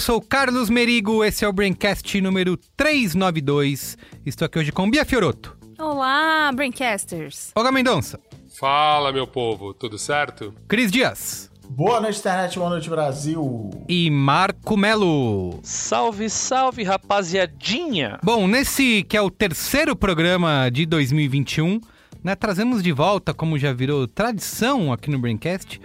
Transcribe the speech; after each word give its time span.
sou 0.00 0.16
o 0.16 0.22
Carlos 0.22 0.70
Merigo, 0.70 1.22
esse 1.22 1.44
é 1.44 1.48
o 1.48 1.52
Braincast 1.52 2.18
número 2.22 2.56
392. 2.74 3.98
Estou 4.24 4.46
aqui 4.46 4.58
hoje 4.58 4.72
com 4.72 4.90
Bia 4.90 5.04
Fioroto. 5.04 5.54
Olá, 5.78 6.50
Braincasters! 6.54 7.52
Olga 7.54 7.70
Mendonça. 7.70 8.18
Fala, 8.58 9.12
meu 9.12 9.26
povo, 9.26 9.74
tudo 9.74 9.98
certo? 9.98 10.54
Cris 10.66 10.90
Dias. 10.90 11.50
Boa 11.68 12.00
noite, 12.00 12.18
internet, 12.18 12.58
boa 12.58 12.70
noite, 12.70 12.88
Brasil. 12.88 13.70
E 13.88 14.10
Marco 14.10 14.74
Melo. 14.74 15.60
Salve, 15.62 16.30
salve, 16.30 16.82
rapaziadinha! 16.82 18.18
Bom, 18.22 18.48
nesse 18.48 19.02
que 19.02 19.18
é 19.18 19.20
o 19.20 19.30
terceiro 19.30 19.94
programa 19.94 20.70
de 20.70 20.86
2021, 20.86 21.78
né, 22.24 22.34
trazemos 22.34 22.82
de 22.82 22.90
volta, 22.90 23.34
como 23.34 23.58
já 23.58 23.72
virou 23.72 24.08
tradição 24.08 24.94
aqui 24.94 25.10
no 25.10 25.18
Braincast, 25.18 25.78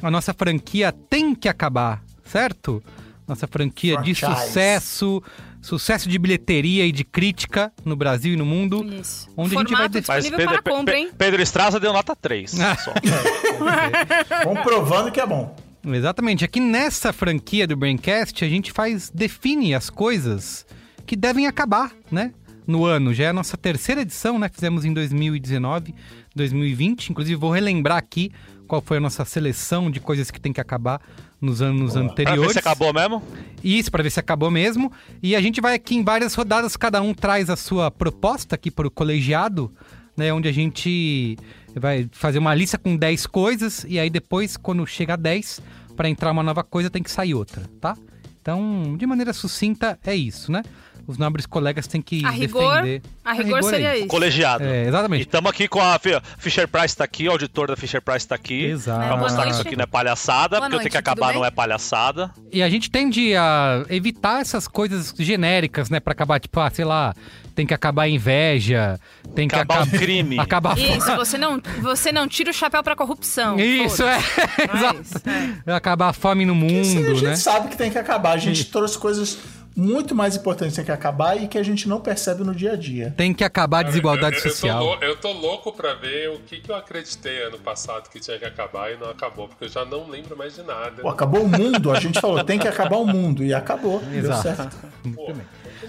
a 0.00 0.10
nossa 0.10 0.32
franquia 0.32 0.92
Tem 0.92 1.34
Que 1.34 1.48
Acabar, 1.48 2.02
certo? 2.24 2.80
Nossa 3.26 3.46
franquia 3.46 3.96
de 4.00 4.14
Franchise. 4.14 4.46
sucesso, 4.46 5.22
sucesso 5.60 6.08
de 6.08 6.16
bilheteria 6.18 6.86
e 6.86 6.92
de 6.92 7.02
crítica 7.04 7.72
no 7.84 7.96
Brasil 7.96 8.34
e 8.34 8.36
no 8.36 8.46
mundo. 8.46 8.84
Isso. 9.00 9.28
Onde 9.36 9.56
a 9.56 9.58
gente 9.58 9.68
vai 9.72 9.88
Formato 9.88 9.92
def- 9.94 10.06
disponível 10.20 10.46
para 10.46 10.62
Pe- 10.62 10.70
compra, 10.70 10.96
hein? 10.98 11.10
Pedro 11.18 11.42
Estraza 11.42 11.80
deu 11.80 11.92
nota 11.92 12.14
3 12.14 12.50
só. 12.78 12.92
Comprovando 14.44 15.10
que 15.10 15.20
é 15.20 15.26
bom. 15.26 15.54
Exatamente. 15.84 16.44
Aqui 16.44 16.60
nessa 16.60 17.12
franquia 17.12 17.66
do 17.66 17.76
Braincast, 17.76 18.44
a 18.44 18.48
gente 18.48 18.72
faz, 18.72 19.10
define 19.10 19.74
as 19.74 19.88
coisas 19.90 20.66
que 21.06 21.14
devem 21.16 21.46
acabar, 21.46 21.92
né? 22.10 22.32
No 22.66 22.84
ano. 22.84 23.14
Já 23.14 23.24
é 23.24 23.28
a 23.28 23.32
nossa 23.32 23.56
terceira 23.56 24.00
edição, 24.00 24.38
né? 24.38 24.48
Fizemos 24.48 24.84
em 24.84 24.92
2019, 24.92 25.94
2020. 26.34 27.10
Inclusive, 27.10 27.36
vou 27.36 27.52
relembrar 27.52 27.96
aqui 27.98 28.32
qual 28.66 28.82
foi 28.82 28.96
a 28.96 29.00
nossa 29.00 29.24
seleção 29.24 29.88
de 29.90 30.00
coisas 30.00 30.30
que 30.30 30.40
tem 30.40 30.52
que 30.52 30.60
acabar 30.60 31.00
nos 31.40 31.60
anos 31.60 31.92
Pra 31.92 32.00
ver 32.02 32.08
anteriores. 32.10 32.52
se 32.52 32.58
acabou 32.58 32.92
mesmo. 32.92 33.22
Isso, 33.62 33.90
para 33.90 34.02
ver 34.02 34.10
se 34.10 34.20
acabou 34.20 34.50
mesmo. 34.50 34.90
E 35.22 35.34
a 35.36 35.40
gente 35.40 35.60
vai 35.60 35.74
aqui 35.74 35.94
em 35.96 36.04
várias 36.04 36.34
rodadas, 36.34 36.76
cada 36.76 37.00
um 37.02 37.12
traz 37.14 37.50
a 37.50 37.56
sua 37.56 37.90
proposta 37.90 38.54
aqui 38.54 38.70
para 38.70 38.86
o 38.86 38.90
colegiado, 38.90 39.72
né? 40.16 40.32
Onde 40.32 40.48
a 40.48 40.52
gente 40.52 41.36
vai 41.74 42.08
fazer 42.12 42.38
uma 42.38 42.54
lista 42.54 42.78
com 42.78 42.96
10 42.96 43.26
coisas 43.26 43.84
e 43.88 43.98
aí 43.98 44.08
depois, 44.08 44.56
quando 44.56 44.86
chega 44.86 45.14
a 45.14 45.16
10, 45.16 45.60
para 45.96 46.08
entrar 46.08 46.30
uma 46.32 46.42
nova 46.42 46.62
coisa, 46.64 46.88
tem 46.90 47.02
que 47.02 47.10
sair 47.10 47.34
outra, 47.34 47.62
tá? 47.80 47.96
Então, 48.40 48.96
de 48.96 49.04
maneira 49.06 49.32
sucinta, 49.32 49.98
é 50.04 50.14
isso, 50.14 50.52
né? 50.52 50.62
Os 51.06 51.18
nobres 51.18 51.46
colegas 51.46 51.86
têm 51.86 52.02
que 52.02 52.24
A 52.24 52.30
rigor, 52.30 52.82
defender. 52.82 53.02
a 53.24 53.32
rigor 53.32 53.58
é 53.58 53.62
seria 53.62 53.96
isso. 53.96 54.08
Colegiado. 54.08 54.64
É, 54.64 54.84
E 54.84 54.88
exatamente. 54.88 55.20
estamos 55.22 55.50
aqui 55.50 55.68
com 55.68 55.80
a 55.80 55.98
Fi- 55.98 56.20
Fisher 56.38 56.66
Price 56.66 56.96
tá 56.96 57.04
aqui, 57.04 57.28
o 57.28 57.30
auditor 57.30 57.68
da 57.68 57.76
Fisher 57.76 58.02
Price 58.02 58.26
tá 58.26 58.34
aqui. 58.34 58.64
Exato. 58.64 58.98
Pra 58.98 59.08
Boa 59.10 59.20
mostrar 59.20 59.42
que 59.42 59.48
noite. 59.50 59.58
isso 59.60 59.68
aqui 59.68 59.76
não 59.76 59.84
é 59.84 59.86
palhaçada, 59.86 60.56
Boa 60.56 60.60
porque 60.62 60.64
eu 60.64 60.78
tenho 60.78 60.82
noite, 60.82 60.90
que 60.92 60.98
acabar 60.98 61.32
não 61.34 61.44
é 61.44 61.50
palhaçada. 61.50 62.30
E 62.52 62.62
a 62.62 62.68
gente 62.68 62.90
tende 62.90 63.34
a 63.36 63.84
evitar 63.88 64.40
essas 64.40 64.66
coisas 64.66 65.14
genéricas, 65.18 65.90
né? 65.90 66.00
Pra 66.00 66.12
acabar, 66.12 66.40
tipo, 66.40 66.58
ah, 66.58 66.70
sei 66.70 66.84
lá, 66.84 67.14
tem 67.54 67.64
que 67.66 67.72
acabar 67.72 68.02
a 68.02 68.08
inveja, 68.08 68.98
tem 69.34 69.46
que 69.48 69.54
Acabar 69.54 69.78
o 69.78 69.82
acabar. 69.84 69.98
crime. 69.98 70.38
Acabar 70.40 70.72
a 70.72 70.76
fome. 70.76 70.96
Isso, 70.98 71.16
você 71.16 71.38
não, 71.38 71.62
você 71.80 72.12
não 72.12 72.26
tira 72.28 72.50
o 72.50 72.52
chapéu 72.52 72.82
pra 72.82 72.94
corrupção. 72.96 73.58
Isso, 73.58 74.02
é. 74.02 74.18
Exato. 74.74 75.00
isso, 75.02 75.22
é. 75.66 75.72
Acabar 75.72 76.08
a 76.08 76.12
fome 76.12 76.44
no 76.44 76.54
Isso 76.54 76.64
aí 76.98 77.04
a 77.04 77.06
mundo, 77.06 77.14
gente 77.14 77.24
né? 77.28 77.36
sabe 77.36 77.68
que 77.68 77.76
tem 77.76 77.90
que 77.90 77.98
acabar. 77.98 78.32
A 78.32 78.38
gente 78.38 78.64
trouxe 78.66 78.98
coisas 78.98 79.38
muito 79.76 80.14
mais 80.14 80.34
importantes 80.36 80.72
que 80.72 80.76
tem 80.76 80.84
que 80.86 80.90
acabar 80.92 81.36
e 81.40 81.46
que 81.46 81.58
a 81.58 81.62
gente 81.62 81.86
não 81.88 82.00
percebe 82.00 82.42
no 82.42 82.54
dia 82.54 82.72
a 82.72 82.76
dia. 82.76 83.12
Tem 83.16 83.34
que 83.34 83.44
acabar 83.44 83.80
a 83.80 83.82
desigualdade 83.82 84.36
eu, 84.36 84.42
eu, 84.44 84.50
social. 84.50 84.78
Eu 84.78 84.84
tô, 84.84 84.86
lou- 84.94 85.02
eu 85.10 85.16
tô 85.16 85.32
louco 85.32 85.72
pra 85.72 85.92
ver 85.94 86.30
o 86.30 86.38
que, 86.40 86.60
que 86.60 86.70
eu 86.70 86.74
acreditei 86.74 87.42
ano 87.42 87.58
passado 87.58 88.08
que 88.08 88.18
tinha 88.18 88.38
que 88.38 88.44
acabar 88.44 88.90
e 88.92 88.96
não 88.96 89.10
acabou, 89.10 89.48
porque 89.48 89.64
eu 89.64 89.68
já 89.68 89.84
não 89.84 90.08
lembro 90.08 90.36
mais 90.36 90.54
de 90.54 90.62
nada. 90.62 91.02
Pô, 91.02 91.08
acabou 91.08 91.42
o 91.42 91.48
mundo, 91.48 91.92
a 91.92 92.00
gente 92.00 92.18
falou, 92.20 92.42
tem 92.42 92.58
que 92.58 92.66
acabar 92.66 92.96
o 92.96 93.06
mundo. 93.06 93.44
E 93.44 93.52
acabou, 93.52 94.00
deu 94.00 94.18
Exato. 94.18 94.42
certo. 94.42 94.76
Pô, 95.14 95.32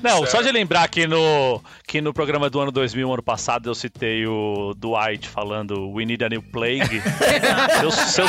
Não, 0.04 0.18
certo. 0.20 0.32
só 0.32 0.42
de 0.42 0.52
lembrar 0.52 0.88
que 0.90 1.08
no, 1.08 1.62
que 1.88 2.02
no 2.02 2.14
programa 2.14 2.50
do 2.50 2.60
ano 2.60 2.72
2000, 2.72 3.14
ano 3.14 3.24
passado, 3.24 3.70
eu 3.70 3.76
citei 3.76 4.26
o 4.28 4.74
Dwight 4.78 5.28
falando 5.28 5.90
We 5.92 6.06
Need 6.06 6.24
a 6.24 6.30
New 6.30 6.42
Plague. 6.42 7.02
se, 7.80 7.84
eu, 7.84 7.92
se 7.92 8.22
eu- 8.22 8.28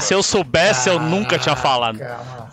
se 0.00 0.14
eu 0.14 0.22
soubesse, 0.22 0.88
eu 0.88 1.00
nunca 1.00 1.38
tinha 1.38 1.56
falado. 1.56 1.98
Calma. 1.98 2.48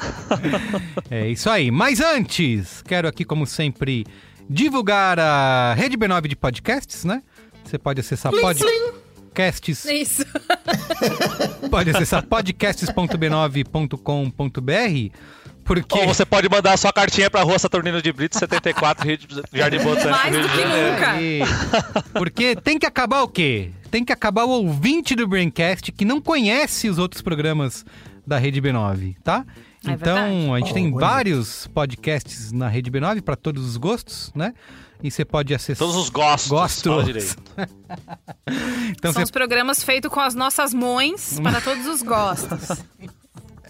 É 1.09 1.27
isso 1.27 1.49
aí. 1.49 1.71
Mas 1.71 1.99
antes, 2.01 2.81
quero 2.81 3.07
aqui, 3.07 3.23
como 3.23 3.45
sempre, 3.45 4.05
divulgar 4.49 5.19
a 5.19 5.73
Rede 5.75 5.97
B9 5.97 6.27
de 6.27 6.35
podcasts, 6.35 7.05
né? 7.05 7.21
Você 7.63 7.77
pode 7.77 7.99
acessar 7.99 8.31
podcasts. 8.31 9.85
Isso. 9.85 10.25
Pode 11.69 11.91
acessar 11.91 12.23
podcasts.b9.com.br. 12.23 15.17
Porque. 15.67 15.97
Ou 15.99 16.07
você 16.07 16.25
pode 16.25 16.49
mandar 16.49 16.73
a 16.73 16.77
sua 16.77 16.91
cartinha 16.93 17.29
pra 17.29 17.43
rua 17.43 17.59
Saturnino 17.59 18.01
de 18.01 18.11
Brito, 18.13 18.37
74, 18.39 19.05
Rio 19.05 19.17
de- 19.17 19.27
Jardim 19.53 19.79
Botânico, 19.79 20.09
Mais 20.09 20.33
Rio 20.33 20.41
do 20.41 20.47
de 20.47 20.53
que 20.55 20.61
Janeiro. 20.61 20.91
nunca. 20.93 21.11
Aí. 21.11 21.39
Porque 22.13 22.55
tem 22.55 22.79
que 22.79 22.85
acabar 22.85 23.21
o 23.21 23.27
quê? 23.27 23.71
Tem 23.91 24.03
que 24.03 24.11
acabar 24.13 24.45
o 24.45 24.49
ouvinte 24.49 25.15
do 25.15 25.27
Braincast 25.27 25.91
que 25.91 26.05
não 26.05 26.19
conhece 26.21 26.89
os 26.89 26.97
outros 26.97 27.21
programas 27.21 27.85
da 28.25 28.37
Rede 28.37 28.61
B9, 28.61 29.15
tá? 29.23 29.45
É 29.85 29.91
então, 29.91 30.15
verdade. 30.15 30.51
a 30.53 30.59
gente 30.59 30.71
Oh, 30.71 30.73
tem 30.73 30.83
bonito. 30.89 30.99
vários 30.99 31.67
podcasts 31.67 32.51
na 32.51 32.67
Rede 32.67 32.89
B9 32.91 33.21
para 33.21 33.35
todos 33.35 33.63
os 33.65 33.77
gostos, 33.77 34.31
né? 34.35 34.53
E 35.03 35.11
você 35.11 35.23
pode 35.23 35.53
acessar. 35.53 35.77
Todos 35.87 35.95
os 36.01 36.09
gostos. 36.09 36.49
Gostos. 36.49 37.37
Então, 38.89 39.11
São 39.11 39.19
você... 39.21 39.23
os 39.23 39.31
programas 39.31 39.83
feitos 39.83 40.09
com 40.11 40.19
as 40.19 40.33
nossas 40.33 40.73
mães 40.73 41.39
para 41.41 41.61
todos 41.61 41.85
os 41.85 42.01
gostos. 42.01 42.81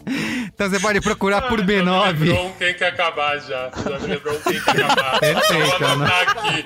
então 0.53 0.69
você 0.69 0.79
pode 0.79 1.01
procurar 1.01 1.41
por 1.43 1.59
Já 1.59 1.65
me 1.65 1.73
B9. 1.73 2.19
lembrou 2.19 2.47
um 2.47 2.51
quem 2.53 2.73
quer 2.73 2.87
acabar 2.87 3.37
já. 3.39 3.69
Já 3.75 3.99
me 3.99 4.07
lembrou 4.07 4.35
um 4.35 4.39
quem 4.41 4.59
quer 4.61 4.83
acabar. 4.83 5.19
Perfeito, 5.37 5.85
Ana. 5.85 6.07
aqui. 6.07 6.63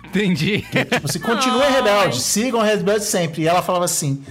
Entendi. 0.06 0.64
Tipo 0.72 1.06
assim, 1.06 1.20
continuem 1.20 1.72
rebeldes, 1.72 2.22
sigam 2.22 2.62
rebeldes 2.62 3.08
sempre. 3.08 3.44
E 3.44 3.48
ela 3.48 3.62
falava 3.62 3.86
assim, 3.86 4.24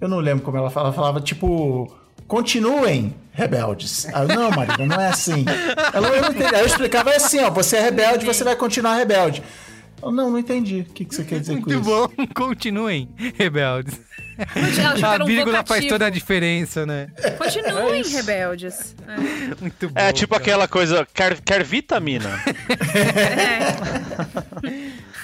eu 0.00 0.08
não 0.08 0.18
lembro 0.18 0.44
como 0.44 0.56
ela 0.56 0.70
falava, 0.70 0.94
ela 0.94 0.96
falava 0.96 1.20
tipo, 1.20 1.94
continuem 2.26 3.14
rebeldes. 3.32 4.06
Eu, 4.06 4.28
não, 4.28 4.50
Marina, 4.50 4.86
não 4.86 5.00
é 5.00 5.08
assim. 5.08 5.44
Ela, 5.92 6.08
eu 6.08 6.22
não 6.22 6.30
entendi. 6.30 6.54
Aí 6.54 6.60
eu 6.60 6.66
explicava 6.66 7.10
é 7.10 7.16
assim, 7.16 7.40
ó, 7.40 7.50
você 7.50 7.76
é 7.76 7.82
rebelde, 7.82 8.24
você 8.24 8.44
vai 8.44 8.56
continuar 8.56 8.96
rebelde. 8.96 9.42
Eu, 10.02 10.12
não, 10.12 10.30
não 10.30 10.38
entendi. 10.38 10.80
O 10.80 10.92
que, 10.92 11.04
que 11.04 11.14
você 11.14 11.24
quer 11.24 11.40
dizer 11.40 11.60
com 11.60 11.70
Muito 11.70 11.80
isso? 11.80 11.82
bom. 11.82 12.08
Continuem, 12.34 13.08
rebeldes. 13.36 14.00
A 15.02 15.14
era 15.14 15.22
um 15.24 15.26
vírgula 15.26 15.64
faz 15.64 15.86
toda 15.86 16.06
a 16.06 16.10
diferença, 16.10 16.84
né? 16.84 17.08
Continuem 17.38 18.02
rebeldes. 18.10 18.94
É. 19.06 19.16
Muito 19.60 19.88
bom. 19.88 20.00
É 20.00 20.12
tipo 20.12 20.32
cara. 20.32 20.42
aquela 20.42 20.68
coisa, 20.68 21.06
quer, 21.14 21.40
quer 21.40 21.62
vitamina? 21.62 22.42
É. 22.92 23.74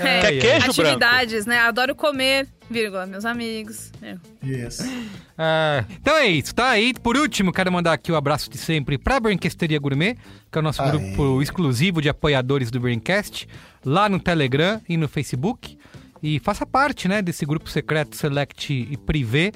Quer 0.02 0.40
queijo 0.40 0.58
branco? 0.58 0.80
Atividades, 0.80 1.46
né? 1.46 1.58
Adoro 1.58 1.94
comer, 1.94 2.46
vírgula, 2.70 3.06
meus 3.06 3.24
amigos. 3.24 3.90
É. 4.02 4.16
Isso. 4.42 4.82
Ah, 5.36 5.84
então 6.00 6.16
é 6.16 6.26
isso, 6.26 6.54
tá? 6.54 6.78
E 6.78 6.94
por 6.94 7.16
último, 7.16 7.52
quero 7.52 7.70
mandar 7.72 7.92
aqui 7.92 8.12
o 8.12 8.16
abraço 8.16 8.50
de 8.50 8.58
sempre 8.58 8.98
pra 8.98 9.18
Brinquesteria 9.20 9.78
Gourmet, 9.78 10.16
que 10.50 10.58
é 10.58 10.60
o 10.60 10.62
nosso 10.62 10.82
Aê. 10.82 10.90
grupo 10.90 11.40
exclusivo 11.42 12.00
de 12.02 12.08
apoiadores 12.08 12.70
do 12.70 12.78
Braincast, 12.80 13.48
lá 13.84 14.08
no 14.08 14.20
Telegram 14.20 14.80
e 14.88 14.96
no 14.96 15.08
Facebook. 15.08 15.78
E 16.22 16.38
faça 16.38 16.66
parte, 16.66 17.08
né, 17.08 17.22
desse 17.22 17.46
grupo 17.46 17.70
secreto 17.70 18.14
Select 18.14 18.72
e 18.72 18.96
Privé. 18.96 19.52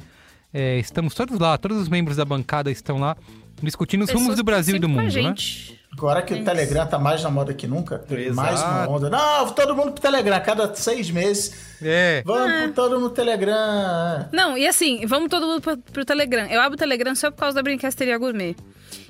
É, 0.52 0.78
estamos 0.78 1.14
todos 1.14 1.38
lá, 1.38 1.58
todos 1.58 1.76
os 1.76 1.88
membros 1.88 2.16
da 2.16 2.24
bancada 2.24 2.70
estão 2.70 2.98
lá 2.98 3.16
discutindo 3.64 4.02
os 4.02 4.10
rumos 4.10 4.36
do 4.36 4.44
Brasil 4.44 4.76
e 4.76 4.78
do 4.78 4.86
a 4.86 4.88
mundo, 4.88 5.02
né? 5.02 5.10
gente. 5.10 5.80
Agora 5.92 6.22
que 6.22 6.34
o 6.34 6.44
Telegram 6.44 6.86
tá 6.86 6.98
mais 6.98 7.22
na 7.22 7.30
moda 7.30 7.54
que 7.54 7.68
nunca, 7.68 7.98
tem 7.98 8.32
mais 8.32 8.60
uma 8.60 8.68
Exato. 8.68 8.90
onda. 8.90 9.10
Não, 9.10 9.50
todo 9.50 9.76
mundo 9.76 9.92
pro 9.92 10.02
Telegram, 10.02 10.40
cada 10.40 10.74
seis 10.74 11.08
meses. 11.08 11.54
É. 11.80 12.20
Vamos 12.26 12.62
pro 12.62 12.72
todo 12.72 12.98
no 12.98 13.10
Telegram. 13.10 14.28
Não, 14.32 14.58
e 14.58 14.66
assim, 14.66 15.06
vamos 15.06 15.28
todo 15.28 15.46
mundo 15.46 15.60
pro, 15.60 15.76
pro 15.76 16.04
Telegram. 16.04 16.46
Eu 16.46 16.60
abro 16.60 16.74
o 16.74 16.78
Telegram 16.78 17.14
só 17.14 17.30
por 17.30 17.38
causa 17.38 17.54
da 17.54 17.62
Brinquesteria 17.62 18.18
Gourmet. 18.18 18.56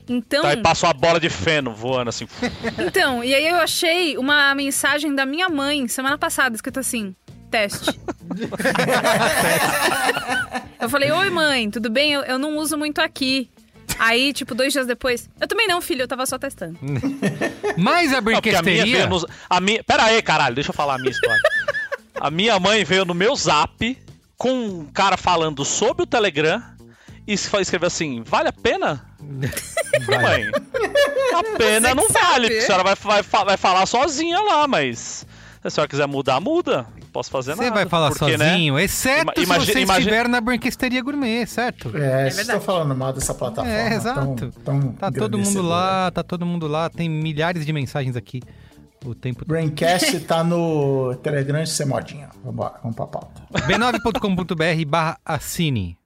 Então, 0.06 0.42
Tá, 0.42 0.52
e 0.52 0.58
passa 0.58 0.86
uma 0.86 0.92
bola 0.92 1.18
de 1.18 1.30
feno 1.30 1.74
voando 1.74 2.10
assim. 2.10 2.28
então, 2.86 3.24
e 3.24 3.34
aí 3.34 3.48
eu 3.48 3.56
achei 3.56 4.18
uma 4.18 4.54
mensagem 4.54 5.14
da 5.14 5.24
minha 5.24 5.48
mãe 5.48 5.88
semana 5.88 6.18
passada, 6.18 6.54
escrito 6.54 6.80
assim: 6.80 7.16
teste. 7.50 7.94
eu 10.80 10.90
falei, 10.90 11.10
oi 11.10 11.30
mãe, 11.30 11.70
tudo 11.70 11.88
bem? 11.88 12.12
Eu, 12.12 12.22
eu 12.22 12.38
não 12.38 12.58
uso 12.58 12.76
muito 12.76 13.00
aqui. 13.00 13.50
Aí, 13.98 14.32
tipo, 14.32 14.54
dois 14.54 14.72
dias 14.72 14.86
depois, 14.86 15.28
eu 15.40 15.46
também 15.46 15.66
não, 15.68 15.80
filho, 15.80 16.02
eu 16.02 16.08
tava 16.08 16.26
só 16.26 16.38
testando. 16.38 16.78
Mas 17.76 18.12
a 18.12 18.20
Não, 18.20 18.32
porque 18.32 18.50
a 18.50 18.62
minha 18.62 18.82
Brinquesteria... 18.82 18.84
veio 18.84 19.08
no, 19.08 19.26
a 19.48 19.60
minha, 19.60 19.82
Pera 19.84 20.04
aí, 20.04 20.20
caralho, 20.22 20.54
deixa 20.54 20.70
eu 20.70 20.74
falar 20.74 20.94
a 20.94 20.98
minha 20.98 21.10
história. 21.10 21.40
a 22.20 22.30
minha 22.30 22.58
mãe 22.58 22.84
veio 22.84 23.04
no 23.04 23.14
meu 23.14 23.34
zap 23.36 23.98
com 24.36 24.50
um 24.52 24.86
cara 24.86 25.16
falando 25.16 25.64
sobre 25.64 26.02
o 26.02 26.06
Telegram 26.06 26.62
e 27.26 27.36
se- 27.36 27.56
escreveu 27.60 27.86
assim: 27.86 28.22
vale 28.24 28.48
a 28.48 28.52
pena? 28.52 29.04
Falei, 30.04 30.20
mãe, 30.20 30.50
a 31.34 31.56
pena 31.56 31.94
não 31.94 32.06
que 32.06 32.12
vale, 32.12 32.24
sabe. 32.28 32.42
porque 32.48 32.58
a 32.58 32.62
senhora 32.66 32.82
vai, 32.84 32.94
vai, 33.22 33.44
vai 33.44 33.56
falar 33.56 33.86
sozinha 33.86 34.40
lá, 34.40 34.66
mas 34.66 35.24
se 35.62 35.68
a 35.68 35.70
senhora 35.70 35.88
quiser 35.88 36.06
mudar, 36.08 36.40
muda. 36.40 36.86
Posso 37.14 37.30
fazer 37.30 37.54
Você 37.54 37.62
nada. 37.62 37.74
vai 37.76 37.86
falar 37.86 38.10
porque, 38.10 38.36
né, 38.36 38.50
sozinho, 38.50 38.76
exceto 38.78 39.22
Ima- 39.22 39.32
se 39.36 39.40
você 39.46 39.72
imagi- 39.72 39.82
imagi- 39.82 40.00
estiver 40.00 40.28
na 40.28 40.40
Brinquesteria 40.40 41.00
Gourmet, 41.00 41.46
certo? 41.46 41.88
É, 41.88 41.90
vocês 41.90 42.00
verdade. 42.36 42.40
estão 42.40 42.60
falando 42.60 42.94
mal 42.94 43.12
dessa 43.12 43.32
plataforma. 43.32 43.70
É, 43.70 43.94
exato. 43.94 44.50
Tão, 44.64 44.80
tão 44.80 44.92
Tá 44.94 45.12
todo 45.12 45.38
mundo 45.38 45.62
lá, 45.62 46.10
tá 46.10 46.22
todo 46.24 46.44
mundo 46.44 46.66
lá. 46.66 46.90
Tem 46.90 47.08
milhares 47.08 47.64
de 47.64 47.72
mensagens 47.72 48.16
aqui 48.16 48.42
o 49.04 49.14
tempo 49.14 49.38
todo. 49.40 49.48
Braincast 49.48 50.18
tá 50.26 50.42
no 50.42 51.14
Telegram 51.22 51.62
de 51.62 51.70
ser 51.70 51.84
modinha. 51.86 52.30
Vambora, 52.44 52.74
vamos 52.82 52.96
pra 52.96 53.06
pauta. 53.06 53.42
b9.com.br 53.64 54.84
barra 54.88 55.16
assine. 55.24 55.96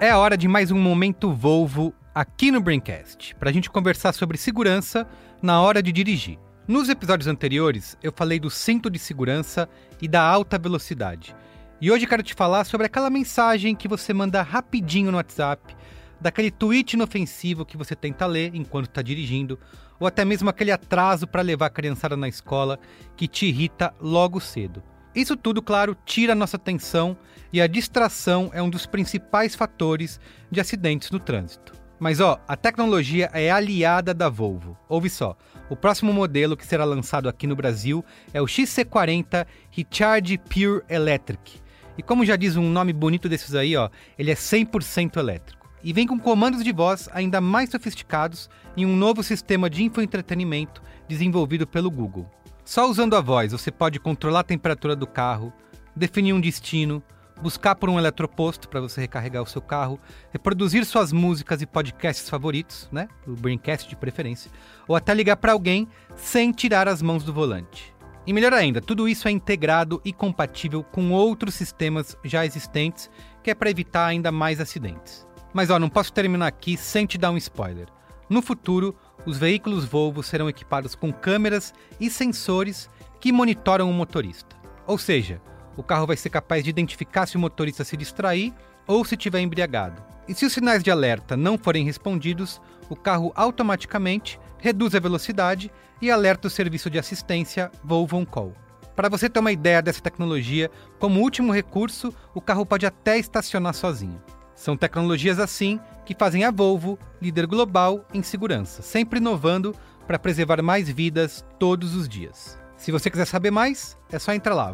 É 0.00 0.14
hora 0.14 0.36
de 0.36 0.46
mais 0.46 0.70
um 0.70 0.78
Momento 0.78 1.32
Volvo 1.32 1.92
aqui 2.14 2.52
no 2.52 2.60
Braincast, 2.60 3.34
para 3.34 3.50
a 3.50 3.52
gente 3.52 3.68
conversar 3.68 4.12
sobre 4.12 4.38
segurança 4.38 5.04
na 5.42 5.60
hora 5.60 5.82
de 5.82 5.90
dirigir. 5.90 6.38
Nos 6.68 6.88
episódios 6.88 7.26
anteriores, 7.26 7.98
eu 8.00 8.12
falei 8.14 8.38
do 8.38 8.48
cinto 8.48 8.88
de 8.88 8.96
segurança 8.96 9.68
e 10.00 10.06
da 10.06 10.22
alta 10.22 10.56
velocidade. 10.56 11.34
E 11.80 11.90
hoje 11.90 12.06
quero 12.06 12.22
te 12.22 12.32
falar 12.32 12.62
sobre 12.62 12.86
aquela 12.86 13.10
mensagem 13.10 13.74
que 13.74 13.88
você 13.88 14.14
manda 14.14 14.40
rapidinho 14.40 15.10
no 15.10 15.16
WhatsApp, 15.16 15.76
daquele 16.20 16.52
tweet 16.52 16.92
inofensivo 16.92 17.66
que 17.66 17.76
você 17.76 17.96
tenta 17.96 18.24
ler 18.24 18.54
enquanto 18.54 18.86
está 18.86 19.02
dirigindo, 19.02 19.58
ou 19.98 20.06
até 20.06 20.24
mesmo 20.24 20.48
aquele 20.48 20.70
atraso 20.70 21.26
para 21.26 21.42
levar 21.42 21.66
a 21.66 21.70
criançada 21.70 22.16
na 22.16 22.28
escola 22.28 22.78
que 23.16 23.26
te 23.26 23.46
irrita 23.46 23.92
logo 24.00 24.38
cedo. 24.38 24.80
Isso 25.12 25.36
tudo, 25.36 25.60
claro, 25.60 25.96
tira 26.04 26.36
nossa 26.36 26.56
atenção 26.56 27.16
e 27.52 27.60
a 27.60 27.66
distração 27.66 28.50
é 28.52 28.62
um 28.62 28.70
dos 28.70 28.86
principais 28.86 29.54
fatores 29.54 30.20
de 30.50 30.60
acidentes 30.60 31.10
no 31.10 31.18
trânsito. 31.18 31.72
Mas 31.98 32.20
ó, 32.20 32.40
a 32.46 32.56
tecnologia 32.56 33.28
é 33.32 33.50
aliada 33.50 34.14
da 34.14 34.28
Volvo. 34.28 34.78
Ouve 34.88 35.10
só, 35.10 35.36
o 35.68 35.74
próximo 35.74 36.12
modelo 36.12 36.56
que 36.56 36.66
será 36.66 36.84
lançado 36.84 37.28
aqui 37.28 37.46
no 37.46 37.56
Brasil 37.56 38.04
é 38.32 38.40
o 38.40 38.46
XC40 38.46 39.46
Recharge 39.70 40.38
Pure 40.38 40.82
Electric. 40.88 41.60
E 41.96 42.02
como 42.02 42.24
já 42.24 42.36
diz 42.36 42.56
um 42.56 42.70
nome 42.70 42.92
bonito 42.92 43.28
desses 43.28 43.54
aí, 43.56 43.76
ó, 43.76 43.90
ele 44.16 44.30
é 44.30 44.34
100% 44.34 45.16
elétrico. 45.16 45.68
E 45.82 45.92
vem 45.92 46.06
com 46.06 46.18
comandos 46.18 46.62
de 46.62 46.72
voz 46.72 47.08
ainda 47.12 47.40
mais 47.40 47.70
sofisticados 47.70 48.48
e 48.76 48.86
um 48.86 48.94
novo 48.94 49.22
sistema 49.22 49.68
de 49.68 49.82
infoentretenimento 49.82 50.80
desenvolvido 51.08 51.66
pelo 51.66 51.90
Google. 51.90 52.30
Só 52.64 52.88
usando 52.88 53.16
a 53.16 53.20
voz 53.20 53.50
você 53.50 53.72
pode 53.72 53.98
controlar 53.98 54.40
a 54.40 54.44
temperatura 54.44 54.94
do 54.94 55.06
carro, 55.06 55.52
definir 55.96 56.32
um 56.32 56.40
destino, 56.40 57.02
buscar 57.42 57.74
por 57.74 57.88
um 57.88 57.98
eletroposto 57.98 58.68
para 58.68 58.80
você 58.80 59.00
recarregar 59.00 59.42
o 59.42 59.46
seu 59.46 59.62
carro, 59.62 60.00
reproduzir 60.30 60.84
suas 60.84 61.12
músicas 61.12 61.62
e 61.62 61.66
podcasts 61.66 62.28
favoritos, 62.28 62.88
né? 62.90 63.08
O 63.26 63.32
Braincast 63.32 63.88
de 63.88 63.96
preferência, 63.96 64.50
ou 64.86 64.96
até 64.96 65.14
ligar 65.14 65.36
para 65.36 65.52
alguém 65.52 65.88
sem 66.14 66.52
tirar 66.52 66.88
as 66.88 67.02
mãos 67.02 67.24
do 67.24 67.32
volante. 67.32 67.94
E 68.26 68.32
melhor 68.32 68.52
ainda, 68.52 68.80
tudo 68.80 69.08
isso 69.08 69.26
é 69.26 69.30
integrado 69.30 70.02
e 70.04 70.12
compatível 70.12 70.84
com 70.84 71.12
outros 71.12 71.54
sistemas 71.54 72.16
já 72.22 72.44
existentes, 72.44 73.10
que 73.42 73.50
é 73.50 73.54
para 73.54 73.70
evitar 73.70 74.06
ainda 74.06 74.30
mais 74.30 74.60
acidentes. 74.60 75.26
Mas 75.54 75.70
ó, 75.70 75.78
não 75.78 75.88
posso 75.88 76.12
terminar 76.12 76.46
aqui 76.46 76.76
sem 76.76 77.06
te 77.06 77.16
dar 77.16 77.30
um 77.30 77.38
spoiler. 77.38 77.86
No 78.28 78.42
futuro, 78.42 78.94
os 79.24 79.38
veículos 79.38 79.86
Volvo 79.86 80.22
serão 80.22 80.48
equipados 80.48 80.94
com 80.94 81.10
câmeras 81.10 81.72
e 81.98 82.10
sensores 82.10 82.90
que 83.18 83.32
monitoram 83.32 83.90
o 83.90 83.94
motorista. 83.94 84.56
Ou 84.86 84.98
seja, 84.98 85.40
o 85.78 85.82
carro 85.84 86.08
vai 86.08 86.16
ser 86.16 86.28
capaz 86.28 86.64
de 86.64 86.70
identificar 86.70 87.24
se 87.26 87.36
o 87.36 87.38
motorista 87.38 87.84
se 87.84 87.96
distrair 87.96 88.52
ou 88.84 89.04
se 89.04 89.14
estiver 89.14 89.38
embriagado. 89.38 90.02
E 90.26 90.34
se 90.34 90.44
os 90.44 90.52
sinais 90.52 90.82
de 90.82 90.90
alerta 90.90 91.36
não 91.36 91.56
forem 91.56 91.84
respondidos, 91.84 92.60
o 92.90 92.96
carro 92.96 93.32
automaticamente 93.36 94.40
reduz 94.58 94.92
a 94.96 94.98
velocidade 94.98 95.70
e 96.02 96.10
alerta 96.10 96.48
o 96.48 96.50
serviço 96.50 96.90
de 96.90 96.98
assistência 96.98 97.70
Volvo 97.84 98.16
On 98.16 98.26
Call. 98.26 98.52
Para 98.96 99.08
você 99.08 99.30
ter 99.30 99.38
uma 99.38 99.52
ideia 99.52 99.80
dessa 99.80 100.00
tecnologia, 100.00 100.68
como 100.98 101.20
último 101.20 101.52
recurso, 101.52 102.12
o 102.34 102.40
carro 102.40 102.66
pode 102.66 102.84
até 102.84 103.16
estacionar 103.16 103.72
sozinho. 103.72 104.20
São 104.56 104.76
tecnologias 104.76 105.38
assim 105.38 105.78
que 106.04 106.16
fazem 106.18 106.42
a 106.42 106.50
Volvo 106.50 106.98
líder 107.22 107.46
global 107.46 108.04
em 108.12 108.24
segurança, 108.24 108.82
sempre 108.82 109.20
inovando 109.20 109.72
para 110.08 110.18
preservar 110.18 110.60
mais 110.60 110.90
vidas 110.90 111.44
todos 111.56 111.94
os 111.94 112.08
dias. 112.08 112.58
Se 112.78 112.92
você 112.92 113.10
quiser 113.10 113.26
saber 113.26 113.50
mais, 113.50 113.96
é 114.10 114.18
só 114.20 114.32
entrar 114.32 114.54
lá, 114.54 114.72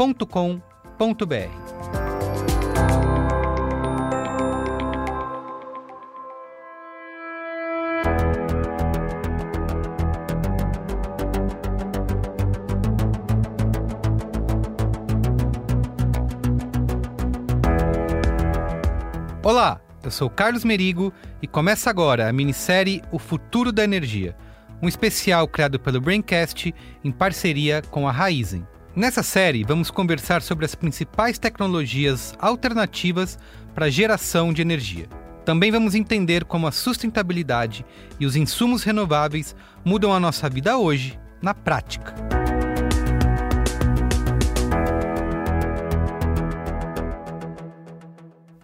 www.cultura.com.br. 0.00 1.50
Olá, 19.42 19.80
eu 20.02 20.10
sou 20.10 20.30
Carlos 20.30 20.64
Merigo 20.64 21.12
e 21.42 21.46
começa 21.46 21.90
agora 21.90 22.26
a 22.26 22.32
minissérie 22.32 23.02
O 23.12 23.18
Futuro 23.18 23.70
da 23.70 23.84
Energia, 23.84 24.34
um 24.80 24.88
especial 24.88 25.46
criado 25.46 25.78
pelo 25.78 26.00
Braincast 26.00 26.74
em 27.04 27.12
parceria 27.12 27.82
com 27.90 28.08
a 28.08 28.12
Raizen. 28.12 28.66
Nessa 29.00 29.22
série, 29.22 29.64
vamos 29.64 29.90
conversar 29.90 30.42
sobre 30.42 30.66
as 30.66 30.74
principais 30.74 31.38
tecnologias 31.38 32.34
alternativas 32.38 33.38
para 33.74 33.88
geração 33.88 34.52
de 34.52 34.60
energia. 34.60 35.08
Também 35.42 35.70
vamos 35.72 35.94
entender 35.94 36.44
como 36.44 36.66
a 36.66 36.70
sustentabilidade 36.70 37.82
e 38.20 38.26
os 38.26 38.36
insumos 38.36 38.82
renováveis 38.82 39.56
mudam 39.82 40.12
a 40.12 40.20
nossa 40.20 40.50
vida 40.50 40.76
hoje, 40.76 41.18
na 41.40 41.54
prática. 41.54 42.14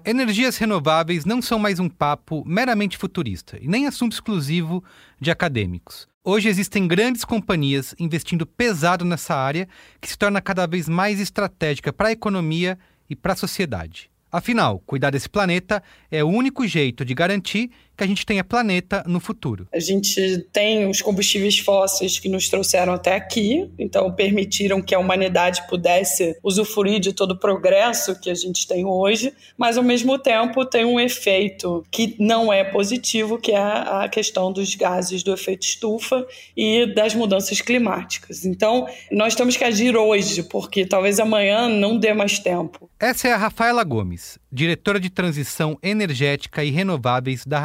Energias 0.05 0.59
renováveis 0.59 1.25
não 1.25 1.41
são 1.41 1.59
mais 1.59 1.81
um 1.81 1.89
papo 1.89 2.45
meramente 2.47 2.99
futurista 2.99 3.57
e 3.59 3.67
nem 3.67 3.87
assunto 3.87 4.13
exclusivo 4.13 4.85
de 5.19 5.31
acadêmicos. 5.31 6.07
Hoje 6.29 6.49
existem 6.49 6.89
grandes 6.89 7.25
companhias 7.25 7.95
investindo 8.01 8.45
pesado 8.45 9.05
nessa 9.05 9.33
área 9.33 9.69
que 10.01 10.09
se 10.09 10.19
torna 10.19 10.41
cada 10.41 10.67
vez 10.67 10.89
mais 10.89 11.21
estratégica 11.21 11.93
para 11.93 12.09
a 12.09 12.13
economia 12.13 12.77
e 13.09 13.15
para 13.15 13.35
a 13.35 13.37
sociedade. 13.37 14.11
Afinal, 14.33 14.83
cuidar 14.85 15.11
desse 15.11 15.29
planeta 15.29 15.81
é 16.11 16.25
o 16.25 16.29
único 16.29 16.67
jeito 16.67 17.05
de 17.05 17.15
garantir 17.15 17.71
que 17.97 18.05
a 18.05 18.07
gente 18.07 18.27
tenha 18.27 18.45
planeta 18.45 19.03
no 19.07 19.19
futuro. 19.19 19.67
A 19.73 19.79
gente 19.79 20.39
tem 20.53 20.89
os 20.89 21.01
combustíveis 21.01 21.59
fósseis 21.59 22.19
que 22.19 22.29
nos 22.29 22.49
trouxeram 22.49 22.93
até 22.93 23.15
aqui, 23.15 23.71
então 23.79 24.13
permitiram 24.13 24.83
que 24.83 24.95
a 24.95 24.99
humanidade 24.99 25.67
pudesse 25.69 26.37
usufruir 26.43 27.01
de 27.01 27.13
todo 27.13 27.33
o 27.33 27.39
progresso 27.39 28.19
que 28.21 28.31
a 28.31 28.35
gente 28.35 28.67
tem 28.67 28.85
hoje, 28.85 29.33
mas 29.57 29.77
ao 29.77 29.85
mesmo 29.85 30.19
tempo 30.19 30.65
tem 30.65 30.85
um 30.85 31.01
efeito 31.01 31.85
que 31.91 32.15
não 32.19 32.53
é 32.53 32.65
positivo, 32.65 33.39
que 33.39 33.53
é 33.53 33.57
a 33.57 34.09
questão 34.11 34.53
dos 34.53 34.75
gases 34.75 35.23
do 35.23 35.33
efeito 35.33 35.67
estufa 35.67 36.27
e 36.57 36.87
das 36.95 37.15
mudanças 37.15 37.61
climáticas. 37.61 38.45
Então, 38.45 38.87
nós 39.11 39.35
temos 39.35 39.57
que 39.57 39.65
agir 39.65 39.97
hoje, 39.97 40.43
porque 40.43 40.85
talvez 40.85 41.19
amanhã 41.19 41.69
não 41.69 41.99
dê 41.99 42.13
mais 42.13 42.39
tempo. 42.39 42.91
Essa 42.99 43.29
é 43.29 43.33
a 43.33 43.37
Rafaela 43.37 43.85
Gomes, 43.85 44.39
diretora 44.51 44.99
de 44.99 45.11
transição 45.11 45.79
energética 45.83 46.65
e 46.65 46.71
renováveis 46.71 47.45
da 47.45 47.61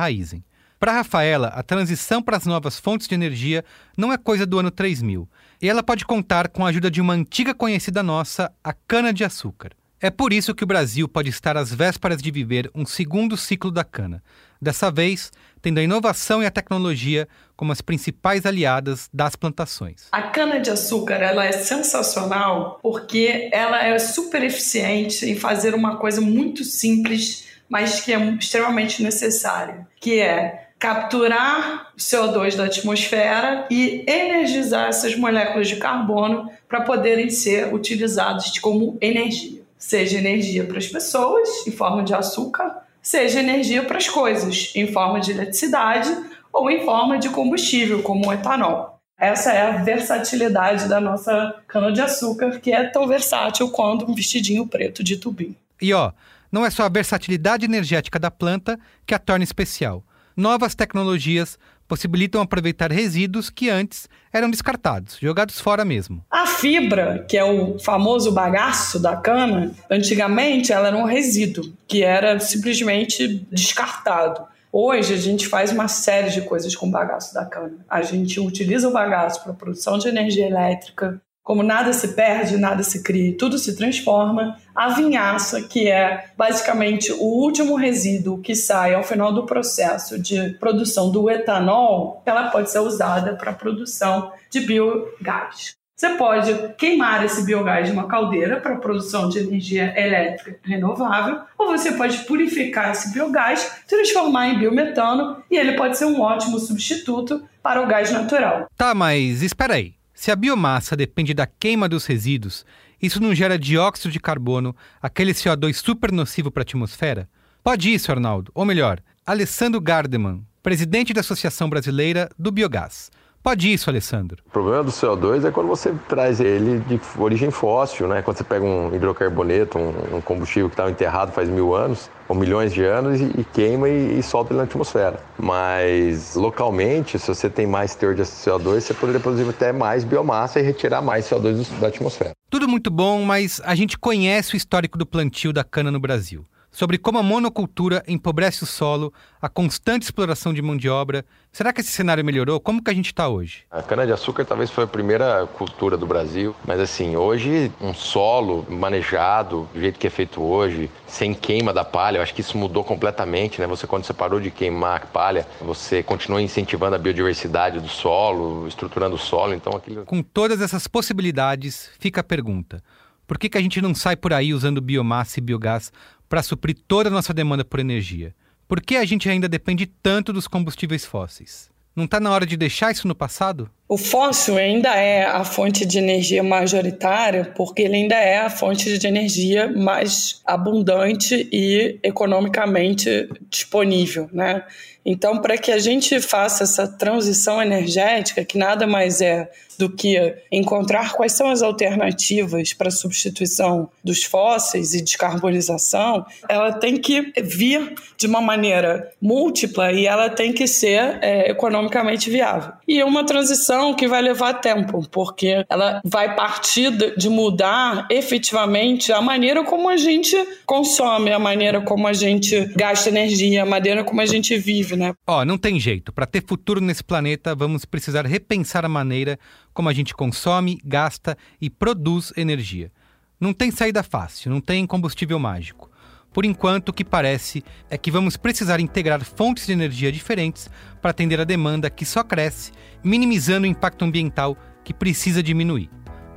Para 0.79 0.93
Rafaela, 0.93 1.49
a 1.49 1.61
transição 1.61 2.23
para 2.23 2.37
as 2.37 2.45
novas 2.45 2.79
fontes 2.79 3.07
de 3.07 3.13
energia 3.13 3.63
não 3.95 4.11
é 4.11 4.17
coisa 4.17 4.47
do 4.47 4.57
ano 4.57 4.71
3000, 4.71 5.29
e 5.61 5.69
ela 5.69 5.83
pode 5.83 6.05
contar 6.05 6.47
com 6.47 6.65
a 6.65 6.69
ajuda 6.69 6.89
de 6.89 6.99
uma 6.99 7.13
antiga 7.13 7.53
conhecida 7.53 8.01
nossa, 8.01 8.51
a 8.63 8.73
cana-de-açúcar. 8.73 9.73
É 10.03 10.09
por 10.09 10.33
isso 10.33 10.55
que 10.55 10.63
o 10.63 10.67
Brasil 10.67 11.07
pode 11.07 11.29
estar 11.29 11.55
às 11.55 11.71
vésperas 11.71 12.19
de 12.19 12.31
viver 12.31 12.71
um 12.73 12.87
segundo 12.87 13.37
ciclo 13.37 13.69
da 13.69 13.83
cana, 13.83 14.23
dessa 14.59 14.89
vez 14.89 15.31
tendo 15.61 15.77
a 15.77 15.83
inovação 15.83 16.41
e 16.41 16.47
a 16.47 16.51
tecnologia 16.51 17.27
como 17.55 17.71
as 17.71 17.81
principais 17.81 18.43
aliadas 18.47 19.07
das 19.13 19.35
plantações. 19.35 20.07
A 20.11 20.23
cana-de-açúcar 20.23 21.21
ela 21.21 21.45
é 21.45 21.51
sensacional 21.51 22.79
porque 22.81 23.51
ela 23.53 23.85
é 23.85 23.99
super 23.99 24.43
eficiente 24.43 25.23
em 25.29 25.35
fazer 25.35 25.75
uma 25.75 25.97
coisa 25.97 26.19
muito 26.19 26.63
simples, 26.63 27.50
mas 27.71 28.01
que 28.01 28.13
é 28.13 28.19
extremamente 28.35 29.01
necessária, 29.01 29.87
que 29.99 30.19
é 30.19 30.67
capturar 30.77 31.91
CO2 31.97 32.55
da 32.55 32.65
atmosfera 32.65 33.65
e 33.71 34.03
energizar 34.07 34.89
essas 34.89 35.15
moléculas 35.15 35.67
de 35.67 35.77
carbono 35.77 36.51
para 36.67 36.81
poderem 36.81 37.29
ser 37.29 37.73
utilizadas 37.73 38.59
como 38.59 38.97
energia 38.99 39.61
seja 39.81 40.19
energia 40.19 40.63
para 40.63 40.77
as 40.77 40.87
pessoas, 40.87 41.49
em 41.67 41.71
forma 41.71 42.03
de 42.03 42.13
açúcar, 42.13 42.85
seja 43.01 43.39
energia 43.39 43.83
para 43.83 43.97
as 43.97 44.07
coisas, 44.07 44.71
em 44.75 44.85
forma 44.85 45.19
de 45.19 45.31
eletricidade 45.31 46.15
ou 46.53 46.69
em 46.69 46.85
forma 46.85 47.17
de 47.17 47.29
combustível, 47.29 48.03
como 48.03 48.27
o 48.27 48.33
etanol. 48.33 48.99
Essa 49.17 49.51
é 49.51 49.61
a 49.61 49.77
versatilidade 49.77 50.87
da 50.87 51.01
nossa 51.01 51.55
cana-de-açúcar, 51.67 52.59
que 52.59 52.71
é 52.71 52.83
tão 52.85 53.07
versátil 53.07 53.69
quanto 53.71 54.09
um 54.09 54.13
vestidinho 54.13 54.67
preto 54.67 55.03
de 55.03 55.17
tubinho. 55.17 55.55
E 55.81 55.93
ó, 55.93 56.11
não 56.51 56.65
é 56.65 56.69
só 56.69 56.83
a 56.83 56.89
versatilidade 56.89 57.65
energética 57.65 58.19
da 58.19 58.29
planta 58.29 58.79
que 59.05 59.13
a 59.13 59.19
torna 59.19 59.43
especial. 59.43 60.03
Novas 60.35 60.75
tecnologias 60.75 61.57
possibilitam 61.87 62.41
aproveitar 62.41 62.89
resíduos 62.89 63.49
que 63.49 63.69
antes 63.69 64.07
eram 64.31 64.49
descartados, 64.49 65.17
jogados 65.19 65.59
fora 65.59 65.83
mesmo. 65.83 66.23
A 66.31 66.47
fibra, 66.47 67.25
que 67.27 67.37
é 67.37 67.43
o 67.43 67.77
famoso 67.79 68.31
bagaço 68.31 68.97
da 68.97 69.17
cana, 69.17 69.73
antigamente 69.89 70.71
ela 70.71 70.87
era 70.87 70.95
um 70.95 71.03
resíduo 71.03 71.73
que 71.87 72.01
era 72.01 72.39
simplesmente 72.39 73.45
descartado. 73.51 74.47
Hoje 74.71 75.13
a 75.13 75.17
gente 75.17 75.47
faz 75.47 75.69
uma 75.73 75.89
série 75.89 76.29
de 76.29 76.41
coisas 76.43 76.73
com 76.73 76.87
o 76.87 76.91
bagaço 76.91 77.33
da 77.33 77.43
cana. 77.43 77.85
A 77.89 78.01
gente 78.01 78.39
utiliza 78.39 78.87
o 78.87 78.93
bagaço 78.93 79.43
para 79.43 79.51
produção 79.51 79.97
de 79.97 80.07
energia 80.07 80.47
elétrica, 80.47 81.21
como 81.43 81.63
nada 81.63 81.91
se 81.93 82.09
perde, 82.09 82.57
nada 82.57 82.83
se 82.83 83.03
cria, 83.03 83.35
tudo 83.37 83.57
se 83.57 83.75
transforma. 83.75 84.57
A 84.75 84.89
vinhaça, 84.89 85.61
que 85.63 85.89
é 85.89 86.25
basicamente 86.37 87.11
o 87.11 87.23
último 87.23 87.75
resíduo 87.75 88.41
que 88.41 88.55
sai 88.55 88.93
ao 88.93 89.03
final 89.03 89.33
do 89.33 89.45
processo 89.45 90.19
de 90.19 90.51
produção 90.59 91.11
do 91.11 91.29
etanol, 91.29 92.21
ela 92.25 92.49
pode 92.49 92.71
ser 92.71 92.79
usada 92.79 93.35
para 93.35 93.51
a 93.51 93.55
produção 93.55 94.31
de 94.49 94.61
biogás. 94.61 95.75
Você 96.01 96.09
pode 96.15 96.73
queimar 96.79 97.23
esse 97.23 97.43
biogás 97.45 97.87
em 97.87 97.91
uma 97.91 98.07
caldeira 98.07 98.59
para 98.59 98.77
produção 98.77 99.29
de 99.29 99.37
energia 99.37 99.93
elétrica 99.95 100.59
renovável, 100.63 101.41
ou 101.55 101.67
você 101.67 101.91
pode 101.91 102.17
purificar 102.19 102.89
esse 102.89 103.13
biogás, 103.13 103.83
transformar 103.87 104.47
em 104.47 104.57
biometano 104.57 105.43
e 105.49 105.55
ele 105.55 105.73
pode 105.73 105.99
ser 105.99 106.05
um 106.05 106.19
ótimo 106.19 106.57
substituto 106.57 107.43
para 107.61 107.83
o 107.83 107.85
gás 107.85 108.11
natural. 108.11 108.65
Tá, 108.75 108.95
mas 108.95 109.43
espera 109.43 109.75
aí. 109.75 110.00
Se 110.21 110.29
a 110.29 110.35
biomassa 110.35 110.95
depende 110.95 111.33
da 111.33 111.47
queima 111.47 111.89
dos 111.89 112.05
resíduos, 112.05 112.63
isso 113.01 113.19
não 113.19 113.33
gera 113.33 113.57
dióxido 113.57 114.11
de 114.11 114.19
carbono, 114.19 114.75
aquele 115.01 115.33
CO2 115.33 115.73
super 115.73 116.11
nocivo 116.11 116.51
para 116.51 116.61
a 116.61 116.63
atmosfera? 116.63 117.27
Pode 117.63 117.91
isso, 117.91 118.11
Arnaldo. 118.11 118.51
Ou 118.53 118.63
melhor, 118.63 119.01
Alessandro 119.25 119.81
Gardeman, 119.81 120.45
presidente 120.61 121.11
da 121.11 121.21
Associação 121.21 121.67
Brasileira 121.67 122.29
do 122.37 122.51
Biogás. 122.51 123.09
Pode 123.43 123.73
isso, 123.73 123.89
Alessandro. 123.89 124.43
O 124.45 124.51
problema 124.51 124.83
do 124.83 124.91
CO2 124.91 125.45
é 125.45 125.51
quando 125.51 125.67
você 125.67 125.93
traz 126.07 126.39
ele 126.39 126.79
de 126.81 127.01
origem 127.17 127.49
fóssil, 127.49 128.07
né? 128.07 128.21
Quando 128.21 128.37
você 128.37 128.43
pega 128.43 128.63
um 128.63 128.93
hidrocarboneto, 128.93 129.79
um, 129.79 130.17
um 130.17 130.21
combustível 130.21 130.69
que 130.69 130.73
estava 130.73 130.91
enterrado 130.91 131.31
faz 131.31 131.49
mil 131.49 131.73
anos, 131.73 132.09
ou 132.27 132.35
milhões 132.35 132.71
de 132.71 132.83
anos, 132.83 133.19
e, 133.19 133.25
e 133.39 133.43
queima 133.43 133.89
e, 133.89 134.19
e, 134.19 134.23
solta 134.23 134.53
ele 134.53 134.57
na 134.57 134.65
atmosfera. 134.65 135.19
Mas 135.39 136.35
localmente, 136.35 137.17
se 137.17 137.27
você 137.27 137.49
tem 137.49 137.65
mais 137.65 137.95
teor 137.95 138.13
de 138.13 138.21
CO2, 138.21 138.81
você 138.81 138.93
poderia 138.93 139.19
produzir 139.19 139.49
até 139.49 139.71
mais 139.71 140.03
biomassa 140.03 140.59
e 140.59 140.63
retirar 140.63 141.01
mais 141.01 141.25
CO2 141.25 141.67
da 141.79 141.87
atmosfera. 141.87 142.33
Tudo 142.49 142.67
muito 142.67 142.91
bom, 142.91 143.23
mas 143.23 143.59
a 143.65 143.73
gente 143.73 143.97
conhece 143.97 144.53
o 144.53 144.57
histórico 144.57 144.99
do 144.99 145.05
plantio 145.05 145.51
da 145.51 145.63
cana 145.63 145.89
no 145.89 145.99
Brasil 145.99 146.45
sobre 146.71 146.97
como 146.97 147.19
a 147.19 147.23
monocultura 147.23 148.01
empobrece 148.07 148.63
o 148.63 148.65
solo, 148.65 149.13
a 149.41 149.49
constante 149.49 150.03
exploração 150.03 150.53
de 150.53 150.61
mão 150.61 150.77
de 150.77 150.89
obra. 150.89 151.25
Será 151.51 151.73
que 151.73 151.81
esse 151.81 151.91
cenário 151.91 152.23
melhorou? 152.23 152.61
Como 152.61 152.81
que 152.81 152.89
a 152.89 152.93
gente 152.93 153.07
está 153.07 153.27
hoje? 153.27 153.65
A 153.69 153.83
cana-de-açúcar 153.83 154.45
talvez 154.45 154.71
foi 154.71 154.85
a 154.85 154.87
primeira 154.87 155.45
cultura 155.47 155.97
do 155.97 156.07
Brasil, 156.07 156.55
mas 156.65 156.79
assim, 156.79 157.17
hoje 157.17 157.71
um 157.81 157.93
solo 157.93 158.65
manejado 158.69 159.69
do 159.73 159.79
jeito 159.79 159.99
que 159.99 160.07
é 160.07 160.09
feito 160.09 160.41
hoje, 160.41 160.89
sem 161.05 161.33
queima 161.33 161.73
da 161.73 161.83
palha, 161.83 162.17
eu 162.17 162.23
acho 162.23 162.33
que 162.33 162.41
isso 162.41 162.57
mudou 162.57 162.83
completamente, 162.83 163.59
né? 163.59 163.67
Você 163.67 163.85
quando 163.85 164.05
você 164.05 164.13
parou 164.13 164.39
de 164.39 164.49
queimar 164.49 165.01
a 165.03 165.05
palha, 165.05 165.45
você 165.59 166.01
continua 166.01 166.41
incentivando 166.41 166.95
a 166.95 166.99
biodiversidade 166.99 167.81
do 167.81 167.89
solo, 167.89 168.65
estruturando 168.67 169.15
o 169.15 169.19
solo, 169.19 169.53
então 169.53 169.73
aquilo... 169.73 170.05
Com 170.05 170.23
todas 170.23 170.61
essas 170.61 170.87
possibilidades, 170.87 171.89
fica 171.99 172.21
a 172.21 172.23
pergunta. 172.23 172.81
Por 173.27 173.37
que, 173.37 173.49
que 173.49 173.57
a 173.57 173.61
gente 173.61 173.81
não 173.81 173.95
sai 173.95 174.15
por 174.15 174.33
aí 174.33 174.53
usando 174.53 174.81
biomassa 174.81 175.39
e 175.39 175.41
biogás 175.41 175.91
para 176.31 176.41
suprir 176.41 176.77
toda 176.87 177.09
a 177.09 177.11
nossa 177.11 177.33
demanda 177.33 177.65
por 177.65 177.81
energia? 177.81 178.33
Por 178.65 178.79
que 178.79 178.95
a 178.95 179.03
gente 179.03 179.27
ainda 179.27 179.49
depende 179.49 179.85
tanto 179.85 180.31
dos 180.31 180.47
combustíveis 180.47 181.03
fósseis? 181.03 181.69
Não 181.93 182.05
está 182.05 182.21
na 182.21 182.31
hora 182.31 182.45
de 182.45 182.55
deixar 182.55 182.89
isso 182.89 183.05
no 183.05 183.13
passado? 183.13 183.69
O 183.91 183.97
fóssil 183.97 184.55
ainda 184.55 184.95
é 184.95 185.25
a 185.25 185.43
fonte 185.43 185.85
de 185.85 185.97
energia 185.97 186.41
majoritária, 186.41 187.51
porque 187.53 187.81
ele 187.81 187.97
ainda 187.97 188.15
é 188.15 188.37
a 188.37 188.49
fonte 188.49 188.97
de 188.97 189.05
energia 189.05 189.67
mais 189.67 190.39
abundante 190.45 191.49
e 191.51 191.99
economicamente 192.01 193.27
disponível, 193.49 194.29
né? 194.31 194.63
Então, 195.05 195.41
para 195.41 195.57
que 195.57 195.71
a 195.71 195.79
gente 195.79 196.19
faça 196.21 196.63
essa 196.63 196.87
transição 196.87 197.61
energética, 197.61 198.45
que 198.45 198.57
nada 198.57 198.85
mais 198.85 199.19
é 199.19 199.49
do 199.77 199.89
que 199.89 200.35
encontrar 200.51 201.13
quais 201.13 201.31
são 201.33 201.49
as 201.49 201.63
alternativas 201.63 202.71
para 202.71 202.89
a 202.89 202.91
substituição 202.91 203.89
dos 204.03 204.23
fósseis 204.23 204.93
e 204.93 205.01
descarbonização, 205.01 206.23
ela 206.47 206.71
tem 206.71 206.97
que 206.97 207.33
vir 207.41 207.95
de 208.15 208.27
uma 208.27 208.41
maneira 208.41 209.11
múltipla 209.19 209.91
e 209.91 210.05
ela 210.05 210.29
tem 210.29 210.53
que 210.53 210.67
ser 210.67 211.17
é, 211.23 211.49
economicamente 211.49 212.29
viável. 212.29 212.73
E 212.87 213.01
uma 213.01 213.25
transição 213.25 213.80
que 213.95 214.07
vai 214.07 214.21
levar 214.21 214.55
tempo, 214.55 215.07
porque 215.09 215.65
ela 215.69 216.01
vai 216.05 216.35
partir 216.35 216.91
de 217.17 217.29
mudar 217.29 218.07
efetivamente 218.09 219.11
a 219.11 219.21
maneira 219.21 219.63
como 219.63 219.89
a 219.89 219.97
gente 219.97 220.35
consome, 220.65 221.31
a 221.31 221.39
maneira 221.39 221.81
como 221.81 222.07
a 222.07 222.13
gente 222.13 222.65
gasta 222.75 223.09
energia, 223.09 223.63
a 223.63 223.65
maneira 223.65 224.03
como 224.03 224.21
a 224.21 224.25
gente 224.25 224.57
vive, 224.57 224.95
né? 224.95 225.13
Ó, 225.27 225.43
não 225.43 225.57
tem 225.57 225.79
jeito. 225.79 226.13
Para 226.13 226.25
ter 226.25 226.43
futuro 226.45 226.79
nesse 226.79 227.03
planeta, 227.03 227.53
vamos 227.53 227.85
precisar 227.85 228.25
repensar 228.25 228.85
a 228.85 228.89
maneira 228.89 229.37
como 229.73 229.89
a 229.89 229.93
gente 229.93 230.13
consome, 230.13 230.79
gasta 230.83 231.37
e 231.59 231.69
produz 231.69 232.33
energia. 232.37 232.91
Não 233.39 233.53
tem 233.53 233.71
saída 233.71 234.03
fácil, 234.03 234.51
não 234.51 234.61
tem 234.61 234.85
combustível 234.85 235.39
mágico. 235.39 235.90
Por 236.33 236.45
enquanto, 236.45 236.89
o 236.89 236.93
que 236.93 237.03
parece 237.03 237.63
é 237.89 237.97
que 237.97 238.09
vamos 238.09 238.37
precisar 238.37 238.79
integrar 238.79 239.21
fontes 239.23 239.67
de 239.67 239.73
energia 239.73 240.11
diferentes 240.11 240.69
para 241.01 241.11
atender 241.11 241.41
a 241.41 241.45
demanda 241.45 241.89
que 241.89 242.05
só 242.05 242.23
cresce, 242.23 242.71
minimizando 243.03 243.67
o 243.67 243.69
impacto 243.69 244.05
ambiental 244.05 244.57
que 244.83 244.93
precisa 244.93 245.43
diminuir. 245.43 245.89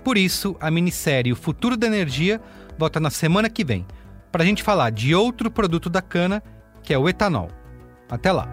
Por 0.02 0.18
isso, 0.18 0.56
a 0.60 0.70
minissérie 0.70 1.32
O 1.32 1.36
Futuro 1.36 1.76
da 1.76 1.86
Energia 1.86 2.40
volta 2.76 2.98
na 2.98 3.10
semana 3.10 3.48
que 3.48 3.64
vem, 3.64 3.86
para 4.32 4.42
a 4.42 4.46
gente 4.46 4.64
falar 4.64 4.90
de 4.90 5.14
outro 5.14 5.48
produto 5.48 5.88
da 5.88 6.02
cana, 6.02 6.42
que 6.82 6.92
é 6.92 6.98
o 6.98 7.08
etanol. 7.08 7.48
Até 8.10 8.32
lá! 8.32 8.50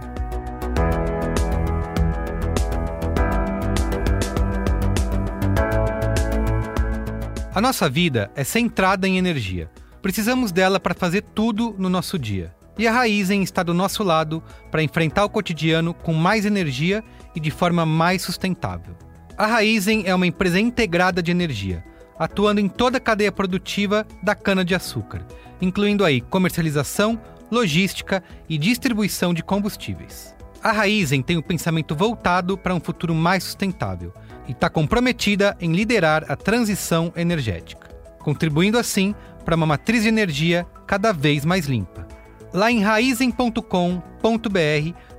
A 7.54 7.60
nossa 7.60 7.90
vida 7.90 8.32
é 8.34 8.46
centrada 8.46 9.08
em 9.08 9.18
energia. 9.18 9.70
Precisamos 10.02 10.52
dela 10.52 10.80
para 10.80 10.96
fazer 10.96 11.22
tudo 11.22 11.76
no 11.78 11.88
nosso 11.88 12.18
dia. 12.18 12.54
E 12.78 12.88
a 12.88 12.92
Raizen 12.92 13.44
está 13.44 13.62
do 13.62 13.74
nosso 13.74 14.04
lado 14.04 14.42
para 14.72 14.82
enfrentar 14.82 15.26
o 15.26 15.30
cotidiano 15.30 15.94
com 15.94 16.14
mais 16.14 16.46
energia 16.46 17.04
e 17.36 17.40
de 17.40 17.52
forma 17.52 17.86
mais 17.86 18.24
sustentável. 18.24 18.96
A 19.38 19.46
Raizen 19.46 20.04
é 20.08 20.16
uma 20.16 20.26
empresa 20.26 20.60
integrada 20.60 21.22
de 21.22 21.30
energia, 21.30 21.84
atuando 22.18 22.60
em 22.60 22.68
toda 22.68 22.98
a 22.98 23.02
cadeia 23.02 23.32
produtiva 23.32 24.06
da 24.24 24.34
cana-de-açúcar, 24.34 25.26
incluindo 25.62 26.04
aí 26.04 26.22
comercialização, 26.22 27.20
logística 27.52 28.24
e 28.50 28.58
distribuição 28.58 29.34
de 29.34 29.44
combustíveis. 29.44 30.36
A 30.64 30.72
Raizen 30.72 31.22
tem 31.22 31.38
o 31.38 31.44
pensamento 31.44 31.96
voltado 31.96 32.58
para 32.58 32.74
um 32.74 32.80
futuro 32.80 33.14
mais 33.14 33.44
sustentável 33.44 34.14
e 34.48 34.52
está 34.52 34.70
comprometida 34.70 35.56
em 35.60 35.74
liderar 35.74 36.26
a 36.28 36.36
transição 36.36 37.12
energética, 37.16 37.90
contribuindo 38.20 38.78
assim 38.78 39.14
para 39.42 39.56
uma 39.56 39.66
matriz 39.66 40.04
de 40.04 40.10
energia 40.10 40.66
cada 40.88 41.12
vez 41.12 41.44
mais 41.46 41.66
limpa. 41.66 42.08
Lá 42.54 42.72
em 42.72 42.82
raizen.com.br 42.82 43.62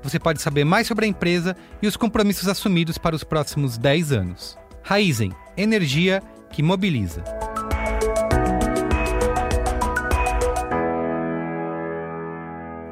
você 0.02 0.19
pode 0.19 0.43
saber 0.43 0.64
mais 0.64 0.87
sobre 0.87 1.07
a 1.07 1.09
empresa 1.09 1.57
e 1.81 1.87
os 1.87 1.97
compromissos 1.97 2.49
assumidos 2.49 2.99
para 2.99 3.14
os 3.17 3.25
próximos 3.25 3.79
10 3.79 4.12
anos. 4.12 4.59
Raizen, 4.83 5.33
energia 5.57 6.23
que 6.50 6.62
mobiliza. 6.62 7.23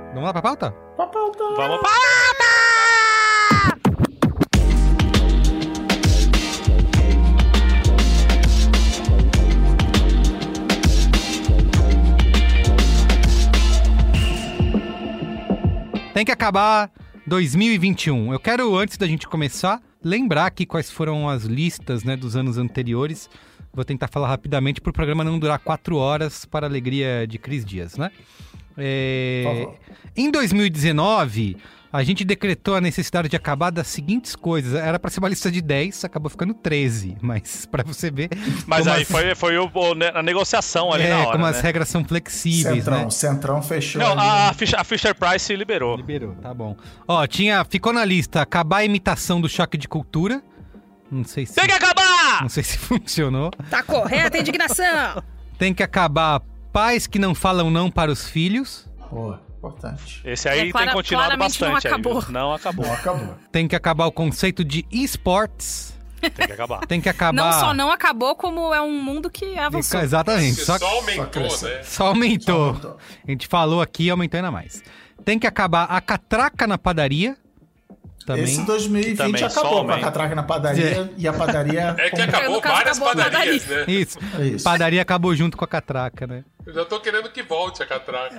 Vamos 0.09 0.25
lá 0.25 0.33
para 0.33 0.39
a 0.39 0.43
pauta? 0.43 0.71
Pra 0.97 1.07
pauta. 1.07 1.45
Vamos 1.57 1.81
pra... 1.81 2.20
Tem 16.13 16.25
que 16.25 16.33
acabar 16.33 16.91
2021. 17.27 18.33
Eu 18.33 18.41
quero, 18.41 18.77
antes 18.77 18.97
da 18.97 19.07
gente 19.07 19.29
começar, 19.29 19.81
lembrar 20.03 20.47
aqui 20.47 20.67
quais 20.67 20.91
foram 20.91 21.29
as 21.29 21.45
listas 21.45 22.03
né, 22.03 22.17
dos 22.17 22.35
anos 22.35 22.59
anteriores. 22.59 23.31
Vou 23.73 23.85
tentar 23.85 24.09
falar 24.09 24.27
rapidamente 24.27 24.81
para 24.81 24.91
o 24.91 24.93
programa 24.93 25.23
não 25.23 25.39
durar 25.39 25.61
quatro 25.61 25.97
horas 25.97 26.45
para 26.45 26.67
a 26.67 26.69
alegria 26.69 27.27
de 27.29 27.39
Cris 27.39 27.65
Dias, 27.65 27.97
né? 27.97 28.11
É. 28.77 29.69
Em 30.17 30.31
2019, 30.33 31.57
a 31.93 32.03
gente 32.05 32.25
decretou 32.25 32.75
a 32.77 32.81
necessidade 32.81 33.29
de 33.29 33.37
acabar 33.37 33.71
das 33.71 33.87
seguintes 33.89 34.37
coisas. 34.37 34.75
Era 34.75 34.99
para 34.99 35.11
ser 35.11 35.19
uma 35.21 35.29
lista 35.29 35.51
de 35.51 35.61
10, 35.61 36.05
acabou 36.05 36.31
ficando 36.31 36.55
13. 36.55 37.17
Mas 37.21 37.67
para 37.71 37.83
você 37.83 38.11
ver. 38.11 38.29
Mas 38.67 38.87
aí 38.87 39.03
as- 39.03 39.09
foi, 39.09 39.35
foi 39.35 39.59
o, 39.59 39.71
o- 39.75 39.95
né, 39.95 40.11
a 40.15 40.23
negociação 40.23 40.93
ali 40.93 41.05
é, 41.05 41.09
na 41.11 41.19
hora, 41.21 41.33
como 41.33 41.45
né? 41.45 41.51
as 41.51 41.61
regras 41.61 41.89
são 41.89 42.05
flexíveis, 42.05 42.85
Centrão, 42.85 43.05
né? 43.05 43.11
Centrão 43.11 43.63
fechou. 43.63 44.01
Não, 44.01 44.13
ali. 44.13 44.21
a, 44.21 44.53
Fisher, 44.55 44.79
a 44.81 44.85
Fisher 44.85 45.15
Price 45.15 45.55
liberou. 45.57 45.97
Liberou, 45.97 46.35
tá 46.37 46.55
bom. 46.55 46.77
Ó, 47.09 47.27
tinha, 47.27 47.65
ficou 47.65 47.93
na 47.93 48.05
lista 48.05 48.41
acabar 48.43 48.79
a 48.79 48.85
imitação 48.85 49.41
do 49.41 49.49
choque 49.49 49.77
de 49.77 49.89
cultura. 49.89 50.43
Não 51.11 51.25
sei 51.25 51.45
se 51.45 51.55
Tem 51.57 51.67
que 51.67 51.73
acabar! 51.73 52.41
não 52.43 52.49
sei 52.49 52.63
se 52.63 52.79
funcionou. 52.79 53.51
Tá 53.69 53.83
correta 53.83 54.37
a 54.37 54.41
indignação! 54.41 55.23
Tem 55.59 55.75
que 55.75 55.83
acabar 55.83 56.41
pais 56.73 57.09
que 57.09 57.19
não 57.19 57.35
falam 57.35 57.69
não 57.69 57.91
para 57.91 58.13
os 58.13 58.29
filhos. 58.29 58.89
Boa, 59.11 59.43
importante. 59.61 60.23
Esse 60.25 60.49
aí 60.49 60.59
É, 60.59 60.63
tem 60.63 60.73
clara- 60.73 60.93
continuado 60.93 61.27
claramente 61.29 61.61
não 61.61 61.73
bastante 61.73 61.87
aí, 61.87 61.93
acabou. 61.93 62.21
viu? 62.21 62.33
Não 62.33 62.53
acabou. 62.55 62.87
Bom, 62.87 62.93
acabou. 62.95 63.37
Tem 63.53 63.69
que 63.69 63.77
acabar 63.77 64.07
o 64.07 64.13
conceito 64.13 64.65
de 64.65 64.87
esportes. 64.91 65.95
Tem 66.21 66.31
que 66.47 66.53
acabar. 66.53 66.87
Tem 66.87 67.01
que 67.01 67.09
acabar. 67.09 67.33
Não 67.33 67.53
só 67.53 67.73
não 67.75 67.91
acabou, 67.91 68.35
como 68.35 68.75
é 68.75 68.81
um 68.83 69.03
mundo 69.03 69.31
que 69.31 69.59
avançou. 69.59 70.01
Exatamente. 70.01 70.61
Só, 70.65 70.79
só 70.79 70.87
aumentou, 70.87 71.27
cresceu. 71.27 71.69
né? 71.69 71.83
só 71.83 72.07
aumentou. 72.09 72.57
Só 72.57 72.69
aumentou. 72.69 72.97
A 73.27 73.31
gente 73.31 73.47
falou 73.47 73.81
aqui 73.83 74.05
e 74.05 74.11
aumentou 74.11 74.37
ainda 74.39 74.51
mais. 74.51 74.83
Tem 75.25 75.39
que 75.39 75.47
acabar 75.47 75.85
a 75.85 76.01
catraca 76.01 76.67
na 76.67 76.77
padaria. 76.79 77.37
Também. 78.25 78.45
Esse 78.45 78.65
2020 78.65 79.17
Também, 79.17 79.45
acabou 79.45 79.85
com 79.85 79.93
a 79.93 80.01
catraca 80.01 80.35
na 80.35 80.43
padaria 80.43 81.11
e 81.17 81.27
a 81.27 81.33
padaria. 81.33 81.97
É 81.99 82.11
que 82.11 82.21
acabou 82.21 82.61
várias 82.61 82.99
acabou 82.99 83.25
padarias, 83.25 83.67
né? 83.67 83.85
Isso. 83.89 84.19
É 84.39 84.47
isso. 84.47 84.65
Padaria 84.65 85.03
acabou 85.03 85.35
junto 85.35 85.57
com 85.57 85.65
a 85.65 85.69
catraca, 85.69 86.27
né? 86.27 86.45
Eu 86.67 86.75
já 86.75 86.85
tô 86.85 87.01
querendo 87.01 87.31
que 87.31 87.43
volte 87.43 87.83
a 87.83 87.87
catraca. 87.87 88.37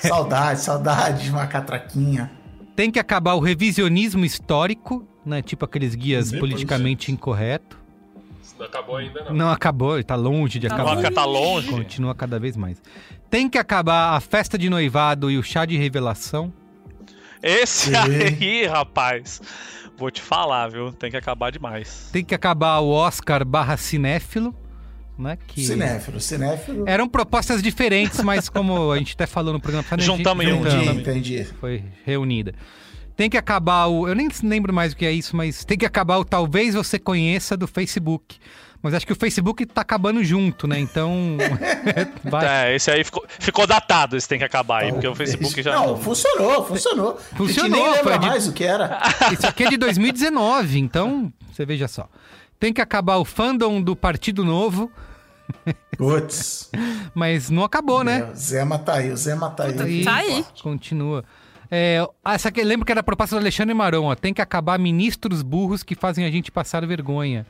Saudade, 0.00 0.60
saudade 0.60 1.24
de 1.24 1.30
uma 1.30 1.46
catraquinha. 1.46 2.30
Tem 2.76 2.90
que 2.90 2.98
acabar 2.98 3.34
o 3.34 3.40
revisionismo 3.40 4.24
histórico, 4.24 5.06
né? 5.24 5.42
Tipo 5.42 5.64
aqueles 5.64 5.94
guias 5.94 6.30
Depois, 6.30 6.52
politicamente 6.52 7.10
incorretos. 7.10 7.76
Isso 8.42 8.54
não 8.58 8.66
acabou 8.66 8.96
ainda, 8.96 9.24
não. 9.24 9.32
Não 9.34 9.50
acabou, 9.50 9.94
ele 9.94 10.04
tá 10.04 10.14
longe 10.14 10.58
de 10.58 10.68
Tá 10.68 10.74
acabar. 10.74 10.94
Vaca 10.94 11.10
tá 11.10 11.24
longe. 11.24 11.68
Continua 11.68 12.14
cada 12.14 12.38
vez 12.38 12.56
mais. 12.56 12.80
Tem 13.28 13.48
que 13.48 13.58
acabar 13.58 14.14
a 14.14 14.20
festa 14.20 14.56
de 14.56 14.70
noivado 14.70 15.30
e 15.30 15.36
o 15.36 15.42
chá 15.42 15.64
de 15.64 15.76
revelação. 15.76 16.52
Esse 17.42 17.90
Sim. 17.90 17.96
aí, 17.96 18.66
rapaz. 18.66 19.40
Vou 19.96 20.10
te 20.10 20.20
falar, 20.20 20.68
viu? 20.68 20.92
Tem 20.92 21.10
que 21.10 21.16
acabar 21.16 21.50
demais. 21.50 22.10
Tem 22.12 22.24
que 22.24 22.34
acabar 22.34 22.78
o 22.80 22.90
Oscar 22.90 23.44
barra 23.44 23.76
cinéfilo, 23.76 24.54
né? 25.18 25.38
Que 25.46 25.64
Cinéfilo, 25.64 26.20
cinéfilo. 26.20 26.84
Eram 26.86 27.08
propostas 27.08 27.62
diferentes, 27.62 28.20
mas 28.22 28.48
como 28.48 28.92
a 28.92 28.98
gente 28.98 29.14
até 29.14 29.26
falou 29.26 29.52
no 29.52 29.60
programa 29.60 29.84
Juntamos 29.98 30.44
em 30.44 30.52
um. 30.52 30.60
Entendi, 30.60 30.76
juntamos, 30.76 31.02
entendi. 31.02 31.44
foi 31.58 31.82
reunida. 32.04 32.54
Tem 33.16 33.30
que 33.30 33.38
acabar 33.38 33.86
o. 33.86 34.06
Eu 34.06 34.14
nem 34.14 34.28
lembro 34.42 34.74
mais 34.74 34.92
o 34.92 34.96
que 34.96 35.06
é 35.06 35.12
isso, 35.12 35.34
mas 35.34 35.64
tem 35.64 35.78
que 35.78 35.86
acabar 35.86 36.18
o 36.18 36.24
talvez 36.24 36.74
você 36.74 36.98
conheça 36.98 37.56
do 37.56 37.66
Facebook. 37.66 38.36
Mas 38.82 38.94
acho 38.94 39.06
que 39.06 39.12
o 39.12 39.16
Facebook 39.16 39.64
tá 39.66 39.80
acabando 39.80 40.22
junto, 40.22 40.66
né? 40.66 40.78
Então. 40.78 41.36
vai. 42.24 42.70
É, 42.70 42.76
esse 42.76 42.90
aí 42.90 43.02
ficou, 43.02 43.24
ficou 43.28 43.66
datado, 43.66 44.16
esse 44.16 44.28
tem 44.28 44.38
que 44.38 44.44
acabar 44.44 44.82
aí, 44.82 44.92
porque 44.92 45.08
o 45.08 45.14
Facebook 45.14 45.62
já. 45.62 45.74
Não, 45.74 45.96
funcionou, 45.96 46.64
funcionou. 46.64 47.18
A 47.32 47.36
Funcionou, 47.36 47.70
gente 47.70 47.82
nem 47.82 47.92
lembra 47.92 48.02
foi 48.12 48.18
de- 48.18 48.26
mais 48.26 48.46
o 48.48 48.52
que 48.52 48.64
era. 48.64 49.00
Isso 49.32 49.46
aqui 49.46 49.64
é 49.64 49.70
de 49.70 49.76
2019, 49.76 50.78
então 50.78 51.32
você 51.52 51.64
veja 51.64 51.88
só. 51.88 52.08
Tem 52.60 52.72
que 52.72 52.80
acabar 52.80 53.16
o 53.16 53.24
fandom 53.24 53.80
do 53.82 53.94
Partido 53.96 54.44
Novo, 54.44 54.90
Putz. 55.96 56.70
mas 57.14 57.50
não 57.50 57.64
acabou, 57.64 58.02
né? 58.04 58.30
O 58.32 58.36
Zema 58.36 58.78
tá 58.78 58.94
aí, 58.94 59.10
o 59.10 59.16
Zema 59.16 59.50
tá 59.50 59.64
aí. 59.64 60.04
Tá 60.04 60.14
aí. 60.16 60.44
Continua. 60.62 61.24
É, 61.70 62.06
ah, 62.24 62.34
essa 62.34 62.48
aqui, 62.48 62.62
lembro 62.62 62.86
que 62.86 62.92
era 62.92 63.00
a 63.00 63.04
proposta 63.04 63.34
do 63.36 63.40
Alexandre 63.40 63.74
Maron, 63.74 64.04
ó. 64.04 64.14
Tem 64.14 64.32
que 64.32 64.40
acabar 64.40 64.78
ministros 64.78 65.42
burros 65.42 65.82
que 65.82 65.94
fazem 65.94 66.24
a 66.24 66.30
gente 66.30 66.50
passar 66.52 66.86
vergonha. 66.86 67.44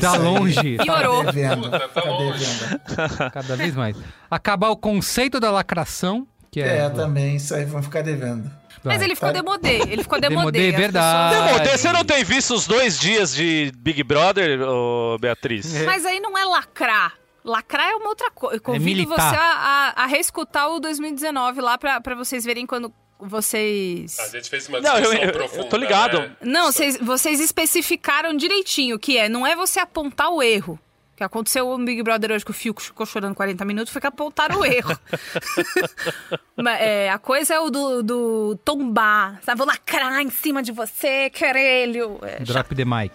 Da 0.00 0.14
longe, 0.16 0.76
Piorou. 0.78 1.24
Tá 1.24 1.30
devendo, 1.30 1.70
tá 1.70 1.88
tá 1.88 2.00
devendo. 2.00 3.30
cada 3.32 3.56
vez 3.56 3.74
mais. 3.74 3.96
Acabar 4.30 4.68
o 4.70 4.76
conceito 4.76 5.38
da 5.40 5.50
lacração, 5.50 6.26
que 6.50 6.60
é. 6.60 6.78
É, 6.78 6.90
também, 6.90 7.36
isso 7.36 7.54
aí 7.54 7.64
vão 7.64 7.82
ficar 7.82 8.02
devendo. 8.02 8.50
Mas 8.84 9.02
ele 9.02 9.14
ficou 9.14 9.28
tá- 9.30 9.32
demodê. 9.34 9.76
Ele 9.90 10.02
ficou 10.02 10.20
Demodê, 10.20 10.60
demodê. 10.60 10.76
verdade. 10.82 11.34
pessoas- 11.34 11.52
Demodê, 11.52 11.78
você 11.78 11.92
não 11.92 12.04
tem 12.04 12.24
visto 12.24 12.54
os 12.54 12.66
dois 12.66 12.98
dias 12.98 13.34
de 13.34 13.72
Big 13.76 14.02
Brother, 14.04 14.60
ô, 14.62 15.18
Beatriz? 15.20 15.84
Mas 15.84 16.06
aí 16.06 16.20
não 16.20 16.38
é 16.38 16.44
lacrar. 16.44 17.14
Lacrar 17.44 17.88
é 17.88 17.94
uma 17.96 18.08
outra 18.08 18.30
coisa. 18.30 18.56
Eu 18.56 18.60
convido 18.60 18.84
militar. 18.84 19.30
você 19.30 19.36
a, 19.36 19.94
a, 19.96 20.04
a 20.04 20.06
reescutar 20.06 20.68
o 20.70 20.78
2019 20.80 21.60
lá 21.60 21.76
pra, 21.76 22.00
pra 22.00 22.14
vocês 22.14 22.44
verem 22.44 22.66
quando 22.66 22.92
vocês. 23.18 24.18
A 24.20 24.28
gente 24.28 24.48
fez 24.50 24.68
uma 24.68 24.80
Não, 24.80 24.94
eu- 24.96 25.00
discussão 25.00 25.20
eu- 25.22 25.26
eu 25.28 25.32
profunda. 25.32 25.64
tô 25.68 25.76
ligado. 25.76 26.18
né? 26.20 26.36
Não, 26.42 26.70
vocês, 26.72 26.96
vocês 27.00 27.40
especificaram 27.40 28.36
direitinho 28.36 28.98
que 28.98 29.16
é. 29.18 29.28
Não 29.28 29.46
é 29.46 29.54
você 29.56 29.80
apontar 29.80 30.30
o 30.30 30.42
erro. 30.42 30.78
que 31.16 31.24
aconteceu 31.24 31.76
no 31.76 31.84
Big 31.84 32.00
Brother 32.00 32.30
hoje 32.30 32.44
que 32.44 32.52
o 32.52 32.54
Fico 32.54 32.80
ficou 32.80 33.04
chorando 33.04 33.34
40 33.34 33.64
minutos 33.64 33.92
foi 33.92 34.00
que 34.00 34.06
apontaram 34.06 34.60
o 34.60 34.64
erro. 34.64 34.96
Mas, 36.56 36.80
é, 36.80 37.10
a 37.10 37.18
coisa 37.18 37.54
é 37.54 37.58
o 37.60 37.70
do, 37.70 38.02
do 38.04 38.56
tombar, 38.64 39.40
sabe? 39.42 39.58
Vou 39.58 39.66
lacrar 39.66 40.20
em 40.20 40.30
cima 40.30 40.62
de 40.62 40.70
você, 40.70 41.28
querelho. 41.30 42.20
É, 42.22 42.38
Drop 42.38 42.72
the 42.74 42.84
mic. 42.84 43.12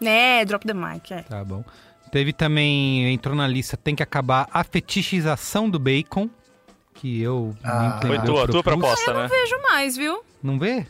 né, 0.00 0.44
drop 0.46 0.66
the 0.66 0.72
mic, 0.74 1.12
é. 1.12 1.22
Tá 1.22 1.44
bom. 1.44 1.62
Teve 2.10 2.32
também, 2.32 3.12
entrou 3.12 3.34
na 3.36 3.46
lista, 3.46 3.76
tem 3.76 3.94
que 3.94 4.02
acabar 4.02 4.48
a 4.50 4.64
fetichização 4.64 5.68
do 5.68 5.78
bacon. 5.78 6.28
Que 6.94 7.20
eu. 7.20 7.54
Ah, 7.62 7.98
me 8.02 8.06
Foi 8.08 8.16
entendeu, 8.16 8.34
tua, 8.34 8.48
tua 8.48 8.62
propus. 8.62 8.80
proposta, 8.82 9.10
Eu 9.10 9.14
não 9.14 9.22
né? 9.22 9.28
vejo 9.28 9.62
mais, 9.62 9.96
viu? 9.96 10.22
Não 10.42 10.58
vê? 10.58 10.86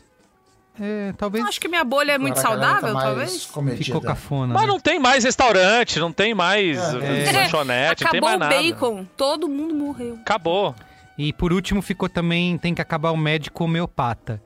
É, 0.80 1.12
talvez 1.16 1.44
Acho 1.46 1.60
que 1.60 1.68
minha 1.68 1.84
bolha 1.84 2.12
é 2.12 2.18
muito 2.18 2.36
Agora 2.40 2.56
galera 2.56 2.72
saudável, 2.80 2.94
tá 2.98 3.06
talvez. 3.06 3.44
comedida. 3.46 3.84
ficou 3.84 4.00
cafona. 4.00 4.52
Mas 4.54 4.62
né? 4.62 4.68
não 4.68 4.80
tem 4.80 4.98
mais 4.98 5.22
restaurante, 5.22 6.00
não 6.00 6.12
tem 6.12 6.34
mais 6.34 6.76
É. 6.94 7.28
eh, 7.28 7.32
lanchonete, 7.32 8.04
não 8.04 8.10
tem 8.10 8.18
Acabou 8.20 8.28
mais 8.28 8.36
o 8.36 8.38
nada. 8.40 8.54
bacon, 8.56 9.06
todo 9.16 9.48
mundo 9.48 9.72
morreu. 9.74 10.18
Acabou. 10.20 10.74
E 11.16 11.32
por 11.32 11.52
último 11.52 11.80
ficou 11.80 12.08
também, 12.08 12.58
tem 12.58 12.74
que 12.74 12.82
acabar 12.82 13.12
o 13.12 13.16
médico 13.16 13.62
homeopata. 13.64 14.42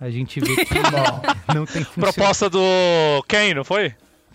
A 0.00 0.08
gente 0.08 0.38
vê 0.40 0.64
que 0.64 0.74
Bom, 0.78 1.22
não 1.52 1.66
tem 1.66 1.82
funcionado. 1.84 2.14
Proposta 2.14 2.48
do 2.48 2.60
quem, 3.28 3.52
não 3.52 3.64
foi? 3.64 3.92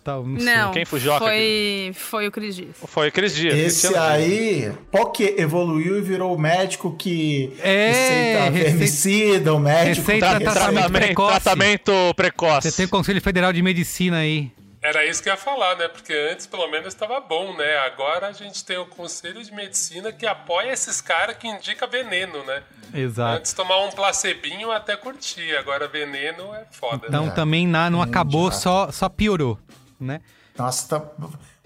Tal, 0.08 0.26
não 0.26 0.40
sei. 0.40 0.56
Não, 0.56 0.72
Quem 0.72 0.86
fujoca 0.86 1.20
foi, 1.20 1.92
foi 1.94 2.28
o 2.30 2.32
Cris 2.32 2.56
Dias. 2.56 2.78
Foi 2.86 3.10
aqueles 3.10 3.36
dias. 3.36 3.54
esse 3.54 3.94
aí, 3.98 4.72
porque 4.90 5.36
evoluiu 5.38 5.98
e 5.98 6.02
virou 6.02 6.34
o 6.34 6.40
médico 6.40 6.96
que 6.96 7.54
É, 7.62 7.92
receita 7.92 8.52
vermicida, 8.52 9.54
o 9.54 9.60
médico 9.60 10.08
Receita 10.08 10.38
que 10.38 10.44
tratamento 10.46 10.54
Tratamento, 10.54 10.92
precoce. 10.94 11.42
tratamento 11.42 12.14
precoce. 12.16 12.72
Você 12.72 12.78
tem 12.78 12.86
o 12.86 12.90
Conselho 12.90 13.22
Federal 13.22 13.52
de 13.52 13.62
Medicina 13.62 14.20
aí. 14.20 14.50
Era 14.82 15.06
isso 15.06 15.22
que 15.22 15.28
eu 15.28 15.34
ia 15.34 15.38
falar, 15.38 15.76
né? 15.76 15.90
Porque 15.90 16.14
antes, 16.32 16.48
pelo 16.48 16.72
menos, 16.72 16.88
estava 16.88 17.20
bom, 17.20 17.54
né? 17.58 17.78
Agora 17.80 18.28
a 18.28 18.32
gente 18.32 18.64
tem 18.64 18.78
o 18.78 18.86
Conselho 18.86 19.44
de 19.44 19.54
Medicina 19.54 20.14
que 20.14 20.26
apoia 20.26 20.72
esses 20.72 21.02
caras 21.02 21.36
que 21.36 21.50
indica 21.50 21.86
veneno, 21.86 22.46
né? 22.46 22.64
Exato. 22.94 23.40
Antes 23.40 23.52
tomar 23.52 23.84
um 23.84 23.90
placebinho 23.92 24.72
até 24.72 24.96
curtir, 24.96 25.54
agora 25.58 25.86
veneno 25.90 26.54
é 26.56 26.64
foda. 26.72 27.08
Então 27.10 27.26
né? 27.26 27.32
também 27.36 27.68
na, 27.68 27.90
não 27.90 28.02
acabou, 28.02 28.50
só, 28.54 28.90
só 28.90 29.10
piorou, 29.10 29.60
né? 30.00 30.22
Nossa, 30.58 30.88
tá 31.00 31.06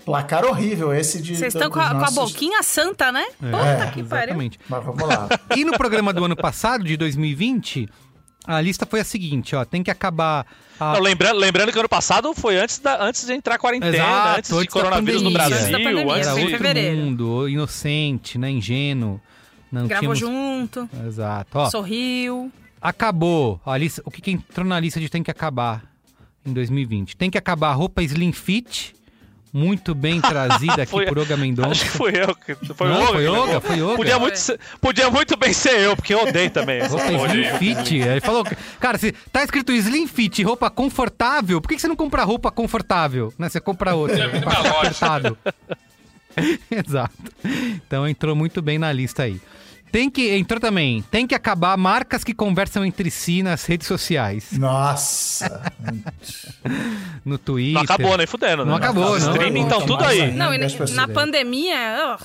placar 0.06 0.44
horrível 0.46 0.94
esse 0.94 1.22
de 1.22 1.36
Vocês 1.36 1.54
estão 1.54 1.70
com, 1.70 1.80
com 1.80 2.06
a 2.06 2.12
boquinha 2.12 2.62
santa, 2.64 3.12
né? 3.12 3.24
Puta 3.40 3.58
É, 3.58 3.92
que 3.92 4.04
pariu. 4.04 4.24
Exatamente. 4.26 4.60
Mas 4.68 4.84
vamos 4.84 5.04
lá. 5.08 5.30
E 5.56 5.64
no 5.64 5.74
programa 5.74 6.12
do 6.12 6.26
ano 6.26 6.36
passado, 6.36 6.84
de 6.84 6.98
2020, 6.98 7.88
a 8.46 8.60
lista 8.60 8.86
foi 8.86 9.00
a 9.00 9.04
seguinte, 9.04 9.56
ó. 9.56 9.64
Tem 9.64 9.84
que 9.84 9.92
acabar... 9.92 10.46
A... 10.80 10.94
Não, 10.94 11.00
lembrando, 11.02 11.38
lembrando 11.40 11.72
que 11.72 11.78
ano 11.78 11.88
passado 11.88 12.34
foi 12.34 12.58
antes, 12.58 12.80
da, 12.80 13.04
antes 13.04 13.26
de 13.26 13.34
entrar 13.34 13.56
a 13.56 13.60
quarentena, 13.60 13.96
Exato, 13.96 14.38
antes 14.40 14.50
de 14.50 14.58
antes 14.58 14.74
da 14.74 14.82
coronavírus 14.82 15.22
no 15.22 15.32
pandemia. 15.32 15.48
Brasil. 15.50 15.76
Antes 15.76 15.86
pandemia, 15.86 16.14
antes 16.16 16.34
de- 16.34 16.42
outro 16.42 16.58
fevereiro. 16.58 16.98
mundo, 16.98 17.50
inocente, 17.50 18.38
né? 18.38 18.50
Ingênuo. 18.50 19.22
Não 19.72 19.88
Gravou 19.88 20.14
tínhamos... 20.16 20.20
junto, 20.20 20.90
Exato. 21.08 21.58
Ó, 21.60 21.70
sorriu. 21.70 22.52
acabou. 22.82 23.62
A 23.66 23.78
lista... 23.78 24.02
O 24.04 24.10
que, 24.12 24.22
que 24.22 24.32
entrou 24.32 24.66
na 24.66 24.80
lista 24.80 25.00
de 25.00 25.08
tem 25.08 25.22
que 25.22 25.32
acabar 25.32 25.91
em 26.46 26.54
2020? 26.54 27.16
Tem 27.18 27.30
que 27.30 27.38
acabar 27.38 27.70
a 27.70 27.74
roupa 27.74 28.02
Slim 28.04 28.32
Fit, 28.32 28.94
muito 29.54 29.94
bem 29.94 30.20
trazida 30.22 30.84
aqui 30.84 30.92
Foi- 30.92 31.06
por 31.06 31.20
Olga 31.20 31.34
Acho 31.36 31.42
que 31.44 31.48
Mendonça. 31.50 31.86
fui 31.86 32.12
eu. 32.16 32.36
Que, 32.36 32.56
foi 32.74 32.88
Não, 32.88 32.96
o 32.96 33.00
Olga 33.02 33.12
foi 33.12 33.28
Olga, 33.28 33.62
foi 33.62 33.82
Olga. 33.82 33.96
Podia 33.98 34.20
muito, 34.20 34.36
ser- 34.40 34.60
podia 34.80 35.10
muito 35.10 35.38
bem 35.38 35.52
ser 35.54 35.80
eu, 35.82 35.96
porque 35.96 36.14
eu 36.14 36.24
odeio 36.24 36.50
também. 36.50 36.80
essa 36.80 36.96
Roupa. 36.98 37.28
Slim 37.28 37.58
Fit. 37.58 37.96
Ele 37.98 38.22
falou, 38.22 38.46
cara, 38.80 38.98
se 38.98 39.12
tá 39.32 39.44
escrito 39.44 39.72
Slim 39.74 40.08
Fit, 40.08 40.42
roupa 40.44 40.70
confortável, 40.70 41.60
por 41.62 41.68
que 41.68 41.76
que 41.76 41.82
você 41.82 41.88
não 41.88 41.96
compra 41.98 42.24
roupa 42.24 42.50
confortável? 42.52 43.34
Né? 43.38 43.50
Você 43.50 43.60
compra 43.60 43.94
outra, 43.94 44.18
É 44.24 44.70
apertado. 44.70 45.38
Exato. 46.72 47.14
Então 47.86 48.08
entrou 48.08 48.36
muito 48.36 48.62
bem 48.62 48.78
na 48.80 48.92
lista 48.92 49.24
aí. 49.24 49.40
Tem 49.92 50.10
que, 50.10 50.30
entrou 50.36 50.60
também, 50.60 51.02
tem 51.12 51.28
que 51.28 51.36
acabar 51.36 51.76
marcas 51.78 52.24
que 52.24 52.34
conversam 52.34 52.86
entre 52.86 53.12
si 53.12 53.44
nas 53.44 53.66
redes 53.66 53.88
sociais. 53.88 54.52
Nossa. 54.54 55.62
No 57.24 57.38
Twitter. 57.38 57.74
Não 57.76 57.82
acabou 57.82 58.18
nem 58.18 58.26
fudendo, 58.28 58.66
né? 58.66 58.70
Não 58.72 58.78
acabou, 58.78 59.10
não. 59.20 59.32
Streaming 59.32 59.64
estão 59.64 59.80
Não, 59.82 59.86
tudo 59.88 60.04
aí. 60.04 60.32
Não, 60.32 60.54
e 60.54 60.58
na 60.58 61.06
aí. 61.06 61.14
pandemia. 61.14 62.18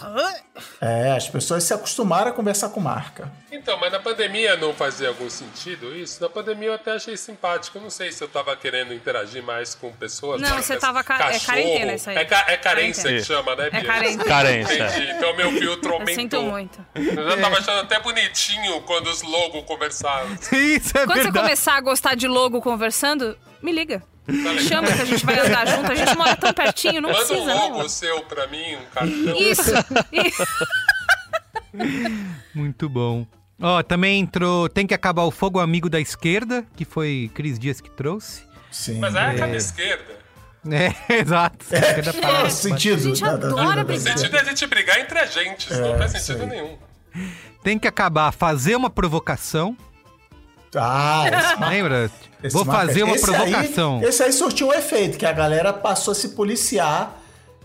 É, 0.81 1.12
as 1.12 1.29
pessoas 1.29 1.64
se 1.64 1.74
acostumaram 1.74 2.31
a 2.31 2.33
conversar 2.33 2.70
com 2.70 2.81
marca. 2.81 3.31
Então, 3.52 3.79
mas 3.79 3.92
na 3.92 3.98
pandemia 4.00 4.57
não 4.57 4.72
fazia 4.74 5.09
algum 5.09 5.29
sentido 5.31 5.94
isso? 5.94 6.20
Na 6.22 6.29
pandemia 6.29 6.68
eu 6.68 6.74
até 6.74 6.92
achei 6.92 7.16
simpático. 7.16 7.76
Eu 7.79 7.83
não 7.83 7.90
sei 7.90 8.11
se 8.12 8.22
eu 8.22 8.29
tava 8.29 8.55
querendo 8.57 8.92
interagir 8.94 9.42
mais 9.42 9.74
com 9.74 9.90
pessoas. 9.92 10.40
Não, 10.40 10.48
marcas, 10.48 10.66
você 10.66 10.76
tava 10.76 11.02
ca- 11.05 11.14
é 11.14 11.18
cachorro. 11.18 11.44
quarentena 11.46 11.94
isso 11.94 12.11
aí. 12.11 12.16
É, 12.16 12.24
ca- 12.24 12.44
é 12.48 12.57
carência 12.57 13.02
Quarentena. 13.05 13.20
que 13.20 13.24
chama, 13.26 13.57
né, 13.57 13.66
É 13.66 13.70
Bia? 13.70 13.85
carência. 13.85 14.24
Carência. 14.24 14.87
Entendi. 14.88 15.12
Então 15.12 15.37
meu 15.37 15.52
filtro 15.52 15.88
Eu 15.90 15.94
aumentou. 15.94 16.14
sinto 16.14 16.42
muito. 16.42 16.79
Eu 16.94 17.31
já 17.31 17.37
tava 17.38 17.56
achando 17.57 17.81
até 17.81 18.01
bonitinho 18.01 18.81
quando 18.83 19.09
os 19.09 19.23
logos 19.23 19.62
conversavam. 19.64 20.33
Isso 20.53 20.97
é 20.97 21.05
Quando 21.07 21.14
você 21.19 21.23
verdade. 21.25 21.38
começar 21.45 21.77
a 21.77 21.81
gostar 21.81 22.14
de 22.14 22.27
logo 22.29 22.61
conversando, 22.61 23.37
me 23.62 23.73
liga. 23.73 24.03
Me 24.29 24.59
chama 24.61 24.88
que 24.92 25.01
a 25.03 25.05
gente 25.05 25.25
vai 25.25 25.38
andar 25.38 25.66
junto. 25.69 25.92
A 25.92 25.95
gente 25.95 26.16
mora 26.16 26.35
tão 26.37 26.53
pertinho, 26.53 27.01
não 27.01 27.11
Manda 27.12 27.25
precisa, 27.25 27.42
um 27.42 27.47
né? 27.47 27.55
logo 27.55 27.88
seu 27.88 28.21
pra 28.23 28.47
mim, 28.49 28.75
um 28.75 28.85
cartão. 28.92 29.37
Isso. 29.37 29.71
Isso. 30.12 30.45
Muito 32.55 32.88
bom. 32.88 33.27
Ó, 33.61 33.83
também 33.83 34.21
entrou, 34.21 34.69
tem 34.69 34.87
que 34.87 34.95
acabar 34.95 35.23
o 35.25 35.31
fogo 35.31 35.61
amigo 35.61 35.88
da 35.88 36.01
esquerda, 36.01 36.64
que 36.77 36.85
foi 36.85 37.31
Cris 37.35 37.59
Dias 37.59 37.81
que 37.81 37.88
trouxe. 37.90 38.42
Sim. 38.71 38.99
Mas 38.99 39.14
é 39.14 39.21
a 39.21 39.35
cara 39.35 39.57
esquerda. 39.57 40.16
É, 40.69 40.92
exato. 41.23 41.64
É 41.71 42.12
para- 42.12 42.45
o 42.47 42.51
sentido? 42.51 42.97
A 42.97 42.99
gente 43.01 43.25
adora 43.25 43.77
da- 43.77 43.83
O 43.83 43.85
brigar. 43.85 44.19
sentido 44.19 44.37
é 44.37 44.40
a 44.40 44.45
gente 44.45 44.66
brigar 44.66 44.99
entre 44.99 45.19
a 45.19 45.27
gente, 45.27 45.71
isso 45.71 45.81
não 45.81 45.95
É, 45.95 45.99
faz 45.99 46.12
sentido 46.12 46.40
sim. 46.40 46.47
nenhum. 46.47 46.77
Tem 47.62 47.79
que 47.79 47.88
acabar 47.88 48.33
fazer 48.33 48.76
uma 48.76 48.90
provocação. 48.90 49.76
Ah, 50.74 51.24
esse 51.29 51.64
Lembra? 51.70 52.11
esse 52.42 52.52
Vou 52.55 52.64
marca- 52.64 52.87
fazer 52.87 53.02
uma 53.02 53.14
esse 53.16 53.24
provocação. 53.24 53.98
Aí, 53.98 54.05
esse 54.05 54.22
aí 54.22 54.33
surtiu 54.33 54.68
um 54.68 54.72
efeito, 54.72 55.16
que 55.18 55.26
a 55.26 55.33
galera 55.33 55.72
passou 55.72 56.12
a 56.12 56.14
se 56.14 56.31
policiar 56.31 57.16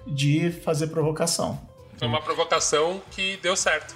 de 0.07 0.51
fazer 0.63 0.87
provocação. 0.87 1.59
Foi 1.97 2.07
uma 2.07 2.21
provocação 2.21 3.01
que 3.11 3.37
deu 3.43 3.55
certo. 3.55 3.95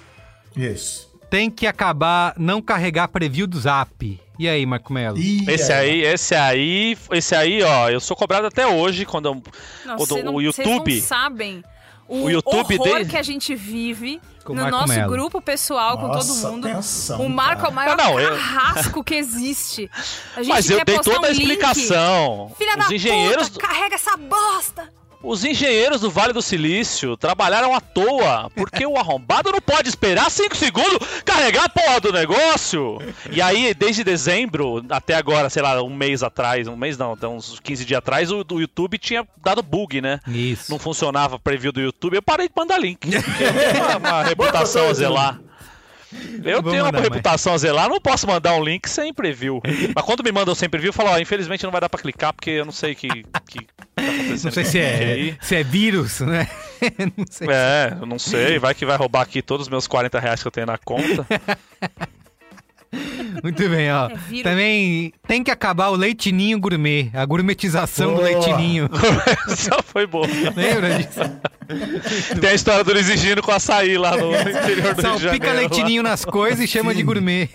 Isso. 0.54 1.06
Tem 1.28 1.50
que 1.50 1.66
acabar 1.66 2.34
não 2.36 2.62
carregar 2.62 3.08
preview 3.08 3.46
do 3.46 3.58
Zap. 3.58 4.20
E 4.38 4.48
aí, 4.48 4.64
Marco 4.66 4.92
Melo? 4.92 5.16
Esse 5.18 5.72
é. 5.72 5.76
aí, 5.78 6.02
esse 6.02 6.34
aí, 6.34 6.96
esse 7.10 7.34
aí, 7.34 7.62
ó, 7.62 7.88
eu 7.88 7.98
sou 8.00 8.14
cobrado 8.16 8.46
até 8.46 8.66
hoje 8.66 9.04
quando 9.06 9.34
Não, 9.84 9.96
quando 9.96 10.22
não- 10.22 10.34
o 10.36 10.42
Vocês 10.42 10.66
YouTube. 10.68 10.94
não 10.94 11.02
sabem 11.02 11.64
o, 12.06 12.24
O 12.24 12.30
YouTube 12.30 12.78
horror 12.78 12.98
dele- 12.98 13.10
que 13.10 13.16
a 13.16 13.22
gente 13.22 13.54
vive 13.54 14.20
Com 14.46 14.54
no 14.54 14.62
Marco 14.62 14.76
nosso 14.78 14.92
Melo. 14.92 15.10
grupo 15.12 15.40
pessoal 15.42 15.98
com 15.98 16.08
Nossa, 16.08 16.42
todo 16.42 16.52
mundo. 16.52 16.68
atenção, 16.68 17.20
o 17.20 17.28
Marco 17.28 17.66
é 17.66 17.68
o 17.68 17.72
maior 17.72 17.92
Ah, 17.92 17.96
não, 18.04 18.20
eu- 18.20 18.30
carrasco 18.36 19.02
que 19.04 19.14
existe. 19.14 19.90
A 20.36 20.42
gente 20.42 20.48
Mas 20.54 20.70
eu 20.70 20.78
quer 20.78 20.84
dei 20.84 20.96
postar 20.96 21.12
toda 21.14 21.26
a 21.26 21.30
um 21.30 21.32
link. 21.32 21.40
explicação. 21.42 22.52
Filha 22.56 22.76
Os 22.78 22.88
da 22.88 22.94
engenheiros, 22.94 23.48
puta, 23.48 23.66
carrega 23.66 23.94
essa 23.96 24.16
bosta. 24.16 24.88
Os 25.26 25.44
engenheiros 25.44 26.00
do 26.00 26.10
Vale 26.10 26.32
do 26.32 26.40
Silício 26.40 27.16
trabalharam 27.16 27.74
à 27.74 27.80
toa, 27.80 28.48
porque 28.54 28.86
o 28.86 28.96
arrombado 28.96 29.50
não 29.50 29.60
pode 29.60 29.88
esperar 29.88 30.30
5 30.30 30.56
segundos 30.56 30.98
carregar 31.24 31.64
a 31.64 31.68
porra 31.68 32.00
do 32.00 32.12
negócio. 32.12 32.98
E 33.30 33.42
aí, 33.42 33.74
desde 33.74 34.04
dezembro 34.04 34.84
até 34.88 35.14
agora, 35.14 35.50
sei 35.50 35.62
lá, 35.62 35.82
um 35.82 35.94
mês 35.94 36.22
atrás, 36.22 36.68
um 36.68 36.76
mês 36.76 36.96
não, 36.96 37.12
até 37.12 37.26
uns 37.26 37.58
15 37.58 37.84
dias 37.84 37.98
atrás, 37.98 38.30
o 38.30 38.44
do 38.44 38.60
YouTube 38.60 38.98
tinha 38.98 39.26
dado 39.42 39.62
bug, 39.62 40.00
né? 40.00 40.20
Isso. 40.28 40.70
Não 40.70 40.78
funcionava 40.78 41.38
preview 41.38 41.72
do 41.72 41.80
YouTube, 41.80 42.14
eu 42.14 42.22
parei 42.22 42.46
de 42.48 42.54
mandar 42.56 42.78
link. 42.78 43.08
uma, 43.76 43.96
uma 43.96 44.22
reputação 44.22 44.88
a 44.88 44.92
zelar. 44.92 45.40
Eu 46.44 46.62
tenho 46.62 46.84
uma 46.84 47.00
reputação 47.00 47.54
a 47.54 47.58
zelar, 47.58 47.88
não 47.88 48.00
posso 48.00 48.26
mandar 48.26 48.54
um 48.54 48.64
link 48.64 48.88
sem 48.88 49.12
preview. 49.12 49.60
Mas 49.94 50.04
quando 50.04 50.22
me 50.22 50.30
mandam 50.30 50.54
sem 50.54 50.68
preview, 50.68 50.90
eu 50.90 50.92
falo, 50.92 51.10
ó, 51.10 51.18
infelizmente 51.18 51.64
não 51.64 51.72
vai 51.72 51.80
dar 51.80 51.88
pra 51.88 52.00
clicar, 52.00 52.32
porque 52.32 52.50
eu 52.50 52.64
não 52.64 52.72
sei 52.72 52.92
o 52.92 52.96
que, 52.96 53.08
que 53.48 53.66
tá. 53.76 53.82
Não 54.42 54.52
sei 54.52 54.64
se 54.64 54.78
é, 54.78 55.36
se 55.40 55.56
é 55.56 55.64
vírus, 55.64 56.20
né? 56.20 56.48
não 57.16 57.24
sei. 57.28 57.48
É, 57.50 57.96
eu 58.00 58.06
não 58.06 58.18
sei, 58.18 58.58
vai 58.58 58.74
que 58.74 58.86
vai 58.86 58.96
roubar 58.96 59.22
aqui 59.22 59.42
todos 59.42 59.66
os 59.66 59.70
meus 59.70 59.86
40 59.86 60.18
reais 60.20 60.42
que 60.42 60.48
eu 60.48 60.52
tenho 60.52 60.66
na 60.66 60.78
conta. 60.78 61.26
Muito 63.42 63.68
bem, 63.68 63.92
ó. 63.92 64.08
É. 64.08 64.42
Também 64.42 65.12
tem 65.26 65.42
que 65.44 65.50
acabar 65.50 65.88
o 65.88 65.94
leitinho 65.96 66.58
gourmet, 66.58 67.10
a 67.14 67.24
gourmetização 67.24 68.14
do 68.14 68.22
Boa. 68.22 68.24
leitinho. 68.28 68.88
Só 69.56 69.82
foi 69.82 70.06
boa. 70.06 70.26
Lembra 70.54 70.96
disso? 70.98 71.20
Tem 72.40 72.50
a 72.50 72.54
história 72.54 72.84
do 72.84 72.92
Luiz 72.92 73.06
Gino 73.20 73.42
com 73.42 73.50
açaí 73.50 73.98
lá 73.98 74.16
no 74.16 74.30
interior 74.32 74.94
do 74.94 75.02
Rio 75.02 75.16
de 75.16 75.22
Janeiro. 75.22 75.46
Lá. 75.46 75.52
leitinho 75.52 76.02
nas 76.02 76.24
coisas 76.24 76.60
e 76.60 76.68
chama 76.68 76.92
de 76.94 77.00
Sim. 77.00 77.06
gourmet. 77.06 77.48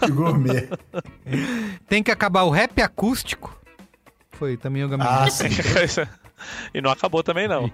Que 0.00 0.10
gourmet. 0.10 0.68
Tem 1.88 2.02
que 2.02 2.10
acabar 2.10 2.42
o 2.42 2.50
rap 2.50 2.80
acústico. 2.82 3.56
Foi 4.32 4.56
também 4.56 4.82
o 4.84 4.88
Gabriel. 4.88 5.12
Ah, 5.12 5.30
sim. 5.30 5.46
e 6.72 6.80
não 6.80 6.90
acabou 6.90 7.22
também, 7.22 7.46
não. 7.48 7.70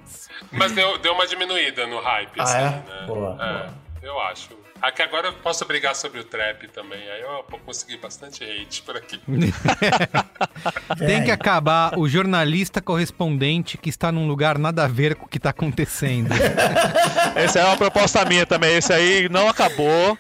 Mas 0.51 0.73
deu, 0.73 0.99
deu 0.99 1.13
uma 1.13 1.27
diminuída 1.27 1.87
no 1.87 2.01
hype, 2.01 2.33
Ah, 2.39 2.43
assim, 2.43 2.57
é? 2.59 2.61
né? 2.63 2.83
Boa, 3.07 3.39
É. 3.41 3.53
boa. 3.53 3.75
eu 4.03 4.21
acho. 4.23 4.49
Aqui 4.83 5.01
agora 5.03 5.29
eu 5.29 5.33
posso 5.35 5.65
brigar 5.65 5.95
sobre 5.97 6.21
o 6.21 6.25
trap 6.25 6.69
também, 6.69 7.01
aí 7.11 7.23
eu 7.23 7.45
vou 7.49 7.59
conseguir 7.61 7.97
bastante 7.97 8.45
hate 8.45 8.83
por 8.83 8.97
aqui. 8.97 9.19
Tem 10.99 11.25
que 11.25 11.31
acabar 11.31 11.99
o 11.99 12.07
jornalista 12.07 12.83
correspondente 12.83 13.79
que 13.79 13.89
está 13.89 14.13
num 14.13 14.29
lugar 14.29 14.59
nada 14.59 14.85
a 14.85 14.89
ver 14.89 15.15
com 15.15 15.25
o 15.25 15.29
que 15.29 15.39
está 15.39 15.51
acontecendo. 15.51 16.35
Essa 17.35 17.61
é 17.61 17.65
uma 17.65 17.77
proposta 17.77 18.25
minha 18.25 18.45
também. 18.45 18.77
Esse 18.77 18.93
aí 18.93 19.29
não 19.29 19.49
acabou. 19.49 20.19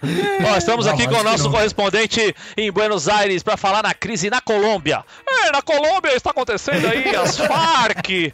Ó, 0.50 0.56
estamos 0.56 0.86
Não, 0.86 0.94
aqui 0.94 1.06
com 1.06 1.16
o 1.16 1.22
nosso 1.22 1.50
correspondente 1.50 2.34
em 2.56 2.72
Buenos 2.72 3.08
Aires 3.08 3.42
para 3.42 3.56
falar 3.56 3.82
na 3.82 3.92
crise 3.92 4.30
na 4.30 4.40
Colômbia. 4.40 5.04
É, 5.28 5.52
na 5.52 5.60
Colômbia 5.60 6.14
está 6.16 6.30
acontecendo 6.30 6.86
aí 6.86 7.14
as 7.14 7.36
Farc. 7.44 8.32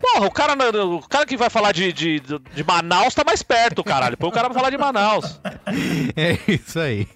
Porra, 0.00 0.26
o 0.26 0.30
cara, 0.30 0.54
o 0.86 1.08
cara 1.08 1.26
que 1.26 1.36
vai 1.36 1.50
falar 1.50 1.72
de, 1.72 1.92
de, 1.92 2.20
de 2.20 2.64
Manaus 2.66 3.14
tá 3.14 3.22
mais 3.24 3.42
perto, 3.42 3.84
caralho. 3.84 4.16
Põe 4.16 4.28
o 4.28 4.32
cara 4.32 4.48
pra 4.48 4.54
falar 4.58 4.70
de 4.70 4.78
Manaus. 4.78 5.40
É 6.16 6.36
isso 6.50 6.78
aí. 6.80 7.06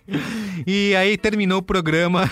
E 0.66 0.94
aí 0.94 1.16
terminou 1.16 1.58
o 1.58 1.62
programa 1.62 2.30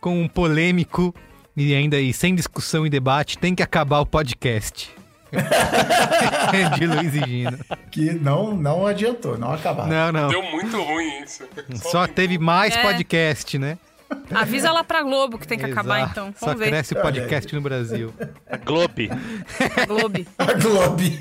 com 0.00 0.22
um 0.22 0.28
polêmico 0.28 1.14
e 1.56 1.74
ainda 1.74 1.98
e 2.00 2.12
sem 2.12 2.34
discussão 2.34 2.86
e 2.86 2.90
debate, 2.90 3.36
tem 3.36 3.54
que 3.54 3.62
acabar 3.62 3.98
o 4.00 4.06
podcast. 4.06 4.90
de 6.78 6.86
Luiz 6.86 7.14
e 7.14 7.20
Gino. 7.28 7.58
Que 7.90 8.12
não, 8.12 8.56
não 8.56 8.86
adiantou, 8.86 9.36
não 9.36 9.52
acabaram. 9.52 9.90
Não, 9.90 10.12
não. 10.12 10.28
Deu 10.28 10.42
muito 10.42 10.80
ruim 10.82 11.22
isso. 11.22 11.44
Só 11.74 12.06
teve 12.06 12.38
mais 12.38 12.74
É. 12.74 12.82
podcast, 12.82 13.58
né? 13.58 13.76
Avisa 14.30 14.70
lá 14.72 14.82
pra 14.84 15.02
Globo 15.02 15.38
que 15.38 15.46
tem 15.46 15.58
que 15.58 15.64
acabar, 15.64 15.98
Exato. 15.98 16.10
então. 16.12 16.34
Só 16.38 16.46
Vamos 16.46 16.60
ver. 16.60 16.68
cresce 16.68 16.94
o 16.94 17.00
podcast 17.02 17.54
no 17.54 17.60
Brasil. 17.60 18.12
A 18.48 18.56
Globe. 18.56 19.10
A 19.76 19.86
Globo. 19.86 20.26
A 20.38 20.52
Globe. 20.54 21.20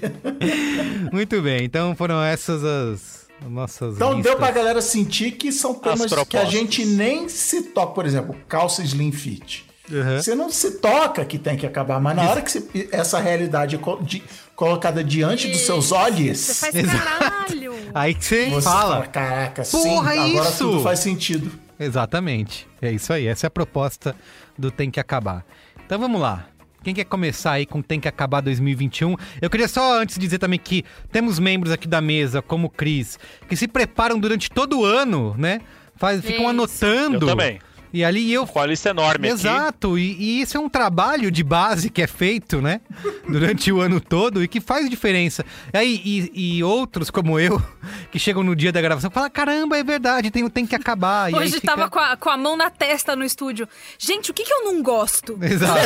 Muito 1.12 1.42
bem, 1.42 1.64
então 1.64 1.96
foram 1.96 2.22
essas 2.24 2.64
as 2.64 3.28
nossas 3.50 3.96
Então 3.96 4.14
listas. 4.14 4.32
deu 4.32 4.36
pra 4.38 4.52
galera 4.52 4.82
sentir 4.82 5.32
que 5.32 5.52
são 5.52 5.74
temas 5.74 6.12
que 6.28 6.38
a 6.38 6.46
gente 6.46 6.86
nem 6.86 7.28
se 7.30 7.64
toca. 7.64 7.94
Por 7.94 8.06
exemplo, 8.06 8.36
calça 8.48 8.82
slim 8.84 9.12
fit. 9.12 9.66
Uhum. 9.90 10.18
Você 10.22 10.36
não 10.36 10.50
se 10.50 10.72
toca 10.80 11.24
que 11.24 11.38
tem 11.40 11.56
que 11.56 11.66
acabar, 11.66 12.00
mas 12.02 12.16
na 12.16 12.24
hora 12.30 12.42
que 12.42 12.52
você- 12.52 12.90
essa 12.92 13.20
realidade 13.20 13.76
é 13.78 13.80
de- 14.04 14.24
colocada 14.56 15.02
diante 15.04 15.48
dos 15.50 15.62
seus 15.62 15.92
olhos, 15.94 16.38
Você 16.40 16.54
faz 16.72 16.76
Exato. 16.76 16.98
caralho. 17.20 17.74
Aí 17.94 18.14
que 18.14 18.26
você, 18.26 18.50
você 18.50 18.62
fala. 18.64 18.94
fala, 18.96 19.08
caraca, 19.08 19.64
sim, 19.64 19.82
Porra, 19.84 20.12
agora 20.12 20.50
isso! 20.50 20.58
tudo 20.58 20.82
faz 20.82 21.00
sentido. 21.00 21.50
Exatamente. 21.80 22.68
É 22.82 22.92
isso 22.92 23.14
aí. 23.14 23.28
Essa 23.28 23.46
é 23.46 23.50
a 23.50 23.52
proposta 23.52 24.16
do 24.58 24.72
Tem 24.72 24.90
que 24.90 25.00
Acabar. 25.00 25.46
Então 25.86 26.00
vamos 26.00 26.20
lá. 26.20 26.48
Quem 26.84 26.94
quer 26.94 27.06
começar 27.06 27.54
aí 27.54 27.66
com 27.66 27.82
Tem 27.82 28.00
que 28.00 28.08
Acabar 28.08 28.42
2021? 28.42 29.16
Eu 29.42 29.50
queria 29.50 29.68
só 29.68 30.00
antes 30.00 30.18
dizer 30.18 30.38
também 30.38 30.60
que 30.60 30.86
temos 31.12 31.40
membros 31.40 31.72
aqui 31.72 31.88
da 31.88 32.00
mesa, 32.00 32.42
como 32.42 32.68
o 32.68 32.70
Cris, 32.70 33.20
que 33.48 33.56
se 33.56 33.68
preparam 33.68 34.20
durante 34.20 34.50
todo 34.50 34.80
o 34.80 34.86
ano, 34.86 35.36
né? 35.38 35.62
Faz, 35.96 36.22
ficam 36.24 36.48
anotando. 36.48 37.26
Eu 37.26 37.30
também. 37.30 37.60
E 37.98 38.04
ali 38.04 38.32
eu 38.32 38.46
Com 38.46 38.60
a 38.60 38.66
lista 38.68 38.90
enorme 38.90 39.28
aqui. 39.28 39.40
Exato, 39.40 39.98
e, 39.98 40.14
e 40.20 40.42
isso 40.42 40.56
é 40.56 40.60
um 40.60 40.70
trabalho 40.70 41.32
de 41.32 41.44
base 41.44 41.90
que 41.90 42.02
é 42.02 42.08
feito, 42.08 42.62
né? 42.62 42.80
Durante 43.28 43.72
o 43.72 43.82
ano 43.82 44.00
todo 44.00 44.44
e 44.44 44.48
que 44.48 44.62
faz 44.62 44.88
diferença. 44.90 45.44
Aí, 45.74 46.00
e, 46.06 46.58
e 46.58 46.64
outros, 46.64 47.10
como 47.10 47.40
eu, 47.40 47.62
que 48.12 48.20
chegam 48.20 48.44
no 48.44 48.56
dia 48.56 48.72
da 48.72 48.82
gravação, 48.82 49.10
falam: 49.10 49.30
caramba, 49.30 49.78
é 49.78 49.84
verdade, 49.84 50.30
tem, 50.30 50.48
tem 50.50 50.66
que 50.66 50.76
acabar. 50.76 51.32
E 51.32 51.36
Hoje 51.36 51.54
fica- 51.54 51.68
tava 51.68 51.90
com 51.90 52.00
a, 52.00 52.16
com 52.16 52.30
a 52.30 52.38
mão 52.38 52.56
na 52.56 52.70
testa 52.70 53.16
no 53.16 53.24
estúdio. 53.26 53.68
Gente, 53.98 54.30
o 54.30 54.34
que, 54.34 54.44
que 54.44 54.54
eu 54.54 54.66
não 54.66 54.84
gosto? 54.84 55.38
Exato. 55.42 55.80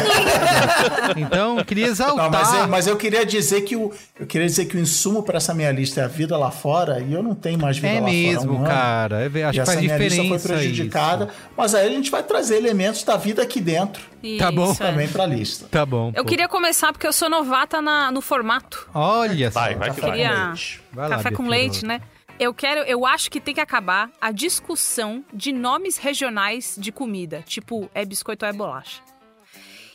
então, 1.17 1.63
queria 1.63 1.87
exaltar. 1.87 2.25
Não, 2.25 2.29
mas, 2.31 2.53
eu, 2.53 2.67
mas 2.67 2.87
eu 2.87 2.97
queria 2.97 3.25
dizer 3.25 3.61
que 3.61 3.75
o 3.75 3.91
eu 4.19 4.27
queria 4.27 4.47
dizer 4.47 4.65
que 4.65 4.77
o 4.77 4.79
insumo 4.79 5.23
para 5.23 5.37
essa 5.37 5.53
minha 5.53 5.71
lista 5.71 6.01
é 6.01 6.03
a 6.03 6.07
vida 6.07 6.37
lá 6.37 6.51
fora 6.51 6.99
e 7.01 7.13
eu 7.13 7.23
não 7.23 7.33
tenho 7.33 7.57
mais 7.59 7.77
vida 7.77 7.87
É 7.87 7.93
lá 7.93 7.99
fora. 8.01 8.09
há 8.09 8.13
mesmo, 8.13 8.63
cara. 8.63 9.21
É 9.21 9.43
acho 9.43 9.57
e 9.57 9.59
que 9.59 9.65
faz 9.65 9.69
essa 9.69 9.79
minha 9.81 9.97
lista 9.97 10.21
diferença. 10.21 10.47
foi 10.47 10.57
prejudicada, 10.57 11.29
mas 11.57 11.73
aí 11.73 11.87
gente 12.01 12.11
vai 12.11 12.23
trazer 12.23 12.57
elementos 12.57 13.03
da 13.03 13.15
vida 13.17 13.41
aqui 13.41 13.59
dentro 13.61 14.01
Tá 14.39 14.51
bom. 14.51 14.71
É. 14.71 14.75
também 14.75 15.07
pra 15.07 15.25
lista. 15.25 15.67
Tá 15.69 15.85
bom. 15.85 16.11
Eu 16.15 16.23
pô. 16.23 16.29
queria 16.29 16.47
começar 16.47 16.91
porque 16.91 17.07
eu 17.07 17.13
sou 17.13 17.29
novata 17.29 17.81
na- 17.81 18.11
no 18.11 18.21
formato. 18.21 18.89
Olha 18.93 19.49
só. 19.51 19.59
Vai, 19.59 19.75
vai 19.75 19.89
que 19.91 20.01
Café 20.01 20.07
vai. 20.11 20.27
com 20.35 20.45
leite. 20.49 20.81
Vai 20.91 21.09
lá, 21.09 21.15
café 21.17 21.31
com 21.31 21.47
leite, 21.47 21.85
né? 21.85 22.01
Eu 22.39 22.53
quero, 22.53 22.81
eu 22.81 23.05
acho 23.05 23.29
que 23.29 23.39
tem 23.39 23.53
que 23.53 23.61
acabar 23.61 24.09
a 24.19 24.31
discussão 24.31 25.23
de 25.33 25.51
nomes 25.51 25.97
regionais 25.97 26.75
de 26.77 26.91
comida, 26.91 27.43
tipo 27.45 27.89
é 27.93 28.03
biscoito 28.03 28.45
ou 28.45 28.49
é 28.49 28.53
bolacha. 28.53 28.99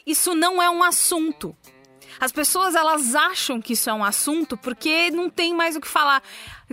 Isso 0.07 0.35
não 0.35 0.63
é 0.63 0.71
um 0.71 0.83
assunto. 0.83 1.57
As 2.21 2.33
pessoas 2.33 2.75
elas 2.75 3.15
acham 3.15 3.61
que 3.61 3.73
isso 3.73 3.89
é 3.89 3.95
um 3.95 4.05
assunto 4.05 4.57
porque 4.57 5.11
não 5.11 5.29
tem 5.29 5.55
mais 5.55 5.77
o 5.77 5.81
que 5.81 5.89
falar. 5.89 6.23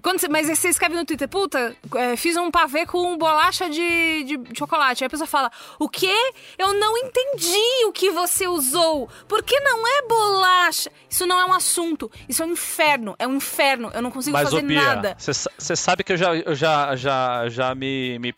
Quando 0.01 0.19
você, 0.19 0.27
mas 0.27 0.47
você 0.47 0.69
escreve 0.69 0.95
no 0.95 1.05
Twitter, 1.05 1.27
puta, 1.27 1.75
é, 1.95 2.15
fiz 2.15 2.35
um 2.35 2.49
pavê 2.49 2.85
com 2.85 3.15
bolacha 3.15 3.69
de, 3.69 4.23
de 4.23 4.57
chocolate. 4.57 5.03
Aí 5.03 5.07
a 5.07 5.09
pessoa 5.09 5.27
fala, 5.27 5.51
o 5.77 5.87
quê? 5.87 6.33
Eu 6.57 6.73
não 6.73 6.97
entendi 6.97 7.85
o 7.85 7.91
que 7.91 8.09
você 8.09 8.47
usou. 8.47 9.07
Porque 9.27 9.59
não 9.59 9.87
é 9.87 10.07
bolacha. 10.07 10.91
Isso 11.09 11.27
não 11.27 11.39
é 11.39 11.45
um 11.45 11.53
assunto. 11.53 12.09
Isso 12.27 12.41
é 12.41 12.45
um 12.45 12.51
inferno. 12.51 13.15
É 13.19 13.27
um 13.27 13.35
inferno. 13.35 13.91
Eu 13.93 14.01
não 14.01 14.09
consigo 14.09 14.33
Mas, 14.33 14.49
fazer 14.49 14.63
Bia, 14.63 14.81
nada. 14.81 15.15
você 15.19 15.75
sabe 15.75 16.03
que 16.03 16.13
eu 16.13 16.17
já, 16.17 16.35
eu 16.35 16.55
já, 16.55 16.95
já, 16.95 17.49
já 17.49 17.75
me, 17.75 18.17
me 18.17 18.33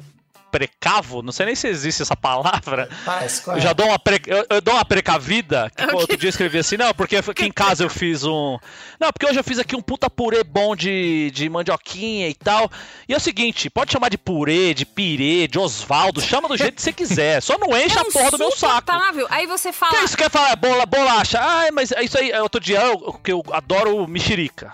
precavo, 0.56 1.22
não 1.22 1.34
sei 1.34 1.48
nem 1.48 1.56
se 1.56 1.68
existe 1.68 2.02
essa 2.02 2.16
palavra. 2.16 2.88
Ah, 3.06 3.26
é? 3.26 3.58
Eu 3.58 3.60
já 3.60 3.74
dou 3.74 3.88
uma, 3.88 4.00
pre... 4.00 4.22
eu, 4.26 4.46
eu 4.50 4.62
dou 4.62 4.74
uma 4.74 4.86
precavida. 4.86 5.70
Que 5.76 5.86
pô, 5.86 5.98
outro 5.98 6.16
dia 6.16 6.28
eu 6.28 6.30
escrevi 6.30 6.60
assim, 6.60 6.78
não, 6.78 6.94
porque 6.94 7.18
aqui 7.18 7.46
em 7.46 7.52
casa 7.52 7.84
eu 7.84 7.90
fiz 7.90 8.24
um. 8.24 8.58
Não, 8.98 9.12
porque 9.12 9.26
hoje 9.26 9.38
eu 9.38 9.44
fiz 9.44 9.60
aqui 9.60 9.76
um 9.76 9.82
puta 9.82 10.10
purê 10.10 10.46
bom 10.46 10.74
de, 10.74 11.30
de 11.32 11.50
mandioquinha 11.50 12.30
e 12.30 12.34
tal. 12.34 12.72
E 13.08 13.14
é 13.14 13.18
o 13.18 13.20
seguinte, 13.20 13.70
pode 13.70 13.92
chamar 13.92 14.08
de 14.10 14.18
purê, 14.18 14.74
de 14.74 14.86
pirê, 14.86 15.46
de 15.46 15.60
Osvaldo, 15.60 16.22
chama 16.22 16.48
do 16.48 16.56
jeito 16.56 16.76
que 16.76 16.82
você 16.82 16.94
quiser. 16.94 17.42
Só 17.42 17.58
não 17.58 17.78
enche 17.78 17.98
é 17.98 18.02
a 18.02 18.06
porra 18.06 18.32
do 18.32 18.38
meu 18.38 18.52
saco. 18.52 18.76
insuportável. 18.76 19.28
Aí 19.30 19.46
você 19.46 19.74
fala. 19.74 19.98
Que 19.98 20.06
isso 20.06 20.18
quer 20.18 20.30
falar? 20.30 20.56
Bola, 20.56 20.86
bolacha. 20.86 21.38
Ai, 21.42 21.72
mas 21.72 21.92
é 21.92 22.02
isso 22.02 22.18
aí. 22.18 22.32
Outro 22.40 22.62
dia 22.62 22.80
eu, 22.80 23.14
que 23.14 23.34
eu 23.34 23.44
adoro 23.52 24.08
mexerica. 24.08 24.74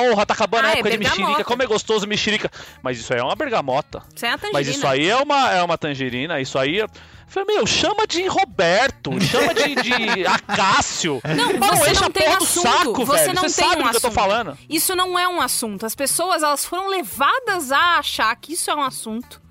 Porra, 0.00 0.26
tá 0.26 0.34
acabando 0.34 0.64
Ah, 0.64 0.68
a 0.68 0.70
é 0.70 0.74
época 0.74 0.90
de 0.90 0.96
bergamota. 0.98 1.20
mexerica. 1.22 1.44
Como 1.44 1.62
é 1.62 1.66
gostoso 1.66 2.06
mexerica. 2.06 2.50
Mas 2.82 2.98
isso 2.98 3.12
aí 3.12 3.20
é 3.20 3.22
uma 3.24 3.34
bergamota. 3.36 4.02
Sem 4.16 4.28
a 4.30 4.38
tangerina. 4.38 4.58
Mas 4.58 4.68
isso 4.68 4.86
aí 4.86 5.08
é 5.08 5.16
uma, 5.16 5.50
é 5.52 5.62
uma 5.62 5.76
tangerina. 5.78 6.40
Isso 6.40 6.58
aí. 6.58 6.80
É... 6.80 6.86
Falei, 7.26 7.56
meu, 7.56 7.66
chama 7.66 8.06
de 8.06 8.26
Roberto, 8.26 9.10
chama 9.20 9.52
de, 9.52 9.74
de 9.74 10.24
Acácio. 10.26 11.20
Não, 11.36 11.58
Mas 11.58 11.78
você 11.80 11.92
não 12.00 12.06
a 12.06 12.10
tem 12.10 12.24
porra 12.24 12.38
do 12.38 12.44
assunto. 12.44 12.62
saco, 12.68 13.04
você 13.04 13.20
velho. 13.24 13.34
não 13.34 13.42
Você 13.48 13.60
tem 13.60 13.68
sabe 13.70 13.82
um 13.82 13.84
do 13.84 13.90
que 13.90 13.96
eu 13.96 14.00
tô 14.00 14.06
assunto. 14.08 14.14
falando. 14.20 14.58
Isso 14.68 14.96
não 14.96 15.18
é 15.18 15.28
um 15.28 15.40
assunto. 15.40 15.84
As 15.84 15.94
pessoas 15.94 16.42
elas 16.42 16.64
foram 16.64 16.88
levadas 16.88 17.70
a 17.70 17.98
achar 17.98 18.34
que 18.36 18.54
isso 18.54 18.70
é 18.70 18.74
um 18.74 18.82
assunto. 18.82 19.42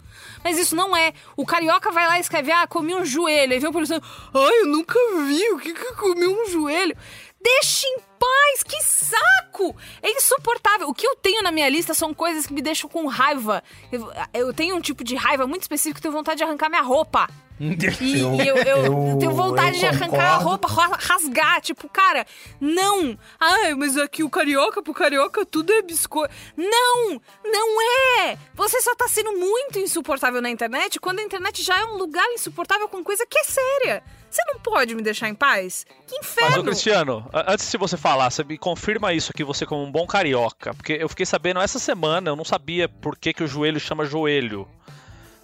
Mas 0.43 0.57
isso 0.57 0.75
não 0.75 0.95
é. 0.97 1.13
O 1.36 1.45
carioca 1.45 1.91
vai 1.91 2.07
lá 2.07 2.17
e 2.17 2.21
escreve: 2.21 2.51
Ah, 2.51 2.65
comi 2.65 2.95
um 2.95 3.05
joelho. 3.05 3.53
Aí 3.53 3.60
vem 3.60 3.69
o 3.69 3.73
policial: 3.73 4.01
Ai, 4.33 4.62
eu 4.62 4.65
nunca 4.67 4.95
vi. 5.27 5.49
O 5.51 5.60
que 5.60 5.73
que 5.73 5.93
comi 5.95 6.25
um 6.25 6.49
joelho? 6.49 6.95
Deixe 7.39 7.86
em 7.88 7.97
paz, 8.19 8.63
que 8.63 8.82
saco! 8.84 9.75
É 10.01 10.12
insuportável. 10.12 10.88
O 10.89 10.93
que 10.93 11.06
eu 11.08 11.15
tenho 11.15 11.41
na 11.41 11.51
minha 11.51 11.69
lista 11.69 11.93
são 11.93 12.13
coisas 12.13 12.45
que 12.47 12.53
me 12.53 12.62
deixam 12.62 12.89
com 12.89 13.06
raiva. 13.08 13.63
Eu, 13.91 14.12
eu 14.34 14.53
tenho 14.53 14.75
um 14.75 14.82
tipo 14.82 15.03
de 15.03 15.15
raiva 15.15 15.47
muito 15.47 15.62
específico 15.63 15.99
que 16.01 16.08
eu 16.08 16.12
tenho 16.12 16.19
vontade 16.19 16.38
de 16.38 16.43
arrancar 16.43 16.69
minha 16.69 16.82
roupa. 16.82 17.27
E, 17.60 18.47
Eu- 18.47 18.56
eu, 18.58 19.08
eu 19.10 19.17
tenho 19.17 19.32
vontade 19.32 19.77
eu 19.77 19.80
de 19.80 19.86
arrancar 19.88 20.34
a 20.34 20.38
roupa, 20.38 20.67
ra- 20.67 20.95
rasgar. 20.99 21.60
Tipo, 21.60 21.89
cara, 21.89 22.23
não. 22.62 23.17
Ai, 23.39 23.73
mas 23.73 23.97
aqui 23.97 24.23
o 24.23 24.30
carioca, 24.30 24.84
pro 24.84 24.93
carioca 24.93 25.43
tudo 25.43 25.73
é 25.73 25.82
biscoito. 25.82 26.32
Não, 26.56 27.19
não 27.43 27.82
é. 28.21 28.38
Você 28.53 28.80
só 28.82 28.93
tá 28.95 29.08
sendo 29.08 29.34
muito 29.38 29.80
insuportável 29.80 30.39
na 30.39 30.51
internet 30.51 30.99
quando 30.99 31.17
a 31.17 31.23
internet 31.23 31.63
já 31.63 31.80
é 31.80 31.86
um 31.86 31.97
lugar 31.97 32.27
insuportável 32.32 32.88
com 32.88 33.03
coisa 33.03 33.25
que 33.25 33.39
é 33.39 33.43
séria. 33.43 34.03
Você 34.29 34.41
não 34.51 34.59
pode 34.59 34.93
me 34.93 35.01
deixar 35.01 35.29
em 35.29 35.33
paz? 35.35 35.85
Que 36.05 36.17
Mas, 36.17 36.27
inferno. 36.27 36.59
ô 36.59 36.63
Cristiano, 36.63 37.29
antes 37.33 37.71
de 37.71 37.77
você 37.77 37.95
falar, 37.97 38.29
você 38.29 38.43
me 38.43 38.57
confirma 38.57 39.13
isso 39.13 39.31
aqui, 39.33 39.43
você 39.43 39.65
como 39.65 39.83
um 39.83 39.91
bom 39.91 40.05
carioca. 40.05 40.73
Porque 40.73 40.93
eu 40.93 41.07
fiquei 41.09 41.25
sabendo 41.25 41.59
essa 41.61 41.79
semana, 41.79 42.29
eu 42.29 42.35
não 42.35 42.45
sabia 42.45 42.87
por 42.89 43.17
que, 43.17 43.33
que 43.33 43.43
o 43.43 43.47
joelho 43.47 43.79
chama 43.79 44.05
joelho. 44.05 44.67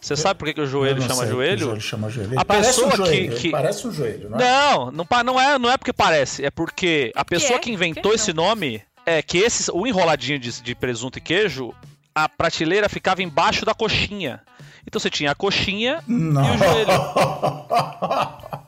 Você 0.02 0.18
sabe 0.18 0.38
por 0.38 0.46
que, 0.46 0.54
que 0.56 0.62
o 0.62 0.66
joelho 0.68 1.02
chama 1.02 1.16
sei 1.16 1.24
que 1.28 1.32
o 1.32 1.36
joelho? 1.36 1.60
joelho 1.60 1.82
chama 1.82 2.10
joelho. 2.10 2.38
A 2.40 2.44
parece 2.44 2.68
pessoa 2.72 2.88
um 2.88 2.92
que- 2.92 2.98
joelho. 2.98 3.16
ele 3.16 3.36
que- 3.38 3.52
Parece 3.52 3.88
um 3.88 3.92
joelho, 3.94 4.30
não 4.30 4.38
é? 4.38 4.42
Não, 4.44 4.92
não, 4.92 5.06
pa- 5.06 5.24
não 5.24 5.40
é, 5.40 5.58
não 5.58 5.72
é 5.72 5.78
porque 5.78 5.94
parece, 5.94 6.44
é 6.44 6.52
porque 6.52 7.12
a 7.16 7.24
pessoa 7.24 7.56
é? 7.56 7.60
que 7.60 7.72
inventou 7.72 8.12
que 8.12 8.16
esse 8.18 8.34
nome 8.34 8.84
é 9.06 9.22
que 9.22 9.38
esse, 9.38 9.72
o 9.72 9.88
enroladinho 9.88 10.38
de, 10.38 10.62
de 10.62 10.76
presunto 10.76 11.20
e 11.20 11.22
queijo, 11.22 11.74
a 12.14 12.28
prateleira 12.28 12.90
ficava 12.90 13.24
embaixo 13.24 13.64
da 13.66 13.74
coxinha. 13.74 14.42
Então 14.86 15.00
você 15.00 15.10
tinha 15.10 15.32
a 15.32 15.36
coxinha 15.36 16.04
Não. 16.06 16.46
e 16.52 16.56
o 16.56 16.58
joelho. 16.58 16.92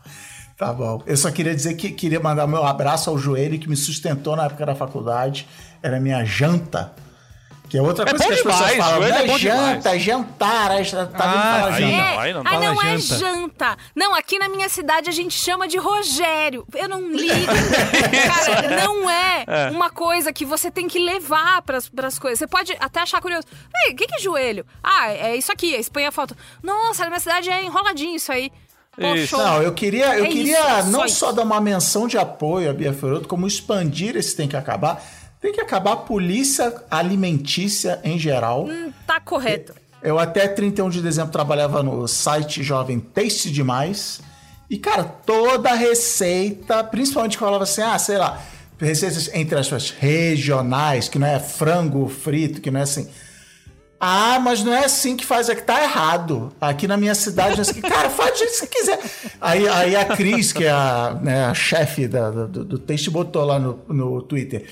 Tá 0.58 0.72
bom. 0.72 1.02
Eu 1.06 1.18
só 1.18 1.30
queria 1.32 1.54
dizer 1.54 1.74
que 1.76 1.92
queria 1.92 2.20
mandar 2.20 2.48
meu 2.48 2.66
abraço 2.66 3.10
ao 3.10 3.18
joelho 3.18 3.60
que 3.60 3.68
me 3.68 3.76
sustentou 3.76 4.36
na 4.36 4.46
época 4.46 4.66
da 4.66 4.74
faculdade. 4.76 5.48
Era 5.84 6.00
minha 6.00 6.24
janta. 6.24 6.94
Que 7.68 7.80
é 7.80 7.82
outra 7.82 8.06
É 8.08 8.12
coisa 8.12 8.24
bom 8.24 8.30
que 8.30 8.34
as 8.36 8.44
pessoas 8.44 8.60
demais, 8.72 8.78
falam. 8.78 8.96
joelho 9.02 9.12
Não 9.14 9.20
é 9.20 9.24
é 9.24 9.28
bom 9.28 9.38
janta, 9.40 9.58
demais. 9.80 9.86
é 9.86 10.00
jantar. 10.00 10.72
Aí 10.72 10.86
tá 10.86 11.02
vendo 11.04 11.16
Ah, 11.16 11.60
falar 11.60 11.74
aí 11.74 11.82
janta. 11.82 11.92
não. 11.92 12.00
É, 12.00 12.18
aí 12.20 12.34
não 12.34 12.42
ah, 12.46 12.60
não 12.60 12.84
é 12.84 12.98
janta. 12.98 13.18
janta. 13.20 13.78
Não, 13.96 14.16
aqui 14.16 14.38
na 14.40 14.48
minha 14.48 14.70
cidade 14.70 15.10
a 15.10 15.12
gente 15.12 15.34
chama 15.38 15.68
de 15.68 15.78
Rogério. 15.78 16.66
Eu 16.76 16.88
não 16.88 17.12
ligo. 17.12 17.34
Cara, 18.46 18.86
não 18.86 19.10
é, 19.10 19.72
uma 19.72 19.90
coisa 19.90 20.32
que 20.32 20.46
você 20.46 20.70
tem 20.72 20.88
que 20.88 21.00
levar 21.00 21.62
pras, 21.64 21.90
pras 21.90 22.20
coisas. 22.20 22.40
Você 22.40 22.48
pode 22.48 22.76
até 22.80 23.02
achar 23.02 23.20
curioso. 23.20 23.46
Ei, 23.88 23.94
o 23.94 23.96
que, 23.96 24.06
que 24.08 24.16
é 24.16 24.20
joelho? 24.20 24.66
Ah, 24.84 25.10
é 25.12 25.36
isso 25.36 25.52
aqui. 25.52 25.76
A 26.08 26.12
foto. 26.12 26.36
Nossa, 26.62 27.04
na 27.04 27.10
minha 27.10 27.20
cidade 27.20 27.50
é 27.50 27.64
enroladinho 27.64 28.16
isso 28.16 28.32
aí. 28.32 28.52
Isso. 28.98 29.38
Não, 29.38 29.62
eu 29.62 29.74
queria, 29.74 30.18
eu 30.18 30.26
É 30.26 30.30
queria 30.30 30.60
isso, 30.80 30.86
só 30.86 30.92
não 30.92 31.06
isso. 31.06 31.16
só 31.18 31.32
dar 31.32 31.44
uma 31.44 31.60
menção 31.60 32.08
de 32.08 32.18
apoio 32.18 32.70
à 32.70 32.74
Bia 32.74 32.94
Feroto, 32.94 33.28
como 33.28 33.46
expandir 33.46 34.16
esse 34.16 34.36
tem 34.36 34.48
que 34.48 34.56
acabar. 34.56 35.04
Tem 35.42 35.52
que 35.54 35.62
acabar 35.62 35.92
a 35.94 35.98
polícia 35.98 36.74
alimentícia 36.90 38.00
em 38.04 38.18
geral. 38.18 38.66
Hum, 38.66 38.92
Tá 39.06 39.20
correto. 39.20 39.74
Eu 40.02 40.18
até 40.20 40.48
31 40.48 40.90
de 40.90 41.02
dezembro 41.02 41.32
trabalhava 41.32 41.82
no 41.84 42.08
site 42.08 42.62
jovem 42.64 43.00
Taste 43.00 43.52
Demais. 43.52 44.22
E, 44.70 44.78
cara, 44.78 45.04
toda 45.04 45.70
a 45.72 45.76
receita, 45.76 46.84
principalmente 46.84 47.38
quando 47.38 47.54
eu 47.54 47.60
falava 47.60 47.64
assim, 47.64 47.82
ah, 47.82 47.98
sei 48.00 48.18
lá, 48.18 48.42
receitas 48.80 49.30
entre 49.34 49.58
aspas 49.60 49.90
regionais, 49.92 51.08
que 51.08 51.20
não 51.20 51.28
é 51.28 51.40
frango 51.40 52.08
frito, 52.08 52.62
que 52.62 52.72
não 52.72 52.80
é 52.80 52.84
assim. 52.84 53.08
Ah, 54.08 54.40
mas 54.40 54.64
não 54.64 54.72
é 54.72 54.86
assim 54.86 55.18
que 55.18 55.26
faz, 55.26 55.50
é 55.50 55.56
que 55.56 55.64
tá 55.64 55.82
errado. 55.82 56.54
Aqui 56.62 56.88
na 56.88 56.96
minha 56.96 57.16
cidade, 57.16 57.58
é 57.58 57.62
assim, 57.62 57.82
cara, 57.82 58.08
faz 58.08 58.34
do 58.34 58.38
jeito 58.38 58.52
que 58.52 58.58
você 58.60 58.68
quiser. 58.68 59.00
Aí, 59.42 59.68
aí 59.68 59.96
a 59.96 60.06
Cris, 60.06 60.54
que 60.54 60.64
é 60.64 60.70
a, 60.70 61.18
né, 61.20 61.46
a 61.46 61.54
chefe 61.56 62.08
da- 62.08 62.30
do, 62.30 62.64
do 62.64 62.78
Taste, 62.78 63.10
botou 63.10 63.44
lá 63.44 63.58
no, 63.58 63.80
no 63.88 64.22
Twitter: 64.22 64.68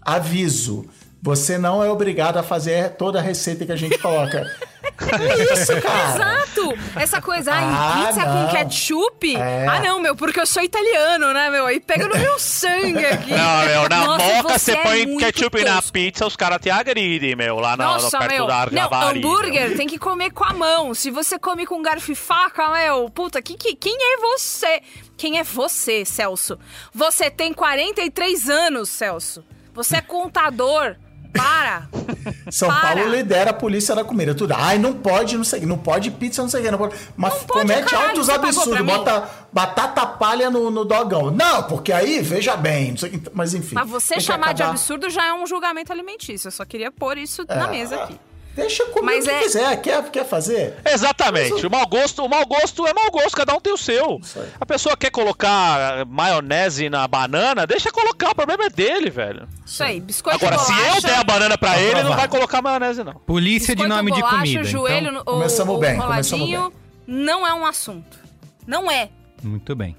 aviso, 0.00 0.86
você 1.22 1.58
não 1.58 1.82
é 1.84 1.90
obrigado 1.90 2.38
a 2.38 2.42
fazer 2.42 2.90
toda 2.90 3.18
a 3.18 3.22
receita 3.22 3.66
que 3.66 3.72
a 3.72 3.76
gente 3.76 3.98
coloca. 3.98 4.50
É 5.00 5.52
isso, 5.54 5.80
cara. 5.80 6.14
Exato! 6.14 6.78
Essa 6.96 7.20
coisa, 7.22 7.52
ai, 7.52 7.64
Ah, 7.64 8.06
pizza 8.08 8.24
não. 8.26 8.46
com 8.46 8.52
ketchup? 8.52 9.36
É. 9.36 9.66
Ah, 9.66 9.80
não, 9.80 10.00
meu, 10.00 10.16
porque 10.16 10.40
eu 10.40 10.46
sou 10.46 10.62
italiano, 10.62 11.32
né, 11.32 11.50
meu? 11.50 11.66
Aí 11.66 11.78
pega 11.80 12.08
no 12.08 12.16
meu 12.18 12.38
sangue 12.38 13.04
aqui. 13.06 13.30
Não, 13.30 13.64
meu, 13.66 13.88
na 13.88 14.06
Nossa, 14.06 14.24
moca 14.34 14.58
você 14.58 14.72
é 14.72 14.82
põe 14.82 15.16
ketchup 15.18 15.62
na 15.64 15.80
pizza, 15.82 16.26
os 16.26 16.34
caras 16.36 16.58
te 16.60 16.70
agridem, 16.70 17.36
meu, 17.36 17.58
lá 17.60 17.76
no 17.76 17.84
Nossa, 17.84 18.18
perto 18.18 18.32
meu. 18.32 18.46
da 18.46 18.66
Não, 18.66 18.72
Javari, 18.72 19.18
hambúrguer 19.18 19.68
meu. 19.68 19.76
tem 19.76 19.86
que 19.86 19.98
comer 19.98 20.30
com 20.30 20.44
a 20.44 20.52
mão. 20.52 20.94
Se 20.94 21.10
você 21.10 21.38
come 21.38 21.64
com 21.66 21.80
garfo 21.82 22.10
e 22.12 22.14
faca, 22.14 22.68
meu, 22.70 23.08
puta, 23.10 23.40
que, 23.40 23.54
que, 23.56 23.76
quem 23.76 23.96
é 24.14 24.16
você? 24.18 24.82
Quem 25.16 25.38
é 25.38 25.44
você, 25.44 26.04
Celso? 26.04 26.58
Você 26.94 27.30
tem 27.30 27.52
43 27.52 28.48
anos, 28.50 28.88
Celso. 28.88 29.44
Você 29.74 29.96
é 29.96 30.00
contador. 30.00 30.96
Para. 31.38 31.88
São 32.50 32.68
Para. 32.68 32.80
Paulo 32.96 33.10
lidera 33.10 33.50
a 33.50 33.54
polícia 33.54 33.94
da 33.94 34.04
comida. 34.04 34.34
Tudo. 34.34 34.54
Ai, 34.56 34.78
não 34.78 34.92
pode, 34.92 35.36
não 35.36 35.44
sei, 35.44 35.60
não 35.66 35.78
pode 35.78 36.10
pizza, 36.10 36.42
não 36.42 36.48
sei 36.48 36.60
o 36.60 36.64
que. 36.64 36.70
Não 36.70 36.78
pode. 36.78 36.94
Mas 37.16 37.32
Não 37.34 37.40
pode, 37.40 37.60
comete 37.60 37.84
caralho, 37.90 38.08
altos 38.10 38.28
absurdos. 38.28 38.80
Bota 38.86 39.28
batata 39.52 40.06
palha 40.06 40.50
no, 40.50 40.70
no 40.70 40.84
dogão. 40.84 41.30
Não, 41.30 41.62
porque 41.64 41.92
aí, 41.92 42.20
veja 42.20 42.56
bem, 42.56 42.96
sei. 42.96 43.20
Mas 43.32 43.54
enfim. 43.54 43.74
Mas 43.74 43.88
você 43.88 44.20
chamar 44.20 44.52
de 44.54 44.62
acabar- 44.62 44.70
absurdo 44.78 45.08
já 45.10 45.26
é 45.26 45.32
um 45.32 45.46
julgamento 45.46 45.92
alimentício. 45.92 46.48
Eu 46.48 46.52
só 46.52 46.64
queria 46.64 46.90
pôr 46.90 47.16
isso 47.18 47.44
na 47.48 47.66
É, 47.66 47.70
mesa 47.70 47.96
aqui. 48.02 48.18
Deixa 48.58 48.84
comer 48.86 49.16
Mas 49.16 49.28
é- 49.28 49.38
quiser. 49.40 49.80
Quer, 49.80 50.10
quer 50.10 50.24
fazer? 50.24 50.74
Exatamente. 50.84 51.64
O 51.64 51.70
mau 51.70 51.86
gosto, 51.86 52.24
o 52.24 52.28
mau 52.28 52.44
gosto 52.44 52.84
é 52.88 52.92
mau 52.92 53.08
gosto, 53.10 53.36
cada 53.36 53.54
um 53.54 53.60
tem 53.60 53.72
o 53.72 53.76
seu. 53.76 54.20
A 54.60 54.66
pessoa 54.66 54.96
quer 54.96 55.10
colocar 55.10 56.04
maionese 56.06 56.90
na 56.90 57.06
banana, 57.06 57.66
deixa 57.66 57.92
colocar, 57.92 58.30
o 58.30 58.34
problema 58.34 58.64
é 58.64 58.68
dele, 58.68 59.10
velho. 59.10 59.48
Isso 59.64 59.82
aí, 59.84 60.00
biscoito 60.00 60.38
Agora, 60.44 60.56
de 60.56 60.66
se 60.66 60.72
bolacha. 60.72 60.96
eu 60.96 61.02
der 61.02 61.18
a 61.18 61.24
banana 61.24 61.56
pra 61.56 61.78
ele, 61.80 61.92
ele 62.00 62.02
não 62.02 62.16
vai 62.16 62.26
colocar 62.26 62.60
maionese, 62.60 63.04
não. 63.04 63.14
Polícia 63.14 63.76
de 63.76 63.82
biscoito, 63.82 63.96
nome 63.96 64.10
de 64.12 64.20
bolacha, 64.20 64.38
comida. 64.38 64.64
joelho 64.64 65.08
então, 65.08 65.22
ou- 65.24 65.34
Começamos 65.34 65.74
ou 65.74 65.80
bem, 65.80 65.96
começamos 65.96 66.72
não 67.06 67.46
é 67.46 67.54
um 67.54 67.64
assunto. 67.64 68.18
Não 68.66 68.90
é. 68.90 69.08
muito 69.42 69.74
bem. 69.76 69.96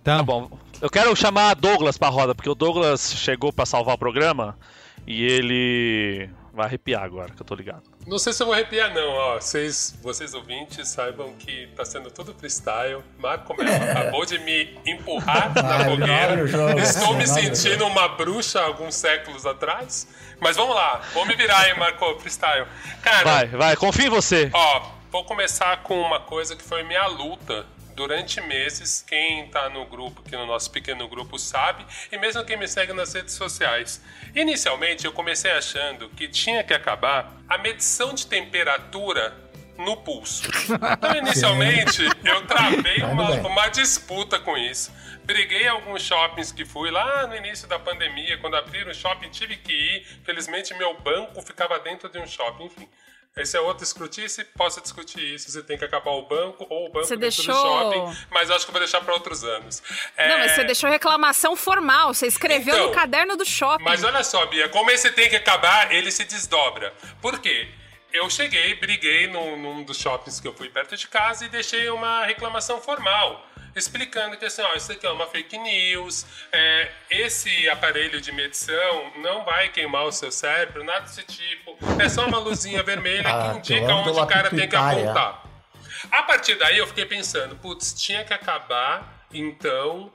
Então, 0.00 0.18
Tá 0.18 0.22
bom. 0.22 0.48
Eu 0.80 0.88
quero 0.90 1.14
chamar 1.16 1.54
Douglas 1.54 1.98
pra 1.98 2.08
roda, 2.08 2.34
porque 2.34 2.48
o 2.50 2.54
Douglas 2.54 3.14
chegou 3.16 3.52
pra 3.52 3.66
salvar 3.66 3.94
o 3.94 3.98
programa 3.98 4.56
e 5.06 5.24
ele 5.24 6.30
vai 6.54 6.66
arrepiar 6.66 7.02
agora, 7.02 7.32
que 7.32 7.42
eu 7.42 7.46
tô 7.46 7.54
ligado. 7.54 7.82
Não 8.06 8.18
sei 8.18 8.32
se 8.32 8.42
eu 8.42 8.46
vou 8.46 8.54
arrepiar, 8.54 8.94
não. 8.94 9.08
Ó, 9.10 9.40
vocês, 9.40 9.98
vocês 10.02 10.34
ouvintes 10.34 10.88
saibam 10.88 11.34
que 11.34 11.68
tá 11.76 11.84
sendo 11.84 12.10
tudo 12.10 12.34
freestyle. 12.34 13.02
Marco 13.18 13.54
Melo 13.56 13.70
acabou 13.90 14.24
de 14.24 14.38
me 14.38 14.78
empurrar 14.86 15.52
na 15.54 15.84
fogueira. 15.84 16.80
Estou 16.80 17.14
me 17.14 17.26
sentindo 17.26 17.86
uma 17.86 18.08
bruxa 18.08 18.60
alguns 18.60 18.94
séculos 18.94 19.44
atrás. 19.44 20.06
Mas 20.40 20.56
vamos 20.56 20.74
lá, 20.74 21.00
vou 21.12 21.26
me 21.26 21.34
virar 21.34 21.60
aí, 21.60 21.78
Marco, 21.78 22.18
freestyle. 22.20 22.66
Cara, 23.02 23.24
Vai, 23.24 23.46
vai, 23.48 23.76
confia 23.76 24.06
em 24.06 24.10
você. 24.10 24.50
Ó, 24.52 24.82
vou 25.10 25.24
começar 25.24 25.82
com 25.82 26.00
uma 26.00 26.20
coisa 26.20 26.54
que 26.56 26.62
foi 26.62 26.82
minha 26.82 27.06
luta 27.06 27.66
durante 27.94 28.40
meses. 28.40 29.04
Quem 29.06 29.48
tá 29.48 29.68
no 29.68 29.86
grupo, 29.86 30.22
aqui 30.24 30.36
no 30.36 30.46
nosso 30.46 30.70
pequeno 30.70 31.08
grupo, 31.08 31.38
sabe, 31.38 31.84
e 32.10 32.18
mesmo 32.18 32.44
quem 32.44 32.56
me 32.56 32.68
segue 32.68 32.92
nas 32.92 33.12
redes 33.12 33.34
sociais. 33.34 34.02
Inicialmente, 34.34 35.04
eu 35.04 35.12
comecei 35.12 35.50
achando 35.50 36.08
que 36.10 36.28
tinha 36.28 36.62
que 36.62 36.74
acabar 36.74 37.32
a 37.48 37.58
medição 37.58 38.14
de 38.14 38.26
temperatura 38.26 39.44
no 39.78 39.96
pulso. 39.96 40.48
Então, 40.92 41.14
inicialmente, 41.18 42.02
eu 42.24 42.46
travei 42.46 43.02
uma, 43.02 43.32
uma 43.46 43.68
disputa 43.68 44.38
com 44.38 44.56
isso. 44.56 44.92
Briguei 45.24 45.66
alguns 45.66 46.02
shoppings 46.02 46.52
que 46.52 46.64
fui 46.64 46.90
lá 46.90 47.26
no 47.26 47.34
início 47.34 47.66
da 47.66 47.78
pandemia, 47.78 48.38
quando 48.38 48.56
abriram 48.56 48.90
o 48.90 48.94
shopping, 48.94 49.30
tive 49.30 49.56
que 49.56 49.72
ir. 49.72 50.06
Felizmente, 50.22 50.74
meu 50.74 50.98
banco 51.00 51.40
ficava 51.42 51.78
dentro 51.78 52.08
de 52.08 52.18
um 52.18 52.26
shopping, 52.26 52.64
enfim. 52.64 52.88
Esse 53.36 53.56
é 53.56 53.60
outro 53.60 53.82
escrutice, 53.82 54.44
posso 54.56 54.80
discutir 54.80 55.20
isso. 55.34 55.50
Você 55.50 55.60
tem 55.60 55.76
que 55.76 55.84
acabar 55.84 56.12
o 56.12 56.22
banco 56.22 56.64
ou 56.70 56.86
o 56.86 56.88
banco 56.88 57.04
Você 57.06 57.16
dentro 57.16 57.42
do 57.42 57.46
deixou- 57.46 57.54
shopping, 57.54 58.16
mas 58.30 58.48
acho 58.48 58.64
que 58.64 58.70
eu 58.70 58.72
vou 58.74 58.80
deixar 58.80 59.00
para 59.00 59.12
outros 59.12 59.42
anos. 59.42 59.82
Não, 60.16 60.24
É, 60.24 60.38
mas 60.38 60.52
você 60.52 60.62
deixou 60.64 60.88
reclamação 60.88 61.56
formal. 61.56 62.14
Você 62.14 62.28
escreveu 62.28 62.74
Então, 62.74 62.86
no 62.88 62.92
caderno 62.94 63.36
do 63.36 63.44
shopping. 63.44 63.82
Mas 63.82 64.04
olha 64.04 64.22
só, 64.22 64.46
Bia, 64.46 64.68
como 64.68 64.88
esse 64.90 65.10
tem 65.10 65.28
que 65.28 65.34
acabar, 65.34 65.92
ele 65.92 66.12
se 66.12 66.22
desdobra. 66.24 66.94
Por 67.20 67.40
quê? 67.40 67.68
Eu 68.14 68.30
cheguei, 68.30 68.76
briguei 68.76 69.26
num, 69.26 69.56
num 69.60 69.82
dos 69.82 69.98
shoppings 69.98 70.38
que 70.38 70.46
eu 70.46 70.54
fui 70.54 70.68
perto 70.68 70.96
de 70.96 71.08
casa 71.08 71.44
e 71.44 71.48
deixei 71.48 71.90
uma 71.90 72.24
reclamação 72.24 72.80
formal. 72.80 73.44
Explicando 73.74 74.36
que 74.36 74.44
assim, 74.44 74.62
ó, 74.62 74.72
isso 74.74 74.92
aqui 74.92 75.04
é 75.04 75.10
uma 75.10 75.26
fake 75.26 75.58
news, 75.58 76.24
é, 76.52 76.92
esse 77.10 77.68
aparelho 77.68 78.20
de 78.20 78.30
medição 78.30 79.12
não 79.16 79.44
vai 79.44 79.68
queimar 79.68 80.04
o 80.04 80.12
seu 80.12 80.30
cérebro, 80.30 80.84
nada 80.84 81.00
desse 81.00 81.24
tipo. 81.24 81.76
É 82.00 82.08
só 82.08 82.24
uma 82.24 82.38
luzinha 82.38 82.80
vermelha 82.84 83.28
Ah, 83.28 83.50
que 83.50 83.74
indica 83.74 83.92
onde 83.92 84.10
o 84.10 84.26
cara 84.26 84.48
tem 84.48 84.68
que 84.68 84.76
apontar. 84.76 85.42
A 86.12 86.22
partir 86.22 86.54
daí 86.54 86.78
eu 86.78 86.86
fiquei 86.86 87.06
pensando, 87.06 87.56
putz, 87.56 87.94
tinha 87.94 88.22
que 88.22 88.32
acabar, 88.32 89.26
então, 89.32 90.12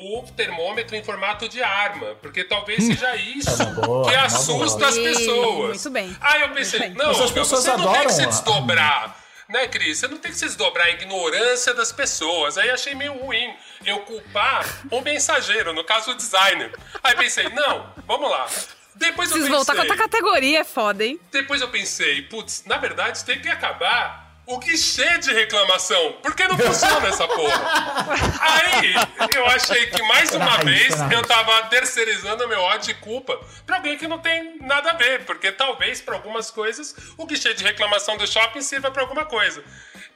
o 0.00 0.22
termômetro 0.36 0.96
em 0.96 1.04
formato 1.04 1.48
de 1.48 1.62
arma, 1.62 2.14
porque 2.22 2.42
talvez 2.44 2.84
seja 2.84 3.14
isso 3.16 3.50
É 3.62 3.66
uma 3.66 3.74
boa, 3.86 4.10
que 4.10 4.16
uma 4.16 4.24
assusta 4.24 4.78
boa. 4.78 4.88
as 4.88 4.98
pessoas. 4.98 5.68
Muito 5.68 5.90
bem. 5.90 6.16
Aí 6.20 6.40
eu 6.42 6.48
pensei, 6.50 6.88
não, 6.90 7.08
Mas 7.08 7.20
as 7.20 7.30
pessoas 7.30 7.62
você 7.64 7.76
não 7.76 7.92
tem 7.92 8.06
que 8.06 8.12
se 8.12 8.22
a- 8.22 8.26
desdobrar. 8.26 9.16
Né, 9.48 9.66
Cris? 9.66 9.98
Você 9.98 10.06
não 10.06 10.16
tem 10.16 10.30
que 10.30 10.38
se 10.38 10.44
desdobrar 10.46 10.86
a 10.86 10.90
ignorância 10.90 11.74
das 11.74 11.90
pessoas. 11.90 12.56
Aí 12.56 12.70
achei 12.70 12.94
meio 12.94 13.14
ruim 13.14 13.52
eu 13.84 13.98
culpar 14.02 14.64
o 14.92 15.00
mensageiro, 15.00 15.72
no 15.72 15.82
caso 15.82 16.12
o 16.12 16.14
designer. 16.14 16.70
Aí 17.02 17.16
pensei, 17.16 17.48
não, 17.48 17.92
vamos 18.06 18.30
lá. 18.30 18.46
Depois 18.94 19.28
eu 19.30 19.34
Preciso 19.38 19.38
pensei, 19.38 19.50
voltar 19.50 19.74
com 19.74 19.80
outra 19.80 19.96
categoria, 19.96 20.60
é 20.60 20.64
foda, 20.64 21.04
hein? 21.04 21.18
depois 21.32 21.60
eu 21.60 21.68
pensei, 21.68 22.22
putz, 22.22 22.62
na 22.66 22.76
verdade 22.76 23.24
tem 23.24 23.40
que 23.40 23.48
acabar 23.48 24.29
o 24.50 24.58
guichê 24.58 25.18
de 25.18 25.32
reclamação. 25.32 26.16
Porque 26.22 26.46
não 26.48 26.58
funciona 26.58 27.06
essa 27.06 27.26
porra. 27.26 28.08
Aí 28.40 28.94
eu 29.34 29.46
achei 29.46 29.86
que 29.86 30.02
mais 30.02 30.34
uma 30.34 30.58
vez 30.58 30.94
eu 31.12 31.22
tava 31.24 31.62
terceirizando 31.68 32.48
meu 32.48 32.60
ódio 32.60 32.90
e 32.90 32.94
culpa 32.94 33.40
pra 33.64 33.76
alguém 33.76 33.96
que 33.96 34.08
não 34.08 34.18
tem 34.18 34.58
nada 34.60 34.90
a 34.90 34.94
ver. 34.94 35.24
Porque 35.24 35.52
talvez 35.52 36.00
pra 36.00 36.16
algumas 36.16 36.50
coisas 36.50 36.94
o 37.16 37.26
guichê 37.26 37.54
de 37.54 37.62
reclamação 37.62 38.16
do 38.16 38.26
shopping 38.26 38.60
sirva 38.60 38.90
pra 38.90 39.02
alguma 39.02 39.24
coisa. 39.24 39.62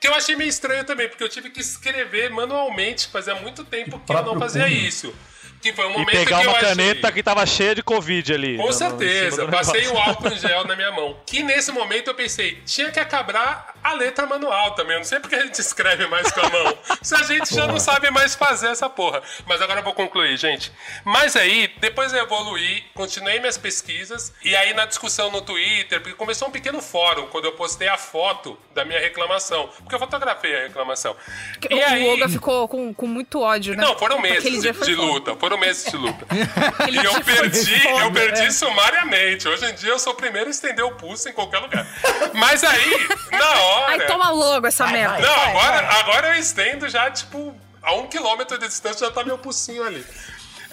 Que 0.00 0.08
eu 0.08 0.14
achei 0.14 0.34
meio 0.34 0.50
estranho 0.50 0.84
também, 0.84 1.08
porque 1.08 1.22
eu 1.22 1.28
tive 1.28 1.50
que 1.50 1.60
escrever 1.60 2.28
manualmente. 2.30 3.08
Fazia 3.08 3.36
muito 3.36 3.64
tempo 3.64 4.00
que 4.00 4.12
eu 4.12 4.22
não 4.22 4.38
fazia 4.38 4.68
isso. 4.68 5.14
Que 5.64 5.72
foi 5.72 5.86
um 5.86 5.92
E 5.92 5.92
momento 5.94 6.10
pegar 6.10 6.40
que 6.40 6.44
eu 6.44 6.50
uma 6.50 6.58
achei... 6.58 6.68
caneta 6.68 7.10
que 7.10 7.22
tava 7.22 7.46
cheia 7.46 7.74
de 7.74 7.82
Covid 7.82 8.34
ali. 8.34 8.58
Com 8.58 8.66
no- 8.66 8.72
certeza, 8.74 9.48
passei 9.48 9.88
o 9.88 9.96
álcool 9.96 10.28
em 10.28 10.36
gel 10.38 10.64
na 10.66 10.76
minha 10.76 10.92
mão. 10.92 11.16
Que 11.24 11.42
nesse 11.42 11.72
momento 11.72 12.08
eu 12.08 12.14
pensei, 12.14 12.60
tinha 12.66 12.90
que 12.92 13.00
acabar 13.00 13.72
a 13.82 13.94
letra 13.94 14.26
manual 14.26 14.72
também. 14.74 14.92
Eu 14.92 14.98
não 14.98 15.04
sei 15.06 15.20
porque 15.20 15.34
a 15.34 15.40
gente 15.40 15.58
escreve 15.58 16.06
mais 16.06 16.30
com 16.30 16.40
a 16.40 16.50
mão. 16.50 16.78
Se 17.00 17.14
a 17.14 17.22
gente 17.22 17.54
já 17.54 17.66
não 17.66 17.80
sabe 17.80 18.10
mais 18.10 18.34
fazer 18.34 18.66
essa 18.68 18.90
porra. 18.90 19.22
Mas 19.46 19.62
agora 19.62 19.80
eu 19.80 19.84
vou 19.84 19.94
concluir, 19.94 20.36
gente. 20.36 20.70
Mas 21.02 21.34
aí, 21.34 21.70
depois 21.80 22.12
eu 22.12 22.22
evoluí, 22.22 22.84
continuei 22.92 23.40
minhas 23.40 23.56
pesquisas, 23.56 24.34
e 24.44 24.54
aí 24.54 24.74
na 24.74 24.84
discussão 24.84 25.30
no 25.30 25.40
Twitter, 25.40 25.98
porque 26.02 26.14
começou 26.14 26.48
um 26.48 26.50
pequeno 26.50 26.82
fórum 26.82 27.26
quando 27.28 27.46
eu 27.46 27.52
postei 27.52 27.88
a 27.88 27.96
foto 27.96 28.58
da 28.74 28.84
minha 28.84 29.00
reclamação, 29.00 29.70
porque 29.78 29.94
eu 29.94 29.98
fotografei 29.98 30.54
a 30.56 30.62
reclamação. 30.64 31.16
E 31.70 31.74
o 31.74 31.86
aí... 31.86 32.06
Olga 32.06 32.28
ficou 32.28 32.68
com, 32.68 32.92
com 32.92 33.06
muito 33.06 33.40
ódio, 33.40 33.74
né? 33.74 33.82
Não, 33.82 33.98
foram 33.98 34.20
meses 34.20 34.60
de, 34.62 34.72
de 34.72 34.94
luta, 34.94 35.34
foram 35.36 35.53
meses 35.58 35.90
de 35.90 35.96
luta. 35.96 36.26
e 36.90 36.96
eu 36.96 37.20
perdi, 37.22 37.80
foda, 37.80 38.04
eu 38.04 38.12
perdi 38.12 38.42
é. 38.42 38.50
sumariamente. 38.50 39.48
Hoje 39.48 39.66
em 39.66 39.74
dia 39.74 39.90
eu 39.90 39.98
sou 39.98 40.12
o 40.12 40.16
primeiro 40.16 40.48
a 40.48 40.50
estender 40.50 40.84
o 40.84 40.92
pulso 40.92 41.28
em 41.28 41.32
qualquer 41.32 41.58
lugar. 41.58 41.86
Mas 42.34 42.62
aí, 42.64 43.08
na 43.30 43.50
hora. 43.60 43.92
Aí 43.92 44.00
toma 44.06 44.30
logo 44.30 44.66
essa 44.66 44.86
merda. 44.86 45.18
Não, 45.18 45.42
agora, 45.42 45.88
agora 46.00 46.28
eu 46.34 46.40
estendo 46.40 46.88
já, 46.88 47.10
tipo, 47.10 47.54
a 47.82 47.94
um 47.94 48.06
quilômetro 48.06 48.58
de 48.58 48.66
distância 48.66 49.06
já 49.06 49.12
tá 49.12 49.22
meu 49.24 49.38
pulsinho 49.38 49.84
ali. 49.84 50.04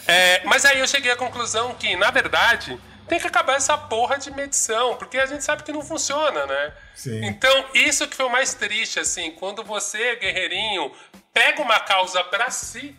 É, 0.07 0.41
mas 0.45 0.65
aí 0.65 0.79
eu 0.79 0.87
cheguei 0.87 1.11
à 1.11 1.15
conclusão 1.15 1.73
que, 1.75 1.95
na 1.95 2.09
verdade, 2.09 2.79
tem 3.07 3.19
que 3.19 3.27
acabar 3.27 3.55
essa 3.55 3.77
porra 3.77 4.17
de 4.17 4.31
medição, 4.31 4.95
porque 4.95 5.17
a 5.17 5.25
gente 5.25 5.43
sabe 5.43 5.63
que 5.63 5.71
não 5.71 5.81
funciona, 5.81 6.45
né? 6.45 6.73
Sim. 6.95 7.25
Então, 7.25 7.65
isso 7.73 8.07
que 8.07 8.15
foi 8.15 8.25
o 8.25 8.29
mais 8.29 8.53
triste, 8.53 8.99
assim, 8.99 9.31
quando 9.31 9.63
você, 9.63 10.15
guerreirinho, 10.15 10.91
pega 11.33 11.61
uma 11.61 11.79
causa 11.79 12.23
para 12.23 12.49
si 12.49 12.95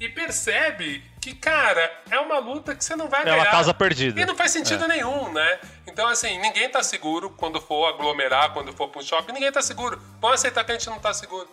e 0.00 0.08
percebe 0.08 1.02
que, 1.20 1.34
cara, 1.34 2.02
é 2.10 2.18
uma 2.20 2.38
luta 2.38 2.74
que 2.74 2.84
você 2.84 2.94
não 2.94 3.08
vai 3.08 3.22
é 3.22 3.24
ganhar. 3.24 3.36
É 3.36 3.40
uma 3.40 3.50
causa 3.50 3.74
perdida. 3.74 4.20
E 4.20 4.24
não 4.24 4.36
faz 4.36 4.52
sentido 4.52 4.84
é. 4.84 4.88
nenhum, 4.88 5.32
né? 5.32 5.60
Então, 5.86 6.06
assim, 6.06 6.38
ninguém 6.38 6.68
tá 6.68 6.82
seguro 6.82 7.30
quando 7.30 7.60
for 7.60 7.86
aglomerar, 7.86 8.52
quando 8.52 8.72
for 8.72 8.88
pra 8.88 9.00
um 9.00 9.04
shopping, 9.04 9.32
ninguém 9.32 9.50
tá 9.50 9.60
seguro. 9.60 10.00
Vamos 10.20 10.36
aceitar 10.36 10.64
que 10.64 10.70
a 10.70 10.74
gente 10.74 10.88
não 10.88 11.00
tá 11.00 11.12
seguro. 11.12 11.48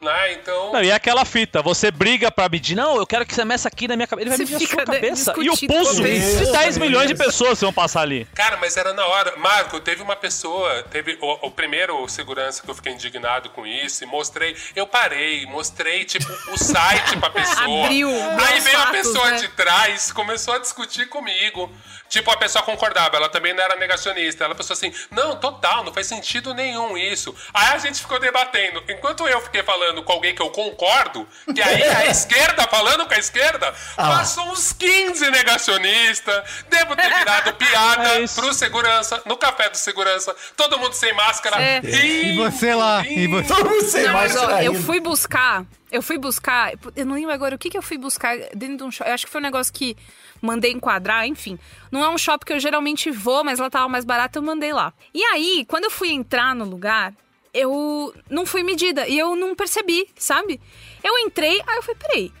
Né? 0.00 0.34
Então... 0.34 0.72
Não, 0.72 0.82
e 0.82 0.90
é 0.90 0.94
aquela 0.94 1.24
fita, 1.24 1.60
você 1.60 1.90
briga 1.90 2.30
pra 2.30 2.48
medir, 2.48 2.76
não, 2.76 2.96
eu 2.96 3.06
quero 3.06 3.26
que 3.26 3.34
você 3.34 3.44
meça 3.44 3.66
aqui 3.66 3.88
na 3.88 3.96
minha 3.96 4.06
cabeça. 4.06 4.28
Ele 4.28 4.30
vai 4.30 4.38
medir 4.38 4.52
na 4.52 4.60
sua 4.60 4.84
cabeça. 4.84 5.34
E 5.38 5.50
o 5.50 5.56
pulso 5.56 6.02
de 6.02 6.52
10 6.52 6.78
milhões 6.78 7.08
de 7.08 7.16
pessoas 7.16 7.60
vão 7.60 7.72
passar 7.72 8.02
ali. 8.02 8.24
Cara, 8.32 8.56
mas 8.58 8.76
era 8.76 8.94
na 8.94 9.04
hora. 9.04 9.36
Marco, 9.36 9.80
teve 9.80 10.00
uma 10.00 10.14
pessoa, 10.14 10.84
teve 10.84 11.18
o, 11.20 11.46
o, 11.48 11.50
primeiro 11.50 12.08
segurança 12.08 12.62
que 12.62 12.70
eu 12.70 12.74
fiquei 12.76 12.92
indignado 12.92 13.50
com 13.50 13.66
isso 13.66 14.04
e 14.04 14.06
mostrei. 14.06 14.56
Eu 14.76 14.86
parei, 14.86 15.46
mostrei, 15.46 16.04
tipo, 16.04 16.30
o 16.52 16.56
site 16.56 17.16
pra 17.16 17.30
pessoa. 17.30 17.86
Abriu. 17.86 18.08
Aí 18.08 18.60
veio 18.60 18.78
a 18.78 18.86
pessoa 18.86 19.32
né? 19.32 19.38
de 19.38 19.48
trás, 19.48 20.12
começou 20.12 20.54
a 20.54 20.58
discutir 20.58 21.08
comigo. 21.08 21.72
Tipo, 22.08 22.30
a 22.30 22.36
pessoa 22.36 22.64
concordava, 22.64 23.16
ela 23.16 23.28
também 23.28 23.52
não 23.52 23.62
era 23.62 23.76
negacionista. 23.76 24.44
Ela 24.44 24.54
pensou 24.54 24.74
assim: 24.74 24.92
não, 25.10 25.36
total, 25.36 25.82
não 25.82 25.92
faz 25.92 26.06
sentido 26.06 26.54
nenhum 26.54 26.96
isso. 26.96 27.34
Aí 27.52 27.74
a 27.74 27.78
gente 27.78 28.00
ficou 28.00 28.20
debatendo. 28.20 28.82
Enquanto 28.88 29.26
eu 29.26 29.40
fiquei 29.42 29.62
falando 29.62 29.87
com 30.02 30.12
alguém 30.12 30.34
que 30.34 30.42
eu 30.42 30.50
concordo, 30.50 31.26
que 31.54 31.60
aí 31.60 31.82
a 31.82 32.06
esquerda 32.10 32.66
falando 32.68 33.06
com 33.06 33.14
a 33.14 33.18
esquerda, 33.18 33.74
ah. 33.96 34.08
passou 34.08 34.44
uns 34.50 34.72
15 34.72 35.30
negacionistas. 35.30 36.44
Devo 36.68 36.96
ter 36.96 37.12
virado 37.14 37.54
piada 37.54 38.08
é 38.22 38.26
pro 38.28 38.52
segurança, 38.52 39.22
no 39.26 39.36
café 39.36 39.68
do 39.68 39.76
segurança, 39.76 40.34
todo 40.56 40.78
mundo 40.78 40.92
sem 40.92 41.12
máscara. 41.14 41.60
É. 41.60 41.80
E 41.84 42.36
você 42.36 42.74
lá, 42.74 43.06
e 43.06 43.26
você. 43.26 43.48
Todo 43.48 43.68
mundo 43.68 43.84
sem 43.84 44.04
não, 44.04 44.12
máscara. 44.12 44.64
eu 44.64 44.74
fui 44.74 45.00
buscar. 45.00 45.64
Eu 45.90 46.02
fui 46.02 46.18
buscar. 46.18 46.72
Eu 46.94 47.06
não 47.06 47.14
lembro 47.14 47.32
agora 47.32 47.54
o 47.54 47.58
que, 47.58 47.70
que 47.70 47.78
eu 47.78 47.82
fui 47.82 47.96
buscar 47.96 48.36
dentro 48.54 48.76
de 48.76 48.82
um 48.84 48.90
shopping. 48.90 49.08
Eu 49.08 49.14
acho 49.14 49.24
que 49.24 49.32
foi 49.32 49.40
um 49.40 49.44
negócio 49.44 49.72
que 49.72 49.96
mandei 50.40 50.70
enquadrar, 50.70 51.26
enfim. 51.26 51.58
Não 51.90 52.04
é 52.04 52.08
um 52.08 52.18
shopping 52.18 52.46
que 52.46 52.52
eu 52.52 52.60
geralmente 52.60 53.10
vou, 53.10 53.42
mas 53.42 53.58
lá 53.58 53.70
tava 53.70 53.88
mais 53.88 54.04
barato, 54.04 54.38
eu 54.38 54.42
mandei 54.42 54.72
lá. 54.72 54.92
E 55.14 55.22
aí, 55.24 55.64
quando 55.66 55.84
eu 55.84 55.90
fui 55.90 56.10
entrar 56.10 56.54
no 56.54 56.64
lugar, 56.64 57.14
eu 57.58 58.14
não 58.30 58.46
fui 58.46 58.62
medida 58.62 59.06
e 59.08 59.18
eu 59.18 59.34
não 59.36 59.54
percebi, 59.54 60.08
sabe? 60.16 60.60
Eu 61.02 61.18
entrei, 61.18 61.62
aí 61.66 61.76
eu 61.76 61.82
falei, 61.82 62.00
peraí, 62.00 62.32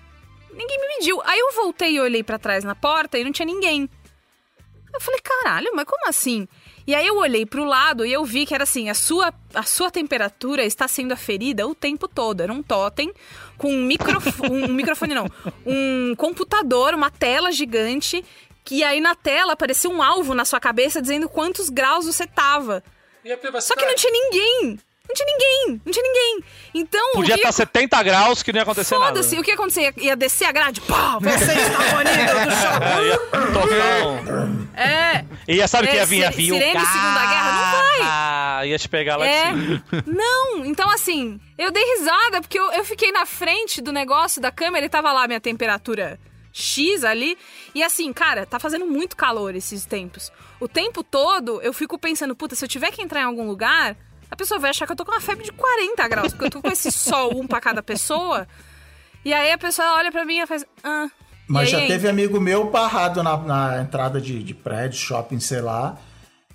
ninguém 0.52 0.80
me 0.80 0.88
mediu. 0.88 1.20
Aí 1.24 1.38
eu 1.38 1.52
voltei 1.52 1.94
e 1.94 2.00
olhei 2.00 2.22
para 2.22 2.38
trás 2.38 2.64
na 2.64 2.74
porta 2.74 3.18
e 3.18 3.24
não 3.24 3.32
tinha 3.32 3.46
ninguém. 3.46 3.88
Eu 4.92 5.00
falei, 5.00 5.20
caralho, 5.20 5.70
mas 5.74 5.84
como 5.84 6.08
assim? 6.08 6.48
E 6.86 6.94
aí 6.94 7.06
eu 7.06 7.18
olhei 7.18 7.44
para 7.44 7.60
o 7.60 7.64
lado 7.64 8.06
e 8.06 8.12
eu 8.12 8.24
vi 8.24 8.46
que 8.46 8.54
era 8.54 8.64
assim, 8.64 8.88
a 8.88 8.94
sua, 8.94 9.32
a 9.54 9.62
sua 9.62 9.90
temperatura 9.90 10.64
está 10.64 10.88
sendo 10.88 11.12
aferida 11.12 11.66
o 11.66 11.74
tempo 11.74 12.08
todo. 12.08 12.40
Era 12.40 12.52
um 12.52 12.62
totem 12.62 13.12
com 13.58 13.70
um, 13.70 13.82
microfone, 13.84 14.64
um 14.64 14.72
microfone 14.72 15.14
não, 15.14 15.26
um 15.66 16.14
computador, 16.16 16.94
uma 16.94 17.10
tela 17.10 17.52
gigante, 17.52 18.24
que 18.64 18.82
aí 18.82 19.00
na 19.00 19.14
tela 19.14 19.52
aparecia 19.52 19.90
um 19.90 20.02
alvo 20.02 20.34
na 20.34 20.46
sua 20.46 20.58
cabeça 20.58 21.02
dizendo 21.02 21.28
quantos 21.28 21.68
graus 21.68 22.06
você 22.06 22.26
tava. 22.26 22.82
Só 23.60 23.76
que 23.76 23.84
não 23.84 23.94
tinha 23.94 24.12
ninguém. 24.12 24.78
Não 25.08 25.14
tinha 25.14 25.26
ninguém, 25.26 25.80
não 25.86 25.92
tinha 25.92 26.02
ninguém. 26.02 26.44
Então. 26.74 27.12
Podia 27.14 27.36
estar 27.36 27.48
tá 27.48 27.52
70 27.52 28.02
graus 28.02 28.42
que 28.42 28.52
não 28.52 28.58
ia 28.58 28.62
acontecer 28.62 28.94
nada. 28.98 29.06
Foda-se, 29.06 29.38
o 29.38 29.42
que 29.42 29.50
ia 29.50 29.54
acontecer? 29.54 29.94
Ia, 29.96 30.14
descer 30.14 30.44
a 30.44 30.52
grade, 30.52 30.82
pá, 30.82 31.18
você 31.18 31.52
está 31.52 31.78
banido 31.94 32.28
do. 34.68 34.78
É. 34.78 35.24
E 35.48 35.56
ia 35.56 35.66
sabe 35.66 35.86
o 35.86 35.88
é, 35.88 35.90
que 35.92 35.96
ia 35.96 36.06
vir? 36.06 36.18
Ia 36.18 36.30
vir 36.30 36.52
Sirene 36.52 36.76
o 36.76 36.86
Segunda 36.86 37.26
Guerra, 37.26 37.52
não 37.52 37.72
vai. 37.72 38.00
Ah, 38.02 38.60
ia 38.66 38.78
te 38.78 38.88
pegar 38.88 39.16
lá 39.16 39.26
é. 39.26 39.52
de 39.52 39.60
cima. 39.60 39.84
Não, 40.06 40.66
então 40.66 40.90
assim, 40.90 41.40
eu 41.56 41.70
dei 41.72 41.82
risada 41.96 42.42
porque 42.42 42.58
eu, 42.58 42.70
eu 42.72 42.84
fiquei 42.84 43.10
na 43.10 43.24
frente 43.24 43.80
do 43.80 43.90
negócio 43.92 44.42
da 44.42 44.52
câmera 44.52 44.84
e 44.84 44.88
tava 44.90 45.10
lá 45.10 45.24
a 45.24 45.26
minha 45.26 45.40
temperatura 45.40 46.20
X 46.52 47.02
ali. 47.02 47.38
E 47.74 47.82
assim, 47.82 48.12
cara, 48.12 48.44
tá 48.44 48.58
fazendo 48.58 48.86
muito 48.86 49.16
calor 49.16 49.54
esses 49.54 49.86
tempos. 49.86 50.30
O 50.60 50.68
tempo 50.68 51.02
todo 51.02 51.62
eu 51.62 51.72
fico 51.72 51.98
pensando, 51.98 52.36
puta, 52.36 52.54
se 52.54 52.64
eu 52.64 52.68
tiver 52.68 52.90
que 52.90 53.00
entrar 53.00 53.20
em 53.20 53.24
algum 53.24 53.46
lugar, 53.46 53.96
pessoa 54.38 54.60
vai 54.60 54.70
achar 54.70 54.86
que 54.86 54.92
eu 54.92 54.96
tô 54.96 55.04
com 55.04 55.10
uma 55.12 55.20
febre 55.20 55.44
de 55.44 55.52
40 55.52 56.08
graus, 56.08 56.32
porque 56.32 56.46
eu 56.46 56.50
tô 56.50 56.62
com 56.62 56.70
esse 56.70 56.90
sol, 56.92 57.32
um 57.36 57.46
pra 57.46 57.60
cada 57.60 57.82
pessoa. 57.82 58.46
E 59.24 59.34
aí 59.34 59.50
a 59.52 59.58
pessoa 59.58 59.96
olha 59.96 60.10
pra 60.12 60.24
mim 60.24 60.38
e 60.38 60.46
faz. 60.46 60.64
Ah, 60.82 61.08
Mas 61.46 61.68
já 61.68 61.78
teve 61.86 62.08
amigo 62.08 62.40
meu 62.40 62.68
parado 62.68 63.22
na, 63.22 63.36
na 63.36 63.82
entrada 63.82 64.20
de, 64.20 64.42
de 64.42 64.54
prédio, 64.54 64.96
shopping, 64.98 65.40
sei 65.40 65.60
lá, 65.60 65.98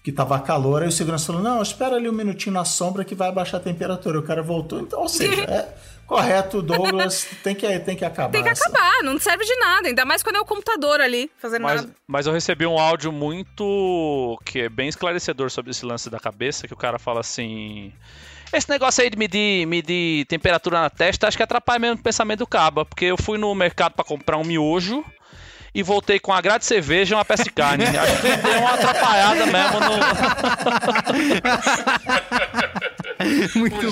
que 0.01 0.11
tava 0.11 0.39
calor, 0.39 0.81
aí 0.81 0.87
o 0.87 0.91
segurança 0.91 1.27
falou: 1.27 1.41
não, 1.41 1.61
espera 1.61 1.97
ali 1.97 2.09
um 2.09 2.13
minutinho 2.13 2.53
na 2.53 2.65
sombra 2.65 3.03
que 3.03 3.13
vai 3.13 3.27
abaixar 3.27 3.59
a 3.59 3.63
temperatura. 3.63 4.17
O 4.17 4.23
cara 4.23 4.41
voltou, 4.41 4.79
então, 4.79 5.01
ou 5.01 5.09
seja, 5.09 5.43
é. 5.51 5.75
Correto, 6.13 6.61
Douglas. 6.61 7.27
tem, 7.41 7.55
que, 7.55 7.79
tem 7.79 7.95
que 7.95 8.05
acabar. 8.05 8.31
Tem 8.31 8.43
que 8.43 8.49
essa. 8.49 8.69
acabar, 8.69 9.01
não 9.03 9.19
serve 9.19 9.43
de 9.45 9.55
nada. 9.55 9.87
Ainda 9.87 10.05
mais 10.05 10.21
quando 10.21 10.35
é 10.35 10.39
o 10.39 10.45
computador 10.45 11.01
ali 11.01 11.31
fazendo 11.39 11.63
mas, 11.63 11.81
nada. 11.81 11.95
Mas 12.07 12.27
eu 12.27 12.33
recebi 12.33 12.67
um 12.67 12.77
áudio 12.77 13.11
muito. 13.11 14.39
que 14.45 14.61
é 14.61 14.69
bem 14.69 14.87
esclarecedor 14.87 15.49
sobre 15.49 15.71
esse 15.71 15.83
lance 15.83 16.11
da 16.11 16.19
cabeça, 16.19 16.67
que 16.67 16.73
o 16.73 16.77
cara 16.77 16.99
fala 16.99 17.19
assim. 17.19 17.91
Esse 18.53 18.69
negócio 18.69 19.03
aí 19.03 19.09
de 19.09 19.17
medir, 19.17 19.65
medir 19.65 20.25
temperatura 20.25 20.79
na 20.79 20.89
testa, 20.89 21.27
acho 21.27 21.35
que 21.35 21.41
atrapalha 21.41 21.79
mesmo 21.79 21.95
o 21.95 22.03
pensamento 22.03 22.39
do 22.39 22.47
caba. 22.47 22.85
Porque 22.85 23.05
eu 23.05 23.17
fui 23.17 23.39
no 23.39 23.55
mercado 23.55 23.93
para 23.93 24.05
comprar 24.05 24.37
um 24.37 24.43
miojo 24.43 25.03
e 25.73 25.81
voltei 25.81 26.19
com 26.19 26.31
a 26.31 26.39
grade 26.39 26.59
de 26.59 26.65
cerveja 26.65 27.15
e 27.15 27.17
uma 27.17 27.25
peça 27.25 27.43
de 27.43 27.49
carne. 27.51 27.85
Acho 27.97 28.21
que 28.21 28.37
deu 28.37 28.59
uma 28.59 28.73
atrapalhada 28.73 29.45
mesmo 29.45 29.79
no. 29.79 29.93
Muito 33.59 33.91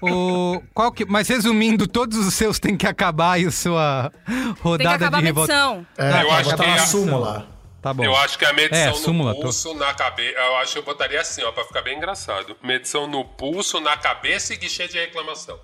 bom. 0.00 0.06
o, 0.08 0.62
qual 0.72 0.92
que, 0.92 1.04
mas 1.04 1.28
resumindo, 1.28 1.86
todos 1.86 2.16
os 2.18 2.32
seus 2.34 2.58
têm 2.58 2.76
que 2.76 2.86
acabar 2.86 3.40
e 3.40 3.46
a 3.46 3.50
sua 3.50 4.12
rodada 4.60 5.10
de 5.10 5.20
revolta. 5.22 5.52
É, 5.96 6.22
eu 6.22 6.30
acho 6.32 6.56
que 6.56 6.64
a 6.64 6.78
súmula. 6.78 7.58
Tá 7.80 7.94
bom. 7.94 8.04
Eu 8.04 8.16
acho 8.16 8.36
que 8.38 8.44
a 8.44 8.52
medição 8.52 8.90
é, 8.90 8.92
súmula, 8.92 9.32
no 9.32 9.40
pulso, 9.40 9.68
tô... 9.68 9.74
na 9.74 9.94
cabeça. 9.94 10.36
Eu 10.36 10.56
acho 10.56 10.72
que 10.72 10.78
eu 10.78 10.82
botaria 10.82 11.20
assim, 11.20 11.42
ó, 11.44 11.52
pra 11.52 11.64
ficar 11.64 11.82
bem 11.82 11.96
engraçado. 11.96 12.56
Medição 12.62 13.06
no 13.06 13.24
pulso, 13.24 13.80
na 13.80 13.96
cabeça 13.96 14.52
e 14.52 14.56
guichê 14.56 14.88
de 14.88 14.98
reclamação. 14.98 15.58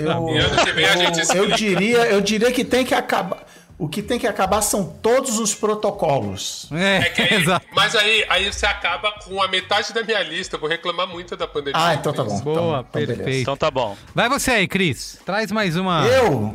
Eu, 0.00 1.36
eu, 1.36 1.44
eu, 1.44 1.56
diria, 1.56 2.06
eu 2.06 2.20
diria 2.20 2.50
que 2.52 2.64
tem 2.64 2.84
que 2.84 2.94
acabar. 2.94 3.44
O 3.78 3.88
que 3.88 4.02
tem 4.02 4.18
que 4.18 4.26
acabar 4.26 4.60
são 4.60 4.84
todos 4.84 5.38
os 5.38 5.54
protocolos. 5.54 6.68
É, 6.70 6.98
é 6.98 7.04
que 7.08 7.22
aí, 7.22 7.34
exato. 7.40 7.66
Mas 7.74 7.96
aí, 7.96 8.26
aí 8.28 8.52
você 8.52 8.66
acaba 8.66 9.10
com 9.24 9.42
a 9.42 9.48
metade 9.48 9.94
da 9.94 10.02
minha 10.02 10.22
lista. 10.22 10.56
Eu 10.56 10.60
vou 10.60 10.68
reclamar 10.68 11.08
muito 11.08 11.34
da 11.34 11.46
pandemia. 11.46 11.80
Ah, 11.82 11.94
então 11.94 12.12
tá 12.12 12.22
bom. 12.22 12.40
Boa, 12.40 12.54
então, 12.54 12.78
então 12.80 13.16
perfeito. 13.16 13.40
Então 13.40 13.56
tá 13.56 13.70
bom. 13.70 13.96
Vai 14.14 14.28
você 14.28 14.50
aí, 14.50 14.68
Cris. 14.68 15.18
Traz 15.24 15.50
mais 15.50 15.76
uma 15.76 16.06
eu? 16.06 16.54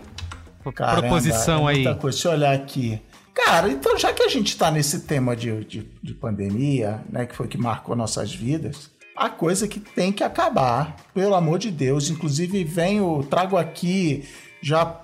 proposição 0.61 1.65
Caramba, 1.65 1.71
é 1.71 1.75
aí. 1.75 1.83
Coisa. 1.83 2.15
Deixa 2.15 2.27
eu 2.27 2.31
olhar 2.33 2.53
aqui. 2.53 3.01
Cara, 3.33 3.69
então 3.69 3.97
já 3.97 4.13
que 4.13 4.23
a 4.23 4.29
gente 4.29 4.55
tá 4.55 4.71
nesse 4.71 5.01
tema 5.01 5.35
de, 5.35 5.65
de, 5.65 5.91
de 6.01 6.13
pandemia, 6.13 7.01
né, 7.09 7.25
que 7.25 7.35
foi 7.35 7.47
que 7.47 7.57
marcou 7.57 7.95
nossas 7.95 8.33
vidas, 8.33 8.89
a 9.15 9.29
coisa 9.29 9.67
que 9.67 9.79
tem 9.79 10.11
que 10.11 10.23
acabar, 10.23 10.95
pelo 11.13 11.35
amor 11.35 11.57
de 11.57 11.71
Deus. 11.71 12.09
Inclusive, 12.09 12.63
venho, 12.63 13.25
trago 13.29 13.57
aqui 13.57 14.27
já 14.61 15.01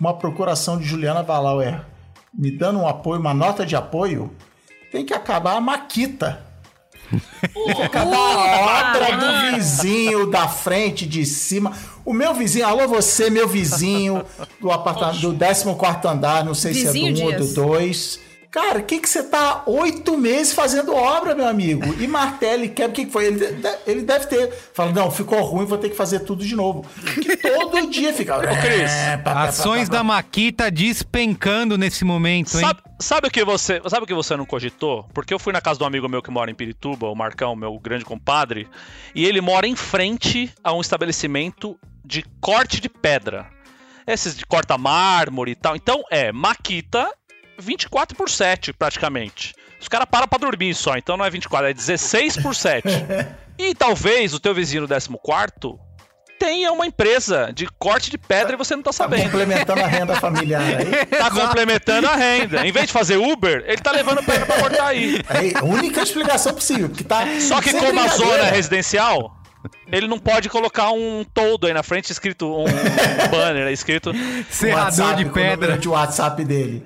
uma 0.00 0.14
procuração 0.14 0.78
de 0.78 0.84
Juliana 0.84 1.22
Valauer 1.22 1.84
me 2.32 2.50
dando 2.50 2.78
um 2.78 2.88
apoio, 2.88 3.20
uma 3.20 3.34
nota 3.34 3.66
de 3.66 3.76
apoio. 3.76 4.30
Tem 4.90 5.04
que 5.04 5.12
acabar 5.12 5.56
a 5.56 5.60
Maquita. 5.60 6.46
Tem 7.52 7.74
que 7.74 7.82
acabar 7.82 8.16
a 8.16 8.90
obra 8.90 9.16
do 9.16 9.56
vizinho 9.56 10.30
da 10.30 10.46
frente, 10.48 11.06
de 11.06 11.26
cima. 11.26 11.72
O 12.04 12.12
meu 12.12 12.32
vizinho, 12.32 12.66
alô 12.66 12.86
você, 12.86 13.28
meu 13.28 13.48
vizinho 13.48 14.24
do 14.60 14.70
apartamento 14.70 15.20
do 15.20 15.36
14 15.36 16.06
andar, 16.06 16.44
não 16.44 16.54
sei 16.54 16.72
vizinho 16.72 17.16
se 17.16 17.22
é 17.32 17.36
do 17.36 17.44
1 17.44 17.44
um 17.44 17.44
ou 17.44 17.46
do 17.46 17.54
2 17.54 18.29
Cara, 18.50 18.80
o 18.80 18.82
que, 18.82 18.98
que 18.98 19.08
você 19.08 19.22
tá 19.22 19.62
oito 19.64 20.18
meses 20.18 20.52
fazendo 20.52 20.92
obra, 20.92 21.36
meu 21.36 21.46
amigo? 21.46 21.94
E 22.02 22.06
martelo 22.08 22.64
e 22.64 22.68
quebra, 22.68 22.90
o 22.90 22.92
que, 22.92 23.06
que 23.06 23.12
foi? 23.12 23.26
Ele, 23.26 23.44
ele 23.86 24.02
deve 24.02 24.26
ter. 24.26 24.52
Fala, 24.74 24.90
não, 24.90 25.08
ficou 25.08 25.40
ruim, 25.42 25.64
vou 25.64 25.78
ter 25.78 25.88
que 25.88 25.94
fazer 25.94 26.20
tudo 26.20 26.44
de 26.44 26.56
novo. 26.56 26.84
Que 27.22 27.36
todo 27.36 27.88
dia 27.88 28.12
fica. 28.12 28.38
Ô, 28.38 28.40
Cris, 28.40 28.90
Ações 29.24 29.88
da 29.88 30.02
Maquita 30.02 30.68
despencando 30.68 31.78
nesse 31.78 32.04
momento, 32.04 32.56
hein? 32.56 32.62
Sabe, 32.62 32.80
sabe 32.98 33.28
o 33.28 33.30
que 33.30 33.44
você, 33.44 33.80
sabe 33.88 34.02
o 34.02 34.06
que 34.06 34.14
você 34.14 34.36
não 34.36 34.44
cogitou? 34.44 35.08
Porque 35.14 35.32
eu 35.32 35.38
fui 35.38 35.52
na 35.52 35.60
casa 35.60 35.78
de 35.78 35.84
um 35.84 35.86
amigo 35.86 36.08
meu 36.08 36.20
que 36.20 36.30
mora 36.30 36.50
em 36.50 36.54
Pirituba, 36.54 37.06
o 37.08 37.14
Marcão, 37.14 37.54
meu 37.54 37.78
grande 37.78 38.04
compadre, 38.04 38.68
e 39.14 39.24
ele 39.24 39.40
mora 39.40 39.66
em 39.66 39.76
frente 39.76 40.52
a 40.64 40.72
um 40.72 40.80
estabelecimento 40.80 41.78
de 42.04 42.24
corte 42.40 42.80
de 42.80 42.88
pedra. 42.88 43.46
Esses 44.04 44.36
de 44.36 44.44
corta 44.44 44.76
mármore 44.76 45.52
e 45.52 45.54
tal. 45.54 45.76
Então 45.76 46.02
é 46.10 46.32
Maquita 46.32 47.08
24 47.60 48.16
por 48.16 48.28
7, 48.30 48.72
praticamente. 48.72 49.54
Os 49.80 49.88
caras 49.88 50.06
param 50.10 50.28
pra 50.28 50.38
dormir 50.38 50.74
só, 50.74 50.96
então 50.96 51.16
não 51.16 51.24
é 51.24 51.30
24, 51.30 51.68
é 51.68 51.72
16 51.72 52.36
por 52.38 52.54
7. 52.54 52.86
e 53.58 53.74
talvez 53.74 54.34
o 54.34 54.40
teu 54.40 54.54
vizinho 54.54 54.86
do 54.86 54.88
14 54.88 55.08
tenha 56.38 56.72
uma 56.72 56.86
empresa 56.86 57.52
de 57.54 57.66
corte 57.78 58.10
de 58.10 58.16
pedra 58.16 58.54
e 58.54 58.56
você 58.56 58.74
não 58.74 58.82
tá 58.82 58.88
Tá 58.90 58.94
sabendo. 58.94 59.24
complementando 59.24 59.82
a 59.82 59.86
renda 59.86 60.16
familiar 60.16 60.62
aí. 60.62 61.04
Tá 61.06 61.30
complementando 61.30 62.06
a 62.08 62.16
renda. 62.16 62.66
Em 62.66 62.72
vez 62.72 62.86
de 62.86 62.92
fazer 62.94 63.18
Uber, 63.18 63.62
ele 63.66 63.76
tá 63.76 63.92
levando 63.92 64.24
pedra 64.24 64.46
pra 64.46 64.58
cortar 64.58 64.86
aí. 64.86 65.20
aí 65.28 65.52
a 65.54 65.62
única 65.62 66.02
explicação 66.02 66.54
possível, 66.54 66.88
porque 66.88 67.04
tá. 67.04 67.26
Só 67.40 67.60
que 67.60 67.74
como 67.74 68.00
a 68.00 68.08
zona 68.08 68.44
é 68.48 68.50
residencial, 68.52 69.36
ele 69.92 70.08
não 70.08 70.18
pode 70.18 70.48
colocar 70.48 70.90
um 70.92 71.24
toldo 71.34 71.66
aí 71.66 71.74
na 71.74 71.82
frente 71.82 72.10
escrito 72.10 72.46
um, 72.46 72.64
um 72.64 73.28
banner 73.30 73.66
aí 73.66 73.74
escrito. 73.74 74.10
Serrador 74.48 74.84
WhatsApp, 74.86 75.24
de 75.24 75.30
pedra. 75.30 75.76
de 75.78 75.88
WhatsApp 75.90 76.42
dele. 76.42 76.82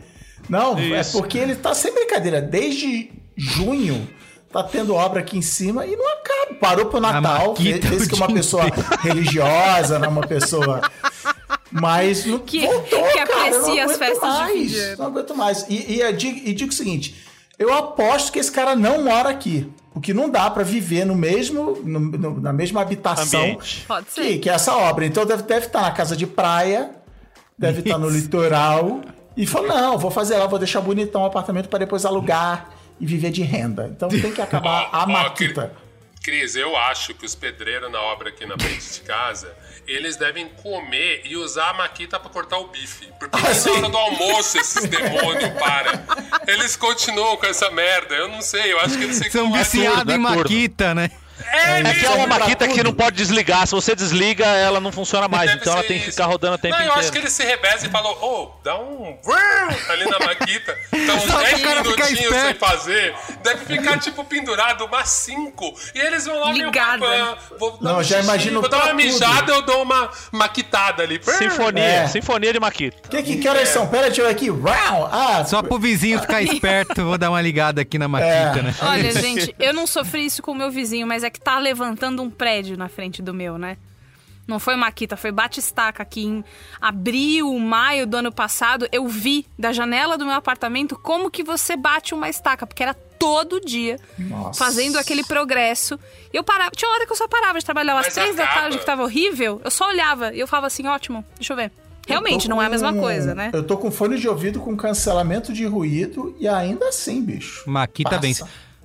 Não, 0.49 0.79
Isso. 0.79 1.17
é 1.19 1.21
porque 1.21 1.39
ele 1.39 1.55
tá 1.55 1.75
sem 1.75 1.93
brincadeira. 1.95 2.41
Desde 2.43 3.11
junho 3.37 4.09
tá 4.53 4.63
tendo 4.63 4.95
obra 4.95 5.21
aqui 5.21 5.37
em 5.39 5.43
cima 5.43 5.87
e 5.87 5.97
não 5.97 6.07
acaba. 6.13 6.55
Parou 6.61 6.87
pro 6.87 7.01
Natal, 7.01 7.51
o 7.51 7.55
que 7.55 8.15
uma 8.15 8.33
pessoa 8.33 8.65
religiosa, 9.03 9.99
né, 9.99 10.07
uma 10.07 10.27
pessoa. 10.27 10.81
Mas 11.73 12.25
não 12.25 12.39
Que- 12.39 12.65
voltou, 12.67 13.03
que 13.09 13.19
cara, 13.19 13.23
aprecia 13.49 13.85
as 13.85 13.91
aguento 13.93 13.99
festas 13.99 14.31
de 14.31 14.37
fim 14.37 14.43
mais, 14.43 14.71
de 14.71 14.79
ano. 14.79 14.97
Não 14.99 15.07
aguento 15.07 15.35
mais. 15.35 15.67
E, 15.69 15.95
e, 15.95 16.01
eu 16.01 16.13
digo, 16.13 16.41
e 16.49 16.53
digo 16.55 16.71
o 16.71 16.75
seguinte: 16.75 17.17
eu 17.59 17.73
aposto 17.73 18.31
que 18.33 18.39
esse 18.39 18.53
cara 18.53 18.77
não 18.77 19.03
mora 19.03 19.29
aqui. 19.31 19.71
Porque 19.93 20.13
não 20.13 20.29
dá 20.29 20.51
pra 20.51 20.65
viver 20.65 21.05
no 21.05 21.15
mesmo, 21.15 21.79
no- 21.85 22.01
no- 22.01 22.41
na 22.41 22.53
mesma 22.53 22.81
habitação 22.83 23.41
Ambiente. 23.41 23.85
Pode 23.87 24.11
ser. 24.11 24.23
que, 24.23 24.39
que 24.41 24.51
é 24.51 24.53
essa 24.55 24.75
obra. 24.75 25.07
Então 25.07 25.25
deve, 25.25 25.45
deve 25.45 25.67
estar 25.67 25.83
na 25.83 25.93
casa 25.93 26.17
de 26.17 26.27
praia, 26.27 26.91
deve 27.57 27.79
estar 27.81 27.97
no 27.99 28.09
litoral. 28.11 29.01
E 29.37 29.47
falou: 29.47 29.69
não, 29.69 29.99
vou 29.99 30.11
fazer 30.11 30.37
lá, 30.37 30.47
vou 30.47 30.59
deixar 30.59 30.81
bonitão 30.81 31.23
o 31.23 31.27
apartamento 31.27 31.69
para 31.69 31.81
depois 31.81 32.05
alugar 32.05 32.69
e 33.01 33.07
viver 33.07 33.31
de 33.31 33.43
renda. 33.43 33.89
Então 33.95 34.09
tem 34.09 34.33
que 34.33 34.41
acabar 34.41 34.89
a 34.93 35.07
maquita. 35.07 35.73
Cris, 36.23 36.57
eu 36.57 36.75
acho 36.75 37.13
que 37.13 37.27
os 37.27 37.35
pedreiros 37.35 37.93
na 37.93 38.01
obra 38.01 38.31
aqui 38.31 38.47
na 38.47 38.57
frente 38.59 38.95
de 38.95 39.01
casa, 39.01 39.55
eles 39.87 40.17
devem 40.17 40.49
comer 40.63 41.21
e 41.27 41.37
usar 41.37 41.69
a 41.71 41.75
maquita 41.75 42.19
pra 42.19 42.31
cortar 42.31 42.57
o 42.59 42.69
bife. 42.69 43.07
Porque 43.19 43.37
Ah, 43.37 43.41
na 43.43 43.73
hora 43.73 43.89
do 43.91 43.97
almoço 43.99 44.57
esses 44.57 44.89
demônios 44.89 45.51
param. 45.59 45.93
Eles 46.47 46.77
continuam 46.77 47.37
com 47.37 47.45
essa 47.45 47.71
merda. 47.71 48.15
Eu 48.15 48.29
não 48.29 48.41
sei, 48.41 48.73
eu 48.73 48.81
acho 48.81 48.97
que 48.97 49.05
eles 49.05 49.19
ficam 49.23 49.43
São 49.43 49.53
viciados 49.53 50.15
em. 50.15 50.19
Maquita, 50.19 50.95
né? 50.95 51.11
É, 51.53 51.81
É 51.81 51.95
que 51.95 52.07
é 52.07 52.11
uma 52.11 52.27
maquita 52.27 52.67
que 52.69 52.83
não 52.83 52.93
pode 52.93 53.17
desligar. 53.17 53.67
Se 53.67 53.75
você 53.75 53.95
desliga, 53.95 54.45
ela 54.45 54.81
não 54.81 54.93
funciona 54.93 55.29
mais. 55.29 55.51
Deve 55.51 55.61
Então 55.63 55.73
ela 55.73 55.83
tem 55.83 55.99
que 55.99 56.05
isso. 56.09 56.13
ficar 56.13 56.27
rodando 56.27 56.55
o 56.55 56.59
tempo 56.59 56.75
Não, 56.75 56.81
eu 56.81 56.87
inteiro. 56.87 57.01
acho 57.01 57.13
que 57.13 57.19
ele 57.19 57.31
se 57.31 57.45
revezam 57.45 57.89
e 57.89 57.91
falou, 57.93 58.13
ô, 58.23 58.51
dá 58.63 58.79
um 58.79 59.19
ali 59.89 60.05
na 60.05 60.19
maquita. 60.19 60.79
Então, 60.93 61.17
uns 61.17 61.23
Só 61.25 61.33
pro 61.35 61.43
10 61.45 61.61
cara 61.63 61.85
ficar 61.85 62.05
minutinhos 62.07 62.37
sem 62.43 62.55
fazer. 62.55 63.15
Deve 63.43 63.65
ficar, 63.67 63.99
tipo, 63.99 64.25
pendurado 64.25 64.85
umas 64.85 65.09
5. 65.09 65.75
E 65.95 65.99
eles 66.01 66.25
vão 66.27 66.41
lá 66.41 66.53
meio 66.53 66.67
Ligada. 66.67 67.05
papã, 67.07 67.39
Vou 67.59 67.71
dar 67.79 67.93
Não, 67.93 67.99
um 67.99 68.03
já 68.03 68.17
xixi, 68.17 68.29
imagino 68.29 68.61
Vou 68.61 68.71
dar 68.71 68.85
uma 68.85 68.95
mijada, 68.95 69.53
eu 69.53 69.63
dou 69.63 69.83
uma 69.83 70.11
maquitada 70.33 71.03
ali. 71.03 71.21
Sinfonia, 71.23 71.83
É. 71.85 72.07
sinfonia 72.09 72.53
de 72.53 72.61
maquita. 72.61 72.97
Que, 73.09 73.23
que, 73.23 73.37
que 73.39 73.49
horas 73.49 73.69
são? 73.69 73.87
Pera, 73.87 74.05
deixa 74.07 74.23
eu 74.23 74.27
ver 74.27 74.33
aqui. 74.33 74.49
Ah, 75.11 75.45
Só 75.47 75.63
pro 75.63 75.79
vizinho 75.79 76.21
ficar 76.21 76.41
esperto, 76.43 77.03
vou 77.05 77.19
dar 77.19 77.31
uma 77.31 77.41
ligada 77.41 77.81
aqui 77.81 77.99
na 77.99 78.09
Maquita, 78.09 78.59
É. 78.59 78.63
né? 78.63 78.75
Olha, 78.83 79.13
gente, 79.21 79.55
eu 79.59 79.73
não 79.73 79.87
sofri 79.87 80.25
isso 80.27 80.43
com 80.43 80.53
o 80.53 80.55
meu 80.55 80.71
vizinho, 80.71 81.07
mas 81.07 81.24
é 81.25 81.31
que 81.31 81.41
tá 81.41 81.59
levantando 81.59 82.23
um 82.23 82.31
prédio 82.31 82.77
na 82.77 82.89
frente 82.89 83.21
do 83.23 83.35
meu, 83.35 83.59
né? 83.59 83.77
Não 84.47 84.59
foi 84.61 84.77
Maquita, 84.77 85.17
foi 85.17 85.33
Batistaca 85.33 86.03
aqui 86.03 86.23
em 86.25 86.45
abril, 86.79 87.59
maio 87.59 88.07
do 88.07 88.19
ano 88.19 88.31
passado. 88.31 88.87
Eu 88.93 89.09
vi 89.09 89.47
da 89.59 89.73
janela 89.73 90.19
do 90.19 90.27
meu 90.27 90.35
apartamento 90.35 90.99
como 90.99 91.31
que 91.31 91.43
você 91.43 91.77
bate 91.77 92.13
uma 92.15 92.29
estaca, 92.29 92.67
porque 92.67 92.83
era 92.83 92.93
todo 93.19 93.59
dia 93.59 93.97
Nossa. 94.19 94.63
fazendo 94.63 94.99
aquele 94.99 95.25
progresso. 95.25 95.99
E 96.31 96.37
eu 96.37 96.45
parava, 96.45 96.71
tinha 96.73 96.91
hora 96.91 97.07
que 97.07 97.13
eu 97.13 97.17
só 97.17 97.27
parava 97.27 97.59
de 97.59 97.65
trabalhar 97.65 97.99
às 97.99 98.13
três 98.13 98.37
da 98.37 98.45
acaba. 98.45 98.61
tarde, 98.61 98.79
que 98.79 98.85
tava 98.85 99.03
horrível. 99.03 99.63
Eu 99.65 99.71
só 99.71 99.89
olhava 99.89 100.35
e 100.35 100.41
eu 100.41 100.47
falava 100.47 100.67
assim, 100.67 100.87
ótimo, 100.87 101.25
deixa 101.37 101.55
eu 101.55 101.57
ver. 101.57 101.73
Realmente, 102.07 102.45
eu 102.45 102.51
não 102.51 102.61
é 102.61 102.67
a 102.67 102.69
mesma 102.69 102.93
com- 102.93 103.01
coisa, 103.01 103.35
né? 103.35 103.49
Eu 103.51 103.63
tô 103.67 103.79
com 103.79 103.91
fone 103.91 104.19
de 104.19 104.29
ouvido 104.29 104.61
com 104.61 104.77
cancelamento 104.77 105.55
de 105.55 105.65
ruído 105.65 106.37
e 106.39 106.47
ainda 106.47 106.87
assim, 106.91 107.23
bicho. 107.23 107.65
Maquita 107.67 108.11
Passa. 108.11 108.21
vence. 108.21 108.45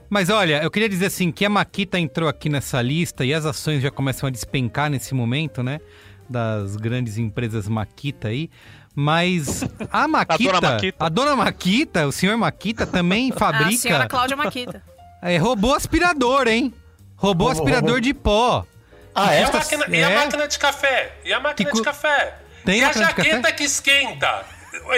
Mas 0.09 0.29
olha, 0.29 0.61
eu 0.63 0.71
queria 0.71 0.89
dizer 0.89 1.05
assim 1.07 1.31
que 1.31 1.45
a 1.45 1.49
Maquita 1.49 1.99
entrou 1.99 2.27
aqui 2.27 2.49
nessa 2.49 2.81
lista 2.81 3.23
e 3.23 3.33
as 3.33 3.45
ações 3.45 3.81
já 3.81 3.91
começam 3.91 4.27
a 4.27 4.31
despencar 4.31 4.89
nesse 4.89 5.13
momento, 5.13 5.61
né? 5.61 5.79
Das 6.27 6.75
grandes 6.75 7.17
empresas 7.17 7.67
Maquita 7.67 8.27
aí. 8.29 8.49
Mas 8.95 9.63
a 9.91 10.07
Maquita, 10.09 10.59
Maquita. 10.61 11.05
a 11.05 11.09
dona 11.09 11.35
Maquita, 11.35 12.07
o 12.07 12.11
senhor 12.11 12.35
Maquita 12.37 12.85
também 12.87 13.31
A 13.35 13.37
senhora 13.37 14.03
fabrica 14.03 14.07
Cláudia 14.07 14.35
Maquita. 14.35 14.83
é, 15.21 15.37
robô 15.37 15.73
aspirador, 15.73 16.47
hein? 16.47 16.73
Robô 17.15 17.45
Robô, 17.45 17.49
aspirador 17.51 17.89
robô. 17.91 17.99
de 18.01 18.13
pó. 18.13 18.65
Ah, 19.13 19.35
E 19.35 19.39
é? 19.39 19.43
a, 19.43 19.51
máquina, 19.51 19.85
e 19.89 20.03
a 20.03 20.09
É. 20.09 20.15
máquina 20.15 20.47
de 20.47 20.57
café? 20.59 21.15
E 21.25 21.33
a 21.33 21.39
máquina 21.39 21.69
Que 21.69 21.75
de 21.77 21.83
café? 21.83 22.35
Tem 22.65 22.79
e 22.79 22.83
a 22.83 22.91
de 22.91 22.99
jaqueta 22.99 23.41
café? 23.41 23.51
que 23.53 23.63
esquenta? 23.63 24.45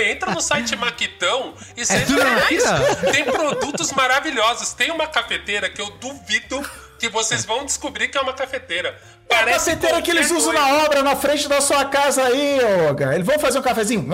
Entra 0.10 0.32
no 0.32 0.42
site 0.42 0.76
Maquitão 0.76 1.54
e 1.76 1.82
É 1.82 1.86
seja. 1.86 2.24
Maquita? 2.24 3.12
Tem 3.12 3.26
produtos 3.26 3.92
maravilhosos. 3.92 4.74
Tem 4.74 4.90
uma 4.92 5.08
cafeteira 5.08 5.70
que 5.70 5.82
eu 5.82 5.90
duvido 5.92 6.64
que 6.98 7.10
vocês 7.10 7.44
vão 7.46 7.66
descobrir 7.66 8.08
que 8.08 8.18
é 8.18 8.22
uma 8.22 8.34
cafeteira. 8.34 8.90
É 9.30 9.34
a 9.34 9.38
Parece 9.40 9.72
cafeteira 9.72 10.02
que 10.02 10.12
eles 10.12 10.30
usam 10.32 10.54
coisa. 10.54 10.60
na 10.68 10.84
obra, 10.84 11.04
na 11.04 11.16
frente 11.16 11.48
da 11.48 11.60
sua 11.60 11.84
casa 11.86 12.24
aí, 12.24 12.60
Olga. 12.88 13.14
Eles 13.16 13.26
vão 13.26 13.38
fazer 13.40 13.60
um 13.60 13.62
cafezinho. 13.64 14.08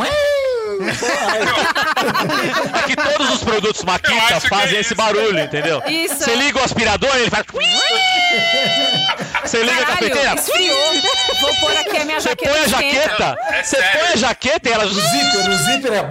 É 2.77 2.83
que 2.87 2.95
todos 2.95 3.29
os 3.35 3.43
produtos 3.43 3.83
Maquita 3.83 4.33
é 4.35 4.39
fazem 4.41 4.67
isso. 4.71 4.79
esse 4.79 4.95
barulho, 4.95 5.39
entendeu? 5.39 5.81
Isso. 5.87 6.15
Você 6.19 6.35
liga 6.35 6.59
o 6.59 6.63
aspirador, 6.63 7.09
ele 7.15 7.29
faz. 7.29 7.45
Você 9.43 9.63
liga 9.63 9.81
a 9.81 9.85
cafeteira. 9.85 10.15
Caralho, 10.15 10.39
esfriou. 10.39 10.93
Vou 11.41 11.55
pôr 11.55 11.77
aqui 11.77 11.97
a 11.97 12.05
minha 12.05 12.19
Você 12.19 12.29
jaqueta. 12.29 12.51
põe 12.51 12.59
a 12.63 12.67
jaqueta, 12.67 13.37
É 13.51 13.63
você 13.63 13.75
põe 13.77 14.07
a 14.07 14.15
jaqueta 14.15 14.69
e 14.69 14.71
ela. 14.73 14.85
O 14.85 14.89
zíper, 14.93 15.49
o 15.49 15.57
zíper 15.57 15.93
é. 15.93 16.09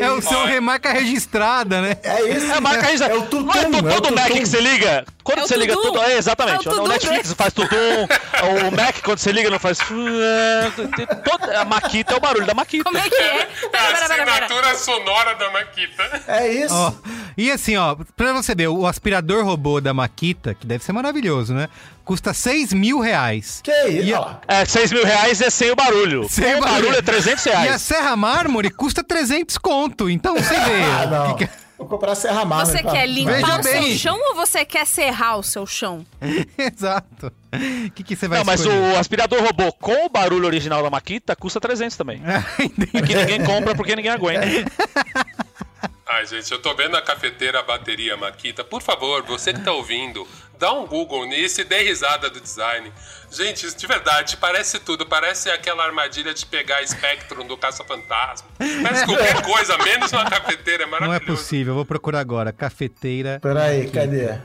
É 0.00 0.10
o 0.10 0.22
seu 0.22 0.46
remarca 0.46 0.90
registrada, 0.90 1.82
né? 1.82 1.96
É 2.02 2.22
isso. 2.30 2.50
É 2.50 2.54
a 2.56 2.60
marca 2.62 2.82
registrada. 2.82 3.14
É 3.14 3.16
o 3.18 3.22
tutum. 3.22 3.44
Não 3.44 3.54
é 3.54 3.92
é 3.92 3.96
o 3.98 4.00
todo 4.00 4.14
Mac 4.14 4.26
tutum. 4.28 4.40
que 4.40 4.46
você 4.46 4.60
liga. 4.60 5.04
Quando 5.30 5.44
É 5.44 5.46
você 5.48 5.56
liga 5.56 5.74
tudo. 5.74 6.02
É, 6.02 6.16
exatamente. 6.16 6.68
É 6.68 6.72
o 6.72 6.82
o 6.84 6.88
Netflix 6.88 7.22
dele. 7.24 7.34
faz 7.36 7.52
tudum. 7.52 8.06
o 8.68 8.70
Mac, 8.76 8.96
quando 9.02 9.18
você 9.18 9.32
liga, 9.32 9.50
não 9.50 9.58
faz. 9.58 9.78
Tem 9.78 11.06
toda- 11.24 11.60
A 11.60 11.64
Maquita 11.64 12.14
é 12.14 12.16
o 12.16 12.20
barulho 12.20 12.46
da 12.46 12.54
Maquita. 12.54 12.84
Como 12.84 12.98
é 12.98 13.08
que 13.08 13.14
é? 13.14 13.40
É 13.42 13.44
Pera, 13.68 13.88
a 13.88 13.92
pera, 13.92 14.08
pera, 14.08 14.08
pera. 14.08 14.32
assinatura 14.46 14.74
sonora 14.76 15.34
da 15.34 15.50
Maquita. 15.50 16.22
É 16.26 16.48
isso. 16.52 16.74
Ó, 16.74 16.92
e 17.36 17.50
assim, 17.50 17.76
ó, 17.76 17.96
pra 18.16 18.32
você 18.32 18.54
ver, 18.54 18.68
o 18.68 18.86
aspirador 18.86 19.44
robô 19.44 19.80
da 19.80 19.92
Maquita, 19.94 20.54
que 20.54 20.66
deve 20.66 20.84
ser 20.84 20.92
maravilhoso, 20.92 21.54
né? 21.54 21.68
Custa 22.04 22.34
6 22.34 22.72
mil 22.72 22.98
reais. 22.98 23.60
Que 23.62 23.70
isso? 23.88 24.06
E 24.08 24.14
a-. 24.14 24.38
É, 24.48 24.64
6 24.64 24.90
mil 24.92 25.04
reais 25.04 25.40
é 25.40 25.48
sem 25.50 25.70
o 25.70 25.76
barulho. 25.76 26.26
Sem 26.28 26.54
Com 26.54 26.58
o 26.58 26.62
barulho 26.62 26.94
é 26.96 27.02
300 27.02 27.46
E 27.46 27.50
a 27.50 27.58
reais. 27.60 27.82
Serra 27.82 28.16
Mármore 28.16 28.70
custa 28.70 29.04
300 29.04 29.56
conto. 29.58 30.10
Então 30.10 30.34
você 30.34 30.54
vê. 30.58 30.80
Ah, 31.02 31.06
não. 31.06 31.34
que 31.36 31.46
que- 31.46 31.52
Vou 31.80 31.88
comprar 31.88 32.14
Serra 32.14 32.44
Mármore. 32.44 32.76
Você 32.76 32.82
pra- 32.82 32.92
quer 32.92 33.06
limpar 33.06 33.32
Veja 33.40 33.58
o 33.58 33.62
bem. 33.62 33.82
seu 33.90 33.98
chão 33.98 34.20
ou 34.28 34.34
você 34.34 34.64
quer 34.66 34.86
serrar 34.86 35.38
o 35.38 35.42
seu 35.42 35.66
chão? 35.66 36.04
Exato. 36.58 37.32
O 37.86 37.90
que, 37.92 38.04
que 38.04 38.14
você 38.14 38.28
vai 38.28 38.38
Não, 38.38 38.44
mas 38.44 38.60
escolher? 38.60 38.94
o 38.94 38.98
aspirador 38.98 39.42
robô 39.42 39.72
com 39.72 40.04
o 40.04 40.08
barulho 40.10 40.46
original 40.46 40.82
da 40.82 40.90
Maquita 40.90 41.34
custa 41.34 41.58
300 41.58 41.96
também. 41.96 42.22
É 42.94 43.02
que 43.02 43.14
ninguém 43.14 43.42
compra 43.44 43.74
porque 43.74 43.96
ninguém 43.96 44.10
aguenta. 44.12 44.46
Ai, 46.12 46.26
gente, 46.26 46.50
eu 46.50 46.60
tô 46.60 46.74
vendo 46.74 46.96
a 46.96 47.00
cafeteira 47.02 47.60
a 47.60 47.62
bateria 47.62 48.16
Maquita. 48.16 48.64
Por 48.64 48.82
favor, 48.82 49.22
você 49.22 49.52
que 49.52 49.60
tá 49.60 49.70
ouvindo, 49.72 50.26
dá 50.58 50.72
um 50.72 50.84
Google 50.84 51.24
nisso 51.24 51.60
e 51.60 51.64
dê 51.64 51.84
risada 51.84 52.28
do 52.28 52.40
design. 52.40 52.92
Gente, 53.30 53.64
isso 53.64 53.78
de 53.78 53.86
verdade, 53.86 54.36
parece 54.36 54.80
tudo. 54.80 55.06
Parece 55.06 55.48
aquela 55.50 55.84
armadilha 55.84 56.34
de 56.34 56.44
pegar 56.44 56.84
Spectrum 56.84 57.46
do 57.46 57.56
Caça-Fantasma. 57.56 58.48
Parece 58.82 59.06
qualquer 59.06 59.40
coisa, 59.42 59.78
menos 59.78 60.12
uma 60.12 60.28
cafeteira. 60.28 60.82
É 60.82 60.86
Não 60.86 60.96
é 60.96 61.00
maravilhoso. 61.00 61.42
possível, 61.42 61.70
eu 61.70 61.76
vou 61.76 61.84
procurar 61.84 62.18
agora. 62.18 62.52
Cafeteira. 62.52 63.38
Peraí, 63.40 63.88
cadê? 63.88 64.36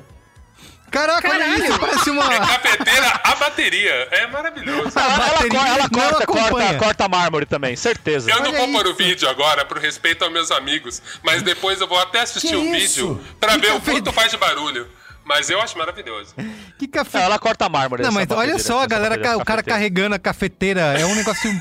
Caraca, 0.91 1.27
olha 1.29 1.39
Caralho. 1.45 1.65
isso, 1.65 1.79
parece 1.79 2.09
É 2.09 2.11
uma. 2.13 2.23
cafeteira 2.47 3.19
a 3.23 3.35
bateria. 3.35 4.07
É 4.11 4.27
maravilhoso. 4.27 4.91
Ela, 4.97 5.13
ela, 5.13 5.29
bateria 5.33 5.59
ela 5.67 5.77
não 5.77 5.89
corta, 5.89 6.25
corta, 6.25 6.73
corta 6.75 7.07
mármore 7.09 7.45
também, 7.45 7.75
certeza. 7.75 8.29
Eu 8.29 8.39
não 8.41 8.49
Olha 8.51 8.59
vou 8.59 8.67
pôr 8.73 8.85
o 8.87 8.89
isso. 8.91 8.97
vídeo 8.97 9.29
agora 9.29 9.65
por 9.65 9.77
respeito 9.77 10.23
aos 10.23 10.31
meus 10.31 10.51
amigos, 10.51 11.01
mas 11.23 11.41
depois 11.41 11.81
eu 11.81 11.87
vou 11.87 11.99
até 11.99 12.21
assistir 12.21 12.49
Que 12.49 12.55
o 12.55 12.75
isso? 12.75 13.07
vídeo 13.15 13.25
pra 13.39 13.53
Que 13.53 13.59
ver 13.59 13.73
o 13.73 13.81
quanto 13.81 14.13
faz 14.13 14.31
de 14.31 14.37
barulho. 14.37 14.87
Mas 15.25 15.49
eu 15.49 15.59
acho 15.61 15.77
maravilhoso. 15.77 16.33
Que 16.77 16.89
café. 16.89 17.21
Ela 17.21 17.39
corta 17.39 17.69
mármore. 17.69 18.03
Não, 18.03 18.11
mas 18.11 18.29
olha 18.31 18.59
só, 18.59 18.81
a 18.81 18.85
galera, 18.85 19.17
ca- 19.17 19.37
o 19.37 19.45
cara 19.45 19.63
carregando 19.63 20.13
a 20.13 20.19
cafeteira. 20.19 20.81
É 20.99 21.05
um 21.05 21.15
negócio. 21.15 21.49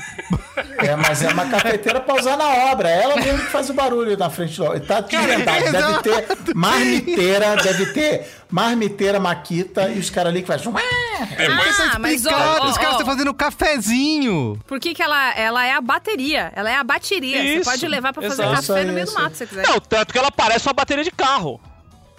É, 0.77 0.93
mas 0.95 1.21
é 1.23 1.29
uma 1.29 1.45
cafeteira 1.49 2.01
pra 2.01 2.15
usar 2.15 2.35
na 2.37 2.47
obra. 2.71 2.89
É 2.89 3.03
ela 3.03 3.15
mesmo 3.15 3.39
que 3.39 3.49
faz 3.49 3.69
o 3.69 3.73
barulho 3.73 4.17
na 4.17 4.29
frente 4.29 4.57
do. 4.57 4.79
Tá 4.81 4.99
de 4.99 5.17
verdade. 5.17 5.71
Deve 5.71 5.99
ter 6.01 6.53
marmiteira, 6.55 7.55
deve 7.55 7.85
ter 7.93 8.27
marmiteira, 8.51 9.19
maquita 9.19 9.89
e 9.89 9.99
os 9.99 10.09
caras 10.09 10.31
ali 10.31 10.41
que 10.41 10.47
fazem. 10.47 10.71
Depois 10.71 11.79
Ah, 11.79 11.97
mas 11.97 12.25
ó, 12.25 12.29
ó, 12.29 12.69
os 12.69 12.77
caras 12.77 12.91
estão 12.91 13.05
fazendo 13.05 13.33
cafezinho. 13.33 14.59
Por 14.67 14.79
que, 14.79 14.93
que 14.93 15.01
ela, 15.01 15.31
ela 15.35 15.65
é 15.65 15.71
a 15.73 15.81
bateria? 15.81 16.51
Ela 16.55 16.69
é 16.69 16.75
a 16.75 16.83
bateria. 16.83 17.41
Isso, 17.41 17.63
você 17.63 17.71
pode 17.71 17.87
levar 17.87 18.11
pra 18.13 18.21
fazer 18.23 18.43
exato. 18.43 18.67
café 18.67 18.83
no 18.83 18.93
meio 18.93 19.05
Isso 19.05 19.15
do 19.15 19.21
mato, 19.21 19.31
se 19.33 19.37
você 19.39 19.47
quiser. 19.47 19.67
Não, 19.67 19.79
tanto 19.79 20.11
que 20.13 20.19
ela 20.19 20.31
parece 20.31 20.67
uma 20.67 20.73
bateria 20.73 21.03
de 21.03 21.11
carro. 21.11 21.59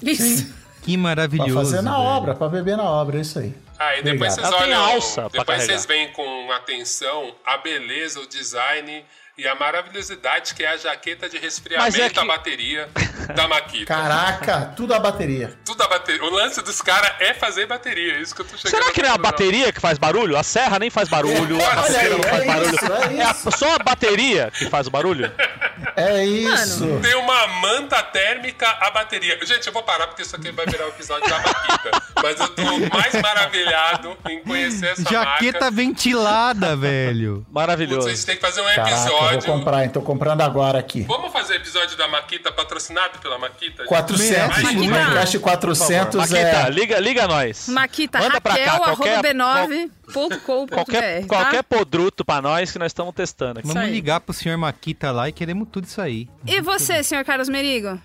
Isso. 0.02 0.46
Que 0.86 0.92
Pra 0.94 1.02
maravilhoso. 1.02 1.54
fazer 1.54 1.82
na 1.82 1.90
velho. 1.96 2.02
obra, 2.04 2.34
pra 2.34 2.48
beber 2.48 2.76
na 2.76 2.84
obra, 2.84 3.18
é 3.18 3.20
isso 3.20 3.38
aí. 3.38 3.52
Ah, 3.78 3.96
e 3.98 4.02
depois 4.02 4.32
Obrigado. 4.34 4.52
vocês 4.58 4.62
olham. 4.70 4.84
alça 4.84 5.20
pra 5.22 5.28
depois 5.40 5.46
carregar. 5.58 5.66
vocês 5.66 5.86
veem 5.86 6.12
com 6.12 6.52
atenção 6.52 7.34
a 7.44 7.58
beleza, 7.58 8.20
o 8.20 8.26
design 8.26 9.04
e 9.38 9.46
a 9.46 9.54
maravilhosidade 9.54 10.54
que 10.54 10.64
é 10.64 10.68
a 10.68 10.76
jaqueta 10.78 11.28
de 11.28 11.36
resfriamento 11.38 12.00
é 12.00 12.08
que- 12.08 12.14
da 12.14 12.24
bateria 12.24 12.88
da 13.34 13.46
Maquita. 13.46 13.86
Caraca, 13.92 14.72
tudo 14.76 14.94
a 14.94 14.98
bateria. 14.98 15.52
Tudo 15.64 15.82
a 15.82 15.88
bateria. 15.88 16.24
O 16.24 16.30
lance 16.30 16.62
dos 16.62 16.80
caras 16.80 17.12
é 17.20 17.34
fazer 17.34 17.66
bateria. 17.66 18.14
É 18.14 18.20
isso 18.22 18.34
que 18.34 18.40
eu 18.40 18.46
tô 18.46 18.56
chegando 18.56 18.70
Será 18.82 18.92
que 18.94 19.02
não 19.02 19.10
é 19.10 19.12
a 19.12 19.18
bateria 19.18 19.70
que 19.72 19.80
faz 19.80 19.98
barulho? 19.98 20.36
A 20.38 20.42
serra 20.42 20.78
nem 20.78 20.88
faz 20.88 21.08
barulho, 21.08 21.56
a 21.60 21.64
Olha 21.64 21.66
Olha 21.68 21.74
rasteira 21.74 22.04
aí, 22.04 22.10
não 22.12 22.22
faz 22.22 22.42
é 22.42 22.46
barulho. 22.46 22.74
isso, 22.74 22.92
é 22.92 23.16
É 23.18 23.22
a- 23.24 23.34
só 23.34 23.74
a 23.74 23.78
bateria 23.78 24.50
que 24.56 24.70
faz 24.70 24.86
o 24.86 24.90
barulho? 24.90 25.30
É 25.96 26.24
isso. 26.24 26.98
Tem 27.02 27.14
uma 27.16 27.46
manta 27.48 28.02
térmica 28.02 28.66
à 28.80 28.90
bateria. 28.90 29.38
Gente, 29.44 29.66
eu 29.66 29.72
vou 29.72 29.82
parar 29.82 30.06
porque 30.06 30.22
isso 30.22 30.34
aqui 30.36 30.50
vai 30.50 30.64
virar 30.66 30.86
o 30.86 30.88
episódio 30.88 31.28
da 31.28 31.38
Maquita. 31.38 32.02
Mas 32.22 32.40
eu 32.40 32.48
tô 32.48 32.62
mais 32.96 33.14
maravilhado 33.20 34.16
em 34.28 34.40
conhecer 34.42 34.86
essa 34.92 35.02
Jaqueta 35.02 35.60
marca. 35.60 35.70
ventilada, 35.70 36.74
velho. 36.76 37.36
Putz, 37.36 37.46
a 37.50 37.52
Maravilhoso. 37.52 38.08
gente 38.08 38.24
tem 38.26 38.36
que 38.36 38.40
fazer 38.42 38.60
um 38.62 38.64
Caraca, 38.64 38.90
eu 39.08 39.18
episódio. 39.34 39.46
vou 39.48 39.58
comprar? 39.58 39.90
Tô 39.90 40.00
comprando 40.02 40.40
agora 40.42 40.78
aqui. 40.78 41.02
Vamos 41.02 41.32
fazer 41.32 41.56
episódio 41.56 41.96
da 41.96 42.08
Maquita 42.08 42.50
patrocinado 42.52 43.18
pela 43.18 43.38
Maquita? 43.38 43.82
gente? 43.82 43.88
400, 43.88 44.62
Maquita. 44.62 44.70
o 44.70 44.74
Minecraft 44.90 45.38
400 45.38 46.14
Maquita, 46.16 46.38
é... 46.38 46.70
liga, 46.70 46.98
liga 46.98 47.24
a 47.24 47.28
nós. 47.28 47.68
Maquita, 47.68 48.18
Manda 48.18 48.40
pra 48.40 48.56
cá, 48.58 48.78
qualquer- 48.78 49.14
arroba 49.14 49.28
b9.com.br, 49.28 50.74
Qualquer, 50.74 51.20
tá? 51.22 51.26
qualquer 51.26 51.62
podruto 51.62 52.24
pra 52.24 52.40
nós 52.42 52.70
que 52.70 52.78
nós 52.78 52.86
estamos 52.90 53.14
testando 53.14 53.60
aqui. 53.60 53.68
Vamos 53.68 53.90
ligar 53.90 54.20
pro 54.20 54.32
senhor 54.34 54.56
Maquita 54.58 55.10
lá 55.10 55.28
e 55.28 55.32
queremos 55.32 55.68
tudo 55.70 55.84
isso 55.86 56.00
aí. 56.00 56.28
E 56.46 56.60
você, 56.60 57.02
senhor 57.02 57.24
Carlos 57.24 57.48
Merigo? 57.48 57.98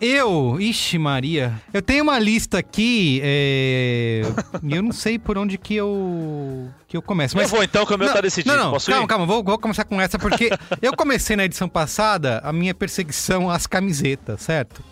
Eu, 0.00 0.56
ixi 0.58 0.98
Maria, 0.98 1.52
eu 1.74 1.82
tenho 1.82 2.02
uma 2.02 2.18
lista 2.18 2.58
aqui, 2.58 3.20
é... 3.22 4.22
e 4.62 4.74
eu 4.74 4.82
não 4.82 4.92
sei 4.92 5.18
por 5.18 5.36
onde 5.36 5.58
que 5.58 5.74
eu 5.76 6.68
que 6.88 6.96
eu 6.96 7.02
começo. 7.02 7.38
Eu 7.38 7.46
vou 7.46 7.62
então, 7.62 7.84
que 7.84 7.92
o 7.94 7.98
meu 7.98 8.06
não, 8.08 8.14
tá 8.14 8.20
decidido. 8.22 8.56
Não, 8.56 8.64
não, 8.64 8.70
Posso 8.72 8.90
calma, 8.90 9.04
ir? 9.04 9.08
calma, 9.08 9.26
vou, 9.26 9.44
vou 9.44 9.58
começar 9.58 9.84
com 9.84 10.00
essa 10.00 10.18
porque 10.18 10.48
eu 10.80 10.96
comecei 10.96 11.36
na 11.36 11.44
edição 11.44 11.68
passada 11.68 12.40
a 12.42 12.50
minha 12.52 12.74
perseguição 12.74 13.50
às 13.50 13.66
camisetas, 13.66 14.40
certo? 14.40 14.82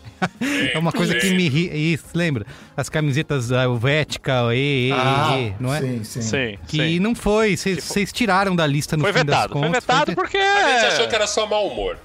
É 0.74 0.76
uma 0.78 0.92
coisa 0.92 1.14
que 1.14 1.30
me 1.30 1.48
ri, 1.48 1.92
isso, 1.94 2.04
lembra? 2.14 2.44
As 2.76 2.88
camisetas 2.90 3.48
da 3.48 3.62
Helvética, 3.64 4.54
E, 4.54 4.88
E, 4.88 4.92
Ah, 4.92 5.38
E, 5.38 5.54
não 5.58 5.74
é? 5.74 5.80
Sim, 5.80 6.04
sim. 6.04 6.20
Sim, 6.22 6.58
Que 6.66 6.76
sim. 6.76 6.98
não 6.98 7.14
foi, 7.14 7.56
vocês 7.56 8.12
tiraram 8.12 8.54
da 8.54 8.66
lista 8.66 8.94
no 8.96 9.04
Foi 9.04 9.12
fim 9.14 9.24
das 9.24 9.34
vetado. 9.36 9.52
Foi 9.54 9.62
contas. 9.62 9.82
vetado 9.84 10.04
foi- 10.06 10.14
porque... 10.14 10.36
A 10.36 10.70
gente 10.82 10.92
achou 10.92 11.08
que 11.08 11.14
era 11.14 11.26
só 11.26 11.46
mau 11.46 11.66
humor. 11.66 11.96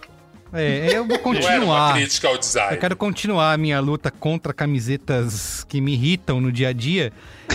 É, 0.54 0.90
eu 0.98 1.06
vou 1.06 1.18
Não 1.34 1.34
era 1.34 1.40
uma 1.40 1.50
continuar. 1.58 1.94
crítica 1.96 2.28
ao 2.28 2.38
design. 2.38 2.74
Eu 2.76 2.80
quero 2.80 2.96
continuar 2.96 3.54
a 3.54 3.58
minha 3.58 3.80
luta 3.80 4.12
contra 4.12 4.54
camisetas 4.54 5.64
que 5.68 5.82
me 5.82 5.94
irritam 5.94 6.40
no 6.40 6.52
dia 6.52 6.70
a 6.70 6.74
dia. 6.74 7.12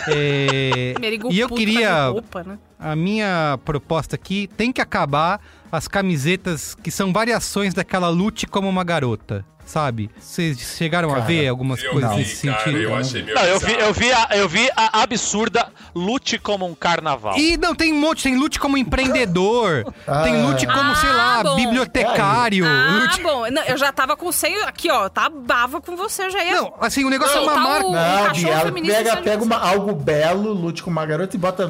É, 0.09 0.95
e 1.31 1.39
eu 1.41 1.49
queria. 1.49 2.09
roupa, 2.09 2.43
né? 2.43 2.59
A 2.79 2.95
minha 2.95 3.59
proposta 3.65 4.15
aqui 4.15 4.49
tem 4.57 4.73
que 4.73 4.81
acabar 4.81 5.41
as 5.71 5.89
camisetas 5.89 6.75
que 6.75 6.91
são 6.91 7.13
variações 7.13 7.75
daquela 7.75 8.09
lute 8.09 8.47
como 8.47 8.69
uma 8.69 8.85
garota. 8.85 9.45
Sabe? 9.69 10.11
Vocês 10.19 10.59
chegaram 10.59 11.11
a 11.11 11.16
Cara, 11.16 11.27
ver 11.27 11.47
algumas 11.47 11.83
Eu 11.85 11.91
coisas 11.93 12.11
vi, 12.12 12.16
nesse 12.16 12.47
cara, 12.47 12.59
sentido? 12.64 12.79
eu 12.79 12.97
achei 12.97 13.23
meio 13.23 13.35
Não, 13.37 13.43
eu 13.45 13.61
vi, 13.61 13.73
eu, 13.75 13.93
vi 13.93 14.11
a, 14.12 14.29
eu 14.33 14.49
vi 14.49 14.71
a 14.75 15.03
absurda 15.03 15.69
lute 15.95 16.39
como 16.39 16.64
um 16.64 16.75
carnaval. 16.75 17.37
E 17.37 17.59
não, 17.59 17.75
tem 17.75 17.93
um 17.93 18.01
monte, 18.01 18.23
tem 18.23 18.35
lute 18.39 18.59
como 18.59 18.79
empreendedor, 18.79 19.85
Ah. 20.09 20.23
tem 20.23 20.43
lute 20.43 20.66
como, 20.66 20.95
sei 20.97 21.12
lá, 21.12 21.41
Ah, 21.41 21.43
bom. 21.43 21.57
bibliotecário. 21.57 22.64
Ah, 22.66 23.01
lute- 23.03 23.23
bom. 23.23 23.51
Não, 23.51 23.62
eu 23.64 23.77
já 23.77 23.93
tava 23.93 24.16
com 24.16 24.29
o 24.29 24.33
seio 24.33 24.64
aqui, 24.64 24.91
ó. 24.91 25.07
Tá 25.11 25.29
bava 25.29 25.83
com 25.83 25.95
você, 25.97 26.25
eu 26.25 26.31
já 26.31 26.43
ia... 26.43 26.57
Não, 26.62 26.73
assim, 26.81 27.05
o 27.05 27.11
negócio 27.11 27.35
Não, 27.37 27.43
é 27.43 27.45
uma 27.45 27.53
tá 27.55 27.61
marca. 27.61 27.87
o- 27.87 27.93
Não, 27.93 28.33
Bia, 28.33 28.53
ela 28.55 28.73
pega, 28.73 29.16
pega 29.19 29.43
uma, 29.45 29.57
algo 29.59 29.93
belo, 29.95 30.51
lute 30.55 30.83
com 30.83 30.89
uma 30.91 31.05
garota 31.05 31.37
e 31.37 31.39
bota 31.39 31.66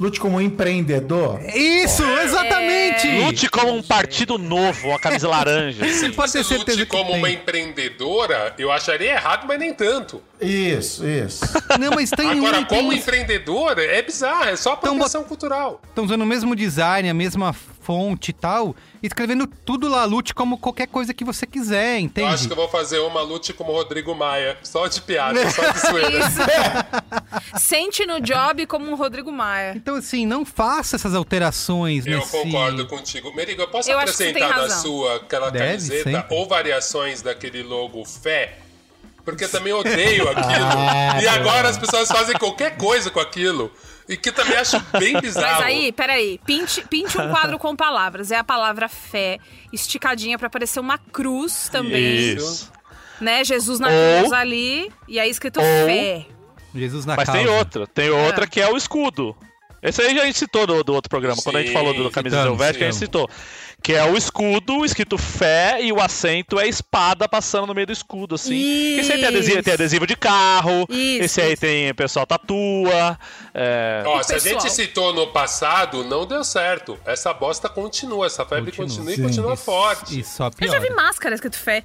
lute 0.00 0.18
como 0.18 0.38
um 0.38 0.40
empreendedor. 0.40 1.38
Isso, 1.54 2.02
exatamente! 2.02 3.06
Lute 3.22 3.48
como 3.50 3.74
um 3.74 3.82
partido 3.82 4.38
novo, 4.38 4.88
uma 4.88 4.98
camisa 4.98 5.28
laranja. 5.28 5.84
Se 5.84 5.94
Você 6.00 6.08
pode 6.10 6.32
ter 6.32 6.38
fosse 6.38 6.48
certeza 6.56 6.78
lute 6.78 6.90
que 6.90 6.96
como 6.96 7.10
tem. 7.10 7.18
uma 7.18 7.30
empreendedora, 7.30 8.54
eu 8.58 8.72
acharia 8.72 9.12
errado, 9.12 9.44
mas 9.46 9.58
nem 9.58 9.72
tanto. 9.74 10.22
Isso, 10.40 11.06
isso. 11.06 11.44
Não, 11.78 11.90
mas 11.94 12.10
tem 12.10 12.30
Agora, 12.30 12.60
um, 12.60 12.64
como 12.64 12.88
um- 12.88 12.92
empreendedora, 12.92 13.84
é 13.84 14.00
bizarro, 14.02 14.44
é 14.48 14.56
só 14.56 14.70
Então, 14.72 14.90
apropriação 14.92 15.22
cultural. 15.24 15.80
Estão 15.88 16.04
usando 16.04 16.22
o 16.22 16.26
mesmo 16.26 16.56
design, 16.56 17.08
a 17.08 17.14
mesma 17.14 17.54
fonte 17.90 18.28
e 18.30 18.32
tal, 18.32 18.76
escrevendo 19.02 19.48
tudo 19.48 19.88
lá, 19.88 20.04
lute 20.04 20.32
como 20.32 20.56
qualquer 20.56 20.86
coisa 20.86 21.12
que 21.12 21.24
você 21.24 21.44
quiser, 21.44 21.96
Eu 21.96 22.00
entende? 22.04 22.28
acho 22.34 22.46
que 22.46 22.52
eu 22.52 22.56
vou 22.56 22.68
fazer 22.68 23.00
uma 23.00 23.20
lute 23.20 23.52
como 23.52 23.72
Rodrigo 23.72 24.14
Maia, 24.14 24.56
só 24.62 24.86
de 24.86 25.00
piada, 25.02 25.50
só 25.50 25.68
de 25.72 25.78
zoeira. 25.90 26.18
Isso. 26.20 26.38
Sente 27.58 28.06
no 28.06 28.20
job 28.20 28.64
como 28.66 28.88
um 28.88 28.94
Rodrigo 28.94 29.32
Maia. 29.32 29.72
Então, 29.74 29.96
assim, 29.96 30.24
não 30.24 30.44
faça 30.44 30.94
essas 30.94 31.16
alterações 31.16 32.06
Eu 32.06 32.18
nesse... 32.18 32.30
concordo 32.30 32.86
contigo. 32.86 33.34
Merigo, 33.34 33.60
eu 33.60 33.68
posso 33.68 33.90
Eu 33.90 33.98
apresentar 33.98 34.56
na 34.56 34.70
sua 34.70 35.16
aquela 35.16 35.50
Deve, 35.50 35.66
camiseta 35.66 36.10
sempre. 36.20 36.36
ou 36.36 36.46
variações 36.46 37.22
daquele 37.22 37.64
logo 37.64 38.04
Fé? 38.04 38.56
Porque 39.24 39.44
eu 39.44 39.50
também 39.50 39.72
odeio 39.72 40.28
aquilo. 40.30 40.64
Ah, 40.64 41.20
e 41.20 41.26
agora 41.26 41.68
as 41.68 41.76
pessoas 41.76 42.08
fazem 42.08 42.36
qualquer 42.38 42.76
coisa 42.76 43.10
com 43.10 43.18
aquilo. 43.18 43.70
E 44.10 44.16
que 44.16 44.32
também 44.32 44.56
acho 44.58 44.78
bem 44.98 45.18
bizarro. 45.20 45.46
Mas 45.58 45.66
aí, 45.66 45.92
peraí, 45.92 46.40
pinte, 46.44 46.82
pinte 46.90 47.16
um 47.16 47.30
quadro 47.30 47.58
com 47.60 47.76
palavras. 47.76 48.30
É 48.32 48.36
a 48.36 48.44
palavra 48.44 48.88
fé, 48.88 49.38
esticadinha 49.72 50.36
pra 50.36 50.50
parecer 50.50 50.80
uma 50.80 50.98
cruz 50.98 51.68
também. 51.70 52.34
Isso. 52.34 52.70
Né? 53.20 53.44
Jesus 53.44 53.78
na 53.78 53.88
Ou- 53.88 54.18
cruz 54.20 54.32
ali. 54.32 54.90
E 55.06 55.20
aí 55.20 55.30
escrito 55.30 55.58
ou- 55.60 55.64
fé. 55.86 56.26
Jesus 56.74 57.04
na 57.06 57.16
Mas 57.16 57.26
causa. 57.26 57.40
tem 57.42 57.48
outra, 57.50 57.86
tem 57.86 58.10
outra 58.10 58.44
É. 58.44 58.46
que 58.48 58.60
é 58.60 58.68
o 58.68 58.76
escudo. 58.76 59.36
Esse 59.82 60.02
aí 60.02 60.18
a 60.20 60.26
gente 60.26 60.38
citou 60.38 60.66
do, 60.66 60.84
do 60.84 60.92
outro 60.92 61.08
programa, 61.08 61.40
quando 61.42 61.56
a 61.56 61.60
gente 61.60 61.68
Sim, 61.68 61.74
falou 61.74 61.94
do 61.94 62.10
camisa 62.10 62.36
citamos, 62.36 62.52
helvética, 62.60 62.84
a 62.84 62.90
gente 62.90 62.98
citou. 62.98 63.30
Que 63.82 63.94
é 63.94 64.04
o 64.04 64.14
escudo, 64.16 64.84
escrito 64.84 65.16
fé, 65.16 65.78
e 65.82 65.90
o 65.90 66.00
acento 66.00 66.60
é 66.60 66.68
espada 66.68 67.26
passando 67.26 67.66
no 67.66 67.74
meio 67.74 67.86
do 67.86 67.92
escudo, 67.92 68.34
assim. 68.34 68.98
Esse 68.98 69.12
aí 69.12 69.18
tem 69.20 69.28
adesivo, 69.28 69.62
tem 69.62 69.72
adesivo 69.72 70.06
de 70.06 70.16
carro, 70.16 70.86
Isso, 70.90 71.24
esse 71.24 71.40
aí 71.40 71.52
isso. 71.54 71.60
tem 71.62 71.90
o 71.90 71.94
pessoal 71.94 72.26
tatua. 72.26 73.18
é, 73.54 74.02
Ó, 74.06 74.22
se 74.22 74.32
a 74.32 74.34
pessoal. 74.34 74.60
gente 74.60 74.70
citou 74.72 75.14
no 75.14 75.28
passado, 75.28 76.04
não 76.04 76.26
deu 76.26 76.44
certo. 76.44 76.98
Essa 77.06 77.32
bosta 77.32 77.68
continua, 77.70 78.26
essa 78.26 78.44
febre 78.44 78.70
Continua. 78.70 78.88
continua, 79.06 79.14
Sim. 79.14 79.20
e 79.20 79.24
continua 79.24 79.54
Isso- 79.54 79.64
forte. 79.64 80.20
E 80.20 80.24
só 80.24 80.50
Eu 80.60 80.68
já 80.68 80.78
vi 80.78 80.90
máscara 80.90 81.34
escrito 81.34 81.56
fé. 81.56 81.84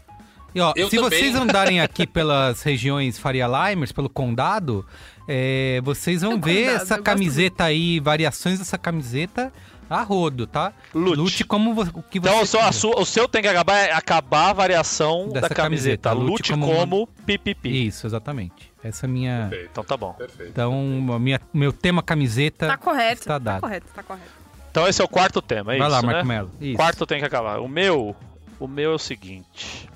E, 0.53 0.59
ó, 0.61 0.73
Eu 0.75 0.89
se 0.89 0.95
também. 0.97 1.09
vocês 1.19 1.35
andarem 1.35 1.79
aqui 1.81 2.05
pelas 2.07 2.61
regiões 2.61 3.17
Faria 3.17 3.47
Limers, 3.47 3.91
pelo 3.91 4.09
condado, 4.09 4.85
é, 5.27 5.81
vocês 5.83 6.21
vão 6.21 6.35
O 6.35 6.39
ver 6.39 6.65
condado, 6.67 6.81
essa 6.83 6.95
eu 6.95 7.03
camiseta 7.03 7.63
aí, 7.65 7.99
variações 7.99 8.59
dessa 8.59 8.77
camiseta 8.77 9.51
a 9.89 10.01
rodo, 10.03 10.47
tá? 10.47 10.73
Lute. 10.93 11.43
como 11.43 11.73
vo- 11.73 11.99
o 11.99 12.03
que 12.03 12.19
você 12.19 12.29
Então 12.29 12.41
o 12.41 12.45
seu, 12.45 12.59
a 12.61 12.71
sua- 12.71 12.99
o 12.99 13.05
seu 13.05 13.27
tem 13.27 13.41
que 13.41 13.47
acabar, 13.47 13.75
é 13.77 13.91
acabar 13.91 14.49
a 14.49 14.53
variação 14.53 15.29
Dessa 15.29 15.49
da 15.49 15.55
camiseta. 15.55 16.09
camiseta. 16.09 16.13
Lute 16.13 16.31
Lute 16.31 16.51
como 16.51 16.65
como, 16.75 17.07
pipipi. 17.25 17.87
Isso, 17.87 18.07
exatamente. 18.07 18.71
Essa 18.83 19.05
é 19.05 19.07
a 19.07 19.11
minha... 19.11 19.47
Perfeito. 19.49 19.69
Então 19.71 19.83
tá 19.83 19.97
bom. 19.97 20.13
Perfeito. 20.13 20.49
Então, 20.51 20.73
a 21.13 21.19
minha, 21.19 21.39
meu 21.53 21.71
tema 21.73 22.01
camiseta 22.03 22.67
Tá 22.67 22.77
correto. 22.77 23.21
está 23.21 23.33
Tá 23.33 23.39
dado. 23.39 23.61
correto, 23.61 23.87
tá 23.93 24.03
correto. 24.03 24.29
Então 24.71 24.87
esse 24.87 25.01
é 25.01 25.05
o 25.05 25.07
quarto 25.07 25.41
tema, 25.41 25.73
é 25.73 25.77
Vai 25.77 25.87
isso, 25.87 25.95
lá, 25.95 26.01
né? 26.01 26.13
Marco 26.13 26.27
Melo. 26.27 26.51
Isso. 26.59 26.75
Quarto 26.75 27.05
tem 27.05 27.19
que 27.19 27.25
acabar. 27.25 27.59
O 27.59 27.67
meu, 27.67 28.15
o 28.59 28.67
meu 28.67 28.91
é 28.91 28.95
o 28.95 28.99
seguinte. 28.99 29.89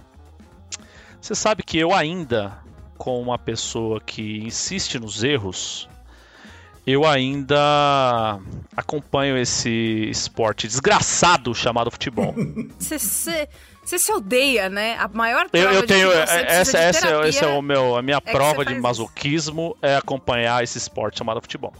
Você 1.21 1.35
sabe 1.35 1.63
que 1.63 1.77
eu 1.77 1.93
ainda, 1.93 2.57
com 2.97 3.21
uma 3.21 3.37
pessoa 3.37 3.99
que 3.99 4.39
insiste 4.39 4.97
nos 4.99 5.23
erros, 5.23 5.89
eu 6.91 7.05
ainda 7.05 8.39
acompanho 8.75 9.37
esse 9.37 10.09
esporte 10.09 10.67
desgraçado 10.67 11.53
chamado 11.53 11.91
futebol. 11.91 12.33
Você 12.77 12.97
se, 12.97 14.11
odeia, 14.11 14.69
né? 14.69 14.95
A 14.99 15.07
maior 15.07 15.49
prova 15.49 15.67
Eu, 15.67 15.73
eu 15.73 15.87
tenho 15.87 16.09
precisa 16.09 16.37
essa, 16.47 16.77
essa, 16.77 17.07
terapia 17.07 17.29
esse 17.29 17.43
é 17.43 17.47
o 17.47 17.61
meu, 17.61 17.95
a 17.95 18.01
minha 18.01 18.21
que 18.21 18.31
prova 18.31 18.63
de 18.63 18.75
masoquismo 18.75 19.75
é 19.81 19.95
acompanhar 19.95 20.63
esse 20.63 20.77
esporte 20.77 21.17
chamado 21.17 21.41
futebol. 21.41 21.73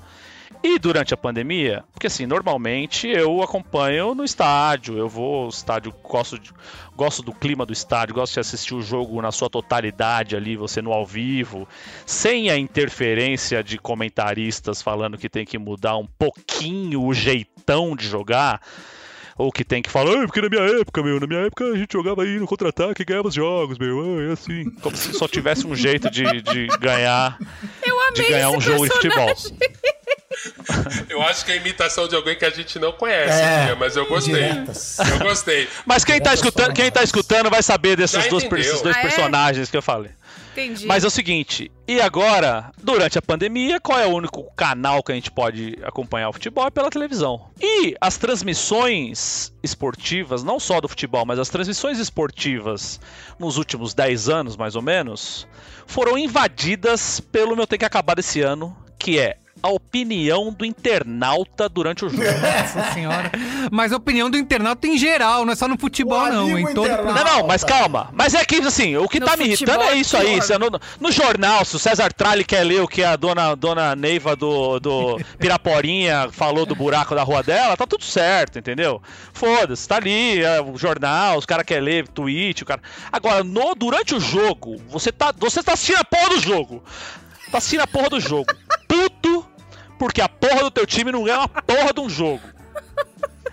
E 0.61 0.77
durante 0.77 1.13
a 1.13 1.17
pandemia, 1.17 1.85
porque 1.93 2.07
assim, 2.07 2.25
normalmente 2.25 3.07
eu 3.07 3.41
acompanho 3.41 4.13
no 4.13 4.25
estádio, 4.25 4.97
eu 4.97 5.07
vou 5.07 5.43
ao 5.43 5.49
estádio, 5.49 5.93
gosto, 6.03 6.37
de- 6.37 6.51
gosto 6.97 7.21
do 7.23 7.31
clima 7.33 7.65
do 7.65 7.71
estádio, 7.71 8.13
gosto 8.13 8.33
de 8.33 8.41
assistir 8.41 8.73
o 8.75 8.81
jogo 8.81 9.21
na 9.21 9.31
sua 9.31 9.49
totalidade 9.49 10.35
ali, 10.35 10.57
você 10.57 10.81
no 10.81 10.91
ao 10.91 11.05
vivo, 11.05 11.65
sem 12.05 12.49
a 12.49 12.57
interferência 12.57 13.63
de 13.63 13.77
comentaristas 13.77 14.81
falando 14.81 15.17
que 15.17 15.29
tem 15.29 15.45
que 15.45 15.57
mudar 15.57 15.95
um 15.95 16.05
pouquinho 16.05 17.03
o 17.03 17.13
jeitão 17.13 17.95
de 17.95 18.05
jogar. 18.07 18.61
Ou 19.37 19.53
que 19.53 19.63
tem 19.63 19.81
que 19.81 19.89
falar, 19.89 20.23
"Ah, 20.23 20.25
porque 20.25 20.41
na 20.41 20.49
minha 20.49 20.81
época, 20.81 21.01
meu, 21.01 21.17
na 21.17 21.25
minha 21.25 21.39
época 21.45 21.63
a 21.63 21.77
gente 21.77 21.93
jogava 21.93 22.23
aí 22.23 22.37
no 22.37 22.45
contra-ataque 22.45 23.01
e 23.03 23.05
ganhava 23.05 23.29
os 23.29 23.33
jogos, 23.33 23.77
meu, 23.77 24.29
é 24.29 24.33
assim. 24.33 24.69
Como 24.81 24.97
se 24.97 25.13
só 25.13 25.29
tivesse 25.29 25.65
um 25.65 25.73
jeito 25.73 26.09
de, 26.11 26.41
de 26.41 26.67
ganhar, 26.81 27.37
de 28.13 28.21
ganhar 28.29 28.49
um 28.49 28.59
jogo 28.59 28.83
de 28.85 28.93
futebol. 28.93 29.33
Eu 31.09 31.21
acho 31.23 31.45
que 31.45 31.51
é 31.51 31.57
imitação 31.57 32.07
de 32.07 32.15
alguém 32.15 32.35
que 32.37 32.45
a 32.45 32.49
gente 32.49 32.77
não 32.79 32.91
conhece, 32.91 33.41
É, 33.41 33.75
mas 33.75 33.95
eu 33.95 34.05
gostei. 34.05 34.33
diretas. 34.35 34.97
Eu 34.99 35.19
gostei. 35.19 35.67
Mas 35.85 36.03
quem 36.03 36.15
tá, 36.19 36.29
Diretas 36.33 36.39
escutando, 36.39 36.73
quem 36.73 36.91
tá 36.91 37.03
escutando 37.03 37.49
vai 37.49 37.61
saber 37.63 37.97
desses 37.97 38.27
dois, 38.27 38.43
esses 38.43 38.81
dois 38.81 38.95
Ah, 38.95 38.99
é? 38.99 39.01
personagens 39.01 39.69
que 39.69 39.77
eu 39.77 39.81
falei. 39.81 40.11
Entendi. 40.51 40.85
Mas 40.87 41.03
é 41.03 41.07
o 41.07 41.11
seguinte, 41.11 41.71
e 41.87 42.01
agora, 42.01 42.71
durante 42.81 43.17
a 43.17 43.21
pandemia, 43.21 43.79
qual 43.79 43.99
é 43.99 44.05
o 44.05 44.09
único 44.09 44.43
canal 44.55 45.01
que 45.01 45.11
a 45.11 45.15
gente 45.15 45.31
pode 45.31 45.77
acompanhar 45.83 46.27
o 46.29 46.33
futebol? 46.33 46.65
É 46.67 46.69
pela 46.71 46.89
televisão. 46.89 47.49
E 47.61 47.95
as 48.01 48.17
transmissões 48.17 49.53
esportivas, 49.63 50.43
não 50.43 50.59
só 50.59 50.81
do 50.81 50.87
futebol, 50.89 51.25
mas 51.25 51.39
as 51.39 51.49
transmissões 51.49 51.97
esportivas 51.99 52.99
nos 53.39 53.57
últimos 53.57 53.93
10 53.93 54.27
anos, 54.29 54.57
mais 54.57 54.75
ou 54.75 54.81
menos, 54.81 55.47
foram 55.87 56.17
invadidas 56.17 57.19
pelo 57.19 57.55
meu 57.55 57.65
tem 57.67 57.79
que 57.79 57.85
acabar 57.85 58.15
desse 58.15 58.41
ano, 58.41 58.75
que 58.97 59.17
é 59.19 59.37
a 59.61 59.69
opinião 59.69 60.51
do 60.51 60.65
internauta 60.65 61.67
durante 61.67 62.05
o 62.05 62.09
jogo. 62.09 62.23
Nossa 62.23 62.93
senhora. 62.93 63.31
Mas 63.71 63.91
a 63.91 63.97
opinião 63.97 64.29
do 64.29 64.37
internauta 64.37 64.87
em 64.87 64.97
geral, 64.97 65.45
não 65.45 65.53
é 65.53 65.55
só 65.55 65.67
no 65.67 65.77
futebol, 65.77 66.19
O 66.23 66.31
não. 66.31 66.57
Em 66.59 66.73
todo 66.73 66.87
internauta. 66.87 67.23
Não, 67.23 67.37
não, 67.39 67.47
mas 67.47 67.63
calma. 67.63 68.09
Mas 68.13 68.33
é 68.33 68.43
que, 68.45 68.57
assim, 68.57 68.95
o 68.97 69.07
que 69.07 69.19
No 69.19 69.25
tá 69.25 69.37
me 69.37 69.45
irritando 69.45 69.83
é 69.83 69.95
isso 69.95 70.15
aí. 70.17 70.39
é 70.39 70.57
no, 70.57 70.69
no 70.99 71.11
jornal, 71.11 71.63
se 71.65 71.75
o 71.75 71.79
César 71.79 72.11
Tralli 72.13 72.43
quer 72.43 72.63
ler 72.63 72.81
o 72.81 72.87
que 72.87 73.03
a 73.03 73.15
dona, 73.15 73.55
dona 73.55 73.95
Neiva 73.95 74.35
do, 74.35 74.79
do 74.79 75.19
Piraporinha 75.37 76.29
falou 76.31 76.65
do 76.65 76.75
buraco 76.75 77.15
da 77.15 77.23
rua 77.23 77.43
dela, 77.43 77.75
tá 77.75 77.85
tudo 77.85 78.03
certo, 78.03 78.57
entendeu? 78.59 79.01
Foda-se, 79.33 79.87
tá 79.87 79.97
ali, 79.97 80.41
é, 80.41 80.61
o 80.61 80.77
jornal, 80.77 81.37
os 81.37 81.45
caras 81.45 81.65
querem 81.65 81.83
ler 81.83 82.07
tweet, 82.07 82.63
o 82.63 82.65
cara. 82.65 82.81
Agora, 83.11 83.43
no, 83.43 83.75
durante 83.75 84.15
o 84.15 84.19
jogo, 84.19 84.81
você 84.87 85.11
tá, 85.11 85.33
você 85.37 85.61
tá 85.61 85.73
assistindo 85.73 85.99
a 85.99 86.05
porra 86.05 86.29
do 86.29 86.39
jogo. 86.39 86.83
Tá 87.51 87.57
assistindo 87.57 87.81
a 87.81 87.87
porra 87.87 88.09
do 88.09 88.19
jogo. 88.19 88.45
Porque 89.99 90.21
a 90.21 90.29
porra 90.29 90.63
do 90.63 90.71
teu 90.71 90.87
time 90.87 91.11
não 91.11 91.23
ganha 91.23 91.39
uma 91.39 91.47
porra 91.49 91.93
de 91.93 91.99
um 91.99 92.09
jogo. 92.09 92.41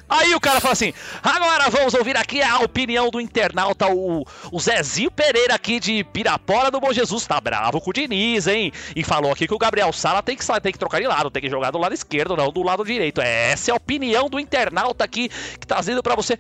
Aí 0.09 0.34
o 0.34 0.40
cara 0.40 0.61
fala 0.61 0.72
assim: 0.72 0.92
agora 1.22 1.68
vamos 1.68 1.92
ouvir 1.94 2.16
aqui 2.16 2.40
a 2.40 2.61
opinião 2.61 3.11
do 3.11 3.20
internauta, 3.20 3.88
o, 3.88 4.24
o 4.53 4.61
Zezinho 4.61 5.11
Pereira 5.11 5.55
aqui 5.55 5.80
de 5.80 6.05
Pirapora 6.05 6.70
do 6.70 6.80
Bom 6.80 6.92
Jesus. 6.92 7.26
Tá 7.26 7.40
bravo 7.40 7.80
com 7.80 7.90
o 7.90 7.92
Diniz, 7.92 8.47
hein? 8.47 8.72
E 8.94 9.03
falou 9.03 9.32
aqui 9.32 9.49
que 9.49 9.55
o 9.55 9.59
Gabriel 9.59 9.92
Sala 9.92 10.22
tem 10.22 10.36
que, 10.36 10.47
tem 10.61 10.72
que 10.72 10.78
trocar 10.78 11.01
de 11.01 11.09
lado, 11.09 11.30
tem 11.30 11.42
que 11.42 11.51
jogar 11.51 11.72
do 11.72 11.78
lado 11.78 11.92
esquerdo, 11.92 12.36
não 12.36 12.53
do 12.53 12.62
lado 12.62 12.84
direito. 12.84 13.20
Essa 13.20 13.70
é 13.70 13.72
a 13.72 13.76
opinião 13.76 14.30
do 14.30 14.38
internauta 14.38 15.05
aqui 15.05 15.28
que 15.28 15.66
tá 15.66 15.80
dizendo 15.80 16.03
pra 16.03 16.14
você. 16.14 16.38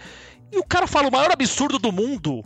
E 0.52 0.58
o 0.58 0.64
cara 0.64 0.86
fala 0.86 1.08
o 1.08 1.12
maior 1.12 1.32
absurdo 1.32 1.78
do 1.78 1.90
mundo. 1.90 2.44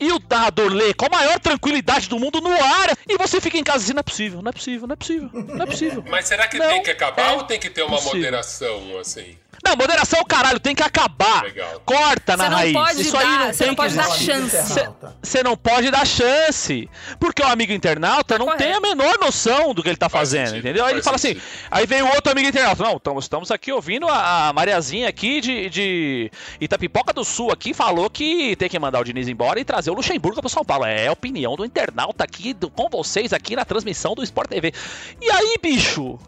E 0.00 0.12
o 0.12 0.20
narrador 0.30 0.72
lê 0.72 0.94
com 0.94 1.06
a 1.06 1.08
maior 1.08 1.40
tranquilidade 1.40 2.08
do 2.08 2.18
mundo 2.20 2.40
no 2.40 2.50
ar. 2.52 2.96
E 3.08 3.16
você 3.16 3.40
fica 3.40 3.58
em 3.58 3.64
casa 3.64 3.82
assim: 3.84 3.92
não 3.92 4.00
é 4.00 4.02
possível, 4.02 4.42
não 4.42 4.48
é 4.50 4.52
possível, 4.52 4.86
não 4.86 4.92
é 4.92 4.96
possível, 4.96 5.30
não 5.32 5.62
é 5.62 5.66
possível. 5.66 6.04
Mas 6.08 6.26
será 6.26 6.46
que 6.46 6.58
Não, 6.58 6.68
tem 6.68 6.82
que 6.82 6.90
acabar 6.90 7.32
é 7.32 7.36
ou 7.36 7.42
tem 7.44 7.58
que 7.58 7.68
ter 7.70 7.82
uma 7.82 7.96
possível. 7.96 8.16
moderação, 8.16 8.98
assim? 8.98 9.36
Não, 9.64 9.76
moderação, 9.76 10.22
caralho, 10.24 10.58
tem 10.60 10.74
que 10.74 10.82
acabar. 10.82 11.42
Legal. 11.44 11.82
Corta 11.84 12.36
na 12.36 12.48
raiz. 12.48 12.72
pode 12.72 13.00
Isso 13.02 13.16
aí 13.16 13.22
dar- 13.24 13.38
não 13.38 13.46
você 13.52 13.58
tem 13.58 13.66
não 13.66 13.74
que 13.74 13.82
pode 13.82 13.94
dar 13.94 14.10
chance. 14.10 14.88
Você 15.22 15.42
não 15.42 15.56
pode 15.56 15.90
dar 15.90 16.06
chance. 16.06 16.88
Porque 17.18 17.42
o 17.42 17.46
amigo 17.46 17.72
internauta 17.72 18.38
não 18.38 18.46
correto. 18.46 18.62
tem 18.64 18.72
a 18.72 18.80
menor 18.80 19.18
noção 19.18 19.74
do 19.74 19.82
que 19.82 19.88
ele 19.88 19.96
tá 19.96 20.08
Faz 20.08 20.28
fazendo, 20.30 20.46
sentido, 20.48 20.64
entendeu? 20.64 20.84
Aí 20.86 20.94
ele 20.94 21.02
fala 21.02 21.16
assim. 21.16 21.28
sentido. 21.34 21.42
Aí 21.70 21.86
vem 21.86 22.02
o 22.02 22.06
outro 22.14 22.32
amigo 22.32 22.48
internauta. 22.48 22.82
Não, 22.82 22.96
estamos, 22.96 23.24
estamos 23.24 23.50
aqui 23.50 23.72
ouvindo 23.72 24.08
a, 24.08 24.48
a 24.48 24.52
Mariazinha 24.52 25.08
aqui 25.08 25.40
de, 25.40 25.68
de 25.68 26.30
Itapipoca 26.60 27.12
do 27.12 27.24
Sul 27.24 27.50
aqui 27.52 27.74
falou 27.74 28.08
que 28.08 28.54
tem 28.56 28.68
que 28.68 28.78
mandar 28.78 29.00
o 29.00 29.04
Diniz 29.04 29.28
embora 29.28 29.58
e 29.60 29.64
trazer 29.64 29.90
o 29.90 29.94
Luxemburgo 29.94 30.40
pro 30.40 30.48
São 30.48 30.64
Paulo. 30.64 30.84
É 30.84 31.08
a 31.08 31.12
opinião 31.12 31.56
do 31.56 31.64
internauta 31.64 32.24
aqui 32.24 32.52
do- 32.54 32.70
com 32.70 32.88
vocês 32.88 33.32
aqui 33.32 33.54
na 33.56 33.64
transmissão 33.64 34.14
do 34.14 34.22
Sport 34.22 34.48
TV. 34.48 34.72
E 35.20 35.30
aí, 35.30 35.56
bicho? 35.62 36.18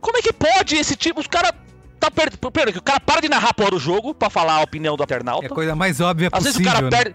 Como 0.00 0.18
é 0.18 0.22
que 0.22 0.32
pode 0.32 0.76
esse 0.76 0.96
tipo. 0.96 1.20
Os 1.20 1.26
caras. 1.26 1.52
Tá 2.04 2.10
per... 2.10 2.36
Pera, 2.52 2.70
que 2.70 2.78
o 2.78 2.82
cara 2.82 3.00
para 3.00 3.22
de 3.22 3.30
narrar 3.30 3.48
a 3.50 3.54
porra 3.54 3.70
do 3.70 3.78
jogo 3.78 4.12
pra 4.12 4.28
falar 4.28 4.56
a 4.56 4.62
opinião 4.62 4.94
do 4.94 5.02
internauta. 5.02 5.46
É 5.46 5.50
a 5.50 5.54
coisa 5.54 5.74
mais 5.74 6.00
óbvia 6.02 6.28
Às 6.30 6.44
possível. 6.44 6.58
vezes 6.58 6.66
o 6.66 6.74
cara 6.74 6.84
né? 6.84 6.90
perde. 6.90 7.14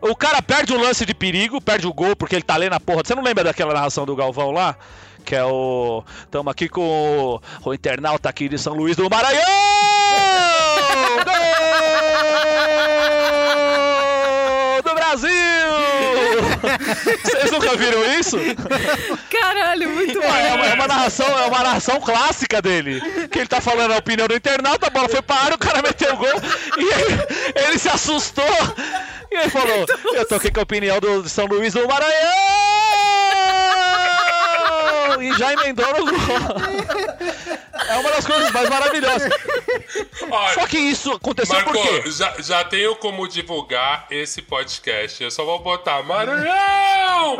O 0.00 0.16
cara 0.16 0.40
perde 0.40 0.72
o 0.72 0.80
lance 0.80 1.04
de 1.04 1.12
perigo, 1.12 1.60
perde 1.60 1.86
o 1.86 1.92
gol 1.92 2.14
porque 2.14 2.36
ele 2.36 2.42
tá 2.42 2.56
lendo 2.56 2.74
a 2.74 2.80
porra. 2.80 3.02
Você 3.04 3.12
não 3.14 3.24
lembra 3.24 3.42
daquela 3.42 3.74
narração 3.74 4.06
do 4.06 4.14
Galvão 4.14 4.52
lá? 4.52 4.76
Que 5.24 5.34
é 5.34 5.44
o. 5.44 6.04
Tamo 6.30 6.48
aqui 6.48 6.68
com 6.68 6.80
o, 6.80 7.68
o 7.68 7.74
internauta 7.74 8.28
aqui 8.28 8.48
de 8.48 8.56
São 8.56 8.72
Luís 8.74 8.96
do 8.96 9.10
Maranhão! 9.10 9.42
Gol 14.74 14.82
do 14.82 14.94
Brasil! 14.94 15.30
Vocês 17.22 17.50
nunca 17.50 17.76
viram 17.76 18.04
isso? 18.18 18.36
Caralho, 19.30 19.88
muito 19.90 20.20
bom. 20.20 20.26
É 20.26 20.54
uma, 20.54 20.66
é 20.66 20.74
uma 20.74 20.86
narração, 20.86 21.26
é 21.26 21.46
uma 21.46 21.62
narração 21.62 22.00
clássica 22.00 22.60
dele. 22.60 23.00
Que 23.30 23.40
ele 23.40 23.48
tá 23.48 23.60
falando 23.60 23.92
a 23.92 23.98
opinião 23.98 24.28
do 24.28 24.34
internauta, 24.34 24.86
a 24.86 24.90
bola 24.90 25.08
foi 25.08 25.22
pra 25.22 25.36
área, 25.36 25.54
o 25.54 25.58
cara 25.58 25.82
meteu 25.82 26.14
o 26.14 26.16
gol 26.16 26.28
e 26.76 26.82
ele, 26.82 27.66
ele 27.66 27.78
se 27.78 27.88
assustou. 27.88 28.44
E 29.30 29.36
ele 29.36 29.50
falou: 29.50 29.86
Eu 30.14 30.26
tô 30.26 30.34
aqui 30.34 30.50
com 30.50 30.60
a 30.60 30.62
opinião 30.62 30.98
do 30.98 31.28
São 31.28 31.46
Luís 31.46 31.74
do 31.74 31.86
Maranhão! 31.86 33.09
E 35.20 35.32
já 35.34 35.52
emendou 35.52 35.86
no 35.86 36.04
gol. 36.06 36.16
É 37.88 37.96
uma 37.96 38.10
das 38.10 38.26
coisas 38.26 38.50
mais 38.52 38.68
maravilhosas. 38.68 39.32
Olha, 40.30 40.54
Só 40.54 40.66
que 40.66 40.78
isso 40.78 41.12
aconteceu 41.12 41.62
por 41.64 41.72
quê? 41.72 41.90
Marco, 41.90 42.10
já, 42.10 42.34
já 42.38 42.64
tenho 42.64 42.94
como 42.96 43.26
divulgar 43.28 44.06
esse 44.10 44.42
podcast. 44.42 45.22
Eu 45.22 45.30
só 45.30 45.44
vou 45.44 45.58
botar 45.58 46.02
Maranhão! 46.02 47.36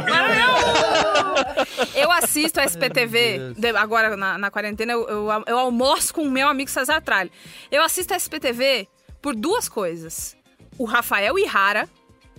Eu 1.95 2.11
assisto 2.11 2.61
a 2.61 2.65
SPTV, 2.65 3.55
agora 3.79 4.17
na, 4.17 4.37
na 4.39 4.51
quarentena, 4.51 4.93
eu, 4.93 5.09
eu, 5.09 5.45
eu 5.47 5.59
almoço 5.59 6.13
com 6.15 6.23
o 6.23 6.31
meu 6.31 6.49
amigo 6.49 6.71
Cesar 6.71 7.01
Tralli. 7.03 7.31
Eu 7.71 7.83
assisto 7.83 8.13
a 8.13 8.17
SPTV 8.17 8.89
por 9.23 9.35
duas 9.35 9.69
coisas. 9.69 10.37
O 10.79 10.85
Rafael 10.85 11.39
Ihara, 11.39 11.89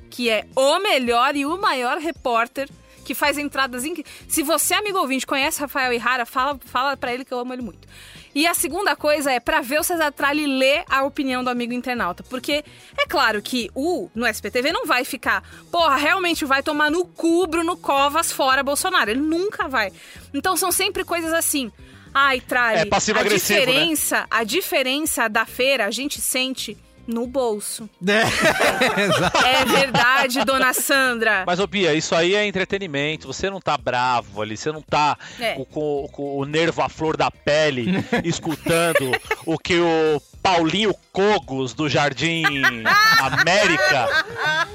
que 0.09 0.29
é 0.29 0.45
o 0.55 0.79
melhor 0.79 1.35
e 1.35 1.45
o 1.45 1.57
maior 1.57 1.97
repórter 1.97 2.67
que 3.11 3.15
faz 3.15 3.37
entradas 3.37 3.83
incríveis. 3.83 4.15
Se 4.27 4.41
você, 4.41 4.73
amigo 4.73 4.97
ouvinte, 4.97 5.27
conhece 5.27 5.59
Rafael 5.59 5.91
Ihara, 5.93 6.25
fala, 6.25 6.57
fala 6.65 6.95
pra 6.95 7.13
ele 7.13 7.25
que 7.25 7.33
eu 7.33 7.39
amo 7.39 7.53
ele 7.53 7.61
muito. 7.61 7.85
E 8.33 8.47
a 8.47 8.53
segunda 8.53 8.95
coisa 8.95 9.29
é 9.29 9.41
pra 9.41 9.59
ver 9.59 9.81
o 9.81 9.83
Cesar 9.83 10.13
Tralli 10.13 10.47
ler 10.47 10.85
a 10.89 11.03
opinião 11.03 11.43
do 11.43 11.49
amigo 11.49 11.73
internauta. 11.73 12.23
Porque 12.23 12.63
é 12.97 13.05
claro 13.05 13.41
que 13.41 13.69
o 13.75 14.09
no 14.15 14.25
SPTV 14.25 14.71
não 14.71 14.85
vai 14.85 15.03
ficar, 15.03 15.43
porra, 15.69 15.97
realmente 15.97 16.45
vai 16.45 16.63
tomar 16.63 16.89
no 16.89 17.05
cu 17.05 17.45
Bruno 17.47 17.75
Covas 17.75 18.31
fora 18.31 18.63
Bolsonaro. 18.63 19.11
Ele 19.11 19.19
nunca 19.19 19.67
vai. 19.67 19.91
Então 20.33 20.55
são 20.55 20.71
sempre 20.71 21.03
coisas 21.03 21.33
assim. 21.33 21.69
Ai, 22.13 22.39
Tralli, 22.39 22.77
É 22.77 22.81
a 22.81 22.85
né? 22.85 23.29
diferença, 23.29 24.25
a 24.31 24.43
diferença 24.45 25.27
da 25.27 25.45
feira 25.45 25.85
a 25.85 25.91
gente 25.91 26.21
sente 26.21 26.77
no 27.11 27.27
bolso. 27.27 27.87
É. 28.07 29.61
É 29.61 29.65
verdade, 29.65 30.43
dona 30.45 30.73
Sandra. 30.73 31.43
Mas, 31.45 31.59
ô 31.59 31.67
Bia, 31.67 31.93
isso 31.93 32.15
aí 32.15 32.33
é 32.35 32.45
entretenimento. 32.45 33.27
Você 33.27 33.49
não 33.49 33.59
tá 33.59 33.77
bravo 33.77 34.41
ali, 34.41 34.57
você 34.57 34.71
não 34.71 34.81
tá 34.81 35.17
É. 35.39 35.53
com, 35.53 35.65
com- 35.65 36.07
com 36.11 36.37
o 36.39 36.45
nervo 36.45 36.81
à 36.81 36.89
flor 36.89 37.15
da 37.17 37.29
pele, 37.29 37.93
escutando 38.23 39.11
o 39.45 39.57
que 39.57 39.79
o 39.79 40.21
Paulinho 40.41 40.93
Cogos 41.11 41.73
do 41.73 41.87
Jardim 41.89 42.43
América 43.19 44.07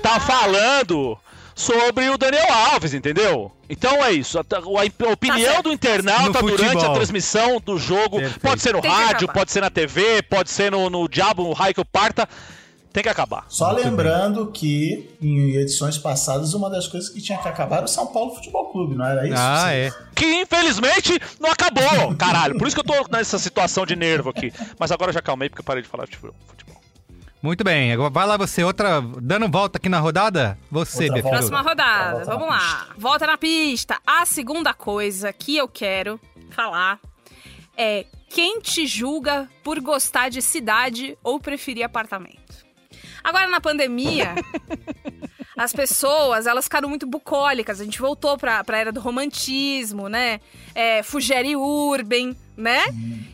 tá 0.02 0.20
falando 0.20 1.18
sobre 1.56 2.10
o 2.10 2.18
Daniel 2.18 2.52
Alves, 2.52 2.92
entendeu? 2.92 3.50
Então 3.68 4.04
é 4.04 4.12
isso. 4.12 4.38
A, 4.38 4.42
a 4.42 5.12
opinião 5.12 5.38
certo. 5.38 5.62
do 5.64 5.72
internauta 5.72 6.42
durante 6.42 6.84
a 6.84 6.90
transmissão 6.90 7.58
do 7.58 7.78
jogo 7.78 8.18
Perfeito. 8.18 8.40
pode 8.40 8.60
ser 8.60 8.74
no 8.74 8.82
Tem 8.82 8.90
rádio, 8.90 9.26
pode 9.32 9.50
ser 9.50 9.62
na 9.62 9.70
TV, 9.70 10.22
pode 10.22 10.50
ser 10.50 10.70
no, 10.70 10.90
no 10.90 11.08
Diabo, 11.08 11.44
no 11.44 11.54
Raio 11.54 11.72
que 11.72 11.80
eu 11.80 11.84
parta. 11.84 12.28
Tem 12.92 13.02
que 13.02 13.08
acabar. 13.08 13.44
Só 13.48 13.72
lembrando 13.72 14.46
que 14.46 15.10
em 15.20 15.56
edições 15.56 15.98
passadas, 15.98 16.54
uma 16.54 16.70
das 16.70 16.86
coisas 16.86 17.10
que 17.10 17.20
tinha 17.20 17.36
que 17.38 17.48
acabar 17.48 17.76
era 17.76 17.84
o 17.84 17.88
São 17.88 18.06
Paulo 18.06 18.34
Futebol 18.34 18.70
Clube, 18.70 18.94
não 18.94 19.04
era 19.04 19.26
isso? 19.26 19.36
Ah, 19.36 19.70
é. 19.72 19.92
que 20.14 20.24
infelizmente 20.24 21.18
não 21.38 21.50
acabou, 21.50 22.14
caralho. 22.16 22.56
Por 22.56 22.66
isso 22.66 22.74
que 22.76 22.80
eu 22.80 23.04
tô 23.04 23.10
nessa 23.10 23.38
situação 23.38 23.84
de 23.84 23.96
nervo 23.96 24.30
aqui. 24.30 24.52
Mas 24.78 24.92
agora 24.92 25.10
eu 25.10 25.14
já 25.14 25.20
calmei 25.20 25.50
porque 25.50 25.60
eu 25.60 25.64
parei 25.64 25.82
de 25.82 25.88
falar 25.88 26.06
de 26.06 26.16
futebol. 26.16 26.34
Muito 27.42 27.62
bem. 27.62 27.92
Agora 27.92 28.10
vai 28.10 28.26
lá 28.26 28.36
você, 28.36 28.64
outra. 28.64 29.00
Dando 29.20 29.48
volta 29.48 29.78
aqui 29.78 29.88
na 29.88 29.98
rodada? 29.98 30.58
Você, 30.70 31.08
volta. 31.08 31.28
Próxima 31.28 31.62
rodada, 31.62 32.12
Volta 32.12 32.26
na 32.26 32.36
vamos 32.36 32.48
lá. 32.48 32.88
Volta 32.96 33.26
na 33.26 33.38
pista. 33.38 33.98
A 34.06 34.24
segunda 34.26 34.72
coisa 34.74 35.32
que 35.32 35.56
eu 35.56 35.68
quero 35.68 36.20
falar 36.50 36.98
é 37.76 38.06
quem 38.28 38.60
te 38.60 38.86
julga 38.86 39.48
por 39.62 39.80
gostar 39.80 40.28
de 40.28 40.42
cidade 40.42 41.16
ou 41.22 41.38
preferir 41.38 41.84
apartamento? 41.84 42.66
Agora, 43.22 43.48
na 43.48 43.60
pandemia, 43.60 44.34
as 45.56 45.72
pessoas, 45.72 46.46
elas 46.46 46.64
ficaram 46.64 46.88
muito 46.88 47.06
bucólicas. 47.06 47.80
A 47.80 47.84
gente 47.84 48.00
voltou 48.00 48.36
pra, 48.36 48.62
pra 48.62 48.78
era 48.78 48.92
do 48.92 49.00
romantismo, 49.00 50.08
né? 50.08 50.40
É, 50.74 51.02
Fugere 51.02 51.56
Urban, 51.56 52.36
né? 52.56 52.82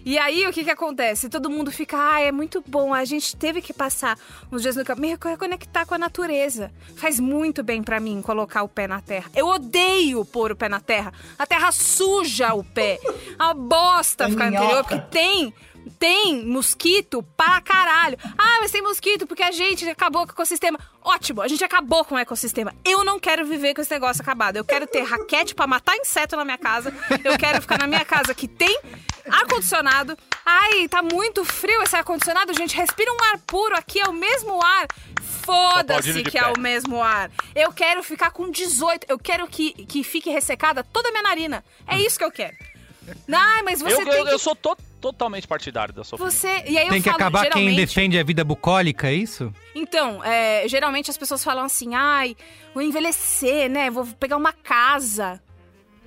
E 0.05 0.19
aí, 0.19 0.47
o 0.47 0.53
que 0.53 0.65
que 0.65 0.71
acontece? 0.71 1.29
Todo 1.29 1.51
mundo 1.51 1.71
fica, 1.73 1.97
ah, 1.97 2.21
é 2.21 2.31
muito 2.33 2.63
bom, 2.67 2.93
a 2.95 3.05
gente 3.05 3.37
teve 3.37 3.61
que 3.61 3.73
passar 3.73 4.19
uns 4.51 4.63
dias 4.63 4.77
no 4.77 4.85
campo, 4.85 5.01
me 5.01 5.17
reconectar 5.25 5.87
com 5.87 5.95
a 5.95 5.99
natureza. 5.99 6.71
Faz 6.97 7.19
muito 7.21 7.63
bem 7.63 7.83
pra 7.83 7.99
mim 8.01 8.23
colocar 8.23 8.63
o 8.63 8.69
pé 8.69 8.87
na 8.87 9.01
terra. 9.01 9.31
Eu 9.35 9.47
odeio 9.49 10.25
pôr 10.25 10.53
o 10.53 10.57
pé 10.57 10.69
na 10.69 10.81
terra. 10.81 11.13
A 11.39 11.47
terra 11.47 11.71
suja 11.73 12.55
o 12.55 12.63
pé. 12.65 12.99
A 13.39 13.53
bosta 13.55 14.25
É 14.25 14.31
ficar 14.31 14.51
minhoca. 14.51 14.65
interior, 14.65 14.85
porque 14.85 15.01
tem 15.11 15.53
tem 15.99 16.45
mosquito 16.45 17.23
pra 17.37 17.61
caralho. 17.61 18.19
Ah, 18.37 18.59
mas 18.61 18.71
tem 18.71 18.83
mosquito 18.83 19.27
porque 19.27 19.43
a 19.43 19.51
gente 19.51 19.89
acabou 19.89 20.23
com 20.23 20.31
o 20.31 20.35
ecossistema. 20.35 20.79
Ótimo, 21.03 21.43
a 21.43 21.49
gente 21.49 21.65
acabou 21.65 22.05
com 22.05 22.15
o 22.15 22.19
ecossistema. 22.19 22.75
Eu 22.85 23.05
não 23.05 23.19
quero 23.19 23.45
viver 23.45 23.75
com 23.75 23.81
esse 23.81 23.91
negócio 23.91 24.23
acabado. 24.23 24.57
Eu 24.57 24.65
quero 24.65 24.87
ter 24.87 25.03
raquete 25.03 25.55
pra 25.55 25.67
matar 25.67 25.97
inseto 25.97 26.37
na 26.37 26.45
minha 26.45 26.59
casa. 26.59 26.95
Eu 27.25 27.39
quero 27.39 27.61
ficar 27.61 27.79
na 27.79 27.87
minha 27.87 28.05
casa 28.05 28.35
que 28.35 28.47
tem 28.47 28.79
ar-condicionado. 29.29 30.17
Ai, 30.45 30.89
tá 30.89 31.03
muito 31.03 31.45
frio 31.45 31.83
esse 31.83 31.97
ar-condicionado, 31.97 32.55
gente. 32.55 32.77
Respira 32.77 33.13
um 33.13 33.25
ar 33.33 33.39
puro 33.39 33.77
aqui, 33.77 34.01
é 34.01 34.09
o 34.09 34.13
mesmo 34.13 34.61
ar. 34.63 34.87
Foda-se 35.45 36.23
que 36.23 36.39
é 36.39 36.47
o 36.47 36.59
mesmo 36.59 37.03
ar. 37.03 37.31
Eu 37.55 37.73
quero 37.73 38.03
ficar 38.03 38.31
com 38.31 38.51
18. 38.51 39.07
Eu 39.09 39.19
quero 39.19 39.47
que, 39.49 39.73
que 39.87 40.05
fique 40.05 40.31
ressecada 40.31 40.85
toda 40.85 41.09
a 41.09 41.13
minha 41.13 41.23
narina. 41.23 41.65
É 41.87 42.01
isso 42.01 42.19
que 42.19 42.25
eu 42.25 42.31
quero. 42.31 42.57
Ai, 43.33 43.63
mas 43.63 43.81
você 43.81 43.95
eu, 44.01 44.05
tem 44.05 44.15
eu, 44.19 44.25
que 44.27 44.33
eu 44.33 44.39
sou 44.39 44.55
to- 44.55 44.77
totalmente 45.01 45.47
partidário 45.49 45.93
da 45.95 46.05
sua 46.05 46.17
você. 46.19 46.63
E 46.67 46.79
aí 46.79 46.87
eu 46.87 46.91
Tem 46.91 47.03
que 47.03 47.09
falo, 47.09 47.17
acabar 47.17 47.43
quem 47.43 47.51
geralmente- 47.53 47.77
defende 47.77 48.19
a 48.19 48.23
vida 48.23 48.45
bucólica, 48.45 49.09
é 49.09 49.15
isso? 49.15 49.53
Então, 49.75 50.23
é, 50.25 50.67
geralmente 50.69 51.11
as 51.11 51.17
pessoas 51.19 51.43
falam 51.43 51.65
assim: 51.65 51.95
ai, 51.95 52.37
vou 52.75 52.83
envelhecer, 52.83 53.69
né? 53.71 53.91
Vou 53.91 54.07
pegar 54.07 54.37
uma 54.37 54.53
casa. 54.53 55.41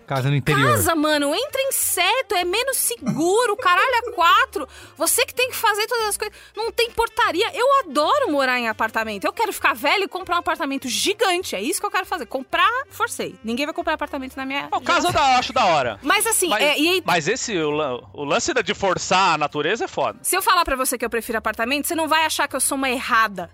Casa 0.05 0.29
no 0.29 0.35
interior. 0.35 0.75
Casa, 0.75 0.93
mano, 0.95 1.33
entra 1.33 1.61
inseto, 1.63 2.35
é 2.35 2.43
menos 2.45 2.77
seguro, 2.77 3.57
caralho, 3.57 3.95
é 3.95 4.11
quatro. 4.11 4.67
Você 4.97 5.25
que 5.25 5.33
tem 5.33 5.49
que 5.49 5.55
fazer 5.55 5.87
todas 5.87 6.05
as 6.09 6.17
coisas. 6.17 6.37
Não 6.55 6.71
tem 6.71 6.91
portaria. 6.91 7.49
Eu 7.53 7.65
adoro 7.79 8.31
morar 8.31 8.59
em 8.59 8.67
apartamento. 8.67 9.25
Eu 9.25 9.33
quero 9.33 9.51
ficar 9.51 9.73
velho 9.73 10.03
e 10.03 10.07
comprar 10.07 10.35
um 10.35 10.39
apartamento 10.39 10.87
gigante. 10.87 11.55
É 11.55 11.61
isso 11.61 11.79
que 11.79 11.85
eu 11.87 11.91
quero 11.91 12.05
fazer. 12.05 12.27
Comprar, 12.27 12.69
forcei. 12.89 13.35
Ninguém 13.43 13.65
vai 13.65 13.73
comprar 13.73 13.93
apartamento 13.95 14.35
na 14.37 14.45
minha. 14.45 14.67
O 14.71 14.79
caso 14.81 15.07
eu 15.07 15.11
da- 15.11 15.37
acho 15.37 15.51
da 15.51 15.65
hora. 15.65 15.99
Mas 16.03 16.27
assim, 16.27 16.49
Mas, 16.49 16.63
é, 16.63 16.77
e 16.77 16.87
aí, 16.89 17.03
mas 17.05 17.27
esse, 17.27 17.57
o, 17.57 17.71
o 18.13 18.23
lance 18.23 18.53
da- 18.53 18.61
de 18.61 18.73
forçar 18.75 19.33
a 19.33 19.37
natureza 19.39 19.85
é 19.85 19.87
foda. 19.87 20.19
Se 20.21 20.35
eu 20.35 20.41
falar 20.41 20.63
pra 20.63 20.75
você 20.75 20.97
que 20.97 21.05
eu 21.05 21.09
prefiro 21.09 21.37
apartamento, 21.39 21.87
você 21.87 21.95
não 21.95 22.07
vai 22.07 22.25
achar 22.25 22.47
que 22.47 22.55
eu 22.55 22.61
sou 22.61 22.77
uma 22.77 22.89
errada. 22.89 23.49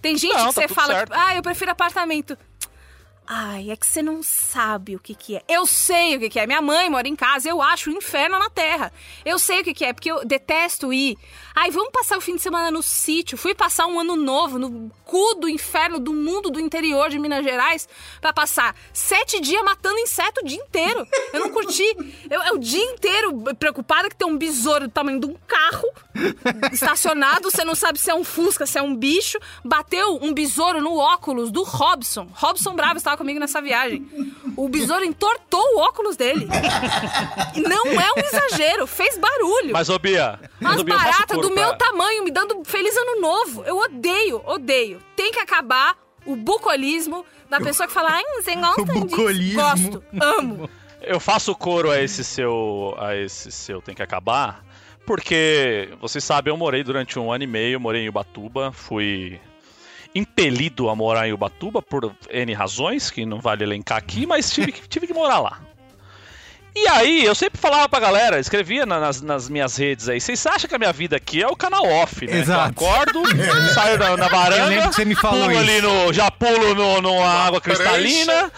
Tem 0.00 0.18
gente 0.18 0.34
Não, 0.34 0.48
que 0.50 0.54
tá 0.54 0.60
você 0.60 0.68
fala, 0.68 0.92
certo. 0.94 1.12
ah, 1.14 1.34
eu 1.34 1.42
prefiro 1.42 1.70
apartamento. 1.70 2.36
Ai, 3.26 3.70
é 3.70 3.76
que 3.76 3.86
você 3.86 4.02
não 4.02 4.22
sabe 4.22 4.94
o 4.94 4.98
que 4.98 5.14
que 5.14 5.36
é. 5.36 5.42
Eu 5.48 5.66
sei 5.66 6.16
o 6.16 6.20
que 6.20 6.28
que 6.28 6.38
é. 6.38 6.46
Minha 6.46 6.60
mãe 6.60 6.90
mora 6.90 7.08
em 7.08 7.16
casa, 7.16 7.48
eu 7.48 7.62
acho 7.62 7.90
o 7.90 7.92
inferno 7.92 8.38
na 8.38 8.50
terra. 8.50 8.92
Eu 9.24 9.38
sei 9.38 9.60
o 9.60 9.64
que 9.64 9.72
que 9.72 9.84
é, 9.84 9.92
porque 9.94 10.12
eu 10.12 10.24
detesto 10.26 10.92
ir. 10.92 11.16
Ai, 11.56 11.70
vamos 11.70 11.92
passar 11.92 12.18
o 12.18 12.20
fim 12.20 12.34
de 12.34 12.42
semana 12.42 12.68
no 12.68 12.82
sítio. 12.82 13.38
Fui 13.38 13.54
passar 13.54 13.86
um 13.86 14.00
ano 14.00 14.16
novo 14.16 14.58
no 14.58 14.90
cu 15.04 15.36
do 15.36 15.48
inferno 15.48 16.00
do 16.00 16.12
mundo 16.12 16.50
do 16.50 16.58
interior 16.58 17.08
de 17.08 17.16
Minas 17.16 17.44
Gerais 17.44 17.88
pra 18.20 18.32
passar 18.32 18.74
sete 18.92 19.40
dias 19.40 19.62
matando 19.64 19.96
inseto 20.00 20.40
o 20.40 20.44
dia 20.44 20.58
inteiro. 20.58 21.06
Eu 21.32 21.40
não 21.40 21.50
curti. 21.50 21.84
Eu, 22.28 22.42
é 22.42 22.52
o 22.52 22.58
dia 22.58 22.82
inteiro 22.82 23.40
preocupada 23.56 24.10
que 24.10 24.16
tem 24.16 24.26
um 24.26 24.36
besouro 24.36 24.88
do 24.88 24.90
tamanho 24.90 25.20
de 25.20 25.26
um 25.26 25.36
carro 25.46 25.88
estacionado, 26.72 27.50
você 27.50 27.64
não 27.64 27.74
sabe 27.76 28.00
se 28.00 28.10
é 28.10 28.14
um 28.14 28.24
fusca, 28.24 28.66
se 28.66 28.76
é 28.76 28.82
um 28.82 28.94
bicho. 28.94 29.38
Bateu 29.64 30.18
um 30.20 30.34
besouro 30.34 30.80
no 30.80 30.96
óculos 30.96 31.52
do 31.52 31.62
Robson. 31.62 32.28
Robson 32.32 32.74
Bravo 32.74 32.96
estava 32.96 33.16
comigo 33.16 33.38
nessa 33.38 33.62
viagem. 33.62 34.04
O 34.56 34.68
besouro 34.68 35.04
entortou 35.04 35.60
o 35.74 35.78
óculos 35.80 36.16
dele. 36.16 36.46
Não 37.56 37.86
é 37.86 38.12
um 38.12 38.18
exagero, 38.24 38.86
fez 38.86 39.16
barulho. 39.18 39.72
Mas, 39.72 39.88
ô 39.88 39.98
Bia, 39.98 40.38
mas, 40.60 40.72
faço 40.74 40.84
baratas 40.84 41.38
do 41.40 41.50
pra- 41.50 41.62
meu 41.66 41.76
tamanho 41.76 42.24
me 42.24 42.30
dando 42.30 42.62
feliz 42.64 42.96
ano 42.96 43.20
novo. 43.20 43.64
Eu 43.64 43.78
odeio, 43.78 44.42
odeio. 44.46 45.00
Tem 45.16 45.32
que 45.32 45.38
acabar 45.38 45.96
o 46.26 46.36
bucolismo 46.36 47.24
da 47.50 47.60
pessoa 47.60 47.86
que 47.86 47.92
fala, 47.92 48.10
ai, 48.12 48.22
você 48.40 48.54
gosta 48.54 48.82
O 48.82 48.84
disso? 48.86 49.00
bucolismo. 49.00 49.60
Gosto, 49.60 50.04
amo. 50.20 50.70
Eu 51.02 51.20
faço 51.20 51.54
coro 51.54 51.90
a 51.90 52.00
esse 52.00 52.24
seu. 52.24 52.94
a 52.98 53.14
esse 53.16 53.52
seu 53.52 53.82
tem 53.82 53.94
que 53.94 54.02
acabar. 54.02 54.64
Porque, 55.06 55.90
vocês 56.00 56.24
sabem, 56.24 56.50
eu 56.50 56.56
morei 56.56 56.82
durante 56.82 57.18
um 57.18 57.30
ano 57.30 57.44
e 57.44 57.46
meio, 57.46 57.78
morei 57.78 58.02
em 58.02 58.08
Ubatuba, 58.08 58.72
fui 58.72 59.38
impelido 60.14 60.88
a 60.88 60.94
morar 60.96 61.28
em 61.28 61.32
Ubatuba 61.32 61.82
por 61.82 62.14
N 62.30 62.52
razões, 62.54 63.10
que 63.10 63.26
não 63.26 63.40
vale 63.40 63.64
elencar 63.64 63.98
aqui, 63.98 64.26
mas 64.26 64.50
tive 64.52 64.72
que, 64.72 64.86
tive 64.88 65.06
que 65.06 65.14
morar 65.14 65.40
lá. 65.40 65.60
E 66.76 66.88
aí, 66.88 67.24
eu 67.24 67.36
sempre 67.36 67.60
falava 67.60 67.88
pra 67.88 68.00
galera, 68.00 68.40
escrevia 68.40 68.84
na- 68.84 68.98
nas, 68.98 69.20
nas 69.22 69.48
minhas 69.48 69.76
redes 69.76 70.08
aí, 70.08 70.20
vocês 70.20 70.44
acham 70.44 70.68
que 70.68 70.74
a 70.74 70.78
minha 70.78 70.92
vida 70.92 71.16
aqui 71.16 71.40
é 71.40 71.46
o 71.46 71.54
canal 71.54 71.84
off, 71.86 72.26
né? 72.26 72.36
Exato. 72.38 72.74
Eu 72.82 72.88
acordo, 72.90 73.22
saio 73.74 73.96
da, 73.96 74.16
na 74.16 74.26
varanda, 74.28 74.62
Eu 74.62 74.68
lembro 74.70 74.88
que 74.90 74.94
você 74.96 75.04
me 75.04 75.14
falou 75.14 75.40
pulo 75.46 75.52
isso. 75.52 75.60
ali 75.60 75.80
no. 75.80 76.12
Já 76.12 76.30
pulo 76.32 76.74
no, 76.74 77.00
numa 77.00 77.28
água 77.28 77.60
cristalina. 77.60 78.50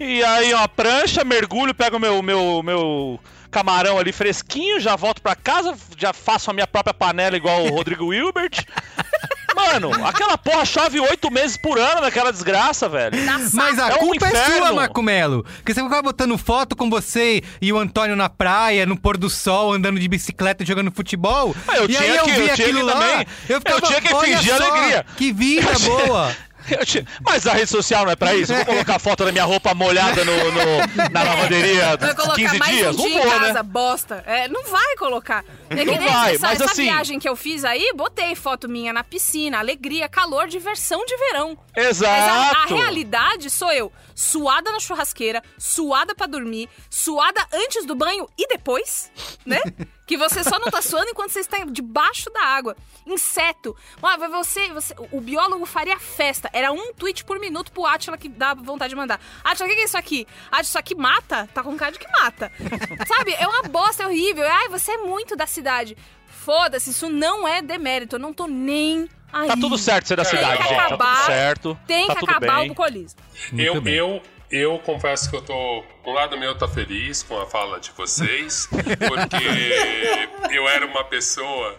E 0.00 0.24
aí 0.24 0.52
uma 0.52 0.66
prancha, 0.66 1.22
mergulho, 1.22 1.72
pego 1.74 1.98
meu, 2.00 2.20
meu, 2.22 2.60
meu 2.62 3.20
camarão 3.52 3.98
ali 3.98 4.10
fresquinho, 4.12 4.80
já 4.80 4.96
volto 4.96 5.20
pra 5.22 5.36
casa, 5.36 5.76
já 5.96 6.12
faço 6.12 6.50
a 6.50 6.54
minha 6.54 6.66
própria 6.66 6.94
panela 6.94 7.36
igual 7.36 7.64
o 7.66 7.70
Rodrigo 7.70 8.06
Wilbert. 8.06 8.64
Mano, 9.60 9.90
aquela 10.06 10.36
porra 10.38 10.64
chove 10.64 10.98
oito 11.00 11.30
meses 11.30 11.56
por 11.56 11.78
ano 11.78 12.00
naquela 12.00 12.32
desgraça, 12.32 12.88
velho. 12.88 13.12
Mas 13.52 13.78
a 13.78 13.90
É 13.90 13.94
um 13.94 13.98
culpa 13.98 14.26
é 14.26 14.30
inferno. 14.30 14.56
sua, 14.66 14.72
Marco 14.72 15.02
Melo. 15.02 15.44
Porque 15.56 15.74
você 15.74 15.82
ficava 15.82 16.02
botando 16.02 16.36
foto 16.38 16.74
com 16.74 16.88
você 16.88 17.42
e 17.60 17.72
o 17.72 17.78
Antônio 17.78 18.16
na 18.16 18.28
praia, 18.28 18.86
no 18.86 18.96
pôr 18.96 19.16
do 19.16 19.28
sol, 19.30 19.72
andando 19.72 19.98
de 20.00 20.08
bicicleta, 20.08 20.64
jogando 20.64 20.90
futebol. 20.90 21.54
Ah, 21.68 21.76
eu 21.76 21.84
e 21.84 21.88
tinha 21.88 22.00
aí 22.00 22.16
eu 22.16 22.24
que- 22.24 22.32
vi 22.32 22.46
eu 22.48 22.52
aquilo 22.54 22.82
lá, 22.84 22.92
também- 22.92 23.26
eu 23.48 23.56
eu 23.56 23.60
ficava, 23.60 23.80
tinha 23.82 24.00
que 24.00 24.14
"Olha 24.14 24.38
fingir 24.38 24.56
só, 24.56 24.70
alegria." 24.70 25.06
Que 25.16 25.32
vida 25.32 25.78
boa. 25.80 26.34
Eu 26.70 26.84
tinha- 26.86 27.04
Mas 27.22 27.46
a 27.48 27.54
rede 27.54 27.68
social 27.70 28.04
não 28.04 28.12
é 28.12 28.16
pra 28.16 28.34
isso? 28.34 28.52
Eu 28.52 28.56
vou 28.58 28.66
colocar 28.66 28.98
foto 29.00 29.24
da 29.24 29.32
minha 29.32 29.44
roupa 29.44 29.74
molhada 29.74 30.24
no, 30.24 30.32
no- 30.52 31.10
na 31.10 31.22
lavanderia 31.22 31.96
Vai 31.96 32.14
colocar 32.14 32.34
15 32.36 32.58
mais 32.58 32.76
dias? 32.76 32.96
um 32.96 32.98
Não 33.02 33.10
vou, 33.10 33.26
em 33.26 33.30
casa, 33.30 33.52
né? 33.54 33.62
bosta. 33.62 34.22
É, 34.26 34.46
não 34.46 34.62
vai 34.70 34.94
colocar. 34.96 35.42
É 35.70 35.84
Não 35.84 35.94
vai, 35.94 36.34
essa, 36.34 36.46
mas 36.48 36.60
essa 36.60 36.72
assim- 36.72 36.82
viagem 36.82 37.18
que 37.20 37.28
eu 37.28 37.36
fiz 37.36 37.64
aí, 37.64 37.92
botei 37.94 38.34
foto 38.34 38.68
minha 38.68 38.92
na 38.92 39.04
piscina, 39.04 39.58
alegria, 39.58 40.08
calor, 40.08 40.48
diversão 40.48 41.04
de 41.06 41.16
verão. 41.16 41.56
Exato. 41.76 42.10
Mas 42.12 42.56
a, 42.56 42.62
a 42.62 42.66
realidade 42.66 43.48
sou 43.48 43.70
eu, 43.72 43.92
suada 44.14 44.72
na 44.72 44.80
churrasqueira, 44.80 45.40
suada 45.56 46.12
pra 46.12 46.26
dormir, 46.26 46.68
suada 46.90 47.40
antes 47.52 47.86
do 47.86 47.94
banho 47.94 48.28
e 48.36 48.48
depois, 48.48 49.12
né? 49.46 49.60
que 50.10 50.16
você 50.16 50.42
só 50.42 50.58
não 50.58 50.66
tá 50.72 50.82
suando 50.82 51.10
enquanto 51.10 51.30
você 51.30 51.38
está 51.38 51.58
debaixo 51.64 52.28
da 52.30 52.42
água. 52.42 52.76
Inseto. 53.06 53.76
Ah, 54.02 54.16
você, 54.16 54.68
você, 54.72 54.92
o 55.12 55.20
biólogo 55.20 55.64
faria 55.64 56.00
festa. 56.00 56.50
Era 56.52 56.72
um 56.72 56.92
tweet 56.92 57.24
por 57.24 57.38
minuto 57.38 57.70
pro 57.70 57.86
Atila 57.86 58.18
que 58.18 58.28
dá 58.28 58.52
vontade 58.52 58.88
de 58.90 58.96
mandar. 58.96 59.20
Atila, 59.44 59.68
o 59.68 59.70
que 59.70 59.76
que 59.76 59.82
é 59.82 59.84
isso 59.84 59.96
aqui? 59.96 60.26
Atila, 60.46 60.62
isso 60.62 60.78
aqui 60.78 60.96
mata? 60.96 61.48
Tá 61.54 61.62
com 61.62 61.76
cara 61.76 61.92
de 61.92 62.00
que 62.00 62.10
mata. 62.10 62.50
Sabe? 63.06 63.34
É 63.34 63.46
uma 63.46 63.62
bosta, 63.62 64.02
é 64.02 64.06
horrível. 64.08 64.44
Ai, 64.44 64.68
você 64.68 64.90
é 64.90 64.98
muito 64.98 65.36
da 65.36 65.46
cidade. 65.46 65.59
Foda-se, 66.26 66.90
isso 66.90 67.08
não 67.10 67.46
é 67.46 67.60
demérito. 67.60 68.16
Eu 68.16 68.20
não 68.20 68.32
tô 68.32 68.46
nem 68.46 69.08
aí. 69.32 69.48
Tá 69.48 69.56
tudo 69.56 69.76
certo 69.76 70.08
ser 70.08 70.16
da 70.16 70.24
Tem 70.24 70.38
cidade, 70.38 70.62
gente. 70.62 70.74
Tá 70.74 70.86
acabar, 70.86 71.16
tudo 71.16 71.26
certo. 71.26 71.78
Tem 71.86 72.06
tá 72.06 72.14
que 72.14 72.20
tudo 72.20 72.30
acabar 72.30 72.56
bem. 72.60 72.66
o 72.66 72.68
bucolismo. 72.68 73.20
Muito 73.52 73.62
eu, 73.62 73.80
bem. 73.80 73.94
eu, 73.94 74.22
eu 74.50 74.78
confesso 74.78 75.28
que 75.28 75.36
eu 75.36 75.42
tô. 75.42 75.84
Um 76.06 76.12
lado 76.12 76.38
meu 76.38 76.56
tá 76.56 76.66
feliz 76.66 77.22
com 77.22 77.38
a 77.38 77.46
fala 77.46 77.78
de 77.78 77.90
vocês, 77.92 78.66
porque 78.70 80.54
eu 80.54 80.68
era 80.68 80.86
uma 80.86 81.04
pessoa 81.04 81.78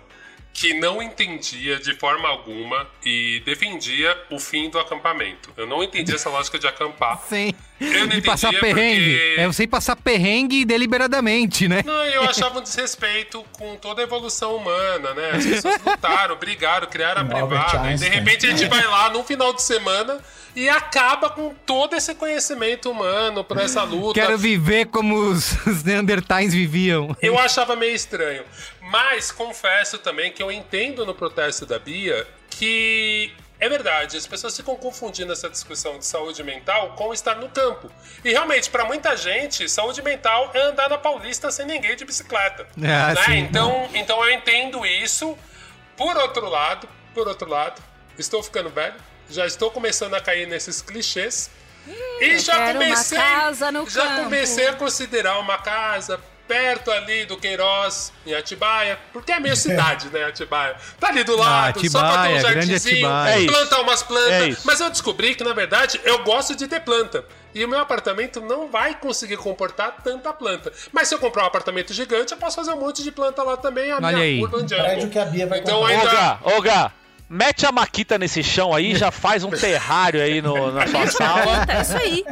que 0.53 0.73
não 0.79 1.01
entendia 1.01 1.79
de 1.79 1.93
forma 1.95 2.27
alguma 2.27 2.87
e 3.03 3.41
defendia 3.45 4.17
o 4.29 4.39
fim 4.39 4.69
do 4.69 4.79
acampamento. 4.79 5.51
Eu 5.57 5.65
não 5.65 5.83
entendia 5.83 6.15
essa 6.15 6.29
lógica 6.29 6.59
de 6.59 6.67
acampar. 6.67 7.19
Sim. 7.27 7.53
Eu 7.81 8.01
não 8.07 8.07
De 8.15 8.21
passar 8.21 8.49
entendia 8.49 8.73
perrengue. 8.75 9.17
porque- 9.17 9.41
É, 9.41 9.45
eu 9.45 9.53
sei 9.53 9.67
passar 9.67 9.95
perrengue 9.95 10.63
deliberadamente, 10.65 11.67
né? 11.67 11.81
Não, 11.85 12.05
eu 12.05 12.23
achava 12.23 12.59
um 12.59 12.61
desrespeito 12.61 13.43
com 13.53 13.75
toda 13.75 14.01
a 14.01 14.03
evolução 14.03 14.55
humana, 14.55 15.13
né? 15.13 15.31
As 15.31 15.45
pessoas 15.45 15.81
lutaram, 15.85 16.35
brigaram, 16.35 16.87
criaram 16.87 17.21
a 17.21 17.25
privada. 17.25 17.91
E 17.91 17.95
de 17.95 18.07
repente 18.09 18.45
a 18.45 18.49
gente 18.51 18.65
vai 18.67 18.85
lá 18.85 19.09
no 19.09 19.23
final 19.23 19.51
de 19.53 19.61
semana 19.63 20.19
e 20.55 20.67
acaba 20.69 21.29
com 21.29 21.53
todo 21.65 21.95
esse 21.95 22.13
conhecimento 22.13 22.91
humano 22.91 23.43
pra 23.43 23.63
essa 23.63 23.83
luta. 23.83 24.19
Quero 24.19 24.37
viver 24.37 24.85
como 24.87 25.15
os, 25.17 25.53
os 25.65 25.83
Neandertais 25.83 26.53
viviam. 26.53 27.15
Eu 27.21 27.39
achava 27.39 27.75
meio 27.75 27.95
estranho. 27.95 28.43
Mas 28.81 29.31
confesso 29.31 29.97
também 29.97 30.31
que 30.31 30.43
eu 30.43 30.51
entendo 30.51 31.05
no 31.05 31.15
protesto 31.15 31.65
da 31.65 31.79
Bia 31.79 32.27
que 32.49 33.31
é 33.61 33.69
verdade, 33.69 34.17
as 34.17 34.25
pessoas 34.25 34.57
ficam 34.57 34.75
confundindo 34.75 35.31
essa 35.31 35.47
discussão 35.47 35.99
de 35.99 36.05
saúde 36.07 36.43
mental 36.43 36.95
com 36.97 37.13
estar 37.13 37.35
no 37.35 37.47
campo. 37.47 37.91
E 38.25 38.31
realmente, 38.31 38.71
para 38.71 38.83
muita 38.85 39.15
gente, 39.15 39.69
saúde 39.69 40.01
mental 40.01 40.49
é 40.55 40.61
andar 40.61 40.89
na 40.89 40.97
Paulista 40.97 41.51
sem 41.51 41.67
ninguém 41.67 41.95
de 41.95 42.03
bicicleta. 42.03 42.67
Ah, 42.83 43.13
né? 43.13 43.23
sim. 43.23 43.37
Então, 43.37 43.87
então 43.93 44.25
eu 44.25 44.31
entendo 44.31 44.83
isso. 44.83 45.37
Por 45.95 46.17
outro 46.17 46.49
lado, 46.49 46.89
por 47.13 47.27
outro 47.27 47.47
lado, 47.47 47.79
estou 48.17 48.41
ficando 48.41 48.71
velho, 48.71 48.95
já 49.29 49.45
estou 49.45 49.69
começando 49.69 50.15
a 50.15 50.19
cair 50.19 50.47
nesses 50.47 50.81
clichês. 50.81 51.51
E 52.19 52.39
já 52.39 52.73
comecei, 52.73 53.17
casa 53.17 53.71
no 53.71 53.87
já 53.87 54.07
campo. 54.07 54.23
comecei 54.23 54.67
a 54.67 54.73
considerar 54.73 55.37
uma 55.39 55.59
casa 55.59 56.19
perto 56.51 56.91
ali 56.91 57.25
do 57.25 57.37
Queiroz, 57.37 58.11
em 58.25 58.33
Atibaia, 58.33 58.99
porque 59.13 59.31
é 59.31 59.35
a 59.35 59.39
minha 59.41 59.55
cidade, 59.55 60.09
né, 60.09 60.25
Atibaia. 60.25 60.75
Tá 60.99 61.07
ali 61.07 61.23
do 61.23 61.37
lado, 61.37 61.89
só 61.89 61.99
pra 61.99 62.09
ter 62.09 62.17
um 62.17 62.21
Atibaia, 62.35 62.39
jardinzinho, 62.41 63.07
Atibaia. 63.07 63.43
É 63.43 63.47
plantar 63.47 63.79
umas 63.81 64.01
É 64.01 64.05
plantas. 64.05 64.47
isso. 64.49 64.61
Mas 64.65 64.79
eu 64.81 64.89
descobri 64.89 65.33
que, 65.33 65.43
na 65.45 65.53
verdade, 65.53 66.01
eu 66.03 66.19
gosto 66.23 66.53
de 66.55 66.67
ter 66.67 66.81
planta. 66.81 67.23
E 67.55 67.63
o 67.63 67.67
meu 67.69 67.79
apartamento 67.79 68.41
não 68.41 68.67
vai 68.69 68.95
conseguir 68.95 69.37
comportar 69.37 69.95
tanta 70.03 70.33
planta. 70.33 70.71
Mas 70.91 71.07
se 71.07 71.15
eu 71.15 71.19
comprar 71.19 71.43
um 71.43 71.47
apartamento 71.47 71.93
gigante, 71.93 72.31
eu 72.33 72.37
posso 72.37 72.55
fazer 72.57 72.71
um 72.71 72.79
monte 72.79 73.01
de 73.03 73.11
planta 73.11 73.43
lá 73.43 73.55
também, 73.57 73.91
a 73.91 73.95
Olha 73.97 74.07
minha 74.11 74.23
aí. 74.23 74.41
urban 74.41 74.59
jungle. 74.67 74.77
Prédio 74.85 75.09
que 75.09 75.19
a 75.19 75.25
Bia 75.25 75.47
vai 75.47 75.59
Então 75.59 75.79
comprar. 75.79 75.97
ainda... 75.97 76.09
Ô, 76.09 76.13
Gá, 76.13 76.39
ô, 76.57 76.61
Gá, 76.61 76.91
mete 77.29 77.65
a 77.65 77.71
maquita 77.71 78.17
nesse 78.17 78.41
chão 78.43 78.73
aí, 78.73 78.95
já 78.95 79.09
faz 79.11 79.43
um 79.43 79.49
terrário 79.51 80.21
aí 80.21 80.41
no, 80.41 80.71
na 80.71 80.85
sua 80.87 81.07
sala. 81.07 81.65
Isso 81.81 81.97
aí. 81.97 82.23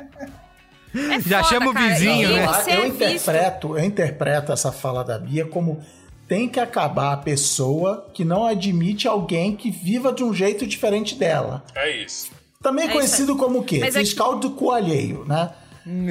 É 0.95 1.19
Já 1.21 1.43
foda, 1.43 1.49
chama 1.55 1.71
o 1.71 1.73
cara. 1.73 1.87
vizinho, 1.89 2.29
né? 2.29 2.47
você 2.47 2.71
eu 2.71 2.73
é 2.83 2.89
visto. 2.89 2.95
interpreto, 2.95 3.77
eu 3.77 3.83
interpreto 3.85 4.51
essa 4.51 4.71
fala 4.71 5.03
da 5.03 5.17
Bia 5.19 5.45
como 5.45 5.79
tem 6.27 6.47
que 6.47 6.59
acabar 6.59 7.13
a 7.13 7.17
pessoa 7.17 8.07
que 8.13 8.23
não 8.25 8.45
admite 8.45 9.07
alguém 9.07 9.55
que 9.55 9.71
viva 9.71 10.11
de 10.13 10.23
um 10.23 10.33
jeito 10.33 10.65
diferente 10.67 11.15
dela. 11.15 11.63
É 11.75 11.89
isso. 12.03 12.31
Também 12.61 12.85
É 12.85 12.87
isso 12.89 12.95
conhecido 12.97 13.35
como 13.35 13.59
o 13.59 13.63
quê? 13.63 13.79
Mas 13.81 13.95
é 13.95 13.99
que- 13.99 14.05
Fiscal 14.05 14.37
do 14.37 14.51
cu 14.51 14.71
alheio, 14.71 15.25
né? 15.25 15.51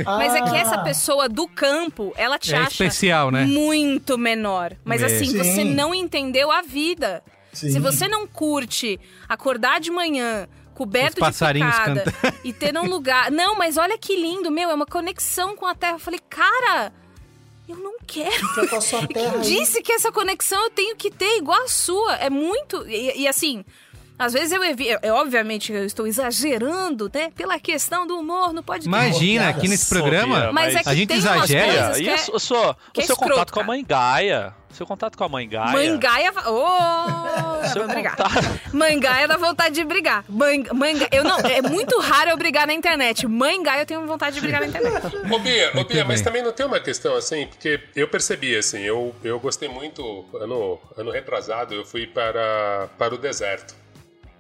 Mas 0.05 0.35
é 0.35 0.41
que 0.43 0.57
Ah, 0.57 0.59
essa 0.59 0.79
pessoa 0.79 1.29
do 1.29 1.47
campo, 1.47 2.13
ela 2.17 2.37
te 2.39 2.53
É 2.53 2.59
acha 2.59 2.71
especial, 2.71 3.31
né? 3.31 3.45
muito 3.45 4.19
menor. 4.19 4.73
Mas 4.85 5.03
É. 5.03 5.07
assim, 5.07 5.27
Sim. 5.27 5.39
você 5.39 5.63
não 5.65 5.95
entendeu 5.95 6.51
a 6.51 6.63
vida. 6.63 7.23
Sim. 7.53 7.71
Se 7.71 7.79
você 7.79 8.09
não 8.09 8.27
curte 8.27 8.99
acordar 9.29 9.79
de 9.81 9.91
manhã 9.91 10.49
coberto 10.79 11.21
de 11.21 11.33
picada 11.33 12.05
cantando. 12.05 12.37
e 12.45 12.53
ter 12.53 12.79
um 12.79 12.87
lugar... 12.87 13.31
Não, 13.31 13.57
mas 13.57 13.77
olha 13.77 13.99
que 13.99 14.15
lindo, 14.15 14.51
meu, 14.51 14.71
é 14.71 14.75
uma 14.75 14.87
conexão 14.87 15.57
com 15.57 15.67
a 15.67 15.75
terra. 15.75 15.95
Eu 15.95 15.99
falei, 15.99 16.21
cara, 16.31 16.93
eu 17.69 17.77
não 17.77 17.99
quero. 18.07 18.81
Sua 18.81 19.07
terra 19.09 19.33
Quem 19.33 19.41
disse 19.41 19.83
que 19.83 19.93
essa 19.93 20.11
conexão 20.11 20.63
eu 20.65 20.71
tenho 20.71 20.97
que 20.97 21.11
ter 21.11 21.37
igual 21.37 21.63
a 21.65 21.69
sua? 21.69 22.15
É 22.15 22.31
muito. 22.31 22.89
E, 22.89 23.23
e 23.23 23.29
assim, 23.29 23.65
às 24.19 24.33
vezes 24.33 24.53
eu 24.53 24.63
evito. 24.65 24.99
É, 25.03 25.13
obviamente 25.13 25.73
eu 25.73 25.85
estou 25.85 26.07
exagerando, 26.07 27.11
né? 27.13 27.31
Pela 27.37 27.59
questão 27.59 28.07
do 28.07 28.19
humor 28.19 28.53
no 28.53 28.63
podcast. 28.63 28.89
Imagina, 28.89 29.49
aqui 29.51 29.69
nesse 29.69 29.89
programa, 29.89 30.41
Bia, 30.41 30.53
Mas 30.53 30.75
é 30.75 30.83
que 30.83 30.89
a 30.89 30.95
gente 30.95 31.13
exagera. 31.13 31.99
e 31.99 32.09
é- 32.09 32.15
o, 32.31 32.37
o 32.37 32.41
seu, 32.41 32.75
que 32.93 33.01
o 33.01 33.03
é 33.03 33.07
seu 33.07 33.13
escroto, 33.15 33.33
contato 33.35 33.53
com 33.53 33.61
a 33.61 33.65
mãe 33.65 33.85
Gaia? 33.87 34.55
Seu 34.71 34.87
contato 34.87 35.17
com 35.17 35.25
a 35.25 35.29
mãe 35.29 35.49
Gaia? 35.49 35.73
Mangaia. 35.73 36.31
Ô, 36.47 37.67
Seu 37.69 37.83
vamos 37.83 37.95
brigar. 37.95 38.17
contato- 38.17 38.61
Mangaia 38.73 39.27
dá 39.27 39.37
vontade 39.37 39.75
de 39.75 39.83
brigar. 39.85 40.25
Man, 40.29 40.63
manga, 40.75 41.09
eu 41.11 41.25
não, 41.25 41.39
é 41.41 41.63
muito 41.63 41.99
raro 41.99 42.31
eu 42.31 42.37
brigar 42.37 42.67
na 42.67 42.75
internet. 42.75 43.27
Mangaia 43.27 43.83
eu 43.83 43.87
tenho 43.87 44.07
vontade 44.07 44.35
de 44.37 44.41
brigar 44.43 44.61
na 44.61 44.67
internet. 44.67 45.07
Ô 45.33 45.39
Bia, 45.39 45.73
ô 45.75 45.85
Bia 45.85 46.05
mas 46.05 46.21
também 46.21 46.43
não 46.43 46.53
tem 46.53 46.67
uma 46.67 46.79
questão 46.81 47.17
assim, 47.17 47.47
porque 47.47 47.81
eu 47.97 48.09
percebi 48.09 48.57
assim, 48.57 48.81
eu, 48.81 49.15
eu 49.25 49.41
gostei 49.41 49.69
muito, 49.69 50.25
ano, 50.41 50.79
ano 50.97 51.11
retrasado, 51.11 51.75
eu 51.75 51.85
fui 51.85 52.07
para, 52.07 52.89
para 52.99 53.15
o 53.15 53.19
deserto, 53.19 53.75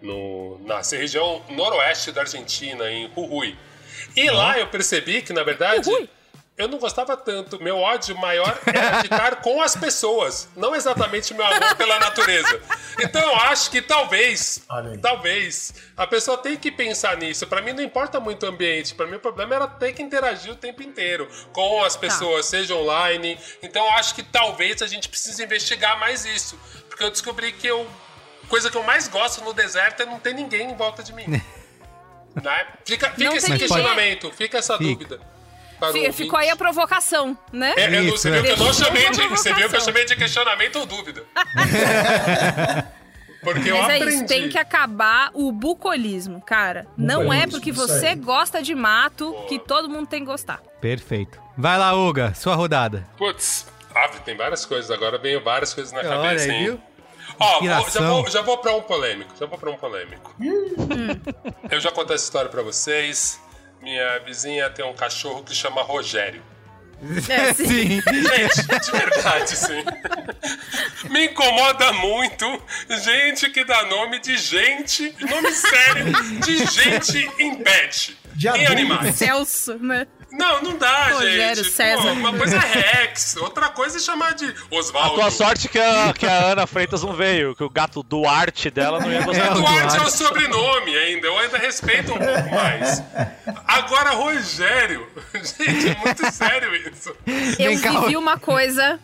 no, 0.01 0.59
na 0.65 0.81
região 0.81 1.43
noroeste 1.51 2.13
da 2.13 2.23
Argentina, 2.23 2.91
em 2.91 3.11
Jujuy. 3.15 3.57
E 4.17 4.31
lá 4.31 4.59
eu 4.59 4.67
percebi 4.69 5.23
que, 5.23 5.33
na 5.33 5.43
verdade, 5.43 5.85
Jujuy? 5.85 6.09
eu 6.59 6.67
não 6.67 6.79
gostava 6.79 7.17
tanto. 7.17 7.63
Meu 7.63 7.79
ódio 7.79 8.17
maior 8.19 8.59
era 8.67 9.01
estar 9.01 9.37
com 9.37 9.63
as 9.63 9.77
pessoas, 9.77 10.49
não 10.57 10.75
exatamente 10.75 11.33
meu 11.33 11.47
amor 11.47 11.77
pela 11.77 11.99
natureza. 12.01 12.61
Então 13.01 13.23
eu 13.23 13.37
acho 13.37 13.71
que 13.71 13.81
talvez, 13.81 14.67
talvez, 15.01 15.73
a 15.97 16.05
pessoa 16.05 16.37
tem 16.37 16.57
que 16.57 16.73
pensar 16.73 17.17
nisso. 17.17 17.47
Pra 17.47 17.63
mim 17.63 17.73
não 17.73 17.83
importa 17.83 18.19
muito 18.19 18.45
o 18.45 18.49
ambiente, 18.49 18.95
Pra 18.95 19.07
mim 19.07 19.17
o 19.17 19.21
problema 19.21 19.55
era 19.55 19.69
ter 19.69 19.93
que 19.93 20.03
interagir 20.03 20.53
o 20.53 20.57
tempo 20.57 20.83
inteiro 20.83 21.29
com 21.53 21.85
as 21.85 21.97
pessoas, 21.97 22.47
seja 22.47 22.75
online. 22.75 23.39
Então 23.63 23.85
eu 23.85 23.93
acho 23.93 24.17
que 24.17 24.23
talvez 24.25 24.83
a 24.83 24.89
gente 24.89 25.09
precise 25.09 25.43
investigar 25.43 25.99
mais 26.01 26.25
isso, 26.25 26.59
porque 26.89 27.05
eu 27.05 27.11
descobri 27.11 27.53
que 27.53 27.69
eu 27.69 27.87
coisa 28.49 28.71
que 28.71 28.77
eu 28.77 28.83
mais 28.83 29.07
gosto 29.09 29.45
no 29.45 29.53
deserto 29.53 30.03
é 30.03 30.07
não 30.07 30.19
ter 30.19 30.33
ninguém 30.35 30.71
em 30.71 30.75
volta 30.77 31.03
de 31.03 31.13
mim. 31.13 31.25
né? 32.43 32.67
Fica, 32.85 33.11
fica 33.11 33.25
Não 33.25 33.37
esse 33.37 33.51
ninguém. 33.51 33.67
questionamento, 33.67 34.31
fica 34.33 34.59
essa 34.59 34.77
Fica. 34.79 34.91
dúvida. 34.93 35.21
para 35.79 35.91
o 35.91 35.93
Fi- 35.93 35.99
ouvinte. 36.01 36.17
Ficou 36.17 36.39
aí 36.39 36.51
a 36.51 36.57
provocação, 36.57 37.37
né? 37.53 37.75
É, 37.77 37.87
eu 37.99 38.05
Isso, 38.05 38.19
você 38.19 38.31
viu 38.31 38.41
é. 38.41 38.43
que 38.43 38.51
eu 38.51 38.57
não 38.67 38.73
chamei 38.73 39.11
de, 39.11 39.29
você 39.29 39.53
viu 39.55 39.69
que 39.69 39.77
eu 39.77 39.81
chamei 39.81 40.05
de 40.05 40.17
questionamento 40.17 40.77
ou 40.77 40.87
dúvida. 40.87 41.25
Porque 43.41 43.71
eu 43.71 43.77
Mas 43.79 43.89
é 43.89 43.97
aprendi. 43.99 44.15
isso, 44.17 44.27
tem 44.27 44.49
que 44.49 44.59
acabar 44.59 45.31
o 45.33 45.53
bucolismo, 45.53 46.43
cara. 46.43 46.87
Não 46.97 47.33
é 47.33 47.47
Bucolismo, 47.47 47.53
porque 47.53 47.73
você 47.73 48.07
aí. 48.09 48.17
gosta 48.17 48.61
de 48.61 48.75
mato 48.75 49.33
que 49.49 49.61
todo 49.61 49.89
mundo 49.89 50.09
tem 50.09 50.21
que 50.21 50.27
gostar. 50.27 50.61
Perfeito. 50.81 51.41
Vai 51.57 51.79
lá, 51.79 51.95
Uga, 51.95 52.35
sua 52.35 52.57
rodada. 52.57 53.07
Putz, 53.17 53.67
ave, 53.95 54.19
tem 54.25 54.37
várias 54.37 54.67
coisas. 54.67 54.91
Agora 54.91 55.19
veio 55.19 55.43
várias 55.43 55.73
coisas 55.73 55.93
na 55.93 56.01
Olha 56.01 56.09
cabeça, 56.09 56.45
aí, 56.47 56.51
hein? 56.51 56.65
viu? 56.65 56.81
Ó, 57.41 57.59
vou- 57.61 57.69
já, 57.69 57.81
Inspiração. 57.81 58.23
vou, 58.23 58.31
já 58.31 58.43
vou 58.43 58.59
pra 58.59 58.73
um 58.75 58.83
polêmico. 58.83 59.33
Já 59.39 59.47
vou 59.47 59.59
pra 59.59 59.71
um 59.71 59.77
polêmico. 59.77 60.35
Eu 61.71 61.81
já 61.81 61.91
contei 61.91 62.15
essa 62.17 62.25
história 62.25 62.51
pra 62.51 62.63
vocês. 62.63 63.41
Minha 63.81 64.19
vizinha 64.21 64.69
tem 64.71 64.85
um 64.85 64.93
cachorro 64.95 65.43
que 65.45 65.55
chama 65.55 65.83
Rogério. 65.83 66.43
É, 67.29 67.55
sim. 67.55 67.67
Sim. 67.69 68.01
Gente, 68.03 68.81
de 68.85 68.91
verdade, 68.91 69.57
sim. 69.57 69.85
Me 71.11 71.27
incomoda 71.27 71.93
muito 71.93 72.61
gente 73.05 73.49
que 73.51 73.63
dá 73.65 73.85
nome 73.85 74.19
de 74.19 74.37
gente, 74.37 75.15
nome 75.31 75.53
sério, 75.53 76.07
de 76.45 76.67
gente 76.67 77.31
em 77.39 77.55
pet. 77.63 78.19
De 78.35 78.49
em 78.49 78.67
animais. 78.67 79.15
Celso, 79.15 79.79
né? 79.79 80.09
Não, 80.31 80.61
não 80.63 80.77
dá, 80.77 81.09
Rogério 81.13 81.65
gente. 81.65 81.71
César. 81.73 82.03
Pô, 82.03 82.13
uma 82.13 82.33
coisa 82.37 82.57
é 82.57 82.59
Rex, 82.61 83.37
outra 83.37 83.69
coisa 83.71 83.97
é 83.97 84.01
chamar 84.01 84.35
de 84.35 84.45
A 84.45 84.75
Oswaldo. 84.77 85.15
tua 85.15 85.31
sorte 85.31 85.69
que 85.69 85.79
a, 85.79 86.13
que 86.13 86.27
a 86.27 86.53
Ana 86.53 86.67
Freitas 86.67 87.03
não 87.03 87.15
veio, 87.15 87.55
que 87.57 87.65
o 87.65 87.71
gato 87.71 88.03
Duarte 88.03 88.71
dela 88.71 89.01
não 89.01 89.11
ia 89.11 89.21
É, 89.21 89.23
gostar. 89.23 89.53
o 89.53 89.61
Duarte 89.61 89.79
é 89.81 89.85
o 89.87 89.89
Duarte. 90.03 90.13
sobrenome 90.13 90.97
ainda, 90.97 91.27
eu 91.27 91.39
ainda 91.39 91.57
respeito 91.57 92.13
um 92.13 92.19
pouco 92.19 92.51
mais. 92.55 93.03
Agora, 93.67 94.11
Rogério. 94.11 95.07
Gente, 95.35 95.89
é 95.89 95.95
muito 96.05 96.31
sério 96.33 96.75
isso. 96.77 97.15
Eu 97.59 97.77
vivi 97.77 98.17
uma 98.17 98.39
coisa 98.39 99.01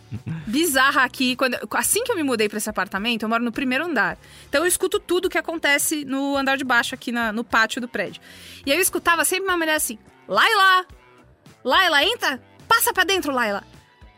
bizarra 0.46 1.04
aqui. 1.04 1.36
Quando, 1.36 1.56
assim 1.70 2.04
que 2.04 2.12
eu 2.12 2.16
me 2.16 2.22
mudei 2.22 2.48
pra 2.50 2.58
esse 2.58 2.68
apartamento, 2.68 3.22
eu 3.22 3.28
moro 3.30 3.42
no 3.42 3.50
primeiro 3.52 3.84
andar. 3.86 4.18
Então 4.48 4.60
eu 4.62 4.66
escuto 4.66 5.00
tudo 5.00 5.30
que 5.30 5.38
acontece 5.38 6.04
no 6.04 6.36
andar 6.36 6.56
de 6.58 6.64
baixo, 6.64 6.94
aqui 6.94 7.10
na- 7.10 7.32
no 7.32 7.42
pátio 7.44 7.80
do 7.80 7.88
prédio. 7.88 8.20
E 8.66 8.70
eu 8.70 8.78
escutava 8.78 9.24
sempre 9.24 9.44
uma 9.48 9.56
mulher 9.56 9.74
assim: 9.76 9.98
Laila! 10.28 10.84
Laila, 11.64 12.04
entra! 12.04 12.40
Passa 12.68 12.92
pra 12.92 13.04
dentro, 13.04 13.32
Laila! 13.32 13.64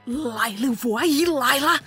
Laila, 0.06 0.66
eu 0.66 0.72
vou 0.72 0.98
aí, 0.98 1.24
Laila! 1.24 1.80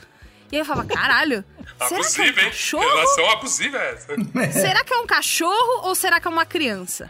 E 0.51 0.55
aí 0.55 0.61
eu 0.61 0.65
falava: 0.65 0.87
caralho, 0.87 1.43
será 1.87 1.87
que 1.87 1.93
é 1.93 1.97
um 1.97 1.99
Abusiva, 1.99 2.41
hein? 2.41 2.47
cachorro? 2.49 2.83
Relação 2.95 3.29
abusiva 3.31 3.77
é 3.77 3.93
essa. 3.93 4.15
Será 4.59 4.83
que 4.83 4.93
é 4.93 4.97
um 4.97 5.05
cachorro 5.07 5.87
ou 5.87 5.95
será 5.95 6.19
que 6.19 6.27
é 6.27 6.31
uma 6.31 6.45
criança? 6.45 7.09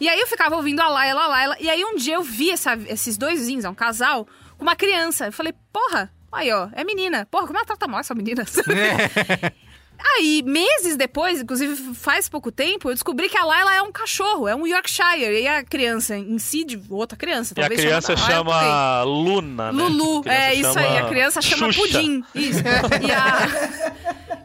E 0.00 0.08
aí 0.08 0.20
eu 0.20 0.26
ficava 0.26 0.56
ouvindo 0.56 0.80
a 0.80 0.88
Laila, 0.88 1.22
a 1.22 1.26
Laila. 1.26 1.56
E 1.60 1.70
aí 1.70 1.84
um 1.84 1.96
dia 1.96 2.14
eu 2.16 2.22
vi 2.22 2.50
essa- 2.50 2.78
esses 2.86 3.16
dois 3.16 3.38
vizinhos, 3.40 3.64
é 3.64 3.68
um 3.68 3.74
casal, 3.74 4.26
com 4.58 4.62
uma 4.62 4.76
criança. 4.76 5.26
Eu 5.26 5.32
falei, 5.32 5.54
porra, 5.72 6.12
aí 6.32 6.52
ó, 6.52 6.68
é 6.72 6.84
menina. 6.84 7.26
Porra, 7.30 7.46
como 7.46 7.58
ela 7.58 7.66
trata 7.66 7.86
mal 7.88 8.00
essa 8.00 8.14
menina? 8.14 8.44
Aí, 9.98 10.42
meses 10.44 10.96
depois, 10.96 11.40
inclusive 11.40 11.94
faz 11.94 12.28
pouco 12.28 12.50
tempo, 12.52 12.88
eu 12.90 12.94
descobri 12.94 13.28
que 13.28 13.36
a 13.36 13.44
Laila 13.44 13.74
é 13.74 13.82
um 13.82 13.90
cachorro, 13.92 14.46
é 14.48 14.54
um 14.54 14.66
Yorkshire. 14.66 15.42
E 15.42 15.46
a 15.48 15.62
criança 15.64 16.16
em 16.16 16.38
si, 16.38 16.64
de 16.64 16.80
outra 16.90 17.16
criança, 17.16 17.54
E 17.56 17.60
a 17.60 17.62
talvez 17.62 17.80
criança 17.80 18.16
chamada 18.16 18.42
Laila 18.42 18.44
também. 18.44 18.68
chama 18.70 19.02
Luna, 19.04 19.72
né? 19.72 19.82
Lulu, 19.84 20.18
A 20.20 20.22
criança 20.22 20.40
é 20.42 20.54
isso 20.54 20.78
aí. 20.78 20.86
A 20.86 20.96
chama 20.96 21.08
criança 21.08 21.42
chama 21.42 21.72
Xuxa. 21.72 21.98
Pudim. 21.98 22.24
Isso. 22.34 22.60
E 23.02 23.12
a, 23.12 23.48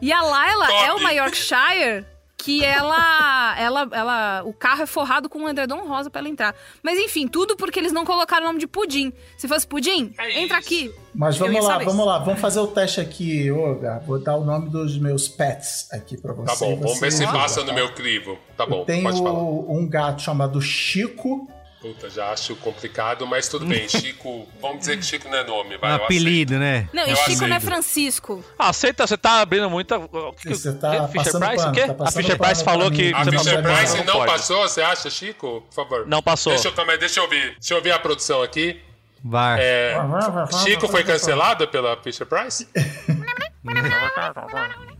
e 0.02 0.12
a 0.12 0.22
Laila 0.22 0.66
Top. 0.66 0.84
é 0.84 0.92
uma 0.94 1.10
Yorkshire 1.12 2.04
que 2.42 2.64
ela, 2.64 3.56
ela, 3.58 3.88
ela. 3.92 4.42
O 4.44 4.52
carro 4.52 4.82
é 4.82 4.86
forrado 4.86 5.28
com 5.28 5.38
um 5.40 5.48
edredom 5.48 5.86
rosa 5.86 6.10
pra 6.10 6.20
ela 6.20 6.28
entrar. 6.28 6.54
Mas 6.82 6.98
enfim, 6.98 7.28
tudo 7.28 7.56
porque 7.56 7.78
eles 7.78 7.92
não 7.92 8.04
colocaram 8.04 8.44
o 8.44 8.46
nome 8.48 8.58
de 8.58 8.66
Pudim. 8.66 9.12
Se 9.36 9.46
fosse 9.46 9.66
Pudim, 9.66 10.12
É 10.18 10.40
entra 10.42 10.58
isso. 10.58 10.66
aqui. 10.68 10.94
Mas 11.14 11.38
Eu 11.38 11.46
vamos 11.46 11.64
lá, 11.64 11.78
vamos 11.78 11.94
isso. 11.94 12.04
lá, 12.04 12.18
vamos 12.18 12.40
fazer 12.40 12.60
o 12.60 12.66
teste 12.66 13.00
aqui, 13.00 13.48
Gá. 13.80 13.98
Vou 14.00 14.18
dar 14.18 14.36
o 14.36 14.44
nome 14.44 14.68
dos 14.70 14.98
meus 14.98 15.28
pets 15.28 15.86
aqui 15.92 16.16
pra 16.16 16.32
você. 16.32 16.46
Tá 16.46 16.56
bom, 16.66 16.76
vamos 16.80 16.98
ver 17.00 17.12
se 17.12 17.24
passa 17.26 17.62
no 17.64 17.72
meu 17.72 17.92
crivo. 17.94 18.38
Tá 18.56 18.66
bom, 18.66 18.80
Eu 18.80 18.84
tenho 18.84 19.02
pode 19.04 19.18
falar. 19.22 19.32
um 19.42 19.86
gato 19.88 20.22
chamado 20.22 20.60
Chico 20.60 21.48
Puta, 21.82 22.08
já 22.08 22.30
acho 22.30 22.54
complicado, 22.56 23.26
mas 23.26 23.48
tudo 23.48 23.66
bem. 23.66 23.86
Chico, 23.90 24.48
vamos 24.60 24.78
dizer 24.78 24.98
que 24.98 25.02
Chico 25.04 25.28
não 25.28 25.36
é 25.36 25.42
nome, 25.44 25.76
vai. 25.78 25.92
Um 25.92 25.96
apelido, 25.96 26.56
né? 26.56 26.88
Não, 26.92 27.04
e 27.04 27.10
Eu 27.10 27.16
Chico 27.16 27.44
não 27.48 27.56
é. 27.56 27.60
Francisco. 27.60 28.44
Ah, 28.56 28.68
aceita, 28.68 29.04
você 29.04 29.16
tá 29.16 29.40
abrindo 29.40 29.68
muita. 29.68 29.98
o 29.98 30.32
que- 30.32 30.50
Você 30.54 30.72
tá 30.74 31.08
Fisher 31.08 31.32
Price? 31.40 31.56
pano, 31.56 31.70
o 31.70 31.72
quê? 31.72 31.88
tá 31.92 32.04
a 32.04 32.10
Fisher 32.12 32.38
Price 32.38 32.64
falou 32.64 32.88
mim. 32.88 32.96
que 32.96 33.12
A 33.12 33.24
você 33.24 33.30
Fisher 33.32 33.62
não, 33.62 33.74
Price 33.74 34.04
não 34.04 34.18
não 34.20 34.26
passou, 34.26 34.62
você 34.62 34.80
acha, 34.80 35.10
Chico? 35.10 35.60
Por 35.68 35.74
favor. 35.74 36.06
Não 36.06 36.22
passou. 36.22 36.52
Deixa 36.52 36.68
eu, 36.68 36.72
calma 36.72 36.92
aí, 36.92 36.98
deixa 36.98 37.18
eu 37.18 37.24
ouvir. 37.24 37.56
Deixa 37.58 37.74
eu 37.74 37.78
ouvir 37.78 37.90
a 37.90 37.98
produção 37.98 38.42
aqui. 38.42 38.80
Var. 39.24 39.58
É, 39.60 39.96
Chico 40.64 40.86
foi 40.88 41.02
cancelado 41.02 41.66
pela 41.66 41.96
Fisher 41.96 42.26
Price? 42.26 42.68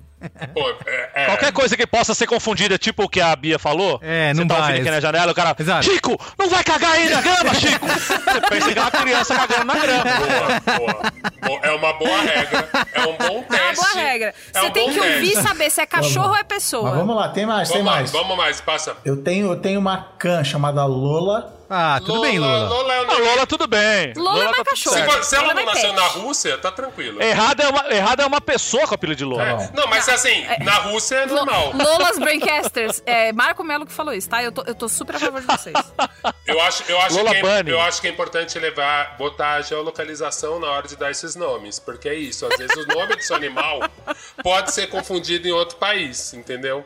Pô, 0.54 0.74
é, 0.86 1.10
é. 1.14 1.26
Qualquer 1.26 1.52
coisa 1.52 1.76
que 1.76 1.86
possa 1.86 2.14
ser 2.14 2.26
confundida, 2.26 2.78
tipo 2.78 3.04
o 3.04 3.08
que 3.08 3.20
a 3.20 3.34
Bia 3.34 3.58
falou. 3.58 3.98
É, 4.02 4.32
não 4.34 4.42
você 4.44 4.48
tá 4.48 4.54
vai. 4.60 4.80
aqui 4.80 4.90
na 4.90 5.00
janela, 5.00 5.32
o 5.32 5.34
cara. 5.34 5.54
Exato. 5.58 5.84
Chico, 5.84 6.16
não 6.38 6.48
vai 6.48 6.62
cagar 6.64 6.92
aí 6.92 7.08
na 7.08 7.20
grama, 7.20 7.54
Chico! 7.54 7.86
Você 8.32 8.40
pensa 8.48 8.72
que 8.72 8.78
é 8.78 8.82
uma 8.82 8.90
criança 8.90 9.34
cagando 9.34 9.64
na 9.64 9.74
grama. 9.74 10.04
Boa, 10.04 10.78
boa. 10.78 11.12
Bo- 11.46 11.60
É 11.62 11.70
uma 11.72 11.92
boa 11.94 12.20
regra. 12.22 12.68
É 12.92 13.00
um 13.02 13.16
bom 13.16 13.42
teste. 13.42 13.62
É 13.62 13.64
uma 13.64 13.74
boa 13.74 13.92
regra. 13.94 14.34
É 14.54 14.60
Você 14.60 14.66
um 14.66 14.70
tem 14.70 14.92
que 14.92 14.98
ouvir 15.00 15.24
e 15.24 15.30
teste. 15.32 15.42
saber 15.48 15.70
se 15.70 15.80
é 15.80 15.86
cachorro 15.86 16.28
ou 16.30 16.36
é 16.36 16.44
pessoa. 16.44 16.88
Mas 16.90 16.98
vamos 16.98 17.16
lá, 17.16 17.28
tem 17.28 17.46
mais, 17.46 17.68
tem 17.68 17.78
Vamos, 17.78 17.92
mais. 17.92 18.12
mais. 18.12 18.24
vamos 18.24 18.36
mais, 18.36 18.60
passa. 18.60 18.96
Eu 19.04 19.16
tenho, 19.22 19.48
eu 19.52 19.56
tenho 19.56 19.78
uma 19.80 20.08
can 20.18 20.42
chamada 20.44 20.84
Lola. 20.84 21.52
Ah, 21.68 22.00
tudo 22.04 22.20
bem, 22.20 22.38
Lula. 22.38 22.68
Lola 22.68 22.94
é 22.94 22.98
o 23.00 23.02
A 23.02 23.06
nome. 23.06 23.20
Lola, 23.26 23.46
tudo 23.46 23.66
bem. 23.66 24.12
Lola 24.16 24.40
é 24.40 24.44
mais 24.44 24.56
tá 24.58 24.64
tudo 24.64 24.70
cachorro. 24.70 24.96
Se, 24.96 25.04
for- 25.04 25.24
se 25.24 25.34
ela 25.34 25.42
Lola 25.44 25.54
não 25.54 25.62
é 25.62 25.74
nasceu 25.74 25.92
na 25.94 26.02
Rússia, 26.06 26.58
tá 26.58 26.70
tranquilo. 26.70 27.22
Errado 27.22 27.60
é, 27.60 27.68
uma, 27.68 27.94
errado 27.94 28.20
é 28.20 28.26
uma 28.26 28.40
pessoa 28.40 28.84
com 28.86 28.90
o 28.92 28.94
apelido 28.94 29.16
de 29.18 29.24
Lola. 29.24 29.42
É. 29.62 29.70
Não, 29.74 29.86
mas 29.86 30.08
assim, 30.08 30.44
na 30.64 30.74
Rússia 30.74 31.16
é 31.16 31.26
normal. 31.26 31.72
Lolas 31.74 32.18
Braincasters. 32.18 33.02
É 33.06 33.32
Marco 33.32 33.64
Melo 33.64 33.86
que 33.86 33.92
falou 33.92 34.12
isso, 34.12 34.28
tá? 34.28 34.42
Eu 34.42 34.52
tô, 34.52 34.62
eu 34.66 34.74
tô 34.74 34.88
super 34.88 35.16
a 35.16 35.18
favor 35.18 35.40
de 35.40 35.46
vocês. 35.46 35.76
Eu 36.46 36.60
acho, 36.60 36.84
eu, 36.88 37.00
acho 37.00 37.16
Lola 37.16 37.30
que 37.30 37.36
é, 37.36 37.42
Bunny. 37.42 37.70
eu 37.70 37.80
acho 37.80 38.00
que 38.00 38.06
é 38.06 38.10
importante 38.10 38.58
levar, 38.58 39.16
botar 39.16 39.54
a 39.54 39.62
geolocalização 39.62 40.58
na 40.60 40.68
hora 40.70 40.86
de 40.86 40.96
dar 40.96 41.10
esses 41.10 41.34
nomes. 41.34 41.78
Porque 41.78 42.08
é 42.08 42.14
isso, 42.14 42.44
às 42.46 42.56
vezes 42.58 42.76
o 42.76 42.86
nome 42.86 43.16
do 43.16 43.22
seu 43.22 43.36
animal 43.36 43.80
pode 44.42 44.72
ser 44.72 44.88
confundido 44.88 45.48
em 45.48 45.52
outro 45.52 45.76
país, 45.78 46.34
entendeu? 46.34 46.84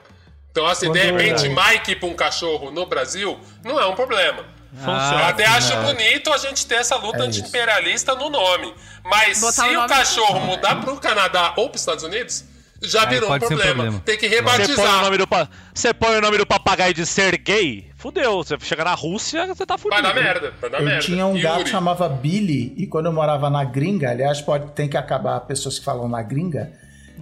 Então, 0.51 0.65
assim, 0.67 0.91
de 0.91 0.99
repente, 0.99 1.49
Mike 1.51 1.97
pra 1.97 2.09
um 2.09 2.15
cachorro 2.15 2.71
no 2.71 2.87
Brasil 2.87 3.39
não 3.63 3.79
é 3.79 3.85
um 3.87 3.95
problema. 3.95 4.56
Ah, 4.85 5.11
Eu 5.21 5.25
até 5.27 5.47
acho 5.47 5.75
bonito 5.83 6.33
a 6.33 6.39
gente 6.39 6.67
ter 6.67 6.77
essa 6.77 6.97
luta 6.97 7.19
É 7.19 7.23
anti-imperialista 7.23 8.15
no 8.15 8.29
nome. 8.31 8.75
Mas 9.05 9.41
Botar 9.41 9.53
se 9.69 9.77
o 9.77 9.85
o, 9.85 9.87
cachorro 9.89 10.41
mudar 10.41 10.81
pro 10.81 10.97
Canadá 10.97 11.55
ou 11.57 11.69
pros 11.69 11.81
Estados 11.83 12.05
Unidos, 12.05 12.45
já 12.83 13.03
Aí 13.03 13.09
virou 13.09 13.31
um 13.31 13.33
ser 13.33 13.45
um 13.45 13.49
problema. 13.49 13.73
problema. 13.75 14.03
Tem 14.05 14.19
que 14.19 14.29
Você 14.29 14.43
põe, 14.43 14.53
o 14.53 14.57
rebatizar. 14.59 15.03
nome 15.03 15.17
do, 15.17 15.27
pa- 15.27 15.49
você 15.73 15.95
põe 15.95 16.17
o 16.17 16.21
nome 16.21 16.37
do 16.39 16.45
papagaio 16.47 16.93
de 16.93 17.07
Sergei, 17.07 17.91
fudeu. 17.97 18.39
Você 18.45 18.57
chega 18.61 18.85
na 18.85 18.93
Rússia, 18.95 19.47
você 19.47 19.65
tá 19.65 19.79
fudido. 19.79 20.03
Vai 20.03 20.03
dar 20.03 20.15
merda, 20.21 20.53
vai 20.61 20.69
dar 20.71 20.79
Eu 20.81 20.85
merda. 20.85 21.01
tinha 21.01 21.25
um 21.27 21.41
gato 21.41 21.65
que 21.65 21.71
chamava 21.71 22.09
Billy, 22.09 22.75
e 22.77 22.87
quando 22.87 23.07
eu 23.07 23.13
morava 23.13 23.49
na 23.49 23.65
gringa, 23.65 24.11
aliás, 24.11 24.41
pode, 24.43 24.73
tem 24.73 24.89
que 24.89 24.97
acabar 24.97 25.41
pessoas 25.41 25.79
que 25.79 25.85
falam 25.85 26.07
na 26.09 26.21
gringa. 26.23 26.71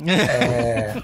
É, 0.07 0.95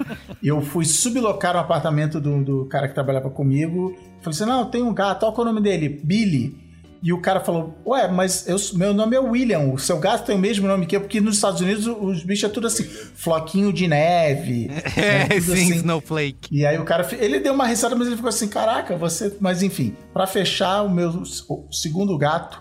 eu 0.43 0.61
fui 0.63 0.85
sublocar 0.85 1.57
um 1.57 1.61
apartamento 1.61 2.21
do, 2.21 2.43
do 2.43 2.65
cara 2.67 2.89
que 2.89 2.95
trabalhava 2.95 3.31
comigo. 3.31 3.95
Falei 4.21 4.37
assim: 4.37 4.45
não, 4.47 4.71
tem 4.71 4.83
um 4.83 4.93
gato, 4.95 5.21
qual 5.33 5.39
é 5.47 5.51
o 5.51 5.53
nome 5.53 5.61
dele? 5.63 5.89
Billy. 6.03 6.69
E 7.03 7.15
o 7.15 7.21
cara 7.23 7.41
falou: 7.41 7.79
Ué, 7.87 8.09
mas 8.09 8.47
eu- 8.47 8.59
meu 8.77 8.93
nome 8.93 9.17
é 9.17 9.19
William, 9.19 9.73
o 9.73 9.79
seu 9.79 9.99
gato 9.99 10.27
tem 10.27 10.37
o 10.37 10.39
mesmo 10.39 10.69
nome 10.69 10.85
que 10.85 10.95
eu, 10.95 11.01
porque 11.01 11.19
nos 11.19 11.37
Estados 11.37 11.61
Unidos 11.63 11.87
os 11.87 12.23
bichos 12.23 12.45
é 12.51 12.53
tudo 12.53 12.67
assim, 12.67 12.85
floquinho 12.85 13.73
de 13.73 13.89
neve. 13.89 14.69
né, 14.69 14.83
É, 14.97 15.25
tudo 15.29 15.43
sim, 15.43 15.53
assim. 15.53 15.77
Snowflake. 15.77 16.49
E 16.55 16.67
aí 16.67 16.77
o 16.79 16.85
cara, 16.85 17.09
ele 17.19 17.41
deu 17.41 17.55
uma 17.55 17.67
risada, 17.67 17.97
mas 17.97 18.07
ele 18.07 18.17
ficou 18.17 18.29
assim, 18.29 18.49
caraca, 18.49 18.97
você... 18.97 19.35
Mas 19.41 19.63
enfim, 19.63 19.97
pra 20.13 20.27
fechar 20.27 20.83
o 20.83 20.91
meu 20.91 21.23
o 21.49 21.73
segundo 21.73 22.19
gato, 22.19 22.61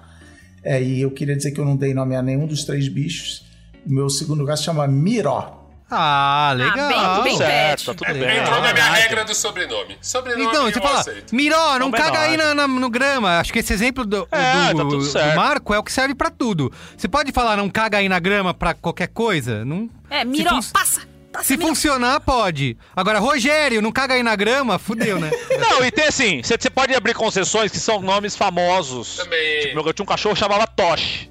é, 0.63 0.81
e 0.81 1.01
eu 1.01 1.11
queria 1.11 1.35
dizer 1.35 1.51
que 1.51 1.59
eu 1.59 1.65
não 1.65 1.75
dei 1.75 1.93
nome 1.93 2.15
a 2.15 2.21
nenhum 2.21 2.47
dos 2.47 2.63
três 2.63 2.87
bichos, 2.87 3.45
o 3.85 3.91
meu 3.93 4.09
segundo 4.09 4.45
gato 4.45 4.59
se 4.59 4.63
chama 4.65 4.87
Miró. 4.87 5.58
Ah, 5.91 6.53
legal. 6.55 6.87
bem- 7.23 7.23
bem 7.23 7.37
certo, 7.37 7.77
pet. 7.77 7.85
tá 7.85 7.93
tudo 8.05 8.19
bem. 8.19 8.37
Entrou 8.37 8.61
na 8.61 8.73
minha 8.73 8.85
Ah, 8.85 8.89
regra 8.93 9.25
do 9.25 9.33
sobrenome. 9.35 9.97
Sobrenome 10.01 10.45
Então, 10.45 10.65
você 10.65 10.79
fala, 10.79 10.99
aceito. 10.99 11.35
Miró, 11.35 11.71
não 11.73 11.79
Não 11.79 11.91
caga 11.91 12.19
aí 12.19 12.37
na, 12.37 12.53
na- 12.53 12.67
no 12.67 12.89
grama. 12.89 13.39
Acho 13.39 13.51
que 13.51 13.59
esse 13.59 13.73
exemplo 13.73 14.05
do, 14.05 14.27
É, 14.31 14.73
do, 14.73 14.77
tá 14.77 14.83
do. 15.31 15.35
Marco 15.35 15.73
é 15.73 15.79
o 15.79 15.83
que 15.83 15.91
serve 15.91 16.13
pra 16.13 16.29
tudo. 16.29 16.71
Você 16.95 17.07
pode 17.07 17.31
falar 17.31 17.57
não 17.57 17.69
caga 17.69 17.97
aí 17.97 18.07
na 18.09 18.19
grama 18.19 18.53
pra 18.53 18.73
qualquer 18.73 19.07
coisa? 19.07 19.65
Não... 19.65 19.89
É, 20.09 20.23
Miró, 20.23 20.61
fun- 20.61 20.71
passa! 20.73 21.01
Passa, 21.31 21.45
Se 21.45 21.55
Miró. 21.57 21.69
funcionar, 21.69 22.19
pode. 22.21 22.75
Agora, 22.95 23.19
Rogério, 23.19 23.81
não 23.83 23.91
caga 23.91 24.15
aí 24.15 24.23
na 24.23 24.35
grama, 24.35 24.79
fudeu, 24.79 25.19
né? 25.19 25.29
Não, 25.59 25.85
e 25.85 25.91
tem 25.91 26.07
assim, 26.07 26.41
você 26.41 26.57
você 26.59 26.71
pode 26.71 26.95
abrir 26.95 27.13
concessões 27.13 27.71
que 27.71 27.77
são 27.79 28.01
nomes 28.01 28.35
famosos. 28.35 29.17
Também. 29.17 29.61
Tipo, 29.67 29.87
eu 29.87 29.93
tinha 29.93 30.03
um 30.03 30.07
cachorro 30.07 30.33
que 30.33 30.39
chamava 30.39 30.65
Tosh. 30.65 31.29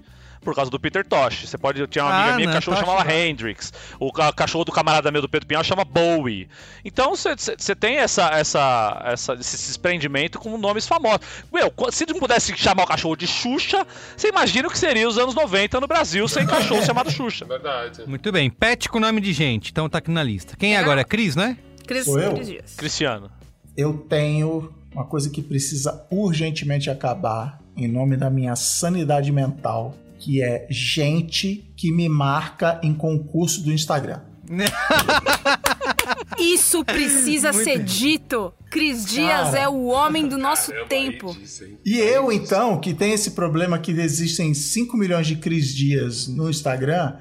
Por 0.48 0.54
causa 0.54 0.70
do 0.70 0.80
Peter 0.80 1.06
Tosh. 1.06 1.46
Você 1.46 1.58
pode. 1.58 1.78
Eu 1.78 1.86
tinha 1.86 2.02
uma 2.04 2.10
Ah, 2.10 2.20
amiga 2.32 2.36
minha 2.36 2.48
que 2.48 2.52
o 2.52 2.54
cachorro 2.54 2.76
chamava 2.78 3.04
não. 3.04 3.10
Hendrix. 3.10 3.70
O 4.00 4.10
ca- 4.10 4.32
cachorro 4.32 4.64
do 4.64 4.72
camarada 4.72 5.10
meu 5.10 5.20
do 5.20 5.28
Pedro 5.28 5.46
Pinhal 5.46 5.62
chama 5.62 5.84
Bowie. 5.84 6.48
Então 6.82 7.14
você 7.14 7.36
tem 7.76 7.96
essa, 7.98 8.30
essa, 8.30 9.02
essa, 9.04 9.34
esse 9.34 9.66
desprendimento 9.66 10.38
com 10.38 10.56
nomes 10.56 10.88
famosos. 10.88 11.20
Meu, 11.52 11.70
se 11.92 12.06
não 12.08 12.18
pudesse 12.18 12.56
chamar 12.56 12.84
o 12.84 12.86
cachorro 12.86 13.14
de 13.14 13.26
Xuxa, 13.26 13.86
você 14.16 14.28
imagina 14.30 14.68
o 14.68 14.70
que 14.70 14.78
seria 14.78 15.06
os 15.06 15.18
anos 15.18 15.34
90 15.34 15.78
no 15.80 15.86
Brasil 15.86 16.26
sem 16.26 16.46
cachorro 16.46 16.82
chamado 16.82 17.10
Xuxa. 17.10 17.44
Verdade. 17.44 18.04
Muito 18.06 18.32
bem. 18.32 18.48
Pet 18.48 18.88
com 18.88 18.98
nome 18.98 19.20
de 19.20 19.34
gente. 19.34 19.70
Então 19.70 19.86
tá 19.86 19.98
aqui 19.98 20.10
na 20.10 20.22
lista. 20.22 20.56
Quem 20.56 20.76
é 20.76 20.78
agora? 20.78 21.02
É 21.02 21.04
Cris, 21.04 21.36
né? 21.36 21.58
Cris, 21.86 22.06
Sou 22.06 22.18
eu? 22.18 22.32
Cris 22.36 22.46
Dias. 22.48 22.74
Cristiano. 22.74 23.30
Eu 23.76 23.92
tenho 24.08 24.72
uma 24.94 25.04
coisa 25.04 25.28
que 25.28 25.42
precisa 25.42 26.06
urgentemente 26.10 26.88
acabar 26.88 27.58
em 27.76 27.86
nome 27.86 28.16
da 28.16 28.28
minha 28.28 28.56
sanidade 28.56 29.30
mental, 29.30 29.94
que 30.18 30.42
é 30.42 30.66
gente 30.70 31.72
que 31.76 31.92
me 31.92 32.08
marca 32.08 32.80
em 32.82 32.92
concurso 32.94 33.62
do 33.62 33.72
Instagram. 33.72 34.20
Isso 36.38 36.84
precisa 36.84 37.52
ser 37.52 37.82
dito. 37.82 38.52
Cris 38.70 39.04
Dias 39.04 39.50
Cara. 39.50 39.58
é 39.58 39.68
o 39.68 39.84
homem 39.86 40.28
do 40.28 40.38
nosso 40.38 40.70
Caramba, 40.70 40.88
tempo. 40.88 41.36
E 41.84 41.98
eu, 41.98 42.30
então, 42.30 42.78
que 42.78 42.94
tem 42.94 43.12
esse 43.12 43.32
problema 43.32 43.78
que 43.78 43.90
existem 43.92 44.54
5 44.54 44.96
milhões 44.96 45.26
de 45.26 45.36
Cris 45.36 45.74
Dias 45.74 46.28
no 46.28 46.48
Instagram, 46.48 47.16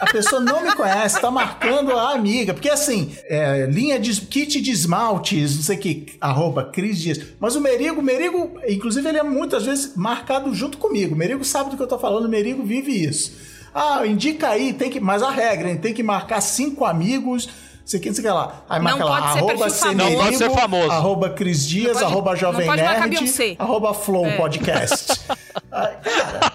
a 0.00 0.06
pessoa 0.06 0.40
não 0.40 0.62
me 0.62 0.74
conhece, 0.74 1.20
tá 1.20 1.30
marcando 1.30 1.92
a 1.92 2.12
amiga. 2.12 2.52
Porque 2.52 2.68
assim, 2.68 3.14
é, 3.24 3.66
linha 3.66 3.98
de 3.98 4.20
kit 4.20 4.60
de 4.60 4.70
esmaltes, 4.70 5.56
não 5.56 5.62
sei 5.62 5.76
o 5.76 5.80
que, 5.80 6.16
arroba 6.20 6.64
Cris 6.64 6.98
Dias. 7.00 7.20
Mas 7.40 7.56
o 7.56 7.60
Merigo, 7.60 8.00
o 8.00 8.04
Merigo, 8.04 8.58
inclusive, 8.68 9.08
ele 9.08 9.18
é 9.18 9.22
muitas 9.22 9.64
vezes 9.64 9.94
marcado 9.96 10.54
junto 10.54 10.78
comigo. 10.78 11.14
O 11.14 11.18
Merigo 11.18 11.44
sabe 11.44 11.70
do 11.70 11.76
que 11.76 11.82
eu 11.82 11.86
tô 11.86 11.98
falando, 11.98 12.26
o 12.26 12.28
Merigo 12.28 12.62
vive 12.62 12.92
isso. 12.92 13.32
Ah, 13.74 14.06
indica 14.06 14.48
aí, 14.50 14.72
tem 14.72 14.88
que. 14.90 14.98
Mas 15.00 15.22
a 15.22 15.30
regra, 15.30 15.68
hein, 15.70 15.76
tem 15.76 15.92
que 15.92 16.02
marcar 16.02 16.40
cinco 16.40 16.84
amigos. 16.84 17.46
Não 17.46 17.90
sei 17.90 18.00
o 18.00 18.02
que, 18.02 18.08
não 18.08 18.14
sei 18.16 18.24
o 18.24 18.26
que 18.26 18.32
lá. 18.32 18.64
Aí 18.68 18.80
marca 18.80 19.04
lá, 19.04 19.20
pode 19.20 19.32
ser 19.32 19.38
arroba 19.38 19.70
famoso. 19.70 19.94
Não 19.94 20.14
pode 20.16 20.30
ser 20.30 20.36
Semerigo, 20.38 20.60
famoso. 20.60 20.90
arroba 20.90 21.30
Cris 21.30 21.66
Dias, 21.66 21.92
pode- 21.92 22.04
arroba 22.04 22.30
não 22.30 22.36
Jovem 22.36 22.66
Nerd, 22.68 23.56
arroba 23.58 23.94
Flow 23.94 24.26
É. 24.26 24.36
Podcast. 24.36 25.20
Ai, 25.70 25.96
cara. 26.02 26.52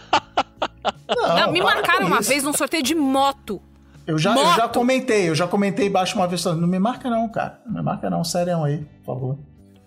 Não, 1.16 1.36
Não, 1.38 1.51
me 1.51 1.62
marcaram 1.62 2.07
uma 2.07 2.20
isso. 2.20 2.30
vez 2.30 2.43
num 2.43 2.53
sorteio 2.53 2.84
de 2.84 2.95
moto. 2.95 3.62
Eu 4.07 4.18
já, 4.18 4.32
eu 4.32 4.38
já 4.55 4.64
moto. 4.64 4.74
comentei, 4.74 5.30
eu 5.30 5.36
já 5.36 5.47
comentei 5.47 5.88
embaixo 5.88 6.16
uma 6.16 6.28
vez. 6.28 6.43
Não 6.45 6.68
me 6.68 6.80
marca 6.80 7.09
não, 7.09 7.30
cara. 7.30 7.62
Não 7.66 7.74
me 7.76 7.82
marca 7.82 8.09
não, 8.09 8.24
sério 8.24 8.64
aí, 8.64 8.80
por 9.05 9.14
favor. 9.16 9.38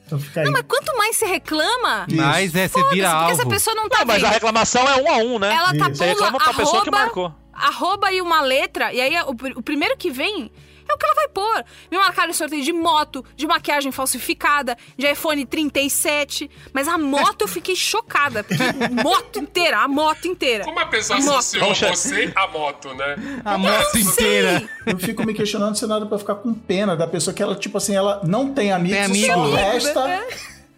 Então 0.06 0.18
fica 0.18 0.40
aí. 0.40 0.46
Não, 0.46 0.52
mas 0.52 0.62
quanto 0.68 0.96
mais 0.96 1.16
você 1.16 1.26
reclama, 1.26 2.06
Mas 2.14 2.54
é, 2.54 2.68
você 2.68 2.74
vira 2.90 3.10
porque 3.10 3.32
essa 3.32 3.42
alvo. 3.42 3.48
pessoa 3.48 3.74
não 3.74 3.88
tá 3.88 4.00
Não, 4.00 4.06
mas 4.06 4.22
a 4.22 4.28
reclamação 4.28 4.82
é 4.88 5.02
um 5.02 5.10
a 5.12 5.16
um, 5.16 5.38
né? 5.38 5.52
Ela 5.52 5.74
tá 5.76 5.88
Você 5.88 6.04
reclama 6.06 6.38
pra 6.38 6.52
pessoa 6.54 6.82
que 6.82 6.88
arroba- 6.90 6.98
marcou. 6.98 7.34
Arroba 7.52 8.12
e 8.12 8.20
uma 8.20 8.40
letra, 8.40 8.92
e 8.92 9.00
aí 9.00 9.14
o, 9.22 9.30
o 9.58 9.62
primeiro 9.62 9.96
que 9.96 10.10
vem 10.10 10.50
é 10.88 10.94
o 10.94 10.98
que 10.98 11.04
ela 11.06 11.14
vai 11.14 11.28
pôr. 11.28 11.64
Me 11.90 11.96
marcaram 11.98 12.30
em 12.30 12.34
sorteio 12.34 12.62
de 12.62 12.72
moto, 12.72 13.24
de 13.36 13.46
maquiagem 13.46 13.90
falsificada, 13.92 14.76
de 14.96 15.06
iPhone 15.10 15.44
37. 15.46 16.50
Mas 16.72 16.88
a 16.88 16.96
moto 16.98 17.42
eu 17.42 17.48
fiquei 17.48 17.74
chocada, 17.76 18.44
porque 18.44 18.62
moto 19.02 19.38
inteira, 19.38 19.78
a 19.78 19.88
moto 19.88 20.26
inteira. 20.26 20.64
Como 20.64 20.78
a 20.78 20.86
pessoa 20.86 21.18
A 21.18 21.22
moto. 21.22 21.38
associou 21.38 21.74
chamar- 21.74 21.96
você 21.96 22.32
à 22.34 22.46
moto, 22.48 22.94
né? 22.94 23.16
A 23.44 23.58
moto 23.58 23.98
inteira. 23.98 24.68
Eu 24.86 24.98
fico 24.98 25.24
me 25.24 25.34
questionando 25.34 25.74
se 25.76 25.86
nada 25.86 26.06
pra 26.06 26.18
ficar 26.18 26.36
com 26.36 26.52
pena 26.54 26.96
da 26.96 27.06
pessoa 27.06 27.34
que 27.34 27.42
ela, 27.42 27.54
tipo 27.56 27.76
assim, 27.78 27.94
ela 27.96 28.20
não 28.24 28.52
tem 28.52 28.72
amigos, 28.72 28.96
Tem 28.96 29.30
amigo. 29.30 29.32
só 29.48 29.54
resta 29.54 30.06
né? 30.06 30.24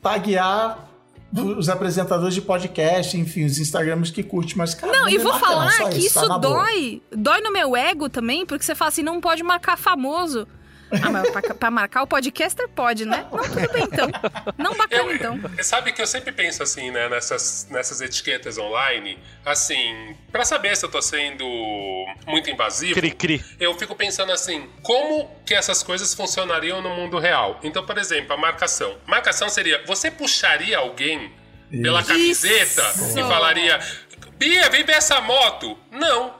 taguear 0.02 0.86
os 1.33 1.68
apresentadores 1.68 2.35
de 2.35 2.41
podcast, 2.41 3.16
enfim, 3.18 3.45
os 3.45 3.59
Instagrams 3.59 4.11
que 4.11 4.22
curte, 4.22 4.57
mas 4.57 4.74
cara, 4.74 4.93
Não, 4.93 5.09
e 5.09 5.18
vou 5.18 5.33
marca 5.33 5.33
não, 5.33 5.39
falar 5.39 5.72
que 5.91 5.91
tá 5.91 5.97
isso 5.97 6.20
boa. 6.20 6.39
dói. 6.39 7.03
Dói 7.11 7.41
no 7.41 7.53
meu 7.53 7.77
ego 7.77 8.09
também, 8.09 8.47
porque 8.47 8.64
você 8.64 8.74
fala 8.74 8.89
assim, 8.89 9.03
não 9.03 9.20
pode 9.20 9.43
marcar 9.43 9.77
famoso. 9.77 10.47
Ah, 11.03 11.11
mas 11.11 11.30
pra, 11.30 11.43
pra 11.55 11.70
marcar 11.70 12.03
o 12.03 12.07
podcaster 12.07 12.68
pode, 12.68 13.05
né? 13.05 13.26
Não, 13.30 13.43
tudo 13.43 13.72
bem 13.72 13.82
então. 13.84 14.09
Não 14.57 14.74
bacana 14.76 15.11
Eu, 15.11 15.14
então. 15.16 15.41
sabe 15.62 15.93
que 15.93 16.01
eu 16.01 16.07
sempre 16.07 16.30
penso 16.32 16.62
assim, 16.62 16.91
né, 16.91 17.09
nessas, 17.09 17.66
nessas 17.70 18.01
etiquetas 18.01 18.57
online, 18.57 19.18
assim, 19.45 20.16
pra 20.30 20.45
saber 20.45 20.76
se 20.76 20.84
eu 20.84 20.91
tô 20.91 21.03
sendo 21.03 21.45
muito 22.26 22.49
invasivo, 22.51 22.95
Cri-cri. 22.95 23.45
eu 23.59 23.76
fico 23.76 23.95
pensando 23.97 24.30
assim, 24.30 24.68
como 24.82 25.28
que 25.45 25.55
essas 25.55 25.82
coisas 25.82 26.14
funcionariam 26.14 26.80
no 26.80 26.91
mundo 26.91 27.18
real? 27.18 27.59
Então, 27.62 27.84
por 27.84 27.99
exemplo, 27.99 28.32
a 28.34 28.37
marcação. 28.37 28.97
Marcação 29.07 29.49
seria, 29.49 29.82
você 29.87 30.11
puxaria 30.11 30.78
alguém 30.78 31.32
pela 31.82 32.03
camiseta 32.03 32.82
Isso. 32.95 33.18
e 33.18 33.22
falaria: 33.22 33.80
Bia, 34.39 34.70
vem 34.70 34.84
ver 34.84 34.93
essa 34.93 35.20
moto. 35.20 35.76
Não. 35.91 36.34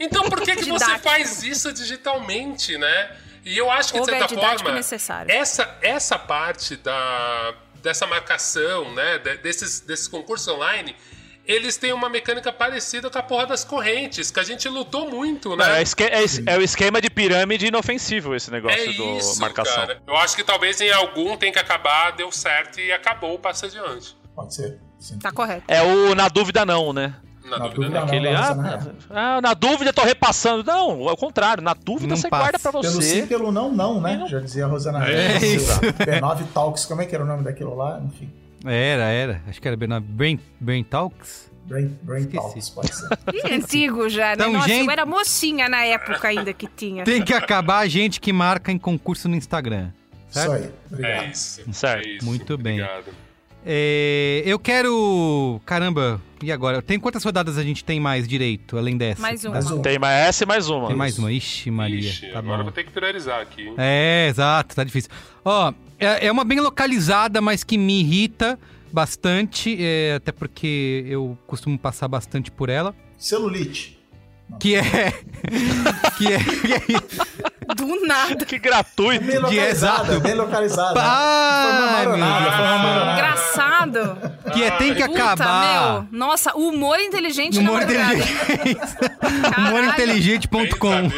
Então 0.00 0.24
por 0.28 0.40
que, 0.42 0.56
que 0.56 0.64
você 0.70 0.98
faz 0.98 1.42
isso 1.44 1.72
digitalmente, 1.72 2.76
né? 2.76 3.16
E 3.44 3.56
eu 3.58 3.70
acho 3.70 3.92
que, 3.92 4.00
de 4.00 4.10
é 4.10 4.18
certa 4.18 4.34
forma, 4.34 4.72
necessário. 4.72 5.30
essa, 5.30 5.78
essa 5.82 6.18
parte 6.18 6.76
da, 6.76 7.54
dessa 7.82 8.06
marcação, 8.06 8.92
né, 8.94 9.18
de- 9.18 9.36
desses, 9.38 9.80
desses 9.80 10.08
concursos 10.08 10.48
online, 10.48 10.96
eles 11.46 11.76
têm 11.76 11.92
uma 11.92 12.08
mecânica 12.08 12.50
parecida 12.50 13.10
com 13.10 13.18
a 13.18 13.22
porra 13.22 13.46
das 13.46 13.62
correntes, 13.64 14.30
que 14.30 14.40
a 14.40 14.42
gente 14.42 14.66
lutou 14.66 15.10
muito, 15.10 15.54
né? 15.56 15.78
É, 15.78 15.82
esque- 15.82 16.02
é 16.04 16.22
es- 16.22 16.40
é 16.46 16.56
o 16.56 16.62
esquema 16.62 17.02
de 17.02 17.10
pirâmide 17.10 17.66
inofensivo 17.66 18.34
esse 18.34 18.50
negócio 18.50 18.80
É 18.80 18.92
do 18.94 19.18
isso, 19.18 19.38
marcação. 19.40 19.74
cara. 19.74 20.02
Eu 20.06 20.16
acho 20.16 20.34
que 20.34 20.42
talvez 20.42 20.80
em 20.80 20.90
algum 20.90 21.36
tem 21.36 21.52
que 21.52 21.58
acabar, 21.58 22.12
deu 22.12 22.32
certo 22.32 22.80
e 22.80 22.90
acabou, 22.92 23.38
passa 23.38 23.66
adiante. 23.66 24.16
Pode 24.34 24.54
ser. 24.54 24.80
Sim. 24.98 25.18
Tá 25.18 25.30
correto. 25.30 25.64
É 25.68 25.82
o 25.82 26.14
na 26.14 26.28
dúvida 26.28 26.64
não, 26.64 26.94
né? 26.94 27.14
Na, 27.44 27.58
Na 27.58 27.68
dúvida, 27.68 27.74
dúvida, 27.74 27.88
não. 27.88 28.00
não. 28.00 28.04
Aquele, 28.06 28.28
ah, 28.28 28.54
na 28.54 29.36
ah, 29.36 29.40
na 29.42 29.54
dúvida 29.54 29.92
tô 29.92 30.02
repassando. 30.02 30.64
Não, 30.64 31.08
é 31.08 31.12
o 31.12 31.16
contrário. 31.16 31.62
Na 31.62 31.74
dúvida 31.74 32.08
Não 32.08 32.16
você 32.16 32.28
passa. 32.28 32.42
guarda 32.42 32.58
pra 32.58 32.72
Pelo 32.72 32.84
sim, 32.84 33.20
você. 33.20 33.26
pelo 33.26 33.52
não, 33.52 33.70
não, 33.70 34.00
né? 34.00 34.24
Já 34.28 34.40
dizia 34.40 34.64
a 34.64 34.68
Rosana 34.68 35.06
É 35.06 35.36
Reis. 35.38 35.62
isso. 35.62 35.80
B9 35.80 36.44
Talks, 36.54 36.86
como 36.86 37.02
é 37.02 37.06
que 37.06 37.14
era 37.14 37.22
o 37.22 37.26
nome 37.26 37.44
daquilo 37.44 37.74
lá? 37.76 38.00
Enfim. 38.04 38.30
Era, 38.64 39.04
era. 39.04 39.42
Acho 39.46 39.60
que 39.60 39.68
era 39.68 39.76
Brain, 39.76 40.00
Brain, 40.00 40.40
Brain 40.58 40.84
Talks. 40.84 41.50
Brain, 41.66 41.98
Brain. 42.02 42.24
Talks, 42.26 42.70
pode 42.70 42.94
ser. 42.94 43.08
Ih, 43.32 43.54
antigo 43.54 44.08
já, 44.08 44.28
né? 44.28 44.32
Então, 44.34 44.52
Nossa, 44.52 44.68
gente- 44.68 44.86
eu 44.86 44.90
era 44.90 45.04
mocinha 45.06 45.68
na 45.68 45.84
época 45.84 46.28
ainda 46.28 46.52
que 46.52 46.66
tinha. 46.66 47.04
Tem 47.04 47.22
que 47.22 47.32
acabar 47.34 47.78
a 47.80 47.86
gente 47.86 48.20
que 48.20 48.32
marca 48.32 48.72
em 48.72 48.78
concurso 48.78 49.28
no 49.28 49.36
Instagram. 49.36 49.90
Certo? 50.30 50.54
Isso 50.54 50.62
aí. 50.64 50.64
É 50.64 50.94
Obrigado. 50.94 51.26
isso. 51.30 51.62
Certo. 51.72 52.06
é 52.06 52.08
isso. 52.10 52.24
Muito 52.24 52.56
bem. 52.58 52.80
Obrigado. 52.82 53.04
É, 53.66 54.42
eu 54.44 54.58
quero. 54.58 55.60
Caramba, 55.64 56.20
e 56.44 56.52
agora? 56.52 56.80
Tem 56.82 56.98
quantas 57.00 57.24
rodadas 57.24 57.58
a 57.58 57.62
gente 57.62 57.82
tem 57.84 57.98
mais 57.98 58.28
direito, 58.28 58.76
além 58.78 58.96
dessa? 58.96 59.20
Mais 59.22 59.44
uma. 59.44 59.54
Mais 59.54 59.70
um. 59.70 59.80
Tem 59.82 59.98
mais 59.98 60.28
essa 60.28 60.44
e 60.44 60.46
mais 60.46 60.68
uma. 60.68 60.86
Tem 60.88 60.96
mais 60.96 61.18
uma? 61.18 61.32
Ixi, 61.32 61.70
Maria. 61.70 61.98
Ixi, 61.98 62.26
tá 62.28 62.38
agora 62.38 62.54
eu 62.54 62.58
bom. 62.58 62.62
vou 62.64 62.72
ter 62.72 62.84
que 62.84 62.90
priorizar 62.92 63.40
aqui. 63.40 63.62
hein? 63.62 63.74
É, 63.78 64.28
exato, 64.28 64.76
tá 64.76 64.84
difícil. 64.84 65.10
Ó, 65.44 65.72
é, 65.98 66.26
é 66.26 66.32
uma 66.32 66.44
bem 66.44 66.60
localizada, 66.60 67.40
mas 67.40 67.64
que 67.64 67.76
me 67.78 68.00
irrita 68.00 68.58
bastante, 68.92 69.76
é, 69.80 70.14
até 70.16 70.30
porque 70.30 71.04
eu 71.08 71.36
costumo 71.46 71.76
passar 71.78 72.06
bastante 72.06 72.50
por 72.50 72.68
ela. 72.68 72.94
Celulite. 73.18 73.98
Que 74.60 74.76
é. 74.76 74.82
que 76.18 76.26
é. 76.32 76.38
que 76.38 76.72
é- 76.94 77.53
Do 77.76 78.06
nada. 78.06 78.44
Que 78.44 78.58
gratuito. 78.58 79.24
Bem 79.24 79.38
localizada, 79.38 80.02
exato. 80.08 80.20
bem 80.20 80.34
localizada. 80.34 81.00
Ai, 81.02 81.62
foi 81.62 81.72
uma 81.82 81.92
maronada, 81.92 82.40
meu 82.40 82.52
foi 82.52 82.60
uma 82.66 82.78
maronada. 82.78 83.12
Engraçado. 83.12 84.18
que 84.52 84.62
é, 84.62 84.70
tem 84.72 84.94
que 84.94 85.06
Puta, 85.06 85.22
acabar. 85.24 85.92
meu. 86.02 86.06
Nossa, 86.12 86.54
humor 86.56 86.98
inteligente 87.00 87.58
Humor 87.58 87.80
na 87.80 87.86
madrugada. 87.86 88.14
inteligente. 88.14 88.80
Humorinteligente.com. 89.58 91.10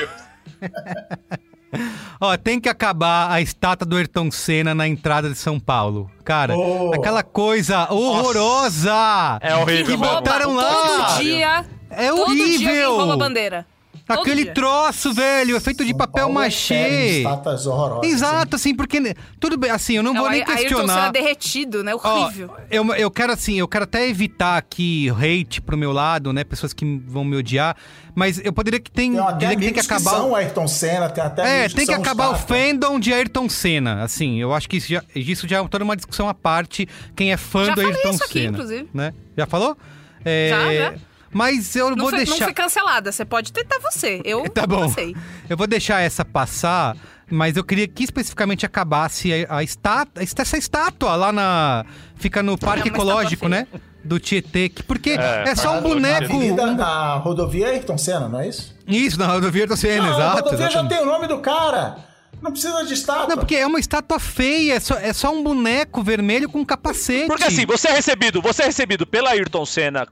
Ó, 2.20 2.36
tem 2.38 2.58
que 2.58 2.68
acabar 2.68 3.30
a 3.30 3.40
estátua 3.40 3.86
do 3.86 3.96
Ayrton 3.96 4.30
Senna 4.30 4.74
na 4.74 4.88
entrada 4.88 5.28
de 5.28 5.36
São 5.36 5.60
Paulo. 5.60 6.10
Cara, 6.24 6.56
Oh. 6.56 6.92
aquela 6.94 7.22
coisa 7.22 7.92
horrorosa. 7.92 9.38
É 9.42 9.54
horrível. 9.56 9.84
Que 9.84 9.96
mesmo. 9.96 10.14
botaram 10.14 10.54
lá. 10.54 10.64
Todo 10.72 11.18
dia. 11.22 11.64
É 11.90 12.08
Todo 12.08 12.16
dia 12.16 12.44
alguém 12.44 12.54
horrível. 12.56 12.96
rouba 12.96 13.14
a 13.14 13.16
bandeira. 13.16 13.66
Todo 14.06 14.20
Aquele 14.20 14.44
dia. 14.44 14.54
troço, 14.54 15.12
velho, 15.12 15.56
é 15.56 15.60
feito 15.60 15.82
de 15.84 15.90
São 15.90 15.98
papel 15.98 16.26
Paulo 16.26 16.38
é 16.40 16.44
machê. 16.44 17.18
Estátuas 17.18 17.66
horrorosas. 17.66 18.08
Exato, 18.12 18.54
assim, 18.54 18.72
porque. 18.72 19.16
Tudo 19.40 19.58
bem, 19.58 19.68
assim, 19.70 19.94
eu 19.94 20.02
não 20.02 20.14
É 20.14 20.18
vou 20.20 20.30
nem 20.30 20.40
Ayrton 20.42 20.52
Senna 20.56 20.68
questionar. 20.68 21.10
derretido, 21.12 21.82
né? 21.82 21.92
Ó, 21.92 22.24
Horrível. 22.24 22.50
eu, 22.70 22.94
eu 22.94 23.10
quero 23.10 23.32
assim, 23.32 23.58
eu 23.58 23.66
quero 23.66 23.82
até 23.82 24.08
evitar 24.08 24.56
aqui 24.58 25.08
hate 25.10 25.60
pro 25.60 25.76
meu 25.76 25.90
lado, 25.90 26.32
né? 26.32 26.44
Pessoas 26.44 26.72
que 26.72 27.02
vão 27.04 27.24
me 27.24 27.36
odiar. 27.36 27.76
Mas 28.14 28.40
eu 28.44 28.52
poderia 28.52 28.78
que 28.78 28.90
tem, 28.92 29.10
Tem 29.12 29.20
até 29.20 29.32
que 29.32 29.38
tem 29.38 29.48
que 29.58 29.64
amigos 29.66 29.86
que 29.88 29.92
acabar. 29.92 30.10
são 30.10 30.34
Ayrton 30.36 30.68
Senna, 30.68 31.08
tem 31.10 31.24
até 31.24 31.64
É, 31.64 31.68
tem 31.68 31.84
que 31.84 31.92
são 31.92 31.96
acabar 31.96 32.28
o 32.30 32.34
fandom 32.36 33.00
de 33.00 33.12
Ayrton 33.12 33.48
Senna. 33.48 34.04
Assim, 34.04 34.40
eu 34.40 34.54
acho 34.54 34.68
que 34.68 34.76
isso 34.76 34.88
já, 34.88 35.02
isso 35.16 35.48
já 35.48 35.58
é 35.62 35.68
toda 35.68 35.82
uma 35.84 35.96
discussão 35.96 36.28
à 36.28 36.32
parte. 36.32 36.88
Quem 37.16 37.32
é 37.32 37.36
fã 37.36 37.64
Já 37.64 37.74
do 37.74 37.80
falei 37.80 37.96
Ayrton 37.96 38.10
isso 38.10 38.24
aqui, 38.24 38.32
Senna. 38.40 38.50
inclusive. 38.52 38.88
Né? 38.94 39.12
Já 39.36 39.46
falou? 39.46 39.76
É, 40.24 40.48
Já, 40.48 40.74
já. 40.74 40.94
Mas 41.36 41.76
eu 41.76 41.90
Não, 41.90 41.96
vou 41.96 42.10
não 42.10 42.16
deixar. 42.18 42.44
fui 42.46 42.54
cancelada. 42.54 43.12
Você 43.12 43.24
pode 43.24 43.52
tentar 43.52 43.78
você. 43.78 44.22
Eu 44.24 44.48
Tá 44.50 44.66
bom. 44.66 44.88
passei. 44.88 45.14
Eu 45.50 45.56
vou 45.56 45.66
deixar 45.66 46.00
essa 46.00 46.24
passar, 46.24 46.96
mas 47.30 47.58
eu 47.58 47.62
queria 47.64 47.86
que 47.86 48.04
especificamente 48.04 48.64
acabasse 48.64 49.44
a, 49.46 49.58
a 49.58 49.62
estátua, 49.62 50.22
essa 50.22 50.56
estátua 50.56 51.14
lá 51.14 51.30
na. 51.32 51.84
Fica 52.16 52.42
no 52.42 52.56
Parque 52.56 52.88
uma 52.88 52.96
Ecológico, 52.96 53.48
né? 53.48 53.66
Do 54.02 54.18
Tietê. 54.18 54.70
que- 54.70 54.82
Porque 54.82 55.10
é, 55.10 55.44
É, 55.48 55.54
só 55.54 55.78
um 55.78 55.82
boneco. 55.82 56.32
Um- 56.34 56.74
da 56.76 57.16
rodovia 57.16 57.68
Ayrton 57.68 57.98
Senna, 57.98 58.28
não 58.28 58.40
é 58.40 58.48
isso? 58.48 58.74
Isso, 58.86 59.18
na 59.18 59.26
rodovia 59.26 59.66
do 59.66 59.76
Senna, 59.76 60.04
Não, 60.06 60.12
a 60.12 60.16
exato. 60.16 60.36
rodovia 60.36 60.58
já 60.58 60.66
exatamente. 60.68 60.94
tem 60.94 61.02
o 61.02 61.06
nome 61.06 61.26
do 61.26 61.38
cara. 61.40 61.96
Não 62.40 62.50
precisa 62.52 62.82
de 62.84 62.94
estátua. 62.94 63.26
Não, 63.28 63.36
porque 63.36 63.56
é 63.56 63.66
uma 63.66 63.80
estátua 63.80 64.18
feia, 64.20 64.74
é 64.74 64.80
só, 64.80 64.94
é 64.94 65.12
só 65.12 65.32
um 65.34 65.42
boneco 65.42 66.02
vermelho 66.02 66.48
com 66.48 66.60
um 66.60 66.64
capacete. 66.64 67.26
Porque 67.26 67.44
assim, 67.44 67.66
você 67.66 67.88
é 67.88 67.92
recebido, 67.92 68.40
você 68.40 68.62
é 68.62 68.66
recebido 68.66 69.06
pela 69.06 69.30
Ayrton 69.30 69.66
Senna. 69.66 70.06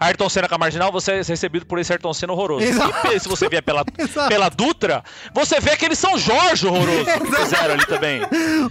Ayrton 0.00 0.28
Senna 0.30 0.48
com 0.48 0.54
a 0.54 0.58
marginal, 0.58 0.90
você 0.90 1.12
é 1.12 1.22
recebido 1.22 1.66
por 1.66 1.78
esse 1.78 1.92
Ayrton 1.92 2.12
Senna 2.14 2.32
horroroso. 2.32 2.64
Exato. 2.64 3.08
E 3.12 3.20
se 3.20 3.28
você 3.28 3.48
vier 3.48 3.62
pela, 3.62 3.84
Exato. 3.98 4.28
pela 4.28 4.48
Dutra, 4.48 5.04
você 5.34 5.60
vê 5.60 5.72
aquele 5.72 5.94
São 5.94 6.16
Jorge 6.18 6.66
horroroso 6.66 7.04
que 7.20 7.36
fizeram 7.36 7.74
ali 7.74 7.86
também. 7.86 8.22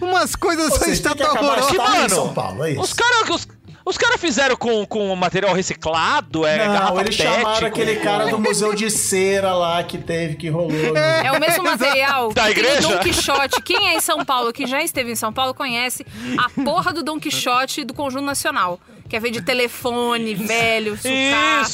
Umas 0.01 0.35
coisas 0.35 0.73
só 0.73 0.85
que 0.85 0.91
estátua 0.91 1.29
horrorosa. 1.31 1.73
em 1.73 1.77
mano, 1.77 2.09
São 2.09 2.33
Paulo, 2.33 2.63
é 2.65 2.71
isso. 2.71 2.81
Os 2.81 2.93
caras 2.93 3.29
os, 3.29 3.47
os 3.85 3.97
cara 3.97 4.17
fizeram 4.17 4.55
com, 4.55 4.85
com 4.85 5.15
material 5.15 5.53
reciclado, 5.53 6.45
é 6.45 6.57
garrafa 6.57 6.93
Não, 6.93 7.01
eles 7.01 7.15
pet, 7.17 7.27
chamaram 7.31 7.59
com- 7.59 7.65
aquele 7.67 7.95
cara 7.97 8.25
do 8.27 8.39
Museu 8.39 8.73
de 8.73 8.89
Cera 8.89 9.53
lá 9.53 9.83
que 9.83 9.97
teve, 9.99 10.35
que 10.35 10.49
rolou. 10.49 10.71
no- 10.71 10.97
É 10.97 11.31
o 11.31 11.39
mesmo 11.39 11.63
material 11.69 12.33
Da 12.33 12.47
que 12.47 12.55
tem 12.55 12.63
igreja? 12.63 12.87
o 12.87 12.91
Don 12.91 12.99
Quixote. 12.99 13.61
Quem 13.61 13.87
é 13.89 13.93
em 13.95 14.01
São 14.01 14.25
Paulo, 14.25 14.51
que 14.51 14.65
já 14.67 14.81
esteve 14.81 15.11
em 15.11 15.15
São 15.15 15.31
Paulo, 15.31 15.53
conhece 15.53 16.05
a 16.37 16.49
porra 16.63 16.91
do 16.91 17.03
Don 17.03 17.19
Quixote 17.19 17.83
do 17.83 17.93
Conjunto 17.93 18.25
Nacional. 18.25 18.79
Que 19.09 19.15
é 19.15 19.19
ver 19.19 19.31
de 19.31 19.41
telefone, 19.41 20.35
velho, 20.35 20.93
Isso, 20.93 21.07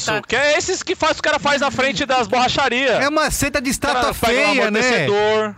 sucata. 0.04 0.26
que 0.26 0.34
é 0.34 0.56
esses 0.56 0.82
que 0.82 0.96
faz, 0.96 1.16
os 1.16 1.20
caras 1.20 1.42
faz 1.42 1.60
na 1.60 1.70
frente 1.70 2.06
das 2.06 2.26
borracharias. 2.26 2.92
É 3.02 3.08
uma 3.08 3.30
seta 3.30 3.60
de 3.60 3.68
estátua 3.68 4.00
Cara, 4.00 4.10
um 4.10 4.14
feia, 4.14 4.70
né? 4.70 4.80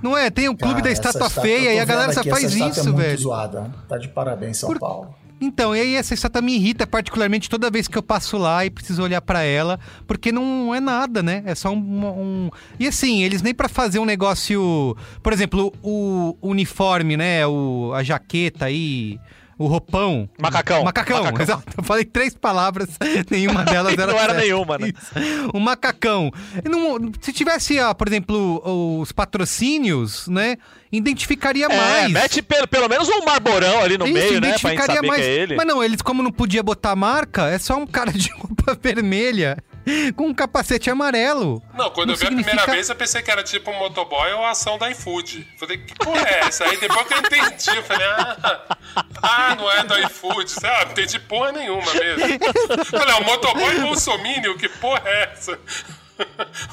Não 0.02 0.16
é? 0.16 0.28
Tem 0.28 0.48
o 0.48 0.56
clube 0.56 0.74
Cara, 0.74 0.84
da 0.84 0.90
estátua 0.90 1.28
estátua, 1.28 1.42
feia 1.42 1.74
e 1.74 1.78
a 1.78 1.84
galera 1.84 2.12
só 2.12 2.24
faz 2.24 2.44
essa 2.44 2.52
estátua 2.54 2.70
isso, 2.70 2.80
é 2.80 2.92
muito 2.92 2.96
velho. 2.96 3.18
zoada. 3.18 3.70
Tá 3.88 3.96
de 3.96 4.08
parabéns, 4.08 4.56
São 4.58 4.74
Paulo. 4.76 5.14
Então, 5.40 5.74
e 5.76 5.80
aí 5.80 5.94
essa 5.94 6.14
estátua 6.14 6.42
me 6.42 6.56
irrita 6.56 6.84
particularmente 6.84 7.48
toda 7.48 7.70
vez 7.70 7.86
que 7.86 7.96
eu 7.96 8.02
passo 8.02 8.36
lá 8.36 8.66
e 8.66 8.70
preciso 8.70 9.00
olhar 9.00 9.20
pra 9.22 9.44
ela, 9.44 9.78
porque 10.04 10.32
não 10.32 10.74
é 10.74 10.80
nada, 10.80 11.22
né? 11.22 11.44
É 11.46 11.54
só 11.54 11.70
um, 11.70 11.76
um- 11.76 12.50
E 12.76 12.88
assim, 12.88 13.22
eles 13.22 13.40
nem 13.40 13.54
pra 13.54 13.68
fazer 13.68 14.00
um 14.00 14.04
negócio, 14.04 14.96
por 15.22 15.32
exemplo, 15.32 15.72
o 15.80 16.36
uniforme, 16.42 17.16
né, 17.16 17.46
o 17.46 17.92
a 17.94 18.02
jaqueta 18.02 18.64
aí, 18.64 19.20
o 19.58 19.66
roupão. 19.66 20.28
Macacão. 20.40 20.84
Macacão, 20.84 21.18
Macacão. 21.24 21.42
exato. 21.42 21.64
Eu 21.76 21.82
falei 21.84 22.04
três 22.04 22.34
palavras, 22.34 22.88
nenhuma 23.30 23.64
delas 23.64 23.92
era 23.94 24.06
Não 24.12 24.18
era 24.18 24.32
certa. 24.34 24.40
nenhuma, 24.40 24.78
né? 24.78 24.88
Isso. 24.96 25.50
O 25.52 25.58
macacão. 25.60 26.30
Não- 26.64 27.10
se 27.20 27.32
tivesse, 27.32 27.78
ó, 27.80 27.92
por 27.92 28.06
exemplo, 28.08 28.62
os 29.00 29.10
patrocínios, 29.12 30.28
né, 30.28 30.56
identificaria 30.92 31.66
É, 31.66 31.76
mais. 31.76 32.12
mete 32.12 32.40
pelo, 32.42 32.66
pelo 32.68 32.88
menos 32.88 33.08
um 33.08 33.24
marborão 33.24 33.80
ali 33.82 33.98
no 33.98 34.04
Isso, 34.06 34.14
meio, 34.14 34.32
né? 34.34 34.40
Pra 34.40 34.48
gente 34.50 34.60
identificaria 34.60 34.96
saber 34.96 35.06
mais. 35.08 35.20
que 35.22 35.28
é 35.28 35.34
ele. 35.34 35.56
Mas 35.56 35.66
não, 35.66 35.82
eles, 35.82 36.00
como 36.02 36.22
não 36.22 36.30
podia 36.32 36.62
botar 36.62 36.94
marca, 36.96 37.48
é 37.48 37.58
só 37.58 37.76
um 37.76 37.86
cara 37.86 38.12
de 38.12 38.30
roupa 38.32 38.76
vermelha 38.82 39.56
com 40.16 40.26
um 40.26 40.34
capacete 40.34 40.90
amarelo. 40.90 41.62
Não, 41.74 41.90
quando 41.90 42.10
eu 42.10 42.16
vi 42.16 42.24
a 42.24 42.28
significa- 42.28 42.56
primeira 42.56 42.72
vez, 42.72 42.88
eu 42.88 42.96
pensei 42.96 43.22
que 43.22 43.30
era 43.30 43.42
tipo 43.42 43.70
um 43.70 43.78
motoboy 43.78 44.32
ou 44.32 44.44
a 44.44 44.50
ação 44.50 44.78
da 44.78 44.90
iFood. 44.90 45.46
Falei, 45.58 45.78
que 45.78 45.94
porra 45.94 46.26
é 46.28 46.40
essa? 46.40 46.64
Aí 46.64 46.76
depois 46.76 47.06
que 47.06 47.14
eu 47.14 47.18
entendi, 47.18 47.76
eu 47.76 47.82
falei, 47.82 48.06
ah, 48.06 48.76
ah 49.22 49.54
não 49.56 49.70
é 49.70 49.84
da 49.84 50.00
iFood, 50.00 50.50
sabe? 50.50 50.84
Não 50.84 50.92
entendi 50.92 51.18
porra 51.20 51.52
nenhuma 51.52 51.92
mesmo. 51.94 52.38
Falei, 52.84 53.14
é 53.14 53.20
um 53.20 53.24
motoboy 53.24 53.80
bolsomínio, 53.80 54.56
que 54.56 54.68
porra 54.68 55.02
é 55.04 55.32
essa? 55.32 55.58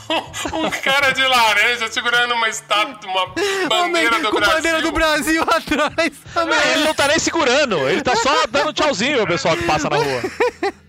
Um, 0.09 0.65
um 0.65 0.71
cara 0.71 1.11
de 1.11 1.21
laranja 1.21 1.87
segurando 1.91 2.33
uma 2.33 2.49
estátua, 2.49 3.09
uma 3.09 3.27
bandeira 3.69 4.15
Homem 4.15 4.21
do 4.23 4.31
com 4.31 4.37
Brasil. 4.37 4.55
bandeira 4.55 4.81
do 4.81 4.91
Brasil 4.91 5.43
atrás. 5.43 6.13
Não, 6.35 6.71
ele 6.71 6.83
não 6.83 6.93
tá 6.95 7.07
nem 7.07 7.19
segurando, 7.19 7.87
ele 7.87 8.01
tá 8.01 8.15
só 8.15 8.47
dando 8.49 8.73
tchauzinho 8.73 9.19
ao 9.19 9.27
pessoal 9.27 9.55
que 9.55 9.63
passa 9.63 9.89
na 9.89 9.97
rua. 9.97 10.21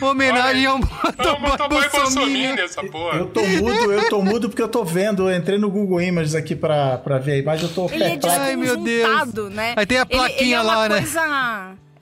Homenagem 0.00 0.66
ao 0.66 0.78
motoboy 0.78 1.88
bolsominion 1.88 2.54
essa 2.58 2.82
porra. 2.84 3.18
Eu 3.18 3.26
tô 3.26 3.44
mudo, 3.44 3.92
eu 3.92 4.08
tô 4.08 4.22
mudo 4.22 4.48
porque 4.48 4.62
eu 4.62 4.68
tô 4.68 4.84
vendo. 4.84 5.28
Eu 5.28 5.36
entrei 5.36 5.58
no 5.58 5.70
Google 5.70 6.00
Images 6.00 6.34
aqui 6.34 6.54
pra, 6.56 6.98
pra 6.98 7.18
ver 7.18 7.32
a 7.32 7.36
imagem, 7.38 7.68
eu 7.68 7.74
tô 7.74 7.86
Ele 7.92 8.04
é. 8.04 8.18
Ai, 8.28 8.56
meu 8.56 8.76
Deus. 8.76 9.50
né? 9.50 9.74
Aí 9.76 9.86
tem 9.86 9.98
a 9.98 10.02
Ele- 10.02 10.08
ele, 10.10 10.18
plaquinha 10.18 10.56
é 10.56 10.60
uma 10.60 10.74
lá, 10.76 10.88
né? 10.88 11.02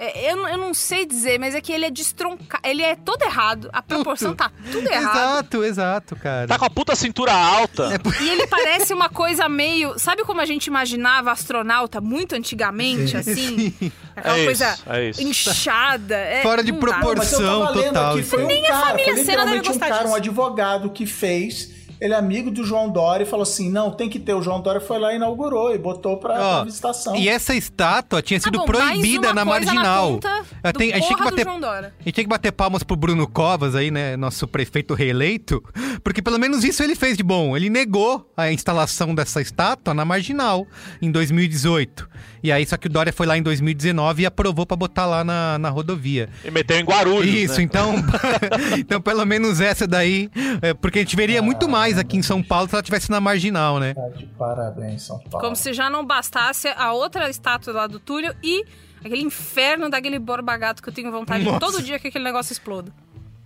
É, 0.02 0.32
eu, 0.32 0.48
eu 0.48 0.56
não 0.56 0.72
sei 0.72 1.04
dizer, 1.04 1.38
mas 1.38 1.54
é 1.54 1.60
que 1.60 1.70
ele 1.70 1.84
é 1.84 1.90
destroncado. 1.90 2.66
Ele 2.66 2.82
é 2.82 2.96
todo 2.96 3.20
errado. 3.22 3.68
A 3.70 3.82
proporção 3.82 4.34
tá 4.34 4.50
tudo 4.72 4.88
errado. 4.90 5.14
Exato, 5.14 5.62
exato, 5.64 6.16
cara. 6.16 6.48
Tá 6.48 6.58
com 6.58 6.64
a 6.64 6.70
puta 6.70 6.96
cintura 6.96 7.34
alta. 7.34 7.90
É 7.92 8.22
E 8.24 8.28
ele 8.30 8.46
parece 8.46 8.94
uma 8.94 9.10
coisa 9.10 9.46
meio. 9.46 9.98
Sabe 9.98 10.24
como 10.24 10.40
a 10.40 10.46
gente 10.46 10.66
imaginava 10.68 11.30
astronauta 11.30 12.00
muito 12.00 12.34
antigamente, 12.34 13.14
assim? 13.14 13.74
Aquela 14.16 14.38
É 14.38 14.44
coisa 14.46 14.72
isso, 14.72 14.82
é 14.90 15.08
isso. 15.10 15.22
inchada. 15.22 16.16
é, 16.16 16.42
Fora 16.42 16.64
de 16.64 16.72
proporção. 16.72 17.72
Total, 17.72 18.22
foi 18.22 18.44
um 18.44 18.46
Nem 18.46 18.66
a 18.66 18.80
família 18.80 19.12
foi 19.12 19.22
literalmente 19.22 19.68
um 19.68 19.72
gostar 19.72 19.88
cara, 19.88 20.08
um 20.08 20.14
advogado 20.14 20.90
que 20.90 21.04
fez. 21.04 21.79
Ele 22.00 22.14
é 22.14 22.16
amigo 22.16 22.50
do 22.50 22.64
João 22.64 22.88
Dória 22.88 23.24
e 23.24 23.26
falou 23.26 23.42
assim: 23.42 23.70
não, 23.70 23.90
tem 23.90 24.08
que 24.08 24.18
ter. 24.18 24.32
O 24.34 24.40
João 24.42 24.60
Dória 24.60 24.80
foi 24.80 24.98
lá 24.98 25.12
e 25.12 25.16
inaugurou 25.16 25.74
e 25.74 25.78
botou 25.78 26.16
pra, 26.16 26.34
pra 26.34 26.64
visitação. 26.64 27.14
E 27.16 27.28
essa 27.28 27.54
estátua 27.54 28.22
tinha 28.22 28.40
Tá 28.40 28.44
sido 28.44 28.58
bom, 28.58 28.66
mais 28.72 28.90
proibida 28.92 29.34
na 29.34 29.44
marginal. 29.44 30.18
Ah, 30.62 30.72
do 30.72 30.78
tem- 30.78 30.92
a 30.92 30.96
gente 30.96 31.06
tinha 31.06 31.18
que 31.18 31.24
bater 31.24 31.44
João 31.44 31.60
Dória. 31.60 31.94
A 32.00 32.02
gente 32.02 32.14
tem 32.14 32.24
que 32.24 32.30
bater 32.30 32.52
palmas 32.52 32.82
pro 32.82 32.96
Bruno 32.96 33.26
Covas 33.28 33.74
aí, 33.74 33.90
né? 33.90 34.16
Nosso 34.16 34.48
prefeito 34.48 34.94
reeleito. 34.94 35.62
Porque 36.02 36.22
pelo 36.22 36.38
menos 36.38 36.64
isso 36.64 36.82
ele 36.82 36.94
fez 36.94 37.16
de 37.16 37.22
bom. 37.22 37.56
Ele 37.56 37.68
negou 37.68 38.30
a 38.36 38.50
instalação 38.50 39.14
dessa 39.14 39.40
estátua 39.42 39.92
na 39.92 40.04
marginal 40.04 40.66
em 41.02 41.10
2018. 41.10 42.08
E 42.42 42.50
aí, 42.50 42.64
só 42.66 42.76
que 42.76 42.86
o 42.86 42.90
Dória 42.90 43.12
foi 43.12 43.26
lá 43.26 43.36
em 43.36 43.42
2019 43.42 44.22
e 44.22 44.26
aprovou 44.26 44.64
pra 44.64 44.76
botar 44.76 45.06
lá 45.06 45.22
na, 45.22 45.58
na 45.58 45.68
rodovia. 45.68 46.28
E 46.44 46.50
meteu 46.50 46.78
em 46.78 46.84
Guarulhos. 46.84 47.34
Isso, 47.34 47.58
né? 47.58 47.62
então. 47.62 47.94
então, 48.78 49.00
pelo 49.00 49.24
menos 49.24 49.60
essa 49.60 49.86
daí. 49.86 50.30
é, 50.62 50.74
porque 50.74 51.00
a 51.00 51.02
gente 51.02 51.16
veria 51.16 51.42
muito 51.42 51.68
mais 51.68 51.98
aqui 51.98 52.16
em 52.16 52.22
São 52.22 52.42
Paulo 52.42 52.68
se 52.68 52.74
ela 52.74 52.82
tivesse 52.82 53.10
na 53.10 53.20
marginal, 53.20 53.78
né? 53.78 53.94
Tá 53.94 54.08
de 54.08 54.26
parabéns, 54.26 55.02
São 55.02 55.18
Paulo. 55.18 55.44
Como 55.44 55.56
se 55.56 55.72
já 55.72 55.90
não 55.90 56.04
bastasse 56.04 56.68
a 56.68 56.92
outra 56.92 57.28
estátua 57.28 57.72
lá 57.72 57.86
do 57.86 57.98
Túlio 57.98 58.34
e 58.42 58.64
aquele 59.04 59.22
inferno 59.22 59.88
daquele 59.88 60.18
Borba 60.18 60.56
Gato 60.56 60.82
que 60.82 60.88
eu 60.88 60.92
tenho 60.92 61.10
vontade 61.10 61.44
Nossa. 61.44 61.58
de 61.58 61.60
todo 61.60 61.82
dia 61.82 61.98
que 61.98 62.08
aquele 62.08 62.24
negócio 62.24 62.52
exploda. 62.52 62.92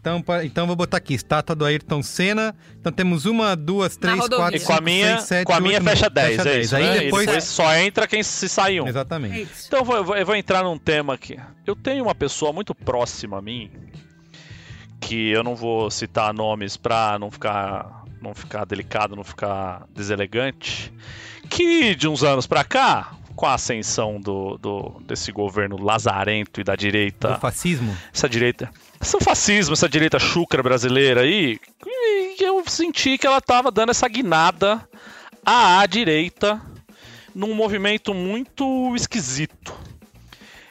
Então, 0.05 0.23
então 0.45 0.67
vou 0.67 0.77
botar 0.77 0.99
aqui, 0.99 1.15
estátua 1.15 1.57
do 1.57 1.65
Ayrton 1.65 2.03
Senna. 2.03 2.55
Então 2.79 2.93
temos 2.93 3.25
uma, 3.25 3.57
duas, 3.57 3.97
três, 3.97 4.19
quatro, 4.19 4.37
E 4.55 4.61
com 4.61 4.73
a 4.73 4.77
cinco, 4.77 4.83
minha, 4.85 5.15
seis, 5.17 5.23
sete, 5.29 5.47
com 5.47 5.55
a 5.55 5.61
minha 5.61 5.79
oito, 5.79 5.85
fecha 5.85 6.03
nove. 6.11 6.15
10, 6.15 6.47
é 6.47 6.61
isso. 6.61 6.77
Aí 6.77 6.83
né? 6.83 6.99
depois... 7.01 7.25
Depois 7.27 7.45
só 7.45 7.75
entra 7.77 8.07
quem 8.07 8.23
se 8.23 8.47
sai 8.49 8.79
um. 8.81 8.87
Exatamente. 8.87 9.49
Então 9.67 9.79
eu 9.79 9.85
vou, 9.85 10.17
eu 10.17 10.27
vou- 10.27 10.37
entrar 10.37 10.63
num 10.63 10.77
tema 10.79 11.15
aqui. 11.15 11.39
Eu 11.67 11.75
tenho 11.75 12.05
uma 12.05 12.15
pessoa 12.15 12.53
muito 12.53 12.75
próxima 12.75 13.39
a 13.39 13.43
mim, 13.43 13.71
que 15.01 15.31
eu 15.31 15.43
não 15.43 15.55
vou 15.57 15.91
citar 15.91 16.33
nomes 16.35 16.77
pra 16.77 17.19
não 17.19 17.31
ficar, 17.31 18.05
não 18.21 18.35
ficar 18.35 18.65
delicado, 18.67 19.17
não 19.17 19.25
ficar 19.25 19.85
deselegante, 19.95 20.93
que 21.49 21.95
de 21.95 22.07
uns 22.09 22.23
anos 22.23 22.47
pra 22.47 22.63
cá, 22.65 23.13
com 23.35 23.47
a 23.47 23.55
ascensão 23.55 24.21
do, 24.21 24.57
do- 24.59 25.03
desse 25.07 25.33
governo 25.33 25.77
lazarento 25.83 26.61
e 26.61 26.65
da 26.65 26.77
direita 26.77 27.37
O 27.37 27.41
fascismo. 27.41 27.97
essa 28.15 28.29
direita, 28.29 28.71
esse 29.05 29.21
fascismo, 29.21 29.75
essa 29.75 29.89
direita 29.89 30.19
chucra 30.19 30.63
brasileira 30.63 31.21
aí, 31.21 31.61
eu 32.41 32.65
senti 32.67 33.19
que 33.19 33.27
ela 33.27 33.41
tava 33.41 33.71
dando 33.71 33.91
essa 33.91 34.09
guinada 34.09 34.89
à 35.45 35.85
direita 35.87 36.61
num 37.35 37.55
movimento 37.55 38.15
muito 38.15 38.97
esquisito. 38.97 39.75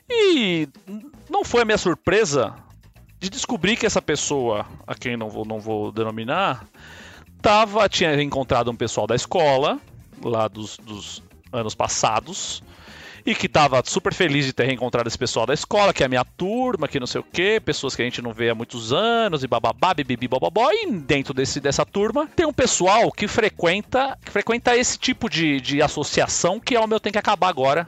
E 0.09 0.67
não 1.29 1.45
foi 1.45 1.61
a 1.61 1.65
minha 1.65 1.77
surpresa 1.77 2.55
de 3.19 3.29
descobrir 3.29 3.77
que 3.77 3.85
essa 3.85 4.01
pessoa, 4.01 4.65
a 4.87 4.95
quem 4.95 5.15
não 5.15 5.29
vou, 5.29 5.45
não 5.45 5.59
vou 5.59 5.91
denominar, 5.91 6.67
tava, 7.39 7.87
tinha 7.87 8.19
encontrado 8.21 8.71
um 8.71 8.75
pessoal 8.75 9.05
da 9.05 9.15
escola, 9.15 9.79
lá 10.23 10.47
dos, 10.47 10.77
dos 10.77 11.21
anos 11.51 11.75
passados, 11.75 12.63
e 13.25 13.33
que 13.33 13.47
tava 13.47 13.81
super 13.85 14.13
feliz 14.13 14.45
de 14.45 14.53
ter 14.53 14.65
reencontrado 14.65 15.07
esse 15.07 15.17
pessoal 15.17 15.45
da 15.45 15.53
escola, 15.53 15.93
que 15.93 16.03
é 16.03 16.05
a 16.05 16.09
minha 16.09 16.25
turma, 16.25 16.87
que 16.87 16.99
não 16.99 17.07
sei 17.07 17.21
o 17.21 17.23
quê, 17.23 17.61
pessoas 17.63 17.95
que 17.95 18.01
a 18.01 18.05
gente 18.05 18.21
não 18.21 18.33
vê 18.33 18.49
há 18.49 18.55
muitos 18.55 18.91
anos, 18.91 19.43
e 19.43 19.47
bababá, 19.47 19.93
bibibi, 19.93 20.27
bababó, 20.27 20.69
e 20.71 20.91
dentro 20.91 21.33
desse, 21.33 21.59
dessa 21.59 21.85
turma 21.85 22.27
tem 22.35 22.45
um 22.45 22.53
pessoal 22.53 23.11
que 23.11 23.27
frequenta, 23.27 24.17
que 24.23 24.31
frequenta 24.31 24.75
esse 24.75 24.97
tipo 24.97 25.29
de, 25.29 25.61
de 25.61 25.81
associação, 25.81 26.59
que 26.59 26.75
é 26.75 26.79
o 26.79 26.87
meu 26.87 26.99
tem 26.99 27.11
que 27.11 27.19
acabar 27.19 27.47
agora, 27.47 27.87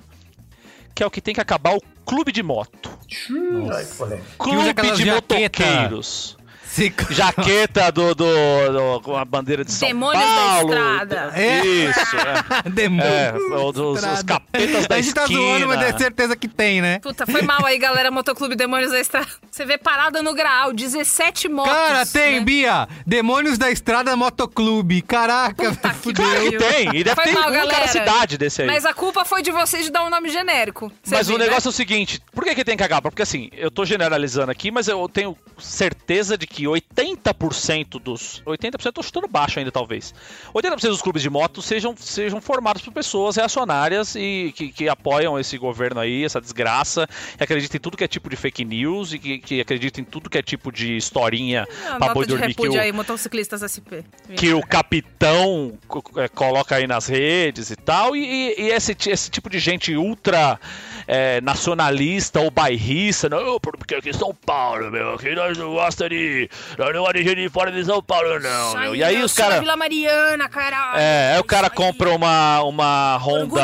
que 0.94 1.04
é 1.04 1.06
o 1.06 1.12
que 1.12 1.20
tem 1.20 1.34
que 1.34 1.42
acabar 1.42 1.76
o 1.76 1.82
clube 2.06 2.32
de 2.32 2.42
moto. 2.42 2.90
Que 3.08 3.96
polêmica. 3.98 4.28
Clube 4.38 4.74
de 4.96 5.06
jaqueta. 5.06 5.36
motoqueiros. 5.36 6.38
Se- 6.76 6.94
Jaqueta 7.10 7.90
do, 7.92 8.14
do, 8.14 8.26
do- 8.26 9.02
com 9.02 9.16
a 9.16 9.24
bandeira 9.24 9.64
de 9.64 9.72
São 9.72 9.88
Demônios 9.88 10.22
da 10.24 10.36
Paulo. 10.36 10.74
estrada. 10.74 11.32
É. 11.34 11.66
Isso, 11.66 12.00
é. 12.18 12.68
Demônio. 12.70 13.10
É, 13.12 13.34
os, 13.34 13.78
os- 13.78 13.98
Estrada. 13.98 14.24
capetas 14.26 14.88
da 14.88 14.96
A 14.96 15.02
gente 15.02 15.14
tá 15.14 15.26
zoando, 15.26 15.68
mas 15.68 15.80
esquina. 15.80 15.96
é 15.96 15.98
certeza 15.98 16.36
que 16.36 16.48
tem, 16.50 16.82
né? 16.82 17.00
Puta, 17.00 17.26
foi 17.26 17.42
mal 17.44 17.66
aí, 17.66 17.78
galera. 17.78 18.12
Motoclube 18.12 18.56
Demônios 18.56 18.92
da 18.92 19.00
Estrada. 19.00 19.28
Você 19.50 19.66
vê 19.66 19.78
parada 19.78 20.22
no 20.22 20.34
graal, 20.34 20.74
17 20.74 21.48
motos. 21.48 21.72
Cara, 21.72 22.06
tem, 22.06 22.40
né? 22.40 22.46
Bia! 22.46 22.88
Demônios 23.08 23.58
da 23.58 23.72
Estrada 23.72 24.14
Motoclube. 24.18 25.02
Caraca, 25.02 25.70
Puta 25.72 25.94
fudeu. 25.94 26.26
Claro 26.26 26.50
que 26.52 26.58
tem. 26.58 26.90
E 26.96 27.04
deve 27.06 27.16
Foi 27.16 27.24
ter 27.24 27.32
mal, 27.34 27.50
um 27.50 27.54
cada 27.54 27.66
galera. 27.72 27.88
cidade 27.88 28.38
desse 28.38 28.64
aí. 28.64 28.68
Mas 28.68 28.86
a 28.86 28.94
culpa 28.94 29.24
foi 29.24 29.42
de 29.42 29.52
vocês 29.52 29.86
de 29.86 29.92
dar 29.92 30.04
um 30.04 30.10
nome 30.10 30.30
genérico. 30.30 30.92
Você 31.02 31.16
Mas 31.16 31.28
viu, 31.28 31.38
o 31.38 31.40
né? 31.40 31.46
negócio 31.46 31.68
é 31.68 31.70
o 31.70 31.74
seguinte, 31.74 32.22
por 32.34 32.44
que, 32.44 32.54
que 32.54 32.66
tem 32.66 32.76
que 32.76 32.84
acabar? 32.84 33.10
Porque 33.10 33.22
assim, 33.22 33.50
eu 33.54 33.72
tô 33.72 33.86
generalizando 33.86 34.52
aqui, 34.52 34.72
mas 34.72 34.88
eu 34.90 35.08
tenho 35.08 35.38
certeza 35.58 36.38
de 36.38 36.46
que 36.46 36.65
80% 36.66 38.00
dos. 38.00 38.42
80% 38.46 38.86
eu 38.86 38.94
tô 38.94 39.04
chutando 39.04 39.28
baixo 39.28 39.60
ainda, 39.60 39.72
talvez. 39.72 40.14
80% 40.54 40.90
dos 40.90 41.02
clubes 41.02 41.22
de 41.22 41.30
moto 41.30 41.62
sejam, 41.62 41.96
sejam 41.98 42.40
formados 42.42 42.82
por 42.82 42.94
pessoas 42.94 43.36
reacionárias 43.36 44.16
e 44.16 44.54
que, 44.56 44.70
que 44.70 44.90
apoiam 44.90 45.40
esse 45.40 45.58
governo 45.58 46.00
aí, 46.00 46.24
essa 46.24 46.40
desgraça, 46.42 47.08
que 47.38 47.44
acreditam 47.44 47.78
em 47.78 47.82
tudo 47.82 47.98
que 47.98 48.04
é 48.04 48.08
tipo 48.08 48.30
de 48.30 48.36
fake 48.36 48.64
news 48.66 49.14
e 49.14 49.20
que, 49.20 49.38
que 49.40 49.62
acreditam 49.62 50.02
em 50.02 50.06
tudo 50.06 50.30
que 50.30 50.38
é 50.38 50.42
tipo 50.42 50.72
de 50.72 50.96
historinha 50.98 51.68
Ah, 51.90 51.98
pra 51.98 52.14
boi 52.14 52.26
de 52.26 52.36
dormir 52.36 52.54
que 52.54 52.68
o, 52.68 52.80
aí, 52.80 52.92
motociclistas 52.92 53.62
SP. 53.66 54.04
que 54.38 54.54
o 54.54 54.62
capitão 54.66 55.78
é, 56.18 56.28
coloca 56.28 56.76
aí 56.76 56.88
nas 56.88 57.08
redes 57.08 57.70
e 57.70 57.76
tal, 57.76 58.16
e, 58.16 58.54
e- 58.58 58.70
esse, 58.72 58.96
esse 59.08 59.30
tipo 59.30 59.50
de 59.50 59.60
gente 59.60 59.96
ultra 59.96 60.60
é, 61.08 61.42
nacionalista 61.42 62.40
ou 62.40 62.50
bairrista, 62.50 63.30
não, 63.30 63.60
porque 63.60 63.96
aqui 63.96 64.10
em 64.10 64.14
São 64.14 64.34
Paulo, 64.34 64.92
meu, 64.92 65.14
aqui 65.14 65.34
nós 65.36 65.58
não 65.58 65.74
gosta 65.74 66.10
de. 66.10 66.50
Nós 66.78 66.94
não 66.94 67.02
gosta 67.02 67.18
de 67.18 67.24
gente 67.24 67.42
de 67.42 67.50
fora 67.50 67.72
de 67.72 67.84
São 67.84 68.02
Paulo, 68.02 68.40
não, 68.40 68.72
Sai, 68.72 68.84
meu. 68.84 68.96
E 68.96 69.04
aí 69.04 69.24
os 69.24 69.34
caras. 69.34 69.60
Vila 69.60 69.76
Mariana, 69.76 70.50
caralho. 70.50 71.00
É, 71.00 71.34
aí 71.34 71.40
o 71.40 71.44
cara 71.44 71.70
compra 71.70 72.10
uma, 72.12 72.62
uma 72.64 73.18
Honda. 73.18 73.62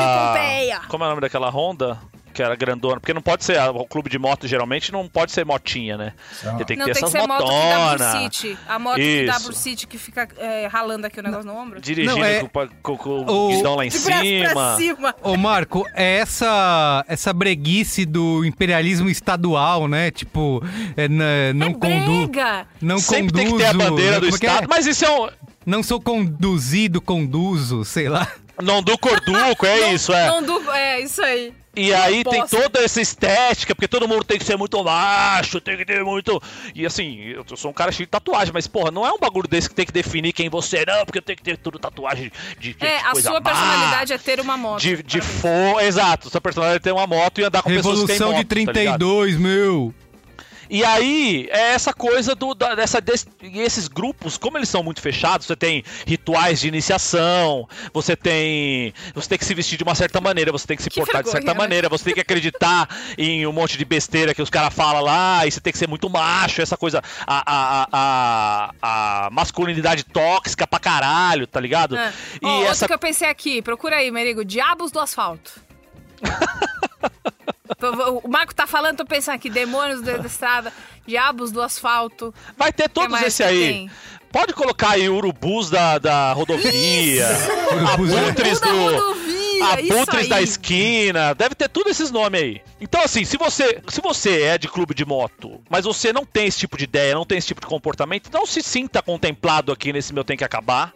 Como 0.87 1.03
é 1.03 1.07
o 1.07 1.09
nome 1.09 1.21
daquela 1.21 1.49
Honda? 1.49 1.97
Que 2.41 2.45
era 2.45 2.55
grandona. 2.55 2.99
Porque 2.99 3.13
não 3.13 3.21
pode 3.21 3.43
ser. 3.45 3.59
O 3.69 3.85
clube 3.85 4.09
de 4.09 4.17
moto 4.17 4.47
geralmente 4.47 4.91
não 4.91 5.07
pode 5.07 5.31
ser 5.31 5.45
motinha, 5.45 5.95
né? 5.97 6.13
Ele 6.55 6.65
tem 6.65 6.75
que 6.75 6.75
Não, 6.77 6.85
ter 6.87 6.93
tem 6.93 7.03
essas 7.03 7.11
ser 7.11 7.27
moto 7.27 7.43
que 7.43 7.51
dá 7.51 7.79
motonas. 7.79 8.21
City. 8.23 8.57
A 8.67 8.79
moto 8.79 8.95
que 8.95 9.25
dá 9.25 9.37
Isso. 9.37 9.53
City 9.53 9.87
que 9.87 9.97
fica 9.97 10.27
é, 10.37 10.65
ralando 10.67 11.05
aqui 11.05 11.19
o 11.19 11.23
negócio 11.23 11.45
no 11.45 11.55
ombro. 11.55 11.79
Dirigindo 11.79 12.17
Não, 12.17 12.25
é- 12.25 12.39
com, 12.41 12.67
com- 12.81 12.97
com 12.97 13.19
O- 13.31 13.49
guidão 13.49 13.75
lá 13.75 13.85
em 13.85 13.91
pra 13.91 13.99
cima. 14.21 14.75
cima. 14.77 15.15
Ô, 15.21 15.37
Marco, 15.37 15.85
é 15.93 16.17
essa, 16.17 17.05
essa 17.07 17.31
breguice 17.31 18.05
do 18.05 18.43
imperialismo 18.43 19.09
estadual, 19.09 19.87
né? 19.87 20.09
Tipo, 20.09 20.63
é, 20.97 21.07
não 21.53 21.67
é 21.67 21.73
conduz. 21.73 22.29
Não 22.81 22.97
Sempre 22.97 23.33
tem 23.33 23.45
que 23.45 23.51
conduzo. 23.51 23.57
ter 23.57 23.65
a 23.69 23.73
bandeira 23.73 24.19
do 24.19 24.25
é 24.25 24.29
é? 24.29 24.31
Estado. 24.31 24.67
Mas 24.69 24.87
isso 24.87 25.05
é 25.05 25.09
um. 25.11 25.29
Não 25.63 25.83
sou 25.83 26.01
conduzido, 26.01 26.99
conduzo, 26.99 27.85
sei 27.85 28.09
lá. 28.09 28.27
Não 28.61 28.81
do 28.81 28.97
corduco, 28.97 29.65
é 29.65 29.91
isso, 29.93 30.11
é. 30.13 30.27
Não 30.27 30.41
du... 30.43 30.71
É, 30.71 30.99
isso 31.01 31.21
aí. 31.23 31.53
E 31.75 31.93
aí 31.93 32.23
tem 32.23 32.45
toda 32.47 32.79
essa 32.79 32.99
estética, 32.99 33.73
porque 33.73 33.87
todo 33.87 34.07
mundo 34.07 34.25
tem 34.25 34.37
que 34.37 34.43
ser 34.43 34.57
muito 34.57 34.83
macho, 34.83 35.61
tem 35.61 35.77
que 35.77 35.85
ter 35.85 36.03
muito. 36.03 36.41
E 36.75 36.85
assim, 36.85 37.19
eu 37.27 37.45
sou 37.55 37.71
um 37.71 37.73
cara 37.73 37.91
cheio 37.91 38.07
de 38.07 38.11
tatuagem, 38.11 38.53
mas 38.53 38.67
porra, 38.67 38.91
não 38.91 39.05
é 39.05 39.11
um 39.11 39.17
bagulho 39.17 39.47
desse 39.47 39.69
que 39.69 39.75
tem 39.75 39.85
que 39.85 39.91
definir 39.91 40.33
quem 40.33 40.49
você 40.49 40.79
é, 40.79 40.85
não, 40.85 41.05
porque 41.05 41.21
tem 41.21 41.35
que 41.35 41.43
ter 41.43 41.57
tudo 41.57 41.79
tatuagem 41.79 42.29
de. 42.59 42.73
de 42.73 42.85
É, 42.85 42.97
de 42.97 43.05
a 43.05 43.15
sua 43.15 43.33
má, 43.33 43.41
personalidade 43.41 44.13
é 44.13 44.17
ter 44.17 44.39
uma 44.41 44.57
moto. 44.57 44.81
De, 44.81 45.01
de 45.01 45.21
fo... 45.21 45.79
Exato, 45.79 46.29
sua 46.29 46.41
personalidade 46.41 46.81
é 46.81 46.83
ter 46.83 46.91
uma 46.91 47.07
moto 47.07 47.39
e 47.39 47.43
andar 47.45 47.61
com 47.61 47.69
pessoas 47.69 48.01
que 48.01 48.07
têm 48.07 48.17
Revolução 48.17 48.37
moto, 48.37 48.47
de 48.47 48.65
tá 48.65 48.71
ligado? 48.73 48.99
32, 48.99 49.37
meu. 49.37 49.93
E 50.73 50.85
aí, 50.85 51.49
é 51.51 51.73
essa 51.73 51.93
coisa 51.93 52.33
do, 52.33 52.53
da- 52.55 52.75
dessa, 52.75 53.01
des- 53.01 53.27
e 53.43 53.59
esses 53.59 53.89
grupos, 53.89 54.37
como 54.37 54.57
eles 54.57 54.69
são 54.69 54.81
muito 54.81 55.01
fechados, 55.01 55.45
você 55.45 55.55
tem 55.55 55.83
rituais 56.07 56.61
de 56.61 56.69
iniciação, 56.69 57.67
você 57.93 58.15
tem. 58.15 58.93
Você 59.13 59.27
tem 59.27 59.37
que 59.37 59.43
se 59.43 59.53
vestir 59.53 59.77
de 59.77 59.83
uma 59.83 59.93
certa 59.95 60.21
maneira, 60.21 60.49
você 60.49 60.65
tem 60.65 60.77
que 60.77 60.83
se 60.83 60.89
Que 60.89 60.95
portar 61.01 61.21
de 61.21 61.25
vergonha, 61.25 61.41
certa 61.43 61.53
né? 61.53 61.57
maneira, 61.59 61.89
você 61.89 62.05
tem 62.05 62.13
que 62.13 62.21
acreditar 62.21 62.87
em 63.17 63.45
um 63.45 63.51
monte 63.51 63.77
de 63.77 63.83
besteira 63.83 64.33
que 64.33 64.41
os 64.41 64.49
caras 64.49 64.73
falam 64.73 65.01
lá, 65.03 65.45
e 65.45 65.51
você 65.51 65.59
tem 65.59 65.73
que 65.73 65.77
ser 65.79 65.89
muito 65.89 66.09
macho, 66.09 66.61
essa 66.61 66.77
coisa. 66.77 67.03
A, 67.27 67.43
a, 67.45 67.87
a, 67.91 68.71
a- 69.25 69.29
masculinidade 69.29 70.05
tóxica 70.05 70.65
pra 70.65 70.79
caralho, 70.79 71.45
tá 71.47 71.59
ligado? 71.59 71.97
É. 71.97 72.13
E 72.41 72.45
Ó, 72.45 72.63
essa. 72.63 72.87
Que 72.87 72.93
eu 72.93 72.99
pensei 72.99 73.27
aqui, 73.27 73.61
procura 73.61 73.97
aí, 73.97 74.09
Merigo. 74.09 74.45
Diabos 74.45 74.89
do 74.89 75.01
asfalto. 75.01 75.51
o 78.23 78.27
Marco 78.27 78.53
tá 78.53 78.67
falando, 78.67 78.97
tô 78.97 79.05
pensando 79.05 79.35
aqui, 79.35 79.49
demônios 79.49 80.01
da 80.01 80.17
estrada, 80.17 80.71
diabos 81.05 81.51
do 81.51 81.61
asfalto. 81.61 82.33
Vai 82.57 82.71
ter 82.73 82.89
todos 82.89 83.21
esse 83.21 83.43
aí. 83.43 83.59
tem? 83.73 83.91
Pode 84.31 84.53
colocar 84.53 84.91
aí 84.91 85.09
urubus 85.09 85.69
da, 85.69 85.97
da 85.97 86.31
rodovia, 86.31 87.27
Urubus 87.73 88.11
da- 88.11 88.21
abutres 88.21 88.59
do. 88.61 88.69
rodovia. 88.69 89.41
Abutres 89.61 90.27
da 90.27 90.41
esquina, 90.41 91.35
deve 91.35 91.53
ter 91.53 91.69
tudo 91.69 91.89
esses 91.89 92.09
nomes 92.09 92.41
aí. 92.41 92.61
Então, 92.79 93.01
assim, 93.01 93.23
se 93.25 93.37
você, 93.37 93.79
se 93.89 94.01
você 94.01 94.41
é 94.43 94.57
de 94.57 94.67
clube 94.67 94.93
de 94.95 95.05
moto, 95.05 95.61
mas 95.69 95.85
você 95.85 96.11
não 96.13 96.25
tem 96.25 96.47
esse 96.47 96.57
tipo 96.59 96.77
de 96.77 96.85
ideia, 96.85 97.13
não 97.13 97.25
tem 97.25 97.37
esse 97.37 97.47
tipo 97.47 97.61
de 97.61 97.67
comportamento, 97.67 98.29
não 98.33 98.45
se 98.45 98.61
sinta 98.63 99.01
contemplado 99.03 99.71
aqui 99.71 99.91
nesse 99.93 100.13
meu 100.13 100.23
tem 100.23 100.35
que 100.37 100.43
acabar. 100.43 100.93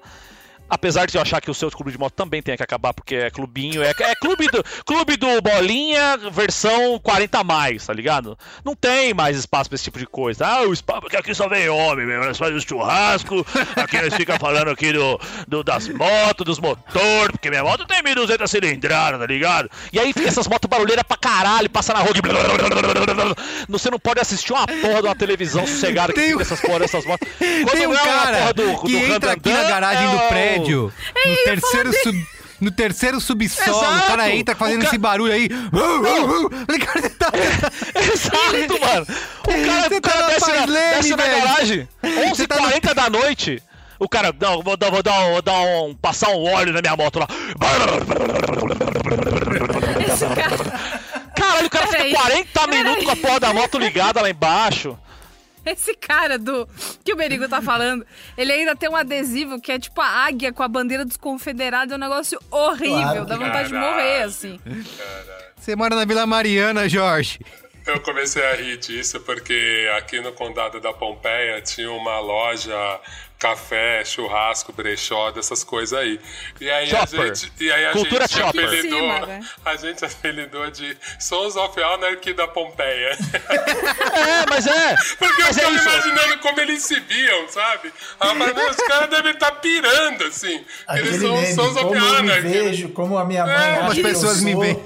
Apesar 0.69 1.05
de 1.05 1.15
eu 1.15 1.21
achar 1.21 1.39
que 1.39 1.49
o 1.51 1.53
seu 1.53 1.69
clube 1.69 1.91
de 1.91 1.97
moto 1.97 2.13
também 2.13 2.41
tem 2.41 2.57
que 2.57 2.63
acabar, 2.63 2.93
porque 2.93 3.15
é 3.15 3.29
clubinho, 3.29 3.83
é, 3.83 3.91
é 3.99 4.15
clube, 4.15 4.47
do, 4.47 4.63
clube 4.85 5.15
do 5.15 5.41
Bolinha 5.41 6.17
versão 6.31 6.99
40 6.99 7.39
a 7.39 7.43
mais, 7.43 7.85
tá 7.85 7.93
ligado? 7.93 8.37
Não 8.63 8.75
tem 8.75 9.13
mais 9.13 9.37
espaço 9.37 9.69
pra 9.69 9.75
esse 9.75 9.83
tipo 9.83 9.99
de 9.99 10.07
coisa. 10.07 10.45
Ah, 10.45 10.61
o 10.63 10.73
espaço, 10.73 11.01
porque 11.01 11.15
aqui 11.17 11.35
só 11.35 11.47
vem 11.47 11.69
homem, 11.69 12.05
meu, 12.05 12.23
nós 12.25 12.37
fazemos 12.37 12.63
churrasco, 12.63 13.45
aqui 13.75 14.01
nós 14.01 14.13
fica 14.15 14.39
falando 14.39 14.69
aqui 14.71 14.91
do, 14.91 15.19
do- 15.47 15.63
das 15.63 15.87
motos, 15.87 16.45
dos 16.45 16.59
motores, 16.59 17.31
porque 17.31 17.49
minha 17.49 17.63
moto 17.63 17.85
tem 17.85 18.01
1.200 18.01 18.47
cilindradas, 18.47 19.19
tá 19.19 19.25
ligado? 19.27 19.69
E 19.93 19.99
aí 19.99 20.13
fica 20.13 20.27
essas 20.29 20.47
motos 20.47 20.67
barulheiras 20.67 21.03
pra 21.07 21.15
caralho, 21.17 21.69
passa 21.69 21.93
na 21.93 21.99
rua 21.99 22.11
de... 22.13 22.21
Você 23.69 23.89
não 23.91 23.99
pode 23.99 24.19
assistir 24.19 24.51
uma 24.53 24.65
porra 24.67 25.01
de 25.01 25.07
uma 25.07 25.15
televisão 25.15 25.65
sossegada 25.67 26.11
que 26.13 26.19
Tem 26.19 26.31
fica 26.31 26.41
essas 26.41 26.59
porra 26.61 26.79
dessas 26.79 27.05
motos. 27.05 27.27
Quando 27.37 27.71
Tem 27.77 27.87
um 27.87 27.93
é 27.93 27.97
cara 28.03 28.37
porra 28.37 28.53
do, 28.53 28.81
que 28.81 28.91
do 28.99 29.13
entra 29.13 29.31
aqui 29.33 29.49
na 29.51 29.63
garagem 29.63 30.07
é 30.07 30.09
do 30.11 30.15
o- 30.17 30.29
prédio, 30.65 30.93
no 31.25 31.35
terceiro 31.43 31.93
sub... 32.03 32.27
No 32.61 32.71
terceiro 32.71 33.19
subsolo, 33.19 33.77
o 33.77 33.81
Exato. 33.81 34.07
cara 34.07 34.29
entra 34.33 34.55
fazendo 34.55 34.77
O 34.79 34.83
ca- 34.83 34.87
esse 34.87 34.97
barulho 34.97 35.33
aí. 35.33 35.49
Tá- 37.19 37.31
Exato, 38.13 38.79
mano. 38.79 39.05
O 39.43 39.65
cara, 39.65 39.89
Você 39.89 39.95
o 39.97 40.01
cara 40.01 40.17
tá 40.17 40.21
na 40.21 40.27
desce, 40.29 40.49
na, 40.49 40.55
Paz 40.55 40.69
Leme, 40.69 40.95
desce 40.95 41.09
na 41.15 41.25
garagem, 41.27 41.89
Você 42.29 42.47
tá 42.47 42.55
11h40 42.57 42.93
da 42.93 43.09
noite. 43.09 43.61
O 43.99 44.07
cara, 44.07 44.33
não, 44.39 44.61
vou 44.61 44.77
dar, 44.77 44.89
vou 44.89 45.03
dar, 45.03 45.19
vou 45.31 45.41
dar 45.41 45.59
um, 45.59 45.93
passar 45.95 46.29
um 46.29 46.43
óleo 46.45 46.71
na 46.71 46.81
minha 46.81 46.95
moto 46.95 47.19
lá. 47.19 47.27
Esse 50.07 50.25
cara, 50.25 51.31
Caralho, 51.35 51.67
o 51.67 51.69
cara 51.69 51.87
fica 51.87 52.09
40 52.09 52.47
Peraí. 52.53 52.77
minutos 52.83 53.03
com 53.05 53.11
a 53.11 53.15
porra 53.15 53.39
da 53.39 53.53
moto 53.53 53.77
ligada 53.77 54.21
lá 54.21 54.29
embaixo. 54.29 54.97
esse 55.71 55.95
cara 55.95 56.37
do 56.37 56.67
que 57.03 57.13
o 57.13 57.15
Berigo 57.15 57.47
tá 57.47 57.61
falando, 57.61 58.05
ele 58.37 58.51
ainda 58.51 58.75
tem 58.75 58.89
um 58.89 58.95
adesivo 58.95 59.59
que 59.59 59.71
é 59.71 59.79
tipo 59.79 59.99
a 60.01 60.07
águia 60.07 60.53
com 60.53 60.63
a 60.63 60.67
bandeira 60.67 61.03
dos 61.03 61.17
confederados. 61.17 61.91
É 61.91 61.95
um 61.95 61.99
negócio 61.99 62.39
horrível. 62.51 63.25
Claro. 63.25 63.25
Dá 63.25 63.35
vontade 63.37 63.67
de 63.67 63.73
Caralho. 63.73 63.93
morrer, 63.93 64.21
assim. 64.23 64.59
Você 65.57 65.75
mora 65.75 65.95
na 65.95 66.05
Vila 66.05 66.25
Mariana, 66.25 66.87
Jorge. 66.87 67.39
Eu 67.85 67.99
comecei 68.01 68.43
a 68.43 68.55
rir 68.55 68.77
disso 68.77 69.19
porque 69.21 69.87
aqui 69.97 70.19
no 70.19 70.31
condado 70.31 70.79
da 70.79 70.91
Pompeia 70.91 71.61
tinha 71.61 71.91
uma 71.91 72.19
loja, 72.19 72.75
café, 73.49 74.03
churrasco, 74.05 74.73
brechó, 74.73 75.31
dessas 75.31 75.63
coisas 75.63 75.97
aí. 75.97 76.19
E 76.59 76.69
aí 76.69 76.87
Chopper. 76.87 77.21
a 77.21 77.25
gente, 77.33 77.51
e 77.59 77.71
aí 77.71 77.85
a 77.85 77.91
Cultura 77.91 78.27
gente 78.27 78.39
chopper. 78.39 78.65
apelidou, 78.65 78.99
cima, 78.99 79.25
né? 79.25 79.39
a 79.63 79.75
gente 79.75 80.03
apelidou 80.05 80.71
de 80.71 80.97
Sons 81.19 81.55
of 81.55 81.81
Anarchy 81.81 82.33
da 82.33 82.47
Pompeia. 82.47 83.17
É, 84.15 84.45
mas 84.49 84.65
é. 84.65 84.95
Porque 85.19 85.41
eu 85.41 85.45
Mas 85.45 85.57
é 85.57 85.61
ficava 85.61 85.75
isso. 85.75 85.89
imaginando 85.89 86.37
como 86.39 86.59
eles 86.61 86.81
se 86.83 86.99
viam, 87.01 87.47
sabe? 87.49 87.87
Eu 88.21 88.27
falei, 88.35 88.53
"Meu, 88.53 88.69
os 88.69 88.75
caras 88.77 89.09
devem 89.09 89.31
estar 89.33 89.51
pirando, 89.51 90.23
assim. 90.25 90.53
Eles 90.55 90.65
Aquele 90.87 91.19
são 91.19 91.35
meme, 91.35 91.53
Sons 91.53 91.75
of 91.75 91.79
como 91.85 91.95
eu 91.95 91.99
me 92.23 92.31
Anarchy. 92.31 92.47
vejo, 92.47 92.89
como 92.89 93.17
a 93.17 93.25
minha 93.25 93.45
mãe 93.45 93.53
É, 93.53 93.57
acha 93.57 93.75
Como 93.77 93.87
as 93.89 93.93
que 93.93 93.99
eu 93.99 94.03
pessoas 94.05 94.41
me 94.41 94.55
veem. 94.55 94.83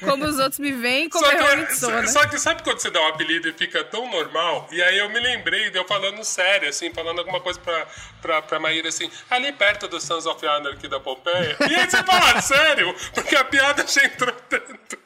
Como 0.00 0.24
os 0.24 0.38
outros 0.38 0.58
me 0.58 0.72
veem, 0.72 1.08
como 1.08 1.24
Só 1.24 1.32
eu 1.32 1.66
que, 1.66 1.74
sou, 1.76 1.90
só, 1.90 2.00
né? 2.00 2.06
só 2.06 2.26
que 2.26 2.38
sabe 2.38 2.62
quando 2.62 2.78
você 2.80 2.90
dá 2.90 3.00
um 3.00 3.08
apelido 3.08 3.48
e 3.48 3.52
fica 3.52 3.84
tão 3.84 4.10
normal? 4.10 4.68
E 4.72 4.82
aí 4.82 4.98
eu 4.98 5.08
me 5.10 5.20
lembrei 5.20 5.70
de 5.70 5.78
eu 5.78 5.84
falando 5.86 6.22
sério, 6.24 6.68
assim, 6.68 6.92
falando 6.92 7.18
alguma 7.18 7.40
coisa 7.40 7.60
pra, 7.60 7.86
pra, 8.22 8.42
pra 8.42 8.58
Maíra, 8.60 8.88
assim, 8.88 9.10
ali 9.28 9.52
perto 9.52 9.86
do 9.88 10.00
Sons 10.00 10.26
of 10.26 10.44
Anarchy 10.46 10.88
da 10.88 10.98
Pompeia. 11.00 11.56
E 11.68 11.74
aí 11.74 11.90
você 11.90 12.02
fala, 12.02 12.40
sério? 12.40 12.94
Porque 13.14 13.36
a 13.36 13.44
piada 13.44 13.86
já 13.86 14.04
entrou 14.04 14.32
tanto. 14.48 14.98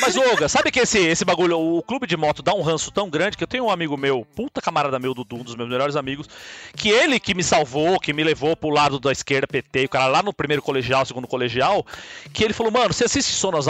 Mas, 0.00 0.16
Olga, 0.16 0.48
sabe 0.48 0.70
que 0.70 0.80
esse, 0.80 0.98
esse 0.98 1.24
bagulho, 1.24 1.58
o 1.58 1.82
clube 1.82 2.06
de 2.06 2.16
moto 2.16 2.42
dá 2.42 2.54
um 2.54 2.62
ranço 2.62 2.90
tão 2.90 3.08
grande 3.08 3.36
que 3.36 3.44
eu 3.44 3.48
tenho 3.48 3.64
um 3.64 3.70
amigo 3.70 3.96
meu, 3.96 4.26
puta 4.36 4.60
camarada 4.60 4.98
meu, 4.98 5.14
Dudu, 5.14 5.36
um 5.36 5.42
dos 5.42 5.54
meus 5.54 5.68
melhores 5.68 5.96
amigos, 5.96 6.28
que 6.76 6.88
ele 6.88 7.18
que 7.18 7.34
me 7.34 7.42
salvou, 7.42 7.98
que 7.98 8.12
me 8.12 8.22
levou 8.24 8.56
pro 8.56 8.70
lado 8.70 8.98
da 8.98 9.12
esquerda, 9.12 9.46
PT, 9.46 9.84
o 9.84 9.88
cara 9.88 10.06
lá 10.06 10.22
no 10.22 10.32
primeiro 10.32 10.62
colegial, 10.62 11.04
segundo 11.04 11.26
colegial, 11.26 11.84
que 12.32 12.44
ele 12.44 12.54
falou, 12.54 12.72
mano, 12.72 12.92
você 12.92 13.04
assiste 13.04 13.32
Sons, 13.32 13.66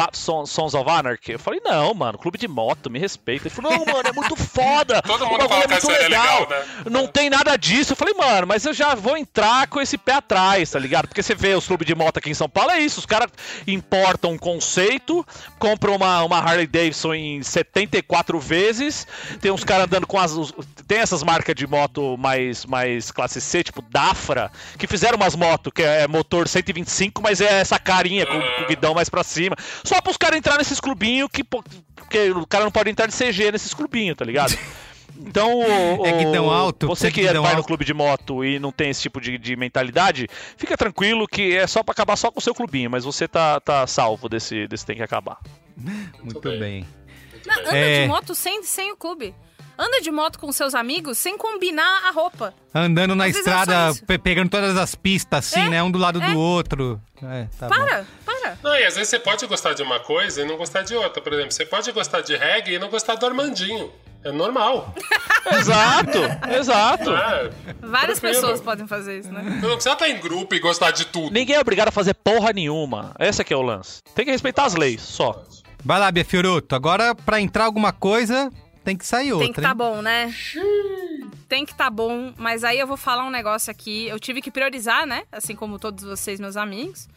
Sons 0.46 0.74
of 0.74 0.90
Anarchy? 0.90 1.32
Eu 1.32 1.38
falei, 1.38 1.60
não, 1.64 1.94
mano, 1.94 2.18
clube 2.18 2.38
de 2.38 2.48
moto, 2.48 2.90
me 2.90 2.98
respeita. 2.98 3.48
Ele 3.48 3.54
falou, 3.54 3.72
não, 3.72 3.84
mano, 3.84 4.08
é 4.08 4.12
muito 4.12 4.36
foda. 4.36 5.02
Todo 5.02 5.26
mundo 5.26 5.38
bagulho 5.38 5.48
fala 5.48 5.66
que 5.66 5.74
a 5.74 5.80
série 5.80 6.04
é 6.04 6.08
legal, 6.08 6.48
né? 6.48 6.64
Não 6.90 7.06
tem 7.06 7.30
nada 7.30 7.56
disso. 7.56 7.92
Eu 7.92 7.96
falei, 7.96 8.14
mano, 8.14 8.46
mas 8.46 8.64
eu 8.64 8.72
já 8.72 8.94
vou 8.94 9.16
entrar 9.16 9.66
com 9.68 9.80
esse 9.80 9.96
pé 9.96 10.14
atrás, 10.14 10.70
tá 10.70 10.78
ligado? 10.78 11.08
Porque 11.08 11.22
você 11.22 11.34
vê 11.34 11.54
os 11.54 11.66
clubes 11.66 11.86
de 11.86 11.94
moto 11.94 12.18
aqui 12.18 12.30
em 12.30 12.34
São 12.34 12.48
Paulo, 12.48 12.70
é 12.70 12.80
isso. 12.80 13.00
Os 13.00 13.06
caras 13.06 13.30
importam 13.66 14.32
um 14.32 14.38
conceito, 14.38 15.26
compram 15.58 15.96
uma, 15.96 16.07
uma 16.24 16.38
Harley 16.38 16.66
Davidson 16.66 17.14
em 17.14 17.42
74 17.42 18.38
vezes. 18.38 19.06
Tem 19.40 19.50
uns 19.50 19.64
caras 19.64 19.86
andando 19.86 20.06
com 20.06 20.18
as. 20.18 20.32
Tem 20.86 20.98
essas 20.98 21.22
marcas 21.22 21.54
de 21.54 21.66
moto 21.66 22.16
mais, 22.18 22.64
mais 22.66 23.10
classe 23.10 23.40
C, 23.40 23.62
tipo 23.62 23.82
Dafra, 23.82 24.50
que 24.78 24.86
fizeram 24.86 25.16
umas 25.16 25.34
motos 25.36 25.72
que 25.74 25.82
é 25.82 26.06
motor 26.08 26.48
125, 26.48 27.22
mas 27.22 27.40
é 27.40 27.60
essa 27.60 27.78
carinha 27.78 28.24
com, 28.26 28.40
com 28.40 28.62
o 28.64 28.66
guidão 28.66 28.94
mais 28.94 29.08
pra 29.08 29.22
cima. 29.22 29.54
Só 29.84 30.00
pros 30.00 30.16
caras 30.16 30.38
entrar 30.38 30.58
nesses 30.58 30.80
clubinhos 30.80 31.28
que, 31.32 31.44
pô, 31.44 31.62
que 32.10 32.30
o 32.30 32.46
cara 32.46 32.64
não 32.64 32.70
pode 32.72 32.90
entrar 32.90 33.06
de 33.06 33.14
CG 33.14 33.52
nesses 33.52 33.74
clubinhos, 33.74 34.16
tá 34.16 34.24
ligado? 34.24 34.56
Então, 35.20 35.58
o, 35.98 36.06
É 36.06 36.12
guidão 36.24 36.46
o- 36.46 36.50
alto, 36.50 36.86
Você 36.86 37.08
é 37.08 37.10
que 37.10 37.24
vai 37.24 37.34
no 37.34 37.44
alto. 37.46 37.64
clube 37.66 37.84
de 37.84 37.92
moto 37.92 38.44
e 38.44 38.58
não 38.58 38.70
tem 38.72 38.90
esse 38.90 39.02
tipo 39.02 39.20
de, 39.20 39.36
de 39.36 39.56
mentalidade, 39.56 40.28
fica 40.56 40.76
tranquilo 40.76 41.26
que 41.26 41.56
é 41.56 41.66
só 41.66 41.82
pra 41.82 41.92
acabar 41.92 42.16
só 42.16 42.30
com 42.30 42.38
o 42.38 42.42
seu 42.42 42.54
clubinho, 42.54 42.88
mas 42.90 43.04
você 43.04 43.26
tá, 43.26 43.58
tá 43.60 43.86
salvo 43.86 44.28
desse, 44.28 44.66
desse 44.68 44.86
tem 44.86 44.96
que 44.96 45.02
acabar. 45.02 45.38
Muito 46.22 46.40
bem. 46.40 46.58
bem. 46.58 46.86
Não, 47.46 47.54
anda 47.60 47.76
É. 47.76 48.02
de 48.02 48.08
moto 48.08 48.34
sem, 48.34 48.62
sem 48.62 48.92
o 48.92 48.96
clube. 48.96 49.34
Anda 49.80 50.00
de 50.00 50.10
moto 50.10 50.40
com 50.40 50.50
seus 50.50 50.74
amigos 50.74 51.18
sem 51.18 51.38
combinar 51.38 52.08
a 52.08 52.10
roupa. 52.10 52.52
Andando 52.74 53.14
na 53.14 53.26
é 53.26 53.30
estrada, 53.30 53.94
pe- 54.08 54.18
pegando 54.18 54.50
todas 54.50 54.76
as 54.76 54.96
pistas, 54.96 55.46
assim, 55.52 55.66
É, 55.66 55.68
né? 55.70 55.82
Um 55.84 55.90
do 55.90 55.98
lado 56.00 56.20
é. 56.20 56.32
do 56.32 56.36
outro. 56.38 57.00
É, 57.22 57.46
tá 57.56 57.68
bom. 57.68 57.74
Para, 57.76 58.04
para. 58.26 58.58
Não, 58.60 58.74
e 58.76 58.84
às 58.84 58.94
vezes 58.96 59.08
você 59.08 59.20
pode 59.20 59.46
gostar 59.46 59.74
de 59.74 59.82
uma 59.84 60.00
coisa 60.00 60.42
e 60.42 60.44
não 60.44 60.56
gostar 60.56 60.82
de 60.82 60.96
outra. 60.96 61.22
Por 61.22 61.32
exemplo, 61.32 61.52
você 61.52 61.64
pode 61.64 61.92
gostar 61.92 62.22
de 62.22 62.34
reggae 62.36 62.74
e 62.74 62.78
não 62.80 62.88
gostar 62.90 63.14
do 63.14 63.24
Armandinho. 63.24 63.92
É 64.24 64.32
normal. 64.32 64.92
Exato, 65.46 66.18
exato. 66.58 67.10
É, 67.14 67.50
Várias 67.80 68.18
Tranquilo. 68.18 68.42
pessoas 68.42 68.60
podem 68.60 68.86
fazer 68.86 69.20
isso, 69.20 69.30
né? 69.32 69.40
você 69.42 69.66
não 69.66 69.74
precisa 69.76 69.92
estar 69.92 70.08
em 70.08 70.18
grupo 70.20 70.54
e 70.54 70.58
gostar 70.58 70.90
de 70.90 71.06
tudo. 71.06 71.32
Ninguém 71.32 71.56
é 71.56 71.60
obrigado 71.60 71.88
a 71.88 71.92
fazer 71.92 72.12
porra 72.14 72.52
nenhuma. 72.52 73.14
Esse 73.18 73.40
aqui 73.42 73.54
é 73.54 73.56
o 73.56 73.62
lance. 73.62 74.00
Tem 74.14 74.24
que 74.24 74.30
respeitar 74.30 74.64
as 74.64 74.74
leis, 74.74 75.00
só. 75.00 75.42
Vai 75.84 75.98
lá, 75.98 76.10
Bia 76.10 76.24
Fioroto. 76.24 76.74
Agora, 76.74 77.14
pra 77.14 77.40
entrar 77.40 77.64
alguma 77.64 77.92
coisa, 77.92 78.50
tem 78.84 78.96
que 78.96 79.06
sair 79.06 79.32
outra. 79.32 79.46
Tem 79.46 79.54
que 79.54 79.60
tá 79.60 79.70
hein? 79.70 79.76
bom, 79.76 80.02
né? 80.02 80.34
Tem 81.48 81.64
que 81.64 81.74
tá 81.74 81.88
bom, 81.88 82.32
mas 82.36 82.64
aí 82.64 82.78
eu 82.78 82.86
vou 82.86 82.96
falar 82.96 83.24
um 83.24 83.30
negócio 83.30 83.70
aqui. 83.70 84.06
Eu 84.08 84.18
tive 84.18 84.42
que 84.42 84.50
priorizar, 84.50 85.06
né? 85.06 85.24
Assim 85.32 85.54
como 85.54 85.78
todos 85.78 86.04
vocês, 86.04 86.40
meus 86.40 86.56
amigos. 86.56 87.08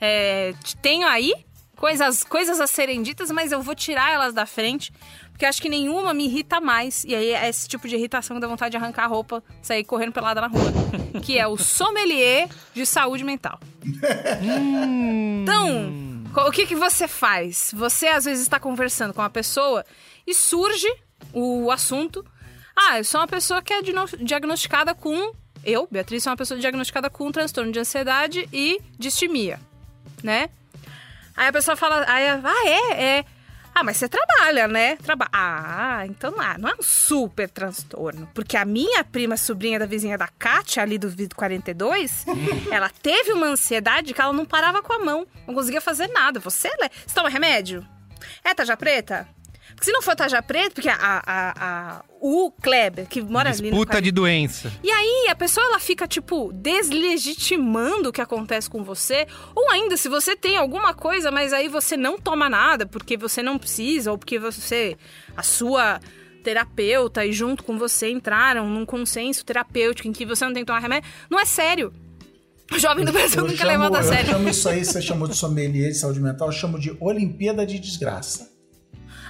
É, 0.00 0.54
tenho 0.82 1.06
aí 1.06 1.32
coisas, 1.76 2.22
coisas 2.24 2.60
a 2.60 2.66
serem 2.66 3.02
ditas, 3.02 3.30
mas 3.30 3.52
eu 3.52 3.62
vou 3.62 3.74
tirar 3.74 4.12
elas 4.12 4.34
da 4.34 4.44
frente. 4.44 4.92
Porque 5.30 5.46
acho 5.46 5.62
que 5.62 5.70
nenhuma 5.70 6.12
me 6.12 6.26
irrita 6.26 6.60
mais. 6.60 7.04
E 7.04 7.14
aí 7.14 7.30
é 7.32 7.48
esse 7.48 7.66
tipo 7.66 7.88
de 7.88 7.96
irritação 7.96 8.36
que 8.36 8.40
dá 8.42 8.46
vontade 8.46 8.72
de 8.72 8.76
arrancar 8.76 9.04
a 9.04 9.06
roupa, 9.06 9.42
sair 9.62 9.84
correndo 9.84 10.12
pelada 10.12 10.42
na 10.42 10.48
rua. 10.48 10.70
que 11.24 11.38
é 11.38 11.46
o 11.46 11.56
sommelier 11.56 12.48
de 12.74 12.84
saúde 12.84 13.24
mental. 13.24 13.58
Então, 15.42 16.19
o 16.34 16.50
que, 16.50 16.66
que 16.66 16.76
você 16.76 17.08
faz? 17.08 17.72
Você 17.74 18.06
às 18.06 18.24
vezes 18.24 18.42
está 18.42 18.60
conversando 18.60 19.12
com 19.12 19.20
uma 19.20 19.30
pessoa 19.30 19.84
e 20.26 20.34
surge 20.34 20.88
o 21.32 21.70
assunto. 21.70 22.24
Ah, 22.76 22.98
eu 22.98 23.04
sou 23.04 23.20
uma 23.20 23.26
pessoa 23.26 23.62
que 23.62 23.72
é 23.72 23.80
diagnosticada 24.20 24.94
com. 24.94 25.32
Eu, 25.64 25.86
Beatriz, 25.90 26.22
sou 26.22 26.30
uma 26.30 26.36
pessoa 26.36 26.58
diagnosticada 26.58 27.10
com 27.10 27.26
um 27.26 27.32
transtorno 27.32 27.70
de 27.72 27.78
ansiedade 27.78 28.48
e 28.52 28.80
distimia, 28.98 29.60
né? 30.22 30.48
Aí 31.36 31.48
a 31.48 31.52
pessoa 31.52 31.76
fala, 31.76 32.04
aí, 32.08 32.28
ah, 32.28 32.62
é, 32.66 33.18
é. 33.18 33.24
Ah, 33.74 33.82
mas 33.84 33.96
você 33.96 34.08
trabalha, 34.08 34.66
né? 34.68 34.96
Traba 34.96 35.28
ah, 35.32 36.02
então 36.06 36.34
ah, 36.38 36.56
não 36.58 36.68
é 36.68 36.74
um 36.74 36.82
super 36.82 37.48
transtorno. 37.48 38.28
Porque 38.34 38.56
a 38.56 38.64
minha 38.64 39.02
prima 39.04 39.36
sobrinha 39.36 39.78
da 39.78 39.86
vizinha 39.86 40.18
da 40.18 40.28
Kátia, 40.28 40.82
ali 40.82 40.98
do 40.98 41.08
vídeo 41.08 41.34
42, 41.36 42.26
ela 42.70 42.90
teve 43.02 43.32
uma 43.32 43.46
ansiedade 43.46 44.12
que 44.12 44.20
ela 44.20 44.32
não 44.32 44.44
parava 44.44 44.82
com 44.82 44.92
a 44.92 44.98
mão. 44.98 45.26
Não 45.46 45.54
conseguia 45.54 45.80
fazer 45.80 46.08
nada. 46.08 46.40
Você, 46.40 46.68
Le- 46.80 46.90
você 47.06 47.14
toma 47.14 47.28
remédio? 47.28 47.86
É 48.44 48.52
taja 48.54 48.76
preta? 48.76 49.26
Porque 49.80 49.86
se 49.86 49.92
não 49.92 50.02
for 50.02 50.14
taja 50.14 50.42
preta, 50.42 50.72
porque 50.74 50.90
a, 50.90 50.94
a, 51.00 51.54
a- 51.56 52.04
o 52.20 52.50
Kleber, 52.50 53.06
que 53.08 53.22
mora 53.22 53.48
ali 53.48 53.62
no 53.62 53.78
Disputa 53.78 54.02
de 54.02 54.10
doença. 54.12 54.70
e 54.82 54.90
aí, 54.90 55.28
a 55.30 55.34
pessoa 55.34 55.64
ela 55.64 55.78
fica, 55.78 56.06
tipo, 56.06 56.52
deslegitimando 56.52 58.10
o 58.10 58.12
que 58.12 58.20
acontece 58.20 58.68
com 58.68 58.84
você. 58.84 59.26
Ou 59.54 59.70
ainda, 59.70 59.96
se 59.96 60.06
você 60.06 60.36
tem 60.36 60.58
alguma 60.58 60.92
coisa, 60.92 61.30
mas 61.30 61.54
aí 61.54 61.66
você 61.66 61.96
não 61.96 62.18
toma 62.18 62.50
nada 62.50 62.84
porque 62.84 63.16
você 63.16 63.42
não 63.42 63.58
precisa, 63.58 64.10
ou 64.12 64.18
porque 64.18 64.38
você. 64.38 64.98
A 65.34 65.42
sua 65.42 65.98
terapeuta 66.44 67.24
e 67.24 67.32
junto 67.32 67.64
com 67.64 67.78
você 67.78 68.10
entraram 68.10 68.68
num 68.68 68.84
consenso 68.84 69.42
terapêutico 69.44 70.06
em 70.08 70.12
que 70.12 70.26
você 70.26 70.44
não 70.44 70.52
tem 70.52 70.62
que 70.62 70.66
tomar 70.66 70.80
remédio. 70.80 71.08
Não 71.30 71.40
é 71.40 71.46
sério. 71.46 71.90
O 72.70 72.78
jovem 72.78 73.04
do 73.04 73.12
Brasil 73.12 73.40
Eu 73.40 73.46
nunca 73.46 73.56
chamo, 73.56 73.70
levado 73.70 73.94
a 73.96 73.98
eu 74.00 74.04
sério. 74.04 74.30
chamo 74.30 74.48
isso 74.50 74.68
aí, 74.68 74.84
você 74.84 75.00
chamou 75.02 75.26
de 75.26 75.36
sommelier 75.36 75.88
de 75.90 75.96
saúde 75.98 76.20
mental, 76.20 76.48
eu 76.48 76.52
chamo 76.52 76.78
de 76.78 76.94
Olimpíada 77.00 77.66
de 77.66 77.78
Desgraça. 77.80 78.49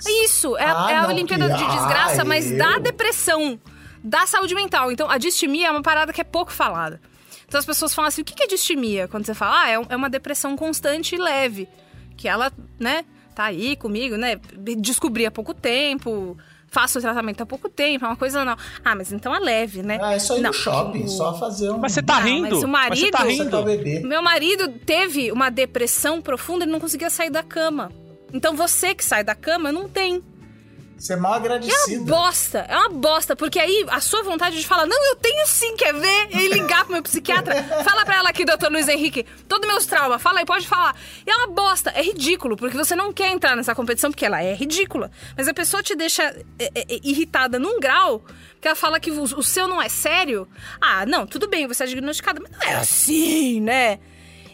Isso, 0.08 0.56
é, 0.56 0.64
a- 0.64 0.86
Ah, 0.86 0.90
é 0.92 0.96
a 0.96 1.02
não, 1.02 1.10
Olimpíada 1.10 1.48
que- 1.48 1.54
de 1.56 1.66
desgraça, 1.66 2.22
ah, 2.22 2.24
mas 2.24 2.50
eu- 2.50 2.58
da 2.58 2.78
depressão, 2.78 3.58
da 4.02 4.26
saúde 4.26 4.54
mental. 4.54 4.90
Então, 4.92 5.10
a 5.10 5.18
distimia 5.18 5.68
é 5.68 5.70
uma 5.70 5.82
parada 5.82 6.12
que 6.12 6.20
é 6.20 6.24
pouco 6.24 6.52
falada. 6.52 7.00
Então, 7.46 7.58
as 7.58 7.66
pessoas 7.66 7.92
falam 7.94 8.08
assim: 8.08 8.22
o 8.22 8.24
que 8.24 8.42
é 8.42 8.46
distimia? 8.46 9.08
Quando 9.08 9.26
você 9.26 9.34
fala, 9.34 9.62
ah, 9.62 9.70
é 9.70 9.74
é 9.88 9.96
uma 9.96 10.08
depressão 10.08 10.56
constante 10.56 11.14
e 11.14 11.18
leve. 11.18 11.68
Que 12.16 12.28
ela, 12.28 12.52
né, 12.78 13.04
tá 13.34 13.44
aí 13.44 13.74
comigo, 13.76 14.16
né? 14.16 14.36
Descobri 14.78 15.26
há 15.26 15.30
pouco 15.30 15.52
tempo, 15.54 16.36
faço 16.68 16.98
o 16.98 17.02
tratamento 17.02 17.42
há 17.42 17.46
pouco 17.46 17.68
tempo, 17.68 18.04
é 18.04 18.08
uma 18.08 18.16
coisa 18.16 18.44
não. 18.44 18.56
Ah, 18.84 18.94
mas 18.94 19.10
então 19.12 19.34
é 19.34 19.38
leve, 19.40 19.82
né? 19.82 19.98
Ah, 20.00 20.12
é 20.14 20.18
só 20.18 20.36
ir 20.36 20.40
não, 20.42 20.50
no 20.50 20.54
shopping, 20.56 21.04
o- 21.04 21.08
só 21.08 21.36
fazer 21.38 21.70
um. 21.70 21.78
Mas 21.78 21.92
você 21.92 22.02
tá 22.02 22.20
Não, 22.20 22.22
rindo? 22.22 22.42
mas 22.50 22.62
o 22.62 22.68
Mas 22.68 22.98
você 23.00 23.10
tá 23.10 23.18
marido- 23.20 23.36
Você 23.44 23.50
tá 23.50 23.58
o 23.58 23.64
rindo? 23.64 23.84
bebê. 23.84 24.00
Meu 24.06 24.22
marido 24.22 24.68
teve 24.86 25.32
uma 25.32 25.50
depressão 25.50 26.20
profunda, 26.22 26.64
ele 26.64 26.72
não 26.72 26.78
conseguia 26.80 27.10
sair 27.10 27.30
da 27.30 27.42
cama. 27.42 27.90
Então 28.32 28.54
você 28.56 28.94
que 28.94 29.04
sai 29.04 29.22
da 29.24 29.34
cama 29.34 29.70
não 29.72 29.88
tem. 29.88 30.22
Você 30.98 31.14
é 31.14 31.16
mal 31.16 31.32
É 31.32 31.36
uma 31.38 31.44
agradecido. 31.46 32.04
bosta, 32.04 32.58
é 32.68 32.76
uma 32.76 32.90
bosta, 32.90 33.34
porque 33.34 33.58
aí 33.58 33.86
a 33.88 34.02
sua 34.02 34.22
vontade 34.22 34.58
de 34.60 34.66
falar, 34.66 34.84
não, 34.84 35.02
eu 35.08 35.16
tenho 35.16 35.46
sim, 35.46 35.74
quer 35.74 35.94
ver? 35.94 36.28
E 36.30 36.48
ligar 36.48 36.84
pro 36.84 36.92
meu 36.92 37.02
psiquiatra, 37.02 37.54
fala 37.82 38.04
pra 38.04 38.16
ela 38.16 38.28
aqui, 38.28 38.44
doutor 38.44 38.70
Luiz 38.70 38.86
Henrique, 38.86 39.24
todos 39.48 39.66
meus 39.66 39.86
traumas, 39.86 40.20
fala 40.20 40.40
aí, 40.40 40.44
pode 40.44 40.68
falar. 40.68 40.94
E 41.26 41.30
é 41.30 41.34
uma 41.34 41.46
bosta, 41.46 41.88
é 41.96 42.02
ridículo, 42.02 42.54
porque 42.54 42.76
você 42.76 42.94
não 42.94 43.14
quer 43.14 43.32
entrar 43.32 43.56
nessa 43.56 43.74
competição, 43.74 44.10
porque 44.10 44.26
ela 44.26 44.42
é 44.42 44.52
ridícula. 44.52 45.10
Mas 45.34 45.48
a 45.48 45.54
pessoa 45.54 45.82
te 45.82 45.96
deixa 45.96 46.22
é, 46.58 46.64
é, 46.74 46.80
é, 46.82 47.00
irritada 47.02 47.58
num 47.58 47.80
grau, 47.80 48.22
que 48.60 48.68
ela 48.68 48.76
fala 48.76 49.00
que 49.00 49.10
o, 49.10 49.22
o 49.22 49.42
seu 49.42 49.66
não 49.66 49.80
é 49.80 49.88
sério. 49.88 50.46
Ah, 50.78 51.06
não, 51.06 51.26
tudo 51.26 51.48
bem, 51.48 51.66
você 51.66 51.84
é 51.84 51.86
diagnosticada, 51.86 52.40
mas 52.42 52.52
não 52.52 52.60
é 52.62 52.74
assim, 52.74 53.58
né? 53.58 53.98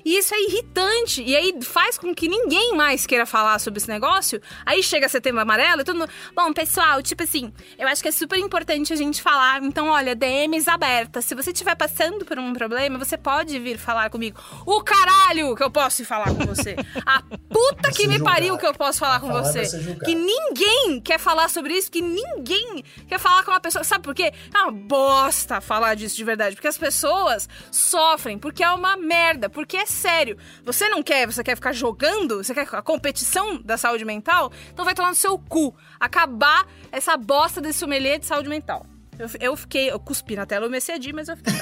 E 0.07 0.19
isso 0.19 0.33
é 0.33 0.41
irritante. 0.41 1.20
E 1.20 1.35
aí 1.35 1.61
faz 1.62 1.99
com 1.99 2.15
que 2.15 2.28
ninguém 2.28 2.77
mais 2.77 3.05
queira 3.05 3.27
falar 3.27 3.59
sobre 3.59 3.78
esse 3.78 3.89
negócio. 3.89 4.41
Aí 4.65 4.81
chega 4.81 5.09
setembro 5.09 5.41
amarelo 5.41 5.81
e 5.81 5.85
todo 5.85 5.99
mundo. 5.99 6.12
Bom, 6.33 6.53
pessoal, 6.53 7.03
tipo 7.03 7.24
assim, 7.24 7.53
eu 7.77 7.89
acho 7.89 8.03
que 8.03 8.09
é 8.09 8.12
super 8.12 8.39
importante 8.39 8.93
a 8.93 8.97
gente 8.97 9.20
falar. 9.20 9.65
Então, 9.65 9.89
olha, 9.89 10.15
DMs 10.15 10.70
abertas. 10.70 11.24
Se 11.24 11.35
você 11.35 11.51
estiver 11.51 11.74
passando 11.74 12.24
por 12.24 12.39
um 12.39 12.53
problema, 12.53 13.01
você 13.01 13.19
pode 13.19 13.59
vir 13.59 13.78
falar 13.78 14.09
comigo. 14.09 14.41
O 14.65 14.81
caralho 14.81 15.57
que 15.57 15.65
eu 15.65 15.73
posso 15.73 16.05
falar 16.05 16.27
com 16.27 16.47
você. 16.47 16.77
A 17.05 17.20
puta 17.23 17.91
que 17.91 18.07
me 18.07 18.19
julgado. 18.19 18.37
pariu 18.37 18.57
que 18.57 18.66
eu 18.66 18.74
posso 18.74 19.01
falar 19.01 19.19
com 19.19 19.27
Falar 19.27 19.43
você. 19.43 19.62
Que 20.05 20.15
ninguém 20.15 21.01
quer 21.01 21.19
falar 21.19 21.51
sobre 21.51 21.74
isso, 21.74 21.91
que 21.91 22.01
ninguém 22.01 22.85
quer 23.09 23.19
falar 23.19 23.43
com 23.43 23.51
uma 23.51 23.61
pessoa. 23.61 23.83
Sabe 23.83 24.05
por 24.05 24.15
quê? 24.15 24.33
É 24.55 24.59
uma 24.59 24.70
bosta 24.70 25.61
falar 25.61 25.97
disso 25.97 26.15
de 26.15 26.23
verdade. 26.23 26.55
Porque 26.55 26.69
as 26.69 26.78
pessoas 26.78 27.49
sofrem, 27.73 28.39
porque 28.39 28.62
é 28.62 28.70
uma 28.70 28.97
merda, 28.97 29.51
porque 29.51 29.77
é 29.77 29.95
sério. 29.97 30.36
Você 30.64 30.89
não 30.89 31.02
quer, 31.02 31.27
você 31.27 31.43
quer 31.43 31.55
ficar 31.56 31.73
jogando, 31.73 32.36
você 32.44 32.55
quer 32.55 32.68
a 32.73 32.82
competição 32.82 33.60
da 33.62 33.77
saúde 33.77 34.05
mental? 34.05 34.52
Então 34.73 34.85
vai 34.85 34.94
tomar 34.94 35.09
no 35.09 35.14
seu 35.16 35.39
cu. 35.39 35.74
Acabar 35.98 36.66
essa 36.93 37.16
bosta 37.16 37.60
desse 37.60 37.78
sommelier 37.81 38.18
de 38.18 38.27
saúde 38.27 38.48
mental. 38.48 38.86
Eu, 39.18 39.28
eu 39.40 39.56
fiquei, 39.56 39.90
eu 39.90 39.98
cuspi 39.98 40.36
na 40.36 40.44
tela, 40.47 40.66
eu 40.66 40.70
me 40.70 40.81
cedi, 40.81 41.12
mas 41.12 41.28
eu 41.28 41.36
fiquei. 41.36 41.55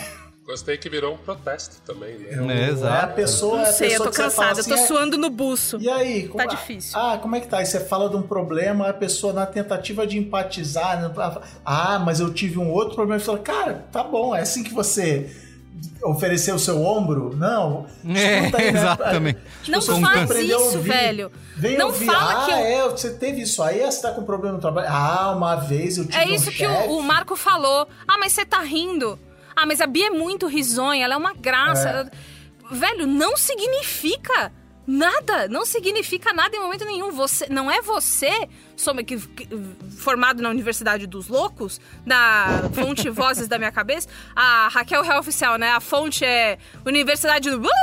Gostei 0.44 0.77
que 0.77 0.90
virou 0.90 1.15
um 1.15 1.16
protesto 1.16 1.81
também, 1.86 2.19
né? 2.19 2.28
Eu- 2.32 2.51
É, 2.51 2.69
exato. 2.69 2.94
É 2.94 3.01
a 3.05 3.06
pessoa, 3.15 3.61
é 3.61 3.62
Não 3.62 3.69
a 3.70 3.73
sei, 3.73 3.86
eu 3.86 3.90
pessoa 3.93 4.11
tô 4.11 4.16
cansada, 4.16 4.61
eu 4.61 4.65
tô 4.66 4.74
assim, 4.74 4.82
é- 4.82 4.86
suando 4.86 5.16
no 5.16 5.31
buço. 5.31 5.78
E 5.81 5.89
aí? 5.89 6.28
como- 6.28 6.36
Tá 6.44 6.44
difícil. 6.55 6.98
Ah, 7.01 7.16
como 7.16 7.35
é 7.35 7.40
que 7.40 7.48
tá? 7.48 7.59
Aí 7.59 7.65
você 7.66 7.81
fala 7.81 8.11
de 8.11 8.16
um 8.16 8.23
problema, 8.23 8.90
a 8.90 8.93
pessoa 8.93 9.32
na 9.32 9.47
tentativa 9.47 10.06
de 10.06 10.19
empatizar, 10.19 11.01
né, 11.01 11.11
ah, 11.65 11.98
mas 11.98 12.20
eu 12.20 12.31
tive 12.35 12.59
um 12.59 12.70
outro 12.70 12.94
problema, 12.94 13.19
você 13.19 13.24
fala, 13.24 13.39
cara, 13.39 13.86
tá 13.90 14.02
bom, 14.05 14.35
é 14.35 14.40
assim 14.43 14.62
que 14.62 14.74
você 14.74 15.35
ofereceu 16.02 16.55
o 16.55 16.59
seu 16.59 16.82
ombro? 16.85 17.35
Não. 17.36 17.86
É, 18.09 18.39
escuta 18.40 18.59
aí, 18.59 18.73
né? 18.73 18.78
exatamente. 18.78 19.39
Não 19.69 19.78
pessoas 19.81 20.01
faz 20.01 20.31
isso, 20.31 20.59
ouvir. 20.77 20.78
velho. 20.89 21.32
Vem 21.56 21.78
Não 21.78 21.86
ouvir, 21.86 22.06
fala 22.06 22.43
ah, 22.43 22.44
que 22.47 22.51
eu- 22.51 22.56
é, 22.56 22.89
você 22.89 23.11
teve 23.15 23.43
isso 23.43 23.62
aí, 23.62 23.81
você 23.81 24.02
tá 24.02 24.11
com 24.12 24.24
problema 24.24 24.55
no 24.56 24.61
trabalho. 24.61 24.89
Ah, 24.90 25.32
uma 25.36 25.56
vez 25.56 25.97
eu 25.98 26.05
tive 26.06 26.19
É 26.19 26.27
um 26.27 26.31
isso 26.35 26.51
que 26.51 26.59
chefe. 26.59 26.89
o, 26.89 26.98
o 26.98 27.02
Marco 27.02 27.36
falou. 27.36 27.86
Ah, 28.06 28.19
mas 28.19 28.32
você 28.32 28.44
tá 28.44 28.61
rindo. 28.61 29.19
Ah, 29.56 29.65
mas 29.66 29.81
a 29.81 29.86
Bia 29.86 30.09
é 30.09 30.11
muito 30.11 30.47
risonha, 30.47 31.05
ela 31.05 31.15
é 31.15 31.16
uma 31.16 31.32
graça. 31.32 32.11
É. 32.11 32.74
Velho, 32.74 33.06
não 33.06 33.36
significa 33.36 34.51
nada. 34.86 35.48
Não 35.48 35.65
significa 35.65 36.32
nada 36.32 36.56
em 36.56 36.61
momento 36.61 36.85
nenhum. 36.85 37.11
Você 37.12 37.47
Não 37.48 37.70
é 37.70 37.81
você, 37.82 38.48
soma- 38.77 39.02
que, 39.02 39.16
que- 39.19 39.48
formado 39.98 40.43
na 40.43 40.48
Universidade 40.51 41.06
dos 41.06 41.28
Loucos, 41.28 41.81
da 42.06 42.69
fonte 42.74 43.09
Vozes 43.11 43.48
da 43.48 43.59
Minha 43.59 43.73
Cabeça. 43.73 44.09
A 44.35 44.69
Raquel 44.69 45.05
é 45.05 45.19
oficial, 45.19 45.56
né? 45.59 45.70
A 45.70 45.81
fonte 45.81 46.24
é 46.24 46.59
Universidade 46.85 47.51
do... 47.51 47.61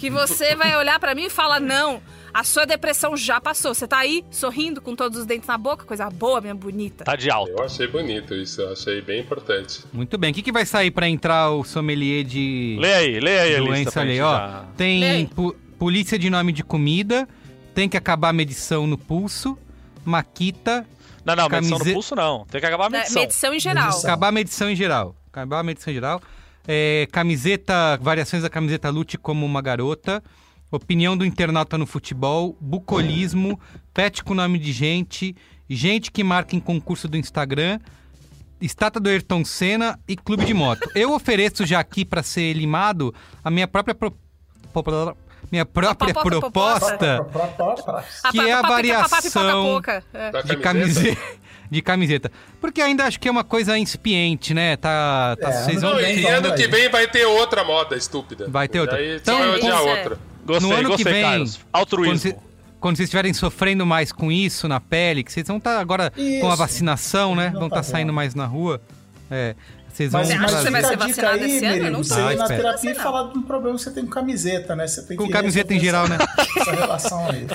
Que 0.00 0.08
você 0.08 0.54
vai 0.56 0.74
olhar 0.76 0.98
pra 0.98 1.14
mim 1.14 1.24
e 1.24 1.30
fala, 1.30 1.60
não... 1.60 2.00
A 2.32 2.42
sua 2.42 2.64
depressão 2.66 3.16
já 3.16 3.40
passou. 3.40 3.72
Você 3.72 3.86
tá 3.86 3.98
aí 3.98 4.24
sorrindo 4.28 4.80
com 4.80 4.96
todos 4.96 5.20
os 5.20 5.24
dentes 5.24 5.46
na 5.46 5.56
boca, 5.56 5.84
coisa 5.84 6.10
boa, 6.10 6.40
minha 6.40 6.52
bonita. 6.54 7.04
Tá 7.04 7.14
de 7.14 7.30
alta. 7.30 7.52
Eu 7.52 7.62
achei 7.64 7.86
bonito 7.86 8.34
isso, 8.34 8.60
eu 8.60 8.72
achei 8.72 9.00
bem 9.00 9.20
importante. 9.20 9.84
Muito 9.92 10.18
bem. 10.18 10.32
O 10.32 10.34
que, 10.34 10.42
que 10.42 10.50
vai 10.50 10.66
sair 10.66 10.90
pra 10.90 11.08
entrar 11.08 11.52
o 11.52 11.62
sommelier 11.62 12.24
de 12.24 12.76
Lê 12.80 12.92
aí, 12.92 13.20
lê 13.20 13.38
aí 13.38 13.54
a 13.54 13.58
lista 13.60 13.70
doença 13.72 13.92
pra 13.92 14.02
ali? 14.02 14.10
gente 14.14 14.22
Ó, 14.22 14.36
já- 14.36 14.60
Lê 14.62 14.66
tem 14.76 15.26
pu- 15.26 15.54
polícia 15.78 16.18
de 16.18 16.28
nome 16.30 16.52
de 16.52 16.62
comida, 16.64 17.28
tem 17.74 17.88
que 17.88 17.96
acabar 17.96 18.28
a 18.30 18.32
medição 18.32 18.86
no 18.86 18.96
pulso, 18.98 19.58
maquita, 20.04 20.86
Não, 21.24 21.34
não, 21.34 21.48
medição 21.48 21.78
Camise- 21.78 21.90
no 21.90 21.94
pulso 21.94 22.14
não. 22.14 22.44
Tem 22.46 22.60
que 22.60 22.66
acabar 22.66 22.86
a 22.86 22.90
medição. 22.90 23.22
medição 23.22 23.54
em 23.54 23.60
geral. 23.60 23.84
Medição. 23.86 24.10
acabar 24.10 24.28
a 24.28 24.32
medição 24.32 24.70
em 24.70 24.76
geral. 24.76 25.16
Acabar 25.32 25.60
a 25.60 25.62
medição 25.62 25.90
em 25.90 25.94
geral. 25.94 26.22
É, 26.66 27.08
camiseta, 27.12 27.98
variações 28.00 28.42
da 28.42 28.50
camiseta 28.50 28.88
Lute 28.90 29.18
como 29.18 29.44
uma 29.44 29.60
garota. 29.60 30.22
Opinião 30.70 31.16
do 31.16 31.24
internauta 31.24 31.78
no 31.78 31.86
futebol, 31.86 32.56
bucolismo, 32.60 33.60
pet 33.92 34.24
com 34.24 34.34
nome 34.34 34.58
de 34.58 34.72
gente, 34.72 35.36
gente 35.70 36.10
que 36.10 36.24
marca 36.24 36.56
em 36.56 36.60
concurso 36.60 37.06
do 37.06 37.16
Instagram, 37.16 37.78
estátua 38.60 39.00
do 39.00 39.08
Ayrton 39.08 39.44
Senna 39.44 39.98
e 40.08 40.16
clube 40.16 40.44
de 40.44 40.52
moto. 40.52 40.90
Eu 40.94 41.12
ofereço 41.12 41.64
já 41.64 41.78
aqui 41.78 42.04
para 42.04 42.22
ser 42.24 42.52
limado 42.54 43.14
a 43.44 43.50
minha 43.50 43.68
própria 43.68 43.94
pro- 43.94 44.16
minha 45.50 45.64
própria 45.64 46.14
Proposta. 46.14 47.26
que 48.30 48.40
é 48.40 48.52
a 48.52 48.62
variação. 48.62 49.80
É. 50.12 50.42
De 50.42 50.56
camiseta? 50.56 51.20
De 51.70 51.82
camiseta. 51.82 52.30
Porque 52.60 52.80
ainda 52.80 53.04
acho 53.04 53.18
que 53.18 53.26
é 53.26 53.30
uma 53.30 53.44
coisa 53.44 53.76
incipiente, 53.78 54.54
né? 54.54 54.76
Tá. 54.76 55.36
tá 55.40 55.48
É, 55.48 55.52
vocês 55.52 55.80
vão 55.80 55.92
Não, 55.92 55.98
que 55.98 56.04
e 56.04 56.26
ano 56.26 56.54
que 56.54 56.68
vem 56.68 56.88
vai 56.88 57.06
ter 57.08 57.24
outra 57.26 57.64
moda 57.64 57.96
estúpida. 57.96 58.46
Vai 58.48 58.68
ter 58.68 58.80
outra. 58.80 58.98
Aí 58.98 59.16
Então, 59.16 59.56
então, 59.56 59.56
isso 59.56 59.88
é- 59.88 59.96
outra. 59.96 60.18
Gostei, 60.44 60.68
no 60.68 60.76
ano 60.76 60.88
gostei, 60.88 61.04
que 61.06 61.10
vem, 61.10 61.22
Carlos. 61.22 61.60
Altruísmo. 61.72 62.42
quando 62.78 62.96
vocês 62.96 63.06
estiverem 63.06 63.32
sofrendo 63.32 63.86
mais 63.86 64.12
com 64.12 64.30
isso 64.30 64.68
na 64.68 64.78
pele, 64.78 65.24
que 65.24 65.32
vocês 65.32 65.46
vão 65.46 65.56
estar 65.56 65.80
agora 65.80 66.10
com 66.10 66.20
a 66.20 66.48
Isso. 66.50 66.56
vacinação, 66.56 67.34
né? 67.34 67.50
Não 67.50 67.60
vão 67.60 67.70
tá 67.70 67.80
estar 67.80 67.92
saindo 67.92 68.12
mais 68.12 68.34
na 68.34 68.44
rua. 68.44 68.80
É. 69.30 69.54
Vocês 69.94 70.10
vão 70.10 70.20
Mas, 70.22 70.28
Você 70.28 70.34
acha 70.34 70.42
mas 70.42 70.50
que 70.54 70.62
você 70.62 70.70
vai 70.70 70.82
ser 70.82 70.96
vacinado 70.96 71.44
aí, 71.44 71.56
esse 71.56 71.64
ano? 71.64 71.90
Não 71.90 72.02
você 72.04 72.14
sei. 72.14 72.22
ir 72.22 72.26
Ah, 72.26 72.34
na 72.34 72.42
espera. 72.44 72.56
terapia 72.62 72.90
e 72.90 72.94
falar 72.96 73.32
de 73.32 73.38
um 73.38 73.42
problema 73.42 73.76
que 73.76 73.82
você 73.84 73.90
tem 73.92 74.04
com 74.04 74.10
camiseta, 74.10 74.74
né? 74.74 74.86
Você 74.88 75.02
tem 75.06 75.16
Com 75.16 75.26
que 75.26 75.30
camiseta 75.32 75.72
em 75.72 75.78
geral, 75.78 76.08
né? 76.08 76.18
essa- 76.60 76.72
relação 76.72 77.28
aí. 77.30 77.46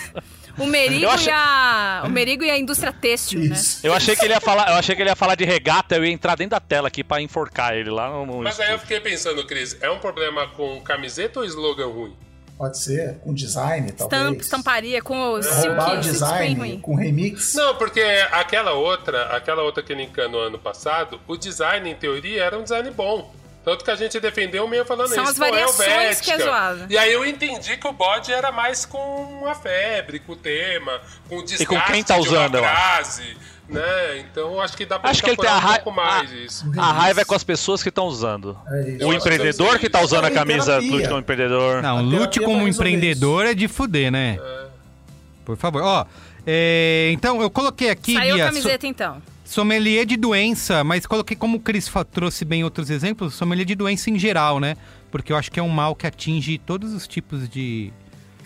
O 0.58 0.66
Merigo, 0.66 1.08
achei- 1.10 1.32
e 1.32 1.36
a... 1.36 2.04
o 2.06 2.10
Merigo 2.10 2.44
e 2.44 2.50
a 2.52 2.58
indústria 2.58 2.92
têxtil, 2.94 3.40
né? 3.42 3.56
Isso. 3.56 3.80
Eu 3.86 3.94
achei 3.94 4.16
que 4.16 4.26
ele 4.26 4.34
ia 4.34 4.42
falar, 4.42 4.70
eu 4.70 4.76
achei 4.76 4.96
que 4.96 5.02
ele 5.02 5.10
ia 5.10 5.16
falar 5.16 5.36
de 5.36 5.44
regata, 5.46 5.96
eu 5.96 6.04
ia 6.06 6.12
entrar 6.12 6.36
dentro 6.36 6.52
da 6.52 6.60
tela 6.60 6.88
aqui 6.88 7.04
pra 7.04 7.22
enforcar 7.22 7.74
ele 7.76 7.90
lá 7.90 8.10
no, 8.10 8.42
Mas 8.42 8.60
aí 8.60 8.72
eu 8.72 8.80
fiquei 8.80 9.00
pensando, 9.00 9.46
Cris, 9.46 9.78
é 9.82 9.90
um 9.90 10.00
problema 10.00 10.48
com 10.48 10.82
camiseta 10.82 11.40
ou 11.40 11.46
slogan 11.46 11.88
ruim? 11.88 12.14
Pode 12.60 12.78
ser, 12.78 13.20
com 13.20 13.34
design, 13.34 13.88
Estamp, 13.88 14.10
talvez. 14.10 14.42
estamparia 14.44 15.02
com 15.02 15.18
o 15.18 15.40
Roubar 15.40 15.98
o 15.98 16.02
design 16.02 16.78
com 16.80 16.94
remix. 16.94 17.54
Não, 17.54 17.76
porque 17.78 18.02
aquela 18.34 18.74
outra, 18.74 19.28
aquela 19.28 19.64
outra 19.64 19.82
que 19.82 19.94
ele 19.94 20.04
encanou 20.04 20.42
ano 20.42 20.60
passado, 20.60 21.22
o 21.26 21.38
design, 21.38 21.90
em 21.90 21.96
teoria, 21.96 22.44
era 22.44 22.60
um 22.60 22.64
design 22.64 22.92
bom. 22.92 23.34
Tanto 23.64 23.84
que 23.84 23.92
a 23.92 23.96
gente 23.96 24.20
defendeu 24.20 24.68
meio 24.68 24.86
falando 24.86 25.10
São 25.10 25.24
isso. 25.24 25.34
as 25.34 25.38
pô, 25.38 25.46
é 25.46 25.52
variações 25.52 26.22
que 26.22 26.32
é 26.32 26.40
zoado. 26.40 26.86
E 26.90 26.98
aí 26.98 27.12
eu 27.12 27.26
entendi 27.26 27.78
que 27.78 27.88
o 27.88 27.92
bode 27.92 28.32
era 28.32 28.52
mais 28.52 28.86
com 28.86 29.46
a 29.46 29.54
febre, 29.54 30.20
com 30.20 30.34
o 30.34 30.36
tema, 30.36 31.02
com 31.28 31.38
o 31.38 31.44
desgaste 31.44 31.66
com 31.68 31.92
quem 31.92 32.04
tá 32.04 32.16
de 32.16 32.22
usando, 32.22 32.56
eu 32.56 32.62
uma 32.62 32.70
frase, 32.70 33.38
né? 33.68 34.20
Então 34.20 34.62
acho 34.62 34.78
que 34.78 34.86
dá 34.86 34.98
pra 34.98 35.10
Acho 35.10 35.22
que 35.22 35.30
ele 35.30 35.38
tem 35.38 35.50
a 35.50 35.58
um 35.58 35.62
pouco 35.62 35.92
mais 35.92 36.32
isso. 36.32 36.72
A 36.78 36.92
raiva 36.92 37.22
é 37.22 37.26
com 37.26 37.36
as 37.36 37.44
pessoas 37.44 37.84
que 37.84 37.90
estão 37.90 38.06
usando. 38.06 38.58
É. 39.00 39.06
O 39.06 39.14
empreendedor 39.14 39.78
que 39.78 39.90
tá 39.90 40.02
usando 40.02 40.26
a 40.26 40.32
Em 40.32 40.34
camisa 40.34 40.66
terapia. 40.66 40.92
Lute 40.92 41.08
como 41.08 41.20
empreendedor. 41.20 41.82
Não, 41.84 41.98
A 41.98 42.02
lute 42.02 42.40
como 42.40 42.68
empreendedor 42.68 43.46
é 43.46 43.54
de 43.54 43.68
fuder, 43.68 44.10
né? 44.12 44.40
Por 45.44 45.58
favor. 45.58 45.82
Ó, 45.82 46.06
é, 46.48 47.10
então 47.12 47.42
eu 47.42 47.50
coloquei 47.50 47.90
aqui, 47.90 48.14
Saiu 48.14 48.36
a 48.36 48.48
camiseta, 48.48 48.88
então. 48.88 49.22
So- 49.50 49.60
sommelier 49.60 50.06
de 50.06 50.18
doença, 50.18 50.84
mas 50.84 51.06
coloquei 51.06 51.36
como 51.36 51.58
o 51.58 51.60
Cris 51.60 51.92
trouxe 52.12 52.46
bem 52.46 52.64
outros 52.64 52.90
exemplos, 52.90 53.34
sommelier 53.34 53.66
de 53.66 53.76
doença 53.76 54.10
em 54.10 54.18
geral, 54.18 54.60
né? 54.60 54.76
Porque 55.12 55.32
eu 55.32 55.38
acho 55.38 55.52
que 55.52 55.60
é 55.60 55.64
um 55.64 55.70
mal 55.70 55.96
que 55.96 56.08
atinge 56.08 56.58
todos 56.58 56.94
os 56.94 57.08
tipos 57.08 57.50
de, 57.50 57.92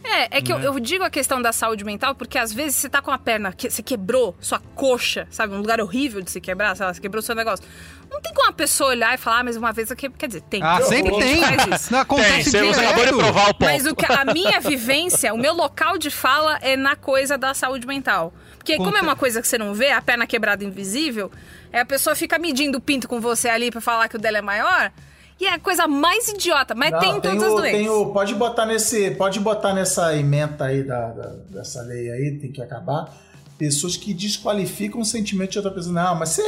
É, 0.03 0.37
é 0.37 0.41
que 0.41 0.51
eu, 0.51 0.59
eu 0.59 0.79
digo 0.79 1.03
a 1.03 1.09
questão 1.09 1.41
da 1.41 1.53
saúde 1.53 1.83
mental 1.83 2.13
porque 2.13 2.37
às 2.37 2.51
vezes 2.51 2.75
você 2.75 2.89
tá 2.89 3.01
com 3.01 3.11
a 3.11 3.17
perna, 3.17 3.53
que, 3.53 3.69
você 3.69 3.81
quebrou 3.81 4.35
sua 4.39 4.59
coxa, 4.59 5.27
sabe? 5.31 5.53
Um 5.53 5.59
lugar 5.59 5.79
horrível 5.79 6.21
de 6.21 6.29
se 6.29 6.41
quebrar, 6.41 6.75
sei 6.75 6.85
lá, 6.85 6.93
você 6.93 7.01
quebrou 7.01 7.21
seu 7.21 7.35
negócio. 7.35 7.65
Não 8.13 8.21
tem 8.21 8.33
como 8.33 8.49
a 8.49 8.53
pessoa 8.53 8.91
olhar 8.91 9.13
e 9.13 9.17
falar, 9.17 9.39
ah, 9.39 9.43
mas 9.43 9.57
uma 9.57 9.71
vez 9.73 9.89
quebrei. 9.89 10.17
Quer 10.17 10.27
dizer, 10.27 10.41
tem. 10.43 10.61
Ah, 10.63 10.79
sempre 10.81 11.11
tem. 11.17 11.41
Não, 11.41 11.47
Tem, 11.57 11.99
acontece 11.99 12.51
você 12.51 12.63
você 12.63 12.79
acabou 12.79 13.05
de 13.05 13.11
provar 13.13 13.49
o 13.49 13.53
ponto. 13.55 13.65
Mas 13.65 13.85
o 13.85 13.95
que, 13.95 14.05
a 14.05 14.23
minha 14.31 14.59
vivência, 14.61 15.33
o 15.33 15.37
meu 15.37 15.53
local 15.53 15.97
de 15.97 16.09
fala 16.09 16.57
é 16.61 16.77
na 16.77 16.95
coisa 16.95 17.37
da 17.37 17.53
saúde 17.53 17.85
mental. 17.87 18.33
Porque 18.57 18.77
como 18.77 18.95
é 18.95 19.01
uma 19.01 19.15
coisa 19.15 19.41
que 19.41 19.47
você 19.47 19.57
não 19.57 19.73
vê, 19.73 19.91
a 19.91 20.01
perna 20.01 20.25
quebrada 20.25 20.63
invisível, 20.63 21.29
é 21.71 21.79
a 21.81 21.85
pessoa 21.85 22.15
fica 22.15 22.39
medindo 22.39 22.77
o 22.77 22.81
pinto 22.81 23.09
com 23.09 23.19
você 23.19 23.49
ali 23.49 23.69
pra 23.71 23.81
falar 23.81 24.07
que 24.07 24.15
o 24.15 24.19
dela 24.19 24.37
é 24.37 24.41
maior. 24.41 24.91
E 25.39 25.45
é 25.47 25.53
a 25.55 25.59
coisa 25.59 25.87
mais 25.87 26.29
idiota, 26.29 26.73
mas 26.75 26.91
Não, 26.91 26.99
tem 26.99 27.09
em 27.17 27.19
todas 27.19 27.41
o- 27.43 27.45
as 27.47 27.51
doenças. 27.53 27.71
tem 27.79 27.89
o- 27.89 28.13
pode 28.13 28.35
botar 28.35 28.65
nesse, 28.67 29.11
pode 29.11 29.39
botar 29.39 29.73
nessa 29.73 30.15
emenda 30.15 30.65
aí 30.65 30.83
da, 30.83 31.07
da- 31.09 31.33
dessa 31.49 31.81
lei 31.81 32.09
aí, 32.11 32.37
tem 32.39 32.51
que 32.51 32.61
acabar. 32.61 33.11
Pessoas 33.57 33.97
que 33.97 34.13
desqualificam 34.13 35.01
o 35.01 35.05
sentimento 35.05 35.51
de 35.51 35.57
outra 35.57 35.71
pessoa. 35.73 35.93
Não, 35.93 36.15
mas 36.15 36.29
você, 36.29 36.41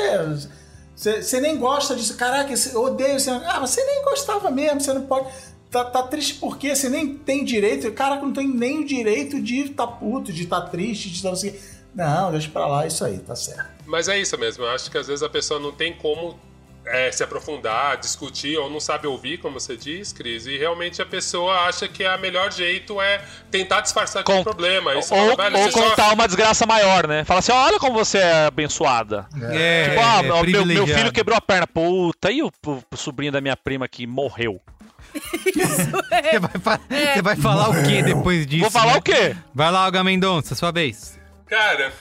você, 0.96 1.42
nem 1.42 1.58
gosta 1.58 1.96
disso. 1.96 2.16
Caraca, 2.16 2.54
eu 2.74 2.84
odeio 2.84 3.20
você. 3.20 3.30
Ah, 3.30 3.60
você 3.60 3.84
nem 3.84 4.04
gostava 4.04 4.50
mesmo, 4.50 4.80
você 4.80 4.94
não 4.94 5.06
pode. 5.06 5.28
Tá, 5.70 5.84
tá 5.84 6.04
triste 6.04 6.36
por 6.36 6.58
quê? 6.58 6.74
Você 6.74 6.90
nem 6.90 7.16
tem 7.16 7.44
direito. 7.44 7.92
Caraca, 7.92 8.26
não 8.26 8.32
tem 8.32 8.48
nem 8.48 8.80
o 8.80 8.86
direito 8.86 9.42
de 9.42 9.62
estar 9.62 9.88
puto, 9.88 10.32
de 10.32 10.44
estar 10.44 10.62
triste, 10.62 11.10
de 11.10 11.28
o 11.28 11.36
quê. 11.36 11.60
Não, 11.94 12.32
deixa 12.32 12.50
pra 12.50 12.68
lá, 12.68 12.86
isso 12.86 13.04
aí, 13.06 13.20
tá 13.20 13.36
certo. 13.36 13.66
Mas 13.86 14.10
é 14.10 14.20
isso 14.20 14.38
mesmo, 14.38 14.64
eu 14.66 14.70
acho 14.70 14.92
que 14.92 14.98
às 14.98 15.08
vezes 15.08 15.24
a 15.24 15.30
pessoa 15.30 15.60
não 15.60 15.72
tem 15.72 15.94
como 15.94 16.38
é, 16.88 17.12
se 17.12 17.24
aprofundar, 17.24 17.98
discutir, 17.98 18.57
ou 18.57 18.70
não 18.70 18.80
sabe 18.80 19.07
ouvir, 19.07 19.38
como 19.40 19.60
você 19.60 19.76
diz, 19.76 20.14
Cris, 20.14 20.45
e 20.45 20.57
realmente 20.57 21.02
a 21.02 21.06
pessoa 21.06 21.62
acha 21.62 21.88
que 21.88 22.06
o 22.07 22.18
melhor 22.20 22.52
jeito 22.52 23.02
é 23.02 23.22
tentar 23.49 23.82
disfarçar 23.82 24.22
um 24.22 24.26
Con- 24.26 24.44
problema. 24.44 24.94
Você 24.94 25.14
Ou, 25.14 25.36
fala, 25.36 25.57
ou 25.57 25.64
você 25.64 25.72
só- 25.72 25.90
contar 25.90 26.14
uma 26.14 26.28
desgraça 26.28 26.66
maior, 26.66 27.07
né? 27.07 27.24
Fala 27.24 27.40
assim, 27.40 27.52
olha 27.52 27.80
como 27.80 27.94
você 27.94 28.20
é 28.20 28.45
abençoada. 28.45 29.28
É, 29.52 29.90
Tipo, 29.90 30.02
ah, 30.02 30.20
é, 30.20 30.24
meu- 30.24 30.66
meu, 30.66 30.88
filho 30.88 31.12
quebrou 31.12 31.38
a 31.38 31.41
perna. 31.41 31.66
Puta, 31.66 32.32
e 32.32 32.44
o, 32.44 32.52
o- 32.66 32.84
o 32.91 32.98
sobrinho 32.98 33.32
da 33.32 33.41
minha 33.41 33.57
prima 33.57 33.88
que 33.88 34.06
morreu? 34.06 34.62
Você 35.56 36.40
vai, 36.40 36.80
você 36.90 37.22
vai 37.22 37.36
falar 37.38 37.70
o 37.70 37.84
que 37.84 38.02
depois 38.03 38.45
disso? 38.45 38.62
Vou 38.64 38.72
falar 38.72 38.94
né? 38.94 38.99
o 38.99 39.02
quê? 39.02 39.36
Vai 39.53 39.72
lá, 39.72 39.86
Alga 39.86 40.03
Mendonça, 40.03 40.56
sua 40.56 40.72
vez. 40.72 41.18
Cara, 41.48 41.94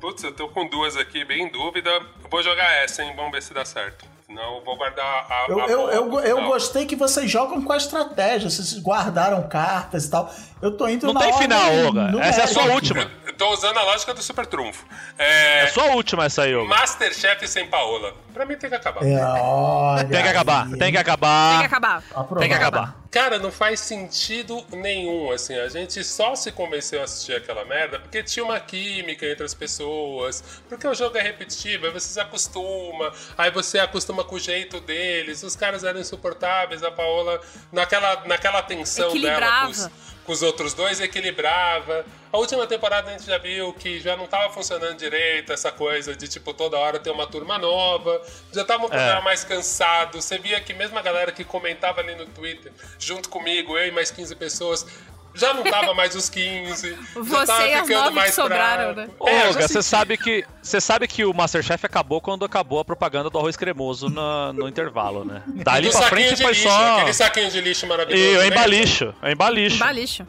putz, 0.00 0.22
eu 0.22 0.32
tô 0.32 0.48
com 0.48 0.68
duas 0.68 0.96
aqui, 0.96 1.24
bem 1.24 1.44
em 1.44 1.50
dúvida. 1.50 1.90
Eu 1.90 2.30
Vou 2.30 2.42
jogar 2.42 2.70
essa, 2.84 3.02
hein? 3.02 3.12
Vamos 3.16 3.32
ver 3.32 3.42
se 3.42 3.52
dá 3.52 3.64
certo. 3.64 4.04
Senão 4.32 4.56
eu 4.56 4.64
vou 4.64 4.76
guardar 4.78 5.04
a. 5.04 5.46
Eu, 5.46 5.60
a 5.60 5.66
eu, 5.66 5.90
eu, 5.90 6.20
eu 6.20 6.44
gostei 6.46 6.86
que 6.86 6.96
vocês 6.96 7.30
jogam 7.30 7.60
com 7.60 7.70
a 7.70 7.76
estratégia, 7.76 8.48
vocês 8.48 8.78
guardaram 8.78 9.46
cartas 9.46 10.06
e 10.06 10.10
tal. 10.10 10.32
Eu 10.62 10.74
tô 10.74 10.88
indo 10.88 11.06
Não 11.06 11.12
na 11.12 11.20
tem 11.20 11.32
final, 11.34 11.70
Olga. 11.84 12.18
Essa 12.22 12.40
é 12.40 12.44
a 12.44 12.46
sua 12.46 12.64
última. 12.72 13.10
Tô 13.36 13.52
usando 13.52 13.78
a 13.78 13.82
lógica 13.82 14.14
do 14.14 14.22
super 14.22 14.46
trunfo. 14.46 14.84
É. 15.18 15.64
É 15.64 15.66
sua 15.68 15.86
última 15.86 16.24
essa 16.24 16.42
aí, 16.42 16.54
Olga. 16.54 16.68
Masterchef 16.68 17.46
sem 17.48 17.66
Paola. 17.66 18.14
Pra 18.32 18.46
mim 18.46 18.56
tem 18.56 18.70
que 18.70 18.76
acabar. 18.76 19.04
É, 19.04 19.22
olha 19.22 20.04
Tem 20.08 20.22
que 20.22 20.28
acabar, 20.28 20.66
aí. 20.66 20.78
tem 20.78 20.92
que 20.92 20.98
acabar. 20.98 21.50
Tem 21.50 21.60
que 21.60 21.66
acabar. 21.66 21.96
Aprovado. 22.10 22.40
Tem 22.40 22.48
que 22.48 22.54
acabar. 22.54 23.02
Cara, 23.10 23.38
não 23.38 23.52
faz 23.52 23.78
sentido 23.80 24.64
nenhum, 24.70 25.30
assim, 25.30 25.54
a 25.58 25.68
gente 25.68 26.02
só 26.02 26.34
se 26.34 26.50
convenceu 26.50 26.98
a 27.02 27.04
assistir 27.04 27.34
aquela 27.36 27.62
merda 27.62 27.98
porque 28.00 28.22
tinha 28.22 28.42
uma 28.42 28.58
química 28.58 29.26
entre 29.26 29.44
as 29.44 29.52
pessoas, 29.52 30.42
porque 30.66 30.88
o 30.88 30.94
jogo 30.94 31.18
é 31.18 31.20
repetitivo, 31.20 31.84
aí 31.84 31.92
você 31.92 32.08
se 32.08 32.18
acostuma, 32.18 33.12
aí 33.36 33.50
você 33.50 33.78
acostuma 33.78 34.24
com 34.24 34.36
o 34.36 34.40
jeito 34.40 34.80
deles, 34.80 35.42
os 35.42 35.54
caras 35.54 35.84
eram 35.84 36.00
insuportáveis, 36.00 36.82
a 36.82 36.90
Paola, 36.90 37.38
naquela, 37.70 38.22
naquela 38.24 38.62
tensão 38.62 39.12
dela 39.20 39.64
com 39.66 39.70
os, 39.72 39.90
com 40.24 40.32
os 40.32 40.42
outros 40.42 40.74
dois, 40.74 41.00
equilibrava. 41.00 42.04
A 42.32 42.38
última 42.38 42.66
temporada 42.66 43.10
a 43.10 43.12
gente 43.12 43.26
já 43.26 43.38
viu 43.38 43.72
que 43.74 44.00
já 44.00 44.16
não 44.16 44.26
tava 44.26 44.52
funcionando 44.52 44.96
direito, 44.96 45.52
essa 45.52 45.70
coisa 45.70 46.14
de, 46.16 46.28
tipo, 46.28 46.54
toda 46.54 46.78
hora 46.78 46.98
ter 46.98 47.10
uma 47.10 47.26
turma 47.26 47.58
nova, 47.58 48.22
já 48.52 48.64
tava 48.64 48.86
um 48.86 48.88
programa 48.88 49.20
mais 49.20 49.44
cansado, 49.44 50.20
você 50.20 50.38
via 50.38 50.60
que 50.60 50.72
mesmo 50.72 50.98
a 50.98 51.02
galera 51.02 51.32
que 51.32 51.44
comentava 51.44 52.00
ali 52.00 52.14
no 52.14 52.26
Twitter, 52.26 52.72
junto 52.98 53.28
comigo, 53.28 53.76
eu 53.76 53.88
e 53.88 53.90
mais 53.90 54.10
15 54.10 54.34
pessoas, 54.36 54.86
já 55.34 55.54
não 55.54 55.62
tava 55.64 55.94
mais 55.94 56.14
os 56.14 56.28
15, 56.28 56.90
já 56.90 57.20
Você 57.20 57.46
tava 57.46 57.66
e 57.68 57.74
as 57.74 57.86
ficando 57.86 58.08
que 58.08 58.14
mais 58.14 58.34
sobraram, 58.34 58.94
fraco. 58.94 59.00
né? 59.00 59.08
Ô, 59.18 59.28
É, 59.28 59.40
já 59.40 59.48
Olga, 59.48 59.68
você 59.68 59.82
sabe 59.82 60.16
que 60.16 60.44
você 60.62 60.80
sabe 60.80 61.08
que 61.08 61.24
o 61.24 61.32
Masterchef 61.34 61.84
acabou 61.86 62.20
quando 62.20 62.44
acabou 62.44 62.78
a 62.80 62.84
propaganda 62.84 63.28
do 63.30 63.38
arroz 63.38 63.56
cremoso 63.56 64.08
na- 64.08 64.52
no 64.52 64.68
intervalo, 64.68 65.24
né? 65.24 65.42
Dali 65.64 65.88
Do 65.88 65.96
pra 65.98 66.08
frente 66.08 66.42
foi 66.42 66.52
lixo, 66.52 66.68
só. 66.68 66.96
aquele 66.98 67.12
saquinho 67.14 67.50
de 67.50 67.60
lixo 67.60 67.86
maravilhoso. 67.86 68.22
E, 68.24 68.36
né? 68.38 68.44
é 68.44 68.48
embalixo, 68.48 69.14
é 69.22 69.32
embalixo. 69.32 69.78
Balixo. 69.78 70.26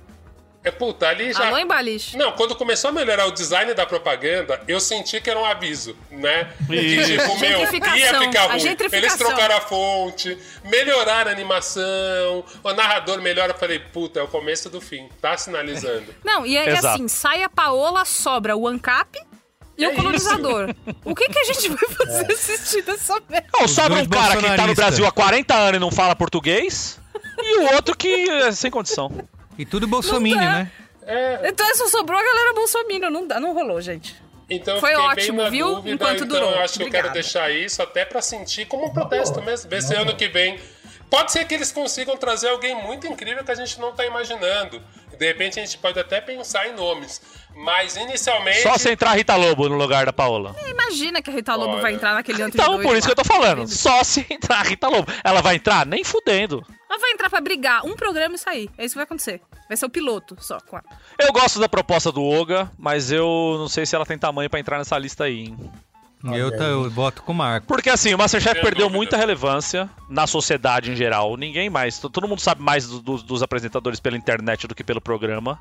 É, 0.64 0.72
puta, 0.72 1.10
ali 1.10 1.34
já... 1.34 1.48
Alô, 1.48 1.58
embalixo. 1.58 2.18
Não, 2.18 2.32
quando 2.32 2.56
começou 2.56 2.90
a 2.90 2.94
melhorar 2.94 3.26
o 3.26 3.32
design 3.32 3.74
da 3.74 3.86
propaganda, 3.86 4.62
eu 4.66 4.80
senti 4.80 5.20
que 5.20 5.30
era 5.30 5.38
um 5.38 5.44
aviso, 5.44 5.96
né? 6.10 6.54
Que, 6.66 6.76
Isso. 6.76 7.12
tipo, 7.12 7.40
meu, 7.40 7.60
ia 7.60 7.68
ficar 7.68 7.92
ruim. 7.92 8.78
Eles 8.94 9.16
trocaram 9.18 9.58
a 9.58 9.62
fonte, 9.62 10.38
melhoraram 10.64 11.30
a 11.30 11.34
animação, 11.34 12.46
o 12.64 12.74
narrador 12.74 13.22
melhora. 13.22 13.52
Eu 13.52 13.58
falei, 13.58 13.80
puta, 13.80 14.22
é 14.22 14.24
o 14.24 14.28
começo 14.28 14.70
do 14.70 14.80
fim, 14.80 15.10
tá 15.22 15.36
sinalizando. 15.36 16.16
Não, 16.24 16.46
e 16.46 16.56
é 16.56 16.70
Exato. 16.70 16.88
assim, 16.88 17.08
sai 17.10 17.44
a 17.44 17.50
Paola, 17.50 18.06
sobra 18.06 18.56
o 18.56 18.66
ANCAP 18.66 19.20
e 19.78 19.84
É 19.84 19.90
o 19.90 19.96
colonizador. 19.96 20.74
O 21.04 21.14
que, 21.14 21.28
que 21.28 21.40
a 21.40 21.44
gente 21.44 21.68
vai 21.70 21.90
fazer 21.90 22.32
assistindo 22.32 22.92
essa 22.92 23.22
merda? 23.28 23.48
Não, 23.54 23.68
sobra 23.68 24.00
um 24.00 24.06
cara 24.06 24.38
que 24.38 24.56
tá 24.56 24.68
no. 24.68 24.76
Brasil 24.76 25.06
há 25.06 25.12
40 25.12 25.54
anos 25.54 25.76
e 25.76 25.80
não 25.80 25.92
fala 25.92 26.16
português, 26.16 27.00
e 27.38 27.58
o 27.60 27.74
outro 27.74 27.98
que 27.98 28.30
é 28.30 28.52
sem 28.52 28.72
condição. 28.72 29.12
E 29.58 29.66
tudo 29.66 29.88
bolsominion, 29.88 30.40
né? 30.40 30.72
É, 31.06 31.50
Então 31.50 31.66
só 31.76 31.88
sobrou 31.88 32.20
a 32.20 32.24
galera 32.24 32.54
bolsominion. 32.54 33.10
Não, 33.10 33.28
dá, 33.28 33.40
não 33.40 33.54
rolou, 33.54 33.82
gente. 33.82 34.16
então 34.50 34.80
Foi 34.80 34.94
ótimo, 34.96 35.50
viu? 35.50 35.76
dúvida, 35.76 35.96
Enquanto 35.96 36.16
então 36.24 36.28
durou. 36.28 36.52
eu 36.52 36.62
acho 36.62 36.74
que 36.78 36.84
eu 36.84 36.90
quero 36.90 37.08
Obrigada. 37.08 37.14
deixar 37.14 37.52
isso 37.52 37.82
até 37.82 38.06
pra 38.06 38.22
sentir 38.22 38.66
como 38.66 38.86
um 38.86 38.94
protesto 38.94 39.42
mesmo. 39.42 39.70
Ver 39.70 39.82
se 39.82 39.94
ano 39.96 40.16
que 40.16 40.28
vem. 40.28 40.60
Pode 41.14 41.32
ser 41.32 41.46
que 41.46 41.54
eles 41.54 41.72
consigam 41.72 42.18
trazer 42.18 42.50
alguém 42.50 42.74
muito 42.74 43.06
incrível 43.06 43.44
que 43.44 43.52
a 43.52 43.56
gente 43.56 43.80
não 43.80 43.94
tá 43.94 44.04
imaginando. 44.04 44.82
De 45.16 45.28
repente 45.28 45.60
a 45.60 45.64
gente 45.64 45.78
pode 45.78 46.00
até 46.00 46.20
pensar 46.20 46.68
em 46.68 46.74
nomes. 46.74 47.22
Mas 47.56 47.96
inicialmente. 47.96 48.64
Só 48.64 48.80
se 48.80 48.90
entrar 48.92 49.12
a 49.12 49.14
Rita 49.14 49.36
Lobo 49.36 49.70
no 49.70 49.76
lugar 49.76 50.08
da 50.08 50.12
Paola. 50.12 50.56
Imagina 50.68 51.22
que 51.22 51.30
a 51.30 51.34
Rita 51.34 51.54
Lobo 51.54 51.74
Olha. 51.74 51.82
vai 51.84 51.94
entrar 51.94 52.16
naquele 52.16 52.42
antro 52.42 52.58
de 52.58 52.64
Então, 52.64 52.82
por 52.82 52.98
isso 52.98 53.08
que 53.08 53.14
eu 53.14 53.16
lá. 53.16 53.24
tô 53.24 53.24
falando. 53.24 53.68
Só 53.68 54.04
se 54.04 54.26
entrar 54.28 54.62
a 54.62 54.64
Rita 54.64 54.88
Lobo. 54.88 55.06
Ela 55.24 55.40
vai 55.44 55.58
entrar? 55.58 55.86
Nem 55.86 56.04
fudendo. 56.04 56.66
Ela 56.90 56.98
vai 57.00 57.12
entrar 57.12 57.30
pra 57.30 57.40
brigar 57.42 57.86
um 57.86 57.96
programa 57.96 58.34
e 58.34 58.40
sair. 58.40 58.72
É 58.76 58.84
isso 58.84 58.94
que 58.94 58.98
vai 58.98 59.04
acontecer. 59.04 59.40
Vai 59.68 59.78
ser 59.78 59.86
o 59.86 59.90
piloto 59.92 60.36
só 60.40 60.60
com 60.62 60.78
ela. 60.78 60.86
Eu 61.20 61.32
gosto 61.32 61.60
da 61.60 61.70
proposta 61.70 62.12
do 62.12 62.24
Oga, 62.24 62.72
mas 62.76 63.12
eu 63.12 63.56
não 63.60 63.70
sei 63.70 63.86
se 63.86 63.96
ela 63.96 64.06
tem 64.06 64.18
tamanho 64.18 64.50
pra 64.50 64.60
entrar 64.60 64.80
nessa 64.80 64.98
lista 64.98 65.26
aí, 65.26 65.42
hein? 65.46 65.72
Eu, 66.32 66.56
tá- 66.58 66.64
eu 66.64 66.90
voto 66.90 67.22
com 67.24 67.32
o 67.32 67.36
Marco. 67.36 67.68
Porque 67.68 67.90
assim, 67.90 68.14
o 68.14 68.18
Masterchef 68.18 68.54
Sem 68.56 68.62
perdeu 68.64 68.86
dúvida. 68.86 68.98
muita 68.98 69.18
relevância 69.18 69.90
na 70.08 70.26
sociedade 70.26 70.92
em 70.92 70.96
geral. 70.96 71.36
Ninguém 71.36 71.70
mais. 71.70 72.00
Todo 72.00 72.28
mundo 72.28 72.40
sabe 72.40 72.62
mais 72.62 72.88
do- 72.88 73.02
do- 73.02 73.22
dos 73.24 73.44
apresentadores 73.44 74.00
pela 74.00 74.16
internet 74.16 74.68
do 74.68 74.74
que 74.76 74.84
pelo 74.84 75.02
programa. 75.02 75.60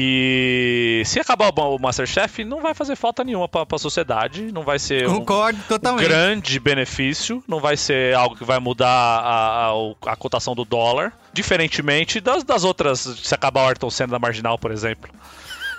E 0.00 1.02
se 1.06 1.18
acabar 1.18 1.48
o 1.52 1.74
o 1.74 1.78
Masterchef, 1.80 2.44
não 2.44 2.60
vai 2.62 2.72
fazer 2.72 2.94
falta 2.94 3.24
nenhuma 3.24 3.48
pra, 3.48 3.66
pra 3.66 3.78
sociedade. 3.78 4.52
Não 4.52 4.62
vai 4.62 4.78
ser 4.78 5.08
um 5.08 5.16
Concordo 5.16 5.58
totalmente. 5.68 6.06
grande 6.06 6.60
benefício. 6.60 7.42
Não 7.48 7.58
vai 7.58 7.76
ser 7.76 8.14
algo 8.14 8.36
que 8.36 8.44
vai 8.44 8.60
mudar 8.60 8.86
a, 8.88 9.70
a, 9.70 10.12
a 10.12 10.16
cotação 10.16 10.54
do 10.54 10.64
dólar. 10.64 11.12
Diferentemente 11.32 12.20
das, 12.20 12.44
das 12.44 12.62
outras. 12.62 13.00
Se 13.00 13.34
acabar 13.34 13.64
o 13.64 13.66
Ayrton 13.68 13.90
Senna 13.90 14.12
da 14.12 14.18
Marginal, 14.20 14.56
por 14.56 14.70
exemplo. 14.70 15.10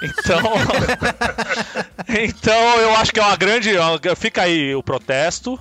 Então. 0.01 0.41
então 2.07 2.79
eu 2.79 2.95
acho 2.95 3.11
que 3.13 3.19
é 3.19 3.23
uma 3.23 3.35
grande. 3.35 3.71
Fica 4.17 4.43
aí 4.43 4.73
o 4.75 4.83
protesto, 4.83 5.59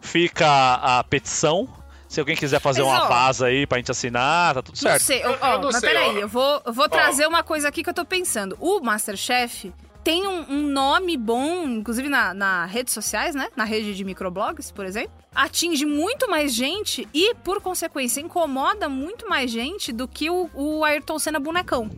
fica 0.00 0.74
a 0.74 1.04
petição. 1.04 1.68
Se 2.08 2.18
alguém 2.18 2.34
quiser 2.34 2.60
fazer 2.60 2.82
Mas, 2.82 2.90
uma 2.90 3.04
ó, 3.04 3.08
vaza 3.08 3.46
aí 3.46 3.66
pra 3.68 3.78
gente 3.78 3.90
assinar, 3.92 4.54
tá 4.54 4.62
tudo 4.62 4.74
Não 4.74 4.82
certo. 4.82 5.02
sei, 5.02 5.24
ó, 5.24 5.28
Eu- 5.30 5.38
ó, 5.40 5.58
não 5.58 5.70
mas 5.70 5.76
sei, 5.76 5.88
peraí, 5.90 6.16
ó. 6.16 6.20
eu 6.20 6.28
vou, 6.28 6.62
eu 6.66 6.72
vou 6.72 6.88
trazer 6.88 7.24
uma 7.28 7.44
coisa 7.44 7.68
aqui 7.68 7.84
que 7.84 7.88
eu 7.88 7.94
tô 7.94 8.04
pensando. 8.04 8.56
O 8.58 8.80
Masterchef 8.80 9.72
tem 10.02 10.26
um, 10.26 10.44
um 10.50 10.62
nome 10.66 11.16
bom, 11.16 11.62
inclusive 11.68 12.08
na, 12.08 12.34
na 12.34 12.64
redes 12.66 12.92
sociais, 12.92 13.36
né? 13.36 13.46
Na 13.54 13.62
rede 13.62 13.94
de 13.94 14.02
microblogs, 14.04 14.72
por 14.72 14.84
exemplo. 14.86 15.12
Atinge 15.32 15.86
muito 15.86 16.28
mais 16.28 16.52
gente 16.52 17.06
e, 17.14 17.32
por 17.44 17.60
consequência, 17.60 18.20
incomoda 18.20 18.88
muito 18.88 19.28
mais 19.28 19.48
gente 19.48 19.92
do 19.92 20.08
que 20.08 20.28
o, 20.28 20.50
o 20.52 20.84
Ayrton 20.84 21.16
Senna 21.16 21.38
bonecão. 21.38 21.88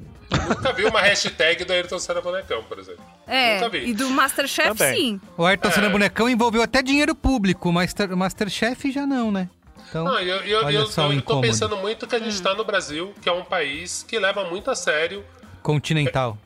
Nunca 0.49 0.73
vi 0.73 0.85
uma 0.85 1.01
hashtag 1.01 1.65
do 1.65 1.73
Ayrton 1.73 1.99
Senna 1.99 2.21
Bonecão, 2.21 2.63
por 2.65 2.79
exemplo. 2.79 3.03
É, 3.27 3.55
Nunca 3.57 3.69
vi. 3.69 3.89
e 3.91 3.95
do 3.95 4.09
Masterchef, 4.11 4.69
Também. 4.77 4.95
sim. 4.97 5.21
O 5.37 5.45
Ayrton 5.47 5.69
É. 5.69 5.71
Senna 5.73 5.89
Bonecão 5.91 6.29
envolveu 6.29 6.63
até 6.63 6.83
dinheiro 6.83 7.15
público, 7.15 7.69
o 7.69 7.73
Master, 7.73 8.17
Masterchef 8.17 8.91
já 8.91 9.07
não, 9.07 9.31
né? 9.31 9.49
Então, 9.89 10.05
Não, 10.05 10.19
eu, 10.21 10.37
eu, 10.39 10.65
olha 10.65 10.75
eu, 10.79 10.87
só 10.87 11.09
o 11.09 11.13
eu 11.13 11.21
tô 11.21 11.41
pensando 11.41 11.77
muito 11.77 12.07
que 12.07 12.17
a 12.17 12.19
gente 12.19 12.41
tá 12.41 12.55
no 12.55 12.65
Brasil, 12.65 13.13
que 13.21 13.29
é 13.29 13.33
um 13.33 13.45
país 13.45 14.03
que 14.03 14.19
leva 14.19 14.45
muito 14.49 14.71
a 14.71 14.75
sério. 14.75 15.23
Continental. 15.63 16.39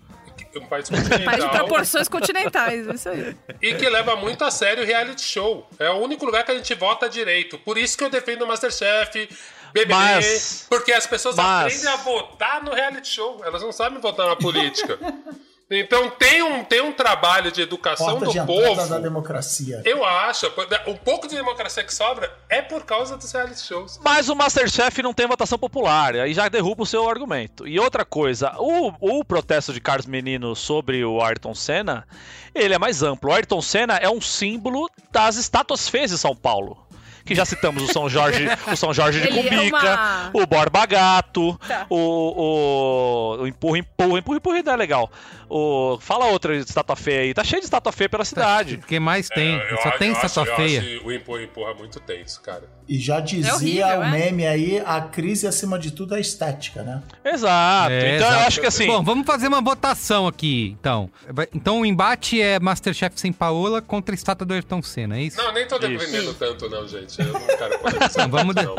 Um 0.58 0.66
país 0.66 0.88
Faz 0.88 1.02
de 1.04 1.10
continental. 1.10 1.50
proporções 1.50 2.08
continentais, 2.08 2.86
isso 2.86 3.08
aí. 3.08 3.36
e 3.60 3.74
que 3.74 3.88
leva 3.88 4.16
muito 4.16 4.44
a 4.44 4.50
sério 4.50 4.82
o 4.82 4.86
reality 4.86 5.22
show. 5.22 5.68
É 5.78 5.88
o 5.90 5.96
único 5.98 6.24
lugar 6.24 6.44
que 6.44 6.50
a 6.50 6.54
gente 6.56 6.74
vota 6.74 7.08
direito. 7.08 7.58
Por 7.58 7.76
isso 7.78 7.96
que 7.98 8.04
eu 8.04 8.10
defendo 8.10 8.42
o 8.42 8.46
Masterchef. 8.46 9.28
BBB, 9.72 9.92
Mas- 9.94 10.64
porque 10.70 10.90
as 10.92 11.06
pessoas 11.06 11.36
mas- 11.36 11.74
aprendem 11.74 11.92
a 11.92 11.96
votar 11.96 12.64
no 12.64 12.72
reality 12.72 13.08
show. 13.08 13.42
Elas 13.44 13.60
não 13.62 13.72
sabem 13.72 14.00
votar 14.00 14.26
na 14.26 14.36
política. 14.36 14.98
então 15.68 16.10
tem 16.10 16.42
um, 16.42 16.62
tem 16.64 16.80
um 16.80 16.92
trabalho 16.92 17.50
de 17.50 17.60
educação 17.60 18.06
Porta 18.06 18.26
do 18.26 18.30
de 18.32 18.40
povo. 18.46 18.88
da 18.88 18.98
democracia. 18.98 19.82
Eu 19.84 20.04
acho. 20.04 20.46
O 20.86 20.94
pouco 20.96 21.26
de 21.26 21.34
democracia 21.34 21.82
que 21.82 21.92
sobra 21.92 22.32
é 22.48 22.62
por 22.62 22.84
causa 22.84 23.16
dos 23.16 23.30
reality 23.32 23.60
shows. 23.62 23.98
Mas 24.04 24.28
o 24.28 24.36
Masterchef 24.36 25.02
não 25.02 25.12
tem 25.12 25.26
votação 25.26 25.58
popular, 25.58 26.14
aí 26.14 26.32
já 26.32 26.48
derruba 26.48 26.84
o 26.84 26.86
seu 26.86 27.08
argumento. 27.08 27.66
E 27.66 27.80
outra 27.80 28.04
coisa, 28.04 28.54
o, 28.58 28.92
o 29.00 29.24
protesto 29.24 29.72
de 29.72 29.80
Carlos 29.80 30.06
Menino 30.06 30.54
sobre 30.54 31.04
o 31.04 31.20
Ayrton 31.20 31.54
Senna, 31.54 32.06
ele 32.54 32.72
é 32.74 32.78
mais 32.78 33.02
amplo. 33.02 33.30
O 33.30 33.34
Ayrton 33.34 33.60
Senna 33.60 33.96
é 33.96 34.08
um 34.08 34.20
símbolo 34.20 34.88
das 35.10 35.36
estátuas 35.36 35.88
feias 35.88 36.10
de 36.12 36.18
São 36.18 36.36
Paulo. 36.36 36.84
Que 37.24 37.34
já 37.34 37.44
citamos 37.44 37.82
o 37.82 37.92
São 37.92 38.08
Jorge, 38.08 38.46
o 38.72 38.76
São 38.76 38.94
Jorge 38.94 39.20
de 39.20 39.26
Ele 39.26 39.40
é 39.40 39.42
Cumbica, 39.42 39.76
uma- 39.78 40.30
o 40.32 40.46
Borba 40.46 40.86
Gato, 40.86 41.58
Tá. 41.66 41.84
o, 41.90 41.96
o, 41.98 43.42
o 43.42 43.46
Empurra 43.48 43.78
Empurra, 43.78 44.18
Empurra 44.20 44.36
Empurra 44.38 44.62
não 44.64 44.72
é 44.72 44.76
legal. 44.76 45.10
O, 45.48 45.98
fala 46.00 46.26
outra 46.26 46.56
estátua 46.56 46.96
feia 46.96 47.20
aí, 47.20 47.34
tá 47.34 47.44
cheio 47.44 47.60
de 47.60 47.66
estátua 47.66 47.92
feia 47.92 48.08
pela 48.08 48.24
cidade. 48.24 48.76
O 48.76 48.78
que 48.86 48.98
mais 48.98 49.28
tem? 49.28 49.54
É, 49.56 49.72
eu 49.72 49.76
Só 49.78 49.88
acho- 49.90 49.98
tem 49.98 50.08
eu 50.10 50.16
acho- 50.16 50.26
estátua 50.26 50.52
eu 50.52 50.56
feia. 50.56 50.80
acho 50.80 51.06
o 51.06 51.12
empurra 51.12 51.42
empurra 51.42 51.74
muito 51.74 52.00
tenso, 52.00 52.40
cara. 52.42 52.64
E 52.88 52.98
já 53.00 53.18
dizia 53.18 53.54
horrível, 53.54 53.86
o 53.98 54.02
é? 54.04 54.10
meme 54.10 54.46
aí, 54.46 54.82
a 54.86 55.00
crise 55.00 55.46
acima 55.46 55.76
de 55.78 55.90
tudo 55.90 56.14
é 56.14 56.18
a 56.18 56.20
estética, 56.20 56.82
né? 56.84 57.02
Exato. 57.24 57.90
É, 57.92 58.16
então 58.16 58.26
eu 58.28 58.32
exato. 58.32 58.46
acho 58.46 58.60
que 58.60 58.66
assim. 58.66 58.86
Bom, 58.86 59.02
vamos 59.02 59.26
fazer 59.26 59.48
uma 59.48 59.60
votação 59.60 60.26
aqui, 60.26 60.76
então. 60.80 61.10
Então 61.52 61.80
o 61.80 61.86
embate 61.86 62.40
é 62.40 62.60
Masterchef 62.60 63.18
sem 63.20 63.32
Paola 63.32 63.82
contra 63.82 64.14
a 64.14 64.16
estátua 64.16 64.46
do 64.46 64.54
Ayrton 64.54 64.80
Senna, 64.82 65.16
é 65.18 65.22
isso? 65.22 65.36
Não, 65.36 65.52
nem 65.52 65.66
tô 65.66 65.76
Isso. 65.76 65.88
defendendo 65.88 66.34
tanto, 66.34 66.68
não, 66.70 66.86
gente. 66.86 67.18
Eu 67.20 67.26
não 67.32 67.40
quero 67.46 67.78
Não, 68.18 68.28
vamos 68.30 68.54
de- 68.54 68.62
não. 68.64 68.76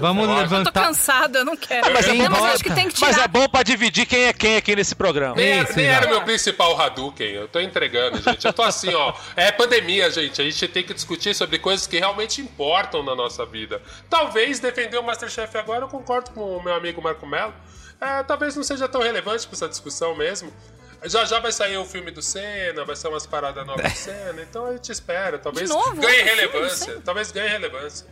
Vamos 0.00 0.24
Eu 0.24 0.30
acho- 0.32 0.42
Eu 0.42 0.48
tô 0.48 0.56
levantar. 0.56 0.86
cansado, 0.86 1.36
eu 1.36 1.44
não 1.44 1.56
quero. 1.56 1.92
mas 1.92 2.06
quem 2.06 2.28
mas 2.28 2.42
acho 2.44 2.64
que 2.64 2.72
tem 2.72 2.88
que 2.88 2.94
tirar. 2.94 3.08
Mas 3.12 3.18
é 3.22 3.28
bom 3.28 3.46
pra 3.48 3.62
dividir 3.62 4.06
quem 4.06 4.24
é 4.24 4.32
quem 4.32 4.56
aqui 4.56 4.74
nesse 4.74 4.94
programa. 4.94 5.34
Nem, 5.36 5.62
Isso, 5.62 5.76
nem 5.76 5.86
era 5.86 6.09
meu 6.10 6.22
principal 6.22 6.78
Hadouken, 6.80 7.30
eu 7.30 7.48
tô 7.48 7.60
entregando, 7.60 8.20
gente. 8.20 8.46
Eu 8.46 8.52
tô 8.52 8.62
assim, 8.62 8.92
ó. 8.94 9.14
É 9.36 9.50
pandemia, 9.50 10.10
gente. 10.10 10.40
A 10.40 10.44
gente 10.44 10.68
tem 10.68 10.82
que 10.82 10.92
discutir 10.92 11.34
sobre 11.34 11.58
coisas 11.58 11.86
que 11.86 11.98
realmente 11.98 12.40
importam 12.40 13.02
na 13.02 13.14
nossa 13.14 13.46
vida. 13.46 13.80
Talvez 14.08 14.58
defender 14.60 14.98
o 14.98 15.02
Masterchef 15.02 15.56
agora, 15.56 15.84
eu 15.84 15.88
concordo 15.88 16.30
com 16.32 16.56
o 16.56 16.62
meu 16.62 16.74
amigo 16.74 17.00
Marco 17.02 17.26
Melo. 17.26 17.54
É, 18.00 18.22
talvez 18.22 18.56
não 18.56 18.62
seja 18.62 18.88
tão 18.88 19.02
relevante 19.02 19.46
pra 19.46 19.56
essa 19.56 19.68
discussão 19.68 20.14
mesmo. 20.16 20.52
Já 21.04 21.24
já 21.24 21.40
vai 21.40 21.50
sair 21.52 21.78
o 21.78 21.84
filme 21.84 22.10
do 22.10 22.20
Senna, 22.20 22.84
vai 22.84 22.94
ser 22.94 23.08
umas 23.08 23.26
paradas 23.26 23.66
novas 23.66 23.90
do 23.90 23.96
Senna, 23.96 24.42
então 24.42 24.66
a 24.66 24.72
gente 24.72 24.92
espera. 24.92 25.38
Talvez 25.38 25.68
De 25.68 25.74
novo? 25.74 25.96
ganhe 26.00 26.22
relevância. 26.22 27.00
Talvez 27.04 27.32
ganhe 27.32 27.48
relevância. 27.48 28.06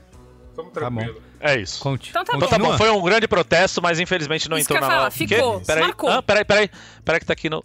Vamos 0.56 0.72
Tá 0.72 0.80
tranquilo. 0.80 1.22
É 1.40 1.56
isso. 1.56 1.80
Conte. 1.80 2.10
Então 2.10 2.24
tá 2.24 2.36
Então 2.36 2.48
tá 2.48 2.58
bom, 2.58 2.76
foi 2.76 2.90
um 2.90 3.00
grande 3.02 3.28
protesto, 3.28 3.80
mas 3.80 4.00
infelizmente 4.00 4.48
não 4.48 4.58
Isso 4.58 4.66
que 4.66 4.74
entrou 4.74 4.88
na 4.88 4.96
falar, 4.96 5.10
Quê? 5.12 5.28
ficou, 5.28 5.60
Peraí, 5.60 5.82
marcou. 5.84 6.10
ah, 6.10 6.22
peraí, 6.22 6.44
peraí, 6.44 6.70
peraí 7.04 7.20
que 7.20 7.26
tá 7.26 7.32
aqui 7.32 7.48
no... 7.48 7.64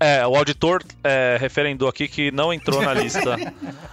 É, 0.00 0.26
o 0.26 0.36
auditor 0.36 0.82
é, 1.02 1.36
referendou 1.40 1.88
aqui 1.88 2.06
que 2.06 2.30
não 2.30 2.52
entrou 2.52 2.80
na 2.82 2.94
lista. 2.94 3.36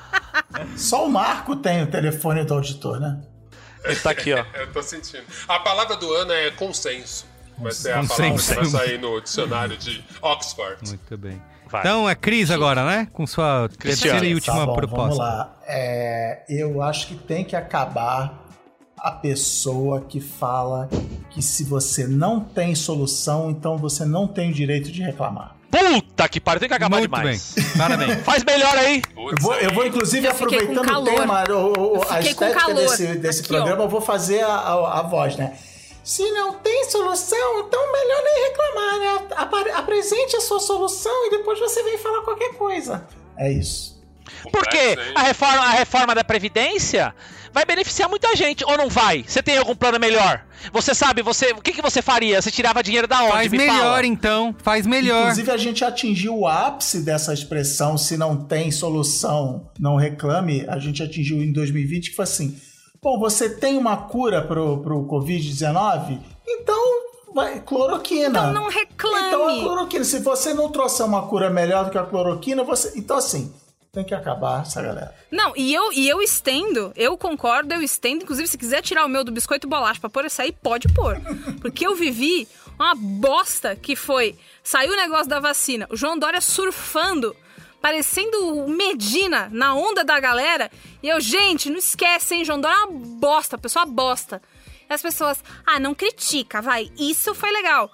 Só 0.78 1.06
o 1.06 1.10
Marco 1.10 1.56
tem 1.56 1.84
o 1.84 1.88
telefone 1.88 2.44
do 2.44 2.54
auditor, 2.54 3.00
né? 3.00 3.22
Ele 3.84 3.96
tá 3.96 4.12
aqui, 4.12 4.34
ó. 4.34 4.46
Eu 4.54 4.72
tô 4.72 4.82
sentindo. 4.82 5.24
A 5.48 5.60
palavra 5.60 5.96
do 5.96 6.12
ano 6.14 6.32
é 6.32 6.52
consenso. 6.52 7.26
Vai 7.58 7.72
ser 7.72 7.94
a 7.94 8.04
palavra 8.04 8.38
que 8.38 8.54
vai 8.54 8.66
sair 8.66 9.00
no 9.00 9.22
dicionário 9.22 9.78
de 9.78 10.04
Oxford. 10.22 10.78
Muito 10.88 11.18
bem. 11.18 11.42
Vai. 11.68 11.82
Então 11.82 12.10
é 12.10 12.14
Cris 12.14 12.52
agora, 12.52 12.86
né? 12.86 13.08
Com 13.12 13.26
sua 13.26 13.70
Cristiano. 13.80 14.20
terceira 14.20 14.26
e 14.26 14.34
última 14.34 14.58
tá 14.58 14.66
bom, 14.66 14.76
proposta. 14.76 15.02
vamos 15.02 15.18
lá. 15.18 15.56
É, 15.66 16.44
eu 16.50 16.82
acho 16.82 17.08
que 17.08 17.16
tem 17.16 17.44
que 17.44 17.56
acabar 17.56 18.46
a 18.98 19.12
pessoa 19.12 20.02
que 20.02 20.20
fala 20.20 20.90
que 21.30 21.42
se 21.42 21.64
você 21.64 22.08
não 22.08 22.40
tem 22.40 22.76
solução, 22.76 23.50
então 23.50 23.78
você 23.78 24.06
não 24.06 24.28
tem 24.28 24.52
o 24.52 24.54
direito 24.54 24.92
de 24.92 25.02
reclamar. 25.02 25.56
Puta 25.80 26.30
que 26.30 26.40
pariu, 26.40 26.60
tem 26.60 26.70
que 26.70 26.76
acabar 26.76 26.98
Muito 27.00 27.14
demais. 27.16 27.54
bem. 27.56 27.66
Parabéns. 27.78 28.22
Faz 28.24 28.44
melhor 28.44 28.78
aí. 28.78 29.02
Eu 29.18 29.36
vou, 29.42 29.54
eu 29.56 29.74
vou, 29.74 29.86
inclusive, 29.86 30.26
Eu 30.28 30.32
aproveitando 30.32 30.78
o 30.80 30.86
calor. 30.86 31.16
tema, 31.16 31.44
o, 31.50 31.54
o- 31.54 31.96
Eu 31.98 32.06
a 32.10 32.20
estética 32.22 32.74
desse, 32.74 33.08
desse 33.16 33.40
Aqui, 33.42 33.50
programa, 33.50 33.82
ó. 33.82 33.86
eu 33.86 33.90
vou 33.90 34.02
fazer 34.02 34.42
a, 34.44 34.48
a, 34.56 35.00
a 35.00 35.02
voz, 35.04 35.36
né? 35.36 35.54
Se 36.04 36.24
não 36.32 36.54
tem 36.54 36.84
solução, 36.90 37.60
então 37.68 37.92
melhor 37.92 38.22
nem 38.24 38.44
reclamar, 38.50 39.00
né? 39.00 39.72
Apresente 39.76 40.36
a 40.38 40.42
sua 40.42 40.60
solução 40.60 41.26
e 41.28 41.32
depois 41.32 41.60
você 41.60 41.82
vem 41.84 41.98
falar 41.98 42.22
qualquer 42.22 42.54
coisa. 42.54 43.08
É 43.38 43.52
isso. 43.52 43.96
Porque 44.52 44.96
a 45.16 45.24
reforma, 45.24 45.64
a 45.64 45.72
reforma 45.72 46.14
da 46.16 46.24
Previdência 46.24 47.14
vai 47.56 47.64
beneficiar 47.64 48.10
muita 48.10 48.36
gente, 48.36 48.66
ou 48.66 48.78
não 48.78 48.90
vai? 48.90 49.24
Você 49.26 49.42
tem 49.42 49.58
algum 49.58 49.74
plano 49.74 49.98
melhor? 49.98 50.46
Você 50.74 50.94
sabe, 50.94 51.22
você, 51.22 51.54
o 51.54 51.62
que, 51.62 51.72
que 51.72 51.82
você 51.82 52.02
faria? 52.02 52.42
Você 52.42 52.52
tirava 52.52 52.84
dinheiro 52.84 53.08
da 53.08 53.24
onde? 53.24 53.32
Faz 53.32 53.52
Me 53.52 53.58
melhor, 53.58 53.78
fala. 53.78 54.06
então. 54.06 54.54
Faz 54.62 54.86
melhor. 54.86 55.22
Inclusive, 55.22 55.52
a 55.52 55.58
gente 55.58 55.86
atingiu 55.86 56.38
o 56.38 56.48
ápice 56.48 57.00
dessa 57.00 57.34
expressão, 57.34 57.98
se 57.98 58.18
não 58.18 58.36
tem 58.36 58.72
solução, 58.72 59.70
não 59.80 59.96
reclame. 59.96 60.66
A 60.68 60.78
gente 60.80 61.02
atingiu 61.02 61.42
em 61.42 61.54
2020, 61.54 62.10
que 62.10 62.16
foi 62.18 62.24
assim: 62.24 62.60
bom, 63.02 63.18
você 63.18 63.50
tem 63.50 63.78
uma 63.78 63.96
cura 63.96 64.42
pro, 64.42 64.80
pro 64.80 65.08
Covid-19? 65.08 66.20
Então, 66.46 66.84
vai, 67.34 67.62
cloroquina. 67.62 68.28
Então 68.28 68.54
não 68.54 68.70
reclame. 68.70 69.28
Então, 69.28 69.48
a 69.48 69.62
cloroquina. 69.62 70.04
Se 70.04 70.20
você 70.20 70.54
não 70.54 70.70
trouxer 70.70 71.06
uma 71.06 71.26
cura 71.28 71.50
melhor 71.50 71.86
do 71.86 71.92
que 71.92 71.98
a 71.98 72.04
cloroquina, 72.04 72.66
você. 72.66 72.92
Então, 73.00 73.16
assim, 73.16 73.54
tem 73.96 74.04
que 74.04 74.14
acabar 74.14 74.62
essa 74.62 74.82
galera. 74.82 75.16
Não, 75.32 75.54
e 75.56 75.74
eu, 75.74 75.92
e 75.94 76.08
eu 76.08 76.22
estendo, 76.22 76.92
eu 76.96 77.18
concordo, 77.18 77.74
eu 77.74 77.82
estendo. 77.82 78.24
Inclusive, 78.24 78.48
se 78.48 78.58
quiser 78.58 78.82
tirar 78.82 79.06
o 79.06 79.10
meu 79.10 79.24
do 79.24 79.32
biscoito 79.32 79.66
e 79.66 79.70
bolacha 79.70 80.00
pra 80.02 80.10
pôr 80.10 80.26
esse 80.26 80.42
aí, 80.42 80.52
pode 80.52 80.90
pôr. 80.90 81.20
Porque 81.62 81.88
eu 81.88 81.96
vivi 81.96 82.48
uma 82.78 82.94
bosta 82.94 83.76
que 83.76 83.96
foi. 83.96 84.38
Saiu 84.62 84.92
o 84.92 84.98
negócio 84.98 85.28
da 85.30 85.40
vacina, 85.40 85.88
o 85.90 85.96
João 85.96 86.20
Dória 86.20 86.42
surfando, 86.42 87.34
parecendo 87.82 88.38
o 88.66 88.70
Medina 88.70 89.48
na 89.52 89.74
onda 89.74 90.04
da 90.04 90.20
galera. 90.20 90.70
E 91.02 91.08
eu, 91.08 91.20
gente, 91.22 91.70
não 91.70 91.78
esquece, 91.78 92.36
hein? 92.36 92.44
João 92.44 92.60
Dória 92.60 92.76
é 92.76 92.84
uma 92.84 93.00
bosta, 93.18 93.58
pessoa 93.58 93.86
bosta. 93.86 94.42
E 94.90 94.94
as 94.94 95.02
pessoas, 95.02 95.42
ah, 95.66 95.80
não 95.80 95.96
critica, 95.96 96.62
vai. 96.62 96.92
Isso 97.00 97.34
foi 97.34 97.52
legal. 97.52 97.90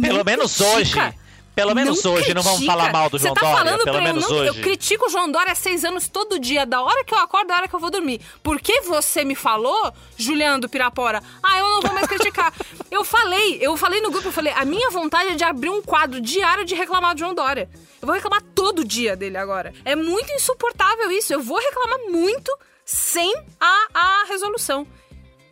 Pelo 0.00 0.18
Não 0.18 0.24
menos 0.24 0.56
critica. 0.56 1.08
hoje. 1.08 1.23
Pelo 1.54 1.74
menos 1.74 2.04
hoje, 2.04 2.34
não 2.34 2.42
vamos 2.42 2.58
critica. 2.58 2.78
falar 2.78 2.92
mal 2.92 3.08
do 3.08 3.18
João 3.18 3.32
Você 3.34 3.40
tá 3.40 3.46
Dória. 3.46 3.64
falando 3.64 3.84
Pelo 3.84 3.96
pra 3.96 4.04
menos 4.04 4.24
eu 4.24 4.30
não, 4.30 4.36
hoje. 4.38 4.48
Eu 4.48 4.54
critico 4.62 5.06
o 5.06 5.08
João 5.08 5.30
Dória 5.30 5.52
há 5.52 5.54
seis 5.54 5.84
anos 5.84 6.08
todo 6.08 6.38
dia, 6.38 6.66
da 6.66 6.82
hora 6.82 7.04
que 7.04 7.14
eu 7.14 7.18
acordo, 7.18 7.46
da 7.48 7.56
hora 7.56 7.68
que 7.68 7.74
eu 7.74 7.78
vou 7.80 7.90
dormir. 7.90 8.20
Por 8.42 8.60
que 8.60 8.80
você 8.80 9.24
me 9.24 9.34
falou, 9.36 9.92
Juliano 10.16 10.60
do 10.60 10.68
Pirapora? 10.68 11.22
Ah, 11.42 11.58
eu 11.60 11.68
não 11.68 11.80
vou 11.82 11.92
mais 11.94 12.06
criticar. 12.08 12.52
eu 12.90 13.04
falei, 13.04 13.58
eu 13.60 13.76
falei 13.76 14.00
no 14.00 14.10
grupo, 14.10 14.28
eu 14.28 14.32
falei, 14.32 14.52
a 14.56 14.64
minha 14.64 14.90
vontade 14.90 15.30
é 15.30 15.34
de 15.36 15.44
abrir 15.44 15.70
um 15.70 15.80
quadro 15.80 16.20
diário 16.20 16.64
de 16.64 16.74
reclamar 16.74 17.14
do 17.14 17.20
João 17.20 17.34
Dória. 17.34 17.68
Eu 18.02 18.06
vou 18.06 18.14
reclamar 18.14 18.42
todo 18.54 18.84
dia 18.84 19.14
dele 19.16 19.36
agora. 19.36 19.72
É 19.84 19.94
muito 19.94 20.30
insuportável 20.32 21.10
isso. 21.10 21.32
Eu 21.32 21.40
vou 21.40 21.58
reclamar 21.58 22.00
muito 22.10 22.50
sem 22.84 23.32
a, 23.60 23.86
a 23.94 24.24
resolução. 24.28 24.86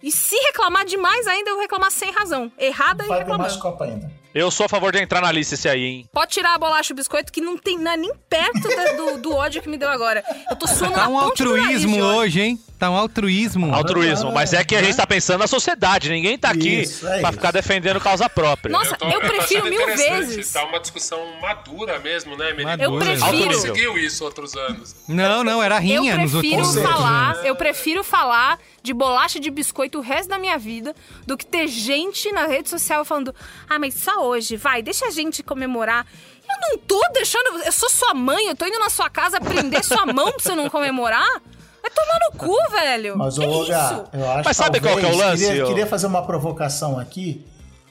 E 0.03 0.11
se 0.11 0.35
reclamar 0.37 0.85
demais 0.85 1.27
ainda, 1.29 1.51
eu 1.51 1.55
vou 1.55 1.63
reclamar 1.63 1.93
sem 1.93 2.11
razão. 2.11 2.51
Errada 2.59 3.05
e 3.05 3.07
Vai 3.07 3.19
mais 3.25 3.29
reclamando. 3.29 3.59
Copa 3.61 3.85
ainda. 3.85 4.22
Eu 4.35 4.51
sou 4.51 4.65
a 4.65 4.69
favor 4.69 4.93
de 4.93 4.99
entrar 4.99 5.21
na 5.21 5.31
lista 5.31 5.55
esse 5.55 5.69
aí, 5.69 5.83
hein? 5.85 6.07
Pode 6.13 6.31
tirar 6.33 6.55
a 6.55 6.59
bolacha 6.59 6.93
e 6.93 6.95
o 6.95 6.97
biscoito, 6.97 7.31
que 7.31 7.41
não 7.41 7.59
tem 7.59 7.79
não 7.79 7.91
é 7.93 7.97
nem 7.97 8.13
perto 8.31 8.67
da- 8.69 8.93
do, 8.93 9.19
do 9.19 9.35
ódio 9.35 9.61
que 9.61 9.69
me 9.69 9.77
deu 9.77 9.91
agora. 9.91 10.25
Eu 10.49 10.57
tô 10.57 10.67
suando 10.67 10.95
Tá 10.95 11.03
na 11.03 11.09
um 11.09 11.21
ponte 11.21 11.43
do 11.45 11.51
nariz 11.57 11.65
altruísmo 11.85 12.03
hoje, 12.03 12.41
hein? 12.41 12.61
Tá 12.83 12.91
um 12.91 12.97
altruísmo. 12.97 13.73
Altruísmo, 13.73 14.33
mas 14.33 14.53
é 14.53 14.65
que 14.65 14.75
a 14.75 14.83
gente 14.83 14.97
tá 14.97 15.07
pensando 15.07 15.39
na 15.39 15.47
sociedade. 15.47 16.11
Ninguém 16.11 16.37
tá 16.37 16.51
aqui 16.51 16.81
Isso, 16.83 17.07
é 17.07 17.21
pra 17.21 17.29
isso. 17.29 17.33
ficar 17.39 17.53
defendendo 17.53 18.01
causa 18.01 18.29
própria. 18.29 18.73
Nossa, 18.73 18.97
eu, 19.01 19.21
tô 19.21 19.21
prefiro 19.21 19.61
achando 19.61 19.71
mil 19.71 19.87
vezes. 19.87 20.53
Tá 20.53 20.65
uma 20.65 20.81
discussão 20.81 21.21
madura 21.41 22.01
mesmo, 22.01 22.37
né? 22.37 22.53
Madura. 22.53 22.83
Eu 22.83 22.91
não 22.91 22.99
prefiro. 22.99 23.55
conseguiu 23.55 23.97
isso 23.99 24.25
outros 24.25 24.57
anos. 24.57 24.97
Não, 25.07 25.45
não, 25.45 25.63
era 25.63 25.77
Eu 25.77 25.81
rinha 25.81 26.17
nos 26.19 26.33
prefiro 26.33 26.57
outros 26.57 26.77
anos. 26.77 26.91
falar, 26.91 27.47
eu 27.47 27.55
prefiro 27.55 28.03
falar 28.03 28.59
de 28.83 28.93
bolacha 28.93 29.39
de 29.39 29.49
biscoito 29.49 29.99
o 29.99 30.01
resto 30.01 30.31
da 30.31 30.39
minha 30.41 30.59
vida 30.59 30.93
do 31.25 31.37
que 31.37 31.47
ter 31.47 31.69
gente 31.69 32.33
na 32.33 32.47
rede 32.49 32.69
social 32.69 33.05
falando: 33.05 33.33
"Ah, 33.71 33.79
mas 33.79 33.95
só 33.95 34.27
hoje, 34.27 34.57
vai, 34.57 34.83
deixa 34.83 35.07
a 35.07 35.11
gente 35.13 35.41
comemorar". 35.45 36.05
Eu 36.51 36.69
não 36.69 36.79
tô 36.79 37.01
deixando, 37.13 37.63
eu 37.65 37.71
sou 37.71 37.89
sua 37.89 38.13
mãe, 38.13 38.49
eu 38.49 38.57
tô 38.57 38.67
indo 38.67 38.81
na 38.81 38.91
sua 38.91 39.09
casa 39.09 39.41
prender 39.41 39.85
sua 39.85 40.05
mão 40.05 40.33
pra 40.33 40.41
você 40.41 40.55
não 40.57 40.69
comemorar? 40.69 41.41
Vai 41.83 41.91
tomar 41.91 42.19
no 42.31 42.39
cu, 42.39 42.71
velho. 42.71 43.19
Mas, 43.19 43.37
ô, 43.39 43.43
isso? 43.65 43.73
eu 44.13 44.31
acho 44.31 44.43
Mas 44.45 44.57
sabe 44.57 44.81
qual 44.81 44.97
que 44.97 45.05
é 45.05 45.09
o 45.09 45.11
talvez, 45.11 45.31
lance, 45.31 45.47
Queria, 45.47 45.65
ô? 45.65 45.69
queria 45.69 45.87
fazer 45.87 46.07
uma 46.07 46.25
provocação 46.25 46.99
aqui. 46.99 47.45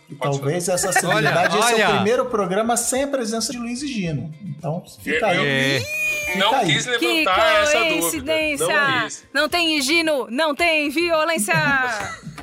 E 0.10 0.16
talvez 0.16 0.68
essa 0.68 0.92
celebridade 0.92 1.56
Olha, 1.56 1.64
esse 1.66 1.74
é 1.82 1.86
o 1.86 1.88
olha. 1.90 1.96
primeiro 1.96 2.26
programa 2.26 2.76
sem 2.76 3.04
a 3.04 3.08
presença 3.08 3.52
de 3.54 3.58
Luiz 3.58 3.82
e 3.82 3.88
Gino. 3.88 4.34
Então, 4.44 4.84
fica 5.02 5.28
aí. 5.28 5.38
Eu- 5.38 5.44
É. 5.46 6.38
Não 6.38 6.54
aí. 6.56 6.66
quis 6.66 6.86
Que 6.86 7.08
levantar 7.08 7.64
essa 7.64 7.78
dúvida. 7.80 8.00
coincidência! 8.02 8.68
Não 8.68 9.04
quis. 9.04 9.24
Não 9.34 9.50
tem 9.50 9.82
Gino, 9.82 10.28
não 10.30 10.56
tem 10.56 10.90
violência! 10.90 11.54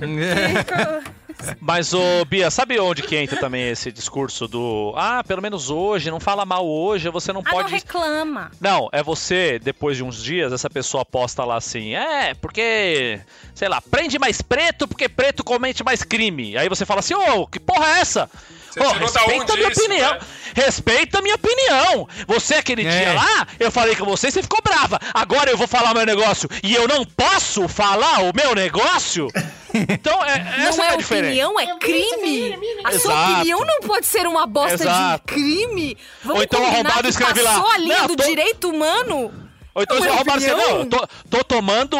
Mas, 1.60 1.94
ô, 1.94 2.24
Bia, 2.24 2.50
sabe 2.50 2.78
onde 2.78 3.02
que 3.02 3.16
entra 3.16 3.38
também 3.38 3.68
esse 3.68 3.90
discurso 3.92 4.48
do. 4.48 4.92
Ah, 4.96 5.22
pelo 5.26 5.42
menos 5.42 5.70
hoje, 5.70 6.10
não 6.10 6.20
fala 6.20 6.44
mal 6.44 6.66
hoje, 6.66 7.08
você 7.10 7.32
não 7.32 7.40
Ah, 7.44 7.50
não 7.50 7.56
pode. 7.58 7.72
reclama. 7.72 8.50
Não, 8.60 8.88
é 8.92 9.02
você, 9.02 9.58
depois 9.58 9.96
de 9.96 10.04
uns 10.04 10.22
dias, 10.22 10.52
essa 10.52 10.68
pessoa 10.68 11.04
posta 11.04 11.44
lá 11.44 11.56
assim, 11.56 11.94
é, 11.94 12.34
porque, 12.34 13.20
sei 13.54 13.68
lá, 13.68 13.80
prende 13.80 14.18
mais 14.18 14.42
preto 14.42 14.86
porque 14.88 15.08
preto 15.08 15.44
comete 15.44 15.84
mais 15.84 16.02
crime. 16.02 16.56
Aí 16.56 16.68
você 16.68 16.84
fala 16.84 17.00
assim, 17.00 17.14
ô, 17.14 17.46
que 17.46 17.60
porra 17.60 17.86
é 17.86 18.00
essa? 18.00 18.30
Você 18.70 18.80
da 18.80 18.92
respeita 18.98 19.52
a 19.52 19.56
minha 19.56 19.68
isso, 19.70 19.80
opinião. 19.84 20.12
né? 20.12 20.18
Respeita 20.54 21.18
a 21.18 21.22
minha 21.22 21.34
opinião. 21.36 22.08
Você, 22.26 22.54
aquele 22.56 22.86
É. 22.86 22.90
dia 22.90 23.12
lá, 23.14 23.46
eu 23.60 23.70
falei 23.70 23.94
com 23.96 24.04
você 24.04 24.28
e 24.28 24.30
você 24.32 24.42
ficou 24.42 24.60
brava. 24.62 24.98
Agora 25.14 25.50
eu 25.50 25.56
vou 25.56 25.68
falar 25.68 25.94
meu 25.94 26.04
negócio 26.06 26.48
e 26.62 26.74
eu 26.74 26.86
não 26.88 27.04
posso 27.04 27.68
falar 27.68 28.20
o 28.22 28.32
meu 28.34 28.54
negócio? 28.54 29.28
Então, 29.70 30.24
é, 30.24 30.66
essa 30.66 30.78
não 30.78 30.84
é 30.84 30.88
é 30.88 30.92
a 30.94 30.96
diferença. 30.96 31.26
opinião, 31.46 31.60
é 31.60 31.78
crime. 31.78 32.58
A 32.84 32.90
sua 32.98 33.12
Exato. 33.12 33.32
opinião 33.34 33.60
não 33.60 33.80
pode 33.86 34.06
ser 34.06 34.26
uma 34.26 34.46
bosta 34.46 34.74
Exato. 34.82 35.26
de 35.26 35.34
crime. 35.34 35.96
Vamos 36.24 36.38
Ou 36.38 36.42
então 36.42 36.64
arrombado 36.66 37.06
escreve 37.06 37.42
lá, 37.42 37.52
passou 37.52 37.70
a 37.70 37.76
linha 37.76 37.98
"Não, 37.98 38.06
do 38.06 38.16
tô- 38.16 38.24
direito 38.24 38.70
humano. 38.70 39.47
Ou 39.78 39.82
então 39.84 40.00
roubaram 40.00 40.38
assim, 40.38 40.48
não, 40.48 40.84
tô, 40.86 41.06
tô 41.30 41.44
tomando 41.44 41.96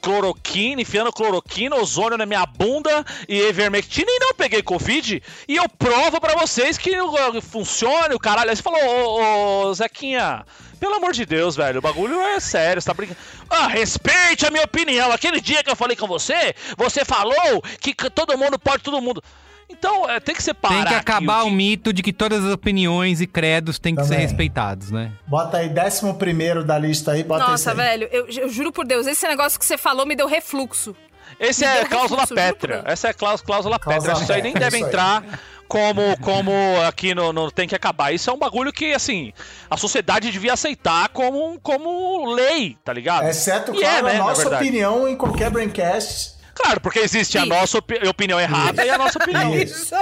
cloroquina, 0.00 0.80
enfiando 0.80 1.12
cloroquina, 1.12 1.74
ozônio 1.74 2.16
na 2.16 2.24
minha 2.24 2.46
bunda 2.46 3.04
e 3.28 3.48
ivermectina 3.48 4.08
e 4.08 4.20
não 4.20 4.32
peguei 4.32 4.62
Covid. 4.62 5.20
E 5.48 5.56
eu 5.56 5.68
provo 5.68 6.20
pra 6.20 6.36
vocês 6.36 6.78
que 6.78 6.96
uh, 7.00 7.42
funciona, 7.42 8.14
o 8.14 8.20
caralho. 8.20 8.50
Aí 8.50 8.54
você 8.54 8.62
falou, 8.62 8.80
ô, 8.80 9.66
ô, 9.66 9.74
Zequinha, 9.74 10.46
pelo 10.78 10.94
amor 10.94 11.12
de 11.12 11.26
Deus, 11.26 11.56
velho, 11.56 11.80
o 11.80 11.82
bagulho 11.82 12.20
é 12.20 12.38
sério, 12.38 12.80
você 12.80 12.86
tá 12.86 12.94
brincando. 12.94 13.18
Ah, 13.50 13.66
respeite 13.66 14.46
a 14.46 14.50
minha 14.52 14.62
opinião. 14.62 15.10
Aquele 15.10 15.40
dia 15.40 15.64
que 15.64 15.70
eu 15.70 15.74
falei 15.74 15.96
com 15.96 16.06
você, 16.06 16.54
você 16.76 17.04
falou 17.04 17.60
que 17.80 17.92
todo 18.08 18.38
mundo 18.38 18.56
pode, 18.56 18.84
todo 18.84 19.02
mundo. 19.02 19.20
Então, 19.68 20.08
é, 20.08 20.20
tem 20.20 20.34
que 20.34 20.42
separar. 20.42 20.74
Tem 20.74 20.84
que 20.84 20.94
aqui 20.94 21.10
acabar 21.10 21.44
o 21.44 21.50
mito 21.50 21.92
de 21.92 22.02
que 22.02 22.12
todas 22.12 22.44
as 22.44 22.52
opiniões 22.52 23.20
e 23.20 23.26
credos 23.26 23.78
têm 23.78 23.94
que 23.94 24.04
ser 24.04 24.16
respeitados, 24.16 24.90
né? 24.90 25.12
Bota 25.26 25.58
aí, 25.58 25.68
décimo 25.68 26.14
primeiro 26.14 26.64
da 26.64 26.78
lista 26.78 27.12
aí, 27.12 27.24
bota 27.24 27.48
Nossa, 27.48 27.70
aí. 27.70 27.76
velho, 27.76 28.08
eu, 28.12 28.26
eu 28.28 28.48
juro 28.48 28.72
por 28.72 28.86
Deus, 28.86 29.06
esse 29.06 29.26
negócio 29.26 29.58
que 29.58 29.66
você 29.66 29.76
falou 29.76 30.06
me 30.06 30.14
deu 30.14 30.26
refluxo. 30.26 30.94
Esse 31.40 31.66
Me 31.66 31.70
é 31.70 31.84
cláusula. 31.84 32.24
Deus. 32.26 32.82
Essa 32.84 33.08
é 33.08 33.12
cláusula, 33.12 33.46
cláusula 33.46 33.78
Cláusula 33.78 34.14
pétrea. 34.14 34.24
Isso 34.24 34.32
aí 34.32 34.42
nem 34.42 34.54
deve 34.54 34.78
entrar 34.78 35.22
como, 35.68 36.16
como 36.20 36.52
aqui 36.86 37.14
no, 37.14 37.32
no 37.32 37.50
Tem 37.50 37.68
que 37.68 37.74
Acabar. 37.74 38.12
Isso 38.12 38.30
é 38.30 38.32
um 38.32 38.38
bagulho 38.38 38.72
que, 38.72 38.94
assim, 38.94 39.32
a 39.68 39.76
sociedade 39.76 40.30
devia 40.30 40.54
aceitar 40.54 41.08
como, 41.10 41.58
como 41.60 42.32
lei, 42.32 42.76
tá 42.82 42.92
ligado? 42.92 43.28
Exceto, 43.28 43.74
E 43.74 43.80
claro, 43.80 44.08
é, 44.08 44.12
né, 44.12 44.16
a 44.16 44.18
na 44.18 44.24
nossa 44.24 44.48
opinião 44.54 45.06
em 45.06 45.16
qualquer 45.16 45.50
Braincast. 45.50 46.35
Claro, 46.56 46.80
porque 46.80 46.98
existe 47.00 47.36
a 47.38 47.44
nossa 47.46 47.78
opi- 47.78 48.06
opinião 48.08 48.40
errada 48.40 48.84
e 48.84 48.90
a 48.90 48.98
nossa 48.98 49.18
opinião. 49.18 49.54
Isso. 49.56 49.94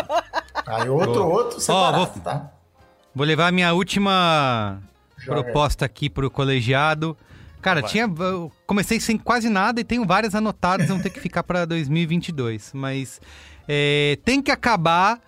Aí 0.66 0.88
outro, 0.88 1.26
outro 1.26 1.60
separado, 1.60 1.96
vou- 1.96 2.22
tá? 2.22 2.50
Vou 3.14 3.26
levar 3.26 3.48
a 3.48 3.52
minha 3.52 3.72
última 3.72 4.80
Joga 5.18 5.42
proposta 5.44 5.84
aqui 5.84 6.08
pro 6.08 6.30
colegiado. 6.30 7.16
Cara, 7.60 7.80
tinha, 7.82 8.04
eu 8.18 8.52
comecei 8.66 9.00
sem 9.00 9.16
quase 9.16 9.48
nada 9.48 9.80
e 9.80 9.84
tenho 9.84 10.04
várias 10.06 10.34
anotadas, 10.34 10.88
vão 10.88 11.00
ter 11.00 11.10
que 11.10 11.18
ficar 11.20 11.42
pra 11.42 11.64
2022. 11.64 12.72
Mas 12.74 13.20
é, 13.66 14.18
tem 14.24 14.42
que 14.42 14.50
acabar 14.50 15.18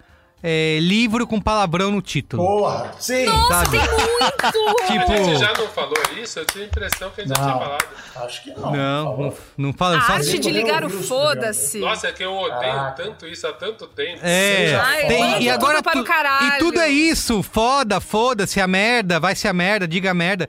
é, 0.48 0.78
livro 0.80 1.26
com 1.26 1.40
palavrão 1.40 1.90
no 1.90 2.00
título. 2.00 2.40
Porra, 2.46 2.92
sim. 3.00 3.26
sabe? 3.48 3.78
Você 3.78 4.92
tipo, 4.92 5.34
já 5.34 5.52
não 5.54 5.66
falou 5.66 5.96
isso? 6.22 6.38
Eu 6.38 6.44
tinha 6.44 6.62
a 6.62 6.66
impressão 6.68 7.10
que 7.10 7.22
a 7.22 7.24
gente 7.24 7.36
já 7.36 7.42
tinha 7.42 7.58
falado. 7.58 7.84
acho 8.14 8.44
que 8.44 8.50
não. 8.52 8.70
não, 8.72 9.16
não, 9.16 9.34
não 9.58 9.72
fala 9.72 9.98
A 9.98 10.02
só 10.02 10.12
arte 10.12 10.38
de 10.38 10.50
ligar 10.52 10.84
o 10.84 10.88
foda-se. 10.88 11.80
Nossa, 11.80 12.06
é 12.06 12.12
que 12.12 12.24
eu 12.24 12.32
odeio 12.32 12.60
Caraca. 12.60 13.02
tanto 13.02 13.26
isso 13.26 13.44
há 13.44 13.52
tanto 13.52 13.88
tempo. 13.88 14.20
É, 14.22 14.76
Ai, 14.76 15.06
tem- 15.08 15.42
e 15.42 15.50
agora 15.50 15.82
tudo 15.82 15.90
para 15.90 16.00
o 16.00 16.04
caralho. 16.04 16.54
e 16.54 16.58
tudo 16.58 16.80
é 16.80 16.88
isso, 16.88 17.42
foda, 17.42 17.98
foda-se 18.00 18.60
a 18.60 18.68
merda, 18.68 19.18
vai 19.18 19.34
se 19.34 19.48
a 19.48 19.52
merda, 19.52 19.88
diga 19.88 20.12
a 20.12 20.14
merda. 20.14 20.48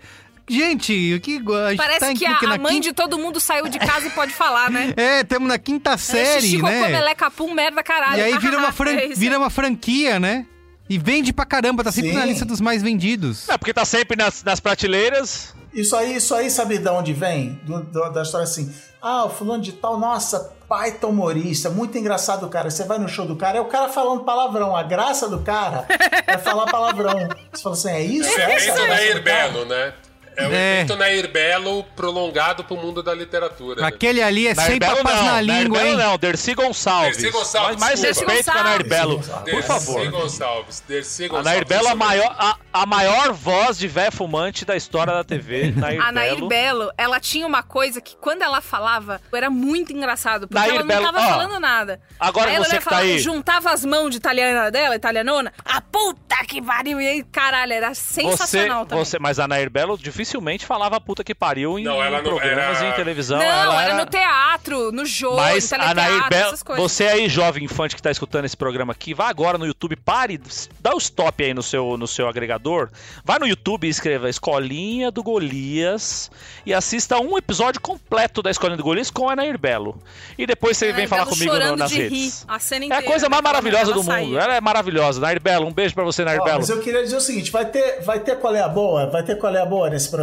Gente, 0.49 1.13
o 1.15 1.19
que 1.19 1.41
Parece 1.75 1.99
tá 1.99 2.13
que 2.13 2.25
a, 2.25 2.37
a 2.37 2.57
mãe 2.57 2.75
quinta- 2.75 2.87
de 2.89 2.93
todo 2.93 3.17
mundo 3.17 3.39
saiu 3.39 3.67
de 3.67 3.77
casa 3.77 4.07
e 4.07 4.09
pode 4.11 4.33
falar, 4.33 4.69
né? 4.71 4.93
É, 4.97 5.21
estamos 5.21 5.47
na 5.47 5.57
quinta 5.57 5.97
série, 5.97 6.41
Xixi, 6.41 6.55
cocô, 6.59 6.71
né? 6.71 6.87
meleca, 6.89 7.29
pum, 7.29 7.53
merda, 7.53 7.83
caralho. 7.83 8.19
E 8.19 8.21
aí 8.23 8.37
vira 8.37 8.57
uma, 8.57 8.71
fran- 8.71 8.91
É 8.97 9.05
isso. 9.07 9.19
vira 9.19 9.37
uma 9.37 9.49
franquia, 9.49 10.19
né? 10.19 10.45
E 10.89 10.97
vende 10.97 11.33
pra 11.33 11.45
caramba, 11.45 11.83
tá 11.83 11.91
sempre 11.91 12.11
Sim. 12.11 12.17
na 12.17 12.25
lista 12.25 12.45
dos 12.45 12.61
mais 12.61 12.81
vendidos. 12.81 13.49
É, 13.49 13.57
porque 13.57 13.73
tá 13.73 13.83
sempre 13.83 14.15
nas, 14.15 14.41
nas 14.43 14.59
prateleiras. 14.61 15.53
Isso 15.73 15.93
aí, 15.97 16.15
isso 16.15 16.33
aí, 16.33 16.49
sabe 16.49 16.77
de 16.77 16.89
onde 16.89 17.11
vem? 17.11 17.59
Do- 17.63 17.83
do- 17.83 18.09
da 18.09 18.21
história 18.21 18.45
assim. 18.45 18.73
Ah, 19.01 19.25
o 19.25 19.29
fulano 19.29 19.61
de 19.61 19.73
tal, 19.73 19.99
nossa, 19.99 20.55
baita 20.67 21.05
humorista, 21.07 21.69
muito 21.69 21.97
engraçado 21.97 22.45
o 22.45 22.49
cara. 22.49 22.69
Você 22.71 22.85
vai 22.85 22.97
no 22.97 23.09
show 23.09 23.25
do 23.27 23.35
cara, 23.35 23.57
é 23.57 23.61
o 23.61 23.65
cara 23.65 23.89
falando 23.89 24.23
palavrão. 24.23 24.75
A 24.77 24.81
graça 24.81 25.27
do 25.27 25.39
cara 25.41 25.85
é 26.25 26.37
falar 26.37 26.65
palavrão. 26.67 27.27
Você 27.51 27.61
fala 27.61 27.75
assim, 27.75 27.89
é 27.89 28.01
isso? 28.01 28.29
É 28.39 28.47
o 28.47 28.51
Essa 28.51 28.69
evento 28.69 28.71
a 28.81 28.85
graça 28.85 28.87
Nair 28.87 29.15
do 29.15 29.23
cara? 29.23 29.49
Belo, 29.51 29.65
né? 29.65 29.93
É 30.37 30.47
o 30.47 30.51
É. 30.53 30.75
evento 30.81 30.95
Nair 30.95 31.31
Belo 31.31 31.83
prolongado 31.95 32.63
pro 32.63 32.77
mundo 32.77 33.01
da 33.01 33.11
literatura. 33.13 33.81
né? 33.81 33.87
Aquele 33.87 34.21
ali 34.21 34.47
é 34.47 34.53
Nair 34.53 34.69
sem 34.69 34.79
Belo 34.79 34.97
papas 34.97 35.15
não, 35.15 35.25
na 35.25 35.31
Nair 35.41 35.63
língua, 35.63 35.79
Belo 35.79 35.89
hein? 35.89 35.97
não, 35.97 36.17
Dercy 36.17 36.53
Gonçalves. 36.53 37.17
Dercy 37.17 37.31
Gonçalves, 37.31 37.77
mais 37.79 37.79
mais 37.79 38.01
desculpa. 38.01 38.31
respeito 38.33 38.51
com 38.53 38.59
a 38.59 38.63
Nair 38.63 38.77
Dercy 38.83 38.89
Belo, 38.89 39.15
Gonçalves. 39.17 39.43
por 39.43 39.51
Dercy 39.61 39.67
favor. 39.67 40.11
Gonçalves. 40.11 40.83
Dercy 40.87 41.25
A 41.25 41.27
Gonçalves. 41.27 41.51
Nair 41.51 41.65
Belo 41.67 41.87
é 41.87 41.91
a 41.91 41.95
maior, 41.95 42.35
a, 42.37 42.57
a 42.71 42.85
maior 42.85 43.33
voz 43.33 43.77
de 43.79 43.87
véia 43.87 44.11
fumante 44.11 44.63
da 44.63 44.75
história 44.75 45.11
da 45.11 45.23
TV. 45.23 45.71
Nair 45.75 46.01
A 46.01 46.11
Nair 46.11 46.35
Belo. 46.35 46.47
Belo, 46.47 46.91
ela 46.97 47.19
tinha 47.19 47.47
uma 47.47 47.63
coisa 47.63 47.99
que 47.99 48.15
quando 48.17 48.43
ela 48.43 48.61
falava, 48.61 49.19
era 49.33 49.49
muito 49.49 49.91
engraçado, 49.91 50.47
porque 50.47 50.59
Nair 50.59 50.71
ela 50.75 50.79
não 50.81 50.87
Belo, 50.87 51.05
tava 51.05 51.19
ó, 51.19 51.29
falando 51.29 51.59
nada. 51.59 51.99
agora 52.19 52.49
aí 52.51 52.55
ela 52.57 52.65
você 52.65 52.75
ia 52.75 52.79
que 52.81 52.89
tá 52.89 52.97
aí. 52.97 53.17
juntava 53.19 53.71
as 53.71 53.83
mãos 53.83 54.11
de 54.11 54.17
italiana 54.17 54.69
dela, 54.69 54.95
italianona, 54.95 55.51
a 55.65 55.81
puta 55.81 56.35
que 56.47 56.61
pariu, 56.61 57.01
e 57.01 57.07
aí, 57.07 57.23
caralho, 57.23 57.73
era 57.73 57.93
Você, 57.95 58.21
sensacional 58.21 58.85
também. 58.85 59.03
você, 59.03 59.17
mas 59.17 59.39
a 59.39 59.47
Nair 59.47 59.69
Belo 59.71 59.97
dificilmente 60.27 60.65
falava 60.65 60.99
puta 60.99 61.23
que 61.23 61.33
pariu 61.33 61.79
em, 61.79 61.83
Não, 61.83 62.03
ela 62.03 62.19
programas 62.21 62.77
era- 62.77 62.85
e 62.87 62.89
em 62.91 62.93
televisão. 62.93 63.37
não, 63.37 63.45
ela 63.45 63.83
era 63.83 63.93
no 63.95 64.05
teatro, 64.05 64.91
no 64.91 65.05
jogo, 65.05 65.37
Mas 65.37 65.71
no 65.71 65.75
a 65.77 65.93
Nair 65.93 65.95
teleteatro, 65.95 66.29
Belo, 66.29 66.47
essas 66.47 66.63
coisas. 66.63 66.83
você 66.91 67.07
aí, 67.07 67.29
jovem 67.29 67.63
infante 67.63 67.95
que 67.95 68.01
tá 68.01 68.11
escutando 68.11 68.45
esse 68.45 68.57
programa 68.57 68.91
aqui, 68.91 69.13
vá 69.13 69.29
agora 69.29 69.57
no 69.57 69.65
YouTube, 69.65 69.95
pare, 69.95 70.39
dá 70.79 70.93
o 70.93 70.97
stop 70.97 71.43
aí 71.43 71.53
no 71.53 71.63
seu, 71.63 71.97
no 71.97 72.07
seu 72.07 72.27
agregador, 72.27 72.89
vai 73.23 73.39
no 73.39 73.47
YouTube 73.47 73.87
e 73.87 73.89
escreva 73.89 74.29
Escolinha 74.29 75.09
do 75.09 75.23
Golias 75.23 76.29
e 76.65 76.73
assista 76.73 77.17
um 77.19 77.37
episódio 77.37 77.79
completo 77.81 78.41
da 78.41 78.51
Escolinha 78.51 78.77
do 78.77 78.83
Golias 78.83 79.09
com 79.09 79.29
a 79.29 79.35
Nair 79.35 79.57
Belo. 79.57 79.97
E 80.37 80.45
depois 80.45 80.77
você 80.77 80.85
Nair 80.87 80.95
vem 80.97 81.07
falar 81.07 81.23
Belo 81.25 81.35
comigo 81.37 81.53
no- 81.57 81.75
nas 81.77 81.89
de 81.91 81.97
redes. 82.01 82.17
rir, 82.41 82.45
a 82.47 82.59
cena 82.59 82.83
É 82.83 82.85
a 82.85 82.87
inteira, 82.87 83.03
coisa 83.05 83.29
mais 83.29 83.41
daquela 83.43 83.61
maravilhosa 83.61 83.93
do 83.93 84.03
mundo. 84.03 84.37
Ela 84.39 84.55
é 84.55 84.61
maravilhosa. 84.61 85.21
Nair 85.21 85.41
Belo, 85.41 85.65
um 85.67 85.73
beijo 85.73 85.93
pra 85.95 86.03
você, 86.03 86.23
Nair 86.25 86.41
Ó, 86.41 86.43
Belo. 86.43 86.59
mas 86.59 86.69
eu 86.69 86.81
queria 86.81 87.03
dizer 87.03 87.15
o 87.15 87.21
seguinte: 87.21 87.51
vai 87.51 87.65
ter, 87.65 88.01
vai 88.01 88.19
ter 88.19 88.37
qual 88.37 88.53
é 88.55 88.61
a 88.61 88.67
boa? 88.67 89.07
Vai 89.07 89.23
ter 89.23 89.37
qual 89.37 89.55
é 89.55 89.61
a 89.61 89.65
boa 89.65 89.89
nesse 89.89 90.09
programa? 90.09 90.16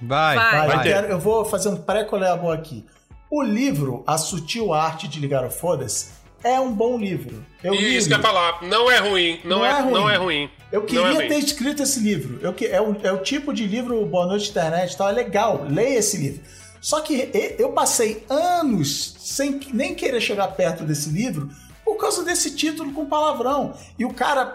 Vai, 0.00 0.36
Vai. 0.36 0.50
Vai, 0.52 0.66
vai. 0.68 0.76
eu, 0.76 0.82
quero- 0.82 1.06
eu 1.08 1.18
vou 1.18 1.44
fazer 1.44 1.68
um 1.68 1.76
é 1.76 2.36
boa 2.36 2.54
aqui. 2.54 2.84
O 3.30 3.42
livro 3.42 4.04
A 4.06 4.18
Sutil 4.18 4.72
Arte 4.72 5.08
de 5.08 5.18
Ligar 5.18 5.44
o 5.44 5.50
Foda-se 5.50 6.08
é 6.44 6.60
um 6.60 6.72
bom 6.72 6.96
livro. 6.98 7.44
Eu 7.64 7.74
li 7.74 7.96
Isso 7.96 8.06
o 8.06 8.08
que 8.10 8.14
eu 8.14 8.18
ia 8.18 8.22
falar. 8.22 8.62
Não 8.62 8.90
é 8.90 8.98
ruim. 8.98 9.40
Não, 9.44 9.64
é, 9.64 9.82
não 9.82 10.08
é 10.08 10.16
ruim. 10.16 10.48
Eu 10.70 10.80
Não 10.80 10.86
queria 10.86 11.06
é 11.06 11.12
ruim. 11.12 11.28
ter 11.28 11.38
escrito 11.38 11.82
esse 11.82 11.98
livro. 12.00 12.38
Eu, 12.40 12.52
que- 12.52 12.66
é, 12.66 12.80
o, 12.80 12.94
é 13.02 13.10
o 13.10 13.18
tipo 13.18 13.52
de 13.52 13.66
livro 13.66 14.04
Boa 14.06 14.26
Noite 14.26 14.50
Internet 14.50 14.92
e 14.92 14.96
tal. 14.96 15.08
É 15.08 15.12
legal, 15.12 15.66
leia 15.68 15.98
esse 15.98 16.16
livro. 16.18 16.42
Só 16.80 17.00
que 17.00 17.30
eu 17.58 17.70
passei 17.72 18.24
anos 18.28 19.16
sem 19.18 19.58
nem 19.72 19.94
querer 19.94 20.20
chegar 20.20 20.46
perto 20.48 20.84
desse 20.84 21.08
livro 21.08 21.48
por 21.84 21.96
causa 21.96 22.22
desse 22.22 22.54
título 22.54 22.92
com 22.92 23.06
palavrão. 23.06 23.74
E 23.98 24.04
o 24.04 24.12
cara. 24.12 24.52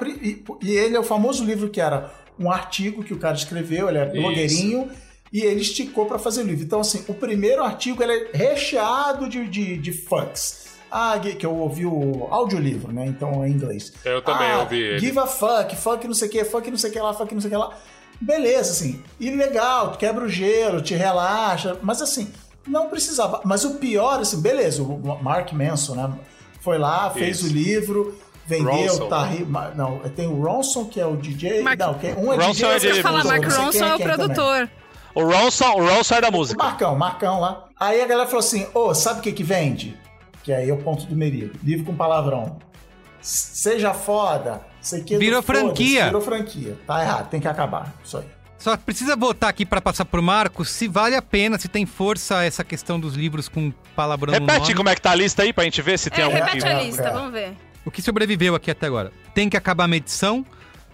e 0.61 0.69
ele 0.71 0.95
é 0.95 0.99
o 0.99 1.03
famoso 1.03 1.43
livro 1.43 1.69
que 1.69 1.81
era 1.81 2.09
um 2.41 2.51
artigo 2.51 3.03
que 3.03 3.13
o 3.13 3.17
cara 3.17 3.35
escreveu, 3.35 3.89
ele 3.89 3.97
era 3.97 4.11
Isso. 4.11 4.21
blogueirinho. 4.21 4.89
E 5.33 5.41
ele 5.41 5.61
esticou 5.61 6.05
para 6.05 6.19
fazer 6.19 6.41
o 6.41 6.45
livro. 6.45 6.65
Então, 6.65 6.81
assim, 6.81 7.05
o 7.07 7.13
primeiro 7.13 7.63
artigo 7.63 8.03
ele 8.03 8.11
é 8.11 8.37
recheado 8.37 9.29
de, 9.29 9.47
de, 9.47 9.77
de 9.77 9.93
fucks. 9.93 10.71
Ah, 10.91 11.17
que 11.17 11.45
eu 11.45 11.55
ouvi 11.55 11.85
o 11.85 12.27
audiolivro, 12.29 12.91
né? 12.91 13.05
Então 13.05 13.47
em 13.47 13.51
inglês. 13.51 13.93
Eu 14.03 14.21
também 14.21 14.51
ah, 14.51 14.59
ouvi 14.59 14.81
ele. 14.81 14.99
Give 14.99 15.17
a 15.19 15.25
fuck, 15.25 15.73
fuck 15.77 16.05
não 16.05 16.13
sei 16.13 16.27
o 16.27 16.31
que, 16.31 16.43
fuck 16.43 16.69
não 16.69 16.77
sei 16.77 16.89
o 16.89 16.93
que 16.93 16.99
lá, 16.99 17.13
fuck 17.13 17.33
não 17.33 17.39
sei 17.39 17.47
o 17.47 17.51
que 17.51 17.57
lá. 17.57 17.77
Beleza, 18.19 18.71
assim. 18.71 19.01
E 19.17 19.31
legal, 19.31 19.93
quebra 19.93 20.25
o 20.25 20.29
gelo, 20.29 20.81
te 20.81 20.93
relaxa. 20.93 21.77
Mas 21.81 22.01
assim, 22.01 22.29
não 22.67 22.89
precisava. 22.89 23.39
Mas 23.45 23.63
o 23.63 23.75
pior, 23.75 24.19
assim, 24.19 24.41
beleza, 24.41 24.83
o 24.83 25.23
Mark 25.23 25.53
Manson, 25.53 25.95
né? 25.95 26.13
Foi 26.59 26.77
lá, 26.77 27.09
fez 27.09 27.37
Isso. 27.37 27.47
o 27.47 27.53
livro, 27.53 28.19
vendeu, 28.45 28.71
Ronson, 28.71 29.07
tá 29.09 29.29
Não, 29.75 29.99
tem 30.15 30.27
o 30.27 30.41
Ronson, 30.43 30.85
que 30.85 30.99
é 30.99 31.05
o 31.05 31.15
DJ. 31.15 31.61
Mark- 31.61 31.79
Não, 31.79 31.93
quem- 31.95 32.13
um 32.15 32.33
é 32.33 32.35
Ronson 32.37 32.51
DJ, 32.51 32.69
é 32.69 32.79
de 32.79 32.87
Eu 32.87 33.01
falar, 33.03 33.23
Mark 33.23 33.43
Ronson 33.45 33.85
é 33.85 33.95
o 33.95 33.99
produtor. 33.99 34.69
O 35.13 35.23
Ronson, 35.23 35.65
o 35.73 35.87
Ronson 35.89 36.15
é 36.15 36.21
da 36.21 36.29
O 36.29 36.31
música. 36.31 36.63
Marcão, 36.63 36.95
Marcão 36.97 37.39
lá. 37.39 37.65
Aí 37.79 38.01
a 38.01 38.07
galera 38.07 38.27
falou 38.27 38.39
assim: 38.39 38.65
ô, 38.73 38.93
sabe 38.93 39.19
o 39.19 39.23
que 39.23 39.31
que 39.33 39.43
vende? 39.43 39.97
Que 40.43 40.53
aí 40.53 40.69
é 40.69 40.73
o 40.73 40.77
ponto 40.77 41.05
do 41.05 41.15
merigo. 41.15 41.53
Livro 41.63 41.85
com 41.85 41.95
palavrão. 41.95 42.57
Seja 43.21 43.93
foda, 43.93 44.61
sei 44.81 45.03
que. 45.03 45.17
Virou 45.17 45.41
franquia. 45.43 46.05
Virou 46.05 46.21
franquia. 46.21 46.77
Tá 46.87 47.01
errado, 47.03 47.29
tem 47.29 47.39
que 47.39 47.47
acabar. 47.47 47.93
Isso 48.03 48.17
aí. 48.17 48.25
Só 48.57 48.77
precisa 48.77 49.15
votar 49.15 49.49
aqui 49.49 49.65
pra 49.65 49.81
passar 49.81 50.05
pro 50.05 50.21
Marcos 50.21 50.69
se 50.69 50.87
vale 50.87 51.15
a 51.15 51.21
pena, 51.21 51.57
se 51.59 51.67
tem 51.67 51.85
força 51.85 52.43
essa 52.43 52.63
questão 52.63 52.99
dos 52.99 53.15
livros 53.15 53.49
com 53.49 53.71
palavrão 53.95 54.33
no 54.33 54.39
Repete 54.39 54.59
nome. 54.61 54.75
como 54.75 54.89
é 54.89 54.95
que 54.95 55.01
tá 55.01 55.11
a 55.11 55.15
lista 55.15 55.41
aí 55.41 55.51
pra 55.51 55.63
gente 55.63 55.81
ver 55.81 55.97
se 55.97 56.09
tem 56.11 56.21
É, 56.21 56.25
algum 56.25 56.37
repete 56.37 56.59
que... 56.59 56.67
a 56.67 56.71
É, 56.79 56.83
lista, 56.83 57.03
é. 57.07 57.11
vamos 57.11 57.31
ver. 57.31 57.53
O 57.85 57.91
que 57.91 58.01
sobreviveu 58.01 58.55
aqui 58.55 58.69
até 58.69 58.87
agora? 58.87 59.11
Tem 59.33 59.49
que 59.49 59.57
acabar 59.57 59.85
a 59.85 59.87
medição, 59.87 60.45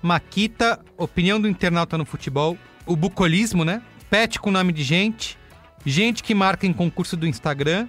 Maquita, 0.02 0.80
opinião 0.98 1.40
do 1.40 1.48
internauta 1.48 1.98
no 1.98 2.06
futebol, 2.06 2.58
o 2.86 2.96
bucolismo, 2.96 3.66
né? 3.66 3.82
Pet 4.10 4.40
com 4.40 4.52
nome 4.52 4.72
de 4.72 4.84
gente, 4.84 5.38
gente 5.86 6.24
que 6.24 6.34
marca 6.34 6.66
em 6.66 6.72
concurso 6.72 7.18
do 7.18 7.28
Instagram, 7.28 7.88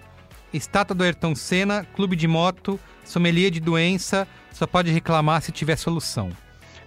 estátua 0.52 0.96
do 0.96 1.04
Ayrton 1.04 1.34
Senna, 1.34 1.86
clube 1.94 2.16
de 2.16 2.26
moto, 2.26 2.80
sommelier 3.04 3.50
de 3.50 3.60
doença, 3.60 4.26
só 4.52 4.66
pode 4.66 4.90
reclamar 4.90 5.42
se 5.42 5.52
tiver 5.52 5.76
solução. 5.76 6.30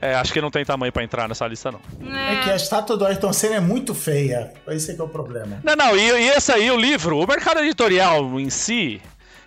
É, 0.02 0.16
acho 0.16 0.34
que 0.34 0.42
não 0.42 0.50
tem 0.50 0.66
tamanho 0.66 0.92
pra 0.92 1.04
entrar 1.04 1.30
nessa 1.30 1.46
lista, 1.48 1.72
não. 1.72 1.80
É 2.12 2.42
que 2.44 2.50
a 2.50 2.56
estátua 2.56 2.98
do 2.98 3.06
Ayrton 3.06 3.32
Senna 3.32 3.56
é 3.56 3.60
muito 3.60 3.94
feia. 3.94 4.52
Esse 4.68 4.92
é 4.92 4.96
que 4.96 5.02
é 5.02 5.04
o 5.04 5.08
problema. 5.08 5.62
Não, 5.64 5.76
não, 5.76 5.96
e, 5.96 6.02
e 6.02 6.30
esse 6.30 6.52
aí, 6.52 6.72
o 6.72 6.76
livro, 6.76 7.20
o 7.20 7.28
mercado 7.28 7.60
editorial 7.60 8.40
em 8.40 8.50
si, 8.50 9.00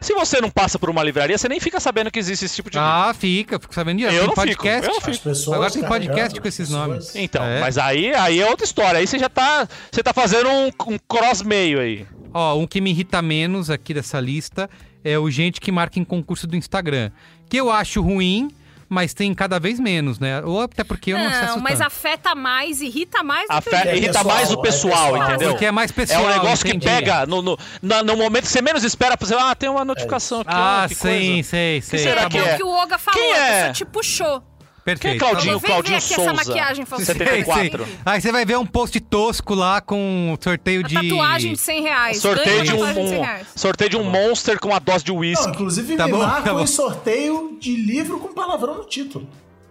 se 0.04 0.14
você 0.14 0.40
não 0.40 0.50
passa 0.50 0.78
por 0.78 0.90
uma 0.90 1.02
livraria, 1.02 1.36
você 1.38 1.48
nem 1.48 1.58
fica 1.58 1.80
sabendo 1.80 2.10
que 2.10 2.18
existe 2.18 2.44
esse 2.44 2.54
tipo 2.56 2.70
de 2.70 2.76
livro. 2.78 2.90
Ah, 2.90 3.14
fica, 3.18 3.58
fico 3.58 3.74
sabendo 3.74 3.98
disso. 3.98 4.10
Eu 4.12 4.18
Tem 4.18 4.26
não 4.28 4.34
fico, 4.34 4.46
podcast. 4.46 4.86
eu 4.88 4.94
não 4.94 5.00
fico. 5.00 5.24
pessoas 5.24 5.54
Agora 5.56 5.70
tem 5.70 5.82
podcast 5.84 6.40
com 6.40 6.48
esses 6.48 6.68
pessoas- 6.68 6.88
nomes. 6.88 7.16
Então, 7.16 7.42
É. 7.44 7.60
mas 7.60 7.78
aí, 7.78 8.14
aí 8.14 8.40
é 8.40 8.48
outra 8.48 8.64
história. 8.64 8.98
Aí 9.00 9.06
você 9.06 9.18
já 9.18 9.28
tá. 9.28 9.66
Você 9.90 10.02
tá 10.02 10.12
fazendo 10.12 10.48
um, 10.48 10.66
um 10.92 10.98
cross 11.08 11.42
meio 11.42 11.80
aí. 11.80 12.06
Ó, 12.32 12.56
um 12.58 12.66
que 12.66 12.80
me 12.80 12.90
irrita 12.90 13.22
menos 13.22 13.70
aqui 13.70 13.94
dessa 13.94 14.20
lista 14.20 14.68
é 15.04 15.18
o 15.18 15.30
gente 15.30 15.60
que 15.60 15.70
marca 15.72 15.98
em 15.98 16.04
concurso 16.04 16.46
do 16.46 16.56
Instagram. 16.56 17.10
Que 17.48 17.56
eu 17.56 17.70
acho 17.70 18.00
ruim, 18.02 18.48
mas 18.94 19.12
tem 19.12 19.34
cada 19.34 19.58
vez 19.60 19.78
menos, 19.80 20.18
né? 20.18 20.40
Ou 20.42 20.60
até 20.62 20.82
porque 20.84 21.12
eu 21.12 21.18
não, 21.18 21.26
acesso 21.26 21.56
Não, 21.56 21.58
mas 21.62 21.78
tanto. 21.78 21.86
afeta 21.88 22.34
mais, 22.34 22.80
irrita 22.80 23.22
mais 23.22 23.42
do 23.42 23.48
que 23.48 23.54
Afe- 23.54 23.70
o 23.70 23.74
É 23.88 23.96
irrita 23.96 24.12
pessoal, 24.14 24.24
mais 24.36 24.50
o 24.50 24.52
é 24.52 24.62
pessoal, 24.62 25.12
pessoal. 25.12 25.28
entendeu? 25.28 25.50
Porque 25.50 25.66
é 25.66 25.70
mais 25.72 25.90
pessoal, 25.92 26.20
É 26.20 26.24
um 26.24 26.28
negócio 26.38 26.66
entendi. 26.68 26.86
que 26.86 26.92
pega 26.92 27.26
no, 27.26 27.42
no, 27.42 27.58
no 27.82 28.16
momento 28.16 28.44
que 28.44 28.48
você 28.52 28.62
menos 28.62 28.84
espera 28.84 29.16
pra 29.16 29.26
você. 29.26 29.34
Ah, 29.34 29.54
tem 29.54 29.68
uma 29.68 29.84
notificação 29.84 30.40
aqui. 30.40 30.50
Ah, 30.52 30.82
ó, 30.84 30.88
que 30.88 30.94
sim, 30.94 31.02
coisa. 31.34 31.48
sei, 31.50 31.82
sei. 31.82 31.98
será 31.98 32.22
tá 32.22 32.28
que 32.30 32.38
é? 32.38 32.54
o 32.54 32.56
que 32.56 32.62
o 32.62 32.68
Oga 32.70 32.96
falou, 32.96 33.20
Quem 33.20 33.32
a 33.32 33.36
é? 33.36 33.52
pessoa 33.58 33.72
te 33.72 33.84
puxou. 33.84 34.42
Quem 34.84 34.92
é 34.92 34.96
Perfeito. 34.96 35.18
Claudinho, 35.20 35.58
ver 35.58 35.66
Claudinho 35.66 35.96
aqui 35.96 36.12
essa 36.12 36.14
Souza? 36.16 36.32
maquiagem 36.34 36.84
falsificada. 36.84 37.30
74. 37.30 37.86
Aí 38.04 38.20
você 38.20 38.30
vai 38.30 38.44
ver 38.44 38.58
um 38.58 38.66
post 38.66 39.00
tosco 39.00 39.54
lá 39.54 39.80
com 39.80 40.36
sorteio 40.38 40.84
A 40.84 40.88
de. 40.88 40.94
tatuagem 40.94 41.52
de 41.54 41.58
100 41.58 41.82
reais. 41.82 42.16
Sorteio 42.20 42.62
de 42.64 42.70
um, 42.74 42.78
tatuagem 42.78 43.02
de 43.02 43.08
100 43.08 43.18
um- 43.18 43.22
reais. 43.22 43.46
sorteio 43.56 43.90
de 43.90 43.96
um 43.96 44.04
monster 44.04 44.60
com 44.60 44.68
uma 44.68 44.78
dose 44.78 45.02
de 45.04 45.10
Não, 45.12 45.18
uísque. 45.20 45.48
inclusive 45.48 45.96
Tá 45.96 46.04
me 46.06 46.12
bom, 46.12 46.18
marcam 46.18 46.56
tá 46.56 46.62
em 46.62 46.66
sorteio 46.66 47.56
de 47.58 47.74
livro 47.76 48.18
com 48.20 48.34
palavrão 48.34 48.74
no 48.74 48.84
título. 48.84 49.26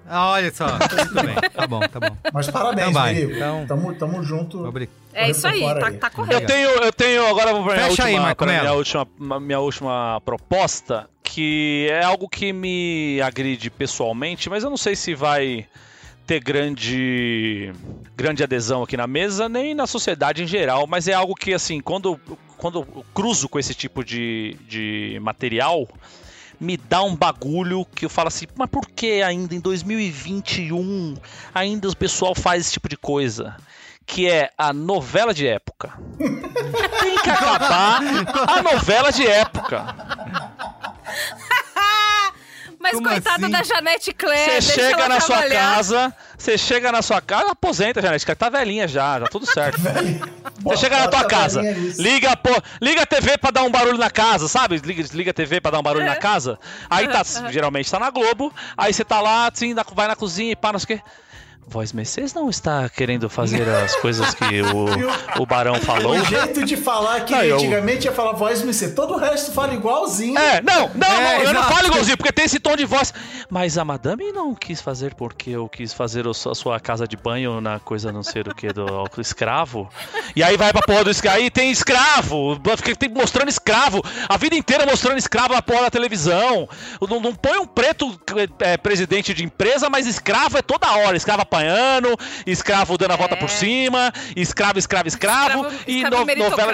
Ah, 0.09 0.31
olha 0.31 0.51
só. 0.53 0.65
Tudo 0.89 1.23
bem. 1.23 1.35
Tá 1.53 1.65
bom, 1.67 1.79
tá 1.79 1.99
bom. 1.99 2.17
Mas 2.33 2.49
parabéns, 2.49 2.89
Então 2.89 3.01
vai, 3.01 3.21
então- 3.21 3.65
Tamo, 3.67 3.93
tamo 3.95 4.23
junto. 4.23 4.65
Obrigado. 4.67 4.95
É 5.13 5.29
isso 5.29 5.47
aí, 5.47 5.61
tá, 5.61 5.87
aí. 5.87 5.93
tá 5.97 6.07
Eu 6.07 6.11
correto. 6.11 6.47
tenho, 6.47 6.69
eu 6.69 6.91
tenho 6.91 7.27
agora 7.27 7.51
eu 7.51 7.55
vou 7.57 7.65
pra 7.65 7.75
minha, 7.75 7.89
Fecha 7.89 8.03
aí, 8.05 8.19
Marco 8.19 8.43
pra 8.43 8.59
minha, 8.61 8.73
última, 8.73 9.07
ma- 9.17 9.39
minha 9.39 9.59
última 9.59 10.19
proposta, 10.25 11.07
que 11.33 11.87
é 11.89 12.03
algo 12.03 12.29
que 12.29 12.53
me 12.53 13.19
agride 13.19 13.71
pessoalmente, 13.71 14.51
mas 14.51 14.63
eu 14.63 14.69
não 14.69 14.77
sei 14.77 14.95
se 14.95 15.15
vai 15.15 15.67
ter 16.27 16.39
grande 16.39 17.73
grande 18.15 18.43
adesão 18.43 18.83
aqui 18.83 18.95
na 18.95 19.07
mesa, 19.07 19.49
nem 19.49 19.73
na 19.73 19.87
sociedade 19.87 20.43
em 20.43 20.47
geral, 20.47 20.85
mas 20.85 21.07
é 21.07 21.13
algo 21.13 21.33
que, 21.33 21.51
assim, 21.51 21.81
quando, 21.81 22.19
quando 22.55 22.81
eu 22.81 23.05
cruzo 23.15 23.49
com 23.49 23.57
esse 23.57 23.73
tipo 23.73 24.03
de, 24.03 24.55
de 24.69 25.17
material, 25.23 25.87
me 26.59 26.77
dá 26.77 27.01
um 27.01 27.15
bagulho 27.15 27.83
que 27.83 28.05
eu 28.05 28.09
falo 28.11 28.27
assim, 28.27 28.45
mas 28.55 28.69
por 28.69 28.87
que 28.87 29.23
ainda 29.23 29.55
em 29.55 29.59
2021 29.59 31.15
ainda 31.51 31.89
o 31.89 31.97
pessoal 31.97 32.35
faz 32.35 32.61
esse 32.61 32.73
tipo 32.73 32.87
de 32.87 32.95
coisa? 32.95 33.57
Que 34.05 34.29
é 34.29 34.49
a 34.57 34.73
novela 34.73 35.33
de 35.33 35.47
época. 35.47 35.93
Tem 36.17 37.17
que 37.23 37.29
acabar 37.29 37.99
a 38.47 38.61
novela 38.61 39.11
de 39.11 39.25
época. 39.25 39.83
Mas 42.79 42.95
Como 42.95 43.07
coitada 43.07 43.45
assim? 43.45 43.49
da 43.49 43.63
Janete 43.63 44.05
Você 44.07 44.13
Claire, 44.13 44.51
deixa 44.51 44.73
chega 44.73 45.07
na 45.07 45.21
sua 45.21 45.37
trabalhar. 45.37 45.75
casa, 45.75 46.13
você 46.37 46.57
chega 46.57 46.91
na 46.91 47.01
sua 47.01 47.21
casa, 47.21 47.51
aposenta, 47.51 48.01
Janete, 48.01 48.25
tá 48.35 48.49
velhinha 48.49 48.89
já, 48.89 49.21
tá 49.21 49.27
tudo 49.27 49.45
certo. 49.45 49.79
Você 50.63 50.77
chega 50.77 50.97
na 50.99 51.07
tua 51.07 51.23
casa, 51.25 51.61
liga, 51.97 52.35
pô, 52.37 52.49
liga 52.81 53.01
a 53.03 53.05
TV 53.05 53.37
pra 53.37 53.51
dar 53.51 53.63
um 53.63 53.71
barulho 53.71 53.97
na 53.97 54.09
casa, 54.09 54.47
sabe? 54.49 54.77
Liga, 54.77 55.03
liga 55.13 55.31
a 55.31 55.33
TV 55.33 55.59
pra 55.61 55.71
dar 55.71 55.79
um 55.79 55.83
barulho 55.83 56.03
É. 56.05 56.09
na 56.09 56.15
casa. 56.17 56.57
Aí 56.89 57.07
tá, 57.07 57.21
geralmente 57.51 57.89
tá 57.91 57.99
na 57.99 58.09
Globo, 58.09 58.53
aí 58.77 58.93
você 58.93 59.03
tá 59.05 59.19
lá, 59.21 59.49
assim, 59.51 59.73
vai 59.93 60.07
na 60.07 60.15
cozinha 60.15 60.51
e 60.51 60.55
pá, 60.55 60.71
não 60.73 60.79
sei 60.79 60.95
o 60.95 60.99
quê. 60.99 61.05
Voz 61.67 61.91
Mercedes 61.93 62.33
não 62.33 62.49
está 62.49 62.87
querendo 62.89 63.29
fazer 63.29 63.67
as 63.67 63.95
coisas 63.95 64.33
que 64.33 64.61
o, 64.61 64.85
o 65.41 65.45
Barão 65.45 65.75
falou. 65.75 66.13
O 66.13 66.25
jeito 66.25 66.63
de 66.65 66.77
falar 66.77 67.21
que 67.25 67.33
Não, 67.33 67.41
eu- 67.43 67.55
antigamente 67.57 68.05
ia 68.05 68.11
falar 68.11 68.33
voz 68.33 68.61
MC, 68.61 68.91
todo 68.91 69.13
o 69.13 69.17
resto 69.17 69.51
fala 69.51 69.73
igualzinho. 69.73 70.37
É, 70.37 70.61
não, 70.61 70.91
não, 70.93 71.07
É, 71.07 71.37
não, 71.39 71.43
eu 71.45 71.53
não 71.53 71.63
falo 71.63 71.87
igualzinho, 71.87 72.17
porque 72.17 72.31
tem 72.31 72.45
esse 72.45 72.59
tom 72.59 72.75
de 72.75 72.85
voz. 72.85 73.13
Mas 73.49 73.77
a 73.77 73.85
madame 73.85 74.31
não 74.31 74.53
quis 74.53 74.81
fazer 74.81 75.13
porque 75.15 75.51
eu 75.51 75.67
quis 75.69 75.93
fazer 75.93 76.25
a 76.27 76.33
sua 76.33 76.79
casa 76.79 77.07
de 77.07 77.15
banho 77.17 77.59
na 77.61 77.79
coisa 77.79 78.11
não 78.11 78.23
sei 78.23 78.41
o 78.43 78.53
que 78.55 78.71
do 78.73 78.85
do 79.03 79.21
escravo. 79.21 79.89
E 80.35 80.43
aí 80.43 80.55
vai 80.57 80.71
pra 80.71 80.81
porra 80.81 81.03
do 81.03 81.09
escravo. 81.11 81.37
Aí 81.37 81.49
tem 81.49 81.71
escravo, 81.71 82.59
fica 82.77 82.95
tem- 82.95 83.09
mostrando 83.09 83.49
escravo, 83.49 84.01
a 84.27 84.37
vida 84.37 84.55
inteira 84.55 84.85
mostrando 84.85 85.17
escravo 85.17 85.53
na 85.53 85.61
porra 85.61 85.83
da 85.83 85.89
televisão. 85.91 86.67
Não, 87.09 87.19
não 87.19 87.33
põe 87.33 87.57
um 87.57 87.65
preto 87.65 88.19
é, 88.59 88.77
presidente 88.77 89.33
de 89.33 89.43
empresa, 89.43 89.89
mas 89.89 90.05
escravo 90.07 90.57
é 90.57 90.61
toda 90.61 90.91
hora. 90.91 91.15
Escravo 91.17 91.41
apanhando, 91.53 92.17
escravo 92.47 92.97
dando 92.97 93.11
a 93.13 93.15
volta 93.15 93.37
por 93.37 93.49
cima, 93.49 94.11
escravo, 94.35 94.79
escravo, 94.79 95.07
escravo. 95.07 95.67
Escravo, 95.67 95.83
e 95.87 96.03
no- 96.03 96.09
novela. 96.49 96.71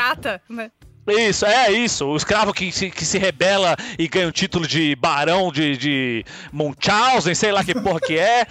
né? 0.49 0.71
Isso, 1.11 1.45
é 1.45 1.71
isso. 1.71 2.05
O 2.05 2.15
escravo 2.15 2.53
que 2.53 2.71
se, 2.71 2.89
que 2.89 3.05
se 3.05 3.17
rebela 3.17 3.75
e 3.97 4.07
ganha 4.07 4.27
o 4.27 4.31
título 4.31 4.67
de 4.67 4.95
barão 4.95 5.51
de, 5.51 5.77
de 5.77 6.25
Munchausen, 6.51 7.35
sei 7.35 7.51
lá 7.51 7.63
que 7.63 7.73
porra 7.73 7.99
que 7.99 8.17
é. 8.17 8.45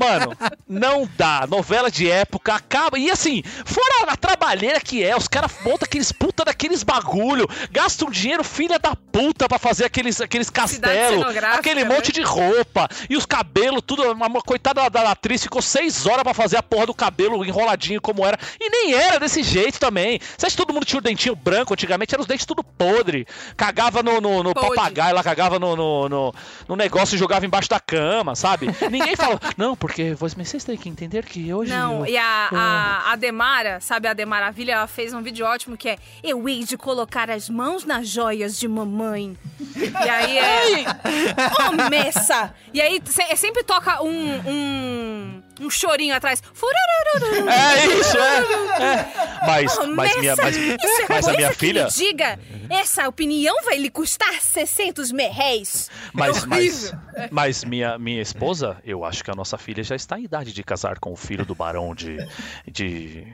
Mano, 0.00 0.36
não 0.68 1.08
dá. 1.16 1.46
Novela 1.46 1.90
de 1.90 2.10
época 2.10 2.54
acaba. 2.54 2.98
E 2.98 3.10
assim, 3.10 3.42
fora 3.64 4.12
a 4.12 4.16
trabalheira 4.16 4.80
que 4.80 5.02
é, 5.02 5.16
os 5.16 5.28
caras 5.28 5.52
montam 5.64 5.84
aqueles 5.84 6.12
puta 6.12 6.44
daqueles 6.44 6.82
bagulho, 6.82 7.48
gastam 7.70 8.10
dinheiro 8.10 8.44
filha 8.44 8.78
da 8.78 8.94
puta 8.94 9.48
pra 9.48 9.58
fazer 9.58 9.84
aqueles, 9.84 10.20
aqueles 10.20 10.50
castelos, 10.50 11.36
aquele 11.36 11.84
né? 11.84 11.94
monte 11.94 12.12
de 12.12 12.22
roupa 12.22 12.88
e 13.08 13.16
os 13.16 13.26
cabelos, 13.26 13.82
tudo. 13.86 14.08
Uma, 14.12 14.26
uma 14.26 14.42
coitada 14.42 14.82
da, 14.82 15.02
da 15.02 15.10
atriz 15.10 15.42
ficou 15.42 15.60
seis 15.60 16.06
horas 16.06 16.22
pra 16.22 16.32
fazer 16.32 16.56
a 16.56 16.62
porra 16.62 16.86
do 16.86 16.94
cabelo 16.94 17.44
enroladinho 17.44 18.00
como 18.00 18.24
era. 18.24 18.38
E 18.60 18.70
nem 18.70 18.94
era 18.94 19.18
desse 19.18 19.42
jeito 19.42 19.78
também. 19.78 20.20
Você 20.36 20.46
acha 20.46 20.56
que 20.56 20.62
todo 20.62 20.72
mundo 20.72 20.86
tinha 20.86 20.98
o 20.98 21.02
dentinho 21.02 21.36
branco 21.36 21.74
antigamente? 21.74 21.97
Eram 22.12 22.22
os 22.22 22.26
dentes 22.28 22.46
tudo 22.46 22.62
podre. 22.62 23.26
Cagava 23.56 24.02
no, 24.02 24.20
no, 24.20 24.42
no 24.42 24.54
papagaio 24.54 25.14
lá, 25.14 25.22
cagava 25.22 25.58
no, 25.58 25.74
no, 25.76 26.08
no, 26.08 26.34
no 26.68 26.76
negócio 26.76 27.14
e 27.14 27.18
jogava 27.18 27.44
embaixo 27.46 27.68
da 27.68 27.80
cama, 27.80 28.34
sabe? 28.36 28.66
Ninguém 28.90 29.16
fala, 29.16 29.40
não, 29.56 29.74
porque 29.76 30.14
vocês 30.14 30.64
têm 30.64 30.76
que 30.76 30.88
entender 30.88 31.24
que 31.24 31.52
hoje. 31.52 31.70
Não, 31.72 32.00
eu- 32.06 32.12
e 32.12 32.16
a, 32.16 32.48
a, 32.52 33.12
a 33.12 33.16
Demara, 33.16 33.80
sabe 33.80 34.08
a 34.08 34.12
Demaravilha, 34.12 34.72
ela 34.72 34.86
fez 34.86 35.12
um 35.14 35.22
vídeo 35.22 35.46
ótimo 35.46 35.76
que 35.76 35.88
é 35.88 35.98
Eu 36.22 36.48
hei 36.48 36.64
de 36.64 36.76
colocar 36.76 37.30
as 37.30 37.48
mãos 37.48 37.84
nas 37.84 38.08
joias 38.08 38.58
de 38.58 38.68
mamãe. 38.68 39.36
E 39.76 40.08
aí 40.08 40.38
é. 40.38 40.84
Messa! 41.90 42.54
E 42.72 42.80
aí 42.80 43.00
se- 43.04 43.36
sempre 43.36 43.62
toca 43.64 44.02
um, 44.02 44.40
um, 44.46 45.42
um 45.60 45.70
chorinho 45.70 46.14
atrás. 46.14 46.42
É 47.48 47.86
isso, 47.86 48.16
é. 48.18 48.82
é. 48.82 49.46
Mas, 49.46 49.78
Ô, 49.78 49.86
mas, 49.88 50.16
minha, 50.16 50.36
mas, 50.36 50.56
isso 50.56 51.02
é 51.02 51.06
mas 51.08 51.28
a 51.28 51.32
minha 51.32 51.48
que 51.50 51.56
filha. 51.56 51.84
me 51.84 51.90
diga, 51.90 52.38
essa 52.68 53.08
opinião 53.08 53.56
vai 53.64 53.78
lhe 53.78 53.88
custar 53.90 54.40
600 54.40 55.10
merréis. 55.12 55.90
Mas, 56.12 56.42
é 56.42 56.46
mas, 56.46 56.92
mas 57.30 57.64
minha, 57.64 57.98
minha 57.98 58.20
esposa, 58.20 58.76
eu 58.84 59.04
acho 59.04 59.24
que 59.24 59.30
a 59.30 59.34
nossa 59.34 59.56
filha 59.56 59.82
já 59.82 59.96
está 59.96 60.18
em 60.18 60.24
idade 60.24 60.52
de 60.52 60.62
casar 60.62 60.98
com 60.98 61.12
o 61.12 61.16
filho 61.16 61.44
do 61.44 61.54
barão 61.54 61.94
de, 61.94 62.18
de 62.66 63.26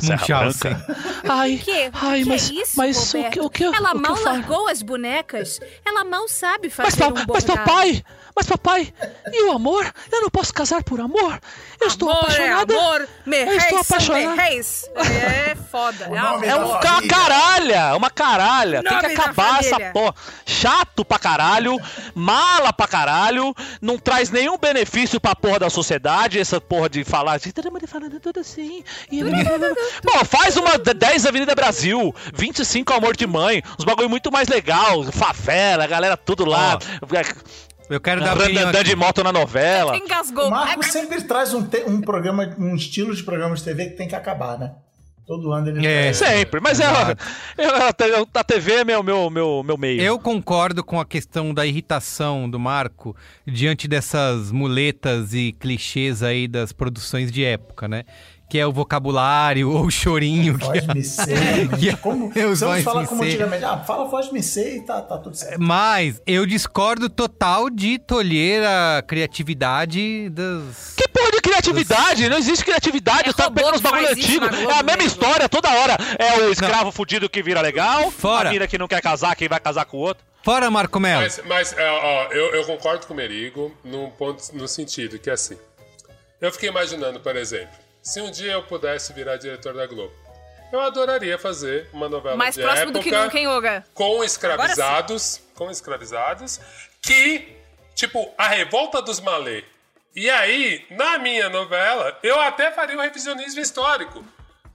Serra. 0.00 0.26
Branca. 0.40 0.86
Ai, 1.28 1.60
Que, 1.62 1.90
ai, 1.92 2.22
que 2.22 2.28
mas, 2.28 2.50
é 2.50 2.54
isso, 2.54 2.72
mas 2.76 3.14
o 3.14 3.30
que, 3.30 3.40
o 3.40 3.50
que, 3.50 3.64
Ela 3.64 3.90
o 3.90 3.94
que 3.94 4.00
mal 4.00 4.16
falo? 4.16 4.36
largou 4.36 4.68
as 4.68 4.82
bonecas. 4.82 5.60
Ela 5.84 6.04
mal 6.04 6.26
sabe 6.28 6.70
fazer 6.70 7.04
Mas, 7.10 7.22
um 7.22 7.24
mas 7.32 7.44
papai, 7.44 8.04
mas 8.34 8.46
papai, 8.46 8.92
e 9.30 9.42
o 9.44 9.52
amor? 9.52 9.92
Eu 10.10 10.22
não 10.22 10.30
posso 10.30 10.52
casar 10.52 10.82
por 10.82 11.00
amor. 11.00 11.40
Eu 11.80 11.88
estou 11.88 12.10
amor 12.10 12.22
apaixonada. 12.22 12.74
É 12.74 12.76
amor, 12.78 13.00
Eu 13.02 13.08
merréis 13.26 13.62
estou 13.64 13.78
apaixonada. 13.80 14.28
merréis. 14.36 14.84
É 14.96 15.54
foda. 15.70 16.04
É 16.12 16.48
É 16.48 16.54
um 16.56 16.78
ca 16.80 17.02
caralha, 17.08 17.96
uma 17.96 18.10
caralha. 18.10 18.82
Tem 18.82 18.98
que 18.98 19.06
acabar 19.06 19.60
essa 19.60 19.80
porra. 19.92 20.14
Chato 20.46 21.04
pra 21.04 21.18
caralho, 21.18 21.76
mala 22.14 22.72
pra 22.72 22.86
caralho, 22.86 23.54
não 23.80 23.98
traz 23.98 24.30
nenhum 24.30 24.56
benefício 24.58 25.20
pra 25.20 25.34
porra 25.34 25.58
da 25.58 25.70
sociedade, 25.70 26.38
essa 26.38 26.60
porra 26.60 26.88
de 26.88 27.02
falar 27.04 27.34
assim, 27.34 27.50
todo 27.50 27.70
mundo 27.72 27.86
falando 27.88 28.20
tudo 28.20 28.38
assim. 28.40 28.84
eu- 29.10 29.26
Pô, 30.02 30.24
faz 30.24 30.56
uma 30.56 30.78
de- 30.78 30.94
10 30.94 31.26
Avenida 31.26 31.54
Brasil, 31.54 32.14
25 32.34 32.92
Amor 32.92 33.16
de 33.16 33.26
Mãe, 33.26 33.62
uns 33.78 33.84
bagulho 33.84 34.08
muito 34.08 34.30
mais 34.30 34.46
legal, 34.48 35.02
favela, 35.10 35.84
a 35.84 35.86
galera 35.86 36.16
tudo 36.16 36.44
lá. 36.44 36.78
Eu 37.92 38.00
quero 38.00 38.20
dar 38.22 38.36
opinião 38.36 38.68
Andando 38.68 38.84
de 38.84 38.96
moto 38.96 39.22
na 39.22 39.32
novela. 39.32 39.96
Engasgou. 39.96 40.46
O 40.48 40.50
Marco 40.50 40.84
sempre 40.84 41.22
traz 41.22 41.52
um, 41.54 41.62
te- 41.64 41.84
um 41.86 42.00
programa, 42.00 42.54
um 42.58 42.74
estilo 42.74 43.14
de 43.14 43.22
programa 43.22 43.54
de 43.54 43.62
TV 43.62 43.86
que 43.90 43.96
tem 43.96 44.08
que 44.08 44.14
acabar, 44.14 44.58
né? 44.58 44.72
Todo 45.24 45.52
ano 45.52 45.68
ele 45.68 45.86
É. 45.86 46.02
traz. 46.12 46.16
Sempre, 46.16 46.60
mas 46.60 46.80
é, 46.80 46.84
é, 47.56 47.66
a- 47.66 47.94
a 48.34 48.44
TV 48.44 48.72
é 48.72 48.84
meu, 48.84 49.02
meu, 49.04 49.30
meu, 49.30 49.62
meu 49.64 49.78
meio. 49.78 50.00
Eu 50.02 50.18
concordo 50.18 50.82
com 50.82 50.98
a 50.98 51.04
questão 51.06 51.54
da 51.54 51.64
irritação 51.64 52.50
do 52.50 52.58
Marco 52.58 53.14
diante 53.46 53.86
dessas 53.86 54.50
muletas 54.50 55.32
e 55.32 55.52
clichês 55.52 56.22
aí 56.24 56.48
das 56.48 56.72
produções 56.72 57.30
de 57.30 57.44
época, 57.44 57.86
né? 57.86 58.04
Que 58.52 58.58
é 58.58 58.66
o 58.66 58.70
vocabulário 58.72 59.70
ou 59.70 59.86
o 59.86 59.90
chorinho. 59.90 60.58
Que 60.58 60.66
Voz 60.66 60.86
me 60.88 61.02
sei, 61.02 61.68
que 61.80 61.88
é- 61.88 61.96
como, 61.96 62.26
é 62.26 62.28
os 62.44 62.58
Precisamos 62.60 62.74
voz 62.74 62.84
falar 62.84 63.00
me 63.00 63.06
como 63.08 63.22
sei. 63.22 63.30
antigamente. 63.30 63.64
Ah, 63.64 63.78
fala 63.78 64.04
voz 64.04 64.30
me 64.30 64.42
sei 64.42 64.76
e 64.76 64.80
tá, 64.82 65.00
tá 65.00 65.16
tudo 65.16 65.34
certo. 65.34 65.56
Mas 65.58 66.20
eu 66.26 66.44
discordo 66.44 67.08
total 67.08 67.70
de 67.70 67.98
tolher 67.98 68.62
a 68.62 69.02
criatividade 69.06 70.28
das. 70.28 70.92
Que 70.98 71.08
porra 71.08 71.30
de 71.30 71.40
criatividade? 71.40 72.28
Não 72.28 72.36
existe 72.36 72.62
criatividade, 72.62 73.22
É 73.24 73.28
eu 73.30 73.32
tava 73.34 73.50
pegando 73.52 73.76
os 73.76 73.80
bagulho 73.80 74.08
antigo. 74.10 74.44
É 74.44 74.48
a 74.48 74.82
mesma 74.82 74.82
mesmo. 74.98 75.02
história 75.06 75.48
toda 75.48 75.70
hora. 75.70 75.96
É 76.18 76.40
o 76.40 76.52
escravo 76.52 76.92
fudido 76.92 77.30
que 77.30 77.42
vira 77.42 77.62
legal, 77.62 78.10
Fora. 78.10 78.50
a 78.50 78.52
mina 78.52 78.66
que 78.66 78.76
não 78.76 78.86
quer 78.86 79.00
casar, 79.00 79.34
quem 79.34 79.48
vai 79.48 79.60
casar 79.60 79.86
com 79.86 79.96
o 79.96 80.00
outro. 80.00 80.22
Fora, 80.42 80.70
Marco 80.70 81.00
Melo. 81.00 81.22
Mas, 81.22 81.40
mas 81.46 81.72
é, 81.72 81.90
ó, 81.90 82.24
eu, 82.32 82.54
eu 82.56 82.64
concordo 82.66 83.06
com 83.06 83.14
o 83.14 83.16
Merigo 83.16 83.74
num 83.82 84.10
ponto, 84.10 84.42
no 84.52 84.68
sentido 84.68 85.18
que 85.18 85.30
assim. 85.30 85.56
Eu 86.38 86.52
fiquei 86.52 86.68
imaginando, 86.68 87.18
por 87.20 87.34
exemplo, 87.34 87.80
se 88.02 88.20
um 88.20 88.30
dia 88.30 88.52
eu 88.52 88.62
pudesse 88.64 89.12
virar 89.12 89.36
diretor 89.36 89.74
da 89.74 89.86
Globo, 89.86 90.12
eu 90.72 90.80
adoraria 90.80 91.38
fazer 91.38 91.88
uma 91.92 92.08
novela 92.08 92.36
Mais 92.36 92.54
de 92.54 92.62
próximo 92.62 92.82
época 92.90 92.98
do 92.98 93.04
que 93.04 93.10
nunca, 93.10 93.38
hein, 93.38 93.84
com 93.94 94.24
escravizados, 94.24 95.40
com 95.54 95.70
escravizados, 95.70 96.60
que 97.00 97.56
tipo 97.94 98.32
a 98.36 98.48
revolta 98.48 99.00
dos 99.00 99.20
malê. 99.20 99.64
E 100.14 100.28
aí, 100.28 100.84
na 100.90 101.18
minha 101.18 101.48
novela, 101.48 102.18
eu 102.22 102.38
até 102.40 102.70
faria 102.70 102.96
um 102.96 103.00
revisionismo 103.00 103.60
histórico. 103.60 104.24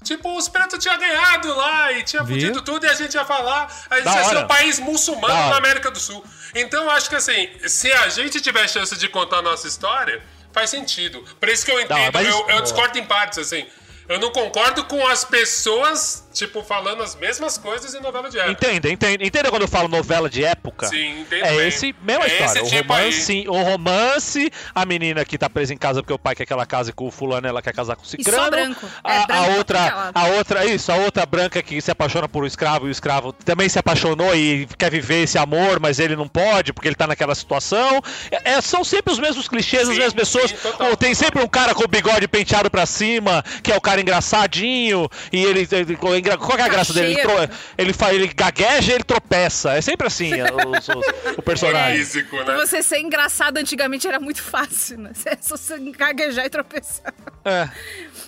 Tipo, 0.03 0.35
os 0.37 0.47
pretos 0.47 0.79
tinham 0.79 0.97
ganhado 0.97 1.53
lá 1.55 1.91
e 1.91 2.03
tinha 2.03 2.23
fudido 2.23 2.61
tudo 2.61 2.85
e 2.85 2.89
a 2.89 2.93
gente 2.93 3.15
ia 3.15 3.25
falar. 3.25 3.65
A 3.89 3.95
gente 3.95 4.05
Da 4.05 4.15
ia 4.15 4.23
ser 4.23 4.37
um 4.37 4.47
país 4.47 4.79
muçulmano 4.79 5.33
Da 5.33 5.49
na 5.49 5.57
América 5.57 5.91
do 5.91 5.99
Sul. 5.99 6.23
Então, 6.55 6.83
eu 6.83 6.89
acho 6.91 7.09
que 7.09 7.15
assim, 7.15 7.49
se 7.67 7.91
a 7.91 8.07
gente 8.09 8.39
tiver 8.39 8.67
chance 8.67 8.95
de 8.97 9.09
contar 9.09 9.39
a 9.39 9.41
nossa 9.41 9.67
história, 9.67 10.23
faz 10.51 10.69
sentido. 10.69 11.23
Por 11.39 11.49
isso 11.49 11.65
que 11.65 11.71
eu 11.71 11.79
entendo, 11.79 12.11
mas 12.13 12.27
eu, 12.27 12.49
eu 12.49 12.61
discordo 12.61 12.97
em 12.97 13.05
partes, 13.05 13.39
assim. 13.39 13.65
Eu 14.07 14.19
não 14.19 14.31
concordo 14.31 14.85
com 14.85 15.05
as 15.07 15.25
pessoas, 15.25 16.26
tipo, 16.37 16.63
falando 16.63 17.03
as 17.03 17.15
mesmas 17.15 17.57
coisas 17.57 17.93
em 17.93 17.99
novela 18.01 18.29
de 18.29 18.39
época. 18.39 18.51
Entende, 18.71 18.91
entende, 18.91 19.25
entende 19.25 19.49
quando 19.49 19.63
eu 19.63 19.67
falo 19.67 19.87
novela 19.87 20.29
de 20.29 20.43
época? 20.43 20.87
Sim, 20.87 21.21
entendo 21.21 21.45
É 21.45 21.55
bem. 21.55 21.67
esse 21.67 21.95
mesma 22.01 22.25
É 22.25 22.27
história. 22.27 22.45
esse 22.45 22.61
o 22.61 22.77
tipo 22.77 22.93
aí. 22.93 23.03
romance, 23.05 23.45
o 23.47 23.61
romance, 23.63 24.51
a 24.73 24.85
menina 24.85 25.25
que 25.25 25.37
tá 25.37 25.49
presa 25.49 25.73
em 25.73 25.77
casa 25.77 26.01
porque 26.01 26.13
o 26.13 26.19
pai 26.19 26.35
quer 26.35 26.45
que 26.45 26.53
ela 26.53 26.65
case 26.65 26.91
com 26.93 27.07
o 27.07 27.11
fulano, 27.11 27.47
ela 27.47 27.61
quer 27.61 27.73
casar 27.73 27.95
com 27.95 28.03
o 28.03 28.05
cicrano. 28.05 28.49
branco. 28.51 28.85
É 29.03 29.17
A, 29.17 29.25
branco 29.25 29.33
a 29.51 29.57
outra, 29.57 29.79
é 29.79 30.19
a 30.19 30.27
outra, 30.37 30.65
isso, 30.65 30.91
a 30.91 30.95
outra 30.95 31.25
branca 31.25 31.61
que 31.61 31.81
se 31.81 31.91
apaixona 31.91 32.27
por 32.27 32.43
um 32.43 32.47
escravo 32.47 32.85
e 32.87 32.89
o 32.89 32.91
escravo 32.91 33.31
também 33.33 33.67
se 33.69 33.79
apaixonou 33.79 34.35
e 34.35 34.67
quer 34.77 34.91
viver 34.91 35.23
esse 35.23 35.37
amor, 35.37 35.79
mas 35.79 35.99
ele 35.99 36.15
não 36.15 36.27
pode 36.27 36.73
porque 36.73 36.87
ele 36.87 36.95
tá 36.95 37.07
naquela 37.07 37.35
situação. 37.35 38.01
É, 38.31 38.51
é, 38.53 38.61
são 38.61 38.83
sempre 38.83 39.11
os 39.13 39.19
mesmos 39.19 39.47
clichês, 39.47 39.83
as 39.83 39.95
Sim, 39.95 40.01
mesmas 40.01 40.13
pessoas. 40.13 40.51
sim, 40.51 40.57
total, 40.57 40.95
tem 40.97 41.13
sempre 41.13 41.41
um 41.43 41.47
cara 41.47 41.73
com 41.73 41.83
o 41.83 41.87
bigode 41.87 42.27
penteado 42.27 42.69
pra 42.69 42.85
cima, 42.85 43.43
que 43.63 43.71
é 43.71 43.75
o 43.77 43.81
cara 43.81 44.01
engraçadinho, 44.01 45.09
e 45.31 45.43
ele. 45.43 45.67
ele 45.71 45.95
qual 46.35 46.57
é 46.57 46.63
a 46.63 46.67
graça 46.67 46.91
dele? 46.93 47.13
Ele, 47.13 47.21
tro- 47.21 47.49
ele, 47.77 47.93
fa- 47.93 48.11
ele 48.13 48.27
gagueja 48.27 48.91
e 48.91 48.95
ele 48.95 49.03
tropeça. 49.03 49.73
É 49.73 49.81
sempre 49.81 50.07
assim 50.07 50.33
é, 50.33 50.45
os- 50.45 50.89
os- 50.89 51.37
o 51.37 51.41
personagem. 51.43 51.97
Físico, 51.99 52.35
né? 52.43 52.55
Você 52.55 52.81
ser 52.81 52.99
engraçado 52.99 53.57
antigamente 53.57 54.07
era 54.07 54.19
muito 54.19 54.41
fácil, 54.41 54.97
né? 54.97 55.11
É 55.25 55.37
só 55.39 55.55
você 55.55 55.77
gaguejar 55.91 56.45
e 56.45 56.49
tropeçar. 56.49 57.13
É. 57.45 57.69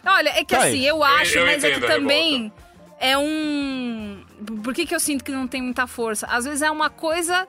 Olha, 0.05 0.29
é 0.29 0.43
que 0.45 0.55
Tá 0.55 0.61
aí. 0.61 0.75
assim, 0.75 0.85
eu 0.85 1.03
acho, 1.03 1.37
Eu 1.39 1.45
mas 1.47 1.63
é 1.63 1.71
que 1.71 1.79
também 1.81 2.53
é 2.99 3.17
um. 3.17 4.23
Por 4.63 4.73
que, 4.73 4.85
que 4.85 4.93
eu 4.95 4.99
sinto 4.99 5.23
que 5.23 5.31
não 5.31 5.47
tem 5.47 5.61
muita 5.61 5.87
força? 5.87 6.27
Às 6.27 6.45
vezes 6.45 6.61
é 6.61 6.69
uma 6.71 6.89
coisa 6.89 7.47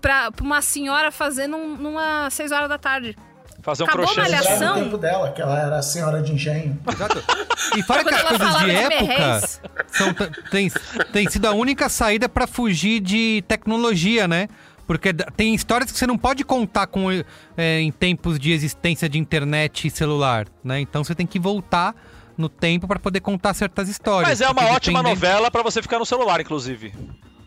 pra, 0.00 0.30
pra 0.32 0.44
uma 0.44 0.60
senhora 0.62 1.10
fazer 1.10 1.46
num, 1.46 1.76
numa 1.76 2.28
6 2.30 2.52
horas 2.52 2.68
da 2.68 2.78
tarde. 2.78 3.16
Fazer 3.62 3.82
um 3.82 3.86
Acabou 3.86 4.06
crochê. 4.06 4.20
a 4.20 4.22
malhação? 4.24 4.52
Lembra 4.58 4.70
o 4.72 4.84
tempo 4.84 4.98
dela, 4.98 5.32
que 5.32 5.42
ela 5.42 5.58
era 5.58 5.78
a 5.78 5.82
senhora 5.82 6.22
de 6.22 6.32
engenho. 6.32 6.78
Exato. 6.92 7.22
E 7.76 7.82
fora 7.82 8.02
que 8.02 8.12
as 8.12 8.22
coisas 8.22 8.58
de 8.58 8.64
de 8.64 8.70
época 8.70 9.40
são, 9.86 10.14
tem, 10.50 10.72
tem 11.12 11.30
sido 11.30 11.46
a 11.46 11.52
única 11.52 11.88
saída 11.88 12.28
pra 12.28 12.46
fugir 12.46 13.00
de 13.00 13.44
tecnologia, 13.46 14.26
né? 14.26 14.48
Porque 14.86 15.12
tem 15.12 15.54
histórias 15.54 15.92
que 15.92 15.96
você 15.96 16.06
não 16.06 16.18
pode 16.18 16.42
contar 16.42 16.88
com 16.88 17.12
é, 17.56 17.80
em 17.80 17.92
tempos 17.92 18.40
de 18.40 18.50
existência 18.50 19.08
de 19.08 19.18
internet 19.18 19.86
e 19.86 19.90
celular, 19.90 20.48
né? 20.64 20.80
Então 20.80 21.04
você 21.04 21.14
tem 21.14 21.26
que 21.26 21.38
voltar 21.38 21.94
no 22.36 22.48
tempo 22.48 22.88
pra 22.88 22.98
poder 22.98 23.20
contar 23.20 23.54
certas 23.54 23.88
histórias. 23.88 24.28
Mas 24.28 24.40
é 24.40 24.48
uma 24.48 24.64
ótima 24.72 25.02
novela 25.02 25.48
pra 25.50 25.62
você 25.62 25.80
ficar 25.80 25.98
no 25.98 26.06
celular, 26.06 26.40
inclusive. 26.40 26.92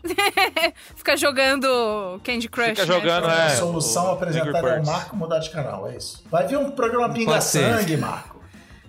Fica 0.96 1.16
jogando 1.16 2.20
Candy 2.22 2.48
Crush. 2.48 2.68
Fica 2.70 2.86
né? 2.86 2.92
jogando, 2.94 3.26
a 3.28 3.44
é. 3.44 3.50
solução 3.50 4.06
o- 4.06 4.12
apresentada 4.12 4.68
é 4.68 4.80
o. 4.80 4.86
Marco 4.86 5.16
mudar 5.16 5.38
de 5.38 5.50
canal, 5.50 5.88
é 5.88 5.96
isso. 5.96 6.24
Vai 6.30 6.46
vir 6.46 6.58
um 6.58 6.70
programa 6.70 7.12
Pinga. 7.12 7.40
Sangue, 7.40 7.96
Marco. 7.96 8.40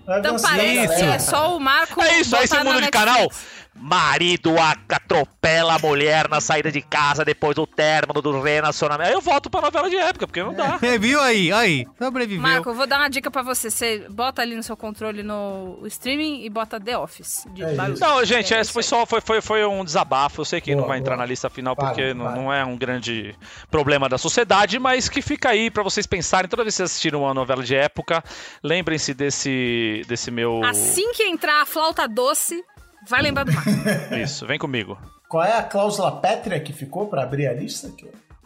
Vai 0.05 0.15
vir 0.15 0.19
Então 0.19 0.35
um 0.35 0.41
parece 0.41 1.03
é 1.03 1.19
só 1.19 1.55
o 1.55 1.59
Marco. 1.59 2.01
É 2.01 2.19
isso, 2.19 2.35
aí 2.35 2.47
você 2.47 2.57
muda 2.57 2.69
na 2.69 2.75
de 2.75 2.81
Netflix. 2.81 3.05
canal. 3.05 3.29
Marido 3.77 4.55
atropela 4.59 5.75
a 5.75 5.79
mulher 5.79 6.29
na 6.29 6.39
saída 6.39 6.71
de 6.71 6.81
casa 6.81 7.25
depois 7.25 7.55
do 7.55 7.67
término 7.67 8.21
do 8.21 8.41
relacionamento. 8.41 9.09
Aí 9.09 9.13
eu 9.13 9.21
volto 9.21 9.49
pra 9.49 9.61
novela 9.61 9.89
de 9.89 9.97
época, 9.97 10.25
porque 10.25 10.41
não 10.41 10.53
dá. 10.53 10.79
É, 10.81 10.97
viu 10.97 11.19
aí? 11.19 11.51
Aí, 11.51 11.85
sobreviveu. 12.01 12.41
Marco, 12.41 12.69
eu 12.69 12.73
vou 12.73 12.87
dar 12.87 12.99
uma 12.99 13.09
dica 13.09 13.29
pra 13.29 13.41
você. 13.41 13.69
Você 13.69 14.07
bota 14.09 14.41
ali 14.41 14.55
no 14.55 14.63
seu 14.63 14.77
controle 14.77 15.21
no 15.23 15.79
streaming 15.85 16.43
e 16.43 16.49
bota 16.49 16.79
The 16.79 16.97
Office. 16.97 17.45
De 17.53 17.63
É. 17.63 17.73
Não, 17.99 18.23
gente, 18.23 18.53
É 18.53 18.61
esse 18.61 18.71
foi 18.71 18.83
só 18.83 19.05
foi, 19.05 19.19
foi, 19.21 19.41
foi 19.41 19.65
um 19.65 19.83
desabafo. 19.83 20.41
Eu 20.41 20.45
sei 20.45 20.61
que 20.61 20.71
Boa, 20.71 20.81
não 20.81 20.87
vai 20.87 20.97
entrar 20.99 21.15
boa. 21.15 21.23
na 21.23 21.29
lista 21.29 21.49
final 21.49 21.75
Para, 21.75 21.87
porque 21.89 22.13
não, 22.13 22.25
para. 22.25 22.35
não 22.35 22.53
é 22.53 22.63
um 22.63 22.77
grande 22.77 23.35
problema 23.69 24.07
da 24.07 24.17
sociedade, 24.17 24.79
mas 24.79 25.09
que 25.09 25.21
fica 25.21 25.49
aí 25.49 25.69
pra 25.69 25.83
vocês 25.83 26.05
pensarem. 26.07 26.49
Toda 26.49 26.63
vez 26.63 26.73
que 26.73 26.77
vocês 26.77 26.91
assistiram 26.91 27.23
uma 27.23 27.33
novela 27.33 27.61
de 27.63 27.75
época, 27.75 28.23
lembrem-se 28.63 29.13
desse, 29.13 30.01
desse 30.07 30.31
meu. 30.31 30.63
Assim 30.63 31.11
que 31.11 31.23
entrar 31.23 31.61
a 31.61 31.65
flauta 31.65 32.07
doce, 32.07 32.63
vai 33.09 33.21
lembrar 33.21 33.43
do 33.43 33.51
Marco. 33.53 33.69
Isso, 34.21 34.45
vem 34.45 34.57
comigo. 34.59 34.97
Qual 35.29 35.43
é 35.43 35.57
a 35.57 35.63
cláusula 35.63 36.11
pétrea 36.19 36.59
que 36.59 36.71
ficou 36.73 37.07
pra 37.07 37.23
abrir 37.23 37.47
a 37.47 37.53
lista? 37.53 37.91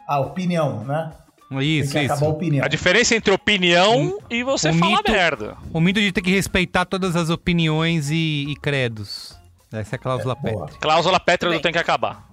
A 0.08 0.20
opinião, 0.20 0.84
né? 0.84 1.12
Isso, 1.62 1.98
acabar 1.98 2.14
a 2.14 2.16
isso. 2.16 2.26
opinião. 2.30 2.66
A 2.66 2.68
diferença 2.68 3.16
entre 3.16 3.34
opinião 3.34 4.20
e 4.30 4.44
você 4.44 4.70
o 4.70 4.74
falar 4.76 4.98
mito- 4.98 5.12
merda. 5.12 5.58
O 5.74 5.80
mito 5.82 6.00
de 6.00 6.12
ter 6.12 6.22
que 6.22 6.30
respeitar 6.32 6.86
todas 6.86 7.16
as 7.16 7.30
opiniões 7.30 8.10
e, 8.12 8.46
e 8.50 8.56
credos. 8.56 9.36
Essa 9.72 9.96
é 9.96 9.98
a 9.98 10.00
cláusula 10.00 10.36
boa. 10.36 10.66
pétrea. 10.66 10.80
Cláusula 10.80 11.20
Petra 11.20 11.52
do 11.52 11.60
tem 11.60 11.72
que 11.72 11.78
acabar. 11.80 12.24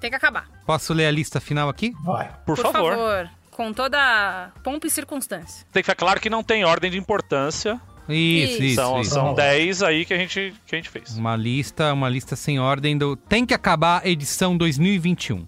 Tem 0.00 0.10
que 0.10 0.16
acabar. 0.16 0.46
Posso 0.66 0.92
ler 0.94 1.06
a 1.06 1.10
lista 1.10 1.38
final 1.40 1.68
aqui? 1.68 1.92
Vai. 2.02 2.28
Por, 2.46 2.56
Por 2.56 2.58
favor. 2.58 2.92
favor. 2.94 3.30
Com 3.50 3.72
toda 3.72 4.52
pompa 4.62 4.86
e 4.86 4.90
circunstância. 4.90 5.66
Tem 5.72 5.82
que 5.82 5.90
ficar 5.90 5.94
claro 5.98 6.20
que 6.20 6.28
não 6.28 6.42
tem 6.42 6.64
ordem 6.64 6.90
de 6.90 6.98
importância. 6.98 7.80
Isso, 8.08 8.62
Isso. 8.62 8.74
são 8.76 9.00
isso. 9.00 9.10
são 9.10 9.22
Vamos 9.24 9.38
lá. 9.38 9.44
10 9.44 9.82
aí 9.82 10.04
que 10.04 10.14
a 10.14 10.18
gente, 10.18 10.54
que 10.66 10.74
a 10.74 10.78
gente 10.78 10.88
fez. 10.88 11.16
Uma 11.16 11.34
lista, 11.36 11.92
uma 11.92 12.08
lista 12.08 12.36
sem 12.36 12.58
ordem 12.60 12.96
do. 12.96 13.16
Tem 13.16 13.44
que 13.44 13.54
acabar 13.54 14.02
a 14.04 14.08
edição 14.08 14.56
2021. 14.56 15.46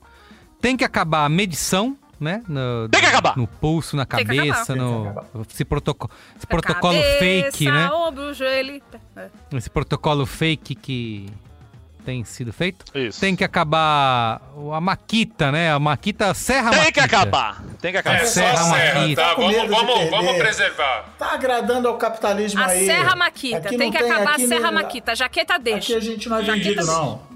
Tem 0.60 0.76
que 0.76 0.84
acabar 0.84 1.24
a 1.24 1.28
medição, 1.28 1.96
né? 2.18 2.42
No, 2.48 2.88
Tem 2.88 3.00
que 3.00 3.06
acabar! 3.06 3.36
No 3.36 3.46
pulso, 3.46 3.96
na 3.96 4.04
cabeça, 4.04 4.32
acabar. 4.42 4.66
Tem 4.66 4.74
que 4.74 4.80
no. 4.80 5.02
acabar. 5.08 5.26
Esse, 5.48 5.64
protoco 5.64 6.10
esse 6.36 6.46
protocolo 6.46 6.94
Cabeça, 6.94 7.18
fake, 7.18 7.70
né? 7.70 7.90
ombro, 7.90 8.34
joelho. 8.34 8.82
Esse 9.52 9.70
protocolo 9.70 10.26
fake 10.26 10.74
que 10.74 11.26
tem 12.08 12.24
sido 12.24 12.54
feito. 12.54 12.86
Isso. 12.94 13.20
Tem 13.20 13.36
que 13.36 13.44
acabar 13.44 14.40
a 14.72 14.80
Maquita, 14.80 15.52
né? 15.52 15.70
A 15.70 15.78
Maquita 15.78 16.32
Serra 16.32 16.70
Tem 16.70 16.78
que 16.90 17.00
Maquita. 17.00 17.04
acabar. 17.04 17.62
Tem 17.82 17.92
que 17.92 17.98
acabar. 17.98 18.16
É, 18.16 18.24
só 18.24 18.32
Serra 18.40 18.52
a 18.52 18.56
serra, 18.64 19.00
Maquita. 19.00 19.20
tá? 19.22 19.28
Tá 19.28 19.34
Vamos, 19.34 19.68
vamos, 19.68 20.10
vamos 20.10 20.36
preservar. 20.38 21.04
Tá 21.18 21.34
agradando 21.34 21.86
ao 21.86 21.98
capitalismo 21.98 22.62
A 22.62 22.66
aí. 22.68 22.86
Serra 22.86 23.14
Maquita. 23.14 23.58
Aqui 23.58 23.68
Tem 23.76 23.78
não 23.78 23.90
que 23.90 23.98
acabar 24.02 24.26
a 24.30 24.32
aqui 24.32 24.48
Serra 24.48 24.60
não- 24.62 24.72
Maquita. 24.72 25.14
Jaqueta 25.14 25.54
Aqui 25.56 25.64
deixa. 25.64 25.96
a 25.98 26.00
gente 26.00 26.28
não 26.30 26.38
é 26.38 26.42
vendido, 26.42 26.86
não. 26.86 27.27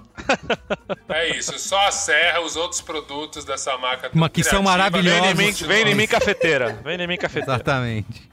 É 1.09 1.37
isso, 1.37 1.59
só 1.59 1.89
a 1.89 1.91
serra, 1.93 2.41
os 2.41 2.57
outros 2.57 2.81
produtos 2.81 3.45
dessa 3.45 3.77
marca. 3.77 4.11
Uma 4.15 4.29
que 4.29 4.43
são 4.43 4.63
maravilhosos. 4.63 5.21
Vem 5.21 5.31
em 5.31 5.35
mim, 5.35 5.53
vem 5.53 5.93
em 5.93 5.95
mim 5.95 6.07
cafeteira. 6.07 6.81
Vem 6.85 7.01
em 7.01 7.07
mim 7.07 7.17
cafeteira. 7.17 7.55
Exatamente. 7.55 8.31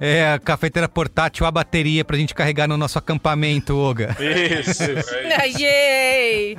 É 0.00 0.32
a 0.34 0.38
cafeteira 0.38 0.88
portátil, 0.88 1.44
a 1.44 1.50
bateria 1.50 2.04
pra 2.04 2.16
gente 2.16 2.34
carregar 2.34 2.68
no 2.68 2.76
nosso 2.76 2.98
acampamento, 2.98 3.76
Oga. 3.76 4.16
Isso. 4.20 4.82
É 4.82 5.48
isso. 5.48 5.58
Yay! 5.60 6.58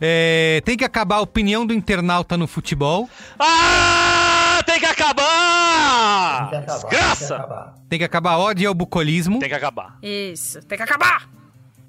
É, 0.00 0.62
tem 0.64 0.76
que 0.76 0.84
acabar 0.84 1.16
a 1.16 1.20
opinião 1.20 1.66
do 1.66 1.74
internauta 1.74 2.36
no 2.36 2.46
futebol. 2.46 3.08
Ah! 3.38 4.62
Tem 4.64 4.78
que 4.78 4.86
acabar! 4.86 6.50
Tem 6.50 6.60
que 6.60 6.70
acabar. 6.70 6.80
Tem 6.80 6.90
que 6.90 6.96
Desgraça! 7.00 7.36
acabar. 7.36 7.74
Tem 7.88 7.98
que 7.98 8.04
acabar 8.04 8.30
a 8.32 8.38
ódio 8.38 8.68
ao 8.68 8.74
bucolismo. 8.74 9.38
Tem 9.38 9.48
que 9.48 9.54
acabar. 9.54 9.98
Isso. 10.02 10.60
Tem 10.62 10.76
que 10.76 10.84
acabar! 10.84 11.28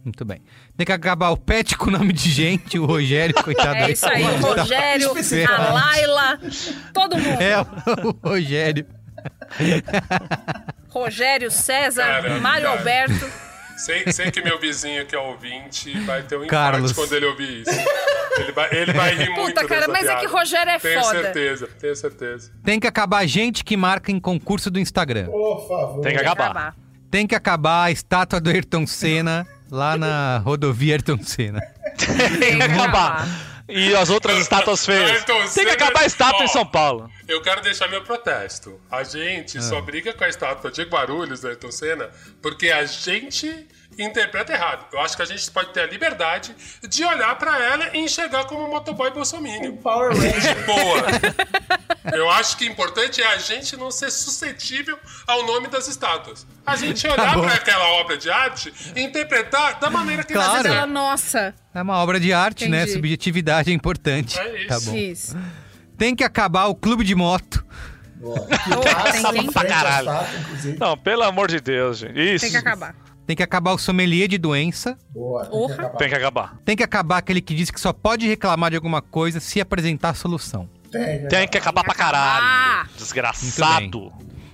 Muito 0.04 0.24
bem. 0.24 0.42
Tem 0.80 0.86
que 0.86 0.94
acabar 0.94 1.30
o 1.32 1.36
pet 1.36 1.78
com 1.78 1.90
o 1.90 1.92
nome 1.92 2.14
de 2.14 2.32
gente, 2.32 2.80
o 2.80 2.86
Rogério, 2.86 3.36
coitado. 3.36 3.76
É 3.76 3.92
isso 3.92 4.08
aí, 4.08 4.24
o 4.24 4.38
Rogério, 4.38 5.12
a 5.50 5.74
Laila, 5.74 6.40
todo 6.94 7.18
mundo. 7.18 7.42
É, 7.42 7.60
o 7.60 8.12
Rogério. 8.24 8.86
Rogério, 10.88 11.52
César, 11.52 12.06
Caramba, 12.06 12.40
Mário 12.40 12.64
cara. 12.68 12.78
Alberto. 12.80 13.30
Sei, 13.76 14.10
sei 14.10 14.32
que 14.32 14.42
meu 14.42 14.58
vizinho 14.58 15.06
que 15.06 15.14
é 15.14 15.20
ouvinte 15.20 16.00
vai 16.06 16.24
ter 16.24 16.38
um 16.38 16.48
Carlos. 16.48 16.92
impacto 16.92 16.96
quando 16.96 17.14
ele 17.14 17.26
ouvir 17.26 17.64
isso. 17.64 17.72
Ele 18.38 18.52
vai, 18.54 18.70
ele 18.74 18.94
vai 18.94 19.16
rir 19.16 19.30
muito 19.32 19.48
Puta, 19.48 19.68
cara, 19.68 19.82
dessa 19.82 19.92
mas 19.92 20.04
é 20.04 20.06
piada. 20.06 20.22
que 20.22 20.28
Rogério 20.28 20.72
é 20.72 20.80
tenho 20.80 21.04
foda. 21.04 21.22
certeza, 21.22 21.70
tenho 21.78 21.96
certeza. 21.98 22.52
Tem 22.64 22.80
que 22.80 22.88
acabar 22.88 23.28
gente 23.28 23.66
que 23.66 23.76
marca 23.76 24.14
em 24.14 24.20
concurso 24.20 24.72
do 24.72 24.80
Instagram. 24.80 25.26
Por 25.26 25.68
favor. 25.68 26.02
Tem 26.02 26.14
que 26.14 26.20
acabar. 26.22 26.46
Acabar. 26.46 26.76
Tem 27.12 27.28
que 27.28 27.36
acabar 27.36 27.84
a 27.84 27.92
estátua 27.92 28.40
do 28.40 28.50
Ayrton 28.50 28.88
Senna 28.88 29.46
lá 29.72 29.98
na 29.98 30.38
rodovia 30.40 30.94
Ayrton 30.96 31.20
Senna. 31.24 31.62
Tem 32.40 32.58
que 32.58 32.64
acabar. 32.64 33.28
E 33.68 33.96
as 33.96 34.10
outras 34.10 34.38
estátuas 34.40 34.84
feias. 34.86 35.12
Ayrton 35.12 35.48
Tem 35.54 35.66
que 35.66 35.72
acabar 35.72 36.02
a 36.02 36.06
estátua 36.06 36.42
Ó. 36.42 36.44
em 36.44 36.48
São 36.48 36.66
Paulo. 36.66 37.10
Eu 37.28 37.42
quero 37.42 37.62
deixar 37.62 37.88
meu 37.88 38.02
protesto. 38.02 38.80
A 38.90 39.04
gente 39.04 39.58
Ah. 39.60 39.62
só 39.62 39.80
briga 39.82 40.12
com 40.14 40.24
a 40.24 40.30
estátua 40.30 40.72
de 40.72 40.82
Guarulhos 40.84 41.42
da 41.42 41.50
Ayrton 41.50 41.72
Senna 41.72 42.10
porque 42.42 42.72
a 42.72 42.84
gente 42.86 43.68
interpreta 44.04 44.54
errado. 44.54 44.86
Eu 44.94 45.00
acho 45.02 45.16
que 45.16 45.22
a 45.22 45.26
gente 45.26 45.50
pode 45.52 45.72
ter 45.74 45.82
a 45.82 45.86
liberdade 45.88 46.56
de 46.88 47.04
olhar 47.04 47.36
pra 47.38 47.58
ela 47.64 47.90
e 47.96 48.00
enxergar 48.00 48.46
como 48.46 48.66
um 48.66 48.70
motoboy 48.70 49.12
bolsominion. 49.12 49.76
Power 49.78 50.12
Ranger. 50.16 50.66
Boa. 50.66 52.16
Eu 52.18 52.30
acho 52.32 52.58
que 52.58 52.66
o 52.68 52.72
importante 52.72 53.22
é 53.22 53.28
a 53.28 53.38
gente 53.38 53.76
não 53.78 53.92
ser 53.92 54.10
suscetível 54.12 54.98
ao 55.28 55.46
nome 55.46 55.68
das 55.68 55.88
estátuas. 55.88 56.46
A 56.66 56.76
gente 56.76 57.06
olhar 57.08 57.34
Tá 57.34 57.40
pra 57.40 57.54
aquela 57.54 57.88
obra 58.00 58.18
de 58.18 58.30
arte 58.30 58.74
e 58.96 59.02
interpretar 59.02 59.80
da 59.80 59.90
maneira 59.90 60.24
que 60.24 60.34
Claro. 60.34 60.64
quiser. 60.64 60.88
nossa. 60.88 61.54
É 61.74 61.82
uma 61.82 61.98
obra 61.98 62.20
de 62.20 62.34
arte, 62.34 62.68
né? 62.68 62.80
Entendi. 62.82 62.94
Subjetividade 62.94 63.70
é 63.72 63.74
importante. 63.74 64.40
É 64.40 64.58
isso. 64.60 64.68
Tá 64.68 64.80
bom. 64.80 64.96
Isso. 64.96 65.38
Tem 65.98 66.16
que 66.16 66.24
acabar 66.24 66.66
o 66.66 66.76
clube 66.76 67.04
de 67.04 67.14
moto. 67.16 67.66
Boa. 68.16 68.40
tem 68.48 68.58
que- 68.58 68.70
em 68.70 69.22
pra 69.22 69.32
frente 69.32 69.58
à 69.58 69.66
caralho. 69.66 70.10
Não, 70.80 70.98
pelo 70.98 71.24
amor 71.24 71.48
de 71.50 71.60
Deus, 71.60 72.00
gente. 72.00 72.20
Isso. 72.20 72.42
Tem 72.44 72.52
que 72.52 72.58
acabar. 72.58 72.96
Tem 73.30 73.36
que 73.36 73.44
acabar 73.44 73.74
o 73.74 73.78
sommelier 73.78 74.28
de 74.28 74.40
doença. 74.40 74.98
Boa. 75.12 75.46
Tem 75.46 75.68
que 75.68 75.76
acabar. 75.76 75.98
Tem 76.00 76.10
que 76.10 76.16
acabar. 76.16 76.58
Tem 76.66 76.76
que 76.78 76.84
acabar 76.84 77.18
aquele 77.20 77.42
que 77.42 77.54
diz 77.54 77.70
que 77.70 77.80
só 77.80 77.94
pode 77.94 78.28
reclamar 78.28 78.72
de 78.72 78.76
alguma 78.76 79.04
coisa 79.04 79.40
se 79.40 79.62
apresentar 79.62 80.10
a 80.10 80.14
solução. 80.16 80.68
Tem 80.92 81.20
que 81.20 81.28
Tem 81.28 81.48
que 81.48 81.56
acabar 81.56 81.84
pra 81.84 81.94
caralho. 81.94 82.90
Desgraçado. 82.98 84.12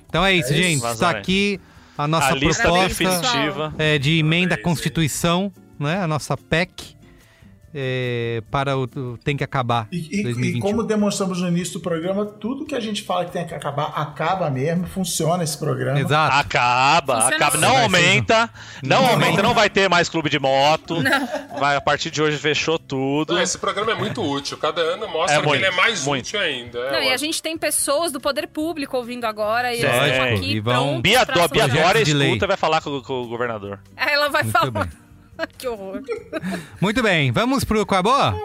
Então 0.10 0.26
é 0.26 0.34
isso, 0.34 0.52
É 0.52 0.57
isso. 0.57 0.61
gente. 0.61 0.85
Está 0.91 1.10
aqui 1.10 1.57
a 1.97 2.06
nossa 2.06 2.34
a 2.34 2.35
lista 2.35 2.64
proposta 2.64 2.89
definitiva. 2.89 3.73
é, 3.77 3.97
de 3.97 4.19
emenda 4.19 4.56
à 4.56 4.61
Constituição, 4.61 5.53
né? 5.80 6.02
A 6.02 6.07
nossa 6.07 6.35
PEC 6.35 6.95
é, 7.77 8.41
para 8.49 8.77
o, 8.77 8.88
Tem 9.22 9.35
que 9.35 9.43
Acabar 9.43 9.88
E, 9.91 9.97
e- 9.97 10.19
e 10.22 10.23
2021. 10.23 10.61
como 10.61 10.81
demonstramos 10.84 11.41
no 11.41 11.49
início 11.49 11.73
do 11.73 11.80
programa, 11.81 12.26
tudo 12.26 12.65
que 12.65 12.73
a 12.73 12.80
gente 12.80 13.03
fala 13.03 13.26
que 13.26 13.31
tem 13.31 13.45
que 13.45 13.53
acabar, 13.53 13.91
acaba 13.95 14.49
mesmo, 14.49 14.88
funciona 14.88 15.43
esse 15.43 15.57
programa. 15.57 15.99
Exato. 15.99 16.35
Acaba, 16.38 17.15
Funciona 17.22 17.35
acaba. 17.35 17.52
assim. 17.57 17.65
Não 17.65 17.77
aumenta, 17.77 18.49
não 18.81 19.02
Não 19.02 19.10
aumenta, 19.11 19.43
não 19.43 19.53
vai 19.53 19.69
ter 19.69 19.89
mais 19.89 20.07
clube 20.07 20.30
de 20.30 20.39
moto. 20.39 20.95
Vai, 21.60 21.76
a 21.76 21.81
partir 21.81 22.10
de 22.10 22.22
hoje 22.22 22.38
fechou 22.38 22.80
tudo. 22.80 23.34
Não, 23.34 23.41
esse 23.41 23.57
programa 23.57 23.91
é 23.91 23.95
muito 23.95 24.23
útil. 24.23 24.57
Cada 24.57 24.80
ano 24.81 25.07
mostra 25.10 25.35
É 25.38 25.41
que 25.41 25.45
muito, 25.47 25.60
ele 25.60 25.65
é 25.65 25.76
mais 25.76 26.06
muito. 26.06 26.26
útil 26.27 26.39
ainda. 26.39 26.80
É 26.80 26.91
Não, 26.93 27.03
e 27.03 27.11
a 27.11 27.18
gente 27.18 27.41
tem 27.41 27.57
pessoas 27.57 28.11
do 28.11 28.22
poder 28.22 28.47
público 28.47 28.95
ouvindo 28.95 29.26
agora 29.26 29.73
e 29.73 29.80
eles 29.81 29.91
Sim. 29.91 30.10
estão 30.11 30.26
aqui 30.35 30.52
E 30.56 30.60
vão- 30.61 31.02
Bia, 31.02 31.26
Bia 31.26 31.93
lei. 31.93 32.30
escuta 32.30 32.45
e 32.45 32.47
vai 32.47 32.57
falar 32.57 32.81
com, 32.81 33.02
com 33.02 33.22
o 33.23 33.27
governador. 33.27 33.80
Ela 33.97 34.30
vai 34.30 34.43
Muito 34.43 34.57
falar. 34.57 34.72
bem. 34.85 35.05
que 35.57 35.68
horror. 35.68 36.02
Muito 36.80 37.02
bem, 37.03 37.32
vamos 37.32 37.64
pro 37.64 37.86
Qual 37.86 37.98
é 37.98 37.99
a 37.99 38.03
Boa? 38.03 38.36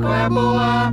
Qual 0.00 0.14
é 0.14 0.24
a 0.24 0.30
boa? 0.30 0.92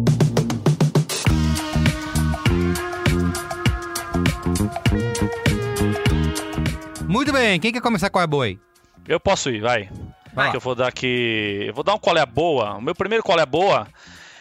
Muito 7.07 7.33
bem, 7.33 7.59
quem 7.59 7.71
quer 7.71 7.81
começar 7.81 8.09
com 8.09 8.19
a 8.19 8.27
boa 8.27 8.45
aí? 8.45 8.59
Eu 9.07 9.19
posso 9.19 9.49
ir, 9.49 9.61
vai. 9.61 9.89
Vai. 10.33 10.51
Que 10.51 10.57
eu 10.57 10.61
vou 10.61 10.75
dar 10.75 10.87
aqui. 10.87 11.65
Eu 11.67 11.73
vou 11.73 11.83
dar 11.83 11.95
um 11.95 11.99
qual 11.99 12.15
é 12.15 12.21
a 12.21 12.25
boa. 12.25 12.75
O 12.75 12.81
meu 12.81 12.93
primeiro 12.93 13.23
qual 13.23 13.39
é 13.39 13.41
a 13.41 13.47
boa. 13.47 13.87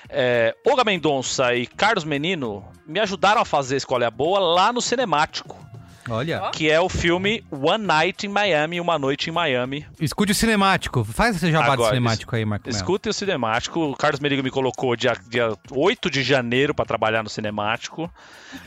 É, 0.08 0.54
Olga 0.66 0.84
Mendonça 0.84 1.54
e 1.54 1.66
Carlos 1.66 2.04
Menino 2.04 2.64
me 2.86 2.98
ajudaram 2.98 3.40
a 3.40 3.44
fazer 3.44 3.76
esse 3.76 3.86
qual 3.86 4.00
é 4.00 4.06
a 4.06 4.10
boa 4.10 4.38
lá 4.38 4.72
no 4.72 4.80
Cinemático, 4.80 5.58
Olha, 6.08 6.50
que 6.52 6.70
é 6.70 6.80
o 6.80 6.88
filme 6.88 7.44
One 7.50 7.84
Night 7.84 8.26
in 8.26 8.30
Miami, 8.30 8.80
Uma 8.80 8.98
Noite 8.98 9.28
em 9.28 9.32
Miami. 9.32 9.86
escute 10.00 10.32
o 10.32 10.34
cinemático. 10.34 11.04
Faz 11.04 11.36
esse 11.36 11.50
jabá 11.50 11.66
do 11.66 11.72
Agora, 11.72 11.90
cinemático 11.90 12.34
aí, 12.34 12.44
Marco 12.44 12.66
Melo. 12.66 12.76
Escutem 12.76 13.10
o 13.10 13.12
Cinemático. 13.12 13.78
O 13.80 13.96
Carlos 13.96 14.20
Merigo 14.20 14.42
me 14.42 14.50
colocou 14.50 14.96
dia, 14.96 15.14
dia 15.28 15.54
8 15.70 16.10
de 16.10 16.22
janeiro 16.22 16.74
para 16.74 16.86
trabalhar 16.86 17.22
no 17.22 17.28
Cinemático 17.28 18.10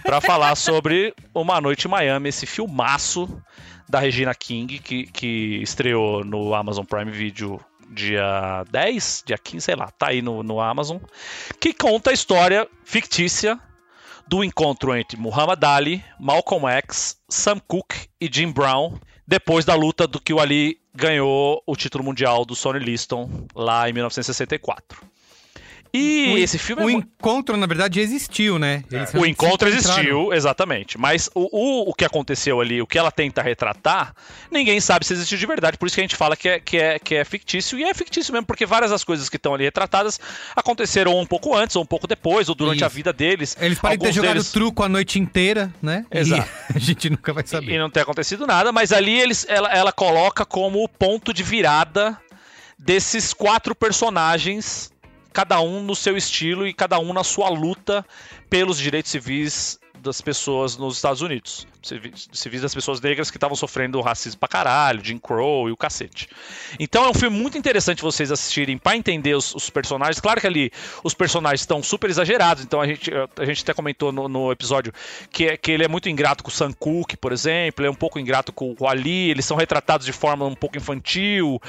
para 0.04 0.22
falar 0.22 0.56
sobre 0.56 1.16
Uma 1.34 1.60
Noite 1.60 1.88
em 1.88 1.90
Miami, 1.90 2.30
esse 2.30 2.46
filmaço 2.46 3.42
da 3.90 4.00
Regina 4.00 4.34
King 4.36 4.78
que, 4.80 5.08
que 5.08 5.60
estreou 5.62 6.24
no 6.24 6.54
Amazon 6.54 6.86
Prime 6.86 7.12
Video 7.12 7.60
dia 7.92 8.64
10, 8.72 9.24
dia 9.26 9.38
15, 9.38 9.66
sei 9.66 9.76
lá, 9.76 9.92
tá 9.92 10.08
aí 10.08 10.22
no, 10.22 10.42
no 10.42 10.60
Amazon, 10.60 10.98
que 11.60 11.74
conta 11.74 12.10
a 12.10 12.14
história 12.14 12.68
fictícia 12.86 13.60
do 14.28 14.44
encontro 14.44 14.96
entre 14.96 15.18
Muhammad 15.18 15.62
Ali, 15.64 16.04
Malcolm 16.20 16.68
X, 16.68 17.18
Sam 17.28 17.60
Cooke 17.68 18.08
e 18.20 18.30
Jim 18.32 18.52
Brown, 18.52 18.98
depois 19.28 19.66
da 19.66 19.76
luta 19.76 20.08
do 20.08 20.22
que 20.22 20.34
o 20.34 20.40
Ali 20.40 20.80
ganhou 20.94 21.62
o 21.66 21.76
título 21.76 22.04
mundial 22.04 22.46
do 22.46 22.56
Sonny 22.56 22.80
Liston 22.80 23.30
lá 23.56 23.90
em 23.90 23.94
1964. 23.94 25.02
E 25.94 26.32
O- 26.34 26.38
esse 26.38 26.58
filme 26.58 26.84
O 26.84 26.90
é 26.90 26.94
encontro, 26.94 27.58
na 27.58 27.68
verdade, 27.68 28.00
existiu, 28.00 28.58
né? 28.58 28.84
Eles 28.90 29.14
o 29.14 29.26
encontro 29.26 29.68
existiu, 29.68 30.32
exatamente. 30.34 30.98
Mas 30.98 31.30
o, 31.36 31.50
o, 31.52 31.90
o 31.90 31.94
que 31.94 32.06
aconteceu 32.06 32.62
ali, 32.62 32.82
o 32.82 32.88
que 32.88 32.98
ela 32.98 33.12
tenta 33.12 33.42
retratar, 33.42 34.14
ninguém 34.50 34.80
sabe 34.80 35.06
se 35.06 35.12
existiu 35.14 35.38
de 35.38 35.46
verdade. 35.46 35.78
Por 35.78 35.88
isso 35.88 35.96
que 35.96 36.00
a 36.02 36.04
gente 36.04 36.16
fala 36.16 36.38
que 36.38 36.48
é, 36.48 36.60
que 36.62 36.78
é, 36.78 36.98
que 37.00 37.16
é 37.16 37.26
fictício. 37.26 37.78
E 37.78 37.84
é 37.84 37.94
fictício 37.94 38.32
mesmo, 38.32 38.46
porque 38.46 38.66
várias 38.66 38.92
das 38.92 39.04
coisas 39.04 39.28
que 39.28 39.36
estão 39.36 39.54
ali 39.54 39.66
retratadas 39.66 40.18
aconteceram 40.56 41.18
um 41.20 41.26
pouco 41.26 41.54
antes, 41.56 41.76
ou 41.76 41.84
um 41.84 41.86
pouco 41.86 42.08
depois, 42.08 42.48
ou 42.48 42.56
durante 42.56 42.78
Isso. 42.78 42.86
a 42.86 42.90
vida 42.90 43.12
deles. 43.12 43.58
Eles 43.60 43.78
podem 43.80 43.98
ter 44.00 44.14
jogado 44.14 44.34
deles- 44.34 44.52
truco 44.52 44.84
a 44.84 44.88
noite 44.90 45.20
inteira, 45.20 45.74
né? 45.82 46.06
Exato. 46.10 46.50
E 46.74 46.78
a 46.78 46.80
gente 46.80 47.10
nunca 47.10 47.34
vai 47.34 47.44
e 47.44 47.48
saber. 47.48 47.78
não 47.78 47.90
ter 47.90 48.00
acontecido 48.02 48.48
nada, 48.48 48.72
mas 48.72 48.94
ali 48.94 49.20
eles, 49.20 49.46
ela, 49.50 49.70
ela 49.74 49.92
coloca 49.92 50.46
como 50.46 50.84
o 50.84 50.88
ponto 50.88 51.34
de 51.34 51.44
virada 51.44 52.18
desses 52.80 53.34
quatro 53.34 53.76
personagens, 53.76 54.91
cada 55.34 55.60
um 55.62 55.82
no 55.82 55.96
seu 55.96 56.18
estilo 56.18 56.68
e 56.68 56.74
cada 56.74 57.00
um 57.00 57.14
na 57.14 57.24
sua 57.24 57.50
luta 57.50 58.06
pelos 58.50 58.78
direitos 58.78 59.12
civis 59.12 59.80
das 60.02 60.20
pessoas 60.22 60.78
nos 60.78 60.96
Estados 60.96 61.22
Unidos. 61.22 61.68
Civis, 62.32 62.62
das 62.62 62.74
pessoas 62.76 63.02
negras 63.02 63.32
que 63.32 63.38
estavam 63.38 63.56
sofrendo 63.56 64.00
racismo 64.02 64.40
pra 64.40 64.48
caralho, 64.50 65.04
Jim 65.04 65.18
Crow 65.18 65.68
e 65.68 65.72
o 65.72 65.78
cacete. 65.78 66.28
Então 66.80 67.04
é 67.06 67.10
um 67.10 67.14
filme 67.14 67.36
muito 67.38 67.58
interessante 67.58 68.02
vocês 68.02 68.32
assistirem 68.32 68.78
pra 68.78 68.96
entender 68.96 69.34
os, 69.36 69.56
os 69.56 69.70
personagens. 69.70 70.20
Claro 70.20 70.40
que 70.40 70.46
ali 70.48 70.72
os 71.04 71.14
personagens 71.14 71.62
estão 71.62 71.82
super 71.82 72.10
exagerados, 72.10 72.64
então 72.64 72.80
a 72.82 72.86
gente, 72.86 73.10
a 73.38 73.46
gente 73.46 73.64
até 73.64 73.74
comentou 73.74 74.12
no, 74.12 74.28
no 74.28 74.52
episódio 74.52 74.94
que, 75.32 75.46
é- 75.48 75.58
que 75.58 75.72
ele 75.72 75.84
é 75.84 75.88
muito 75.88 76.08
ingrato 76.10 76.44
com 76.44 76.50
o 76.50 76.54
Sam 76.54 76.72
Cooke, 76.74 77.18
por 77.18 77.32
exemplo, 77.32 77.82
ele 77.84 77.88
é 77.88 77.92
um 77.92 77.96
pouco 77.96 78.20
ingrato 78.20 78.52
com 78.54 78.76
o 78.80 78.88
Ali, 78.88 79.30
eles 79.32 79.46
são 79.46 79.58
retratados 79.58 80.06
de 80.06 80.14
forma 80.14 80.46
um 80.46 80.56
pouco 80.56 80.78
infantil, 80.78 81.60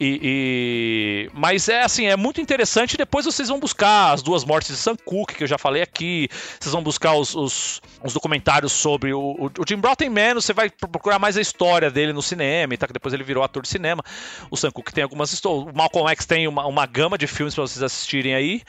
e, 0.00 0.20
e- 0.22 1.30
mas 1.32 1.68
é 1.68 1.82
assim, 1.82 2.06
é 2.06 2.16
muito 2.16 2.40
interessante. 2.40 2.96
Depois 2.96 3.24
vocês 3.24 3.48
vão 3.48 3.60
buscar 3.60 4.12
as 4.12 4.22
duas 4.22 4.44
mortes 4.44 4.70
de 4.70 4.76
Sam 4.76 4.96
Cooke, 5.04 5.34
que 5.34 5.44
eu 5.44 5.48
já 5.48 5.58
falei 5.58 5.82
aqui, 5.82 6.28
vocês 6.58 6.72
vão 6.72 6.82
buscar 6.82 7.14
os, 7.14 7.34
os, 7.34 7.79
os 8.02 8.14
documentários 8.14 8.72
sobre 8.72 9.12
o, 9.12 9.20
o, 9.20 9.46
o 9.46 9.64
Jim 9.68 9.76
Brown 9.76 9.94
menos, 10.10 10.44
você 10.44 10.52
vai 10.52 10.70
procurar 10.70 11.18
mais 11.18 11.36
a 11.36 11.40
história 11.40 11.90
dele 11.90 12.12
no 12.12 12.22
cinema, 12.22 12.72
e 12.72 12.76
tá, 12.76 12.86
que 12.86 12.92
depois 12.92 13.12
ele 13.12 13.22
virou 13.22 13.44
ator 13.44 13.62
de 13.62 13.68
cinema. 13.68 14.02
O 14.50 14.56
Sam 14.56 14.70
Cooke 14.70 14.92
tem 14.92 15.04
algumas 15.04 15.32
histórias, 15.32 15.72
o 15.72 15.76
Malcolm 15.76 16.10
X 16.10 16.24
tem 16.26 16.48
uma, 16.48 16.66
uma 16.66 16.86
gama 16.86 17.18
de 17.18 17.26
filmes 17.26 17.54
para 17.54 17.62
vocês 17.62 17.82
assistirem 17.82 18.34
aí. 18.34 18.62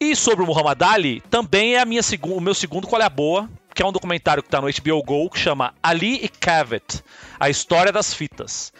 E 0.00 0.14
sobre 0.14 0.44
o 0.44 0.46
Muhammad 0.46 0.80
Ali, 0.82 1.20
também 1.30 1.74
é 1.74 1.80
a 1.80 1.84
minha 1.84 2.02
o 2.22 2.40
meu 2.40 2.54
segundo 2.54 2.86
Qual 2.86 3.00
é 3.00 3.04
a 3.04 3.10
Boa, 3.10 3.48
que 3.74 3.82
é 3.82 3.86
um 3.86 3.92
documentário 3.92 4.42
que 4.42 4.48
tá 4.48 4.60
no 4.60 4.68
HBO 4.68 5.02
Go, 5.02 5.30
que 5.30 5.38
chama 5.38 5.74
Ali 5.82 6.24
e 6.24 6.28
Cavett, 6.28 7.02
a 7.38 7.50
história 7.50 7.92
das 7.92 8.14
fitas. 8.14 8.72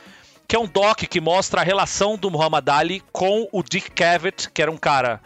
que 0.49 0.55
é 0.55 0.59
um 0.59 0.67
doc 0.67 1.01
que 1.01 1.21
mostra 1.21 1.61
a 1.61 1.65
relação 1.65 2.17
do 2.17 2.31
Muhammad 2.31 2.69
Ali 2.69 3.03
com 3.13 3.49
o 3.51 3.63
Dick 3.63 3.91
Cavett, 3.91 4.49
que 4.51 4.63
era 4.63 4.71
um 4.71 4.77
cara, 4.77 5.21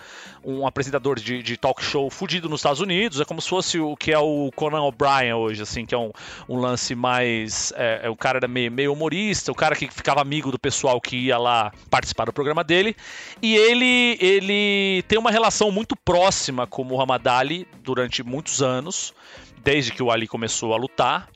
um 0.45 0.67
apresentador 0.67 1.19
de, 1.19 1.43
de 1.43 1.57
talk 1.57 1.83
show 1.83 2.11
fudido 2.11 2.49
nos 2.49 2.61
Estados 2.61 2.81
Unidos. 2.81 3.21
É 3.21 3.25
como 3.25 3.41
se 3.41 3.49
fosse 3.49 3.79
o 3.79 3.97
que 3.97 4.13
é 4.13 4.19
o 4.19 4.51
Conan 4.55 4.83
O'Brien 4.83 5.35
hoje, 5.35 5.63
assim, 5.63 5.85
que 5.85 5.95
é 5.95 5.99
um, 5.99 6.11
um 6.49 6.57
lance 6.57 6.95
mais. 6.95 7.73
É, 7.77 8.01
é, 8.05 8.11
o 8.11 8.17
cara 8.17 8.39
era 8.39 8.49
meio, 8.49 8.71
meio 8.71 8.93
humorista, 8.93 9.53
o 9.53 9.55
cara 9.55 9.77
que 9.77 9.89
ficava 9.89 10.21
amigo 10.21 10.51
do 10.51 10.59
pessoal 10.59 11.01
que 11.01 11.17
ia 11.17 11.39
lá 11.39 11.73
participar 11.89 12.27
do 12.27 12.33
programa 12.33 12.65
dele. 12.65 12.97
E 13.43 13.57
ele, 13.57 14.19
ele 14.21 15.03
tem 15.09 15.19
uma 15.19 15.31
relação 15.31 15.71
muito 15.71 15.97
próxima 15.97 16.67
com 16.67 16.83
o 16.83 16.85
Muhammad 16.85 17.27
Ali 17.27 17.67
durante 17.83 18.23
muitos 18.23 18.63
anos, 18.63 19.15
desde 19.63 19.93
que 19.93 20.03
o 20.03 20.11
Ali 20.11 20.27
começou 20.27 20.75
a 20.75 20.77
lutar 20.77 21.29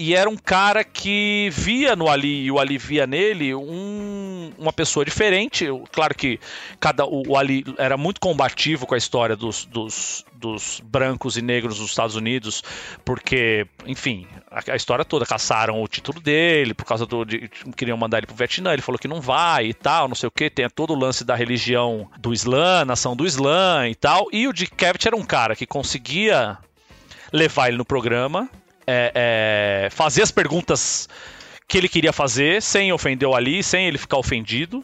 e 0.00 0.14
era 0.14 0.30
um 0.30 0.36
cara 0.36 0.84
que 0.84 1.48
via 1.50 1.96
no 1.96 2.08
Ali 2.08 2.44
e 2.44 2.52
o 2.52 2.60
Ali 2.60 2.78
via 2.78 3.04
nele 3.04 3.52
um, 3.52 4.52
uma 4.56 4.72
pessoa 4.72 5.04
diferente. 5.04 5.66
Claro 5.90 6.14
que 6.14 6.38
cada 6.78 7.04
o, 7.04 7.30
o, 7.30 7.36
Ali 7.36 7.64
era 7.76 7.96
muito 7.96 8.20
combativo 8.20 8.86
com 8.86 8.94
a 8.94 8.98
história 8.98 9.34
dos, 9.34 9.64
dos, 9.64 10.24
dos 10.32 10.80
brancos 10.84 11.36
e 11.36 11.42
negros 11.42 11.78
dos 11.78 11.90
Estados 11.90 12.14
Unidos, 12.14 12.62
porque, 13.04 13.66
enfim, 13.86 14.28
a, 14.48 14.72
a, 14.72 14.76
história 14.76 15.04
toda 15.04 15.26
caçaram 15.26 15.82
o 15.82 15.88
título 15.88 16.20
dele 16.20 16.74
por 16.74 16.84
causa 16.84 17.04
do 17.04 17.24
de, 17.24 17.50
queriam 17.76 17.98
mandar 17.98 18.18
ele 18.18 18.26
pro 18.28 18.36
Vietnã, 18.36 18.72
ele 18.72 18.82
falou 18.82 19.00
que 19.00 19.08
não 19.08 19.20
vai 19.20 19.66
e 19.66 19.74
tal, 19.74 20.06
não 20.06 20.14
sei 20.14 20.28
o 20.28 20.30
que, 20.30 20.48
tem 20.48 20.70
todo 20.70 20.92
o 20.92 20.98
lance 20.98 21.24
da 21.24 21.34
religião 21.34 22.08
do 22.20 22.32
Islã, 22.32 22.84
nação 22.84 23.16
do 23.16 23.26
Islã 23.26 23.88
e 23.88 23.96
tal. 23.96 24.28
E 24.32 24.46
o 24.46 24.52
Dick 24.52 24.76
Cavett 24.76 25.08
era 25.08 25.16
um 25.16 25.24
cara 25.24 25.56
que 25.56 25.66
conseguia 25.66 26.56
levar 27.32 27.66
ele 27.66 27.76
no 27.76 27.84
programa 27.84 28.48
é, 28.88 29.12
é, 29.14 29.90
fazer 29.90 30.22
as 30.22 30.30
perguntas 30.30 31.08
que 31.68 31.76
ele 31.76 31.88
queria 31.88 32.12
fazer, 32.12 32.62
sem 32.62 32.90
ofender 32.90 33.28
o 33.28 33.34
Ali, 33.34 33.62
sem 33.62 33.86
ele 33.86 33.98
ficar 33.98 34.16
ofendido. 34.16 34.82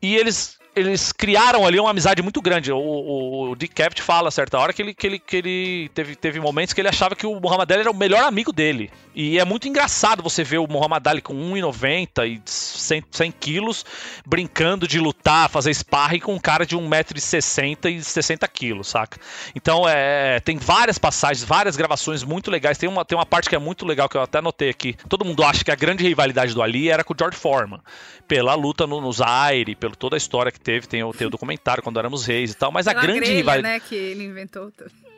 E 0.00 0.16
eles 0.16 0.58
eles 0.74 1.12
criaram 1.12 1.66
ali 1.66 1.78
uma 1.78 1.90
amizade 1.90 2.22
muito 2.22 2.40
grande. 2.42 2.72
O, 2.72 2.78
o, 2.78 3.50
o 3.50 3.56
Dick 3.56 3.74
Cavett 3.74 4.02
fala 4.02 4.28
a 4.28 4.30
certa 4.30 4.58
hora 4.58 4.72
que 4.72 4.82
ele, 4.82 4.94
que 4.94 5.06
ele, 5.06 5.18
que 5.18 5.36
ele 5.36 5.90
teve, 5.94 6.16
teve 6.16 6.40
momentos 6.40 6.74
que 6.74 6.80
ele 6.80 6.88
achava 6.88 7.14
que 7.14 7.26
o 7.26 7.40
Muhammad 7.40 7.70
Ali 7.70 7.80
era 7.82 7.90
o 7.90 7.94
melhor 7.94 8.24
amigo 8.24 8.52
dele. 8.52 8.90
E 9.14 9.38
é 9.38 9.44
muito 9.44 9.68
engraçado 9.68 10.22
você 10.22 10.42
ver 10.42 10.58
o 10.58 10.66
Muhammad 10.66 11.06
Ali 11.06 11.22
com 11.22 11.34
1,90 11.34 12.26
e 12.28 12.42
100, 12.44 13.04
100 13.10 13.32
quilos 13.32 13.84
brincando 14.26 14.88
de 14.88 14.98
lutar, 14.98 15.48
fazer 15.48 15.72
sparring 15.72 16.20
com 16.20 16.34
um 16.34 16.40
cara 16.40 16.66
de 16.66 16.76
1,60m 16.76 17.96
e 17.96 18.02
60 18.02 18.48
quilos, 18.48 18.88
saca? 18.88 19.18
Então 19.54 19.88
é, 19.88 20.40
tem 20.40 20.56
várias 20.56 20.98
passagens, 20.98 21.44
várias 21.44 21.76
gravações 21.76 22.24
muito 22.24 22.50
legais. 22.50 22.78
Tem 22.78 22.88
uma, 22.88 23.04
tem 23.04 23.16
uma 23.16 23.26
parte 23.26 23.48
que 23.48 23.54
é 23.54 23.58
muito 23.58 23.86
legal 23.86 24.08
que 24.08 24.16
eu 24.16 24.22
até 24.22 24.38
anotei 24.38 24.70
aqui. 24.70 24.96
Todo 25.08 25.24
mundo 25.24 25.44
acha 25.44 25.64
que 25.64 25.70
a 25.70 25.76
grande 25.76 26.02
rivalidade 26.02 26.52
do 26.52 26.62
Ali 26.62 26.88
era 26.88 27.04
com 27.04 27.14
o 27.14 27.16
George 27.16 27.36
Foreman, 27.36 27.80
pela 28.26 28.54
luta 28.54 28.86
no, 28.86 29.00
nos 29.00 29.16
Zaire, 29.16 29.76
pela 29.76 29.94
toda 29.94 30.16
a 30.16 30.18
história 30.18 30.50
que 30.50 30.60
teve, 30.64 30.86
tem 30.86 31.04
o, 31.04 31.12
tem 31.12 31.26
o 31.26 31.30
documentário 31.30 31.82
quando 31.82 31.98
éramos 31.98 32.26
reis 32.26 32.52
e 32.52 32.54
tal, 32.54 32.72
mas 32.72 32.86
Pela 32.86 32.98
a 32.98 33.02
grande 33.02 33.20
grelha, 33.20 33.36
rivalidade. 33.36 33.74
né, 33.74 33.80
que 33.80 33.94
ele 33.94 34.24
inventou. 34.24 34.72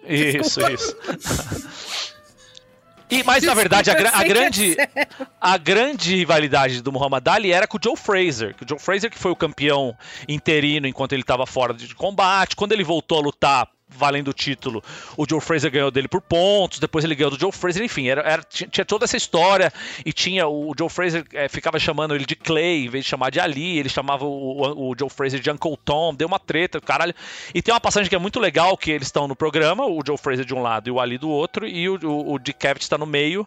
Isso, 0.06 0.60
isso. 0.68 0.96
E, 3.08 3.22
mas 3.22 3.44
na 3.44 3.54
verdade 3.54 3.88
a, 3.88 3.94
a 3.94 4.24
grande 4.24 4.76
é 4.80 5.06
a 5.40 5.56
grande 5.56 6.16
rivalidade 6.16 6.82
do 6.82 6.90
Muhammad 6.90 7.26
Ali 7.28 7.52
era 7.52 7.66
com 7.68 7.78
o 7.78 7.80
Joe 7.82 7.96
Fraser, 7.96 8.52
que 8.54 8.64
o 8.64 8.68
Joe 8.68 8.80
Fraser 8.80 9.10
que 9.10 9.18
foi 9.18 9.30
o 9.30 9.36
campeão 9.36 9.96
interino 10.28 10.88
enquanto 10.88 11.12
ele 11.12 11.22
estava 11.22 11.46
fora 11.46 11.72
de 11.72 11.94
combate, 11.94 12.56
quando 12.56 12.72
ele 12.72 12.82
voltou 12.82 13.18
a 13.18 13.22
lutar 13.22 13.68
valendo 13.88 14.28
o 14.28 14.32
título. 14.32 14.82
O 15.16 15.24
Joe 15.28 15.40
Fraser 15.40 15.70
ganhou 15.70 15.90
dele 15.90 16.08
por 16.08 16.20
pontos, 16.20 16.78
depois 16.78 17.04
ele 17.04 17.14
ganhou 17.14 17.30
do 17.30 17.38
Joe 17.38 17.52
Fraser, 17.52 17.82
enfim, 17.82 18.08
era, 18.08 18.20
era 18.22 18.42
tinha 18.42 18.84
toda 18.84 19.04
essa 19.04 19.16
história 19.16 19.72
e 20.04 20.12
tinha 20.12 20.46
o 20.46 20.72
Joe 20.76 20.88
Fraser 20.88 21.24
é, 21.32 21.48
ficava 21.48 21.78
chamando 21.78 22.14
ele 22.14 22.26
de 22.26 22.34
Clay 22.34 22.86
em 22.86 22.88
vez 22.88 23.04
de 23.04 23.10
chamar 23.10 23.30
de 23.30 23.38
Ali, 23.38 23.78
ele 23.78 23.88
chamava 23.88 24.24
o, 24.24 24.90
o, 24.90 24.94
Joe 24.98 25.08
Fraser 25.08 25.40
de 25.40 25.50
Uncle 25.50 25.76
Tom, 25.84 26.14
deu 26.14 26.26
uma 26.26 26.38
treta, 26.38 26.80
caralho. 26.80 27.14
E 27.54 27.62
tem 27.62 27.72
uma 27.72 27.80
passagem 27.80 28.08
que 28.08 28.14
é 28.14 28.18
muito 28.18 28.40
legal 28.40 28.76
que 28.76 28.90
eles 28.90 29.06
estão 29.06 29.28
no 29.28 29.36
programa, 29.36 29.86
o 29.86 30.00
Joe 30.04 30.18
Fraser 30.18 30.44
de 30.44 30.54
um 30.54 30.62
lado 30.62 30.88
e 30.88 30.90
o 30.90 31.00
Ali 31.00 31.16
do 31.16 31.30
outro, 31.30 31.66
e 31.66 31.88
o, 31.88 31.98
o, 32.02 32.34
o 32.34 32.38
Dick 32.38 32.58
Cavett 32.58 32.82
está 32.82 32.98
no 32.98 33.06
meio, 33.06 33.46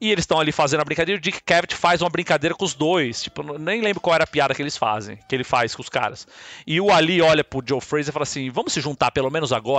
e 0.00 0.10
eles 0.10 0.22
estão 0.22 0.38
ali 0.38 0.52
fazendo 0.52 0.80
a 0.80 0.84
brincadeira, 0.84 1.18
e 1.18 1.20
o 1.20 1.22
Dick 1.22 1.42
Cavett 1.42 1.74
faz 1.74 2.02
uma 2.02 2.10
brincadeira 2.10 2.54
com 2.54 2.64
os 2.64 2.74
dois, 2.74 3.22
tipo, 3.22 3.58
nem 3.58 3.80
lembro 3.80 4.00
qual 4.00 4.14
era 4.14 4.24
a 4.24 4.26
piada 4.26 4.54
que 4.54 4.62
eles 4.62 4.76
fazem, 4.76 5.18
que 5.28 5.34
ele 5.34 5.44
faz 5.44 5.74
com 5.74 5.82
os 5.82 5.88
caras. 5.88 6.26
E 6.66 6.80
o 6.80 6.90
Ali 6.90 7.22
olha 7.22 7.42
pro 7.42 7.62
Joe 7.66 7.80
Fraser 7.80 8.10
e 8.10 8.12
fala 8.12 8.24
assim: 8.24 8.50
"Vamos 8.50 8.72
se 8.72 8.80
juntar 8.80 9.10
pelo 9.10 9.30
menos 9.30 9.52
agora?" 9.52 9.77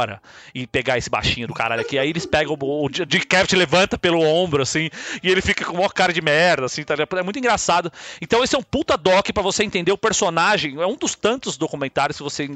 E 0.54 0.68
pegar 0.68 0.98
esse 0.98 1.10
baixinho 1.10 1.48
do 1.48 1.54
caralho 1.54 1.82
aqui. 1.82 1.98
Aí 1.98 2.10
eles 2.10 2.26
pegam 2.26 2.58
o, 2.60 2.86
o 2.86 2.90
Dick 2.90 3.26
Cavett 3.28 3.56
levanta 3.56 3.98
pelo 3.98 4.22
ombro, 4.22 4.62
assim, 4.62 4.90
e 5.24 5.30
ele 5.30 5.42
fica 5.42 5.66
com 5.66 5.78
uma 5.78 5.90
cara 5.90 6.14
de 6.14 6.22
merda, 6.22 6.66
assim, 6.66 6.84
tá 6.84 6.96
É 7.18 7.24
muito 7.24 7.40
engraçado. 7.40 7.92
Então 8.22 8.44
esse 8.44 8.56
é 8.56 8.60
um 8.60 8.64
puta 8.64 8.98
doc 8.98 9.32
para 9.32 9.44
você 9.44 9.64
entender 9.64 9.92
o 9.92 9.98
personagem. 9.98 10.82
É 10.82 10.86
um 10.86 10.96
dos 10.96 11.16
tantos 11.16 11.58
documentários 11.58 12.18
que 12.18 12.24
você 12.24 12.50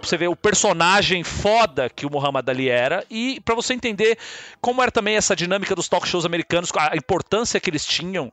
você 0.00 0.16
vê 0.16 0.28
o 0.28 0.36
personagem 0.36 1.24
foda 1.24 1.88
que 1.88 2.04
o 2.04 2.10
Muhammad 2.10 2.48
Ali 2.48 2.68
era 2.68 3.04
e 3.10 3.40
para 3.40 3.54
você 3.54 3.72
entender 3.72 4.18
como 4.60 4.82
era 4.82 4.90
também 4.90 5.16
essa 5.16 5.34
dinâmica 5.34 5.74
dos 5.74 5.88
talk 5.88 6.06
shows 6.06 6.24
americanos, 6.24 6.70
a 6.76 6.96
importância 6.96 7.58
que 7.58 7.70
eles 7.70 7.84
tinham 7.84 8.32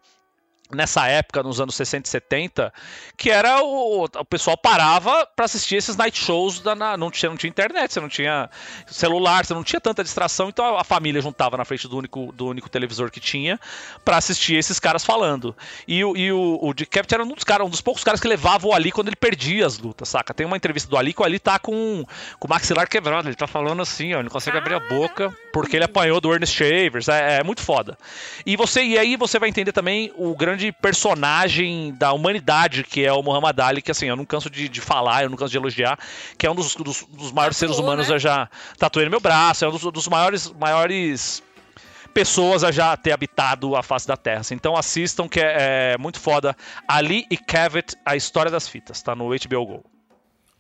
nessa 0.71 1.07
época, 1.07 1.43
nos 1.43 1.59
anos 1.61 1.75
60 1.75 2.07
e 2.07 2.09
70, 2.09 2.73
que 3.17 3.29
era 3.29 3.61
o, 3.63 4.05
o 4.05 4.25
pessoal 4.25 4.57
parava 4.57 5.25
para 5.35 5.45
assistir 5.45 5.75
esses 5.75 5.95
night 5.95 6.17
shows, 6.17 6.59
da, 6.59 6.75
na, 6.75 6.97
não, 6.97 7.11
tinha, 7.11 7.29
não 7.29 7.37
tinha 7.37 7.49
internet, 7.49 7.93
você 7.93 7.99
não 7.99 8.09
tinha 8.09 8.49
celular, 8.87 9.45
você 9.45 9.53
não 9.53 9.63
tinha 9.63 9.79
tanta 9.79 10.03
distração, 10.03 10.49
então 10.49 10.77
a 10.77 10.83
família 10.83 11.21
juntava 11.21 11.57
na 11.57 11.65
frente 11.65 11.87
do 11.87 11.97
único, 11.97 12.31
do 12.31 12.47
único 12.47 12.69
televisor 12.69 13.11
que 13.11 13.19
tinha 13.19 13.59
para 14.03 14.17
assistir 14.17 14.55
esses 14.55 14.79
caras 14.79 15.05
falando. 15.05 15.55
E, 15.87 16.03
o, 16.03 16.17
e 16.17 16.31
o, 16.31 16.59
o 16.61 16.73
Dick 16.73 16.89
Cavett 16.89 17.13
era 17.13 17.23
um 17.23 17.27
dos, 17.27 17.43
cara, 17.43 17.63
um 17.63 17.69
dos 17.69 17.81
poucos 17.81 18.03
caras 18.03 18.19
que 18.19 18.27
levava 18.27 18.67
o 18.67 18.73
Ali 18.73 18.91
quando 18.91 19.07
ele 19.07 19.15
perdia 19.15 19.65
as 19.65 19.77
lutas, 19.77 20.09
saca? 20.09 20.33
Tem 20.33 20.45
uma 20.45 20.57
entrevista 20.57 20.89
do 20.89 20.97
Ali 20.97 21.13
que 21.13 21.21
o 21.21 21.25
Ali 21.25 21.39
tá 21.39 21.59
com, 21.59 22.05
com 22.39 22.47
o 22.47 22.49
maxilar 22.49 22.87
quebrado, 22.87 23.27
ele 23.27 23.35
tá 23.35 23.47
falando 23.47 23.81
assim, 23.81 24.13
ó, 24.13 24.17
ele 24.17 24.23
não 24.23 24.31
consegue 24.31 24.57
abrir 24.57 24.75
a 24.75 24.79
boca 24.79 25.35
porque 25.51 25.75
ele 25.75 25.85
apanhou 25.85 26.19
do 26.19 26.33
Ernest 26.33 26.55
Shavers, 26.55 27.07
é, 27.07 27.39
é 27.39 27.43
muito 27.43 27.61
foda. 27.61 27.97
E 28.45 28.55
você 28.55 28.83
e 28.83 28.97
aí 28.97 29.15
você 29.15 29.37
vai 29.37 29.49
entender 29.49 29.71
também 29.71 30.11
o 30.15 30.35
grande 30.35 30.62
grande 30.63 30.71
personagem 30.71 31.93
da 31.93 32.13
humanidade 32.13 32.83
que 32.83 33.03
é 33.03 33.11
o 33.11 33.21
Muhammad 33.21 33.59
Ali, 33.59 33.81
que 33.81 33.91
assim, 33.91 34.07
eu 34.07 34.15
não 34.15 34.25
canso 34.25 34.49
de, 34.49 34.69
de 34.69 34.79
falar, 34.79 35.23
eu 35.23 35.29
não 35.29 35.37
canso 35.37 35.51
de 35.51 35.57
elogiar, 35.57 35.99
que 36.37 36.45
é 36.45 36.51
um 36.51 36.55
dos, 36.55 36.75
dos, 36.75 37.03
dos 37.03 37.31
maiores 37.31 37.57
seres 37.57 37.77
humanos 37.77 38.07
né? 38.07 38.15
eu 38.15 38.19
já 38.19 38.49
tatuei 38.77 39.05
no 39.05 39.11
meu 39.11 39.19
braço, 39.19 39.65
é 39.65 39.67
um 39.67 39.71
dos, 39.71 39.81
dos 39.81 40.07
maiores, 40.07 40.51
maiores 40.51 41.43
pessoas 42.13 42.63
a 42.63 42.71
já 42.71 42.95
ter 42.95 43.11
habitado 43.11 43.75
a 43.75 43.81
face 43.81 44.07
da 44.07 44.15
Terra. 44.15 44.43
Então 44.51 44.77
assistam 44.77 45.27
que 45.27 45.39
é, 45.39 45.93
é 45.93 45.97
muito 45.97 46.19
foda. 46.19 46.55
Ali 46.87 47.25
e 47.29 47.37
Cavett, 47.37 47.95
a 48.05 48.15
história 48.15 48.51
das 48.51 48.67
fitas, 48.67 49.01
tá 49.01 49.15
no 49.15 49.29
HBO 49.29 49.65
Go. 49.65 49.92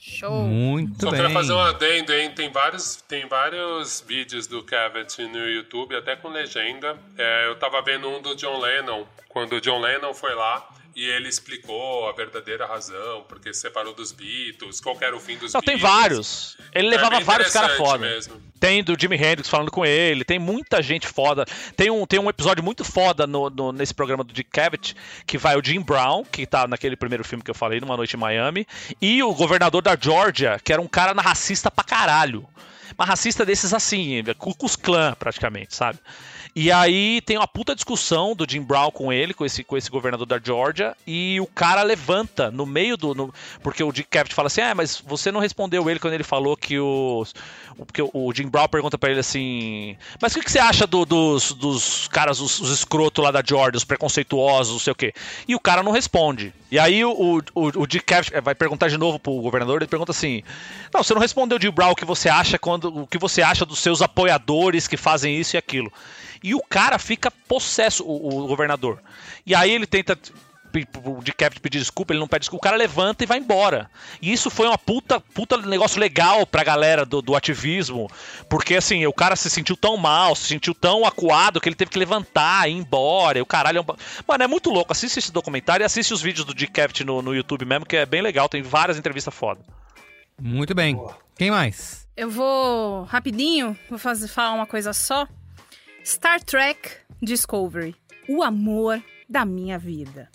Show. 0.05 0.43
Muito 0.43 1.01
Só 1.01 1.11
bem. 1.11 1.21
queria 1.21 1.33
fazer 1.33 1.53
um 1.53 1.59
adendo, 1.59 2.11
hein? 2.11 2.29
Tem 2.31 2.51
vários, 2.51 2.97
tem 3.07 3.25
vários 3.25 4.03
vídeos 4.05 4.47
do 4.47 4.61
Cavett 4.61 5.25
no 5.27 5.47
YouTube, 5.47 5.95
até 5.95 6.13
com 6.13 6.27
legenda. 6.27 6.97
É, 7.17 7.47
eu 7.47 7.55
tava 7.55 7.81
vendo 7.81 8.09
um 8.09 8.21
do 8.21 8.35
John 8.35 8.59
Lennon, 8.59 9.05
quando 9.29 9.53
o 9.53 9.61
John 9.61 9.79
Lennon 9.79 10.13
foi 10.13 10.35
lá 10.35 10.67
e 10.95 11.05
ele 11.05 11.27
explicou 11.27 12.07
a 12.07 12.11
verdadeira 12.13 12.65
razão, 12.65 13.25
porque 13.27 13.53
separou 13.53 13.93
dos 13.93 14.11
Beatles, 14.11 14.79
qual 14.79 14.97
era 15.01 15.15
o 15.15 15.19
fim 15.19 15.37
dos 15.37 15.53
Não, 15.53 15.61
Beatles. 15.61 15.81
tem 15.81 15.89
vários. 15.91 16.57
Ele 16.73 16.87
É 16.87 16.89
levava 16.91 17.19
vários 17.21 17.51
caras 17.51 17.75
foda. 17.77 17.97
mesmo. 18.05 18.41
Tem 18.59 18.81
do 18.83 18.95
Jimi 18.97 19.15
Hendrix 19.17 19.49
falando 19.49 19.69
com 19.71 19.85
ele, 19.85 20.23
tem 20.23 20.39
muita 20.39 20.81
gente 20.81 21.05
foda. 21.07 21.43
Tem 21.75 21.89
um, 21.89 22.05
tem 22.05 22.19
um 22.19 22.29
episódio 22.29 22.63
muito 22.63 22.85
foda 22.85 23.27
no, 23.27 23.49
no- 23.49 23.71
nesse 23.73 23.93
programa 23.93 24.23
do 24.23 24.33
Dick 24.33 24.49
Cavett, 24.49 24.95
que 25.27 25.37
vai 25.37 25.57
o 25.57 25.63
Jim 25.65 25.81
Brown, 25.81 26.23
que 26.23 26.45
tá 26.45 26.65
naquele 26.67 26.95
primeiro 26.95 27.23
filme 27.25 27.43
que 27.43 27.51
eu 27.51 27.55
falei, 27.55 27.81
Numa 27.81 27.97
Noite 27.97 28.15
em 28.15 28.19
Miami, 28.19 28.65
e 29.01 29.21
o 29.21 29.33
governador 29.33 29.81
da 29.81 29.97
Georgia, 29.99 30.59
que 30.63 30.71
era 30.71 30.81
um 30.81 30.87
cara 30.87 31.11
racista 31.21 31.69
pra 31.69 31.83
caralho. 31.83 32.47
Mas 32.97 33.09
racista 33.09 33.43
desses 33.43 33.73
assim, 33.73 34.23
Ku 34.37 34.53
Klux 34.55 34.75
Klan 34.75 35.13
praticamente, 35.17 35.75
sabe? 35.75 35.97
E 36.55 36.71
aí 36.71 37.19
tem 37.21 37.35
uma 37.35 37.47
puta 37.47 37.73
discussão 37.73 38.35
do 38.35 38.45
Jim 38.47 38.61
Brown 38.61 38.91
com 38.91 39.11
ele, 39.11 39.33
com 39.33 39.43
esse, 39.43 39.63
com 39.63 39.75
esse 39.75 39.89
governador 39.89 40.27
da 40.27 40.39
Georgia, 40.39 40.95
e 41.07 41.39
o 41.41 41.47
cara 41.47 41.81
levanta 41.81 42.51
no 42.51 42.63
meio 42.63 42.95
do. 42.95 43.15
no- 43.15 43.33
porque 43.63 43.83
o 43.83 43.91
Dick 43.91 44.07
Cavett 44.07 44.35
fala 44.35 44.47
assim: 44.47 44.61
ah, 44.61 44.75
mas 44.75 45.01
você 45.03 45.31
não 45.31 45.39
respondeu 45.39 45.89
ele 45.89 45.99
quando 45.99 46.13
ele 46.13 46.23
falou 46.23 46.55
que 46.55 46.77
o- 46.79 47.25
Porque 47.87 48.03
o 48.03 48.31
Jim 48.35 48.47
Brown 48.49 48.67
pergunta 48.67 48.99
pra 48.99 49.09
ele 49.09 49.19
assim: 49.19 49.97
Mas 50.21 50.31
o 50.35 50.39
que, 50.39 50.45
que 50.45 50.51
você 50.51 50.59
acha 50.59 50.85
do- 50.85 51.05
dos, 51.05 51.53
dos 51.53 52.07
caras, 52.09 52.39
os, 52.39 52.59
os 52.59 52.69
escrotos 52.69 53.23
lá 53.23 53.31
da 53.31 53.41
Georgia, 53.43 53.75
os 53.77 53.83
preconceituosos, 53.83 54.73
não 54.73 54.79
sei 54.79 54.91
o 54.91 54.95
quê? 54.95 55.11
E 55.47 55.55
o 55.55 55.59
cara 55.59 55.81
não 55.81 55.91
responde. 55.91 56.53
E 56.71 56.77
aí 56.77 57.03
o, 57.03 57.41
o, 57.55 57.63
o 57.81 57.87
Dick 57.87 58.05
Cavett 58.05 58.31
eh, 58.31 58.41
vai 58.41 58.53
perguntar 58.53 58.89
de 58.89 58.97
novo 58.97 59.17
pro 59.17 59.33
governador, 59.41 59.81
ele 59.81 59.89
pergunta 59.89 60.11
assim: 60.11 60.43
Não, 60.93 61.01
você 61.03 61.15
não 61.15 61.21
respondeu, 61.21 61.59
Jim 61.59 61.71
Brown, 61.71 61.93
o 61.93 61.95
que 61.95 62.05
você 62.05 62.29
acha 62.29 62.59
quando. 62.59 62.95
O 62.95 63.07
que 63.07 63.17
você 63.17 63.41
acha 63.41 63.65
dos 63.65 63.79
seus 63.79 64.03
apoiadores 64.03 64.87
que 64.87 64.97
fazem 64.97 65.35
isso 65.39 65.55
e 65.55 65.57
aquilo. 65.57 65.91
E 66.43 66.53
o 66.53 66.61
cara 66.61 66.99
fica 66.99 67.31
possesso, 67.31 68.03
o, 68.03 68.43
o 68.43 68.47
governador. 68.47 69.01
E 69.45 69.55
aí 69.55 69.71
ele 69.71 69.87
tenta 69.87 70.17
o 71.05 71.21
DiCaprio 71.21 71.61
pedir 71.61 71.79
desculpa, 71.79 72.13
ele 72.13 72.19
não 72.19 72.27
pede 72.27 72.41
desculpa, 72.41 72.61
o 72.61 72.69
cara 72.69 72.75
levanta 72.75 73.23
e 73.23 73.27
vai 73.27 73.37
embora. 73.37 73.89
E 74.21 74.33
isso 74.33 74.49
foi 74.49 74.67
uma 74.67 74.77
puta, 74.77 75.19
puta 75.19 75.57
negócio 75.57 75.99
legal 75.99 76.47
pra 76.47 76.63
galera 76.63 77.05
do, 77.05 77.21
do 77.21 77.35
ativismo, 77.35 78.09
porque 78.49 78.75
assim, 78.75 79.05
o 79.05 79.13
cara 79.13 79.35
se 79.35 79.49
sentiu 79.49 79.77
tão 79.77 79.95
mal, 79.97 80.35
se 80.35 80.47
sentiu 80.47 80.73
tão 80.73 81.05
acuado 81.05 81.61
que 81.61 81.69
ele 81.69 81.75
teve 81.75 81.91
que 81.91 81.99
levantar, 81.99 82.67
ir 82.67 82.73
embora, 82.73 83.37
e 83.37 83.41
o 83.41 83.45
caralho... 83.45 83.77
é 83.77 83.81
um 83.81 83.85
Mano, 84.27 84.43
é 84.43 84.47
muito 84.47 84.71
louco, 84.71 84.91
assiste 84.91 85.19
esse 85.19 85.31
documentário 85.31 85.83
e 85.83 85.85
assiste 85.85 86.13
os 86.13 86.21
vídeos 86.21 86.45
do 86.45 86.55
DiCaprio 86.55 87.05
no, 87.05 87.21
no 87.21 87.35
YouTube 87.35 87.65
mesmo, 87.65 87.85
que 87.85 87.97
é 87.97 88.05
bem 88.05 88.21
legal, 88.21 88.49
tem 88.49 88.63
várias 88.63 88.97
entrevistas 88.97 89.33
foda. 89.33 89.61
Muito 90.41 90.73
bem. 90.73 90.99
Quem 91.37 91.51
mais? 91.51 92.07
Eu 92.17 92.29
vou 92.29 93.03
rapidinho, 93.03 93.77
vou 93.89 93.99
fazer, 93.99 94.27
falar 94.27 94.53
uma 94.53 94.65
coisa 94.65 94.91
só. 94.93 95.27
Star 96.03 96.43
Trek 96.43 96.89
Discovery. 97.21 97.95
O 98.27 98.43
amor 98.43 99.01
da 99.29 99.45
minha 99.45 99.79
vida. 99.79 100.29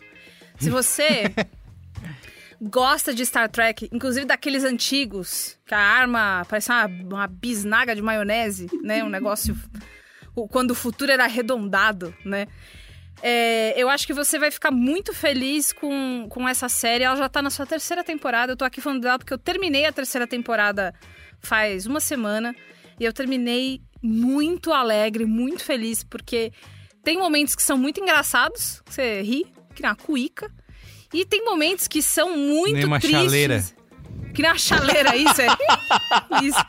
Se 0.59 0.71
você 0.71 1.25
gosta 2.61 3.15
de 3.15 3.25
Star 3.25 3.51
Trek, 3.51 3.89
inclusive 3.93 4.25
daqueles 4.25 4.65
antigos, 4.65 5.59
que 5.67 5.75
a 5.75 5.79
arma 5.79 6.47
parece 6.49 6.71
uma, 6.71 6.87
uma 6.87 7.27
bisnaga 7.27 7.95
de 7.95 8.01
maionese, 8.01 8.69
né? 8.83 9.05
Um 9.05 9.11
negócio. 9.11 9.57
Quando 10.51 10.71
o 10.71 10.75
futuro 10.75 11.13
era 11.13 11.25
arredondado, 11.25 12.15
né? 12.25 12.47
É, 13.21 13.75
eu 13.77 13.91
acho 13.91 14.07
que 14.07 14.15
você 14.15 14.39
vai 14.39 14.51
ficar 14.51 14.71
muito 14.71 15.13
feliz 15.13 15.73
com, 15.73 16.27
com 16.31 16.49
essa 16.49 16.69
série. 16.69 17.05
Ela 17.05 17.17
já 17.17 17.29
tá 17.29 17.43
na 17.43 17.51
sua 17.51 17.67
terceira 17.67 18.03
temporada. 18.03 18.53
Eu 18.53 18.57
tô 18.57 18.65
aqui 18.65 18.81
falando 18.81 19.03
dela 19.03 19.19
porque 19.19 19.35
eu 19.35 19.39
terminei 19.39 19.85
a 19.85 19.93
terceira 19.93 20.27
temporada 20.27 20.95
faz 21.41 21.85
uma 21.85 22.01
semana. 22.01 22.55
E 22.99 23.05
eu 23.05 23.13
terminei 23.13 23.81
muito 24.03 24.73
alegre, 24.73 25.25
muito 25.25 25.65
feliz, 25.65 26.03
porque 26.05 26.53
tem 27.03 27.19
momentos 27.19 27.55
que 27.55 27.63
são 27.63 27.77
muito 27.79 28.01
engraçados, 28.01 28.83
que 28.85 28.95
você 28.95 29.23
ri, 29.23 29.47
que 29.75 29.83
nem 29.83 29.91
uma 29.91 29.97
cuíca. 29.97 30.51
E 31.13 31.25
tem 31.25 31.45
momentos 31.45 31.89
que 31.89 32.03
são 32.03 32.37
muito 32.37 32.75
Nem 32.75 32.85
uma 32.85 33.01
tristes. 33.01 33.21
chaleira. 33.23 33.65
Que 34.39 34.43
nem 34.43 34.53
uma 34.53 34.57
chaleira, 34.59 35.17
isso 35.17 35.43
é. 35.43 35.47
isso. 36.45 36.65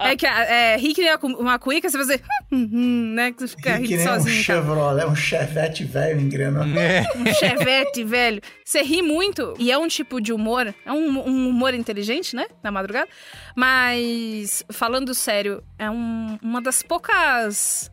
É 0.00 0.16
que 0.16 0.26
é, 0.26 0.76
ri 0.78 0.94
que 0.94 1.02
nem 1.02 1.10
uma 1.10 1.18
cu- 1.18 1.26
uma 1.26 1.58
cuíca, 1.58 1.90
você 1.90 1.98
vai 1.98 2.06
fazer. 2.06 2.22
"Hum, 2.50 2.70
hum", 2.72 3.12
né? 3.14 3.32
Que 3.32 3.40
você 3.40 3.48
fica 3.48 3.72
que 3.74 3.78
rindo 3.80 3.88
nem 3.96 4.00
um 4.00 4.14
sozinho. 4.14 4.46
cara. 4.46 4.60
Chevrolet, 4.62 5.04
um 5.06 5.14
Chevette 5.14 5.84
velho 5.84 6.18
engrenando. 6.22 6.78
É. 6.78 7.04
um 7.14 7.26
chevette, 7.34 8.02
velho. 8.02 8.40
Você 8.64 8.80
ri 8.82 9.02
muito. 9.02 9.52
E 9.58 9.70
é 9.70 9.76
um 9.76 9.88
tipo 9.88 10.22
de 10.22 10.32
humor. 10.32 10.74
É 10.86 10.90
um, 10.90 11.18
um 11.28 11.48
humor 11.50 11.74
inteligente, 11.74 12.34
né? 12.34 12.46
Na 12.62 12.70
madrugada. 12.72 13.06
Mas, 13.54 14.64
falando 14.72 15.14
sério, 15.14 15.62
é 15.78 15.90
um- 15.90 16.38
uma 16.42 16.62
das 16.62 16.82
poucas. 16.82 17.90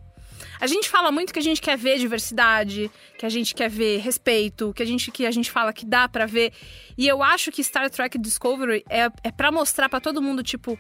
A 0.60 0.68
gente 0.68 0.90
fala 0.90 1.12
muito 1.12 1.32
que 1.32 1.40
a 1.40 1.42
gente 1.42 1.62
quer 1.62 1.78
ver 1.78 1.98
diversidade, 1.98 2.92
que 3.18 3.26
a 3.26 3.30
gente 3.30 3.56
quer 3.56 3.70
ver 3.70 4.00
respeito, 4.00 4.74
que 4.74 4.84
a 4.84 4.86
gente, 4.86 5.10
que 5.10 5.26
a 5.26 5.32
gente 5.32 5.50
fala 5.50 5.72
que 5.72 5.86
dá 5.86 6.10
pra 6.10 6.26
ver. 6.26 6.52
E 6.98 7.08
eu 7.08 7.24
acho 7.24 7.52
que 7.52 7.64
Star 7.64 7.90
Trek 7.90 8.18
Discovery 8.18 8.84
é, 8.90 9.10
é 9.24 9.32
para 9.32 9.52
mostrar 9.52 9.88
pra 9.88 10.02
todo 10.02 10.22
mundo, 10.22 10.44
tipo, 10.44 10.78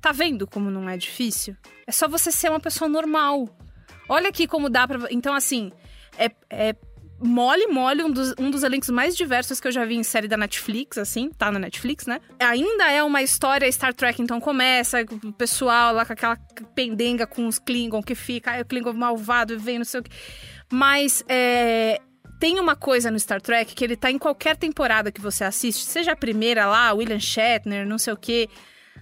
tá 0.00 0.10
vendo 0.10 0.46
como 0.46 0.70
não 0.70 0.88
é 0.88 0.96
difícil? 0.96 1.56
É 1.86 1.92
só 1.92 2.08
você 2.08 2.32
ser 2.32 2.50
uma 2.50 2.60
pessoa 2.60 2.88
normal. 2.88 3.48
Olha 4.08 4.28
aqui 4.28 4.48
como 4.48 4.68
dá 4.68 4.88
pra. 4.88 5.06
Então, 5.12 5.32
assim, 5.32 5.70
é, 6.18 6.30
é 6.50 6.74
mole, 7.20 7.66
mole, 7.66 8.02
um 8.02 8.10
dos, 8.10 8.34
um 8.38 8.50
dos 8.50 8.62
elencos 8.62 8.88
mais 8.88 9.16
diversos 9.16 9.60
que 9.60 9.68
eu 9.68 9.72
já 9.72 9.84
vi 9.84 9.96
em 9.96 10.02
série 10.02 10.26
da 10.26 10.36
Netflix, 10.36 10.98
assim, 10.98 11.30
tá 11.30 11.50
na 11.50 11.58
Netflix, 11.58 12.06
né? 12.06 12.20
Ainda 12.38 12.90
é 12.90 13.02
uma 13.02 13.22
história 13.22 13.70
Star 13.70 13.92
Trek, 13.92 14.20
então 14.22 14.40
começa 14.40 15.04
com 15.04 15.28
o 15.28 15.32
pessoal 15.32 15.94
lá 15.94 16.06
com 16.06 16.12
aquela 16.12 16.36
pendenga 16.74 17.26
com 17.26 17.46
os 17.46 17.58
Klingon 17.58 18.02
que 18.02 18.14
fica, 18.14 18.52
aí 18.52 18.62
o 18.62 18.64
Klingon 18.64 18.92
malvado 18.94 19.58
vem, 19.58 19.78
não 19.78 19.84
sei 19.84 20.00
o 20.00 20.02
que. 20.02 20.10
Mas 20.72 21.22
é, 21.28 22.00
tem 22.38 22.58
uma 22.58 22.74
coisa 22.74 23.10
no 23.10 23.18
Star 23.18 23.40
Trek 23.40 23.74
que 23.74 23.84
ele 23.84 23.96
tá 23.96 24.10
em 24.10 24.18
qualquer 24.18 24.56
temporada 24.56 25.12
que 25.12 25.20
você 25.20 25.44
assiste, 25.44 25.84
seja 25.84 26.12
a 26.12 26.16
primeira 26.16 26.66
lá, 26.66 26.92
William 26.92 27.20
Shatner, 27.20 27.86
não 27.86 27.98
sei 27.98 28.12
o 28.12 28.16
que, 28.16 28.48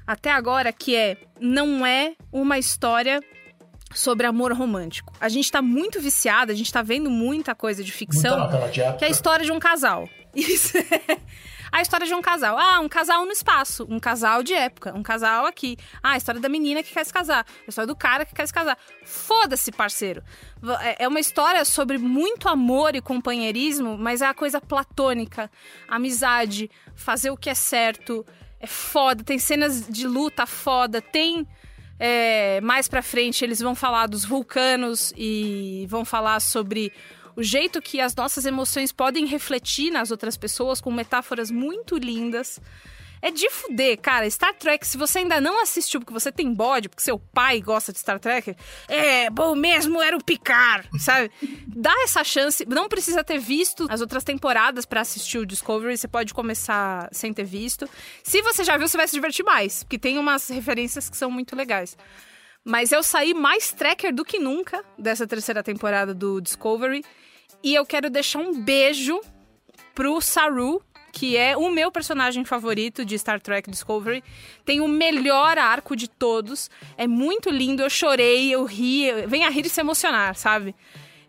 até 0.06 0.32
agora, 0.32 0.72
que 0.72 0.96
é, 0.96 1.16
não 1.40 1.86
é 1.86 2.14
uma 2.32 2.58
história 2.58 3.20
sobre 3.94 4.26
amor 4.26 4.52
romântico. 4.52 5.12
A 5.20 5.28
gente 5.28 5.50
tá 5.50 5.62
muito 5.62 6.00
viciada, 6.00 6.52
a 6.52 6.54
gente 6.56 6.72
tá 6.72 6.82
vendo 6.82 7.10
muita 7.10 7.54
coisa 7.54 7.82
de 7.82 7.90
ficção 7.92 8.48
que 8.98 9.04
é 9.04 9.08
a 9.08 9.10
história 9.10 9.44
de 9.44 9.52
um 9.52 9.58
casal. 9.58 10.08
Isso. 10.34 10.74
A 11.70 11.82
história 11.82 12.06
de 12.06 12.14
um 12.14 12.22
casal. 12.22 12.56
Ah, 12.58 12.80
um 12.80 12.88
casal 12.88 13.26
no 13.26 13.32
espaço. 13.32 13.86
Um 13.90 13.98
casal 13.98 14.42
de 14.42 14.54
época. 14.54 14.94
Um 14.96 15.02
casal 15.02 15.44
aqui. 15.46 15.76
Ah, 16.02 16.12
a 16.12 16.16
história 16.16 16.40
da 16.40 16.48
menina 16.48 16.82
que 16.82 16.92
quer 16.92 17.04
se 17.04 17.12
casar. 17.12 17.44
A 17.66 17.68
história 17.68 17.86
do 17.86 17.94
cara 17.96 18.24
que 18.24 18.34
quer 18.34 18.46
se 18.46 18.52
casar. 18.54 18.78
Foda-se, 19.04 19.70
parceiro. 19.72 20.22
É- 20.80 21.04
É 21.04 21.08
uma 21.08 21.20
história 21.20 21.62
sobre 21.66 21.98
muito 21.98 22.48
amor 22.48 22.94
e 22.94 23.00
companheirismo, 23.02 23.98
mas 23.98 24.22
é 24.22 24.26
a 24.26 24.32
coisa 24.34 24.60
platônica. 24.62 25.50
Amizade, 25.86 26.70
fazer 26.94 27.30
o 27.30 27.36
que 27.36 27.50
é 27.50 27.54
certo. 27.54 28.24
É 28.60 28.66
foda. 28.66 29.22
Tem 29.22 29.38
cenas 29.38 29.86
de 29.88 30.06
luta 30.06 30.46
foda. 30.46 31.02
Tem. 31.02 31.46
É, 31.98 32.60
mais 32.60 32.86
pra 32.86 33.02
frente 33.02 33.44
eles 33.44 33.60
vão 33.60 33.74
falar 33.74 34.06
dos 34.06 34.24
vulcanos 34.24 35.12
e 35.16 35.86
vão 35.88 36.04
falar 36.04 36.40
sobre 36.40 36.92
o 37.34 37.42
jeito 37.42 37.80
que 37.80 38.00
as 38.00 38.14
nossas 38.14 38.46
emoções 38.46 38.92
podem 38.92 39.26
refletir 39.26 39.90
nas 39.90 40.10
outras 40.10 40.36
pessoas 40.36 40.80
com 40.80 40.90
metáforas 40.90 41.50
muito 41.50 41.96
lindas. 41.96 42.60
É 43.20 43.30
de 43.30 43.48
fuder, 43.50 43.98
cara. 44.00 44.28
Star 44.30 44.54
Trek, 44.54 44.86
se 44.86 44.96
você 44.96 45.20
ainda 45.20 45.40
não 45.40 45.62
assistiu 45.62 46.00
porque 46.00 46.12
você 46.12 46.30
tem 46.30 46.52
bode, 46.52 46.88
porque 46.88 47.02
seu 47.02 47.18
pai 47.18 47.60
gosta 47.60 47.92
de 47.92 47.98
Star 47.98 48.18
Trek, 48.18 48.56
é 48.88 49.30
bom 49.30 49.54
mesmo 49.54 50.00
era 50.00 50.16
o 50.16 50.22
Picard, 50.22 50.88
sabe? 50.98 51.30
Dá 51.66 51.94
essa 52.04 52.22
chance. 52.22 52.64
Não 52.66 52.88
precisa 52.88 53.24
ter 53.24 53.38
visto 53.38 53.86
as 53.90 54.00
outras 54.00 54.24
temporadas 54.24 54.84
pra 54.84 55.00
assistir 55.00 55.38
o 55.38 55.46
Discovery. 55.46 55.96
Você 55.96 56.08
pode 56.08 56.32
começar 56.32 57.08
sem 57.12 57.32
ter 57.32 57.44
visto. 57.44 57.88
Se 58.22 58.40
você 58.42 58.64
já 58.64 58.76
viu, 58.76 58.88
você 58.88 58.96
vai 58.96 59.08
se 59.08 59.14
divertir 59.14 59.44
mais, 59.44 59.82
porque 59.82 59.98
tem 59.98 60.18
umas 60.18 60.48
referências 60.48 61.08
que 61.08 61.16
são 61.16 61.30
muito 61.30 61.56
legais. 61.56 61.96
Mas 62.64 62.92
eu 62.92 63.02
saí 63.02 63.32
mais 63.32 63.72
tracker 63.72 64.14
do 64.14 64.24
que 64.24 64.38
nunca 64.38 64.84
dessa 64.98 65.26
terceira 65.26 65.62
temporada 65.62 66.12
do 66.12 66.40
Discovery. 66.40 67.04
E 67.62 67.74
eu 67.74 67.84
quero 67.84 68.10
deixar 68.10 68.40
um 68.40 68.60
beijo 68.60 69.20
pro 69.94 70.20
Saru, 70.20 70.82
que 71.12 71.36
é 71.36 71.56
o 71.56 71.70
meu 71.70 71.90
personagem 71.90 72.44
favorito 72.44 73.04
de 73.04 73.18
Star 73.18 73.40
Trek 73.40 73.70
Discovery. 73.70 74.22
Tem 74.64 74.80
o 74.80 74.88
melhor 74.88 75.58
arco 75.58 75.96
de 75.96 76.08
todos. 76.08 76.70
É 76.96 77.06
muito 77.06 77.50
lindo, 77.50 77.82
eu 77.82 77.90
chorei, 77.90 78.50
eu 78.50 78.64
ri. 78.64 79.10
Vem 79.26 79.44
a 79.44 79.50
rir 79.50 79.66
e 79.66 79.68
se 79.68 79.80
emocionar, 79.80 80.34
sabe? 80.36 80.74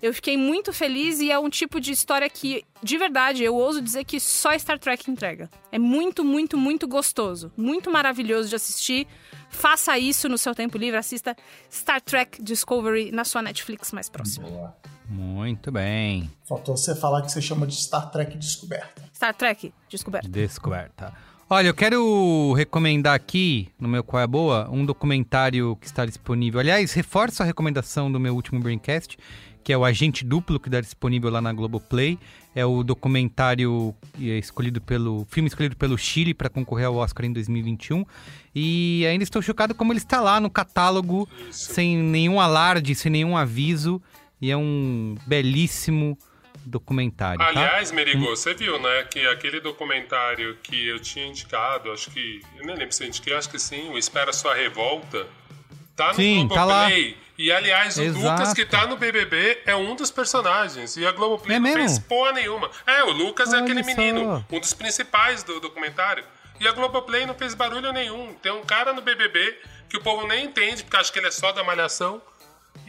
Eu 0.02 0.14
fiquei 0.14 0.38
muito 0.38 0.72
feliz 0.72 1.20
e 1.20 1.30
é 1.30 1.38
um 1.38 1.50
tipo 1.50 1.80
de 1.80 1.92
história 1.92 2.30
que, 2.30 2.64
de 2.82 2.98
verdade, 2.98 3.44
eu 3.44 3.54
ouso 3.54 3.82
dizer 3.82 4.06
que 4.06 4.18
só 4.18 4.58
Star 4.58 4.80
Trek 4.80 5.12
entrega. 5.12 5.50
É 5.72 5.78
muito, 5.78 6.24
muito, 6.24 6.58
muito 6.58 6.88
gostoso. 6.88 7.52
Muito 7.58 7.92
maravilhoso 7.92 8.48
de 8.48 8.56
assistir. 8.56 9.06
Faça 9.50 9.98
isso 9.98 10.30
no 10.30 10.38
seu 10.38 10.56
tempo 10.56 10.78
livre. 10.78 10.98
Assista 10.98 11.36
Star 11.70 12.00
Trek 12.00 12.42
Discovery 12.42 13.12
na 13.12 13.26
sua 13.26 13.42
Netflix 13.42 13.92
mais 13.92 14.10
próxima. 14.10 14.74
Muito 15.10 15.72
bem. 15.72 16.30
Faltou 16.48 16.78
você 16.78 16.96
falar 16.96 17.24
que 17.24 17.32
você 17.32 17.42
chama 17.42 17.66
de 17.66 17.76
Star 17.76 18.12
Trek 18.12 18.38
Descoberta. 18.38 19.02
Star 19.14 19.34
Trek 19.34 19.74
Descoberta. 19.90 20.30
Descoberta. 20.30 21.14
Olha, 21.50 21.68
eu 21.68 21.74
quero 21.74 22.54
recomendar 22.54 23.16
aqui, 23.16 23.70
no 23.80 23.90
meu 23.90 24.04
Qual 24.04 24.20
é 24.20 24.24
a 24.24 24.28
Boa, 24.28 24.70
um 24.72 24.86
documentário 24.86 25.76
que 25.82 25.88
está 25.88 26.06
disponível. 26.06 26.60
Aliás, 26.60 26.94
reforço 26.94 27.42
a 27.42 27.46
recomendação 27.46 28.12
do 28.12 28.20
meu 28.20 28.36
último 28.36 28.60
Braincast, 28.60 29.18
que 29.64 29.74
é 29.74 29.78
o 29.78 29.84
Agente 29.84 30.24
Duplo, 30.24 30.60
que 30.60 30.68
está 30.68 30.80
disponível 30.80 31.32
lá 31.32 31.42
na 31.42 31.52
Globoplay. 31.52 32.20
É 32.54 32.64
o 32.64 32.84
documentário 32.84 33.96
eh, 34.20 34.38
escolhido 34.38 34.80
pelo. 34.80 35.26
filme 35.30 35.48
escolhido 35.48 35.76
pelo 35.76 35.98
Chile 35.98 36.36
para 36.36 36.50
concorrer 36.50 36.86
ao 36.86 36.96
Oscar 36.98 37.26
em 37.26 37.34
2021. 37.34 38.06
E 38.54 39.06
ainda 39.08 39.24
estou 39.24 39.42
chocado 39.42 39.74
como 39.74 39.92
ele 39.92 40.00
está 40.00 40.22
lá 40.22 40.40
no 40.40 40.52
catálogo, 40.52 41.28
sem 41.52 41.98
nenhum 41.98 42.40
alarde, 42.40 42.94
sem 42.94 43.12
nenhum 43.12 43.36
aviso. 43.36 44.00
E 44.42 44.52
é 44.52 44.58
um 44.58 45.16
belíssimo 45.26 46.18
documentário. 46.66 47.40
tá? 47.40 47.48
Aliás, 47.48 47.92
Merigo, 47.92 48.26
você 48.26 48.54
viu, 48.54 48.80
né, 48.80 49.04
que 49.04 49.26
aquele 49.28 49.60
documentário 49.60 50.58
que 50.62 50.88
eu 50.88 51.00
tinha 51.00 51.26
indicado, 51.28 51.92
acho 51.92 52.12
que. 52.12 52.42
Eu 52.58 52.66
nem 52.66 52.76
lembro 52.76 52.94
se 52.94 53.04
eu 53.04 53.08
indiquei, 53.08 53.34
acho 53.34 53.50
que 53.50 53.60
sim, 53.60 53.90
o 53.90 53.98
Espera 53.98 54.32
Sua 54.34 54.54
Revolta. 54.54 55.28
Tá 55.96 56.10
no 56.10 56.14
Sim, 56.16 56.48
tá 56.48 56.64
lá. 56.64 56.86
Globoplay. 56.86 57.18
E 57.38 57.52
aliás, 57.52 57.98
o 57.98 58.02
Exato. 58.02 58.26
Lucas 58.26 58.54
que 58.54 58.66
tá 58.66 58.86
no 58.88 58.96
BBB 58.98 59.62
é 59.66 59.76
um 59.76 59.96
dos 59.96 60.12
personagens. 60.12 60.96
E 60.98 61.06
a 61.06 61.12
Globoplay 61.12 61.56
É 61.56 61.60
não 61.60 61.64
mesmo? 61.64 61.80
fez 61.80 62.00
porra 62.00 62.32
nenhuma. 62.34 62.70
É, 62.88 63.04
o 63.04 63.12
Lucas 63.12 63.52
é 63.54 63.58
Olha 63.58 63.66
aquele 63.66 63.84
só. 63.84 63.90
menino, 63.96 64.46
um 64.50 64.60
dos 64.60 64.74
principais 64.74 65.44
do 65.44 65.60
documentário. 65.60 66.24
E 66.60 66.68
a 66.68 66.72
Globoplay 66.74 67.26
não 67.26 67.34
fez 67.34 67.54
barulho 67.54 67.92
nenhum. 67.94 68.34
Tem 68.42 68.52
um 68.52 68.62
cara 68.64 68.94
no 68.94 69.02
BBB 69.02 69.58
que 69.90 69.98
o 69.98 70.02
povo 70.02 70.26
nem 70.28 70.46
entende, 70.46 70.84
porque 70.84 70.98
acha 70.98 71.12
que 71.12 71.20
ele 71.20 71.28
é 71.28 71.32
só 71.32 71.52
da 71.52 71.64
malhação. 71.64 72.22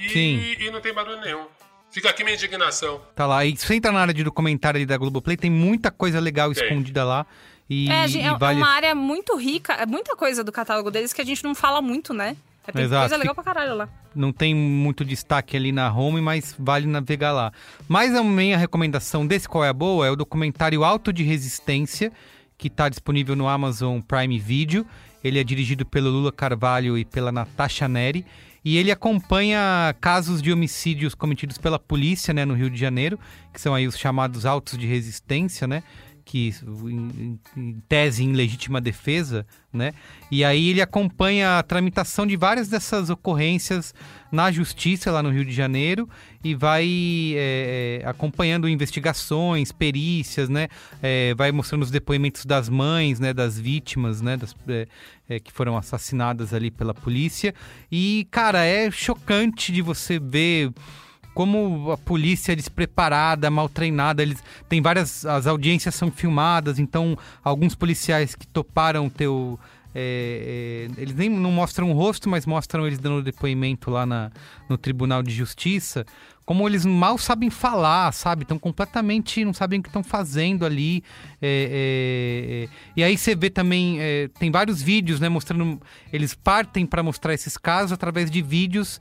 E, 0.06 0.09
Sim. 0.09 0.56
e 0.59 0.70
não 0.70 0.81
tem 0.81 0.93
barulho 0.94 1.20
nenhum. 1.20 1.44
Fica 1.90 2.09
aqui 2.10 2.22
minha 2.22 2.36
indignação. 2.36 3.01
Tá 3.16 3.27
lá. 3.27 3.44
E 3.44 3.56
você 3.56 3.74
entrar 3.74 3.90
na 3.93 4.01
área 4.01 4.14
de 4.14 4.22
documentário 4.22 4.78
ali 4.78 4.86
da 4.86 4.97
Globoplay, 4.97 5.36
tem 5.36 5.51
muita 5.51 5.90
coisa 5.90 6.20
legal 6.20 6.52
Tem. 6.52 6.62
escondida 6.62 7.05
lá. 7.05 7.27
E, 7.68 7.90
É, 7.90 8.06
gente- 8.09 8.22
e 8.24 8.27
é 8.27 8.36
vale... 8.36 8.59
uma 8.59 8.68
área 8.70 8.94
muito 8.94 9.36
rica, 9.36 9.72
é 9.74 9.86
muita 9.86 10.14
coisa 10.16 10.43
do 10.44 10.51
catálogo 10.52 10.90
deles 10.90 11.12
que 11.12 11.20
a 11.20 11.24
gente 11.24 11.43
não 11.44 11.55
fala 11.55 11.81
muito, 11.82 12.12
né? 12.14 12.36
É, 12.66 12.72
tem 12.72 12.85
Exato. 12.85 13.02
coisa 13.02 13.16
legal 13.16 13.35
pra 13.35 13.43
caralho 13.44 13.74
lá. 13.74 13.89
Não 14.14 14.32
tem 14.32 14.55
muito 14.55 15.05
destaque 15.05 15.56
ali 15.56 15.72
na 15.72 15.93
home, 15.93 16.20
mas 16.20 16.55
vale 16.59 16.86
navegar 16.86 17.32
lá. 17.32 17.52
Mas 17.89 18.14
a 18.14 18.22
minha 18.22 18.56
recomendação 18.59 19.27
desse 19.27 19.48
Qual 19.48 19.64
é 19.64 19.68
a 19.68 19.72
Boa 19.72 20.06
é 20.06 20.10
o 20.10 20.16
documentário 20.16 20.85
Alto 20.85 21.12
de 21.12 21.22
Resistência, 21.22 22.12
que 22.59 22.68
está 22.68 22.89
disponível 22.89 23.35
no 23.35 23.48
Amazon 23.48 24.01
Prime 24.01 24.39
Video. 24.39 24.86
Ele 25.24 25.39
é 25.40 25.44
dirigido 25.44 25.85
pelo 25.86 26.10
Lula 26.10 26.31
Carvalho 26.32 26.97
e 26.98 27.05
pela 27.05 27.32
Natasha 27.32 27.89
Neri. 27.89 28.24
E 28.65 28.77
ele 28.77 28.91
acompanha 28.91 29.95
casos 30.01 30.43
de 30.43 30.53
homicídios 30.53 31.15
cometidos 31.15 31.59
pela 31.59 31.78
polícia 31.78 32.35
né, 32.35 32.45
no 32.45 32.55
Rio 32.55 32.70
de 32.70 32.78
Janeiro, 32.78 33.19
que 33.53 33.61
são 33.61 33.74
aí 33.74 33.87
os 33.87 33.99
chamados 33.99 34.45
autos 34.45 34.77
de 34.77 34.87
resistência, 34.87 35.66
né? 35.66 35.82
que 36.31 36.55
em, 36.85 37.41
em, 37.57 37.82
tese 37.89 38.23
em 38.23 38.32
legítima 38.32 38.81
defesa, 38.81 39.45
né? 39.73 39.93
E 40.31 40.45
aí 40.45 40.69
ele 40.69 40.81
acompanha 40.81 41.59
a 41.59 41.62
tramitação 41.62 42.24
de 42.24 42.37
várias 42.37 42.69
dessas 42.69 43.11
ocorrências 43.11 43.93
na 44.31 44.51
justiça 44.51 45.11
lá 45.11 45.23
no 45.23 45.31
Rio 45.31 45.44
de 45.44 45.52
Janeiro 45.52 46.09
e 46.43 46.55
vai 46.55 46.86
é, 47.35 48.02
acompanhando 48.05 48.69
investigações, 48.69 49.73
perícias, 49.73 50.48
né? 50.48 50.69
É, 51.02 51.35
vai 51.35 51.52
mostrando 51.52 51.82
os 51.82 51.90
depoimentos 51.90 52.44
das 52.44 52.69
mães, 52.69 53.19
né? 53.19 53.32
Das 53.32 53.59
vítimas, 53.59 54.20
né? 54.20 54.36
Das, 54.36 54.55
é, 55.28 55.40
que 55.40 55.52
foram 55.52 55.77
assassinadas 55.77 56.55
ali 56.55 56.70
pela 56.70 56.94
polícia. 56.94 57.55
E, 57.90 58.27
cara, 58.31 58.65
é 58.65 58.90
chocante 58.90 59.73
de 59.73 59.82
você 59.82 60.19
ver 60.19 60.73
como 61.35 61.93
a 61.93 61.97
polícia 61.97 62.52
é 62.52 62.57
despreparada, 62.57 63.51
mal 63.51 63.69
treinada, 63.69 64.23
eles 64.23 64.43
tem 64.69 64.82
várias 64.82 65.24
as 65.24 65.47
audiências 65.47 65.94
são 65.94 66.11
filmadas, 66.11 66.78
então 66.78 67.16
alguns 67.43 67.74
policiais 67.74 68.35
que 68.35 68.47
toparam 68.47 69.09
teu 69.09 69.59
é, 69.95 70.89
é, 70.97 71.01
eles 71.01 71.15
nem 71.15 71.29
não 71.29 71.51
mostram 71.51 71.91
o 71.91 71.95
rosto, 71.95 72.29
mas 72.29 72.47
mostram 72.47 72.87
eles 72.87 72.99
dando 72.99 73.23
depoimento 73.23 73.91
lá 73.91 74.07
na, 74.07 74.31
no 74.69 74.79
Tribunal 74.79 75.23
de 75.23 75.33
Justiça. 75.33 76.05
Como 76.45 76.67
eles 76.69 76.85
mal 76.85 77.17
sabem 77.17 77.49
falar, 77.49 78.12
sabe? 78.12 78.43
Estão 78.43 78.59
completamente. 78.59 79.45
não 79.45 79.53
sabem 79.53 79.79
o 79.79 79.83
que 79.83 79.89
estão 79.89 80.03
fazendo 80.03 80.67
ali. 80.67 81.05
É, 81.41 82.69
e 82.97 83.05
aí 83.05 83.17
você 83.17 83.37
vê 83.37 83.49
também. 83.49 83.99
tem 84.37 84.51
vários 84.51 84.83
vídeos, 84.83 85.21
né? 85.21 85.29
Mostrando. 85.29 85.81
Eles 86.12 86.35
partem 86.35 86.87
para 86.87 87.05
mostrar 87.05 87.35
esses 87.35 87.57
casos 87.57 87.93
através 87.93 88.29
de 88.29 88.43
vídeos 88.43 89.01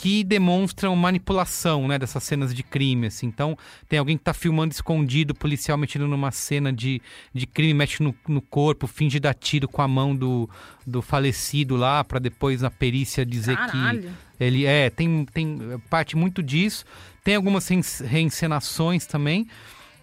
que 0.00 0.24
demonstram 0.24 0.96
manipulação, 0.96 1.86
né, 1.86 1.98
dessas 1.98 2.22
cenas 2.22 2.54
de 2.54 2.62
crime, 2.62 3.08
assim. 3.08 3.26
Então, 3.26 3.54
tem 3.86 3.98
alguém 3.98 4.16
que 4.16 4.24
tá 4.24 4.32
filmando 4.32 4.72
escondido, 4.72 5.34
policial 5.34 5.76
metido 5.76 6.08
numa 6.08 6.30
cena 6.30 6.72
de, 6.72 7.02
de 7.34 7.46
crime, 7.46 7.74
mexe 7.74 8.02
no, 8.02 8.14
no 8.26 8.40
corpo, 8.40 8.86
finge 8.86 9.20
dar 9.20 9.34
tiro 9.34 9.68
com 9.68 9.82
a 9.82 9.86
mão 9.86 10.16
do, 10.16 10.48
do 10.86 11.02
falecido 11.02 11.76
lá, 11.76 12.02
para 12.02 12.18
depois 12.18 12.62
na 12.62 12.70
perícia 12.70 13.26
dizer 13.26 13.58
Caralho. 13.58 14.00
que 14.00 14.08
ele 14.42 14.64
é, 14.64 14.88
tem, 14.88 15.26
tem 15.26 15.58
parte 15.90 16.16
muito 16.16 16.42
disso. 16.42 16.86
Tem 17.22 17.34
algumas 17.34 17.68
reencenações 18.00 19.04
também. 19.04 19.46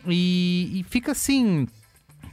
E, 0.06 0.80
e 0.80 0.86
fica 0.91 1.14
assim, 1.14 1.68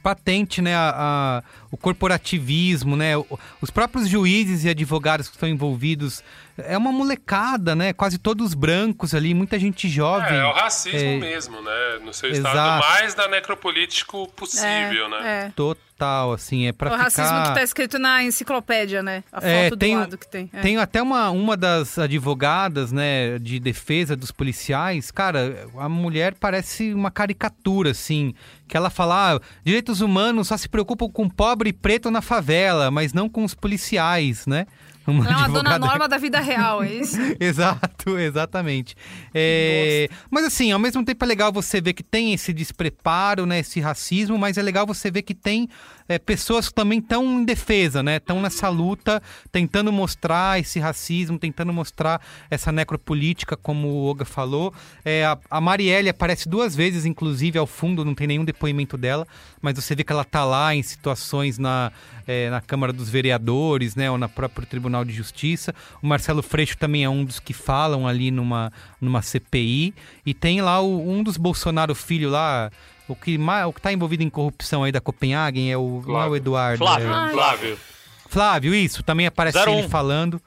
patente, 0.05 0.61
né, 0.61 0.75
a, 0.75 0.93
a, 0.95 1.43
o 1.71 1.77
corporativismo, 1.77 2.95
né, 2.95 3.13
os 3.59 3.71
próprios 3.71 4.07
juízes 4.07 4.63
e 4.63 4.69
advogados 4.69 5.27
que 5.27 5.35
estão 5.35 5.49
envolvidos 5.49 6.23
é 6.57 6.77
uma 6.77 6.91
molecada, 6.91 7.75
né? 7.75 7.91
Quase 7.91 8.17
todos 8.17 8.53
brancos 8.53 9.13
ali, 9.13 9.33
muita 9.33 9.59
gente 9.59 9.89
jovem. 9.89 10.37
É, 10.37 10.41
é 10.41 10.45
o 10.45 10.53
racismo 10.53 10.99
é... 10.99 11.17
mesmo, 11.17 11.61
né? 11.61 11.99
No 12.03 12.13
seu 12.13 12.29
Exato. 12.29 12.47
estado 12.47 12.79
mais 12.81 13.13
da 13.13 13.27
necropolítico 13.27 14.27
possível, 14.29 15.05
é, 15.05 15.09
né? 15.09 15.45
É. 15.47 15.51
Total, 15.53 16.31
assim, 16.31 16.67
é 16.67 16.71
pra 16.71 16.89
o 16.89 16.91
ficar... 16.91 17.03
racismo 17.03 17.43
que 17.43 17.53
tá 17.53 17.63
escrito 17.63 17.99
na 17.99 18.23
enciclopédia, 18.23 19.03
né? 19.03 19.23
A 19.31 19.41
foto 19.41 19.47
é, 19.47 19.69
tem, 19.75 19.95
do 19.95 19.99
lado 19.99 20.17
que 20.17 20.27
tem. 20.27 20.49
É. 20.53 20.61
Tem 20.61 20.77
até 20.77 21.01
uma, 21.01 21.29
uma 21.29 21.57
das 21.57 21.99
advogadas, 21.99 22.91
né, 22.91 23.37
de 23.39 23.59
defesa 23.59 24.15
dos 24.15 24.31
policiais, 24.31 25.11
cara, 25.11 25.67
a 25.77 25.89
mulher 25.89 26.35
parece 26.35 26.93
uma 26.93 27.11
caricatura, 27.11 27.91
assim, 27.91 28.33
que 28.67 28.77
ela 28.77 28.89
fala, 28.89 29.35
ah, 29.35 29.39
direitos 29.63 29.99
humanos 29.99 30.47
só 30.47 30.57
se 30.57 30.69
preocupam 30.69 31.09
com 31.09 31.29
pobre 31.29 31.69
e 31.69 31.73
preto 31.73 32.09
na 32.09 32.21
favela, 32.21 32.89
mas 32.89 33.11
não 33.11 33.27
com 33.27 33.43
os 33.43 33.53
policiais, 33.53 34.47
né? 34.47 34.65
Uma 35.07 35.27
é 35.27 35.35
uma 35.35 35.49
dona 35.49 35.79
norma 35.79 36.07
da 36.07 36.17
vida 36.17 36.39
real, 36.39 36.83
é 36.83 36.93
isso? 36.93 37.17
Exato, 37.39 38.17
exatamente. 38.17 38.95
É... 39.33 40.09
Mas 40.31 40.45
assim, 40.45 40.71
ao 40.71 40.79
mesmo 40.79 41.03
tempo 41.05 41.23
é 41.23 41.27
legal 41.27 41.51
você 41.51 41.79
ver 41.79 41.93
que 41.93 42.03
tem 42.03 42.33
esse 42.33 42.51
despreparo, 42.51 43.45
né, 43.45 43.59
esse 43.59 43.79
racismo, 43.79 44.37
mas 44.37 44.57
é 44.57 44.61
legal 44.61 44.85
você 44.85 45.11
ver 45.11 45.21
que 45.21 45.35
tem 45.35 45.69
é, 46.07 46.19
pessoas 46.19 46.67
que 46.67 46.73
também 46.73 46.99
estão 46.99 47.41
em 47.41 47.45
defesa, 47.45 48.03
né? 48.03 48.17
Estão 48.17 48.41
nessa 48.41 48.69
luta, 48.69 49.21
tentando 49.51 49.91
mostrar 49.91 50.59
esse 50.59 50.79
racismo, 50.79 51.39
tentando 51.39 51.73
mostrar 51.73 52.21
essa 52.49 52.71
necropolítica, 52.71 53.57
como 53.57 53.87
o 53.87 54.05
Olga 54.05 54.25
falou. 54.25 54.73
É, 55.03 55.25
a, 55.25 55.37
a 55.49 55.59
Marielle 55.59 56.09
aparece 56.09 56.47
duas 56.47 56.75
vezes, 56.75 57.05
inclusive, 57.05 57.57
ao 57.57 57.65
fundo, 57.65 58.05
não 58.05 58.13
tem 58.13 58.27
nenhum 58.27 58.45
depoimento 58.45 58.97
dela, 58.97 59.27
mas 59.61 59.75
você 59.75 59.95
vê 59.95 60.03
que 60.03 60.11
ela 60.11 60.21
está 60.21 60.45
lá 60.45 60.75
em 60.75 60.83
situações 60.83 61.57
na, 61.57 61.91
é, 62.27 62.49
na 62.49 62.61
Câmara 62.61 62.93
dos 62.93 63.09
Vereadores, 63.09 63.95
né? 63.95 64.09
Ou 64.11 64.17
na 64.17 64.29
próprio 64.29 64.65
Tribunal 64.67 65.03
de 65.03 65.13
Justiça. 65.13 65.73
O 66.01 66.07
Marcelo 66.07 66.43
Freixo 66.43 66.77
também 66.77 67.03
é 67.03 67.09
um 67.09 67.25
dos 67.25 67.39
que 67.39 67.53
falam 67.53 68.07
ali 68.07 68.29
numa, 68.29 68.71
numa 69.01 69.21
CPI. 69.21 69.93
E 70.25 70.33
tem 70.33 70.61
lá 70.61 70.79
o, 70.81 71.09
um 71.09 71.23
dos 71.23 71.37
Bolsonaro 71.37 71.95
Filho 71.95 72.29
lá 72.29 72.69
o 73.07 73.15
que 73.15 73.37
o 73.37 73.73
que 73.73 73.79
está 73.79 73.93
envolvido 73.93 74.23
em 74.23 74.29
corrupção 74.29 74.83
aí 74.83 74.91
da 74.91 75.01
Copenhagen 75.01 75.71
é 75.71 75.77
o, 75.77 76.03
não 76.05 76.21
é 76.21 76.27
o 76.27 76.35
Eduardo. 76.35 76.79
Flávio, 76.79 77.07
é... 77.07 77.31
Flávio. 77.31 77.79
Flávio, 78.27 78.75
isso. 78.75 79.03
Também 79.03 79.27
aparece 79.27 79.57
Zero 79.57 79.71
ele 79.71 79.85
um. 79.85 79.89
falando 79.89 80.41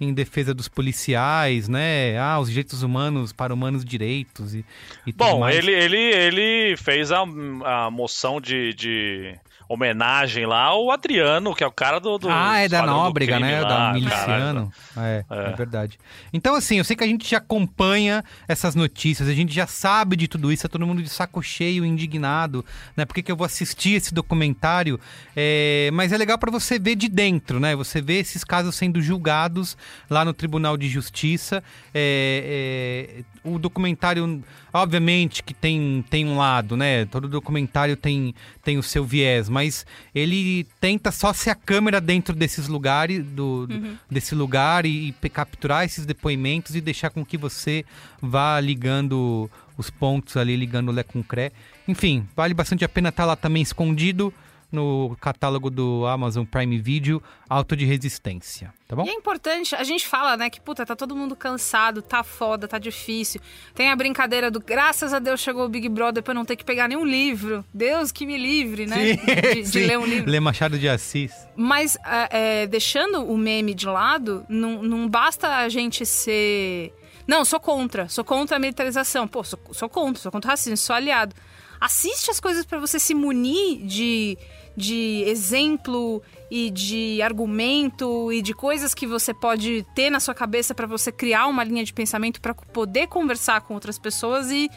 em 0.00 0.12
defesa 0.12 0.54
dos 0.54 0.68
policiais, 0.68 1.68
né? 1.68 2.18
Ah, 2.18 2.38
os 2.38 2.48
direitos 2.48 2.82
humanos 2.82 3.32
para 3.32 3.52
humanos 3.52 3.84
direitos 3.84 4.54
e, 4.54 4.64
e 5.06 5.12
tudo 5.12 5.24
Bom, 5.24 5.40
mais. 5.40 5.56
ele, 5.56 5.72
ele, 5.72 5.96
ele 5.96 6.76
fez 6.76 7.10
a, 7.10 7.22
a 7.64 7.90
moção 7.90 8.40
de, 8.40 8.74
de 8.74 9.34
homenagem 9.68 10.46
lá 10.46 10.62
ao 10.62 10.90
Adriano, 10.90 11.54
que 11.54 11.64
é 11.64 11.66
o 11.66 11.72
cara 11.72 11.98
do. 11.98 12.18
do 12.18 12.28
ah, 12.30 12.58
é 12.58 12.68
da 12.68 12.82
Nóbrega, 12.82 13.40
né? 13.40 13.60
lá, 13.60 13.68
da 13.68 13.92
miliciano. 13.92 14.72
É, 14.96 15.24
é, 15.28 15.50
É. 15.50 15.56
verdade. 15.56 15.98
Então, 16.32 16.54
assim, 16.54 16.78
eu 16.78 16.84
sei 16.84 16.96
que 16.96 17.04
a 17.04 17.06
gente 17.06 17.28
já 17.28 17.38
acompanha 17.38 18.24
essas 18.46 18.74
notícias, 18.74 19.28
a 19.28 19.34
gente 19.34 19.54
já 19.54 19.66
sabe 19.66 20.16
de 20.16 20.28
tudo 20.28 20.52
isso, 20.52 20.66
é 20.66 20.68
todo 20.68 20.86
mundo 20.86 21.02
de 21.02 21.08
saco 21.08 21.42
cheio, 21.42 21.84
indignado, 21.84 22.64
né? 22.96 23.04
Por 23.04 23.14
que, 23.14 23.22
que 23.22 23.32
eu 23.32 23.36
vou 23.36 23.44
assistir 23.44 23.94
esse 23.94 24.14
documentário? 24.14 25.00
É, 25.34 25.90
mas 25.92 26.12
é 26.12 26.16
legal 26.16 26.38
para 26.38 26.50
você 26.50 26.78
ver 26.78 26.96
de 26.96 27.08
dentro, 27.08 27.58
né? 27.58 27.74
Você 27.74 28.00
vê 28.00 28.18
esses 28.18 28.44
casos 28.44 28.74
sendo 28.74 29.00
julgados 29.00 29.76
lá 30.08 30.24
no 30.24 30.32
Tribunal 30.32 30.76
de 30.76 30.88
Justiça. 30.88 31.62
É, 31.94 33.22
é, 33.22 33.24
o 33.48 33.58
documentário, 33.58 34.42
obviamente 34.76 35.42
que 35.42 35.52
tem, 35.54 36.04
tem 36.08 36.26
um 36.26 36.36
lado, 36.36 36.76
né? 36.76 37.04
Todo 37.06 37.28
documentário 37.28 37.96
tem, 37.96 38.34
tem 38.62 38.78
o 38.78 38.82
seu 38.82 39.04
viés, 39.04 39.48
mas 39.48 39.84
ele 40.14 40.66
tenta 40.80 41.10
só 41.10 41.32
ser 41.32 41.50
a 41.50 41.54
câmera 41.54 42.00
dentro 42.00 42.34
desses 42.34 42.68
lugares, 42.68 43.24
do, 43.24 43.66
do- 43.66 43.98
desse 44.10 44.34
lugar 44.34 44.86
e, 44.86 45.14
e 45.22 45.28
capturar 45.30 45.84
esses 45.84 46.06
depoimentos 46.06 46.74
e 46.76 46.80
deixar 46.80 47.10
com 47.10 47.24
que 47.24 47.36
você 47.36 47.84
vá 48.20 48.58
ligando 48.60 49.50
os 49.76 49.90
pontos 49.90 50.36
ali, 50.36 50.56
ligando 50.56 50.88
o 50.88 50.92
Lé 50.92 51.02
com 51.02 51.22
Cré. 51.22 51.52
Enfim, 51.86 52.26
vale 52.34 52.54
bastante 52.54 52.84
a 52.84 52.88
pena 52.88 53.10
estar 53.10 53.24
lá 53.26 53.36
também 53.36 53.62
escondido 53.62 54.32
no 54.70 55.16
catálogo 55.20 55.70
do 55.70 56.06
Amazon 56.06 56.44
Prime 56.44 56.78
Video, 56.78 57.22
Auto 57.48 57.76
de 57.76 57.84
Resistência, 57.84 58.72
tá 58.88 58.96
bom? 58.96 59.04
E 59.04 59.10
é 59.10 59.14
importante, 59.14 59.74
a 59.74 59.84
gente 59.84 60.06
fala, 60.06 60.36
né, 60.36 60.50
que 60.50 60.60
puta, 60.60 60.84
tá 60.84 60.96
todo 60.96 61.14
mundo 61.14 61.36
cansado, 61.36 62.02
tá 62.02 62.22
foda, 62.22 62.66
tá 62.66 62.78
difícil. 62.78 63.40
Tem 63.74 63.90
a 63.90 63.96
brincadeira 63.96 64.50
do 64.50 64.60
graças 64.60 65.14
a 65.14 65.18
Deus 65.18 65.40
chegou 65.40 65.64
o 65.64 65.68
Big 65.68 65.88
Brother 65.88 66.22
pra 66.22 66.34
não 66.34 66.44
ter 66.44 66.56
que 66.56 66.64
pegar 66.64 66.88
nenhum 66.88 67.04
livro. 67.04 67.64
Deus 67.72 68.10
que 68.10 68.26
me 68.26 68.36
livre, 68.36 68.86
né? 68.86 69.14
de, 69.14 69.62
de 69.62 69.66
sim. 69.68 69.86
ler 69.86 69.98
um 69.98 70.04
livro. 70.06 70.30
Lê 70.30 70.40
Machado 70.40 70.78
de 70.78 70.88
Assis. 70.88 71.32
Mas 71.54 71.96
é, 72.04 72.62
é, 72.62 72.66
deixando 72.66 73.24
o 73.24 73.36
meme 73.36 73.74
de 73.74 73.86
lado, 73.86 74.44
não, 74.48 74.82
não 74.82 75.08
basta 75.08 75.48
a 75.48 75.68
gente 75.68 76.04
ser. 76.04 76.92
Não, 77.26 77.44
sou 77.44 77.58
contra. 77.58 78.08
Sou 78.08 78.24
contra 78.24 78.56
a 78.56 78.58
militarização. 78.60 79.26
Pô, 79.26 79.42
sou, 79.42 79.58
sou 79.72 79.88
contra, 79.88 80.22
sou 80.22 80.30
contra 80.30 80.48
o 80.48 80.50
racismo, 80.50 80.76
sou 80.76 80.94
aliado. 80.94 81.34
Assiste 81.80 82.30
as 82.30 82.40
coisas 82.40 82.64
pra 82.64 82.78
você 82.78 82.98
se 82.98 83.14
munir 83.14 83.84
de, 83.84 84.38
de 84.76 85.24
exemplo 85.26 86.22
e 86.50 86.70
de 86.70 87.20
argumento 87.22 88.32
e 88.32 88.40
de 88.40 88.54
coisas 88.54 88.94
que 88.94 89.06
você 89.06 89.34
pode 89.34 89.84
ter 89.94 90.10
na 90.10 90.20
sua 90.20 90.34
cabeça 90.34 90.74
pra 90.74 90.86
você 90.86 91.10
criar 91.10 91.46
uma 91.46 91.64
linha 91.64 91.84
de 91.84 91.92
pensamento 91.92 92.40
pra 92.40 92.54
poder 92.54 93.08
conversar 93.08 93.60
com 93.62 93.74
outras 93.74 93.98
pessoas 93.98 94.50
e, 94.50 94.70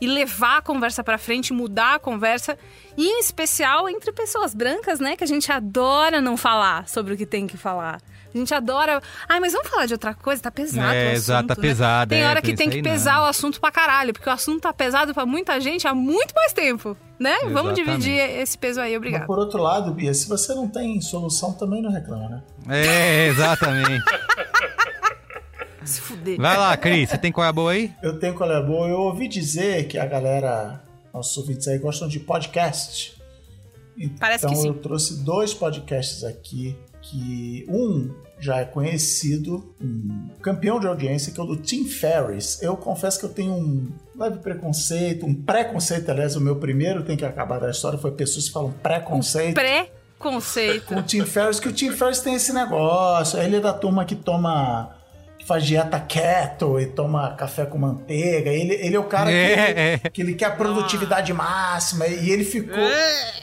e 0.00 0.06
levar 0.06 0.58
a 0.58 0.62
conversa 0.62 1.02
pra 1.02 1.18
frente, 1.18 1.52
mudar 1.52 1.94
a 1.94 1.98
conversa, 1.98 2.58
e 2.96 3.06
em 3.06 3.20
especial 3.20 3.88
entre 3.88 4.12
pessoas 4.12 4.54
brancas, 4.54 5.00
né, 5.00 5.16
que 5.16 5.24
a 5.24 5.26
gente 5.26 5.50
adora 5.50 6.20
não 6.20 6.36
falar 6.36 6.88
sobre 6.88 7.14
o 7.14 7.16
que 7.16 7.26
tem 7.26 7.46
que 7.46 7.56
falar. 7.56 8.00
A 8.34 8.38
gente 8.38 8.52
adora. 8.52 9.00
Ai, 9.28 9.40
mas 9.40 9.52
vamos 9.52 9.68
falar 9.68 9.86
de 9.86 9.94
outra 9.94 10.12
coisa? 10.14 10.42
Tá 10.42 10.50
pesado 10.50 10.92
É, 10.92 10.96
o 10.96 11.06
assunto. 11.06 11.16
exato, 11.16 11.48
tá 11.48 11.54
né? 11.56 11.60
pesado, 11.62 12.08
Tem 12.10 12.22
é, 12.22 12.28
hora 12.28 12.42
que 12.42 12.54
tem 12.54 12.68
que 12.68 12.82
pesar 12.82 13.16
não. 13.16 13.22
o 13.22 13.26
assunto 13.26 13.60
pra 13.60 13.70
caralho, 13.70 14.12
porque 14.12 14.28
o 14.28 14.32
assunto 14.32 14.60
tá 14.60 14.72
pesado 14.72 15.14
pra 15.14 15.24
muita 15.24 15.58
gente 15.60 15.86
há 15.88 15.94
muito 15.94 16.34
mais 16.34 16.52
tempo, 16.52 16.96
né? 17.18 17.36
Vamos 17.44 17.72
Exatamente. 17.72 17.84
dividir 17.84 18.18
esse 18.40 18.58
peso 18.58 18.80
aí, 18.80 18.90
Mas 18.90 18.96
obrigado. 18.98 19.26
por 19.26 19.38
outro 19.38 19.62
lado, 19.62 19.92
Bia, 19.92 20.12
se 20.12 20.28
você 20.28 20.54
não 20.54 20.68
tem 20.68 21.00
solução, 21.00 21.52
também 21.54 21.80
não 21.82 21.90
reclama, 21.90 22.28
né? 22.28 22.42
É, 22.68 23.26
exatamente. 23.28 24.04
Se 25.84 26.00
fuder. 26.02 26.36
Vai 26.38 26.56
lá, 26.56 26.76
Cris, 26.76 27.08
você 27.08 27.16
tem 27.16 27.32
qual 27.32 27.46
é 27.46 27.48
a 27.48 27.52
boa 27.52 27.72
aí? 27.72 27.90
Eu 28.02 28.18
tenho 28.18 28.34
qual 28.34 28.50
é 28.50 28.56
a 28.56 28.60
boa. 28.60 28.86
Eu 28.88 28.98
ouvi 29.00 29.26
dizer 29.26 29.86
que 29.88 29.96
a 29.98 30.04
galera, 30.04 30.82
nossos 31.14 31.34
ouvintes 31.38 31.66
aí, 31.66 31.78
gostam 31.78 32.06
de 32.08 32.20
podcast. 32.20 33.16
Parece 34.20 34.44
então 34.44 34.54
que 34.54 34.62
sim. 34.62 34.68
eu 34.68 34.74
trouxe 34.74 35.24
dois 35.24 35.54
podcasts 35.54 36.22
aqui 36.24 36.76
que 37.10 37.64
um 37.68 38.14
já 38.40 38.58
é 38.58 38.64
conhecido, 38.64 39.74
um 39.80 40.28
campeão 40.40 40.78
de 40.78 40.86
audiência, 40.86 41.32
que 41.32 41.40
é 41.40 41.42
o 41.42 41.46
do 41.46 41.56
Tim 41.56 41.84
Ferriss. 41.84 42.62
Eu 42.62 42.76
confesso 42.76 43.18
que 43.18 43.24
eu 43.24 43.30
tenho 43.30 43.52
um 43.52 43.88
leve 44.16 44.38
preconceito, 44.38 45.26
um 45.26 45.34
preconceito, 45.34 46.10
aliás, 46.10 46.36
o 46.36 46.40
meu 46.40 46.56
primeiro 46.56 47.02
tem 47.02 47.16
que 47.16 47.24
acabar 47.24 47.58
da 47.58 47.70
história 47.70 47.98
foi 47.98 48.12
pessoas 48.12 48.46
que 48.46 48.52
falam 48.52 48.72
preconceito. 48.72 49.54
Pré-conceito. 49.54 50.86
Com 50.86 50.96
o 50.96 51.02
Tim 51.02 51.24
Ferriss, 51.24 51.58
que 51.58 51.68
o 51.68 51.72
Tim 51.72 51.90
Ferriss 51.90 52.20
tem 52.20 52.34
esse 52.34 52.52
negócio. 52.52 53.40
Ele 53.40 53.56
é 53.56 53.60
da 53.60 53.72
turma 53.72 54.04
que 54.04 54.14
toma. 54.14 54.97
Faz 55.48 55.64
dieta 55.64 55.98
keto 55.98 56.78
e 56.78 56.84
toma 56.86 57.34
café 57.34 57.64
com 57.64 57.78
manteiga. 57.78 58.50
Ele, 58.50 58.74
ele 58.74 58.94
é 58.94 58.98
o 59.00 59.04
cara 59.04 59.32
É, 59.32 59.72
que, 59.72 60.06
é. 60.06 60.10
que 60.10 60.20
ele 60.22 60.34
quer 60.34 60.44
a 60.44 60.50
produtividade 60.50 61.32
máxima. 61.32 62.06
E 62.06 62.30
ele 62.30 62.44
ficou. 62.44 62.76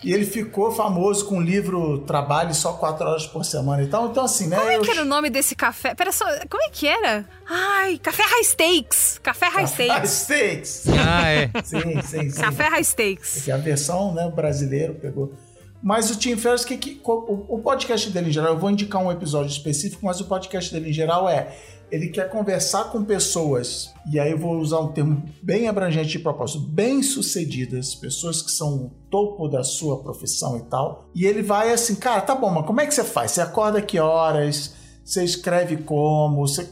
E 0.03 0.13
ele 0.13 0.25
ficou 0.25 0.71
famoso 0.71 1.25
com 1.25 1.39
o 1.39 1.41
livro 1.41 1.99
Trabalhe 2.05 2.53
só 2.53 2.73
quatro 2.73 3.07
horas 3.07 3.25
por 3.25 3.43
semana 3.43 3.81
e 3.81 3.87
tal. 3.87 4.07
Então, 4.11 4.23
assim, 4.23 4.47
né? 4.47 4.57
Como 4.57 4.69
é 4.69 4.77
eu- 4.77 4.81
que 4.83 4.91
era 4.91 5.01
o 5.01 5.05
nome 5.05 5.29
desse 5.31 5.55
café? 5.55 5.95
Pera 5.95 6.11
só, 6.11 6.25
como 6.47 6.61
é 6.63 6.69
que 6.71 6.87
era? 6.87 7.25
Ai, 7.49 7.97
café 7.97 8.21
high 8.23 8.43
stakes. 8.43 9.19
Café 9.23 9.47
high 9.47 9.65
High 9.65 9.67
stakes. 10.05 10.11
Stakes. 10.11 10.83
Ah, 10.89 11.27
é. 11.27 11.49
Sim, 11.65 12.01
sim, 12.03 12.29
sim. 12.29 12.41
Café 12.41 12.67
high 12.69 12.83
stakes. 12.83 13.41
que 13.45 13.51
a 13.51 13.57
versão 13.57 14.13
né, 14.13 14.29
brasileiro 14.29 14.93
pegou. 14.93 15.33
Mas 15.81 16.09
o 16.09 16.15
Tim 16.17 16.35
Ferriss, 16.35 16.65
que, 16.65 16.77
que, 16.77 16.99
o, 17.03 17.45
o 17.55 17.59
podcast 17.59 18.09
dele 18.09 18.29
em 18.29 18.31
geral, 18.31 18.53
eu 18.53 18.59
vou 18.59 18.71
indicar 18.71 19.01
um 19.03 19.11
episódio 19.11 19.51
específico, 19.51 20.03
mas 20.05 20.19
o 20.19 20.25
podcast 20.25 20.71
dele 20.73 20.89
em 20.89 20.93
geral 20.93 21.29
é 21.29 21.47
ele 21.95 22.09
quer 22.09 22.29
conversar 22.29 22.91
com 22.91 23.03
pessoas, 23.03 23.91
e 24.11 24.19
aí 24.19 24.31
eu 24.31 24.37
vou 24.37 24.57
usar 24.57 24.79
um 24.79 24.91
termo 24.91 25.23
bem 25.41 25.67
abrangente 25.67 26.09
de 26.09 26.19
propósito, 26.19 26.59
bem-sucedidas, 26.59 27.95
pessoas 27.95 28.41
que 28.41 28.51
são 28.51 28.75
o 28.75 28.91
topo 29.09 29.47
da 29.47 29.63
sua 29.63 30.01
profissão 30.03 30.57
e 30.57 30.61
tal, 30.63 31.09
e 31.15 31.25
ele 31.25 31.41
vai 31.41 31.71
assim, 31.71 31.95
cara, 31.95 32.21
tá 32.21 32.35
bom, 32.35 32.51
mas 32.51 32.65
como 32.65 32.81
é 32.81 32.85
que 32.85 32.93
você 32.93 33.03
faz? 33.03 33.31
Você 33.31 33.41
acorda 33.41 33.81
que 33.81 33.99
horas? 33.99 34.73
Você 35.03 35.23
escreve 35.23 35.77
como? 35.77 36.47
Você, 36.47 36.67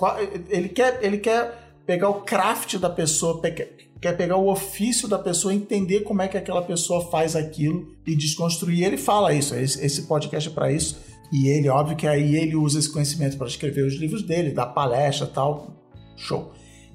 ele, 0.49 0.69
quer, 0.69 0.99
ele 1.03 1.17
quer 1.19 1.59
pegar 1.85 2.09
o 2.09 2.21
craft 2.21 2.77
da 2.77 2.89
pessoa, 2.89 3.39
pe- 3.39 3.69
quer 4.01 4.17
pegar 4.17 4.37
o 4.37 4.49
ofício 4.49 5.07
da 5.07 5.19
pessoa, 5.19 5.53
entender 5.53 6.01
como 6.01 6.21
é 6.21 6.27
que 6.27 6.37
aquela 6.37 6.61
pessoa 6.61 7.09
faz 7.09 7.35
aquilo 7.35 7.95
e 8.05 8.15
desconstruir. 8.15 8.83
Ele 8.83 8.97
fala 8.97 9.33
isso, 9.33 9.55
esse 9.55 10.01
podcast 10.03 10.49
é 10.49 10.51
para 10.51 10.71
isso. 10.71 10.97
E 11.33 11.47
ele, 11.47 11.67
óbvio 11.67 11.97
que 11.97 12.05
aí 12.05 12.35
ele 12.35 12.55
usa 12.55 12.77
esse 12.77 12.91
conhecimento 12.93 13.37
para 13.37 13.47
escrever 13.47 13.85
os 13.87 13.95
livros 13.95 14.21
dele, 14.21 14.51
dar 14.51 14.67
palestra 14.67 15.25
tal. 15.25 15.73
Show. 16.15 16.53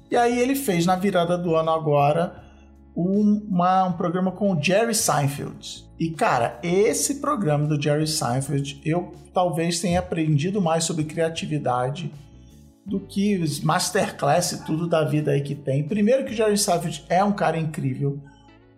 E 0.09 0.15
aí 0.15 0.39
ele 0.39 0.55
fez 0.55 0.85
na 0.85 0.95
virada 0.95 1.37
do 1.37 1.55
ano 1.55 1.71
agora 1.71 2.41
um, 2.95 3.45
uma- 3.49 3.83
um 3.85 3.93
programa 3.93 4.31
com 4.31 4.53
o 4.53 4.63
Jerry 4.63 4.95
Seinfeld. 4.95 5.83
E 5.99 6.11
cara, 6.11 6.57
esse 6.63 7.15
programa 7.19 7.67
do 7.67 7.79
Jerry 7.81 8.07
Seinfeld, 8.07 8.81
eu 8.85 9.11
talvez 9.33 9.81
tenha 9.81 9.99
aprendido 9.99 10.61
mais 10.61 10.85
sobre 10.85 11.03
criatividade 11.03 12.09
do 12.85 13.01
que 13.01 13.37
os 13.37 13.59
masterclass 13.59 14.53
e 14.53 14.65
tudo 14.65 14.87
da 14.87 15.03
vida 15.03 15.31
aí 15.31 15.41
que 15.41 15.53
tem. 15.53 15.83
Primeiro 15.87 16.23
que 16.25 16.31
o 16.31 16.35
Jerry 16.35 16.57
Seinfeld 16.57 17.05
é 17.09 17.21
um 17.23 17.33
cara 17.33 17.57
incrível. 17.59 18.19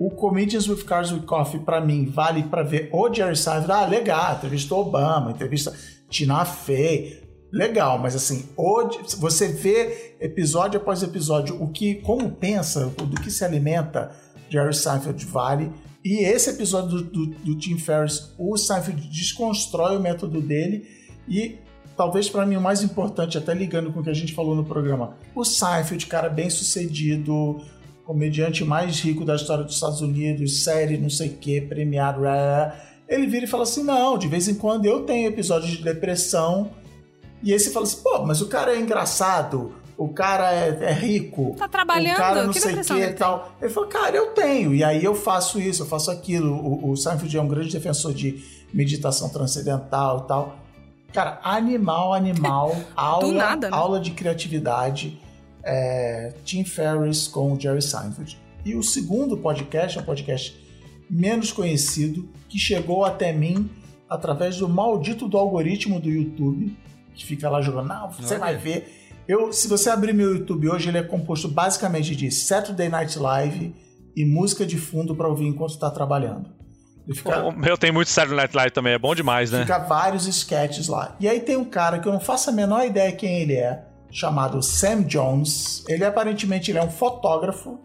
O 0.03 0.09
Comedians 0.15 0.67
with 0.67 0.83
Cars 0.83 1.11
with 1.11 1.21
Coffee, 1.25 1.59
pra 1.59 1.79
mim, 1.79 2.05
vale 2.05 2.43
pra 2.43 2.63
ver 2.63 2.89
o 2.91 3.13
Jerry 3.13 3.35
Seinfeld. 3.37 3.71
Ah, 3.71 3.85
legal, 3.85 4.35
entrevista 4.35 4.73
Obama, 4.75 5.31
entrevista 5.31 5.71
Tina 6.09 6.43
Fey. 6.43 7.21
Legal, 7.53 7.99
mas 7.99 8.15
assim, 8.15 8.45
o- 8.57 8.89
você 9.19 9.49
vê 9.49 10.15
episódio 10.21 10.79
após 10.79 11.03
episódio 11.03 11.61
o 11.61 11.67
que, 11.71 11.95
como 11.95 12.31
pensa, 12.31 12.85
do 12.87 13.21
que 13.21 13.29
se 13.29 13.43
alimenta, 13.45 14.09
Jerry 14.49 14.73
Seinfeld 14.73 15.23
vale. 15.25 15.71
E 16.03 16.23
esse 16.23 16.49
episódio 16.49 17.01
do, 17.01 17.03
do, 17.03 17.25
do 17.27 17.55
Tim 17.59 17.77
Ferriss, 17.77 18.33
o 18.39 18.57
Seinfeld 18.57 19.07
desconstrói 19.09 19.97
o 19.97 19.99
método 19.99 20.41
dele 20.41 20.87
e 21.27 21.59
talvez 21.95 22.27
para 22.27 22.45
mim 22.45 22.55
o 22.55 22.61
mais 22.61 22.81
importante, 22.81 23.37
até 23.37 23.53
ligando 23.53 23.91
com 23.93 23.99
o 23.99 24.03
que 24.03 24.09
a 24.09 24.13
gente 24.15 24.33
falou 24.33 24.55
no 24.55 24.63
programa, 24.65 25.15
o 25.35 25.43
Seinfeld, 25.45 26.07
cara 26.07 26.27
bem 26.29 26.49
sucedido, 26.49 27.61
comediante 28.05 28.63
mais 28.63 28.99
rico 28.99 29.23
da 29.23 29.35
história 29.35 29.63
dos 29.63 29.75
Estados 29.75 30.01
Unidos, 30.01 30.63
série, 30.63 30.97
não 30.97 31.09
sei 31.09 31.29
o 31.29 31.37
que, 31.37 31.61
premiado, 31.61 32.21
ele 33.11 33.27
vira 33.27 33.43
e 33.45 33.47
fala 33.47 33.63
assim: 33.63 33.83
não, 33.83 34.17
de 34.17 34.27
vez 34.27 34.47
em 34.47 34.55
quando 34.55 34.85
eu 34.85 35.01
tenho 35.03 35.27
episódios 35.27 35.71
de 35.71 35.83
depressão. 35.83 36.71
E 37.43 37.51
aí 37.51 37.59
você 37.59 37.69
fala 37.69 37.85
assim: 37.85 38.01
pô, 38.01 38.25
mas 38.25 38.41
o 38.41 38.47
cara 38.47 38.73
é 38.73 38.79
engraçado, 38.79 39.73
o 39.97 40.07
cara 40.07 40.53
é, 40.53 40.69
é 40.81 40.93
rico. 40.93 41.53
Tá 41.57 41.67
trabalhando? 41.67 42.15
O 42.15 42.17
cara 42.17 42.43
não 42.45 42.53
Que 42.53 42.61
sei 42.61 42.73
o 42.73 42.83
que 42.83 42.93
e 42.93 43.13
tal. 43.13 43.51
Ele 43.61 43.69
falou: 43.69 43.89
cara, 43.89 44.15
eu 44.15 44.27
tenho. 44.27 44.73
E 44.73 44.81
aí 44.81 45.03
eu 45.03 45.13
faço 45.13 45.59
isso, 45.59 45.83
eu 45.83 45.85
faço 45.85 46.09
aquilo. 46.09 46.53
O, 46.53 46.91
o 46.91 46.95
Seinfeld 46.95 47.37
é 47.37 47.41
um 47.41 47.47
grande 47.47 47.71
defensor 47.71 48.13
de 48.13 48.41
meditação 48.73 49.27
transcendental 49.27 50.21
e 50.23 50.27
tal. 50.27 50.55
Cara, 51.13 51.41
animal, 51.43 52.13
animal, 52.13 52.73
aula, 52.95 53.33
nada, 53.33 53.69
né? 53.69 53.75
aula 53.75 53.99
de 53.99 54.11
criatividade. 54.11 55.19
É, 55.63 56.33
Tim 56.43 56.63
Ferriss 56.63 57.27
com 57.27 57.53
o 57.53 57.59
Jerry 57.59 57.81
Seinfeld. 57.81 58.37
E 58.65 58.75
o 58.75 58.83
segundo 58.83 59.37
podcast 59.37 59.97
é 59.97 60.01
um 60.01 60.05
podcast 60.05 60.59
menos 61.09 61.51
conhecido 61.51 62.29
que 62.47 62.57
chegou 62.57 63.03
até 63.03 63.33
mim 63.33 63.69
através 64.09 64.57
do 64.57 64.67
maldito 64.67 65.27
do 65.27 65.37
algoritmo 65.37 65.99
do 65.99 66.09
YouTube 66.09 66.77
que 67.13 67.25
fica 67.25 67.49
lá 67.49 67.61
jogando. 67.61 67.87
Não, 67.87 68.11
você 68.11 68.37
vai 68.37 68.55
ver. 68.55 68.99
Eu, 69.27 69.53
se 69.53 69.67
você 69.67 69.89
abrir 69.89 70.13
meu 70.13 70.35
YouTube 70.35 70.69
hoje, 70.69 70.89
ele 70.89 70.97
é 70.97 71.03
composto 71.03 71.47
basicamente 71.47 72.15
de 72.15 72.31
Saturday 72.31 72.89
Night 72.89 73.17
Live 73.17 73.75
e 74.15 74.25
música 74.25 74.65
de 74.65 74.77
fundo 74.77 75.15
para 75.15 75.27
ouvir 75.27 75.47
enquanto 75.47 75.71
está 75.71 75.89
trabalhando. 75.89 76.49
Fica, 77.13 77.43
O 77.43 77.51
meu 77.51 77.77
tem 77.77 77.91
muito 77.91 78.09
Saturday 78.09 78.37
Night 78.37 78.55
Live 78.55 78.71
também, 78.71 78.93
é 78.93 78.99
bom 78.99 79.13
demais, 79.15 79.51
né? 79.51 79.61
Fica 79.61 79.79
vários 79.79 80.27
sketches 80.27 80.87
lá. 80.87 81.15
E 81.19 81.27
aí 81.27 81.39
tem 81.39 81.57
um 81.57 81.65
cara 81.65 81.99
que 81.99 82.07
eu 82.07 82.13
não 82.13 82.19
faço 82.19 82.49
a 82.49 82.53
menor 82.53 82.85
ideia 82.85 83.11
quem 83.11 83.41
ele 83.41 83.53
é, 83.53 83.83
chamado 84.11 84.61
Sam 84.61 85.03
Jones. 85.03 85.83
Ele 85.87 86.03
aparentemente 86.03 86.71
ele 86.71 86.77
é 86.79 86.83
um 86.83 86.91
fotógrafo 86.91 87.79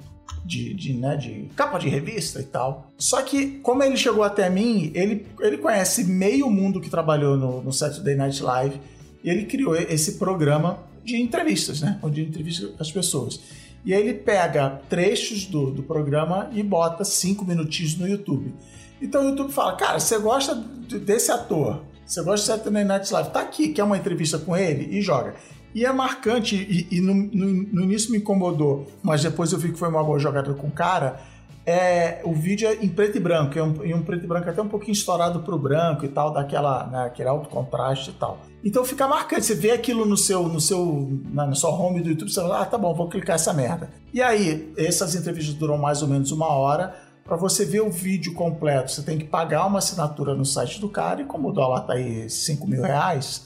de, 0.45 0.75
de, 0.75 0.93
né, 0.95 1.17
de 1.17 1.49
capa 1.57 1.79
de 1.79 1.89
revista 1.89 2.41
e 2.41 2.45
tal. 2.45 2.91
Só 2.99 3.23
que, 3.23 3.59
como 3.61 3.83
ele 3.83 3.97
chegou 3.97 4.23
até 4.23 4.49
mim, 4.49 4.93
ele, 4.95 5.27
ele 5.41 5.59
conhece 5.59 6.05
meio 6.05 6.51
mundo 6.51 6.81
que 6.81 6.91
trabalhou 6.91 7.37
no, 7.37 7.63
no 7.63 7.73
Saturday 7.73 8.15
Night 8.15 8.43
Live. 8.43 8.81
E 9.25 9.31
ele 9.31 9.45
criou 9.47 9.75
esse 9.75 10.13
programa 10.13 10.79
de 11.05 11.17
entrevistas, 11.17 11.81
né? 11.81 11.99
Onde 12.03 12.23
entrevista 12.23 12.73
as 12.79 12.93
pessoas. 12.93 13.41
E 13.85 13.95
aí 13.95 14.01
ele 14.01 14.15
pega 14.15 14.81
trechos 14.89 15.47
do, 15.47 15.71
do 15.71 15.83
programa 15.83 16.51
e 16.53 16.63
bota 16.63 17.05
cinco 17.05 17.45
minutinhos 17.45 17.97
no 17.97 18.09
YouTube. 18.09 18.53
Então 19.01 19.23
o 19.25 19.29
YouTube 19.29 19.53
fala, 19.53 19.77
cara, 19.77 20.01
você 20.01 20.19
gosta 20.19 20.55
de- 20.89 20.99
desse 20.99 21.31
ator, 21.31 21.83
você 22.05 22.23
gosta 22.23 22.41
de 22.41 22.59
Saturday 22.59 22.85
Night 22.85 23.13
Live, 23.13 23.31
tá 23.31 23.41
aqui, 23.41 23.69
quer 23.69 23.85
uma 23.85 23.97
entrevista 23.97 24.39
com 24.39 24.57
ele? 24.57 24.97
E 24.97 25.03
joga. 25.03 25.35
E 25.77 25.85
é 25.85 25.93
marcante, 25.93 26.57
e, 26.57 26.89
e 26.97 27.01
no, 27.03 27.13
no- 27.15 27.63
no 27.71 27.83
início 27.83 28.11
me 28.11 28.17
incomodou, 28.17 28.87
mas 29.03 29.23
depois 29.23 29.53
eu 29.53 29.59
vi 29.59 29.71
que 29.73 29.79
foi 29.79 29.91
uma 29.91 30.03
boa 30.03 30.19
jogada 30.19 30.55
com 30.55 30.69
o 30.69 30.71
cara, 30.71 31.21
é, 31.67 32.23
o 32.25 32.33
vídeo 32.33 32.67
é 32.67 32.77
em 32.83 32.89
preto 32.89 33.17
e 33.19 33.21
branco, 33.21 33.59
é 33.59 33.63
um, 33.63 33.75
um 33.99 34.03
preto 34.03 34.25
e 34.25 34.27
branco 34.27 34.49
até 34.49 34.63
um 34.63 34.69
pouquinho 34.69 34.93
estourado 34.93 35.41
pro 35.41 35.59
branco 35.59 36.05
e 36.05 36.09
tal, 36.09 36.33
daquela, 36.33 36.87
né, 36.87 37.05
aquele 37.07 37.29
alto 37.29 37.49
contraste 37.51 38.09
e 38.11 38.13
tal. 38.15 38.39
Então 38.65 38.85
fica 38.87 39.07
marcante, 39.07 39.45
você 39.45 39.55
vê 39.55 39.71
aquilo 39.73 40.07
no 40.07 40.17
seu, 40.17 40.45
no 40.49 40.61
seu, 40.61 41.21
na, 41.31 41.47
na 41.47 41.55
sua 41.55 41.71
home 41.71 42.01
do 42.01 42.09
YouTube, 42.09 42.31
você 42.33 42.41
fala, 42.41 42.63
ah, 42.63 42.65
tá 42.65 42.79
bom, 42.79 42.95
vou 42.95 43.09
clicar 43.09 43.35
essa 43.37 43.53
merda. 43.53 43.91
E 44.15 44.23
aí, 44.23 44.73
essas 44.79 45.15
entrevistas 45.15 45.55
duram 45.57 45.77
mais 45.77 46.01
ou 46.01 46.09
menos 46.09 46.31
uma 46.33 46.49
hora, 46.49 46.95
para 47.25 47.37
você 47.37 47.67
ver 47.67 47.81
o 47.83 47.91
vídeo 47.91 48.33
completo, 48.33 48.93
você 48.93 49.03
tem 49.03 49.19
que 49.19 49.25
pagar 49.25 49.67
uma 49.67 49.81
assinatura 49.81 50.35
no 50.35 50.45
site 50.45 50.81
do 50.81 50.89
cara, 50.89 51.21
e 51.21 51.25
como 51.25 51.49
o 51.49 51.53
dólar 51.53 51.81
tá 51.81 51.95
aí 51.95 52.31
5 52.31 52.67
mil 52.67 52.81
reais, 52.83 53.45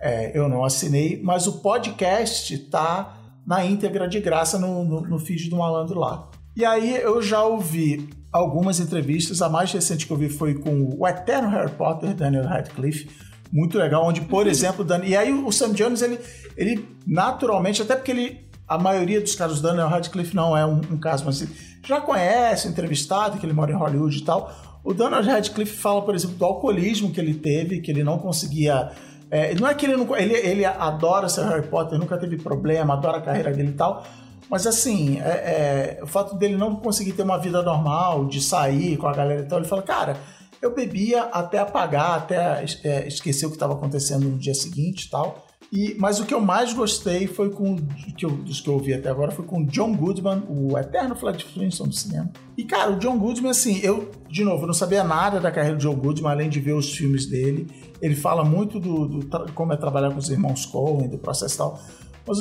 é, 0.00 0.36
eu 0.36 0.48
não 0.48 0.64
assinei, 0.64 1.20
mas 1.22 1.46
o 1.46 1.60
podcast 1.60 2.56
tá 2.70 3.18
na 3.46 3.64
íntegra 3.64 4.08
de 4.08 4.20
graça 4.20 4.58
no, 4.58 4.84
no, 4.84 5.00
no 5.02 5.18
feed 5.18 5.50
do 5.50 5.56
malandro 5.56 5.98
lá. 5.98 6.28
E 6.56 6.64
aí 6.64 6.96
eu 6.96 7.20
já 7.22 7.42
ouvi 7.44 8.08
algumas 8.32 8.80
entrevistas, 8.80 9.42
a 9.42 9.48
mais 9.48 9.72
recente 9.72 10.06
que 10.06 10.12
eu 10.12 10.16
vi 10.16 10.28
foi 10.28 10.54
com 10.54 10.96
o 10.98 11.06
eterno 11.06 11.48
Harry 11.50 11.72
Potter, 11.72 12.14
Daniel 12.14 12.44
Radcliffe, 12.44 13.08
muito 13.52 13.76
legal, 13.76 14.06
onde, 14.06 14.22
por 14.22 14.46
exemplo, 14.48 14.84
Dan... 14.84 15.04
e 15.04 15.16
aí 15.16 15.32
o 15.32 15.50
Sam 15.50 15.72
Jones, 15.72 16.00
ele, 16.02 16.18
ele 16.56 16.88
naturalmente, 17.06 17.82
até 17.82 17.96
porque 17.96 18.10
ele, 18.10 18.48
a 18.66 18.78
maioria 18.78 19.20
dos 19.20 19.34
casos 19.34 19.60
do 19.60 19.68
Daniel 19.68 19.88
Radcliffe 19.88 20.34
não 20.34 20.56
é 20.56 20.64
um, 20.64 20.80
um 20.90 20.98
caso, 20.98 21.24
mas 21.24 21.42
ele 21.42 21.50
já 21.84 22.00
conhece, 22.00 22.68
entrevistado, 22.68 23.38
que 23.38 23.44
ele 23.44 23.52
mora 23.52 23.72
em 23.72 23.76
Hollywood 23.76 24.16
e 24.16 24.24
tal. 24.24 24.80
O 24.84 24.94
Daniel 24.94 25.22
Radcliffe 25.22 25.76
fala, 25.76 26.02
por 26.02 26.14
exemplo, 26.14 26.36
do 26.36 26.44
alcoolismo 26.44 27.10
que 27.10 27.20
ele 27.20 27.34
teve, 27.34 27.80
que 27.80 27.90
ele 27.90 28.04
não 28.04 28.18
conseguia 28.18 28.92
é, 29.30 29.54
não 29.54 29.68
é 29.68 29.74
que 29.74 29.86
ele 29.86 29.96
não. 29.96 30.16
Ele, 30.16 30.34
ele 30.34 30.64
adora 30.64 31.28
ser 31.28 31.44
Harry 31.44 31.66
Potter, 31.66 31.98
nunca 31.98 32.18
teve 32.18 32.36
problema, 32.36 32.94
adora 32.94 33.18
a 33.18 33.22
carreira 33.22 33.52
dele 33.52 33.70
e 33.70 33.74
tal. 33.74 34.04
Mas 34.50 34.66
assim, 34.66 35.20
é, 35.20 35.98
é, 35.98 36.00
o 36.02 36.06
fato 36.06 36.34
dele 36.34 36.56
não 36.56 36.74
conseguir 36.74 37.12
ter 37.12 37.22
uma 37.22 37.38
vida 37.38 37.62
normal, 37.62 38.26
de 38.26 38.40
sair 38.40 38.96
com 38.96 39.06
a 39.06 39.12
galera 39.12 39.42
e 39.42 39.46
tal, 39.46 39.60
ele 39.60 39.68
fala, 39.68 39.82
cara, 39.82 40.16
eu 40.60 40.74
bebia 40.74 41.22
até 41.32 41.58
apagar, 41.58 42.18
até 42.18 42.64
é, 42.82 43.06
esquecer 43.06 43.46
o 43.46 43.50
que 43.50 43.56
estava 43.56 43.74
acontecendo 43.74 44.28
no 44.28 44.36
dia 44.36 44.54
seguinte 44.54 45.04
e 45.04 45.10
tal. 45.10 45.46
E, 45.72 45.94
mas 46.00 46.18
o 46.18 46.26
que 46.26 46.34
eu 46.34 46.40
mais 46.40 46.72
gostei 46.72 47.28
foi 47.28 47.50
com. 47.50 47.76
Que 48.16 48.26
eu, 48.26 48.30
dos 48.30 48.60
que 48.60 48.68
eu 48.68 48.74
ouvi 48.74 48.92
até 48.92 49.08
agora 49.08 49.30
foi 49.30 49.44
com 49.44 49.64
John 49.64 49.94
Goodman, 49.94 50.42
o 50.48 50.76
eterno 50.76 51.14
Flat 51.14 51.44
Flintstone 51.44 51.90
do 51.90 51.94
cinema. 51.94 52.28
E, 52.58 52.64
cara, 52.64 52.90
o 52.90 52.98
John 52.98 53.16
Goodman, 53.16 53.52
assim, 53.52 53.78
eu, 53.80 54.10
de 54.28 54.42
novo, 54.42 54.66
não 54.66 54.74
sabia 54.74 55.04
nada 55.04 55.38
da 55.38 55.52
carreira 55.52 55.76
do 55.76 55.80
John 55.80 55.94
Goodman, 55.94 56.32
além 56.32 56.48
de 56.50 56.58
ver 56.58 56.72
os 56.72 56.92
filmes 56.92 57.26
dele. 57.26 57.68
Ele 58.00 58.14
fala 58.14 58.44
muito 58.44 58.80
do, 58.80 59.06
do 59.06 59.52
como 59.52 59.72
é 59.72 59.76
trabalhar 59.76 60.10
com 60.10 60.18
os 60.18 60.30
irmãos 60.30 60.64
Coen, 60.66 61.08
do 61.08 61.18
processo 61.18 61.54
e 61.54 61.58
tal. 61.58 61.80
Mas, 62.26 62.38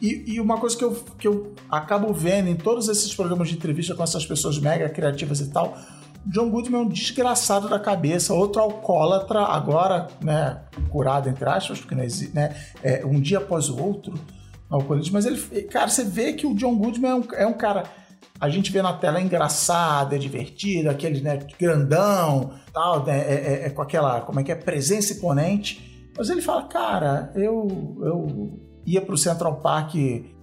e, 0.00 0.34
e, 0.34 0.40
uma 0.40 0.58
coisa 0.58 0.76
que 0.76 0.84
eu, 0.84 0.92
que 1.18 1.28
eu 1.28 1.54
acabo 1.70 2.12
vendo 2.12 2.48
em 2.48 2.56
todos 2.56 2.88
esses 2.88 3.14
programas 3.14 3.48
de 3.48 3.54
entrevista 3.54 3.94
com 3.94 4.02
essas 4.02 4.26
pessoas 4.26 4.58
mega 4.58 4.88
criativas 4.88 5.40
e 5.40 5.50
tal 5.50 5.76
John 6.26 6.50
Goodman 6.50 6.80
é 6.80 6.84
um 6.84 6.88
desgraçado 6.88 7.68
da 7.68 7.78
cabeça, 7.78 8.32
outro 8.32 8.62
alcoólatra, 8.62 9.40
agora, 9.40 10.06
né, 10.22 10.60
curado 10.88 11.28
entre 11.28 11.48
aspas, 11.48 11.80
porque 11.80 11.94
não 11.94 12.04
existe, 12.04 12.34
né, 12.34 12.54
é, 12.82 13.04
um 13.04 13.20
dia 13.20 13.38
após 13.38 13.68
o 13.68 13.82
outro, 13.82 14.14
alcoolismo, 14.70 15.14
mas 15.14 15.26
ele, 15.26 15.38
cara, 15.64 15.88
você 15.88 16.04
vê 16.04 16.32
que 16.32 16.46
o 16.46 16.54
John 16.54 16.76
Goodman 16.76 17.10
é 17.10 17.14
um, 17.14 17.24
é 17.34 17.46
um 17.46 17.52
cara, 17.52 17.84
a 18.40 18.48
gente 18.48 18.72
vê 18.72 18.82
na 18.82 18.92
tela 18.92 19.18
é 19.18 19.22
engraçado, 19.22 20.14
é 20.14 20.18
divertido, 20.18 20.90
aquele, 20.90 21.20
né, 21.20 21.38
grandão, 21.58 22.52
tal, 22.72 23.04
né, 23.04 23.18
é, 23.20 23.34
é, 23.34 23.66
é, 23.66 23.70
com 23.70 23.82
aquela, 23.82 24.20
como 24.20 24.40
é 24.40 24.42
que 24.42 24.50
é, 24.50 24.54
presença 24.54 25.12
imponente, 25.12 26.10
mas 26.16 26.28
ele 26.28 26.42
fala, 26.42 26.64
cara, 26.64 27.32
eu, 27.34 27.96
eu 28.02 28.60
ia 28.84 29.00
pro 29.00 29.16
Central 29.16 29.56
Park 29.56 29.94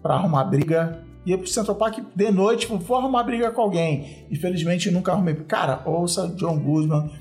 para 0.02 0.16
arrumar 0.16 0.46
briga 0.46 1.04
ia 1.26 1.38
pro 1.38 1.48
Central 1.48 1.76
Park 1.76 2.00
de 2.16 2.32
noite, 2.32 2.62
tipo, 2.62 2.78
vou 2.78 2.98
arrumar 2.98 3.24
briga 3.24 3.52
com 3.52 3.62
alguém. 3.62 4.26
Infelizmente, 4.32 4.90
nunca 4.90 5.12
arrumei. 5.12 5.36
Cara, 5.36 5.82
ouça 5.86 6.28
John 6.30 6.58
Goodman. 6.58 7.12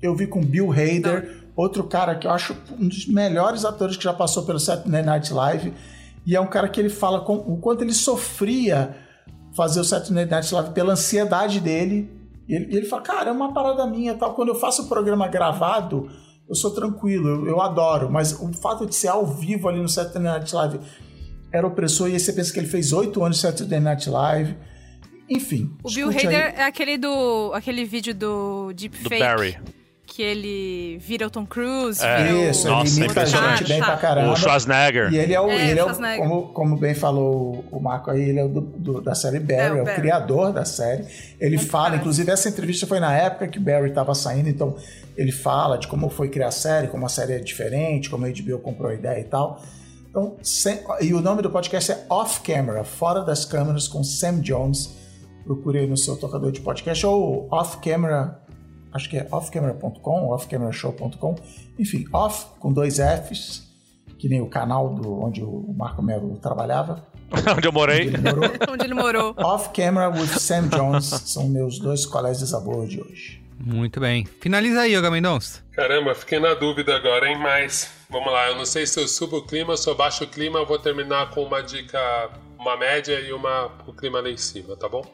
Eu 0.00 0.14
vi 0.14 0.26
com 0.26 0.40
Bill 0.40 0.70
Hader, 0.72 1.50
outro 1.56 1.84
cara 1.84 2.14
que 2.14 2.26
eu 2.26 2.30
acho 2.30 2.56
um 2.78 2.88
dos 2.88 3.06
melhores 3.06 3.64
atores 3.64 3.96
que 3.96 4.04
já 4.04 4.12
passou 4.12 4.44
pelo 4.44 4.60
Saturday 4.60 5.02
Night 5.02 5.32
Live. 5.32 5.74
E 6.24 6.36
é 6.36 6.40
um 6.40 6.46
cara 6.46 6.68
que 6.68 6.78
ele 6.78 6.88
fala 6.88 7.20
com, 7.20 7.36
o 7.36 7.58
quanto 7.58 7.82
ele 7.82 7.92
sofria 7.92 8.96
fazer 9.58 9.80
o 9.80 9.84
Saturday 9.84 10.24
Night 10.24 10.54
Live 10.54 10.70
pela 10.70 10.92
ansiedade 10.92 11.58
dele. 11.58 12.08
E 12.48 12.54
ele, 12.54 12.76
ele 12.76 12.86
fala, 12.86 13.02
cara, 13.02 13.30
é 13.30 13.32
uma 13.32 13.52
parada 13.52 13.84
minha 13.88 14.14
tal. 14.14 14.32
Quando 14.34 14.50
eu 14.50 14.54
faço 14.54 14.82
o 14.82 14.88
programa 14.88 15.26
gravado, 15.26 16.08
eu 16.48 16.54
sou 16.54 16.70
tranquilo, 16.70 17.28
eu, 17.28 17.46
eu 17.48 17.60
adoro. 17.60 18.08
Mas 18.08 18.32
o 18.40 18.52
fato 18.52 18.86
de 18.86 18.94
ser 18.94 19.08
ao 19.08 19.26
vivo 19.26 19.68
ali 19.68 19.80
no 19.80 19.88
Saturday 19.88 20.22
Night 20.22 20.54
Live 20.54 20.78
era 21.52 21.66
opressor, 21.66 22.08
e 22.08 22.12
aí 22.12 22.20
você 22.20 22.32
pensa 22.32 22.52
que 22.52 22.60
ele 22.60 22.68
fez 22.68 22.92
oito 22.92 23.24
anos 23.24 23.38
de 23.38 23.42
Saturday 23.42 23.80
Night 23.80 24.08
Live. 24.08 24.56
Enfim. 25.28 25.76
O 25.82 25.92
Bill 25.92 26.08
Hader 26.08 26.54
é 26.56 26.64
aquele 26.64 26.96
do. 26.96 27.50
aquele 27.52 27.84
vídeo 27.84 28.14
do 28.14 28.72
Deepfake. 28.72 29.08
Do 29.08 29.18
Barry. 29.18 29.58
Que 30.18 30.22
ele 30.24 30.98
vira 30.98 31.28
o 31.28 31.30
Tom 31.30 31.46
Cruise. 31.46 32.04
É. 32.04 32.24
Vira 32.24 32.50
Isso, 32.50 32.66
o... 32.66 32.70
ele 32.70 32.76
Nossa, 32.80 32.98
imita 32.98 33.20
a 33.20 33.24
gente 33.24 33.68
bem 33.68 33.78
pra 33.78 33.96
caramba. 33.96 34.32
O 34.32 34.36
Schwarzenegger. 34.36 35.12
E 35.12 35.16
ele 35.16 35.32
é 35.32 35.40
o. 35.40 35.48
É, 35.48 35.70
ele 35.70 35.78
é 35.78 35.84
o 35.84 35.86
Schwarzenegger. 35.86 36.18
como, 36.28 36.48
como 36.48 36.76
bem 36.76 36.92
falou 36.92 37.64
o 37.70 37.78
Marco 37.80 38.10
aí, 38.10 38.22
ele 38.30 38.40
é 38.40 38.44
o 38.44 38.48
do, 38.48 38.60
do- 38.62 39.00
da 39.00 39.14
série 39.14 39.38
Barry, 39.38 39.60
É, 39.60 39.66
é 39.68 39.72
o 39.74 39.82
o, 39.82 39.84
Barry. 39.84 40.00
criador 40.00 40.52
da 40.52 40.64
série. 40.64 41.04
Ele 41.38 41.54
Muito 41.54 41.70
fala, 41.70 41.94
inclusive, 41.94 42.32
essa 42.32 42.48
entrevista 42.48 42.84
foi 42.84 42.98
na 42.98 43.16
época 43.16 43.46
que 43.46 43.60
Barry 43.60 43.92
tava 43.92 44.12
saindo, 44.12 44.48
então 44.48 44.74
ele 45.16 45.30
fala 45.30 45.78
de 45.78 45.86
como 45.86 46.10
foi 46.10 46.28
criar 46.28 46.48
a 46.48 46.50
série, 46.50 46.88
como 46.88 47.06
a 47.06 47.08
série 47.08 47.34
é 47.34 47.38
diferente, 47.38 48.10
como 48.10 48.26
a 48.26 48.28
HBO 48.28 48.58
comprou 48.58 48.90
a 48.90 48.94
ideia 48.94 49.20
e 49.20 49.24
tal. 49.24 49.62
Então, 50.10 50.36
sem- 50.42 50.80
e 51.00 51.14
o 51.14 51.20
nome 51.20 51.42
do 51.42 51.50
podcast 51.50 51.92
é 51.92 52.04
Off 52.10 52.40
Camera, 52.40 52.82
Fora 52.82 53.20
das 53.22 53.44
Câmeras, 53.44 53.86
com 53.86 54.02
Sam 54.02 54.40
Jones. 54.40 54.96
Procure 55.44 55.78
aí 55.78 55.86
no 55.86 55.96
seu 55.96 56.16
tocador 56.16 56.50
de 56.50 56.60
podcast 56.60 57.06
ou 57.06 57.46
Off 57.52 57.76
Camera, 57.76 58.36
acho 58.92 59.08
que 59.08 59.18
é 59.18 59.28
offcamera.com, 59.30 60.28
offcamerashow.com. 60.30 61.34
Enfim, 61.78 62.04
Off 62.12 62.46
com 62.58 62.72
dois 62.72 62.96
Fs, 62.96 63.68
que 64.18 64.28
nem 64.28 64.40
o 64.40 64.48
canal 64.48 64.94
do 64.94 65.20
onde 65.22 65.42
o 65.42 65.74
Marco 65.76 66.02
Melo 66.02 66.36
trabalhava. 66.38 67.06
Onde 67.54 67.68
eu 67.68 67.72
morei. 67.72 68.06
Ele 68.06 68.16
morou. 68.16 68.50
Onde 68.70 68.84
ele 68.86 68.94
morou. 68.94 69.34
Off 69.44 69.68
Camera 69.74 70.08
with 70.08 70.28
Sam 70.28 70.68
Jones 70.68 71.04
são 71.04 71.46
meus 71.46 71.78
dois 71.78 72.06
colegas 72.06 72.38
de 72.38 72.46
sabor 72.46 72.86
de 72.86 73.02
hoje. 73.02 73.42
Muito 73.60 74.00
bem. 74.00 74.24
Finaliza 74.40 74.80
aí, 74.80 74.94
Yoga 74.94 75.10
Mendonça. 75.10 75.62
Caramba, 75.72 76.14
fiquei 76.14 76.38
na 76.38 76.54
dúvida 76.54 76.96
agora, 76.96 77.28
hein? 77.28 77.36
Mas 77.36 77.90
vamos 78.08 78.32
lá, 78.32 78.48
eu 78.48 78.56
não 78.56 78.64
sei 78.64 78.86
se 78.86 79.00
eu 79.00 79.08
subo 79.08 79.38
o 79.38 79.46
clima, 79.46 79.76
se 79.76 79.88
eu 79.88 79.94
baixo 79.94 80.24
o 80.24 80.26
clima, 80.26 80.60
eu 80.60 80.66
vou 80.66 80.78
terminar 80.78 81.30
com 81.30 81.42
uma 81.42 81.60
dica, 81.60 82.30
uma 82.58 82.76
média 82.76 83.20
e 83.20 83.32
uma 83.32 83.66
o 83.86 83.92
clima 83.92 84.20
lá 84.20 84.30
em 84.30 84.36
cima, 84.36 84.76
tá 84.76 84.88
bom? 84.88 85.04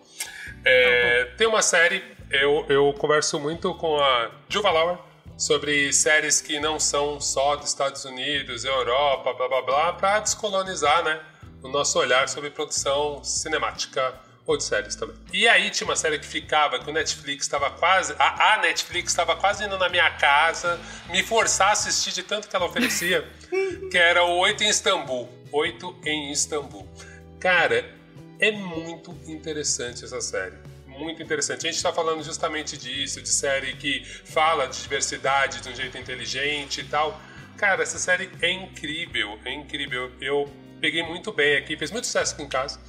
É, 0.64 1.32
tem 1.36 1.46
uma 1.46 1.62
série, 1.62 2.02
eu, 2.40 2.66
eu 2.68 2.92
converso 2.94 3.38
muito 3.38 3.74
com 3.74 4.00
a 4.00 4.30
Juva 4.48 4.70
Lauer 4.70 4.98
sobre 5.36 5.92
séries 5.92 6.40
que 6.40 6.60
não 6.60 6.78
são 6.78 7.20
só 7.20 7.56
dos 7.56 7.68
Estados 7.68 8.04
Unidos, 8.04 8.64
Europa, 8.64 9.32
blá 9.34 9.48
blá 9.48 9.62
blá, 9.62 9.92
para 9.92 10.20
descolonizar, 10.20 11.02
né? 11.04 11.20
O 11.62 11.68
nosso 11.68 11.98
olhar 11.98 12.28
sobre 12.28 12.50
produção 12.50 13.22
cinemática 13.24 14.14
ou 14.46 14.56
de 14.56 14.64
séries 14.64 14.94
também. 14.94 15.16
E 15.32 15.48
aí 15.48 15.70
tinha 15.70 15.88
uma 15.88 15.96
série 15.96 16.18
que 16.18 16.26
ficava, 16.26 16.78
que 16.78 16.90
o 16.90 16.92
Netflix 16.92 17.46
estava 17.46 17.70
quase. 17.70 18.14
A, 18.18 18.54
a 18.54 18.58
Netflix 18.60 19.10
estava 19.10 19.34
quase 19.36 19.64
indo 19.64 19.78
na 19.78 19.88
minha 19.88 20.10
casa, 20.10 20.78
me 21.08 21.22
forçar 21.22 21.68
a 21.68 21.72
assistir 21.72 22.12
de 22.12 22.22
tanto 22.22 22.48
que 22.48 22.54
ela 22.54 22.66
oferecia, 22.66 23.26
que 23.90 23.96
era 23.96 24.24
o 24.24 24.38
Oito 24.38 24.62
em 24.62 24.68
Istambul. 24.68 25.28
Oito 25.50 25.96
em 26.04 26.30
Istambul. 26.30 26.86
Cara, 27.40 27.90
é 28.38 28.52
muito 28.52 29.10
interessante 29.26 30.04
essa 30.04 30.20
série. 30.20 30.73
Muito 30.98 31.22
interessante. 31.22 31.66
A 31.66 31.70
gente 31.70 31.76
está 31.76 31.92
falando 31.92 32.22
justamente 32.22 32.76
disso, 32.76 33.20
de 33.20 33.28
série 33.28 33.74
que 33.74 34.04
fala 34.04 34.66
de 34.66 34.80
diversidade 34.80 35.60
de 35.60 35.68
um 35.68 35.74
jeito 35.74 35.98
inteligente 35.98 36.80
e 36.80 36.84
tal. 36.84 37.20
Cara, 37.56 37.82
essa 37.82 37.98
série 37.98 38.30
é 38.40 38.50
incrível, 38.50 39.38
é 39.44 39.52
incrível. 39.52 40.10
Eu 40.20 40.50
peguei 40.80 41.02
muito 41.02 41.32
bem 41.32 41.56
aqui, 41.56 41.76
fez 41.76 41.90
muito 41.90 42.06
sucesso 42.06 42.34
aqui 42.34 42.42
em 42.42 42.48
casa. 42.48 42.80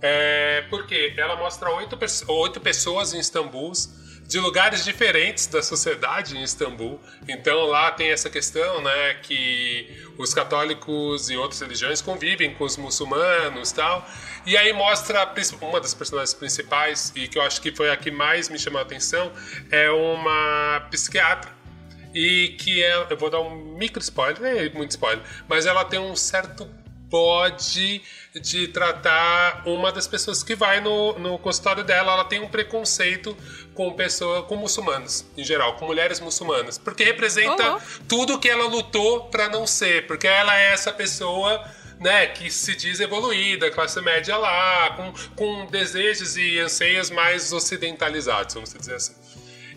É, 0.00 0.62
porque 0.68 1.14
ela 1.16 1.36
mostra 1.36 1.70
oito, 1.70 1.98
oito 2.28 2.60
pessoas 2.60 3.14
em 3.14 3.20
Istambul, 3.20 3.72
de 4.32 4.40
lugares 4.40 4.82
diferentes 4.82 5.46
da 5.46 5.62
sociedade 5.62 6.38
em 6.38 6.42
Istambul. 6.42 6.98
Então 7.28 7.66
lá 7.66 7.90
tem 7.90 8.10
essa 8.10 8.30
questão, 8.30 8.80
né, 8.80 9.14
que 9.22 9.86
os 10.16 10.32
católicos 10.32 11.28
e 11.28 11.36
outras 11.36 11.60
religiões 11.60 12.00
convivem 12.00 12.54
com 12.54 12.64
os 12.64 12.78
muçulmanos, 12.78 13.72
tal. 13.72 14.08
E 14.46 14.56
aí 14.56 14.72
mostra 14.72 15.30
uma 15.60 15.78
das 15.78 15.92
personagens 15.92 16.32
principais 16.32 17.12
e 17.14 17.28
que 17.28 17.36
eu 17.36 17.42
acho 17.42 17.60
que 17.60 17.70
foi 17.76 17.90
a 17.90 17.96
que 17.96 18.10
mais 18.10 18.48
me 18.48 18.58
chamou 18.58 18.78
a 18.78 18.82
atenção 18.82 19.30
é 19.70 19.90
uma 19.90 20.88
psiquiatra 20.90 21.50
e 22.14 22.56
que 22.58 22.82
é, 22.82 23.06
eu 23.10 23.16
vou 23.18 23.28
dar 23.28 23.40
um 23.40 23.76
micro 23.76 24.00
spoiler, 24.00 24.42
é 24.42 24.70
muito 24.70 24.92
spoiler, 24.92 25.22
mas 25.46 25.66
ela 25.66 25.84
tem 25.84 26.00
um 26.00 26.16
certo 26.16 26.66
bode 27.12 28.02
de 28.34 28.66
tratar 28.68 29.62
uma 29.66 29.92
das 29.92 30.06
pessoas 30.06 30.42
que 30.42 30.54
vai 30.54 30.80
no, 30.80 31.18
no 31.18 31.38
consultório 31.38 31.84
dela, 31.84 32.14
ela 32.14 32.24
tem 32.24 32.40
um 32.40 32.48
preconceito 32.48 33.36
com 33.74 33.92
pessoa, 33.92 34.44
com 34.44 34.56
muçulmanos 34.56 35.26
em 35.36 35.44
geral, 35.44 35.76
com 35.76 35.84
mulheres 35.84 36.18
muçulmanas, 36.18 36.78
porque 36.78 37.04
representa 37.04 37.76
Oh, 37.76 37.80
tudo 38.08 38.38
que 38.38 38.48
ela 38.48 38.66
lutou 38.66 39.26
para 39.26 39.48
não 39.48 39.66
ser, 39.66 40.06
porque 40.06 40.26
ela 40.26 40.58
é 40.58 40.72
essa 40.72 40.90
pessoa 40.92 41.62
né, 42.00 42.26
que 42.26 42.50
se 42.50 42.74
diz 42.74 42.98
evoluída, 42.98 43.70
classe 43.70 44.00
média 44.00 44.36
lá, 44.36 44.90
com, 44.96 45.12
com 45.36 45.66
desejos 45.66 46.36
e 46.36 46.58
anseios 46.58 47.10
mais 47.10 47.52
ocidentalizados, 47.52 48.54
vamos 48.54 48.72
dizer 48.72 48.94
assim. 48.94 49.14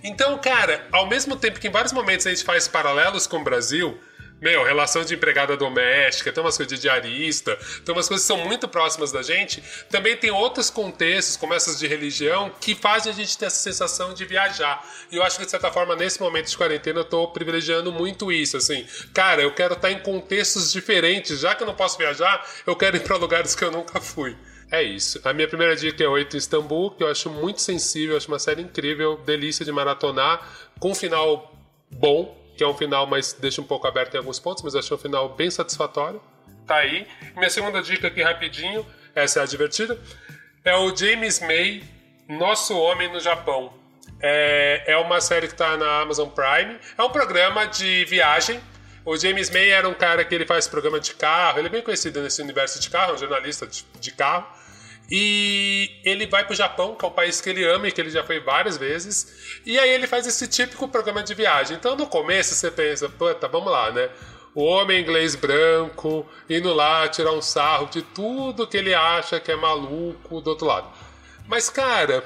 Então, 0.04 0.38
cara, 0.38 0.88
ao 0.92 1.08
mesmo 1.08 1.36
tempo 1.36 1.60
que 1.60 1.68
em 1.68 1.72
vários 1.72 1.92
momentos 1.92 2.26
a 2.26 2.30
gente 2.30 2.44
faz 2.44 2.68
paralelos 2.68 3.28
com 3.28 3.38
o 3.38 3.44
Brasil, 3.44 4.00
meu, 4.46 4.64
relação 4.64 5.04
de 5.04 5.16
empregada 5.16 5.58
doméstica, 5.58 6.32
tem 6.32 6.44
umas 6.44 6.56
coisas 6.56 6.72
de 6.72 6.80
diarista, 6.80 7.58
tem 7.84 7.96
umas 7.96 8.08
coisas 8.08 8.24
que 8.24 8.32
são 8.32 8.46
muito 8.46 8.68
próximas 8.68 9.12
da 9.12 9.24
gente, 9.24 9.64
também 9.90 10.16
tem 10.16 10.30
outros 10.30 10.70
contextos, 10.70 11.36
como 11.36 11.52
essas 11.52 11.80
de 11.80 11.88
religião, 11.88 12.52
que 12.62 12.76
fazem 12.76 13.12
a 13.12 13.16
gente 13.16 13.36
ter 13.36 13.48
essa 13.48 13.58
sensação 13.58 14.14
de 14.14 14.24
viajar. 14.24 14.88
E 15.12 15.16
eu 15.16 15.24
acho 15.24 15.40
que, 15.40 15.46
de 15.46 15.50
certa 15.50 15.72
forma, 15.72 15.96
nesse 15.96 16.22
momento 16.22 16.48
de 16.48 16.56
quarentena, 16.56 17.00
eu 17.00 17.06
tô 17.06 17.28
privilegiando 17.30 17.92
muito 17.92 18.32
isso, 18.32 18.56
assim. 18.56 18.86
Cara, 19.16 19.42
eu 19.42 19.52
quero 19.52 19.74
estar 19.74 19.92
em 19.92 19.98
contextos 19.98 20.72
diferentes, 20.72 21.40
já 21.40 21.56
que 21.56 21.64
eu 21.64 21.68
não 21.68 21.74
posso 21.74 21.98
viajar, 21.98 22.48
eu 22.68 22.76
quero 22.76 22.98
ir 22.98 23.00
para 23.00 23.18
lugares 23.18 23.56
que 23.56 23.64
eu 23.64 23.72
nunca 23.72 24.00
fui. 24.00 24.38
É 24.72 24.84
isso. 24.84 25.20
A 25.24 25.34
minha 25.34 25.48
primeira 25.48 25.76
dica 25.76 26.04
é 26.04 26.08
Oito 26.08 26.36
em 26.36 26.38
Istambul, 26.38 26.92
que 26.92 27.04
eu 27.04 27.08
acho 27.08 27.32
muito 27.32 27.62
sensível, 27.62 28.16
acho 28.16 28.28
uma 28.28 28.38
série 28.38 28.62
incrível, 28.62 29.18
delícia 29.26 29.66
de 29.66 29.72
maratonar, 29.72 30.48
com 30.80 30.92
um 30.92 30.96
final 30.96 31.52
bom, 31.90 32.45
que 32.56 32.64
é 32.64 32.68
um 32.68 32.74
final, 32.74 33.06
mas 33.06 33.34
deixa 33.34 33.62
um 33.62 33.66
pouco 33.66 33.88
aberto 33.88 34.16
em 34.16 34.18
alguns 34.18 34.40
pontos, 34.40 34.64
mas 34.64 34.74
eu 34.74 34.80
achei 34.80 34.96
um 34.96 35.00
final 35.00 35.30
bem 35.30 35.50
satisfatório. 35.50 36.22
Tá 36.66 36.78
aí. 36.78 37.08
Minha 37.36 37.50
segunda 37.50 37.82
dica 37.82 38.08
aqui 38.08 38.22
rapidinho, 38.22 38.86
essa 39.14 39.40
é 39.40 39.44
a 39.44 39.46
divertida, 39.46 40.00
é 40.64 40.76
o 40.76 40.96
James 40.96 41.40
May, 41.42 41.84
Nosso 42.28 42.78
Homem 42.78 43.12
no 43.12 43.20
Japão. 43.20 43.74
É, 44.22 44.84
é 44.88 44.98
uma 44.98 45.22
série 45.22 45.48
que 45.48 45.54
está 45.54 45.78
na 45.78 46.02
Amazon 46.02 46.30
Prime. 46.30 46.80
É 46.98 47.04
um 47.04 47.10
programa 47.10 47.66
de 47.66 48.06
viagem. 48.06 48.60
O 49.04 49.16
James 49.16 49.50
May 49.52 49.70
era 49.70 49.88
um 49.88 49.94
cara 49.94 50.26
que 50.26 50.34
ele 50.34 50.46
faz 50.46 50.68
programa 50.68 51.00
de 51.00 51.14
carro. 51.14 51.60
Ele 51.60 51.68
é 51.68 51.70
bem 51.70 51.82
conhecido 51.82 52.22
nesse 52.22 52.42
universo 52.42 52.80
de 52.80 52.90
carro, 52.90 53.12
é 53.12 53.16
um 53.16 53.18
jornalista 53.18 53.68
de, 53.68 53.86
de 54.00 54.12
carro. 54.12 54.48
E 55.10 56.00
ele 56.04 56.26
vai 56.26 56.46
pro 56.46 56.56
Japão, 56.56 56.96
que 56.96 57.06
é 57.06 57.08
um 57.08 57.12
país 57.12 57.40
que 57.40 57.50
ele 57.50 57.64
ama 57.64 57.88
e 57.88 57.92
que 57.92 58.02
ele 58.02 58.10
já 58.10 58.24
foi 58.24 58.40
várias 58.40 58.78
vezes. 58.78 59.60
E 59.66 59.78
aí 59.78 59.90
ele 59.90 60.08
faz 60.08 60.26
esse 60.26 60.48
típico 60.48 60.88
programa 60.88 61.22
de 61.22 61.34
viagem. 61.34 61.78
Então 61.78 61.96
no 61.96 62.08
começo 62.08 62.56
você 62.56 62.72
pensa, 62.72 63.08
puta, 63.08 63.48
vamos 63.48 63.72
lá, 63.72 63.92
né? 63.92 64.10
o 64.56 64.64
homem 64.64 65.02
inglês 65.02 65.36
branco 65.36 66.26
indo 66.50 66.74
lá 66.74 67.08
tirar 67.10 67.34
um 67.34 67.42
sarro 67.42 67.88
de 67.88 68.02
tudo 68.02 68.66
que 68.66 68.78
ele 68.78 68.94
acha 68.94 69.38
que 69.38 69.52
é 69.52 69.56
maluco 69.56 70.40
do 70.40 70.50
outro 70.52 70.66
lado. 70.66 70.88
Mas, 71.46 71.70
cara, 71.70 72.24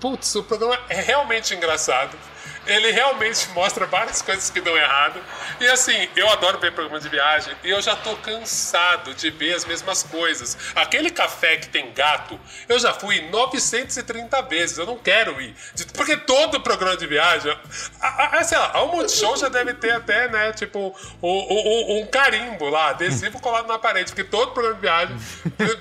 putz, 0.00 0.34
o 0.34 0.42
programa 0.42 0.78
é 0.88 1.00
realmente 1.00 1.54
engraçado. 1.54 2.18
Ele 2.66 2.90
realmente 2.90 3.48
mostra 3.50 3.86
várias 3.86 4.20
coisas 4.20 4.50
que 4.50 4.60
dão 4.60 4.76
errado. 4.76 5.20
E 5.60 5.66
assim, 5.68 6.08
eu 6.14 6.28
adoro 6.28 6.58
ver 6.58 6.72
programa 6.72 7.00
de 7.00 7.08
viagem 7.08 7.54
e 7.64 7.70
eu 7.70 7.80
já 7.80 7.96
tô 7.96 8.14
cansado 8.16 9.14
de 9.14 9.30
ver 9.30 9.54
as 9.54 9.64
mesmas 9.64 10.02
coisas. 10.02 10.56
Aquele 10.74 11.10
café 11.10 11.56
que 11.56 11.68
tem 11.68 11.92
gato, 11.92 12.38
eu 12.68 12.78
já 12.78 12.92
fui 12.92 13.22
930 13.30 14.42
vezes. 14.42 14.78
Eu 14.78 14.86
não 14.86 14.98
quero 14.98 15.40
ir. 15.40 15.54
Porque 15.94 16.16
todo 16.16 16.60
programa 16.60 16.96
de 16.96 17.06
viagem. 17.06 17.56
A, 18.00 18.38
a, 18.38 18.44
sei 18.44 18.58
lá, 18.58 18.72
a 18.74 18.84
Multishow 18.84 19.36
já 19.36 19.48
deve 19.48 19.74
ter 19.74 19.92
até, 19.92 20.28
né, 20.28 20.52
tipo, 20.52 20.94
o, 21.20 21.28
o, 21.28 22.00
um 22.00 22.06
carimbo 22.06 22.68
lá, 22.68 22.90
adesivo 22.90 23.40
colado 23.40 23.66
na 23.66 23.78
parede. 23.78 24.12
Porque 24.12 24.24
todo 24.24 24.52
programa 24.52 24.76
de 24.76 24.82
viagem 24.82 25.16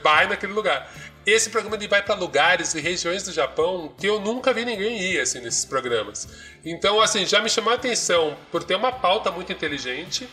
vai 0.01 0.27
naquele 0.27 0.53
lugar 0.53 0.89
esse 1.31 1.49
programa 1.49 1.75
ele 1.75 1.87
vai 1.87 2.01
para 2.01 2.15
lugares 2.15 2.73
e 2.73 2.79
regiões 2.79 3.23
do 3.23 3.33
Japão 3.33 3.93
que 3.97 4.07
eu 4.07 4.19
nunca 4.19 4.53
vi 4.53 4.63
ninguém 4.63 5.01
ir 5.01 5.19
assim 5.19 5.41
nesses 5.41 5.65
programas. 5.65 6.27
Então, 6.63 7.01
assim, 7.01 7.25
já 7.25 7.41
me 7.41 7.49
chamou 7.49 7.73
a 7.73 7.75
atenção 7.75 8.37
por 8.49 8.63
ter 8.63 8.75
uma 8.75 8.93
pauta 8.93 9.29
muito 9.29 9.51
inteligente 9.51 10.27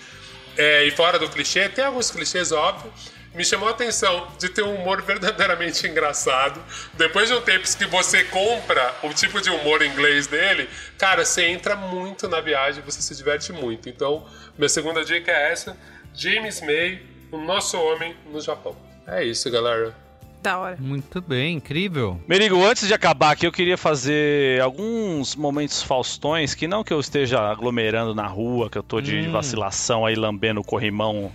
é, 0.56 0.84
e 0.84 0.92
fora 0.92 1.18
do 1.18 1.28
clichê. 1.28 1.68
Tem 1.68 1.84
alguns 1.84 2.10
clichês, 2.12 2.52
óbvio. 2.52 2.92
Me 3.34 3.44
chamou 3.44 3.66
a 3.66 3.72
atenção 3.72 4.28
de 4.38 4.48
ter 4.48 4.62
um 4.62 4.76
humor 4.76 5.02
verdadeiramente 5.02 5.84
engraçado. 5.88 6.62
Depois 6.92 7.28
de 7.28 7.34
um 7.34 7.40
tempo 7.40 7.66
que 7.66 7.86
você 7.86 8.22
compra 8.22 8.94
o 9.02 9.12
tipo 9.12 9.40
de 9.40 9.50
humor 9.50 9.82
inglês 9.82 10.28
dele, 10.28 10.70
cara, 10.96 11.24
você 11.24 11.46
entra 11.46 11.74
muito 11.74 12.28
na 12.28 12.40
viagem, 12.40 12.84
você 12.84 13.02
se 13.02 13.16
diverte 13.16 13.52
muito. 13.52 13.88
Então, 13.88 14.24
minha 14.56 14.68
segunda 14.68 15.04
dica 15.04 15.32
é 15.32 15.50
essa: 15.50 15.76
James 16.14 16.60
May, 16.60 17.02
o 17.32 17.38
nosso 17.38 17.76
homem 17.76 18.16
no 18.26 18.40
Japão. 18.40 18.76
É 19.08 19.24
isso, 19.24 19.50
galera. 19.50 20.03
Da 20.44 20.58
hora. 20.58 20.76
Muito 20.78 21.22
bem, 21.22 21.56
incrível. 21.56 22.20
Merigo, 22.28 22.62
antes 22.62 22.86
de 22.86 22.92
acabar 22.92 23.30
aqui, 23.30 23.46
eu 23.46 23.50
queria 23.50 23.78
fazer 23.78 24.60
alguns 24.60 25.34
momentos 25.34 25.82
faustões, 25.82 26.54
que 26.54 26.68
não 26.68 26.84
que 26.84 26.92
eu 26.92 27.00
esteja 27.00 27.40
aglomerando 27.50 28.14
na 28.14 28.26
rua, 28.26 28.68
que 28.68 28.76
eu 28.76 28.82
tô 28.82 29.00
de 29.00 29.20
hum. 29.20 29.32
vacilação 29.32 30.04
aí 30.04 30.14
lambendo 30.14 30.60
o 30.60 30.64
corrimão 30.64 31.32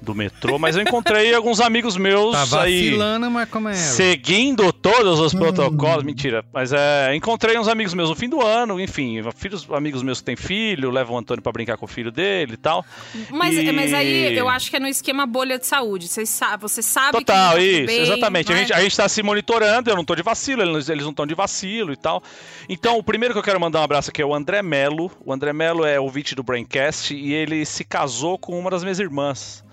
do 0.00 0.14
metrô, 0.14 0.58
mas 0.58 0.76
eu 0.76 0.82
encontrei 0.82 1.34
alguns 1.34 1.60
amigos 1.60 1.96
meus 1.96 2.32
tá 2.32 2.44
vacilando, 2.44 3.26
aí 3.26 3.32
mas 3.32 3.48
como 3.48 3.68
é? 3.68 3.74
seguindo 3.74 4.72
todos 4.72 5.18
os 5.20 5.34
protocolos, 5.34 6.04
mentira, 6.04 6.44
mas 6.52 6.72
é, 6.72 7.14
encontrei 7.14 7.58
uns 7.58 7.68
amigos 7.68 7.94
meus 7.94 8.08
no 8.08 8.16
fim 8.16 8.28
do 8.28 8.44
ano, 8.44 8.80
enfim, 8.80 9.20
filhos, 9.36 9.66
amigos 9.70 10.02
meus 10.02 10.20
que 10.20 10.26
têm 10.26 10.36
filho, 10.36 10.90
levam 10.90 11.16
o 11.16 11.18
Antônio 11.18 11.42
para 11.42 11.52
brincar 11.52 11.76
com 11.76 11.84
o 11.84 11.88
filho 11.88 12.10
dele 12.10 12.54
e 12.54 12.56
tal. 12.56 12.84
Mas, 13.30 13.56
e... 13.56 13.72
mas 13.72 13.92
aí 13.92 14.36
eu 14.36 14.48
acho 14.48 14.70
que 14.70 14.76
é 14.76 14.80
no 14.80 14.88
esquema 14.88 15.26
bolha 15.26 15.58
de 15.58 15.66
saúde, 15.66 16.08
você 16.08 16.24
sabe, 16.24 16.62
você 16.62 16.82
sabe 16.82 17.18
Total, 17.18 17.56
que 17.56 17.62
isso, 17.62 17.86
bem, 17.86 18.00
exatamente. 18.00 18.52
É? 18.52 18.54
A, 18.54 18.58
gente, 18.58 18.72
a 18.72 18.80
gente 18.80 18.96
tá 18.96 19.08
se 19.08 19.22
monitorando, 19.22 19.90
eu 19.90 19.96
não 19.96 20.04
tô 20.04 20.14
de 20.14 20.22
vacilo, 20.22 20.62
eles, 20.62 20.88
eles 20.88 21.04
não 21.04 21.10
estão 21.10 21.26
de 21.26 21.34
vacilo 21.34 21.92
e 21.92 21.96
tal. 21.96 22.22
Então, 22.68 22.98
o 22.98 23.02
primeiro 23.02 23.34
que 23.34 23.38
eu 23.38 23.42
quero 23.42 23.60
mandar 23.60 23.80
um 23.80 23.84
abraço 23.84 24.10
aqui 24.10 24.22
é 24.22 24.26
o 24.26 24.34
André 24.34 24.62
Melo. 24.62 25.10
O 25.24 25.32
André 25.32 25.52
Melo 25.52 25.84
é 25.84 25.98
ouvinte 25.98 26.34
do 26.34 26.42
Braincast 26.42 27.14
e 27.14 27.32
ele 27.32 27.64
se 27.64 27.84
casou 27.84 28.38
com 28.38 28.58
uma 28.58 28.70
das 28.70 28.82
minhas 28.82 28.98
irmãs. 28.98 29.64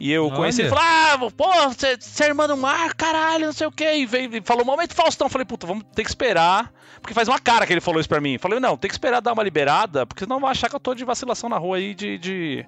E 0.00 0.10
eu 0.10 0.26
Olha. 0.26 0.34
conheci 0.36 0.62
ele 0.62 0.70
falou: 0.70 0.84
Ah, 0.84 1.18
pô, 1.36 1.68
você, 1.68 1.98
é 2.24 2.26
irmã 2.26 2.48
do 2.48 2.56
Mar, 2.56 2.94
caralho, 2.94 3.44
não 3.46 3.52
sei 3.52 3.66
o 3.66 3.72
quê. 3.72 3.96
E 3.96 4.06
veio 4.06 4.34
e 4.34 4.40
falou: 4.40 4.64
Momento 4.64 4.94
Faustão. 4.94 5.28
falei: 5.28 5.44
Puta, 5.44 5.66
vamos 5.66 5.84
ter 5.94 6.02
que 6.02 6.08
esperar. 6.08 6.72
Porque 7.02 7.14
faz 7.14 7.28
uma 7.28 7.38
cara 7.38 7.66
que 7.66 7.72
ele 7.72 7.80
falou 7.80 8.00
isso 8.00 8.08
pra 8.08 8.20
mim. 8.20 8.38
Falei: 8.38 8.58
Não, 8.58 8.78
tem 8.78 8.88
que 8.88 8.94
esperar 8.94 9.20
dar 9.20 9.34
uma 9.34 9.42
liberada, 9.42 10.06
porque 10.06 10.24
senão 10.24 10.40
vai 10.40 10.52
achar 10.52 10.70
que 10.70 10.74
eu 10.74 10.80
tô 10.80 10.94
de 10.94 11.04
vacilação 11.04 11.50
na 11.50 11.58
rua 11.58 11.76
aí 11.76 11.94
de, 11.94 12.16
de 12.16 12.66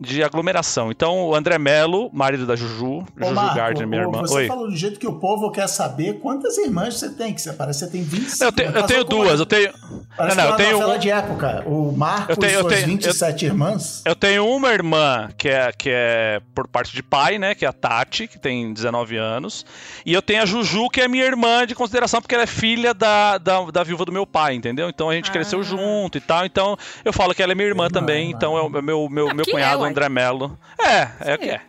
de 0.00 0.22
aglomeração. 0.22 0.90
Então, 0.90 1.28
o 1.28 1.34
André 1.34 1.58
Melo, 1.58 2.10
marido 2.12 2.46
da 2.46 2.56
Juju, 2.56 2.98
Ô, 2.98 3.04
Juju 3.16 3.34
Marco, 3.34 3.56
Gardner, 3.56 3.88
minha 3.88 4.02
irmã. 4.02 4.20
Você 4.20 4.34
Oi. 4.34 4.46
falou 4.46 4.68
do 4.68 4.76
jeito 4.76 4.98
que 4.98 5.06
o 5.06 5.14
povo 5.14 5.50
quer 5.50 5.68
saber 5.68 6.20
quantas 6.20 6.56
irmãs 6.58 6.98
você 6.98 7.10
tem, 7.10 7.32
que 7.32 7.40
você 7.40 7.52
parece 7.52 7.80
que 7.80 7.86
você 7.86 7.92
tem 7.92 8.02
25. 8.02 8.44
Eu 8.44 8.52
tenho, 8.52 8.70
eu 8.70 8.82
tenho 8.84 9.04
duas, 9.04 9.40
eu 9.40 9.46
tenho. 9.46 9.72
Parece 10.16 10.36
não, 10.36 10.50
não, 10.50 10.56
que 10.56 10.62
é 10.62 10.64
eu 10.64 10.68
tenho 10.68 10.80
novela 10.80 10.98
de 10.98 11.10
época. 11.10 11.62
O 11.66 11.92
Marco 11.92 12.32
eu 12.32 12.36
tenho, 12.36 12.50
e 12.50 12.60
suas 12.60 12.64
eu 12.64 12.78
tenho, 12.78 12.86
27 12.86 13.44
eu, 13.44 13.50
irmãs. 13.50 14.02
Eu 14.04 14.16
tenho 14.16 14.46
uma 14.46 14.72
irmã 14.72 15.28
que 15.36 15.48
é, 15.48 15.72
que 15.72 15.90
é 15.90 16.40
por 16.54 16.68
parte 16.68 16.94
de 16.94 17.02
pai, 17.02 17.38
né? 17.38 17.54
Que 17.54 17.64
é 17.64 17.68
a 17.68 17.72
Tati, 17.72 18.28
que 18.28 18.38
tem 18.38 18.72
19 18.72 19.16
anos. 19.16 19.64
E 20.04 20.12
eu 20.12 20.22
tenho 20.22 20.42
a 20.42 20.46
Juju, 20.46 20.88
que 20.90 21.00
é 21.00 21.08
minha 21.08 21.24
irmã 21.24 21.66
de 21.66 21.74
consideração, 21.74 22.20
porque 22.20 22.34
ela 22.34 22.44
é 22.44 22.46
filha 22.46 22.92
da, 22.92 23.38
da, 23.38 23.62
da 23.70 23.82
viúva 23.82 24.04
do 24.04 24.12
meu 24.12 24.26
pai, 24.26 24.54
entendeu? 24.54 24.88
Então 24.88 25.08
a 25.08 25.14
gente 25.14 25.30
ah. 25.30 25.32
cresceu 25.32 25.62
junto 25.62 26.18
e 26.18 26.20
tal. 26.20 26.44
Então 26.44 26.76
eu 27.04 27.12
falo 27.12 27.34
que 27.34 27.42
ela 27.42 27.52
é 27.52 27.54
minha 27.54 27.68
irmã, 27.68 27.78
irmã 27.78 27.88
também. 27.88 28.26
Irmã. 28.26 28.36
Então 28.36 28.56
é 28.56 28.62
o 28.62 28.68
meu, 28.68 29.08
meu, 29.08 29.34
meu 29.34 29.44
cunhado, 29.44 29.84
é, 29.84 29.87
André 29.88 30.08
Melo. 30.08 30.58
É, 30.78 31.32
é 31.32 31.34
o 31.34 31.38
que 31.38 31.50
é. 31.50 31.60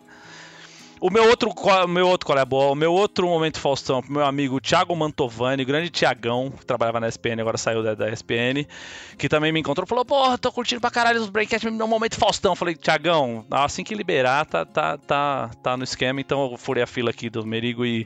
O 1.02 1.10
meu 1.10 1.30
outro, 1.30 1.50
o 1.50 1.88
meu 1.88 2.08
outro 2.10 2.46
boa? 2.46 2.72
O 2.72 2.76
meu 2.76 2.92
outro 2.92 3.26
momento 3.26 3.58
Faustão, 3.58 4.02
pro 4.02 4.12
meu 4.12 4.26
amigo 4.26 4.60
Thiago 4.60 4.94
Mantovani, 4.94 5.64
grande 5.64 5.90
Tiagão, 5.90 6.52
que 6.52 6.66
trabalhava 6.66 7.00
na 7.00 7.08
SPN, 7.08 7.40
agora 7.40 7.58
saiu 7.58 7.82
da, 7.82 7.96
da 7.96 8.10
SPN, 8.12 8.68
que 9.18 9.30
também 9.30 9.50
me 9.54 9.62
encontrou, 9.62 9.88
falou: 9.88 10.04
"Porra, 10.04 10.38
tô 10.38 10.52
curtindo 10.52 10.82
pra 10.82 10.92
caralho 10.92 11.22
os 11.22 11.30
breakcast, 11.30 11.70
meu 11.72 11.88
momento 11.88 12.18
Faustão". 12.18 12.54
Falei: 12.54 12.76
"Tiagão, 12.76 13.46
assim 13.50 13.82
que 13.82 13.96
liberar, 13.96 14.46
tá 14.46 14.66
tá 14.66 14.98
tá 14.98 15.50
tá 15.64 15.78
no 15.78 15.86
esquema". 15.86 16.20
Então 16.20 16.52
eu 16.52 16.58
furei 16.58 16.84
a 16.84 16.88
fila 16.88 17.12
aqui 17.12 17.30
do 17.30 17.46
Merigo 17.46 17.86
e 17.86 18.06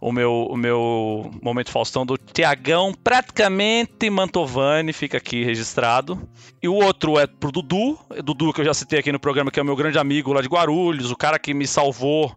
o 0.00 0.10
meu 0.10 0.48
o 0.50 0.56
meu 0.56 1.30
momento 1.40 1.70
Faustão 1.70 2.04
do 2.04 2.18
Tiagão, 2.18 2.92
praticamente 2.92 4.10
Mantovani, 4.10 4.92
fica 4.92 5.18
aqui 5.18 5.44
registrado. 5.44 6.20
E 6.62 6.68
o 6.68 6.74
outro 6.74 7.18
é 7.18 7.26
pro 7.26 7.50
Dudu, 7.50 7.98
Dudu 8.22 8.52
que 8.52 8.60
eu 8.60 8.64
já 8.64 8.72
citei 8.72 9.00
aqui 9.00 9.10
no 9.10 9.18
programa, 9.18 9.50
que 9.50 9.58
é 9.58 9.62
o 9.62 9.66
meu 9.66 9.74
grande 9.74 9.98
amigo 9.98 10.32
lá 10.32 10.40
de 10.40 10.48
Guarulhos, 10.48 11.10
o 11.10 11.16
cara 11.16 11.38
que 11.38 11.52
me 11.52 11.66
salvou 11.66 12.32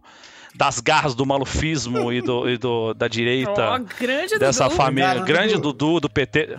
das 0.54 0.80
garras 0.80 1.14
do 1.14 1.24
malufismo 1.24 2.12
e, 2.12 2.20
do, 2.20 2.48
e 2.48 2.56
do 2.56 2.94
da 2.94 3.06
direita 3.06 3.74
oh, 3.74 4.00
grande 4.00 4.38
dessa 4.38 4.64
Dudu. 4.64 4.76
família, 4.76 5.10
Obrigado, 5.10 5.26
grande 5.26 5.54
Dudu. 5.54 5.72
Dudu 5.72 6.00
do 6.00 6.10
PT. 6.10 6.58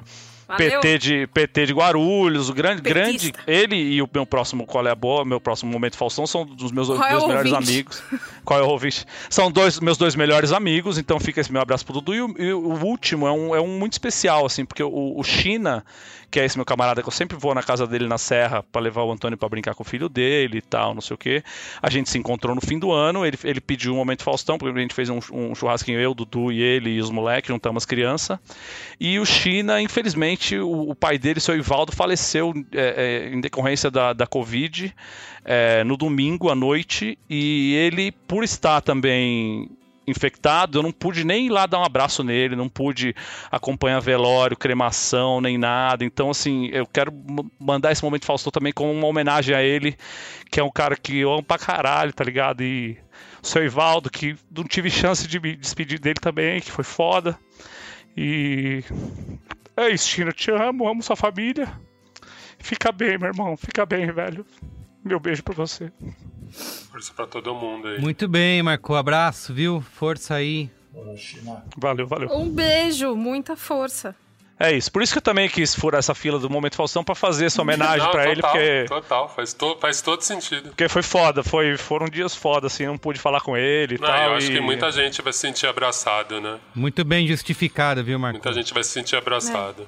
PT 0.56 0.98
de, 0.98 1.28
PT 1.28 1.66
de 1.66 1.74
Guarulhos, 1.74 2.50
o 2.50 2.54
grande, 2.54 2.82
grande. 2.82 3.34
Ele 3.46 3.76
e 3.76 4.02
o 4.02 4.10
meu 4.12 4.26
próximo 4.26 4.66
Qual 4.66 4.88
é 4.88 4.92
a 4.92 4.96
Boa, 4.96 5.26
meu 5.26 5.42
próximo 5.42 5.70
Momento 5.70 5.98
Faustão, 5.98 6.26
são 6.26 6.46
dos 6.46 6.72
meus 6.72 6.88
Qual 6.88 7.04
é 7.04 7.12
dois 7.12 7.24
o 7.24 7.28
melhores 7.28 7.52
ouvinte? 7.52 7.70
amigos. 7.70 8.04
Qual 8.46 8.58
é 8.58 8.64
o 8.64 8.68
ouvinte? 8.70 9.06
São 9.30 9.52
dois 9.52 9.78
meus 9.82 9.98
dois 9.98 10.16
melhores 10.16 10.54
amigos, 10.54 10.98
então 10.98 11.20
fica 11.20 11.42
esse 11.42 11.52
meu 11.52 11.62
abraço 11.62 11.84
pro 11.84 11.96
Dudu. 11.96 12.16
E 12.16 12.22
o, 12.22 12.36
e 12.40 12.54
o 12.54 12.86
último 12.86 13.28
é 13.28 13.32
um, 13.32 13.56
é 13.56 13.60
um 13.60 13.78
muito 13.78 13.94
especial, 13.94 14.46
assim, 14.46 14.64
porque 14.64 14.82
o, 14.82 15.20
o 15.20 15.24
China, 15.24 15.84
que 16.30 16.40
é 16.40 16.46
esse 16.46 16.58
meu 16.58 16.66
camarada 16.66 17.02
que 17.02 17.08
eu 17.08 17.12
sempre 17.12 17.38
vou 17.38 17.56
na 17.56 17.64
casa 17.64 17.88
dele 17.88 18.08
na 18.08 18.18
Serra 18.18 18.64
para 18.64 18.82
levar 18.82 19.04
o 19.04 19.12
Antônio 19.12 19.38
para 19.38 19.48
brincar 19.48 19.74
com 19.74 19.84
o 19.84 19.86
filho 19.86 20.10
dele 20.10 20.58
e 20.58 20.62
tal, 20.62 20.94
não 20.94 21.02
sei 21.02 21.16
o 21.16 21.18
quê. 21.18 21.44
A 21.82 21.90
gente 21.90 22.10
se 22.10 22.18
encontrou 22.18 22.54
no 22.54 22.62
fim 22.62 22.78
do 22.78 22.92
ano, 22.92 23.26
ele, 23.26 23.38
ele 23.44 23.62
pediu 23.62 23.94
um 23.94 23.98
momento 23.98 24.24
Faustão, 24.24 24.58
porque 24.58 24.78
a 24.78 24.82
gente 24.82 24.94
fez 24.94 25.10
um, 25.10 25.20
um 25.32 25.56
churrasquinho, 25.56 26.00
eu, 26.00 26.14
Dudu 26.14 26.52
e 26.52 26.62
ele 26.62 26.92
e 26.92 27.00
os 27.00 27.10
moleques, 27.10 27.48
juntamos 27.48 27.84
as 27.84 27.86
crianças. 27.86 28.38
E 29.00 29.20
o 29.20 29.26
China, 29.26 29.82
infelizmente, 29.82 30.58
o, 30.58 30.90
o 30.90 30.96
pai 30.96 31.18
dele, 31.18 31.40
seu 31.40 31.56
Ivaldo, 31.56 31.92
faleceu 31.92 32.54
é, 32.74 33.30
é, 33.30 33.34
em 33.34 33.40
decorrência 33.40 33.90
da, 33.90 34.14
da 34.14 34.28
Covid 34.28 34.94
é, 35.46 35.84
no 35.84 35.96
domingo 35.96 36.50
à 36.50 36.56
noite. 36.56 37.18
E 37.30 37.74
ele, 37.76 38.12
por 38.12 38.44
estar 38.44 38.82
também 38.82 39.70
infectado, 40.08 40.80
eu 40.80 40.84
não 40.84 40.92
pude 40.92 41.24
nem 41.26 41.48
ir 41.48 41.50
lá 41.50 41.66
dar 41.66 41.80
um 41.80 41.84
abraço 41.84 42.24
nele, 42.24 42.56
não 42.56 42.70
pude 42.70 43.14
acompanhar 43.52 44.00
velório, 44.00 44.56
cremação, 44.56 45.42
nem 45.42 45.58
nada. 45.58 46.06
Então, 46.06 46.30
assim, 46.30 46.70
eu 46.72 46.88
quero 46.88 47.12
mandar 47.60 47.92
esse 47.92 48.04
momento 48.04 48.26
Faustão 48.26 48.52
também 48.52 48.72
como 48.72 48.92
uma 48.92 49.08
homenagem 49.08 49.54
a 49.54 49.62
ele, 49.62 49.98
que 50.50 50.60
é 50.60 50.64
um 50.64 50.72
cara 50.72 50.96
que 50.96 51.20
eu 51.20 51.32
amo 51.34 51.44
pra 51.44 51.58
caralho, 51.58 52.14
tá 52.14 52.24
ligado? 52.24 52.64
E 52.64 52.98
o 53.44 53.46
seu 53.46 53.64
Ivaldo, 53.64 54.10
que 54.10 54.36
não 54.50 54.64
tive 54.64 54.90
chance 54.90 55.28
de 55.28 55.40
me 55.40 55.56
despedir 55.56 56.00
dele 56.00 56.20
também, 56.22 56.62
que 56.62 56.72
foi 56.72 56.86
foda. 56.86 57.38
E 58.16 58.84
é 59.76 59.90
isso, 59.90 60.22
eu 60.22 60.34
te 60.34 60.52
amo, 60.52 60.88
amo 60.88 61.04
sua 61.04 61.16
família. 61.16 61.68
Fica 62.60 62.92
bem, 62.92 63.18
meu 63.18 63.28
irmão, 63.28 63.56
fica 63.56 63.86
bem, 63.86 64.12
velho. 64.12 64.46
Meu 65.04 65.20
beijo 65.20 65.44
pra 65.44 65.54
você. 65.54 65.92
Força 66.52 67.14
pra 67.16 67.26
todo 67.28 67.54
mundo 67.54 67.88
aí. 67.88 68.00
Muito 68.00 68.28
bem, 68.28 68.62
Marco. 68.64 68.96
Abraço, 68.96 69.54
viu? 69.54 69.84
Força 69.96 70.36
aí. 70.36 70.70
Valeu, 71.78 72.08
valeu. 72.08 72.30
Um 72.32 72.50
beijo, 72.50 73.16
muita 73.16 73.56
força. 73.56 74.16
É 74.60 74.72
isso. 74.76 74.92
Por 74.92 75.04
isso 75.04 75.14
que 75.14 75.20
eu 75.20 75.22
também 75.22 75.48
quis 75.48 75.76
furar 75.76 76.00
essa 76.00 76.16
fila 76.16 76.40
do 76.40 76.50
Momento 76.50 76.76
Faustão 76.76 77.04
pra 77.04 77.14
fazer 77.14 77.46
essa 77.46 77.62
homenagem 77.62 78.04
total, 78.08 78.26
ele, 78.26 78.42
porque, 78.42 78.86
Total, 78.88 79.30
faz, 79.30 79.54
to, 79.54 79.78
faz 79.80 80.02
todo 80.02 80.22
sentido. 80.24 80.70
porque 80.70 80.90
foi 80.90 81.04
foda. 81.04 81.44
Foi, 81.44 81.78
foram 81.78 82.08
dias 82.08 82.34
foda, 82.34 82.66
assim, 82.66 82.88
não 82.88 82.98
pude 82.98 83.20
falar 83.20 83.42
com 83.42 83.56
ele 83.56 83.96
e 83.96 84.02
Não, 84.02 84.08
tal. 84.08 84.32
eu 84.32 84.36
acho 84.38 84.50
e- 84.52 84.56
que 84.56 84.60
muita 84.60 84.92
gente 84.92 85.22
vai 85.22 85.32
se 85.32 85.38
sentir 85.40 85.68
abraçado, 85.68 86.42
né? 86.42 86.58
Muito 86.74 87.06
bem 87.06 87.28
justificado, 87.28 88.04
viu, 88.04 88.18
Marco? 88.18 88.38
Muita 88.40 88.52
gente 88.52 88.74
vai 88.74 88.84
se 88.84 88.90
sentir 88.90 89.16
abraçado. 89.16 89.88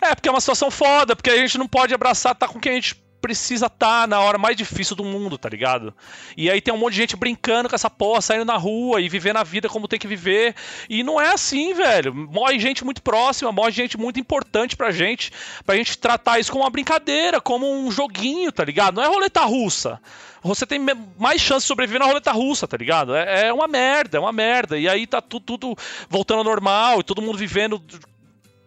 É, 0.00 0.14
porque 0.14 0.28
é 0.28 0.30
uma 0.32 0.40
situação 0.40 0.70
foda, 0.70 1.16
porque 1.16 1.30
a 1.30 1.36
gente 1.36 1.58
não 1.58 1.66
pode 1.66 1.92
abraçar, 1.92 2.36
tá 2.36 2.46
com 2.46 2.60
quem 2.60 2.70
a 2.70 2.74
gente 2.76 3.01
precisa 3.22 3.66
estar 3.66 4.02
tá 4.02 4.06
na 4.06 4.20
hora 4.20 4.36
mais 4.36 4.56
difícil 4.56 4.96
do 4.96 5.04
mundo, 5.04 5.38
tá 5.38 5.48
ligado? 5.48 5.94
E 6.36 6.50
aí 6.50 6.60
tem 6.60 6.74
um 6.74 6.76
monte 6.76 6.94
de 6.94 6.98
gente 6.98 7.16
brincando 7.16 7.68
com 7.68 7.74
essa 7.74 7.88
porra, 7.88 8.20
saindo 8.20 8.44
na 8.44 8.56
rua 8.56 9.00
e 9.00 9.08
vivendo 9.08 9.36
a 9.36 9.44
vida 9.44 9.68
como 9.68 9.86
tem 9.86 9.98
que 9.98 10.08
viver. 10.08 10.54
E 10.90 11.04
não 11.04 11.20
é 11.20 11.32
assim, 11.32 11.72
velho. 11.72 12.12
Morre 12.12 12.58
gente 12.58 12.84
muito 12.84 13.00
próxima, 13.00 13.52
morre 13.52 13.70
gente 13.70 13.96
muito 13.96 14.18
importante 14.18 14.76
pra 14.76 14.90
gente, 14.90 15.30
pra 15.64 15.76
gente 15.76 15.96
tratar 15.96 16.40
isso 16.40 16.50
como 16.50 16.64
uma 16.64 16.70
brincadeira, 16.70 17.40
como 17.40 17.72
um 17.72 17.90
joguinho, 17.90 18.50
tá 18.50 18.64
ligado? 18.64 18.96
Não 18.96 19.04
é 19.04 19.06
roleta 19.06 19.40
russa 19.42 20.00
você 20.44 20.66
tem 20.66 20.80
mais 21.18 21.40
chance 21.40 21.64
de 21.64 21.68
sobreviver 21.68 22.00
na 22.00 22.06
roleta 22.06 22.32
russa, 22.32 22.66
tá 22.66 22.76
ligado? 22.76 23.14
É, 23.14 23.46
é 23.46 23.52
uma 23.52 23.68
merda, 23.68 24.18
é 24.18 24.20
uma 24.20 24.32
merda. 24.32 24.76
E 24.76 24.88
aí 24.88 25.06
tá 25.06 25.20
tudo, 25.20 25.44
tudo 25.44 25.76
voltando 26.08 26.38
ao 26.38 26.44
normal 26.44 27.00
e 27.00 27.04
todo 27.04 27.22
mundo 27.22 27.38
vivendo 27.38 27.80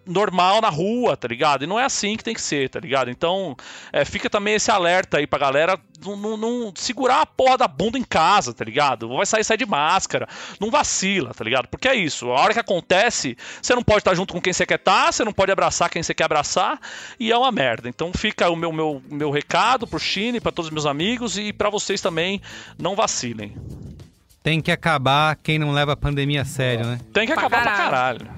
normal 0.06 0.62
na 0.62 0.70
rua, 0.70 1.18
tá 1.18 1.28
ligado? 1.28 1.64
E 1.64 1.68
não 1.68 1.80
é 1.80 1.86
assim 1.86 2.16
que 2.16 2.24
tem 2.24 2.34
que 2.34 2.42
ser, 2.42 2.70
tá 2.70 2.80
ligado? 2.80 3.10
Então, 3.10 3.56
é, 3.92 4.06
fica 4.06 4.30
também 4.30 4.56
esse 4.56 4.70
alerta 4.70 5.18
aí 5.18 5.28
pra 5.28 5.40
galera 5.40 5.80
não, 6.06 6.38
não, 6.38 6.74
segurar 6.76 7.22
a 7.22 7.26
porra 7.26 7.58
da 7.58 7.68
bunda 7.68 7.98
em 7.98 8.04
casa, 8.04 8.54
tá 8.54 8.64
ligado? 8.64 9.08
Vai 9.10 9.26
sair, 9.26 9.44
sair 9.44 9.58
de 9.58 9.66
máscara, 9.66 10.28
não 10.60 10.70
vacila, 10.70 11.34
tá 11.34 11.44
ligado? 11.44 11.68
Porque 11.68 11.88
é 11.88 11.96
isso, 11.96 12.30
a 12.32 12.40
hora 12.40 12.54
que 12.54 12.60
acontece, 12.60 13.38
você 13.62 13.74
não 13.74 13.84
pode 13.84 14.00
estar 14.00 14.14
junto 14.14 14.34
com 14.34 14.42
quem 14.42 14.54
você 14.54 14.66
quer 14.66 14.76
estar, 14.76 15.12
você 15.12 15.24
não 15.24 15.34
pode 15.34 15.52
abraçar 15.52 15.90
quem 15.90 16.04
você 16.04 16.14
quer 16.14 16.26
abraçar, 16.26 16.80
e 17.20 17.32
é 17.32 17.38
uma 17.38 17.52
merda. 17.52 17.90
Então 17.90 18.12
fica 18.14 18.50
o 18.50 18.56
meu, 18.56 18.72
meu, 18.72 19.02
meu 19.10 19.32
recado 19.32 19.88
pro 19.88 20.00
Chine, 20.00 20.40
para 20.40 20.52
todos 20.52 20.68
os 20.68 20.74
meus 20.74 20.86
amigos 20.86 21.38
e 21.38 21.52
para 21.52 21.70
vocês 21.70 22.02
também, 22.02 22.42
não 22.78 22.96
vacilem. 22.96 23.56
Tem 24.44 24.62
que 24.62 24.72
acabar 24.72 25.36
quem 25.38 25.58
não 25.58 25.72
leva 25.72 25.94
a 25.94 25.98
pandemia 25.98 26.44
a 26.44 26.46
sério, 26.46 26.86
né? 26.86 27.00
Tem 27.12 27.26
que 27.26 27.34
acabar 27.34 27.64
pra 27.64 27.72
caralho. 27.72 28.20
Pra 28.20 28.28
caralho. 28.28 28.35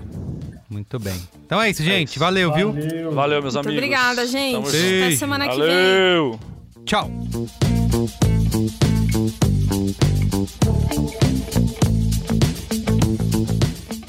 Muito 0.70 1.00
bem. 1.00 1.16
Então 1.46 1.62
é 1.62 1.70
isso, 1.70 1.84
gente. 1.84 2.00
É 2.00 2.04
isso. 2.04 2.20
Valeu, 2.20 2.50
Valeu, 2.52 2.74
viu? 2.74 3.12
Valeu, 3.12 3.42
meus 3.42 3.54
Muito 3.56 3.68
amigos. 3.68 3.84
Obrigada, 3.84 4.28
gente. 4.28 4.54
Tamo 4.54 4.68
Até 4.68 5.16
semana 5.16 5.46
Valeu. 5.46 6.32
que 6.32 6.46
vem. 6.76 6.86
Tchau. 6.86 7.12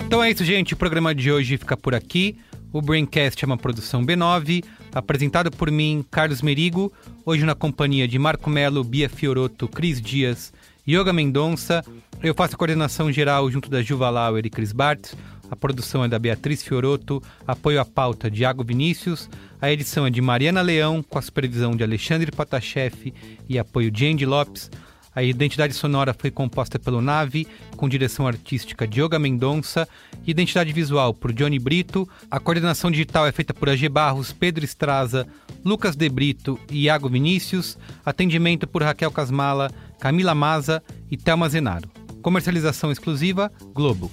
Então 0.06 0.22
é 0.22 0.30
isso, 0.30 0.44
gente. 0.44 0.74
O 0.74 0.76
programa 0.76 1.14
de 1.14 1.30
hoje 1.30 1.56
fica 1.56 1.76
por 1.76 1.94
aqui. 1.94 2.36
O 2.72 2.82
Braincast 2.82 3.42
é 3.42 3.46
uma 3.46 3.56
produção 3.56 4.04
B9, 4.04 4.62
apresentado 4.92 5.50
por 5.50 5.70
mim, 5.70 6.04
Carlos 6.10 6.42
Merigo, 6.42 6.92
hoje 7.24 7.44
na 7.44 7.54
companhia 7.54 8.06
de 8.06 8.18
Marco 8.18 8.50
Melo, 8.50 8.84
Bia 8.84 9.08
Fioroto, 9.08 9.66
Cris 9.66 10.00
Dias, 10.00 10.52
Yoga 10.86 11.12
Mendonça. 11.12 11.82
Eu 12.22 12.34
faço 12.34 12.54
a 12.54 12.58
coordenação 12.58 13.10
geral 13.10 13.50
junto 13.50 13.70
da 13.70 13.80
Juva 13.80 14.10
Lauer 14.10 14.44
e 14.44 14.50
Cris 14.50 14.72
Bartz. 14.72 15.14
A 15.50 15.56
produção 15.56 16.04
é 16.04 16.08
da 16.08 16.18
Beatriz 16.18 16.62
Fioroto, 16.62 17.22
apoio 17.46 17.80
à 17.80 17.84
pauta 17.84 18.30
de 18.30 18.42
Iago 18.42 18.64
Vinícius, 18.64 19.28
a 19.60 19.72
edição 19.72 20.06
é 20.06 20.10
de 20.10 20.20
Mariana 20.20 20.62
Leão, 20.62 21.02
com 21.02 21.18
a 21.18 21.22
supervisão 21.22 21.74
de 21.74 21.82
Alexandre 21.82 22.30
Potashev 22.30 23.12
e 23.48 23.58
apoio 23.58 23.90
de 23.90 24.06
Andy 24.06 24.24
Lopes. 24.24 24.70
A 25.18 25.22
identidade 25.22 25.74
sonora 25.74 26.14
foi 26.16 26.30
composta 26.30 26.78
pelo 26.78 27.00
Nave, 27.00 27.48
com 27.76 27.88
direção 27.88 28.24
artística 28.24 28.86
de 28.86 29.02
Yoga 29.02 29.18
Mendonça, 29.18 29.88
identidade 30.24 30.72
visual 30.72 31.12
por 31.12 31.32
Johnny 31.32 31.58
Brito. 31.58 32.08
A 32.30 32.38
coordenação 32.38 32.88
digital 32.88 33.26
é 33.26 33.32
feita 33.32 33.52
por 33.52 33.68
AG 33.68 33.88
Barros, 33.88 34.32
Pedro 34.32 34.64
Estraza, 34.64 35.26
Lucas 35.64 35.96
De 35.96 36.08
Brito 36.08 36.56
e 36.70 36.84
Iago 36.84 37.08
Vinícius. 37.08 37.76
Atendimento 38.06 38.64
por 38.64 38.84
Raquel 38.84 39.10
Casmala, 39.10 39.72
Camila 39.98 40.36
Maza 40.36 40.80
e 41.10 41.16
Thelma 41.16 41.48
Zenaro. 41.48 41.90
Comercialização 42.22 42.92
exclusiva 42.92 43.50
Globo. 43.74 44.12